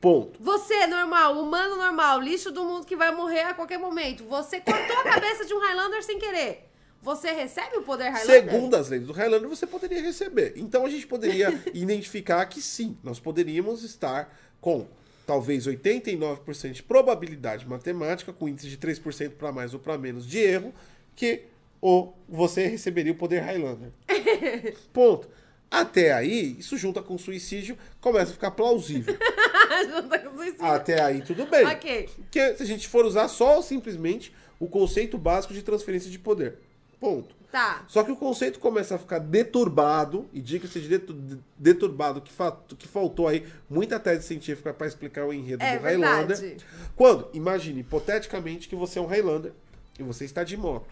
Ponto. 0.00 0.42
Você, 0.42 0.86
normal, 0.86 1.38
humano 1.38 1.76
normal, 1.76 2.20
lixo 2.20 2.50
do 2.50 2.64
mundo 2.64 2.86
que 2.86 2.96
vai 2.96 3.14
morrer 3.14 3.42
a 3.42 3.54
qualquer 3.54 3.78
momento. 3.78 4.24
Você 4.24 4.60
cortou 4.60 4.98
a 4.98 5.04
cabeça 5.04 5.44
de 5.44 5.54
um 5.54 5.60
Highlander 5.60 6.02
sem 6.02 6.18
querer. 6.18 6.68
Você 7.02 7.30
recebe 7.32 7.76
o 7.76 7.82
poder 7.82 8.10
Highlander? 8.10 8.50
Segundo 8.50 8.74
as 8.74 8.88
leis 8.88 9.06
do 9.06 9.12
Highlander, 9.12 9.48
você 9.48 9.66
poderia 9.66 10.00
receber. 10.00 10.54
Então 10.56 10.86
a 10.86 10.88
gente 10.88 11.06
poderia 11.06 11.52
identificar 11.74 12.46
que 12.46 12.62
sim, 12.62 12.96
nós 13.02 13.20
poderíamos 13.20 13.84
estar 13.84 14.36
com 14.60 14.88
talvez 15.32 15.66
89% 15.66 16.72
de 16.72 16.82
probabilidade 16.82 17.66
matemática, 17.66 18.34
com 18.34 18.46
índice 18.46 18.68
de 18.68 18.76
3% 18.76 19.30
para 19.30 19.50
mais 19.50 19.72
ou 19.72 19.80
para 19.80 19.96
menos 19.96 20.26
de 20.26 20.36
erro, 20.36 20.74
que 21.16 21.44
ou 21.80 22.14
você 22.28 22.66
receberia 22.66 23.12
o 23.12 23.14
poder 23.14 23.40
Highlander. 23.40 23.90
Ponto. 24.92 25.26
Até 25.70 26.12
aí, 26.12 26.54
isso 26.58 26.76
junta 26.76 27.00
com 27.00 27.16
suicídio, 27.16 27.78
começa 27.98 28.30
a 28.30 28.34
ficar 28.34 28.50
plausível. 28.50 29.16
Junta 29.88 30.18
com 30.18 30.36
suicídio. 30.36 30.66
Até 30.66 31.02
aí, 31.02 31.22
tudo 31.22 31.46
bem. 31.46 31.64
Ok. 31.64 32.10
Que 32.30 32.54
se 32.54 32.62
a 32.62 32.66
gente 32.66 32.86
for 32.86 33.06
usar 33.06 33.26
só 33.28 33.62
simplesmente 33.62 34.34
o 34.60 34.68
conceito 34.68 35.16
básico 35.16 35.54
de 35.54 35.62
transferência 35.62 36.10
de 36.10 36.18
poder. 36.18 36.58
Ponto. 37.00 37.34
Tá. 37.52 37.84
Só 37.86 38.02
que 38.02 38.10
o 38.10 38.16
conceito 38.16 38.58
começa 38.58 38.94
a 38.94 38.98
ficar 38.98 39.18
deturbado, 39.18 40.26
e 40.32 40.40
diga-se 40.40 40.80
de 40.80 40.88
detu- 40.88 41.14
deturbado, 41.58 42.22
que, 42.22 42.32
fa- 42.32 42.56
que 42.78 42.88
faltou 42.88 43.28
aí 43.28 43.46
muita 43.68 44.00
tese 44.00 44.26
científica 44.26 44.72
para 44.72 44.86
explicar 44.86 45.26
o 45.26 45.32
enredo 45.34 45.62
É 45.62 45.76
do 45.76 45.82
Highlander. 45.84 46.36
verdade. 46.38 46.64
Quando, 46.96 47.28
imagine, 47.34 47.80
hipoteticamente, 47.80 48.68
que 48.68 48.74
você 48.74 48.98
é 48.98 49.02
um 49.02 49.06
Highlander 49.06 49.52
e 49.98 50.02
você 50.02 50.24
está 50.24 50.42
de 50.42 50.56
moto. 50.56 50.86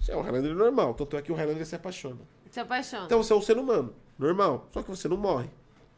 Você 0.00 0.12
é 0.12 0.16
um 0.16 0.22
Highlander 0.22 0.54
normal, 0.54 0.94
tanto 0.94 1.16
é 1.16 1.22
que 1.22 1.30
o 1.30 1.34
Highlander 1.34 1.66
se 1.66 1.74
apaixona. 1.76 2.20
Se 2.50 2.58
apaixona. 2.60 3.04
Então 3.04 3.22
você 3.22 3.32
é 3.32 3.36
um 3.36 3.42
ser 3.42 3.58
humano, 3.58 3.92
normal, 4.18 4.66
só 4.72 4.82
que 4.82 4.88
você 4.90 5.06
não 5.08 5.16
morre. 5.18 5.48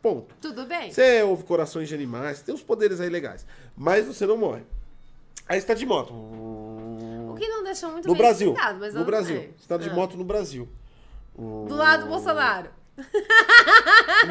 Ponto. 0.02 0.34
Tudo 0.40 0.66
bem? 0.66 0.90
Você 0.90 1.22
ouve 1.22 1.44
corações 1.44 1.88
de 1.88 1.94
animais, 1.94 2.42
tem 2.42 2.54
uns 2.54 2.62
poderes 2.62 3.00
aí 3.00 3.08
legais, 3.08 3.46
mas 3.76 4.06
você 4.06 4.26
não 4.26 4.36
morre. 4.36 4.62
Aí 5.48 5.60
você 5.60 5.66
tá 5.66 5.74
de 5.74 5.86
moto. 5.86 6.12
O 7.36 7.38
que 7.38 7.48
não 7.48 7.62
deixou 7.64 7.90
muito 7.90 8.06
No 8.08 8.14
bem 8.14 8.22
Brasil. 8.22 8.48
explicado, 8.52 8.80
mas 8.80 8.94
No 8.94 9.04
Brasil. 9.04 9.54
Você 9.58 9.68
tá 9.68 9.76
de 9.76 9.88
Ah. 9.90 9.94
moto 9.94 10.16
no 10.16 10.24
Brasil. 10.24 10.68
Do 11.36 11.74
lado 11.74 12.04
do 12.04 12.08
Bolsonaro. 12.08 12.70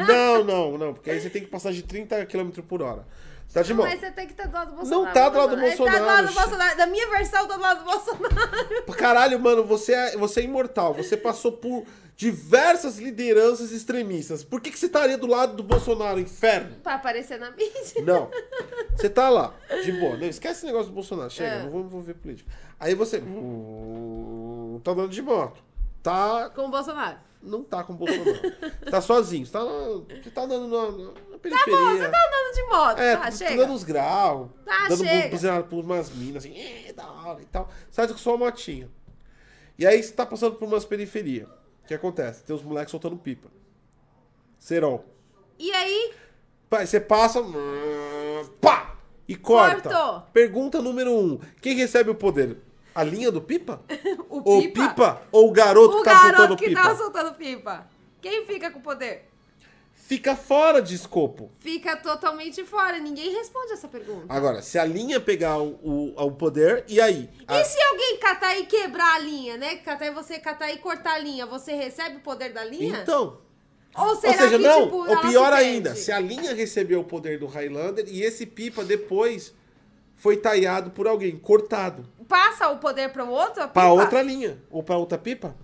Não, 0.08 0.42
não, 0.44 0.76
não, 0.78 0.92
porque 0.94 1.10
aí 1.10 1.20
você 1.20 1.30
tem 1.30 1.42
que 1.42 1.48
passar 1.48 1.72
de 1.72 1.82
30 1.82 2.24
km 2.26 2.50
por 2.68 2.82
hora. 2.82 3.06
Você 3.46 3.54
tá 3.54 3.62
de 3.62 3.74
moto. 3.74 3.86
Mas 3.88 4.00
você 4.00 4.10
tem 4.10 4.26
que 4.26 4.32
estar 4.32 4.46
do 4.46 4.54
lado 4.54 4.70
do 4.70 4.76
Bolsonaro. 4.76 5.04
Não 5.06 5.12
tá 5.12 5.28
do 5.28 5.38
lado 5.38 5.56
do 5.56 5.62
Ele 5.62 5.70
tá 5.70 5.76
do 5.76 5.84
lado 5.84 5.98
Bolsonaro, 5.98 6.26
do 6.28 6.34
Bolsonaro. 6.34 6.76
Da 6.76 6.86
minha 6.86 7.08
versão, 7.08 7.46
tá 7.46 7.54
do 7.56 7.62
lado 7.62 7.78
do 7.78 7.84
Bolsonaro. 7.84 8.92
Caralho, 8.96 9.40
mano, 9.40 9.64
você 9.64 9.92
é, 9.92 10.16
você 10.16 10.40
é 10.40 10.44
imortal. 10.44 10.94
Você 10.94 11.16
passou 11.16 11.52
por 11.52 11.84
diversas 12.16 12.98
lideranças 12.98 13.72
extremistas. 13.72 14.42
Por 14.42 14.60
que, 14.60 14.70
que 14.70 14.78
você 14.78 14.86
estaria 14.86 15.18
do 15.18 15.26
lado 15.26 15.54
do 15.54 15.62
Bolsonaro, 15.62 16.18
inferno? 16.18 16.76
Pra 16.82 16.94
aparecer 16.94 17.38
na 17.38 17.50
mídia. 17.50 18.02
Não. 18.04 18.30
Você 18.96 19.10
tá 19.10 19.28
lá, 19.28 19.52
de 19.84 19.92
boa. 19.92 20.16
Não, 20.16 20.26
esquece 20.26 20.54
esse 20.60 20.66
negócio 20.66 20.86
do 20.86 20.94
Bolsonaro. 20.94 21.28
Chega, 21.30 21.50
É. 21.50 21.62
não 21.64 21.70
vamos 21.70 21.86
envolver 21.88 22.14
política. 22.14 22.50
Aí 22.80 22.94
você. 22.94 23.18
hum, 23.18 24.80
tá 24.82 24.92
andando 24.92 25.10
de 25.10 25.20
moto. 25.20 25.62
Tá. 26.02 26.50
Com 26.54 26.62
o 26.66 26.70
Bolsonaro. 26.70 27.18
Não 27.46 27.62
tá 27.62 27.84
com 27.84 27.92
o 27.92 27.96
Bolsonaro. 27.96 28.38
tá 28.90 29.00
sozinho. 29.00 29.46
Você 29.46 29.52
tá, 29.52 29.60
você 29.60 30.30
tá 30.30 30.42
andando 30.42 30.68
na, 30.68 30.90
na- 31.04 31.38
periferia. 31.38 31.76
Tá 31.76 31.82
bom, 31.84 31.96
você 31.96 32.08
tá 32.10 32.18
andando 32.26 32.54
de 32.54 32.62
moto. 32.64 32.98
É, 33.00 33.16
tá, 33.16 33.30
chega. 33.30 33.56
dando 33.56 33.72
uns 33.72 33.84
graus, 33.84 34.48
Tá, 34.64 34.88
dando 34.88 35.04
chega. 35.04 35.62
por 35.62 35.84
umas 35.84 36.10
minas, 36.10 36.44
assim, 36.44 36.58
é, 36.58 36.92
da 36.92 37.06
hora 37.10 37.40
e 37.40 37.46
tal. 37.46 37.68
Sai 37.90 38.08
com 38.08 38.16
sua 38.16 38.36
motinha. 38.36 38.90
E 39.78 39.86
aí 39.86 40.02
você 40.02 40.12
tá 40.12 40.26
passando 40.26 40.56
por 40.56 40.66
umas 40.66 40.84
periferias. 40.84 41.48
O 41.84 41.86
que 41.86 41.94
acontece? 41.94 42.42
Tem 42.42 42.54
os 42.56 42.62
moleques 42.62 42.90
soltando 42.90 43.16
pipa. 43.16 43.48
Serol. 44.58 45.04
E 45.58 45.70
aí, 45.72 46.12
Você 46.70 46.98
passa, 46.98 47.40
pá, 48.60 48.96
e 49.28 49.36
corta. 49.36 49.88
Cortou. 49.88 50.22
Pergunta 50.32 50.82
número 50.82 51.12
um. 51.12 51.38
Quem 51.60 51.76
recebe 51.76 52.10
o 52.10 52.14
poder? 52.14 52.56
A 52.96 53.04
linha 53.04 53.30
do 53.30 53.40
pipa? 53.42 53.82
o 54.30 54.40
Ou 54.50 54.62
pipa. 54.62 54.88
pipa? 54.88 55.22
Ou 55.30 55.48
o 55.48 55.52
garoto 55.52 55.96
O 55.96 55.98
que 55.98 56.04
tá 56.04 56.14
garoto 56.14 56.36
soltando 56.36 56.56
que 56.56 56.68
pipa? 56.68 56.82
tava 56.82 56.96
soltando 56.96 57.34
pipa. 57.34 57.86
Quem 58.22 58.46
fica 58.46 58.70
com 58.70 58.78
o 58.78 58.82
poder? 58.82 59.28
Fica 59.94 60.36
fora 60.36 60.80
de 60.80 60.94
escopo. 60.94 61.50
Fica 61.58 61.96
totalmente 61.96 62.64
fora. 62.64 62.98
Ninguém 63.00 63.32
responde 63.32 63.72
essa 63.72 63.88
pergunta. 63.88 64.26
Agora, 64.28 64.62
se 64.62 64.78
a 64.78 64.84
linha 64.84 65.18
pegar 65.20 65.58
o, 65.58 65.78
o, 65.82 66.14
o 66.16 66.30
poder, 66.32 66.84
e 66.86 67.00
aí? 67.00 67.28
A- 67.46 67.60
E 67.60 67.64
se 67.64 67.80
alguém 67.82 68.16
catar 68.18 68.56
e 68.56 68.66
quebrar 68.66 69.16
a 69.16 69.18
linha, 69.18 69.56
né? 69.56 69.76
Catar 69.76 70.06
e 70.06 70.10
você 70.12 70.38
catar 70.38 70.70
e 70.72 70.78
cortar 70.78 71.14
a 71.14 71.18
linha, 71.18 71.44
você 71.44 71.72
recebe 71.74 72.16
o 72.16 72.20
poder 72.20 72.52
da 72.52 72.64
linha? 72.64 73.00
Então. 73.02 73.38
Ou 73.96 74.14
será 74.16 74.32
Ou 74.32 74.38
seja, 74.38 74.58
que, 74.58 74.64
não, 74.64 74.84
tipo, 74.84 74.96
ou 74.96 75.20
pior 75.22 75.48
se 75.52 75.54
ainda, 75.58 75.94
se 75.96 76.12
a 76.12 76.20
linha 76.20 76.54
recebeu 76.54 77.00
o 77.00 77.04
poder 77.04 77.38
do 77.38 77.46
Highlander 77.46 78.04
e 78.06 78.22
esse 78.22 78.44
pipa 78.46 78.84
depois 78.84 79.52
foi 80.14 80.36
taiado 80.36 80.90
por 80.90 81.08
alguém, 81.08 81.36
cortado. 81.36 82.06
Passa 82.28 82.68
o 82.70 82.78
poder 82.78 83.10
para 83.12 83.24
outro? 83.24 83.62
a 83.62 83.68
Pra 83.68 83.82
pipa? 83.82 83.92
outra 84.02 84.22
linha. 84.22 84.58
Ou 84.70 84.82
pra 84.82 84.96
outra 84.96 85.16
pipa. 85.18 85.54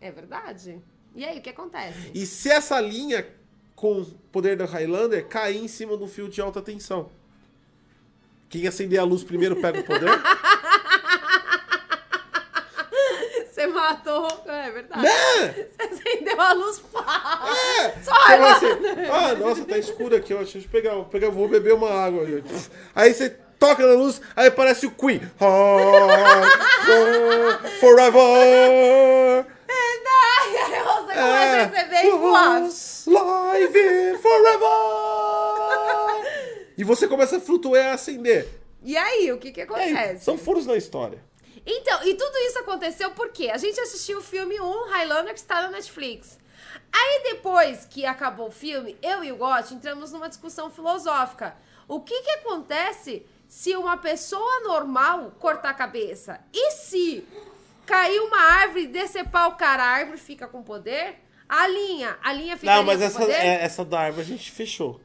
É 0.00 0.10
verdade. 0.10 0.80
E 1.14 1.24
aí, 1.24 1.38
o 1.38 1.42
que 1.42 1.50
acontece? 1.50 2.10
E 2.14 2.26
se 2.26 2.50
essa 2.50 2.80
linha 2.80 3.26
com 3.74 4.00
o 4.00 4.04
poder 4.32 4.56
do 4.56 4.64
Highlander 4.64 5.26
cair 5.26 5.58
em 5.62 5.68
cima 5.68 5.96
do 5.96 6.06
fio 6.06 6.28
de 6.28 6.40
alta 6.40 6.60
tensão? 6.62 7.10
Quem 8.48 8.66
acender 8.66 8.98
a 9.00 9.04
luz 9.04 9.22
primeiro 9.24 9.56
pega 9.56 9.80
o 9.80 9.84
poder? 9.84 10.08
Você 13.50 13.66
matou. 13.68 14.28
É 14.46 14.70
verdade. 14.70 15.02
Né? 15.02 15.52
Você 15.54 15.82
acendeu 15.82 16.40
a 16.40 16.52
luz. 16.52 16.78
pá. 16.92 17.42
É! 17.80 17.90
Só 18.02 18.12
Você 18.14 18.66
assim, 18.66 18.66
ah, 19.10 19.34
nossa, 19.34 19.64
tá 19.64 19.78
escuro 19.78 20.14
aqui, 20.14 20.34
ó, 20.34 20.38
deixa 20.38 20.58
eu 20.58 20.62
pegar, 20.64 20.94
vou 20.94 21.04
pegar, 21.06 21.30
vou 21.30 21.48
beber 21.48 21.72
uma 21.72 21.90
água. 21.90 22.26
Aí 22.94 23.14
você 23.14 23.36
toca 23.58 23.86
na 23.86 23.94
luz, 23.94 24.20
aí 24.34 24.50
parece 24.50 24.86
o 24.86 24.90
Queen. 24.90 25.20
Ah, 26.88 27.58
forever! 27.80 29.44
Verdade. 29.66 30.56
Aí 30.66 30.84
você 30.84 31.14
começa 31.14 31.20
É. 31.20 31.60
a 31.60 31.64
receber 31.66 32.10
voar. 32.12 32.60
Live 33.06 34.18
forever! 34.18 34.68
E 36.78 36.84
você 36.84 37.08
começa 37.08 37.38
a 37.38 37.40
flutuar 37.40 37.82
e 37.82 37.88
acender. 37.88 38.48
E 38.82 38.96
aí, 38.96 39.32
o 39.32 39.38
que 39.38 39.50
que 39.50 39.60
E 39.60 39.62
aí, 39.62 39.68
acontece? 39.68 40.24
são 40.24 40.36
furos 40.38 40.64
na 40.66 40.76
história. 40.76 41.18
Então, 41.66 42.06
e 42.06 42.14
tudo 42.14 42.36
isso 42.38 42.58
aconteceu 42.60 43.10
porque 43.12 43.48
a 43.50 43.56
gente 43.56 43.80
assistiu 43.80 44.18
o 44.18 44.22
filme 44.22 44.60
1, 44.60 44.88
Highlander, 44.90 45.32
que 45.34 45.40
está 45.40 45.62
na 45.62 45.70
Netflix. 45.70 46.38
Aí 46.92 47.22
depois 47.32 47.84
que 47.90 48.04
acabou 48.06 48.46
o 48.48 48.52
filme, 48.52 48.96
eu 49.02 49.24
e 49.24 49.32
o 49.32 49.36
Gotti 49.36 49.74
entramos 49.74 50.12
numa 50.12 50.28
discussão 50.28 50.70
filosófica. 50.70 51.56
O 51.88 52.00
que 52.00 52.20
que 52.22 52.30
acontece 52.30 53.26
se 53.48 53.76
uma 53.76 53.96
pessoa 53.96 54.60
normal 54.60 55.32
cortar 55.38 55.70
a 55.70 55.74
cabeça? 55.74 56.40
E 56.52 56.72
se 56.72 57.26
cair 57.84 58.20
uma 58.20 58.40
árvore 58.40 58.84
e 58.84 58.88
decepar 58.88 59.48
o 59.48 59.56
cara, 59.56 59.82
a 59.82 59.88
árvore 59.88 60.18
fica 60.18 60.46
com 60.46 60.62
poder? 60.62 61.16
A 61.48 61.68
linha, 61.68 62.18
a 62.22 62.32
linha 62.32 62.56
fica 62.56 62.74
Não, 62.74 62.82
mas 62.82 63.00
essa, 63.00 63.22
é, 63.24 63.62
essa 63.62 63.84
da 63.84 64.00
árvore 64.00 64.22
a 64.22 64.26
gente 64.26 64.50
fechou. 64.50 65.00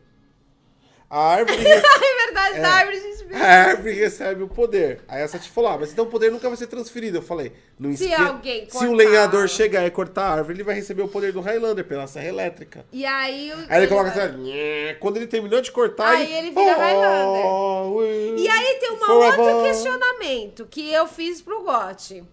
A 1.11 1.19
árvore, 1.33 1.57
re- 1.57 1.67
É 1.83 2.25
verdade, 2.25 2.59
da 2.61 2.69
árvore 2.69 2.97
a 2.97 2.99
gente 3.01 3.21
a 3.33 3.45
árvore 3.69 3.93
recebe 3.93 4.43
o 4.43 4.47
poder. 4.47 5.01
Aí 5.07 5.21
essa 5.21 5.38
te 5.39 5.49
falou, 5.49 5.69
ah, 5.71 5.77
mas 5.79 5.91
então 5.93 6.05
o 6.05 6.07
poder 6.09 6.29
nunca 6.31 6.47
vai 6.49 6.57
ser 6.57 6.67
transferido. 6.67 7.17
Eu 7.17 7.21
falei, 7.21 7.51
não 7.79 7.95
Se 7.95 8.03
esque- 8.05 8.15
alguém 8.21 8.61
Se 8.69 8.77
o 8.77 8.79
cortar- 8.79 8.93
lenhador 8.95 9.47
chegar 9.47 9.85
e 9.85 9.91
cortar 9.91 10.23
a 10.23 10.31
árvore, 10.35 10.55
ele 10.55 10.63
vai 10.63 10.75
receber 10.75 11.01
o 11.01 11.07
poder 11.07 11.31
do 11.33 11.39
Highlander 11.41 11.83
pela 11.85 12.07
serra 12.07 12.27
elétrica. 12.27 12.85
E 12.91 13.05
aí... 13.05 13.51
o- 13.53 13.65
Aí 13.69 13.79
ele 13.79 13.88
coloca 13.88 14.09
vai- 14.11 14.25
assim, 14.27 14.53
quando 14.99 15.17
ele 15.17 15.27
terminou 15.27 15.61
de 15.61 15.71
cortar... 15.71 16.09
Aí 16.11 16.31
ele 16.33 16.49
vira 16.51 16.75
Highlander. 16.75 17.41
Highlander. 17.43 18.38
E 18.39 18.47
aí 18.49 18.75
tem 18.79 18.97
Forever. 18.97 19.39
outro 19.39 19.63
questionamento 19.63 20.65
que 20.69 20.91
eu 20.93 21.07
fiz 21.07 21.41
pro 21.41 21.63
Gotti. 21.63 22.23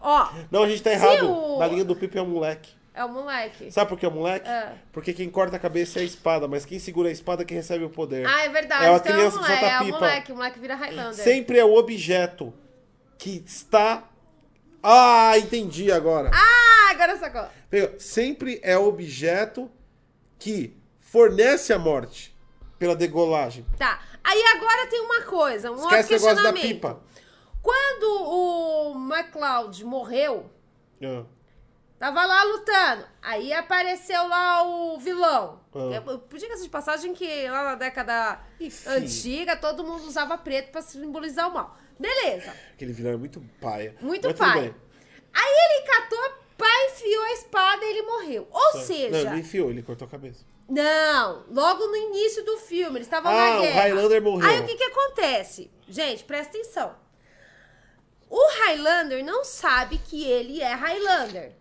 Ó, 0.00 0.28
Não, 0.50 0.62
a 0.64 0.68
gente 0.68 0.82
tá 0.82 0.92
errado. 0.92 1.30
o- 1.30 1.58
Na 1.58 1.66
linha 1.66 1.84
do 1.84 1.96
Pipe 1.96 2.18
é 2.18 2.22
o 2.22 2.26
moleque. 2.26 2.70
É 2.94 3.04
o 3.04 3.08
moleque. 3.08 3.70
Sabe 3.72 3.88
por 3.88 3.98
que 3.98 4.06
é 4.06 4.08
o 4.08 4.12
moleque? 4.12 4.48
É. 4.48 4.72
Porque 4.92 5.12
quem 5.12 5.28
corta 5.28 5.56
a 5.56 5.58
cabeça 5.58 5.98
é 5.98 6.02
a 6.02 6.04
espada, 6.04 6.46
mas 6.46 6.64
quem 6.64 6.78
segura 6.78 7.08
a 7.08 7.12
espada 7.12 7.42
é 7.42 7.44
quem 7.44 7.56
recebe 7.56 7.84
o 7.84 7.90
poder. 7.90 8.24
Ah, 8.26 8.44
é 8.44 8.48
verdade. 8.48 8.84
É 8.86 8.90
uma 8.90 8.98
então 8.98 9.12
criança 9.12 9.36
é 9.36 9.40
o 9.40 9.42
que 9.42 9.48
moleque, 9.48 9.60
solta 9.60 9.66
é 9.74 9.80
o 9.80 9.84
pipa. 9.84 9.98
moleque, 9.98 10.32
o 10.32 10.36
moleque 10.36 10.58
vira 10.60 10.74
Highlander. 10.76 11.14
Sempre 11.24 11.58
é 11.58 11.64
o 11.64 11.74
objeto 11.74 12.54
que 13.18 13.42
está. 13.44 14.04
Ah, 14.82 15.36
entendi 15.38 15.90
agora. 15.90 16.30
Ah, 16.32 16.90
agora 16.92 17.16
sacou. 17.16 17.46
Sempre 17.98 18.60
é 18.62 18.76
o 18.78 18.86
objeto 18.86 19.70
que 20.38 20.76
fornece 21.00 21.72
a 21.72 21.78
morte 21.78 22.34
pela 22.78 22.94
degolagem. 22.94 23.64
Tá. 23.78 24.00
Aí 24.22 24.42
agora 24.56 24.86
tem 24.88 25.00
uma 25.00 25.22
coisa, 25.22 25.70
um 25.70 25.74
Esquece 25.74 26.14
outro 26.14 26.26
negócio 26.28 26.44
da 26.44 26.52
questionamento. 26.52 26.62
pipa. 26.74 27.00
Quando 27.62 28.04
o 28.28 28.94
McCloud 28.94 29.84
morreu, 29.84 30.50
Ah, 31.02 31.24
tava 31.98 32.24
lá 32.24 32.42
lutando. 32.44 33.06
Aí 33.22 33.52
apareceu 33.52 34.26
lá 34.28 34.62
o 34.62 34.98
vilão. 34.98 35.60
Ah. 35.74 35.78
Eu- 35.94 36.18
Por 36.18 36.38
diga 36.38 36.56
de 36.56 36.68
passagem 36.68 37.14
que 37.14 37.48
lá 37.48 37.64
na 37.64 37.74
década 37.74 38.40
Enfim. 38.60 38.88
antiga, 38.90 39.56
todo 39.56 39.84
mundo 39.84 40.04
usava 40.06 40.36
preto 40.38 40.70
pra 40.70 40.82
simbolizar 40.82 41.48
o 41.48 41.54
mal. 41.54 41.76
Beleza. 41.98 42.52
Aquele 42.72 42.92
vilão 42.92 43.12
é 43.12 43.16
muito 43.16 43.40
paia. 43.60 43.94
Muito 44.00 44.26
Mas 44.26 44.36
tudo 44.36 44.46
pai. 44.46 44.60
bem. 44.62 44.74
Aí 45.32 45.52
ele 45.52 45.86
catou, 45.86 46.32
pai, 46.56 46.86
enfiou 46.90 47.22
a 47.24 47.32
espada 47.32 47.84
e 47.84 47.88
ele 47.90 48.02
morreu. 48.02 48.48
Ou 48.50 48.72
seja, 48.80 49.16
ele 49.16 49.30
não 49.30 49.38
enfiou, 49.38 49.70
ele 49.70 49.82
cortou 49.82 50.06
a 50.06 50.10
cabeça. 50.10 50.44
Não, 50.68 51.44
logo 51.50 51.86
no 51.88 51.96
início 51.96 52.44
do 52.44 52.56
filme, 52.58 52.96
eles 52.98 53.06
estavam 53.06 53.30
Ah, 53.30 53.34
na 53.50 53.58
o 53.58 53.60
guerra. 53.62 53.80
Highlander 53.82 54.22
morreu. 54.22 54.48
Aí 54.48 54.60
o 54.60 54.66
que 54.66 54.76
que 54.76 54.84
acontece? 54.84 55.70
Gente, 55.88 56.24
presta 56.24 56.56
atenção. 56.56 56.96
O 58.30 58.48
Highlander 58.64 59.24
não 59.24 59.44
sabe 59.44 59.98
que 59.98 60.24
ele 60.24 60.60
é 60.62 60.72
Highlander, 60.74 61.52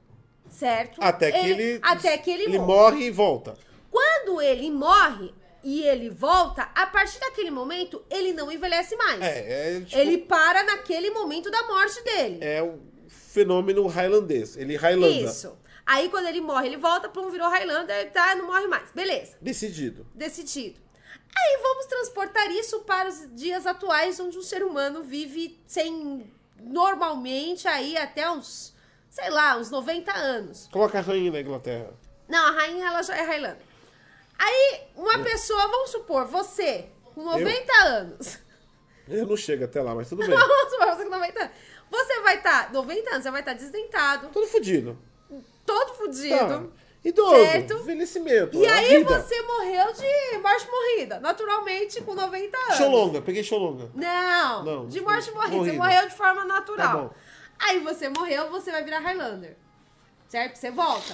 certo? 0.53 1.01
Até 1.01 1.31
que 1.31 1.49
ele. 1.49 1.79
Até 1.81 2.17
que 2.17 2.31
ele, 2.31 2.43
ele 2.43 2.57
morre. 2.57 2.67
morre 2.67 3.05
e 3.05 3.11
volta. 3.11 3.57
Quando 3.91 4.41
ele 4.41 4.71
morre 4.71 5.33
e 5.63 5.83
ele 5.83 6.09
volta, 6.09 6.69
a 6.75 6.85
partir 6.87 7.19
daquele 7.19 7.51
momento, 7.51 8.03
ele 8.09 8.33
não 8.33 8.51
envelhece 8.51 8.95
mais. 8.95 9.21
É, 9.21 9.77
é 9.77 9.81
tipo, 9.81 9.97
Ele 9.97 10.17
para 10.17 10.63
naquele 10.63 11.09
momento 11.09 11.49
da 11.49 11.63
morte 11.67 12.03
dele. 12.03 12.39
é 12.41 12.61
o 12.61 12.79
fenômeno 13.07 13.87
highlandês. 13.87 14.57
Ele 14.57 14.75
Highlander. 14.75 15.25
Isso. 15.29 15.57
Aí 15.85 16.09
quando 16.09 16.27
ele 16.27 16.41
morre, 16.41 16.67
ele 16.67 16.77
volta 16.77 17.09
para 17.09 17.21
um 17.21 17.29
virou 17.29 17.49
Highlander, 17.49 18.11
tá? 18.11 18.35
Não 18.35 18.47
morre 18.47 18.67
mais. 18.67 18.91
Beleza. 18.91 19.35
Decidido. 19.41 20.05
decidido. 20.13 20.79
Aí 21.35 21.59
vamos 21.61 21.85
transportar 21.87 22.49
isso 22.51 22.81
para 22.81 23.09
os 23.09 23.27
dias 23.33 23.65
atuais, 23.65 24.19
onde 24.19 24.37
um 24.37 24.41
ser 24.41 24.63
humano 24.63 25.03
vive 25.03 25.59
sem 25.65 26.23
normalmente 26.61 27.67
aí 27.67 27.97
até 27.97 28.29
uns, 28.29 28.72
sei 29.13 29.29
lá, 29.29 29.55
uns 29.57 29.69
90 29.69 30.11
anos. 30.11 30.67
Coloca 30.71 30.97
a 30.97 31.01
rainha 31.01 31.31
na 31.31 31.39
Inglaterra. 31.39 31.91
Não, 32.27 32.47
a 32.47 32.51
rainha 32.51 32.87
ela 32.87 33.03
já 33.03 33.15
é 33.15 33.21
Highlander. 33.21 33.61
Aí 34.39 34.81
uma 34.95 35.19
pessoa, 35.19 35.67
vamos 35.67 35.91
supor, 35.91 36.25
você 36.25 36.85
com 37.13 37.23
90 37.23 37.73
anos. 37.83 38.39
Eu 39.07 39.27
não 39.27 39.37
chego 39.37 39.65
até 39.65 39.81
lá, 39.81 39.93
mas 39.93 40.09
tudo 40.09 40.19
bem. 40.25 40.35
Vamos 40.35 40.71
supor, 40.71 40.87
você 40.95 41.03
com 41.03 41.11
90 41.11 41.39
anos. 41.41 41.51
Você 41.91 42.21
vai 42.21 42.37
estar, 42.37 42.73
90 42.73 43.09
anos, 43.11 43.23
você 43.23 43.31
vai 43.31 43.41
estar 43.41 43.53
desdentado, 43.53 44.29
Todo 44.29 44.47
fudido. 44.47 44.97
todo 45.65 45.87
Tá. 45.89 45.93
fudido. 45.93 46.73
Idoso. 47.05 47.35
Certo. 47.35 47.73
Envelhecimento. 47.73 48.57
E 48.57 48.65
a 48.65 48.75
aí 48.75 48.97
vida. 48.99 49.19
você 49.21 49.41
morreu 49.41 49.91
de 49.93 50.37
morte 50.39 50.67
morrida, 50.71 51.19
naturalmente 51.19 52.01
com 52.01 52.15
90 52.15 52.57
anos. 52.57 52.75
Xolonga, 52.77 53.21
peguei 53.21 53.43
xolonga. 53.43 53.91
Não, 53.93 54.63
Não, 54.63 54.87
de 54.87 55.01
morte 55.01 55.29
morrida. 55.31 55.51
Você 55.51 55.57
morrida. 55.73 55.77
morreu 55.77 56.07
de 56.09 56.15
forma 56.15 56.41
Tá 56.41 56.47
natural. 56.47 56.97
bom. 57.09 57.13
Aí 57.59 57.79
você 57.79 58.09
morreu, 58.09 58.49
você 58.49 58.71
vai 58.71 58.83
virar 58.83 58.99
Highlander. 58.99 59.55
Certo? 60.27 60.55
Você 60.55 60.71
volta. 60.71 61.13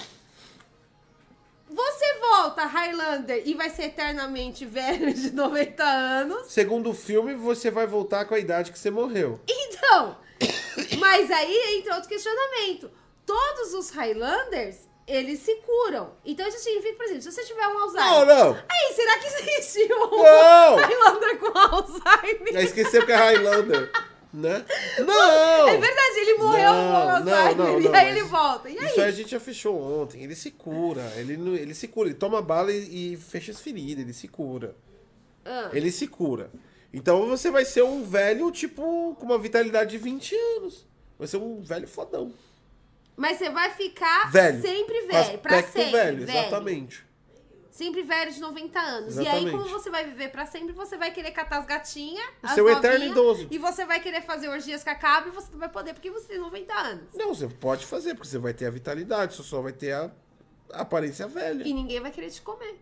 Você 1.68 2.14
volta 2.18 2.64
Highlander 2.64 3.42
e 3.46 3.54
vai 3.54 3.70
ser 3.70 3.84
eternamente 3.84 4.66
velho 4.66 5.14
de 5.14 5.30
90 5.30 5.84
anos. 5.84 6.46
Segundo 6.48 6.90
o 6.90 6.94
filme, 6.94 7.34
você 7.34 7.70
vai 7.70 7.86
voltar 7.86 8.24
com 8.24 8.34
a 8.34 8.38
idade 8.38 8.72
que 8.72 8.78
você 8.78 8.90
morreu. 8.90 9.40
Então, 9.48 10.16
mas 10.98 11.30
aí 11.30 11.78
entra 11.78 11.94
outro 11.94 12.08
questionamento. 12.08 12.90
Todos 13.24 13.72
os 13.74 13.90
Highlanders, 13.90 14.88
eles 15.06 15.40
se 15.40 15.54
curam. 15.56 16.12
Então 16.24 16.46
isso 16.48 16.58
significa, 16.58 16.96
por 16.96 17.04
exemplo, 17.04 17.22
se 17.22 17.32
você 17.32 17.44
tiver 17.44 17.68
um 17.68 17.78
Alzheimer. 17.78 18.10
Não, 18.10 18.26
não. 18.26 18.64
Aí, 18.68 18.94
será 18.94 19.18
que 19.18 19.26
existe 19.26 19.92
um 19.92 20.22
Não. 20.22 20.76
Highlander 20.76 21.38
com 21.38 21.58
Alzheimer? 21.58 22.52
Já 22.52 22.62
esqueceu 22.62 23.06
que 23.06 23.12
é 23.12 23.16
Highlander. 23.16 23.92
Né? 24.32 24.64
Não! 24.98 25.68
É 25.68 25.76
verdade, 25.76 26.18
ele 26.18 26.34
morreu 26.34 26.72
Não, 26.72 26.92
com 26.92 27.10
Alzheimer 27.10 27.56
não, 27.56 27.64
e 27.66 27.70
não, 27.70 27.76
aí 27.76 27.88
mas 27.88 28.08
ele 28.08 28.22
volta. 28.22 28.70
E 28.70 28.78
aí? 28.78 28.86
Isso 28.86 29.00
aí 29.00 29.08
a 29.08 29.12
gente 29.12 29.30
já 29.30 29.40
fechou 29.40 30.02
ontem. 30.02 30.22
Ele 30.22 30.36
se 30.36 30.52
cura. 30.52 31.02
Ele, 31.16 31.34
ele 31.58 31.74
se 31.74 31.88
cura. 31.88 32.08
Ele 32.08 32.16
toma 32.16 32.40
bala 32.40 32.70
e, 32.72 33.14
e 33.14 33.16
fecha 33.16 33.50
as 33.50 33.60
feridas. 33.60 34.04
Ele 34.04 34.12
se 34.12 34.28
cura. 34.28 34.76
Ah. 35.44 35.70
Ele 35.72 35.90
se 35.90 36.06
cura. 36.06 36.50
Então 36.92 37.26
você 37.26 37.50
vai 37.50 37.64
ser 37.64 37.82
um 37.82 38.04
velho, 38.04 38.50
tipo, 38.52 39.16
com 39.18 39.26
uma 39.26 39.38
vitalidade 39.38 39.90
de 39.90 39.98
20 39.98 40.34
anos. 40.56 40.86
Vai 41.18 41.26
ser 41.26 41.36
um 41.38 41.60
velho 41.60 41.88
fodão. 41.88 42.32
Mas 43.16 43.36
você 43.36 43.50
vai 43.50 43.70
ficar 43.70 44.30
Velho. 44.30 44.62
sempre 44.62 45.02
velho, 45.02 45.38
pra 45.40 45.62
sempre. 45.62 45.90
velho, 45.90 46.26
velho. 46.26 46.30
exatamente. 46.30 47.04
Sempre 47.70 48.02
velho 48.02 48.32
de 48.32 48.40
90 48.40 48.78
anos. 48.80 49.16
E 49.16 49.20
Exatamente. 49.20 49.46
aí, 49.46 49.52
como 49.52 49.68
você 49.68 49.90
vai 49.90 50.04
viver 50.04 50.30
pra 50.30 50.44
sempre, 50.44 50.72
você 50.72 50.96
vai 50.96 51.12
querer 51.12 51.30
catar 51.30 51.58
as 51.58 51.66
gatinhas, 51.66 52.26
as 52.42 52.52
Ser 52.52 52.62
o 52.62 52.68
eterno 52.68 53.04
idoso. 53.04 53.46
E 53.50 53.58
você 53.58 53.86
vai 53.86 54.00
querer 54.00 54.22
fazer 54.22 54.48
orgias 54.48 54.82
com 54.82 54.90
a 54.90 55.24
e 55.26 55.30
você 55.30 55.48
não 55.52 55.58
vai 55.58 55.68
poder 55.68 55.94
porque 55.94 56.10
você 56.10 56.28
tem 56.28 56.38
90 56.38 56.74
anos. 56.74 57.14
Não, 57.14 57.32
você 57.32 57.46
pode 57.48 57.86
fazer, 57.86 58.14
porque 58.14 58.28
você 58.28 58.38
vai 58.38 58.52
ter 58.52 58.66
a 58.66 58.70
vitalidade, 58.70 59.34
você 59.34 59.42
só 59.44 59.60
vai 59.60 59.72
ter 59.72 59.92
a 59.92 60.10
aparência 60.72 61.28
velha. 61.28 61.66
E 61.66 61.72
ninguém 61.72 62.00
vai 62.00 62.10
querer 62.10 62.30
te 62.30 62.42
comer. 62.42 62.80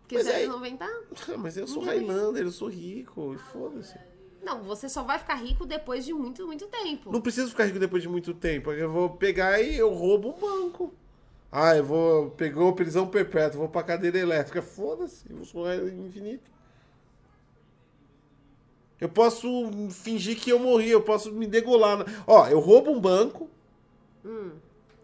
Porque 0.00 0.14
Mas 0.16 0.24
você 0.26 0.32
aí- 0.32 0.40
tem 0.40 0.48
90 0.48 0.84
anos. 0.84 1.06
Mas 1.38 1.56
eu 1.56 1.66
sou 1.66 1.82
Highlander, 1.84 2.44
eu 2.44 2.50
sou 2.50 2.68
rico, 2.68 3.34
e 3.34 3.38
foda-se. 3.38 3.96
Não, 4.42 4.62
você 4.62 4.88
só 4.88 5.02
vai 5.02 5.18
ficar 5.18 5.34
rico 5.34 5.66
depois 5.66 6.04
de 6.04 6.14
muito, 6.14 6.46
muito 6.46 6.66
tempo. 6.66 7.12
Não 7.12 7.20
preciso 7.20 7.50
ficar 7.50 7.66
rico 7.66 7.78
depois 7.78 8.02
de 8.02 8.08
muito 8.08 8.32
tempo. 8.32 8.72
Eu 8.72 8.90
vou 8.90 9.10
pegar 9.10 9.60
e 9.60 9.76
eu 9.76 9.92
roubo 9.92 10.30
um 10.30 10.32
banco. 10.40 10.94
Ah, 11.52 11.76
eu 11.76 11.84
vou. 11.84 12.30
Pegou 12.30 12.72
prisão 12.74 13.06
perpétua, 13.08 13.58
vou 13.60 13.68
pra 13.68 13.82
cadeira 13.82 14.18
elétrica. 14.18 14.62
Foda-se, 14.62 15.24
eu 15.30 15.44
sou 15.44 15.66
infinito. 15.88 16.50
Eu 19.00 19.08
posso 19.08 19.48
fingir 19.90 20.38
que 20.38 20.50
eu 20.50 20.58
morri, 20.58 20.90
eu 20.90 21.02
posso 21.02 21.32
me 21.32 21.46
degolar. 21.46 22.04
Ó, 22.26 22.46
eu 22.48 22.60
roubo 22.60 22.90
um 22.90 23.00
banco, 23.00 23.48
Hum. 24.24 24.50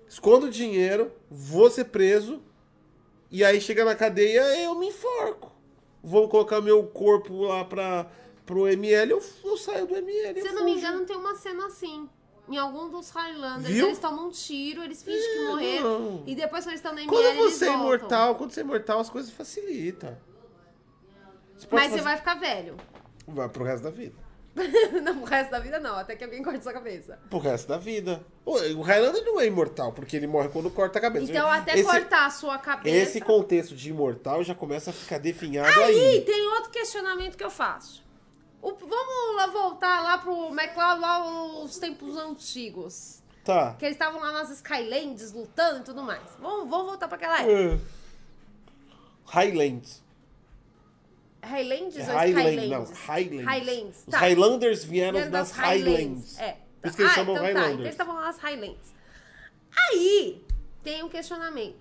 escondo 0.06 0.46
o 0.46 0.50
dinheiro, 0.50 1.10
vou 1.30 1.70
ser 1.70 1.86
preso, 1.86 2.42
e 3.30 3.42
aí 3.42 3.58
chega 3.58 3.84
na 3.86 3.94
cadeia 3.94 4.42
eu 4.62 4.74
me 4.78 4.88
enforco. 4.88 5.50
Vão 6.02 6.28
colocar 6.28 6.60
meu 6.60 6.84
corpo 6.84 7.42
lá 7.44 7.64
pra, 7.64 8.06
pro 8.44 8.68
ML, 8.68 9.12
eu, 9.12 9.22
eu 9.44 9.56
saio 9.56 9.86
do 9.86 9.96
ML. 9.96 10.42
Se 10.42 10.46
eu 10.48 10.52
não 10.54 10.64
me 10.66 10.74
fujo. 10.74 10.86
engano, 10.86 11.06
tem 11.06 11.16
uma 11.16 11.34
cena 11.34 11.66
assim. 11.66 12.06
Em 12.48 12.56
algum 12.58 12.88
dos 12.88 13.10
Highlanders, 13.10 13.74
Viu? 13.74 13.86
eles 13.86 13.98
tomam 13.98 14.28
um 14.28 14.30
tiro, 14.30 14.82
eles 14.84 15.02
fingem 15.02 15.20
que 15.20 15.38
É, 15.38 15.48
morreram. 15.48 15.98
não. 16.00 16.22
E 16.26 16.34
depois, 16.34 16.62
quando 16.64 16.68
eles 16.74 16.78
estão 16.80 16.94
na 16.94 17.02
ML, 17.02 17.08
Quando 17.16 17.36
você 17.38 17.64
é 17.64 17.68
voltam. 17.68 17.84
imortal, 17.86 18.34
quando 18.36 18.50
você 18.52 18.60
é 18.60 18.62
imortal, 18.62 19.00
as 19.00 19.10
coisas 19.10 19.30
facilitam. 19.32 20.16
Você 21.56 21.66
Mas 21.70 21.84
você 21.84 21.88
fazer- 21.90 22.02
vai 22.02 22.16
ficar 22.16 22.34
velho. 22.34 22.76
Vai 23.26 23.48
pro 23.48 23.64
resto 23.64 23.82
da 23.84 23.90
vida. 23.90 24.14
não, 25.02 25.18
pro 25.18 25.24
resto 25.26 25.50
da 25.50 25.58
vida 25.58 25.78
não, 25.78 25.96
até 25.96 26.16
que 26.16 26.24
alguém 26.24 26.42
corte 26.42 26.62
sua 26.62 26.72
cabeça. 26.72 27.18
Pro 27.28 27.38
resto 27.38 27.68
da 27.68 27.76
vida. 27.76 28.24
O 28.44 28.52
o 28.52 28.80
Highlander 28.82 29.22
não 29.24 29.38
é 29.40 29.46
imortal, 29.46 29.92
porque 29.92 30.16
ele 30.16 30.26
morre 30.26 30.48
quando 30.48 30.70
corta 30.70 30.98
a 30.98 31.02
cabeça. 31.02 31.30
Então, 31.30 31.46
até 31.50 31.74
esse, 31.74 31.84
cortar 31.84 32.26
a 32.26 32.30
sua 32.30 32.56
cabeça. 32.58 32.96
Esse 32.96 33.20
contexto 33.20 33.74
de 33.74 33.90
imortal 33.90 34.42
já 34.44 34.54
começa 34.54 34.90
a 34.90 34.92
ficar 34.94 35.18
definhado 35.18 35.68
Aí 35.82 35.98
aí. 36.16 36.20
tem 36.22 36.46
outro 36.54 36.70
questionamento 36.70 37.36
que 37.36 37.44
eu 37.44 37.50
faço. 37.50 38.05
O- 38.62 38.74
vamos 38.74 39.36
lá 39.36 39.46
voltar 39.48 40.02
lá 40.02 40.18
pro 40.18 40.48
McLeod, 40.48 41.00
lá 41.00 41.62
os 41.62 41.78
tempos 41.78 42.16
antigos. 42.16 43.22
Tá. 43.44 43.74
Que 43.78 43.84
eles 43.84 43.94
estavam 43.94 44.20
lá 44.20 44.32
nas 44.32 44.50
Skylands 44.50 45.32
lutando 45.32 45.80
e 45.80 45.82
tudo 45.84 46.02
mais. 46.02 46.22
Vamos, 46.40 46.68
vamos 46.68 46.86
voltar 46.86 47.06
pra 47.06 47.16
aquela 47.16 47.40
época. 47.42 47.52
É. 47.52 47.78
Highlands. 49.26 50.02
Highlands 51.42 52.08
ou 52.08 52.14
Highland, 52.14 52.66
não. 52.68 52.82
Skylands? 52.82 52.98
Highlands. 53.06 53.44
Highlands, 53.46 53.98
Os 53.98 54.04
tá. 54.06 54.18
Highlanders 54.18 54.84
vieram 54.84 55.18
Vieram 55.18 55.30
das 55.30 55.50
Highlands. 55.52 56.38
É. 56.40 56.56
Por 56.82 56.88
isso 56.88 56.96
que 56.96 57.02
eles 57.02 57.12
ah, 57.12 57.14
chamam 57.14 57.34
então 57.36 57.46
tá. 57.46 57.52
Highlanders. 57.52 57.72
Então 57.72 57.82
eles 57.84 57.94
estavam 57.94 58.14
lá 58.16 58.20
nas 58.22 58.38
Highlands. 58.38 58.94
Aí, 59.90 60.44
tem 60.82 61.02
um 61.04 61.08
questionamento. 61.08 61.76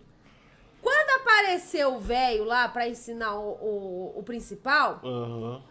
Quando 0.82 1.22
apareceu 1.22 1.96
o 1.96 2.00
velho 2.00 2.44
lá 2.44 2.68
pra 2.70 2.88
ensinar 2.88 3.36
o, 3.40 3.54
o, 3.54 4.20
o 4.20 4.24
principal, 4.24 5.02
Aham. 5.04 5.64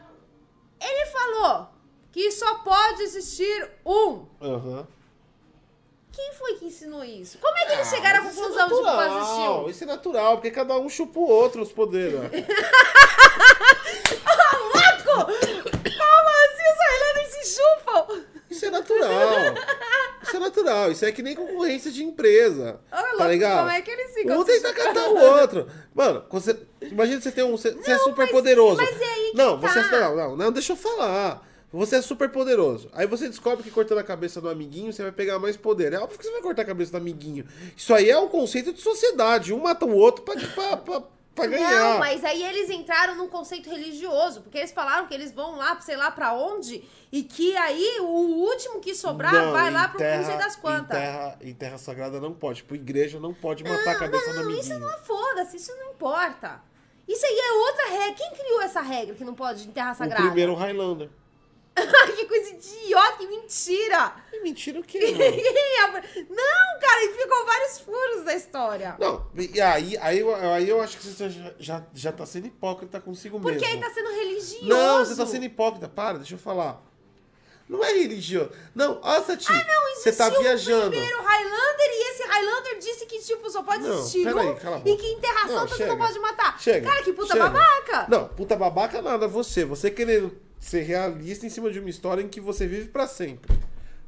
Ele 0.85 1.07
falou 1.07 1.69
que 2.13 2.31
só 2.31 2.57
pode 2.57 3.03
existir 3.03 3.71
um. 3.85 4.27
Aham. 4.41 4.87
Quem 6.13 6.33
foi 6.35 6.55
que 6.55 6.67
ensinou 6.67 7.03
isso? 7.03 7.39
Como 7.39 7.57
é 7.59 7.65
que 7.67 7.73
eles 7.73 7.89
Ah, 7.89 7.97
chegaram 7.97 8.21
à 8.21 8.23
é 8.23 8.29
conclusão 8.33 8.69
de 8.69 8.75
que 8.75 8.83
pode 8.83 9.15
existir 9.17 9.49
um? 9.51 9.69
Isso 9.69 9.83
é 9.83 9.87
natural, 9.89 10.37
porque 10.37 10.51
cada 10.53 10.79
um 10.79 10.89
chupa 10.89 11.19
o 11.19 11.29
outro 11.29 11.61
os 11.61 11.73
poderes. 11.73 12.15
ó. 12.21 12.21
Louco! 14.63 15.33
Como 15.33 16.29
assim 16.45 16.67
os 16.73 16.79
Highlanders 16.87 17.31
se 17.33 17.45
chupam? 17.57 18.25
Isso 18.49 18.67
é 18.67 18.71
natural. 18.71 19.11
É 20.37 20.39
natural. 20.41 20.91
Isso 20.91 21.05
é 21.05 21.13
que 21.13 21.23
nem 21.23 21.35
concorrência 21.35 21.91
de 21.91 22.03
empresa. 22.03 22.81
Louco, 22.93 23.19
tá 23.19 23.29
ligado? 23.29 23.59
como 23.59 23.71
é 23.71 23.81
que 23.81 23.91
eles 23.91 24.15
ficam 24.15 24.41
Um 24.41 24.45
tenta 24.45 24.73
catar 24.73 25.09
o 25.09 25.17
outro. 25.17 25.67
Mano, 25.95 26.25
você, 26.31 26.59
imagina 26.83 27.21
você 27.21 27.31
ter 27.31 27.45
um. 27.45 27.53
Você, 27.53 27.73
você 27.73 27.93
é 27.93 27.99
super 27.99 28.29
poderoso. 28.31 28.77
mas 28.77 29.01
é 29.01 29.05
aí 29.05 29.31
que 29.31 29.37
não, 29.37 29.61
tá. 29.61 29.69
você 29.69 29.79
é, 29.79 30.01
não, 30.01 30.17
não, 30.17 30.37
não, 30.37 30.53
deixa 30.53 30.73
eu 30.73 30.77
falar. 30.77 31.47
Você 31.73 31.97
é 31.97 32.03
super 32.03 32.29
poderoso. 32.29 32.89
Aí 32.93 33.05
você 33.05 33.29
descobre 33.29 33.65
que 33.65 33.71
cortando 33.71 33.99
a 33.99 34.05
cabeça 34.05 34.41
do 34.41 34.49
amiguinho, 34.49 34.93
você 34.93 35.03
vai 35.03 35.11
pegar 35.11 35.41
mais 35.41 35.57
poder. 35.57 35.93
É 35.93 35.99
óbvio 35.99 36.17
que 36.17 36.25
você 36.25 36.31
vai 36.31 36.41
cortar 36.41 36.63
a 36.63 36.67
cabeça 36.67 36.93
do 36.93 36.99
amiguinho. 36.99 37.45
Isso 37.77 37.93
aí 37.93 38.09
é 38.09 38.17
um 38.17 38.29
conceito 38.29 38.73
de 38.73 38.81
sociedade. 38.81 39.53
Um 39.53 39.59
mata 39.59 39.85
o 39.85 39.93
outro 39.93 40.23
pra, 40.23 40.37
pra, 40.37 40.77
pra, 40.77 41.03
pra 41.35 41.47
ganhar. 41.47 41.71
Não, 41.71 41.99
mas 41.99 42.25
aí 42.25 42.43
eles 42.43 42.71
entraram 42.71 43.15
num 43.17 43.29
conceito 43.29 43.69
religioso, 43.69 44.43
porque 44.43 44.59
eles 44.59 44.73
falaram 44.73 45.07
que 45.07 45.15
eles 45.15 45.33
vão 45.33 45.57
lá, 45.57 45.81
sei 45.81 45.97
lá 45.97 46.11
pra 46.11 46.33
onde, 46.35 46.85
e 47.11 47.23
que 47.23 47.57
aí 47.57 47.99
o 48.01 48.05
último 48.05 48.81
que 48.81 48.95
sobrar 48.95 49.33
Não, 49.33 49.53
vai 49.53 49.71
lá 49.71 49.87
em 49.87 49.89
pro 49.89 49.99
terra- 49.99 50.17
não 50.19 50.25
sei 50.27 50.37
das 50.37 50.57
Em 50.57 50.61
quantas. 50.61 50.99
terra, 50.99 51.39
em 51.41 51.55
terra 51.55 51.79
sagrada 51.79 52.21
não 52.21 52.33
pode. 52.33 52.59
Tipo, 52.59 52.75
igreja 52.75 53.19
não 53.19 53.35
pode 53.35 53.65
matar 53.65 53.93
a 53.93 53.99
cabeça 53.99 54.31
do 54.31 54.37
Não, 54.37 54.43
amiguinho. 54.43 54.61
isso 54.61 54.79
não 54.79 54.91
é 54.91 54.99
foda-se, 54.99 55.57
isso 55.57 55.75
não 55.77 55.91
importa. 55.93 56.61
Isso 57.07 57.27
aí 57.27 57.39
é 57.39 57.53
outra 57.69 57.89
regra. 57.91 58.15
Quem 58.15 58.31
criou 58.33 58.63
essa 58.63 58.81
regra 58.81 59.15
que 59.15 59.25
não 59.25 59.35
pode 59.35 59.69
em 59.69 59.71
terra 59.73 59.93
O 59.93 59.95
sagrada? 59.95 60.23
primeiro 60.25 60.55
Highlander. 60.55 61.11
que 62.17 62.25
coisa 62.27 62.51
idiota, 62.51 63.19
que 63.19 63.27
mentira! 63.27 64.15
É 64.33 64.41
mentira 64.41 64.79
o 64.79 64.83
quê, 64.85 65.01
não, 66.31 66.81
cara, 66.81 67.05
e 67.05 67.15
ficou 67.17 67.45
vários 67.47 67.81
furos 67.81 68.25
da 68.25 68.35
história. 68.35 68.97
Não, 68.99 69.27
e 69.35 69.61
aí, 69.61 69.97
aí, 69.99 70.21
eu- 70.21 70.35
aí 70.35 70.69
eu 70.69 70.81
acho 70.81 70.97
que 70.99 71.05
você 71.07 71.29
já, 71.59 71.83
já, 71.93 72.13
tá 72.13 72.25
sendo 72.25 72.47
hipócrita 72.47 73.01
consigo 73.01 73.41
Porque 73.41 73.59
mesmo. 73.59 73.75
aí 73.75 73.81
tá 73.81 73.91
sendo 73.93 74.11
religioso. 74.11 74.67
Não, 74.67 75.05
você 75.05 75.17
tá 75.17 75.27
sendo 75.27 75.45
hipócrita. 75.45 75.89
Para, 75.89 76.19
deixa 76.19 76.35
eu 76.35 76.39
falar. 76.39 76.81
Não 77.69 77.83
é 77.83 77.93
religioso. 77.93 78.51
Não, 78.75 79.01
ó, 79.03 79.23
Sati. 79.23 79.47
Ah, 79.51 79.65
não, 79.67 79.95
Você 79.97 80.13
tá 80.13 80.29
viajando. 80.29 80.91
primeiro 80.91 81.23
Highlander 81.23 81.87
e 81.89 82.11
esse 82.11 82.23
Highlander 82.25 82.79
disse 82.79 83.07
que, 83.07 83.19
tipo, 83.21 83.49
só 83.51 83.63
pode 83.63 83.83
Não, 83.83 83.99
existir 83.99 84.25
peraí, 84.25 84.55
cala 84.57 84.83
e 84.85 84.97
que 84.97 85.07
em 85.07 85.19
Terra 85.19 85.47
Não, 85.49 85.67
você 85.67 85.87
não 85.87 85.97
pode 85.97 86.19
matar. 86.19 86.61
Chega. 86.61 86.89
Cara, 86.89 87.03
que 87.03 87.13
puta 87.15 87.33
chega. 87.33 87.49
babaca. 87.49 88.07
Não, 88.09 88.29
puta 88.29 88.55
babaca 88.55 89.01
nada 89.01 89.27
você. 89.27 89.65
Você 89.65 89.91
querendo 89.91 90.37
ser 90.65 90.83
realista 90.83 91.47
em 91.47 91.51
cima 91.51 91.71
de 91.71 91.79
uma 91.79 91.91
história 91.91 92.23
em 92.23 92.29
que 92.29 92.41
você 92.41 92.67
vive 92.67 92.89
pra 92.89 93.07
sempre. 93.07 93.57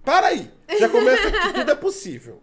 Para 0.04 0.28
aí. 0.28 0.50
Já 0.78 0.88
começa 0.88 1.30
que 1.30 1.52
tudo 1.52 1.70
é 1.70 1.74
possível. 1.74 2.40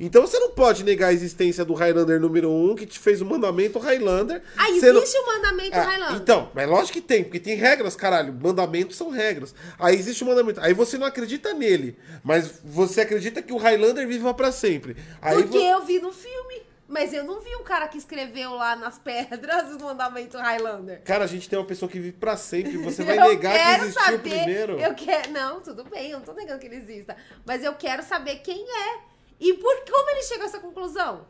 Então 0.00 0.22
você 0.22 0.38
não 0.38 0.50
pode 0.50 0.84
negar 0.84 1.08
a 1.08 1.12
existência 1.12 1.64
do 1.64 1.74
Highlander 1.74 2.20
número 2.20 2.48
1, 2.48 2.70
um, 2.70 2.74
que 2.76 2.86
te 2.86 2.98
fez 3.00 3.20
o 3.20 3.24
mandamento 3.26 3.80
Highlander. 3.80 4.40
Ah, 4.56 4.66
Você 4.70 4.92
não- 4.92 5.00
existe 5.02 5.18
o 5.18 5.26
mandamento 5.26 5.74
Ah, 5.76 5.82
Highlander. 5.82 6.16
Então, 6.22 6.52
mas 6.54 6.68
lógico 6.68 6.92
que 6.92 7.00
tem, 7.00 7.24
porque 7.24 7.40
tem 7.40 7.56
regras, 7.56 7.96
caralho. 7.96 8.32
Mandamentos 8.32 8.96
são 8.96 9.10
regras. 9.10 9.52
Aí 9.76 9.96
existe 9.96 10.22
o 10.22 10.26
mandamento. 10.26 10.60
Aí 10.60 10.72
você 10.72 10.96
não 10.96 11.06
acredita 11.06 11.52
nele. 11.52 11.96
Mas 12.22 12.60
você 12.64 13.00
acredita 13.00 13.42
que 13.42 13.52
o 13.52 13.56
Highlander 13.56 14.06
viva 14.06 14.32
pra 14.32 14.52
sempre. 14.52 14.96
Aí 15.20 15.42
Porque 15.42 15.58
vo- 15.58 15.64
eu 15.64 15.84
vi 15.84 15.98
no 15.98 16.12
filme. 16.12 16.62
Mas 16.88 17.12
eu 17.12 17.22
não 17.22 17.38
vi 17.40 17.54
o 17.56 17.62
cara 17.62 17.86
que 17.86 17.98
escreveu 17.98 18.54
lá 18.54 18.74
nas 18.74 18.98
pedras 18.98 19.70
o 19.74 19.78
mandamento 19.84 20.38
Highlander. 20.38 21.02
Cara, 21.04 21.24
a 21.24 21.26
gente 21.26 21.46
tem 21.46 21.58
uma 21.58 21.66
pessoa 21.66 21.86
que 21.88 22.00
vive 22.00 22.16
pra 22.16 22.34
sempre. 22.34 22.78
Você 22.78 23.04
vai 23.04 23.16
negar 23.18 23.52
que 23.52 23.82
existiu 23.84 24.02
saber, 24.02 24.16
o 24.16 24.20
primeiro? 24.20 24.80
Eu 24.80 24.94
quero, 24.94 25.30
não, 25.30 25.60
tudo 25.60 25.84
bem, 25.84 26.12
eu 26.12 26.18
não 26.18 26.24
tô 26.24 26.32
negando 26.32 26.58
que 26.58 26.66
ele 26.66 26.76
exista. 26.76 27.14
Mas 27.44 27.62
eu 27.62 27.74
quero 27.74 28.02
saber 28.02 28.36
quem 28.36 28.64
é. 28.66 29.00
E 29.38 29.52
por 29.54 29.74
como 29.84 30.10
ele 30.10 30.22
chegou 30.22 30.44
a 30.44 30.46
essa 30.46 30.58
conclusão? 30.60 31.26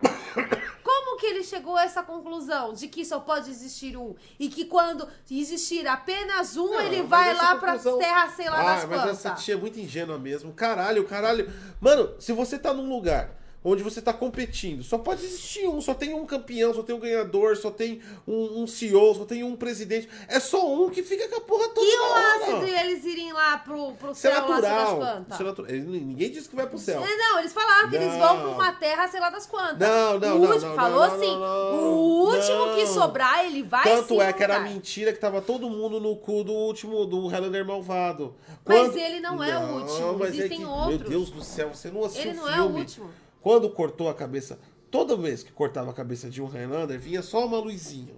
Como 0.84 1.18
que 1.18 1.26
ele 1.26 1.42
chegou 1.42 1.76
a 1.76 1.82
essa 1.84 2.02
conclusão 2.02 2.72
de 2.72 2.86
que 2.86 3.04
só 3.04 3.18
pode 3.20 3.50
existir 3.50 3.96
um? 3.96 4.14
E 4.38 4.48
que 4.48 4.64
quando 4.64 5.08
existir 5.30 5.86
apenas 5.86 6.56
um, 6.56 6.68
Não, 6.70 6.80
ele 6.80 7.02
vai 7.02 7.34
lá 7.34 7.56
conclusão- 7.58 7.98
pra 7.98 8.06
terra, 8.06 8.28
sei 8.30 8.48
lá 8.48 8.60
ah, 8.60 8.74
das 8.74 8.84
mas 8.84 9.00
quantas. 9.00 9.18
essa 9.26 9.34
tia 9.34 9.54
é 9.54 9.56
muito 9.56 9.78
ingênua 9.80 10.18
mesmo. 10.18 10.52
Caralho, 10.52 11.04
caralho. 11.04 11.52
Mano, 11.80 12.14
se 12.20 12.32
você 12.32 12.58
tá 12.58 12.72
num 12.72 12.88
lugar 12.88 13.37
onde 13.64 13.82
você 13.82 14.00
tá 14.00 14.12
competindo, 14.12 14.82
só 14.82 14.96
pode 14.98 15.24
existir 15.24 15.66
um, 15.68 15.80
só 15.80 15.92
tem 15.92 16.14
um 16.14 16.24
campeão, 16.24 16.72
só 16.72 16.82
tem 16.82 16.94
um 16.94 17.00
ganhador, 17.00 17.56
só 17.56 17.70
tem 17.70 18.00
um, 18.26 18.62
um 18.62 18.66
CEO, 18.66 19.14
só 19.14 19.24
tem 19.24 19.42
um 19.42 19.56
presidente. 19.56 20.08
É 20.28 20.38
só 20.40 20.72
um 20.72 20.88
que 20.90 21.02
fica 21.02 21.28
com 21.28 21.36
a 21.36 21.40
porra 21.40 21.68
toda 21.70 21.86
E 21.86 21.96
o 21.98 22.14
lance 22.14 22.52
hora. 22.52 22.64
de 22.66 22.70
eles 22.72 23.04
irem 23.04 23.32
lá 23.32 23.58
pro, 23.58 23.92
pro 23.94 24.10
é 24.12 24.14
céu, 24.14 24.32
lá, 24.32 24.38
sei 24.46 24.48
das 24.48 24.62
natural. 24.62 24.96
quantas? 24.96 25.40
É 25.40 25.44
natural. 25.44 25.72
Ninguém 25.72 26.30
disse 26.30 26.48
que 26.48 26.54
vai 26.56 26.66
pro 26.66 26.78
céu. 26.78 27.04
É, 27.04 27.16
Não, 27.16 27.38
eles 27.40 27.52
falaram 27.52 27.90
que 27.90 27.96
eles 27.96 28.12
vão 28.16 28.40
pra 28.40 28.48
uma 28.48 28.72
terra, 28.72 29.08
sei 29.08 29.20
lá 29.20 29.28
das 29.30 29.46
quantas. 29.46 29.78
Não, 29.78 30.18
não, 30.18 30.36
o 30.36 30.40
não, 30.40 30.50
último, 30.52 30.68
não, 30.68 30.76
Falou 30.76 31.06
não, 31.06 31.14
assim, 31.14 31.36
o 31.36 32.32
último 32.32 32.74
que 32.76 32.86
sobrar, 32.86 33.44
ele 33.44 33.62
vai 33.64 33.82
Tanto 33.82 34.14
sim 34.14 34.20
é 34.20 34.32
que 34.32 34.42
era 34.42 34.60
mentira 34.60 35.12
que 35.12 35.18
tava 35.18 35.42
todo 35.42 35.68
mundo 35.68 36.00
no 36.00 36.14
cu 36.16 36.44
do 36.44 36.52
último, 36.52 37.04
do 37.04 37.26
Highlander 37.26 37.66
malvado. 37.66 38.34
Mas 38.64 38.94
ele 38.94 39.20
não 39.20 39.42
é 39.42 39.58
o 39.58 39.80
último, 39.80 40.12
mas 40.18 40.32
é 40.32 40.36
existem 40.36 40.58
que- 40.60 40.64
outros. 40.64 40.98
Meu 41.00 41.08
Deus 41.08 41.30
do 41.30 41.42
céu, 41.42 41.70
você 41.74 41.90
não 41.90 42.04
assistiu 42.04 42.30
Ele 42.30 42.38
não 42.40 42.48
é 42.48 42.52
filme. 42.54 42.74
o 42.74 42.78
último. 42.78 43.10
Quando 43.40 43.70
cortou 43.70 44.08
a 44.08 44.14
cabeça, 44.14 44.58
toda 44.90 45.16
vez 45.16 45.42
que 45.42 45.52
cortava 45.52 45.90
a 45.90 45.94
cabeça 45.94 46.28
de 46.28 46.42
um 46.42 46.46
Highlander, 46.46 46.98
vinha 46.98 47.22
só 47.22 47.46
uma 47.46 47.58
luzinha. 47.58 48.14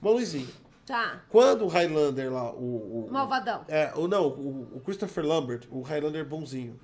Uma 0.00 0.10
luzinha. 0.10 0.48
Tá, 0.86 1.24
Quando 1.28 1.64
o 1.64 1.66
Highlander 1.66 2.32
lá, 2.32 2.52
o... 2.52 3.06
o 3.06 3.08
malvadão. 3.10 3.64
é, 3.66 3.92
o 3.96 4.06
não, 4.06 4.28
o, 4.28 4.76
o 4.76 4.80
Christopher 4.80 5.26
Lambert, 5.26 5.62
o 5.68 5.80
Highlander 5.82 6.24
bonzinho. 6.24 6.78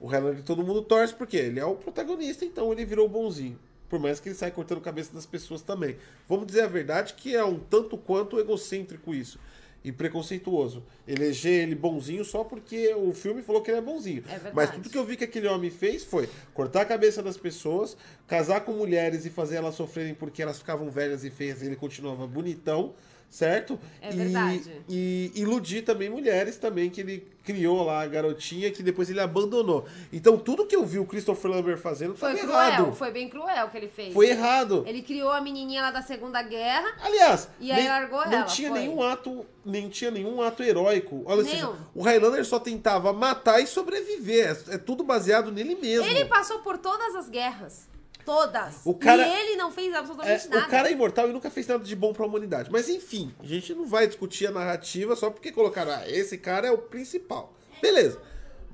O 0.00 0.06
Highlander 0.06 0.42
todo 0.42 0.64
mundo 0.64 0.80
torce 0.80 1.14
porque 1.14 1.36
ele 1.36 1.60
é 1.60 1.64
o 1.64 1.76
protagonista, 1.76 2.42
então 2.46 2.72
ele 2.72 2.86
virou 2.86 3.06
bonzinho. 3.06 3.58
Por 3.86 4.00
mais 4.00 4.18
que 4.18 4.30
ele 4.30 4.34
saia 4.34 4.50
cortando 4.50 4.78
a 4.78 4.80
cabeça 4.80 5.12
das 5.12 5.26
pessoas 5.26 5.60
também. 5.60 5.98
Vamos 6.26 6.46
dizer 6.46 6.62
a 6.62 6.66
verdade 6.66 7.12
que 7.12 7.36
é 7.36 7.44
um 7.44 7.58
tanto 7.58 7.98
quanto 7.98 8.40
egocêntrico 8.40 9.12
isso. 9.14 9.38
E 9.84 9.90
preconceituoso. 9.90 10.84
Eleger 11.06 11.62
ele 11.62 11.74
bonzinho 11.74 12.24
só 12.24 12.44
porque 12.44 12.94
o 12.94 13.12
filme 13.12 13.42
falou 13.42 13.62
que 13.62 13.70
ele 13.70 13.78
é 13.78 13.82
bonzinho. 13.82 14.22
É. 14.28 14.52
Mas 14.52 14.70
tudo 14.70 14.88
que 14.88 14.96
eu 14.96 15.04
vi 15.04 15.16
que 15.16 15.24
aquele 15.24 15.48
homem 15.48 15.70
fez 15.70 16.04
foi 16.04 16.28
cortar 16.54 16.82
a 16.82 16.84
cabeça 16.84 17.22
das 17.22 17.36
pessoas, 17.36 17.96
casar 18.26 18.60
com 18.60 18.72
mulheres 18.72 19.24
e 19.26 19.30
fazer 19.30 19.56
elas 19.56 19.74
sofrerem 19.74 20.14
porque 20.14 20.42
elas 20.42 20.58
ficavam 20.58 20.90
velhas 20.90 21.24
e 21.24 21.30
feias 21.30 21.62
e 21.62 21.66
ele 21.66 21.76
continuava 21.76 22.26
bonitão, 22.26 22.94
certo? 23.32 23.80
É 24.02 24.10
E- 24.12 24.16
verdade. 24.16 24.70
e 24.86 25.32
iludir 25.34 25.80
também 25.82 26.10
mulheres 26.10 26.58
também, 26.58 26.90
que 26.90 27.00
ele 27.00 27.26
criou 27.42 27.82
lá 27.82 28.02
a 28.02 28.06
garotinha, 28.06 28.70
que 28.70 28.82
depois 28.82 29.08
ele 29.10 29.18
abandonou. 29.20 29.86
Então 30.12 30.36
tudo 30.38 30.66
que 30.66 30.76
eu 30.76 30.84
vi 30.84 30.98
o 30.98 31.06
Christopher 31.06 31.50
Lambert 31.50 31.78
fazendo 31.78 32.14
Foi 32.14 32.34
cruel, 32.36 32.60
errado. 32.60 32.92
foi 32.94 33.10
bem 33.10 33.28
cruel 33.30 33.66
o 33.66 33.70
que 33.70 33.76
ele 33.78 33.88
fez. 33.88 34.12
Foi 34.12 34.28
errado. 34.28 34.84
Ele 34.86 35.00
criou 35.02 35.30
a 35.30 35.40
menininha 35.40 35.80
lá 35.82 35.90
da 35.90 36.02
Segunda 36.02 36.42
Guerra. 36.42 36.94
Aliás, 37.00 37.48
E 37.58 37.72
aí 37.72 37.88
largou 37.88 38.24
não 38.26 38.32
ela, 38.32 38.44
tinha 38.44 38.68
foi. 38.68 38.78
nenhum 38.80 39.02
ato, 39.02 39.46
nem 39.64 39.88
tinha 39.88 40.10
nenhum 40.10 40.40
ato 40.42 40.62
heróico. 40.62 41.22
Olha, 41.24 41.42
seja, 41.42 41.72
o 41.94 42.02
Highlander 42.02 42.44
só 42.44 42.60
tentava 42.60 43.12
matar 43.14 43.60
e 43.60 43.66
sobreviver. 43.66 44.56
É, 44.68 44.74
é 44.74 44.78
tudo 44.78 45.02
baseado 45.02 45.50
nele 45.50 45.74
mesmo. 45.74 46.06
Ele 46.06 46.26
passou 46.26 46.58
por 46.60 46.76
todas 46.78 47.16
as 47.16 47.28
guerras. 47.30 47.90
Todas. 48.24 48.80
O 48.84 48.94
cara- 48.94 49.26
E 49.26 49.40
ele 49.40 49.56
não 49.56 49.70
fez 49.70 49.92
É, 49.92 49.96
absolutamente 49.96 50.48
nada. 50.48 50.66
o 50.66 50.70
cara 50.70 50.88
é 50.88 50.92
imortal 50.92 51.28
e 51.28 51.32
nunca 51.32 51.50
fez 51.50 51.66
nada 51.66 51.82
de 51.84 51.96
bom 51.96 52.12
pra 52.12 52.24
humanidade. 52.26 52.70
Mas 52.70 52.88
enfim, 52.88 53.34
a 53.40 53.46
gente 53.46 53.74
não 53.74 53.86
vai 53.86 54.06
discutir 54.06 54.46
a 54.46 54.50
narrativa 54.50 55.14
só 55.16 55.30
porque 55.30 55.50
colocaram, 55.52 55.92
ah, 55.92 56.08
esse 56.08 56.38
cara 56.38 56.68
é 56.68 56.70
o 56.70 56.78
principal. 56.78 57.52
Beleza. 57.80 58.18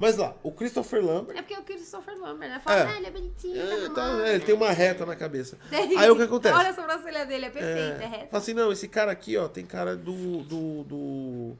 Mas 0.01 0.17
lá, 0.17 0.37
o 0.45 0.53
Christopher 0.53 1.05
Lambert. 1.05 1.37
É 1.37 1.43
porque 1.43 1.55
o 1.59 1.63
Christopher 1.65 2.17
Lambert, 2.17 2.49
né? 2.51 2.61
Fala, 2.63 2.79
É. 2.79 2.87
ah, 2.87 2.97
ele 2.99 3.07
é 3.07 3.11
bonitinho, 3.11 3.61
É, 3.61 3.89
tá 3.89 3.95
tá, 3.95 4.03
arrumado." 4.05 4.27
é, 4.27 4.35
ele 4.37 4.45
tem 4.45 4.55
uma 4.55 4.71
reta 4.71 5.05
na 5.05 5.17
cabeça. 5.17 5.59
Aí 5.99 6.09
o 6.09 6.15
que 6.15 6.23
acontece? 6.23 6.55
Olha 6.55 6.69
a 6.71 6.75
sobrancelha 6.75 7.27
dele, 7.27 7.47
é 7.47 7.51
perfeita, 7.51 8.03
é, 8.03 8.05
É, 8.05 8.07
reta. 8.07 8.27
fala 8.31 8.41
assim, 8.43 8.55
não, 8.55 8.71
esse 8.71 8.87
cara 8.87 9.11
aqui, 9.11 9.37
ó, 9.37 9.49
tem 9.49 9.67
cara 9.67 9.97
do. 9.97 10.43
do. 10.45 10.85
do 10.85 11.57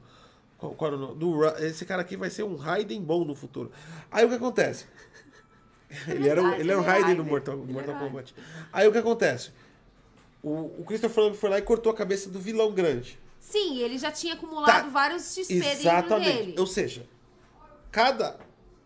qual, 0.57 0.73
qual 0.73 0.87
era 0.91 0.97
o 0.97 0.99
nome? 1.01 1.15
Do, 1.19 1.45
esse 1.65 1.85
cara 1.85 2.01
aqui 2.01 2.15
vai 2.15 2.29
ser 2.29 2.43
um 2.43 2.55
Raiden 2.55 3.01
bom 3.01 3.25
no 3.25 3.35
futuro. 3.35 3.71
Aí 4.09 4.23
o 4.23 4.29
que 4.29 4.35
acontece? 4.35 4.85
Ele 6.07 6.27
era, 6.29 6.41
o- 6.43 6.53
ele 6.53 6.71
é 6.71 6.77
um 6.77 6.81
ele 6.81 6.87
é 6.87 6.91
Raiden 6.91 7.15
no 7.15 7.23
Raiden. 7.23 7.25
Mortal, 7.25 7.55
Ele 7.55 7.69
é 7.71 7.73
Mortal. 7.73 7.95
Kombat. 7.99 8.35
Aí 8.71 8.87
o 8.87 8.91
que 8.91 8.97
acontece? 8.99 9.51
O, 10.43 10.49
o 10.79 10.83
Christopher 10.85 11.23
Lambert 11.23 11.39
foi 11.39 11.49
lá 11.49 11.57
e 11.57 11.61
cortou 11.61 11.91
a 11.91 11.95
cabeça 11.95 12.29
do 12.29 12.39
vilão 12.39 12.71
grande. 12.71 13.19
Sim, 13.39 13.79
ele 13.79 13.97
já 13.97 14.11
tinha 14.11 14.33
acumulado 14.35 14.67
Tá. 14.83 14.89
vários 14.89 15.33
XP 15.33 15.53
dentro 15.55 15.69
Exatamente. 15.79 16.37
dele. 16.37 16.55
Ou 16.59 16.67
seja, 16.67 17.05
cada 17.91 18.37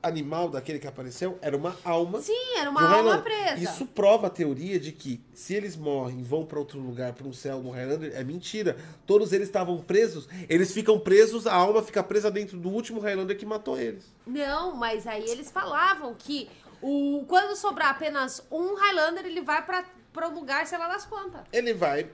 animal 0.02 0.50
daquele 0.50 0.80
que 0.80 0.88
apareceu 0.88 1.38
era 1.42 1.56
uma 1.56 1.78
alma. 1.84 2.22
Sim, 2.22 2.58
era 2.58 2.70
uma 2.70 2.82
um 2.82 2.86
alma 2.86 2.96
Highlander. 3.16 3.24
presa. 3.24 3.64
Isso 3.64 3.86
prova 3.86 4.28
a 4.28 4.30
teoria 4.30 4.78
de 4.80 4.92
que 4.92 5.22
se 5.34 5.54
eles 5.54 5.78
morrem 5.78 6.20
e 6.20 6.24
vão 6.24 6.46
para 6.46 6.60
outro 6.60 6.78
lugar, 6.80 7.14
para 7.14 7.26
um 7.26 7.32
céu 7.32 7.62
no 7.62 7.70
Highlander, 7.72 8.12
é 8.14 8.22
mentira. 8.24 8.76
Todos 9.06 9.32
eles 9.32 9.48
estavam 9.48 9.78
presos, 9.78 10.28
eles 10.50 10.74
ficam 10.74 11.00
presos, 11.00 11.48
a 11.48 11.54
alma 11.54 11.82
fica 11.82 12.04
presa 12.04 12.30
dentro 12.30 12.58
do 12.58 12.70
último 12.70 13.00
Highlander 13.00 13.38
que 13.38 13.46
matou 13.46 13.78
eles. 13.80 14.04
Não, 14.28 14.76
mas 14.76 15.08
aí 15.08 15.24
eles 15.30 15.50
falavam 15.50 16.14
que 16.18 16.50
O, 16.84 17.26
quando 17.28 17.56
sobrar 17.56 17.90
apenas 17.92 18.46
um 18.52 18.76
Highlander, 18.76 19.26
ele 19.26 19.42
vai 19.42 19.66
pra, 19.66 19.86
um 20.28 20.34
lugar, 20.36 20.68
sei 20.68 20.78
lá 20.78 20.88
das 20.90 21.06
quantas. 21.06 21.42
Ele 21.52 21.74
vai. 21.74 22.10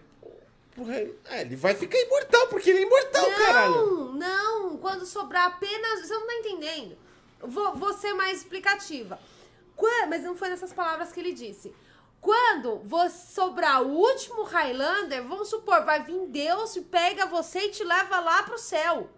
pro 0.71 0.89
É, 1.25 1.41
ele 1.41 1.55
vai 1.55 1.73
ficar 1.73 1.97
imortal, 1.97 2.47
porque 2.47 2.69
ele 2.69 2.79
é 2.79 2.83
imortal, 2.83 3.25
caralho. 3.37 3.73
Não, 3.75 4.13
não. 4.13 4.77
Quando 4.77 5.05
sobrar 5.05 5.47
apenas. 5.47 6.01
Você 6.07 6.13
não 6.13 6.27
tá 6.27 6.33
entendendo. 6.35 6.95
Vou, 7.41 7.75
vou 7.75 7.93
ser 7.93 8.13
mais 8.13 8.37
explicativa. 8.37 9.19
Qua- 9.75 10.05
mas 10.07 10.23
não 10.23 10.35
foi 10.35 10.49
nessas 10.49 10.71
palavras 10.71 11.11
que 11.11 11.19
ele 11.19 11.33
disse. 11.33 11.73
Quando 12.21 12.79
você 12.83 13.33
sobrar 13.33 13.81
o 13.81 13.89
último 13.95 14.43
Highlander, 14.43 15.23
vamos 15.23 15.47
supor, 15.49 15.83
vai 15.85 16.03
vir 16.03 16.27
Deus 16.27 16.75
e 16.75 16.81
pega 16.81 17.25
você 17.25 17.59
e 17.61 17.69
te 17.71 17.83
leva 17.83 18.19
lá 18.19 18.43
pro 18.43 18.57
céu. 18.57 19.09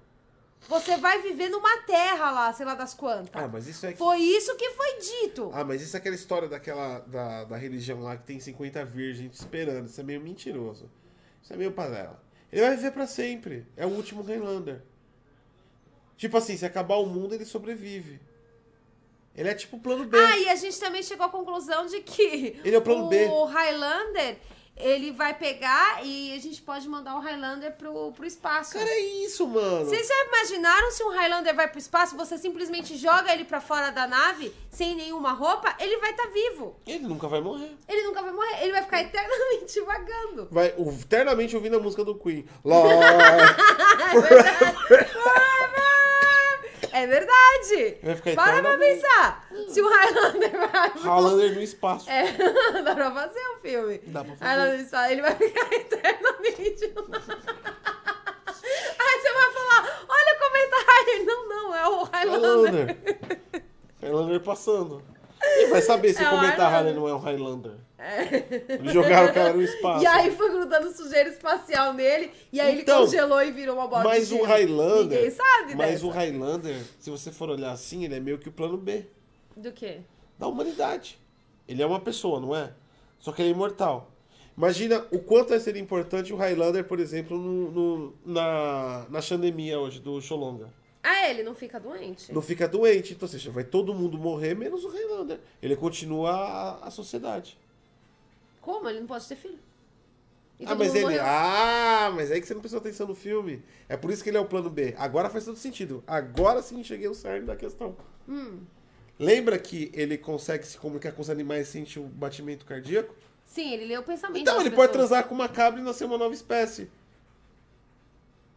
Você 0.68 0.96
vai 0.98 1.22
viver 1.22 1.50
numa 1.50 1.78
terra 1.80 2.32
lá, 2.32 2.54
sei 2.54 2.66
lá 2.66 2.76
das 2.76 2.94
quantas. 2.94 3.30
Ah, 3.34 3.48
mas 3.48 3.68
isso 3.68 3.86
é. 3.86 3.94
Foi 3.94 4.20
isso 4.20 4.56
que 4.56 4.70
foi 4.72 5.00
dito. 5.00 5.52
Ah, 5.54 5.64
mas 5.64 5.82
isso 5.82 5.96
é 5.96 6.00
aquela 6.00 6.16
história 6.16 6.48
daquela. 6.48 7.00
Da, 7.00 7.44
da 7.46 7.58
religião 7.58 8.00
lá 8.02 8.16
que 8.16 8.24
tem 8.24 8.40
50 8.40 8.86
virgens 8.86 9.40
esperando. 9.40 9.88
Isso 9.88 10.00
é 10.00 10.04
meio 10.04 10.22
mentiroso. 10.22 10.90
Isso 11.42 11.52
é 11.52 11.58
meio 11.58 11.72
panela. 11.72 12.22
Ele 12.52 12.62
vai 12.62 12.76
viver 12.76 12.92
pra 12.92 13.08
sempre. 13.08 13.66
É 13.76 13.86
o 13.86 13.90
último 13.90 14.22
Highlander. 14.22 14.82
Tipo 16.16 16.38
assim, 16.38 16.56
se 16.56 16.66
acabar 16.66 16.98
o 16.98 17.06
mundo, 17.08 17.34
ele 17.34 17.46
sobrevive. 17.46 18.20
Ele 19.36 19.50
é 19.50 19.56
tipo 19.56 19.78
o 19.78 19.80
plano 19.80 20.06
B. 20.06 20.18
Ah, 20.18 20.38
e 20.38 20.50
a 20.50 20.56
gente 20.56 20.80
também 20.80 21.02
chegou 21.02 21.26
à 21.26 21.30
conclusão 21.30 21.86
de 21.86 22.02
que 22.02 22.60
Ele 22.64 22.76
é 22.76 22.78
o 22.78 22.82
plano 22.82 23.08
B. 23.08 23.26
o 23.26 23.46
Highlander, 23.46 24.38
ele 24.82 25.12
vai 25.12 25.34
pegar 25.34 26.04
e 26.04 26.34
a 26.34 26.40
gente 26.40 26.62
pode 26.62 26.88
mandar 26.88 27.16
o 27.16 27.20
Highlander 27.20 27.74
pro, 27.74 28.12
pro 28.12 28.26
espaço. 28.26 28.74
Cara, 28.74 28.90
é 28.90 29.00
isso, 29.00 29.48
mano. 29.48 29.86
Vocês 29.86 30.08
já 30.08 30.26
imaginaram 30.26 30.92
se 30.92 31.04
um 31.04 31.10
Highlander 31.10 31.56
vai 31.56 31.68
pro 31.68 31.80
espaço, 31.80 32.16
você 32.16 32.38
simplesmente 32.38 32.98
joga 32.98 33.34
ele 33.34 33.46
pra 33.46 33.62
fora 33.62 33.92
da 33.92 34.08
nave, 34.08 34.54
sem 34.70 34.96
nenhuma 34.96 35.32
roupa, 35.34 35.76
ele 35.80 35.98
vai 35.98 36.12
estar 36.12 36.28
vivo. 36.28 36.76
Ele 36.86 37.08
nunca 37.08 37.28
vai 37.28 37.42
morrer. 37.42 37.76
Ele 37.88 38.04
nunca 38.04 38.22
vai 38.22 38.32
morrer, 38.32 38.64
ele 38.64 38.72
vai 38.72 38.84
ficar 38.84 39.02
eternamente 39.02 39.82
vagando. 39.82 40.48
Vai 40.52 40.74
eternamente 40.78 41.56
ouvindo 41.56 41.78
a 41.78 41.80
música 41.80 42.04
do 42.04 42.16
Queen. 42.16 42.46
Lord. 42.64 43.04
É 43.04 44.22
verdade. 44.22 44.78
Vai 48.04 48.16
ficar 48.16 48.36
Para 48.36 48.62
pra 48.62 48.78
pensar. 48.78 49.48
Se 49.70 49.82
o 49.82 49.88
Highlander 49.90 50.52
vai 50.52 50.90
Highlander 50.90 51.56
no 51.56 51.62
espaço. 51.62 52.10
É, 52.10 52.32
dá 52.84 52.96
pra 52.96 53.12
fazer 53.12 53.40
o 53.40 53.60
filme. 53.62 54.00
Dá 54.08 54.24
pra 54.24 54.36
fazer. 54.36 54.52
Ela 54.54 54.78
diz, 54.78 54.94
"Ah, 54.94 55.12
ele 55.12 55.22
vai 55.22 55.36
ficar 55.36 55.72
eternamente. 55.74 56.94
Aí 59.00 59.20
você 59.20 59.34
vai 59.34 59.52
falar, 59.52 60.06
olha 60.10 60.36
o 60.36 60.40
comentário. 60.40 61.26
Não, 61.26 61.50
não, 61.50 61.76
é 61.76 61.88
o 61.90 62.04
Highlander. 62.04 62.86
Highlander. 62.86 62.98
Highlander 64.02 64.40
passando. 64.42 65.04
E 65.44 65.66
vai 65.68 65.82
saber 65.82 66.14
se 66.14 66.24
É 66.24 66.28
o 66.28 66.36
Highlander. 66.36 66.58
Highlander 66.60 66.96
não 66.96 67.08
é 67.08 67.14
um 67.14 67.20
Highlander. 67.20 67.74
Eles 68.70 68.94
jogaram 68.94 69.30
o 69.30 69.34
cara 69.34 69.54
no 69.54 69.62
espaço. 69.62 70.04
E 70.04 70.08
aí 70.08 70.32
foi 70.32 70.50
grudando 70.50 70.92
sujeira 70.92 71.30
espacial 71.30 71.94
nele, 71.94 72.32
e 72.52 72.60
aí 72.60 72.80
Então, 72.82 72.98
ele 73.00 73.06
congelou 73.06 73.42
e 73.44 73.52
virou 73.52 73.76
uma 73.76 73.88
bola 73.88 74.04
Mas 74.04 74.28
de 74.30 74.34
o 74.34 74.38
gelo. 74.38 74.48
Highlander. 74.50 75.18
Ninguém 75.18 75.30
sabe 75.32 75.76
Mas 75.76 75.92
dessa. 75.92 76.06
o 76.06 76.10
Highlander, 76.10 76.82
se 77.00 77.10
você 77.10 77.32
for 77.32 77.50
olhar 77.50 77.72
assim, 77.72 78.04
ele 78.06 78.16
é 78.16 78.20
meio 78.20 78.38
que 78.40 78.50
o 78.50 78.52
plano 78.52 78.78
B 78.78 79.06
Do 79.56 79.72
quê? 79.72 80.00
da 80.40 80.48
humanidade. 80.48 81.20
Ele 81.68 81.82
é 81.82 81.86
uma 81.86 82.00
pessoa, 82.00 82.40
não 82.40 82.56
é? 82.56 82.72
Só 83.20 83.32
que 83.32 83.42
ele 83.42 83.50
é 83.50 83.52
imortal. 83.54 84.10
Imagina 84.58 85.06
o 85.12 85.20
quanto 85.20 85.50
vai 85.50 85.60
ser 85.60 85.78
importante 85.78 86.34
o 86.34 86.36
Highlander, 86.36 86.84
por 86.84 87.00
exemplo, 87.00 87.38
no, 87.38 87.72
no- 87.72 88.14
na, 88.26 89.06
na 89.10 89.22
pandemia 89.22 89.80
hoje 89.80 90.00
do 90.00 90.20
Xolonga. 90.20 90.68
Ah, 91.04 91.30
ele 91.30 91.42
não 91.42 91.56
fica 91.56 91.80
doente? 91.80 92.32
Não 92.34 92.42
fica 92.42 92.68
doente, 92.68 93.14
então, 93.14 93.26
ou 93.26 93.32
seja, 93.32 93.50
vai 93.50 93.64
todo 93.64 93.94
mundo 93.94 94.18
morrer, 94.20 94.54
menos 94.56 94.84
o 94.84 94.90
Highlander. 94.90 95.40
Ele 95.62 95.76
continua 95.76 96.32
a, 96.32 96.88
a 96.88 96.92
sociedade. 96.92 97.58
Como? 98.62 98.88
Ele 98.88 99.00
não 99.02 99.08
pode 99.08 99.28
ter 99.28 99.36
filho. 99.36 99.60
E 100.60 100.66
Ah, 100.66 100.76
mas 100.76 100.94
ele. 100.94 101.06
morreu. 101.06 101.22
Ah, 101.24 102.12
mas 102.16 102.30
é 102.30 102.36
aí 102.36 102.42
que 102.42 102.46
você 102.48 102.54
não 102.54 102.62
prestou 102.62 102.80
atenção 102.80 103.08
no 103.08 103.16
filme. 103.16 103.64
É 103.90 103.98
por 103.98 104.12
isso 104.12 104.24
que 104.24 104.30
ele 104.30 104.38
é 104.38 104.40
o 104.40 104.46
plano 104.46 104.70
B. 104.70 104.94
Agora 104.98 105.30
faz 105.30 105.44
todo 105.46 105.58
sentido. 105.58 106.04
Agora 106.06 106.62
sim 106.62 106.84
cheguei 106.84 107.08
ao 107.08 107.16
cerne 107.16 107.46
da 107.48 107.56
questão. 107.56 107.96
Hum. 108.30 108.60
Lembra 109.18 109.58
que 109.58 109.92
ele 109.94 110.18
consegue 110.18 110.66
se 110.66 110.78
comunicar 110.78 111.12
com 111.14 111.22
os 111.22 111.30
animais 111.30 111.68
e 111.68 111.72
sentir 111.72 112.00
o 112.00 112.04
batimento 112.04 112.66
cardíaco? 112.66 113.14
Sim, 113.46 113.74
ele 113.74 113.86
lê 113.86 113.98
o 113.98 114.04
pensamento 114.04 114.42
Então 114.42 114.62
ele 114.62 114.70
pode 114.72 114.92
pessoas. 114.92 115.10
transar 115.10 115.28
com 115.28 115.36
uma 115.36 115.50
cabra 115.50 115.80
e 115.80 115.84
nascer 115.84 116.06
uma 116.06 116.18
nova 116.18 116.34
espécie. 116.34 116.90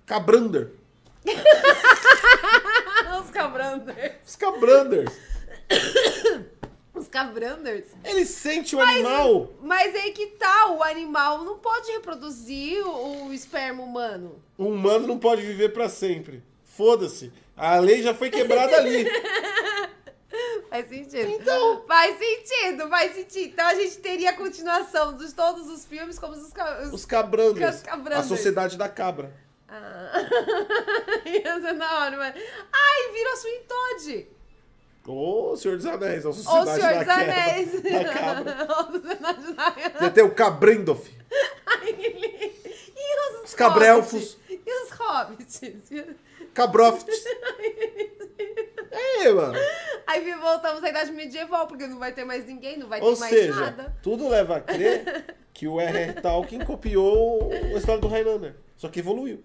Cabrander. 0.06 0.70
Os 3.24 3.30
cabranders. 3.30 4.14
Os 4.26 4.36
cabranders. 4.36 5.10
Os 6.94 7.08
cabranders. 7.08 7.86
Ele 8.04 8.24
sente 8.24 8.76
o 8.76 8.80
animal. 8.80 9.50
Mas 9.60 9.94
aí 9.96 10.12
que 10.12 10.28
tá, 10.28 10.68
o 10.70 10.82
animal 10.82 11.42
não 11.42 11.58
pode 11.58 11.90
reproduzir 11.90 12.86
o, 12.86 13.26
o 13.26 13.32
esperma 13.34 13.82
humano. 13.82 14.40
O 14.56 14.66
humano 14.66 15.06
não 15.06 15.18
pode 15.18 15.42
viver 15.42 15.70
pra 15.72 15.88
sempre. 15.88 16.42
Foda-se. 16.64 17.32
A 17.56 17.78
lei 17.78 18.00
já 18.02 18.14
foi 18.14 18.30
quebrada 18.30 18.76
ali. 18.76 19.06
Faz 20.70 20.88
sentido. 20.88 21.30
Então. 21.30 21.84
Faz 21.86 22.18
sentido, 22.18 22.88
faz 22.88 23.14
sentido. 23.14 23.52
Então 23.52 23.66
a 23.66 23.74
gente 23.74 23.98
teria 23.98 24.30
a 24.30 24.36
continuação 24.36 25.16
de 25.16 25.32
todos 25.32 25.68
os 25.68 25.84
filmes 25.84 26.18
como 26.18 26.32
os... 26.34 26.52
ca- 26.52 26.80
os... 26.84 26.92
Os 26.92 27.04
cabranders. 27.06 27.82
A 28.16 28.22
sociedade 28.22 28.76
da 28.76 28.88
cabra. 28.88 29.32
Ah. 29.68 30.12
Ia 31.24 31.60
ser 31.60 31.72
na 31.74 32.00
hora, 32.00 32.16
mas... 32.16 32.34
Ai, 32.72 33.12
virou 33.12 33.36
Swing 33.36 33.64
Todd. 33.68 34.28
Ô, 35.06 35.52
o 35.52 35.56
Senhor 35.56 35.76
dos 35.76 35.86
Anéis. 35.86 36.24
A 36.24 36.28
Ou 36.28 36.34
o 36.34 36.36
sociedade 36.36 36.80
Senhor 36.80 36.92
da, 36.92 36.98
dos 37.00 37.08
Anéis. 37.08 37.82
da 37.82 38.04
cabra. 38.12 38.68
Ou. 38.78 39.98
Tem 39.98 40.08
até 40.08 40.22
o 40.22 40.30
Cabrendoff. 40.34 41.10
Ai, 41.66 41.90
E 41.90 43.34
os, 43.36 43.44
Os 43.50 43.54
cabrelfos. 43.54 44.38
E 44.48 44.84
os 44.84 44.90
hobbits? 44.90 45.60
Cabrofts. 46.54 47.24
É, 48.96 49.28
mano. 49.32 49.54
Aí 50.06 50.32
voltamos 50.34 50.84
à 50.84 50.88
idade 50.88 51.10
medieval, 51.10 51.66
porque 51.66 51.84
não 51.86 51.98
vai 51.98 52.12
ter 52.12 52.24
mais 52.24 52.46
ninguém, 52.46 52.78
não 52.78 52.88
vai 52.88 53.00
Ou 53.00 53.14
ter 53.14 53.20
mais 53.20 53.34
seja, 53.34 53.60
nada. 53.60 53.96
tudo 54.02 54.28
leva 54.28 54.56
a 54.56 54.60
crer 54.60 55.34
que 55.52 55.66
o 55.66 55.80
R.R. 55.80 56.20
Tolkien 56.20 56.64
copiou 56.64 57.50
a 57.50 57.76
história 57.78 58.00
do 58.00 58.06
Highlander. 58.06 58.54
Só 58.76 58.88
que 58.88 59.00
evoluiu. 59.00 59.42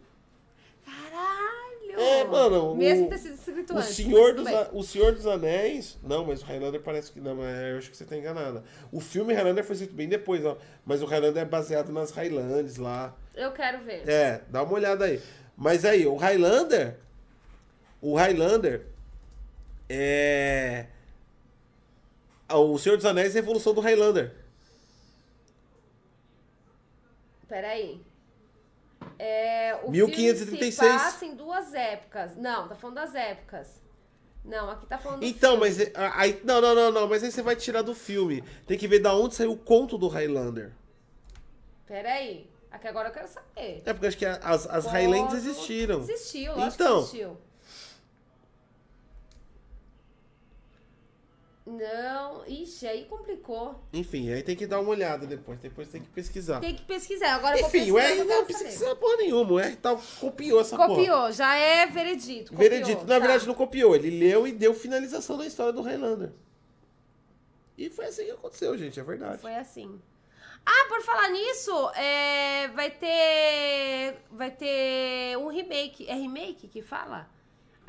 Caralho! 2.00 2.20
É, 2.20 2.24
mano, 2.26 2.76
Mesmo 2.76 3.06
o- 3.06 3.10
ter 3.10 3.18
sido 3.18 3.34
escrito 3.36 3.74
O 3.74 3.78
antes. 3.78 3.96
Senhor, 3.96 4.34
dos. 4.34 4.48
A- 4.48 4.70
o 4.74 4.84
Senhor 4.84 5.12
dos 5.14 5.26
Anéis. 5.28 5.98
Não, 6.04 6.26
mas 6.26 6.42
o 6.42 6.46
Highlander 6.46 6.82
parece 6.82 7.12
que. 7.12 7.20
Não, 7.20 7.36
mas 7.36 7.48
eu 7.72 7.78
acho 7.78 7.90
que 7.92 7.98
você 7.98 8.06
tá 8.06 8.16
enganada. 8.18 8.64
O 8.92 9.00
filme 9.00 9.34
Highlander 9.34 9.64
foi 9.64 9.74
escrito 9.76 9.94
bem 9.96 10.08
depois, 10.10 10.44
ó. 10.46 10.58
Mas 10.86 11.02
o 11.02 11.06
Highlander 11.06 11.44
é 11.44 11.46
baseado 11.46 11.92
nas 11.92 12.12
Highlands 12.12 12.78
lá. 12.78 13.16
Eu 13.36 13.52
quero 13.52 13.84
ver. 13.84 14.08
É, 14.10 14.42
dá 14.50 14.64
uma 14.64 14.74
olhada 14.74 15.06
aí. 15.06 15.22
Mas 15.56 15.84
aí, 15.86 16.06
o 16.08 16.16
Highlander. 16.16 16.96
O 18.02 18.16
Highlander. 18.16 18.86
É. 19.90 20.86
O 22.52 22.78
Senhor 22.80 22.96
dos 22.96 23.06
Anéis 23.06 23.36
é 23.36 23.40
a 23.40 23.42
evolução 23.44 23.74
do 23.74 23.82
Highlander. 23.82 24.34
Peraí. 27.48 28.02
É, 29.22 29.76
o 29.84 29.92
1536. 29.92 30.80
filme 30.80 31.00
se 31.00 31.04
passa 31.06 31.26
em 31.26 31.36
duas 31.36 31.74
épocas. 31.74 32.36
Não, 32.38 32.68
tá 32.70 32.76
falando 32.76 32.96
das 32.96 33.14
épocas. 33.14 33.82
Não, 34.46 34.70
aqui 34.70 34.86
tá 34.86 34.98
falando 34.98 35.20
do 35.20 35.26
Então, 35.26 35.52
filme. 35.60 35.68
mas. 35.68 35.80
é- 35.82 35.92
Aí, 36.16 36.42
não, 36.46 36.62
não, 36.62 36.74
não, 36.74 36.90
não. 36.92 37.08
Mas 37.10 37.22
aí 37.24 37.32
você 37.32 37.42
vai 37.42 37.56
tirar 37.58 37.82
do 37.82 37.94
filme. 37.94 38.42
Tem 38.66 38.78
que 38.78 38.88
ver 38.88 39.00
da 39.00 39.14
onde 39.14 39.36
saiu 39.36 39.52
o 39.52 39.58
conto 39.58 39.98
do 39.98 40.08
Highlander. 40.08 40.72
Peraí. 41.86 42.50
Aqui 42.72 42.88
agora 42.88 43.10
eu 43.10 43.14
quero 43.14 43.28
saber. 43.28 43.82
É 43.86 43.94
porque 43.94 44.08
acho 44.08 44.18
que 44.18 44.26
as, 44.26 44.68
as 44.68 44.86
Highlands 44.86 45.34
existiram. 45.34 46.00
Existiu, 46.02 46.56
lógico 46.56 46.76
Então. 46.82 46.94
que 46.98 47.00
existiu. 47.18 47.38
Não, 51.70 52.44
ixi, 52.48 52.88
aí 52.88 53.06
complicou. 53.06 53.80
Enfim, 53.94 54.32
aí 54.32 54.42
tem 54.42 54.56
que 54.56 54.66
dar 54.66 54.80
uma 54.80 54.90
olhada 54.90 55.28
depois. 55.28 55.60
Depois 55.60 55.88
tem 55.88 56.02
que 56.02 56.10
pesquisar. 56.10 56.60
Tem 56.60 56.74
que 56.74 56.82
pesquisar. 56.82 57.36
Agora 57.36 57.60
Enfim, 57.60 57.92
o. 57.92 58.00
R 58.00 58.24
não 58.24 58.46
saber. 58.50 58.96
porra 58.96 59.18
nenhuma. 59.18 59.52
O 59.54 59.60
R 59.60 59.76
tal, 59.76 60.02
copiou 60.20 60.60
essa 60.60 60.76
porra. 60.76 60.90
Copiou, 60.90 61.32
já 61.32 61.56
é 61.56 61.86
veredito. 61.86 62.52
Copiou, 62.52 62.70
Veredito. 62.70 63.02
Na 63.02 63.16
tá. 63.16 63.20
verdade, 63.20 63.46
não 63.46 63.54
copiou. 63.54 63.96
Ele 63.96 64.10
leu 64.10 64.48
e 64.48 64.52
deu 64.52 64.74
finalização 64.74 65.38
na 65.38 65.46
história 65.46 65.72
do 65.72 65.84
Highlander. 65.84 66.32
E 67.78 67.88
foi 67.90 68.06
assim 68.06 68.26
que 68.26 68.32
aconteceu, 68.32 68.76
gente. 68.76 69.00
É 69.00 69.04
verdade. 69.04 69.40
Foi 69.40 69.54
assim. 69.54 70.02
Ah, 70.66 70.86
por 70.90 71.02
falar 71.04 71.30
nisso, 71.30 71.72
é, 71.92 72.68
vai 72.70 72.90
ter. 72.90 74.18
Vai 74.32 74.50
ter 74.50 75.38
um 75.38 75.50
remake. 75.50 76.10
É 76.10 76.16
remake 76.16 76.68
que 76.68 76.82
fala? 76.82 77.30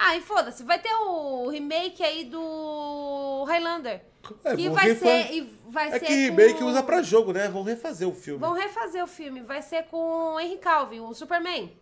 Ah, 0.02 0.16
e 0.16 0.22
foda-se, 0.22 0.62
vai 0.62 0.78
ter 0.78 0.94
o 0.94 1.48
remake 1.48 2.02
aí 2.02 2.24
do 2.24 3.44
Highlander. 3.46 4.00
É, 4.44 4.56
que 4.56 4.70
vai 4.70 4.86
refa- 4.88 5.04
ser. 5.06 5.32
E 5.34 5.40
vai 5.68 5.88
É 5.88 5.98
ser 5.98 6.06
que 6.06 6.28
com... 6.30 6.34
meio 6.36 6.56
que 6.56 6.64
usa 6.64 6.82
pra 6.82 7.02
jogo, 7.02 7.32
né? 7.34 7.48
Vão 7.48 7.62
refazer 7.62 8.08
o 8.08 8.14
filme. 8.14 8.40
Vão 8.40 8.52
refazer 8.54 9.04
o 9.04 9.06
filme. 9.06 9.42
Vai 9.42 9.60
ser 9.60 9.82
com 9.84 9.96
o 10.34 10.40
Henry 10.40 10.56
Calvin, 10.56 11.00
o 11.00 11.12
Superman. 11.12 11.76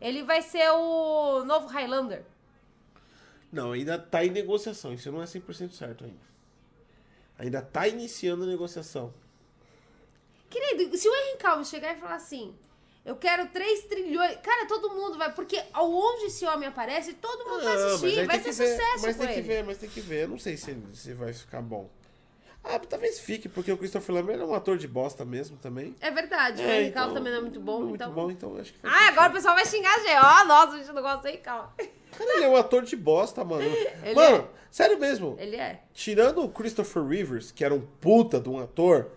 Ele 0.00 0.24
vai 0.24 0.42
ser 0.42 0.68
o 0.70 1.44
novo 1.44 1.68
Highlander. 1.68 2.24
Não, 3.52 3.70
ainda 3.70 3.98
tá 4.00 4.24
em 4.24 4.30
negociação. 4.30 4.92
Isso 4.92 5.12
não 5.12 5.22
é 5.22 5.24
100% 5.26 5.70
certo 5.72 6.04
ainda. 6.04 6.24
Ainda 7.38 7.62
tá 7.62 7.86
iniciando 7.86 8.42
a 8.42 8.46
negociação. 8.48 9.14
Querido, 10.50 10.96
se 10.96 11.08
o 11.08 11.14
Henry 11.14 11.38
Calvin 11.38 11.64
chegar 11.64 11.96
e 11.96 12.00
falar 12.00 12.16
assim, 12.16 12.54
eu 13.04 13.16
quero 13.16 13.46
3 13.48 13.84
trilhões. 13.84 14.36
Cara, 14.42 14.66
todo 14.66 14.90
mundo 14.90 15.18
vai. 15.18 15.32
Porque 15.32 15.62
onde 15.76 16.26
esse 16.26 16.44
homem 16.46 16.68
aparece, 16.68 17.14
todo 17.14 17.48
mundo 17.48 17.64
vai 17.64 17.76
Não, 17.76 17.86
assistir. 17.86 18.18
Ah, 18.18 18.20
aí 18.22 18.26
Vai 18.26 18.36
ser 18.40 18.44
que 18.50 18.52
ver, 18.52 18.70
sucesso 18.76 19.02
Mas 19.06 19.16
tem 19.16 19.26
que 19.26 19.32
ele. 19.34 19.42
ver, 19.42 19.64
mas 19.64 19.78
tem 19.78 19.88
que 19.90 20.00
ver. 20.00 20.22
Eu 20.24 20.28
não 20.28 20.38
sei 20.38 20.56
se, 20.56 20.76
se 20.94 21.12
vai 21.12 21.32
ficar 21.32 21.60
bom. 21.62 21.90
Ah, 22.66 22.78
talvez 22.78 23.20
fique, 23.20 23.46
porque 23.46 23.70
o 23.70 23.76
Christopher 23.76 24.14
Lambert 24.14 24.40
é 24.40 24.44
um 24.44 24.54
ator 24.54 24.78
de 24.78 24.88
bosta 24.88 25.22
mesmo 25.22 25.58
também. 25.58 25.94
É 26.00 26.10
verdade, 26.10 26.62
o 26.62 26.64
É, 26.66 26.78
Henry 26.80 26.88
então, 26.88 27.12
também 27.12 27.30
não 27.30 27.40
é 27.40 27.42
muito 27.42 27.60
bom. 27.60 27.80
Muito 27.82 27.96
então... 27.96 28.12
bom, 28.12 28.30
então 28.30 28.56
acho 28.58 28.72
que 28.72 28.78
Ah, 28.82 28.90
sentido. 28.90 29.08
agora 29.10 29.28
o 29.28 29.32
pessoal 29.34 29.54
vai 29.54 29.66
xingar 29.66 29.94
a 29.94 29.98
gente. 29.98 30.16
Ó, 30.16 30.44
nossa, 30.46 30.72
a 30.74 30.78
gente 30.78 30.92
não 30.92 31.02
gosta 31.02 31.18
do 31.20 31.28
Henry. 31.28 31.38
Cara, 31.38 31.68
ele 32.18 32.44
é 32.44 32.48
um 32.48 32.56
ator 32.56 32.82
de 32.82 32.96
bosta, 32.96 33.44
mano. 33.44 33.62
Ele 34.02 34.14
mano, 34.14 34.36
é. 34.36 34.48
sério 34.70 34.98
mesmo. 34.98 35.36
Ele 35.38 35.56
é. 35.56 35.82
Tirando 35.92 36.42
o 36.42 36.48
Christopher 36.48 37.04
Rivers, 37.04 37.52
que 37.52 37.62
era 37.64 37.74
um 37.74 37.80
puta 37.82 38.40
de 38.40 38.48
um 38.48 38.58
ator, 38.58 39.10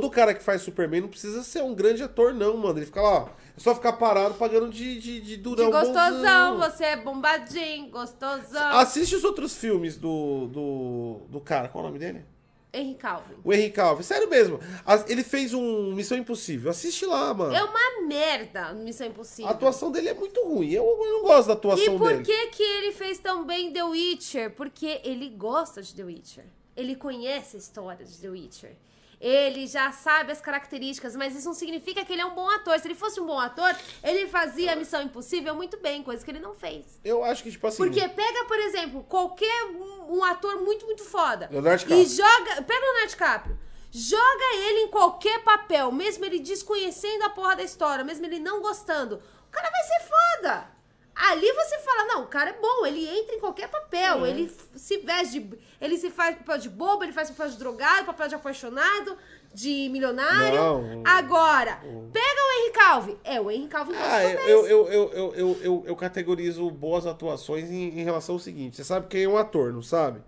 todo 0.00 0.08
cara 0.10 0.32
que 0.32 0.42
faz 0.42 0.62
Superman 0.62 1.02
não 1.02 1.08
precisa 1.08 1.42
ser 1.42 1.62
um 1.62 1.74
grande 1.74 2.02
ator, 2.02 2.32
não, 2.32 2.56
mano. 2.56 2.78
Ele 2.78 2.86
fica 2.86 3.02
lá, 3.02 3.24
ó. 3.24 3.28
É 3.54 3.60
só 3.60 3.74
ficar 3.74 3.92
parado 3.92 4.34
pagando 4.34 4.70
de, 4.70 4.98
de, 4.98 5.20
de 5.20 5.20
De 5.20 5.36
durão 5.36 5.70
gostosão, 5.70 6.54
bonzão. 6.56 6.58
você 6.58 6.84
é 6.84 6.96
bombadinho, 6.96 7.90
gostosão. 7.90 8.78
Assiste 8.78 9.14
os 9.14 9.22
outros 9.24 9.54
filmes 9.54 9.96
do, 9.98 10.46
do, 10.46 11.20
do 11.28 11.40
cara. 11.40 11.68
Qual 11.68 11.84
é 11.84 11.86
o 11.86 11.90
nome 11.90 11.98
dele? 11.98 12.24
Henry 12.72 12.94
Calvin. 12.94 13.34
O 13.44 13.52
Henry 13.52 13.70
Calvin. 13.70 14.02
Sério 14.02 14.30
mesmo. 14.30 14.58
Ele 15.06 15.22
fez 15.22 15.52
um 15.52 15.92
Missão 15.94 16.16
Impossível. 16.16 16.70
Assiste 16.70 17.04
lá, 17.04 17.34
mano. 17.34 17.54
É 17.54 17.62
uma 17.62 18.06
merda 18.08 18.72
Missão 18.72 19.06
A 19.06 19.10
Impossível. 19.10 19.50
atuação 19.50 19.92
dele 19.92 20.08
é 20.08 20.14
muito 20.14 20.42
ruim. 20.42 20.70
Eu, 20.70 20.82
eu 20.84 21.12
não 21.12 21.22
gosto 21.22 21.48
da 21.48 21.52
E 21.52 21.56
atuação 21.58 21.98
por 21.98 22.08
dele. 22.08 22.24
que 22.24 22.46
que 22.46 22.62
ele 22.62 22.92
fez 22.92 23.18
tão 23.18 23.44
bem 23.44 23.70
The 23.70 23.84
Witcher? 23.84 24.52
Porque 24.54 25.02
ele 25.04 25.28
gosta 25.28 25.82
de 25.82 25.94
The 25.94 26.02
Witcher. 26.04 26.44
Ele 26.74 26.96
conhece 26.96 27.56
a 27.56 27.58
história 27.58 28.06
de 28.06 28.16
The 28.16 28.30
Witcher. 28.30 28.74
Ele 29.22 29.68
já 29.68 29.92
sabe 29.92 30.32
as 30.32 30.40
características, 30.40 31.14
mas 31.14 31.36
isso 31.36 31.46
não 31.46 31.54
significa 31.54 32.04
que 32.04 32.12
ele 32.12 32.22
é 32.22 32.26
um 32.26 32.34
bom 32.34 32.50
ator. 32.50 32.76
Se 32.80 32.88
ele 32.88 32.96
fosse 32.96 33.20
um 33.20 33.26
bom 33.26 33.38
ator, 33.38 33.72
ele 34.02 34.26
fazia 34.26 34.72
a 34.72 34.76
Missão 34.76 35.00
Impossível 35.00 35.54
muito 35.54 35.76
bem, 35.76 36.02
coisa 36.02 36.24
que 36.24 36.30
ele 36.32 36.40
não 36.40 36.56
fez. 36.56 36.98
Eu 37.04 37.22
acho 37.22 37.40
que, 37.44 37.52
tipo 37.52 37.64
assim. 37.68 37.76
Porque 37.76 38.00
pega, 38.08 38.44
por 38.46 38.58
exemplo, 38.58 39.04
qualquer 39.04 39.66
um, 39.66 40.16
um 40.18 40.24
ator 40.24 40.60
muito, 40.60 40.84
muito 40.86 41.04
foda. 41.04 41.48
Leonardo 41.52 41.84
E 41.84 42.04
DiCaprio. 42.04 42.16
joga. 42.16 42.62
Pega 42.62 42.80
o 42.80 42.84
Leonardo 42.84 43.08
DiCaprio. 43.10 43.58
Joga 43.92 44.56
ele 44.56 44.80
em 44.80 44.88
qualquer 44.88 45.44
papel, 45.44 45.92
mesmo 45.92 46.24
ele 46.24 46.40
desconhecendo 46.40 47.22
a 47.22 47.30
porra 47.30 47.54
da 47.54 47.62
história, 47.62 48.02
mesmo 48.02 48.26
ele 48.26 48.40
não 48.40 48.60
gostando. 48.60 49.16
O 49.16 49.50
cara 49.52 49.70
vai 49.70 49.82
ser 49.84 50.08
foda. 50.08 50.66
Ali 51.14 51.52
você 51.52 51.78
fala, 51.80 52.04
não, 52.06 52.22
o 52.24 52.26
cara 52.26 52.50
é 52.50 52.58
bom, 52.58 52.86
ele 52.86 53.06
entra 53.06 53.34
em 53.34 53.38
qualquer 53.40 53.68
papel, 53.68 54.24
É. 54.24 54.30
ele 54.30 54.50
se 54.74 54.98
veste 54.98 55.40
de. 55.40 55.58
Ele 55.80 55.98
se 55.98 56.10
faz 56.10 56.36
papel 56.36 56.58
de 56.58 56.68
bobo, 56.70 57.04
ele 57.04 57.12
faz 57.12 57.30
papel 57.30 57.50
de 57.50 57.58
drogado, 57.58 58.06
papel 58.06 58.28
de 58.28 58.34
apaixonado, 58.34 59.16
de 59.52 59.88
milionário. 59.90 60.58
Não, 60.58 61.02
Agora, 61.04 61.76
pega 62.12 62.40
o 62.40 62.60
Henry 62.60 62.72
Calvin. 62.72 63.18
É, 63.24 63.40
o 63.40 63.50
Henry 63.50 63.68
Calvin 63.68 63.92
faz 63.92 64.10
Ah, 64.10 64.24
eu, 64.24 64.66
eu, 64.66 64.88
eu, 64.88 65.12
eu, 65.12 65.56
eu, 65.60 65.84
eu, 65.86 65.96
categorizo 65.96 66.70
boas 66.70 67.06
atuações 67.06 67.70
em, 67.70 68.00
em 68.00 68.04
relação 68.04 68.36
ao 68.36 68.40
seguinte: 68.40 68.76
você 68.76 68.84
sabe 68.84 69.06
quem 69.08 69.24
é 69.24 69.28
um 69.28 69.36
ator, 69.36 69.72
não 69.72 69.82
sabe? 69.82 70.22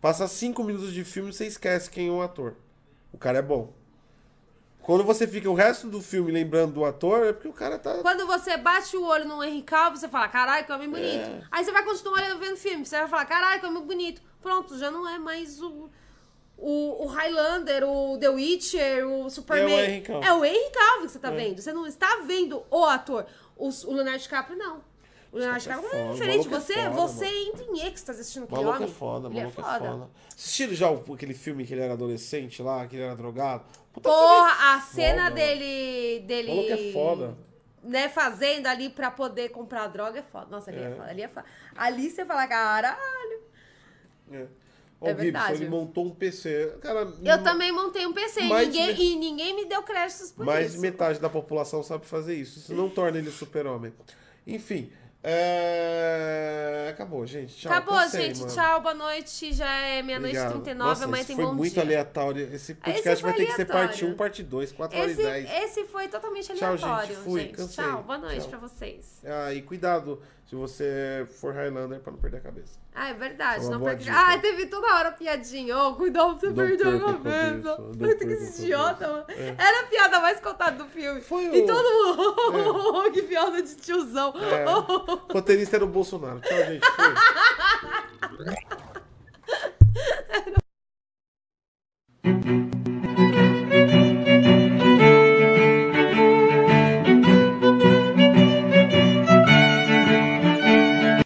Passa 0.00 0.26
cinco 0.28 0.62
minutos 0.64 0.92
de 0.92 1.04
filme 1.04 1.30
e 1.30 1.32
você 1.32 1.46
esquece 1.46 1.90
quem 1.90 2.08
é 2.08 2.10
um 2.10 2.22
ator. 2.22 2.54
O 3.12 3.18
cara 3.18 3.38
é 3.38 3.42
bom. 3.42 3.72
Quando 4.88 5.04
você 5.04 5.28
fica 5.28 5.50
o 5.50 5.52
resto 5.52 5.86
do 5.86 6.00
filme 6.00 6.32
lembrando 6.32 6.72
do 6.72 6.82
ator, 6.82 7.26
é 7.26 7.32
porque 7.34 7.46
o 7.46 7.52
cara 7.52 7.78
tá. 7.78 7.98
Quando 7.98 8.26
você 8.26 8.56
bate 8.56 8.96
o 8.96 9.04
olho 9.04 9.28
no 9.28 9.44
Henry 9.44 9.60
Calvin, 9.60 9.98
você 9.98 10.08
fala, 10.08 10.26
caralho, 10.28 10.64
que 10.64 10.72
homem 10.72 10.88
bonito. 10.88 11.28
É. 11.28 11.42
Aí 11.50 11.62
você 11.62 11.70
vai 11.70 11.84
continuar 11.84 12.22
olhando, 12.22 12.38
vendo 12.38 12.54
o 12.54 12.56
filme, 12.56 12.86
você 12.86 12.96
vai 13.00 13.06
falar, 13.06 13.26
caralho, 13.26 13.60
que 13.60 13.66
homem 13.66 13.82
bonito. 13.82 14.22
Pronto, 14.40 14.78
já 14.78 14.90
não 14.90 15.06
é 15.06 15.18
mais 15.18 15.60
o, 15.60 15.90
o, 16.56 17.04
o 17.04 17.06
Highlander, 17.06 17.84
o 17.86 18.16
The 18.16 18.30
Witcher, 18.30 19.06
o 19.06 19.28
Superman. 19.28 19.74
É 19.74 19.76
o 19.76 19.84
Henry 19.84 20.00
Cavill. 20.00 20.22
É 20.22 20.32
o 20.32 20.44
Henry 20.46 20.70
que 20.70 21.08
você 21.08 21.18
tá 21.18 21.30
vendo. 21.32 21.60
Você 21.60 21.72
não 21.74 21.86
está 21.86 22.22
vendo 22.26 22.62
o 22.70 22.84
ator. 22.86 23.26
O, 23.58 23.68
o 23.68 23.92
Leonardo 23.92 24.20
DiCaprio, 24.20 24.56
não. 24.56 24.82
O 25.30 25.36
Leonardo 25.38 25.60
DiCaprio 25.62 25.86
é 25.86 25.88
é 25.88 26.00
foda, 26.02 26.12
diferente. 26.14 26.36
maluco 26.48 26.54
é 26.54 26.60
Você, 26.60 26.74
foda, 26.74 26.90
você 26.90 27.26
entra 27.26 27.64
em 27.64 27.86
êxtase 27.86 28.20
assistindo 28.20 28.44
aquele 28.44 28.60
maluco 28.62 28.76
é 28.76 28.84
homem. 28.84 28.94
foda, 28.94 29.28
o 29.28 29.30
Ele 29.32 29.40
maluco 29.40 29.60
é 29.60 29.64
é 29.64 29.66
foda. 29.66 29.90
foda. 29.90 30.10
Assistiram 30.36 30.74
já 30.74 30.90
aquele 30.90 31.34
filme 31.34 31.66
que 31.66 31.74
ele 31.74 31.80
era 31.82 31.92
adolescente 31.92 32.62
lá, 32.62 32.86
que 32.86 32.96
ele 32.96 33.02
era 33.04 33.14
drogado? 33.14 33.64
Puta 33.92 34.08
Porra, 34.08 34.48
filme 34.50 34.64
a 34.74 34.80
cena 34.80 35.22
foda, 35.24 35.34
dele. 35.34 36.20
dele 36.26 36.48
maluco 36.54 36.72
é 36.72 36.92
foda. 36.92 37.38
Né, 37.82 38.08
fazendo 38.08 38.66
ali 38.66 38.90
pra 38.90 39.10
poder 39.10 39.50
comprar 39.50 39.86
droga 39.86 40.18
é 40.18 40.22
foda. 40.22 40.46
Nossa, 40.50 40.70
ali 40.70 40.80
é, 40.80 40.90
É. 40.90 40.94
foda. 40.94 41.08
Ali 41.10 41.22
é 41.22 41.28
foda. 41.28 41.46
Ali 41.76 42.10
você 42.10 42.24
fala, 42.24 42.46
caralho. 42.46 43.40
É. 44.32 44.46
Ó, 45.00 45.08
É 45.08 45.14
o 45.14 45.18
Gibson, 45.20 45.50
ele 45.52 45.68
montou 45.68 46.04
um 46.06 46.10
PC. 46.10 46.74
Cara, 46.80 47.06
Eu 47.22 47.42
também 47.42 47.70
montei 47.70 48.04
um 48.04 48.12
PC 48.12 48.40
e 48.40 48.48
Mais 48.48 48.66
ninguém, 48.68 48.94
de- 48.94 49.02
e 49.02 49.16
ninguém 49.16 49.54
me 49.54 49.64
deu 49.66 49.82
créditos 49.84 50.32
por 50.32 50.44
Mais 50.44 50.72
isso. 50.72 50.80
metade 50.80 51.20
da 51.20 51.28
população 51.30 51.82
sabe 51.84 52.04
fazer 52.04 52.34
isso. 52.34 52.58
Isso 52.58 52.74
não 52.74 52.90
torna 52.90 53.16
ele 53.18 53.30
super-homem. 53.30 53.92
Enfim. 54.46 54.90
É, 55.22 56.88
Acabou, 56.90 57.24
gente. 57.26 57.54
Tchau. 57.56 57.70
Acabou, 57.72 57.94
cansei, 57.94 58.26
gente. 58.26 58.40
mano. 58.40 58.52
Tchau, 58.52 58.80
boa 58.80 58.94
noite. 58.94 59.52
Já 59.52 59.70
é 59.70 60.02
meia-noite 60.02 60.34
e 60.36 60.38
Obrigado. 60.38 60.62
39, 60.62 60.88
Nossa, 60.88 61.04
amanhã 61.04 61.24
tem 61.24 61.36
foi 61.36 61.44
bom 61.44 61.54
muito 61.54 61.72
dia. 61.74 61.82
aleatório. 61.82 62.54
Esse 62.54 62.74
podcast 62.74 63.20
foi 63.22 63.30
vai 63.30 63.38
ter 63.40 63.46
que 63.46 63.52
ser 63.52 63.64
parte 63.66 63.78
aleatório. 64.04 64.14
1, 64.14 64.16
parte 64.16 64.42
2, 64.42 64.72
4 64.72 64.98
horas 64.98 65.12
Esse, 65.12 65.20
e 65.20 65.24
10. 65.24 65.50
esse 65.64 65.84
foi 65.84 66.08
totalmente 66.08 66.46
Tchau, 66.46 66.54
gente. 66.76 66.84
aleatório, 66.84 67.16
Fui, 67.16 67.40
gente. 67.42 67.52
cansei. 67.54 67.84
Tchau, 67.84 68.02
boa 68.02 68.18
noite 68.18 68.40
Tchau. 68.40 68.48
pra 68.48 68.58
vocês. 68.58 69.22
Ah, 69.24 69.52
e 69.54 69.62
cuidado 69.62 70.20
se 70.48 70.56
você 70.56 71.26
for 71.28 71.52
Highlander 71.52 72.00
pra 72.00 72.10
não 72.10 72.18
perder 72.18 72.38
a 72.38 72.40
cabeça. 72.40 72.80
Ah, 72.94 73.10
é 73.10 73.12
verdade. 73.12 73.66
É 73.66 73.68
não 73.68 73.82
perde. 73.82 74.08
Ah, 74.08 74.38
teve 74.38 74.64
toda 74.64 74.94
hora 74.94 75.12
piadinha. 75.12 75.76
Oh, 75.76 75.94
cuidado 75.94 76.38
pra 76.38 76.48
você 76.48 76.54
perder 76.54 76.88
a 76.88 77.00
cabeça. 77.00 77.78
Muito 77.98 78.18
que 78.26 78.32
esse 78.32 78.62
idiota, 78.62 79.08
mano. 79.08 79.26
É. 79.28 79.48
Era 79.58 79.80
a 79.82 79.86
piada 79.88 80.20
mais 80.20 80.40
contada 80.40 80.82
do 80.82 80.86
filme. 80.88 81.20
Foi 81.20 81.48
o... 81.48 81.54
E 81.54 81.66
todo 81.66 82.16
mundo. 82.16 83.04
É. 83.08 83.10
que 83.10 83.22
piada 83.22 83.62
de 83.62 83.74
tiozão. 83.76 84.32
É. 84.38 84.64
O 84.66 85.16
roteirista 85.30 85.76
era 85.76 85.84
o 85.84 85.88
Bolsonaro. 85.88 86.40
Tchau, 86.40 86.56
gente. 86.56 86.86
Foi. 86.86 87.14
era... 90.30 90.58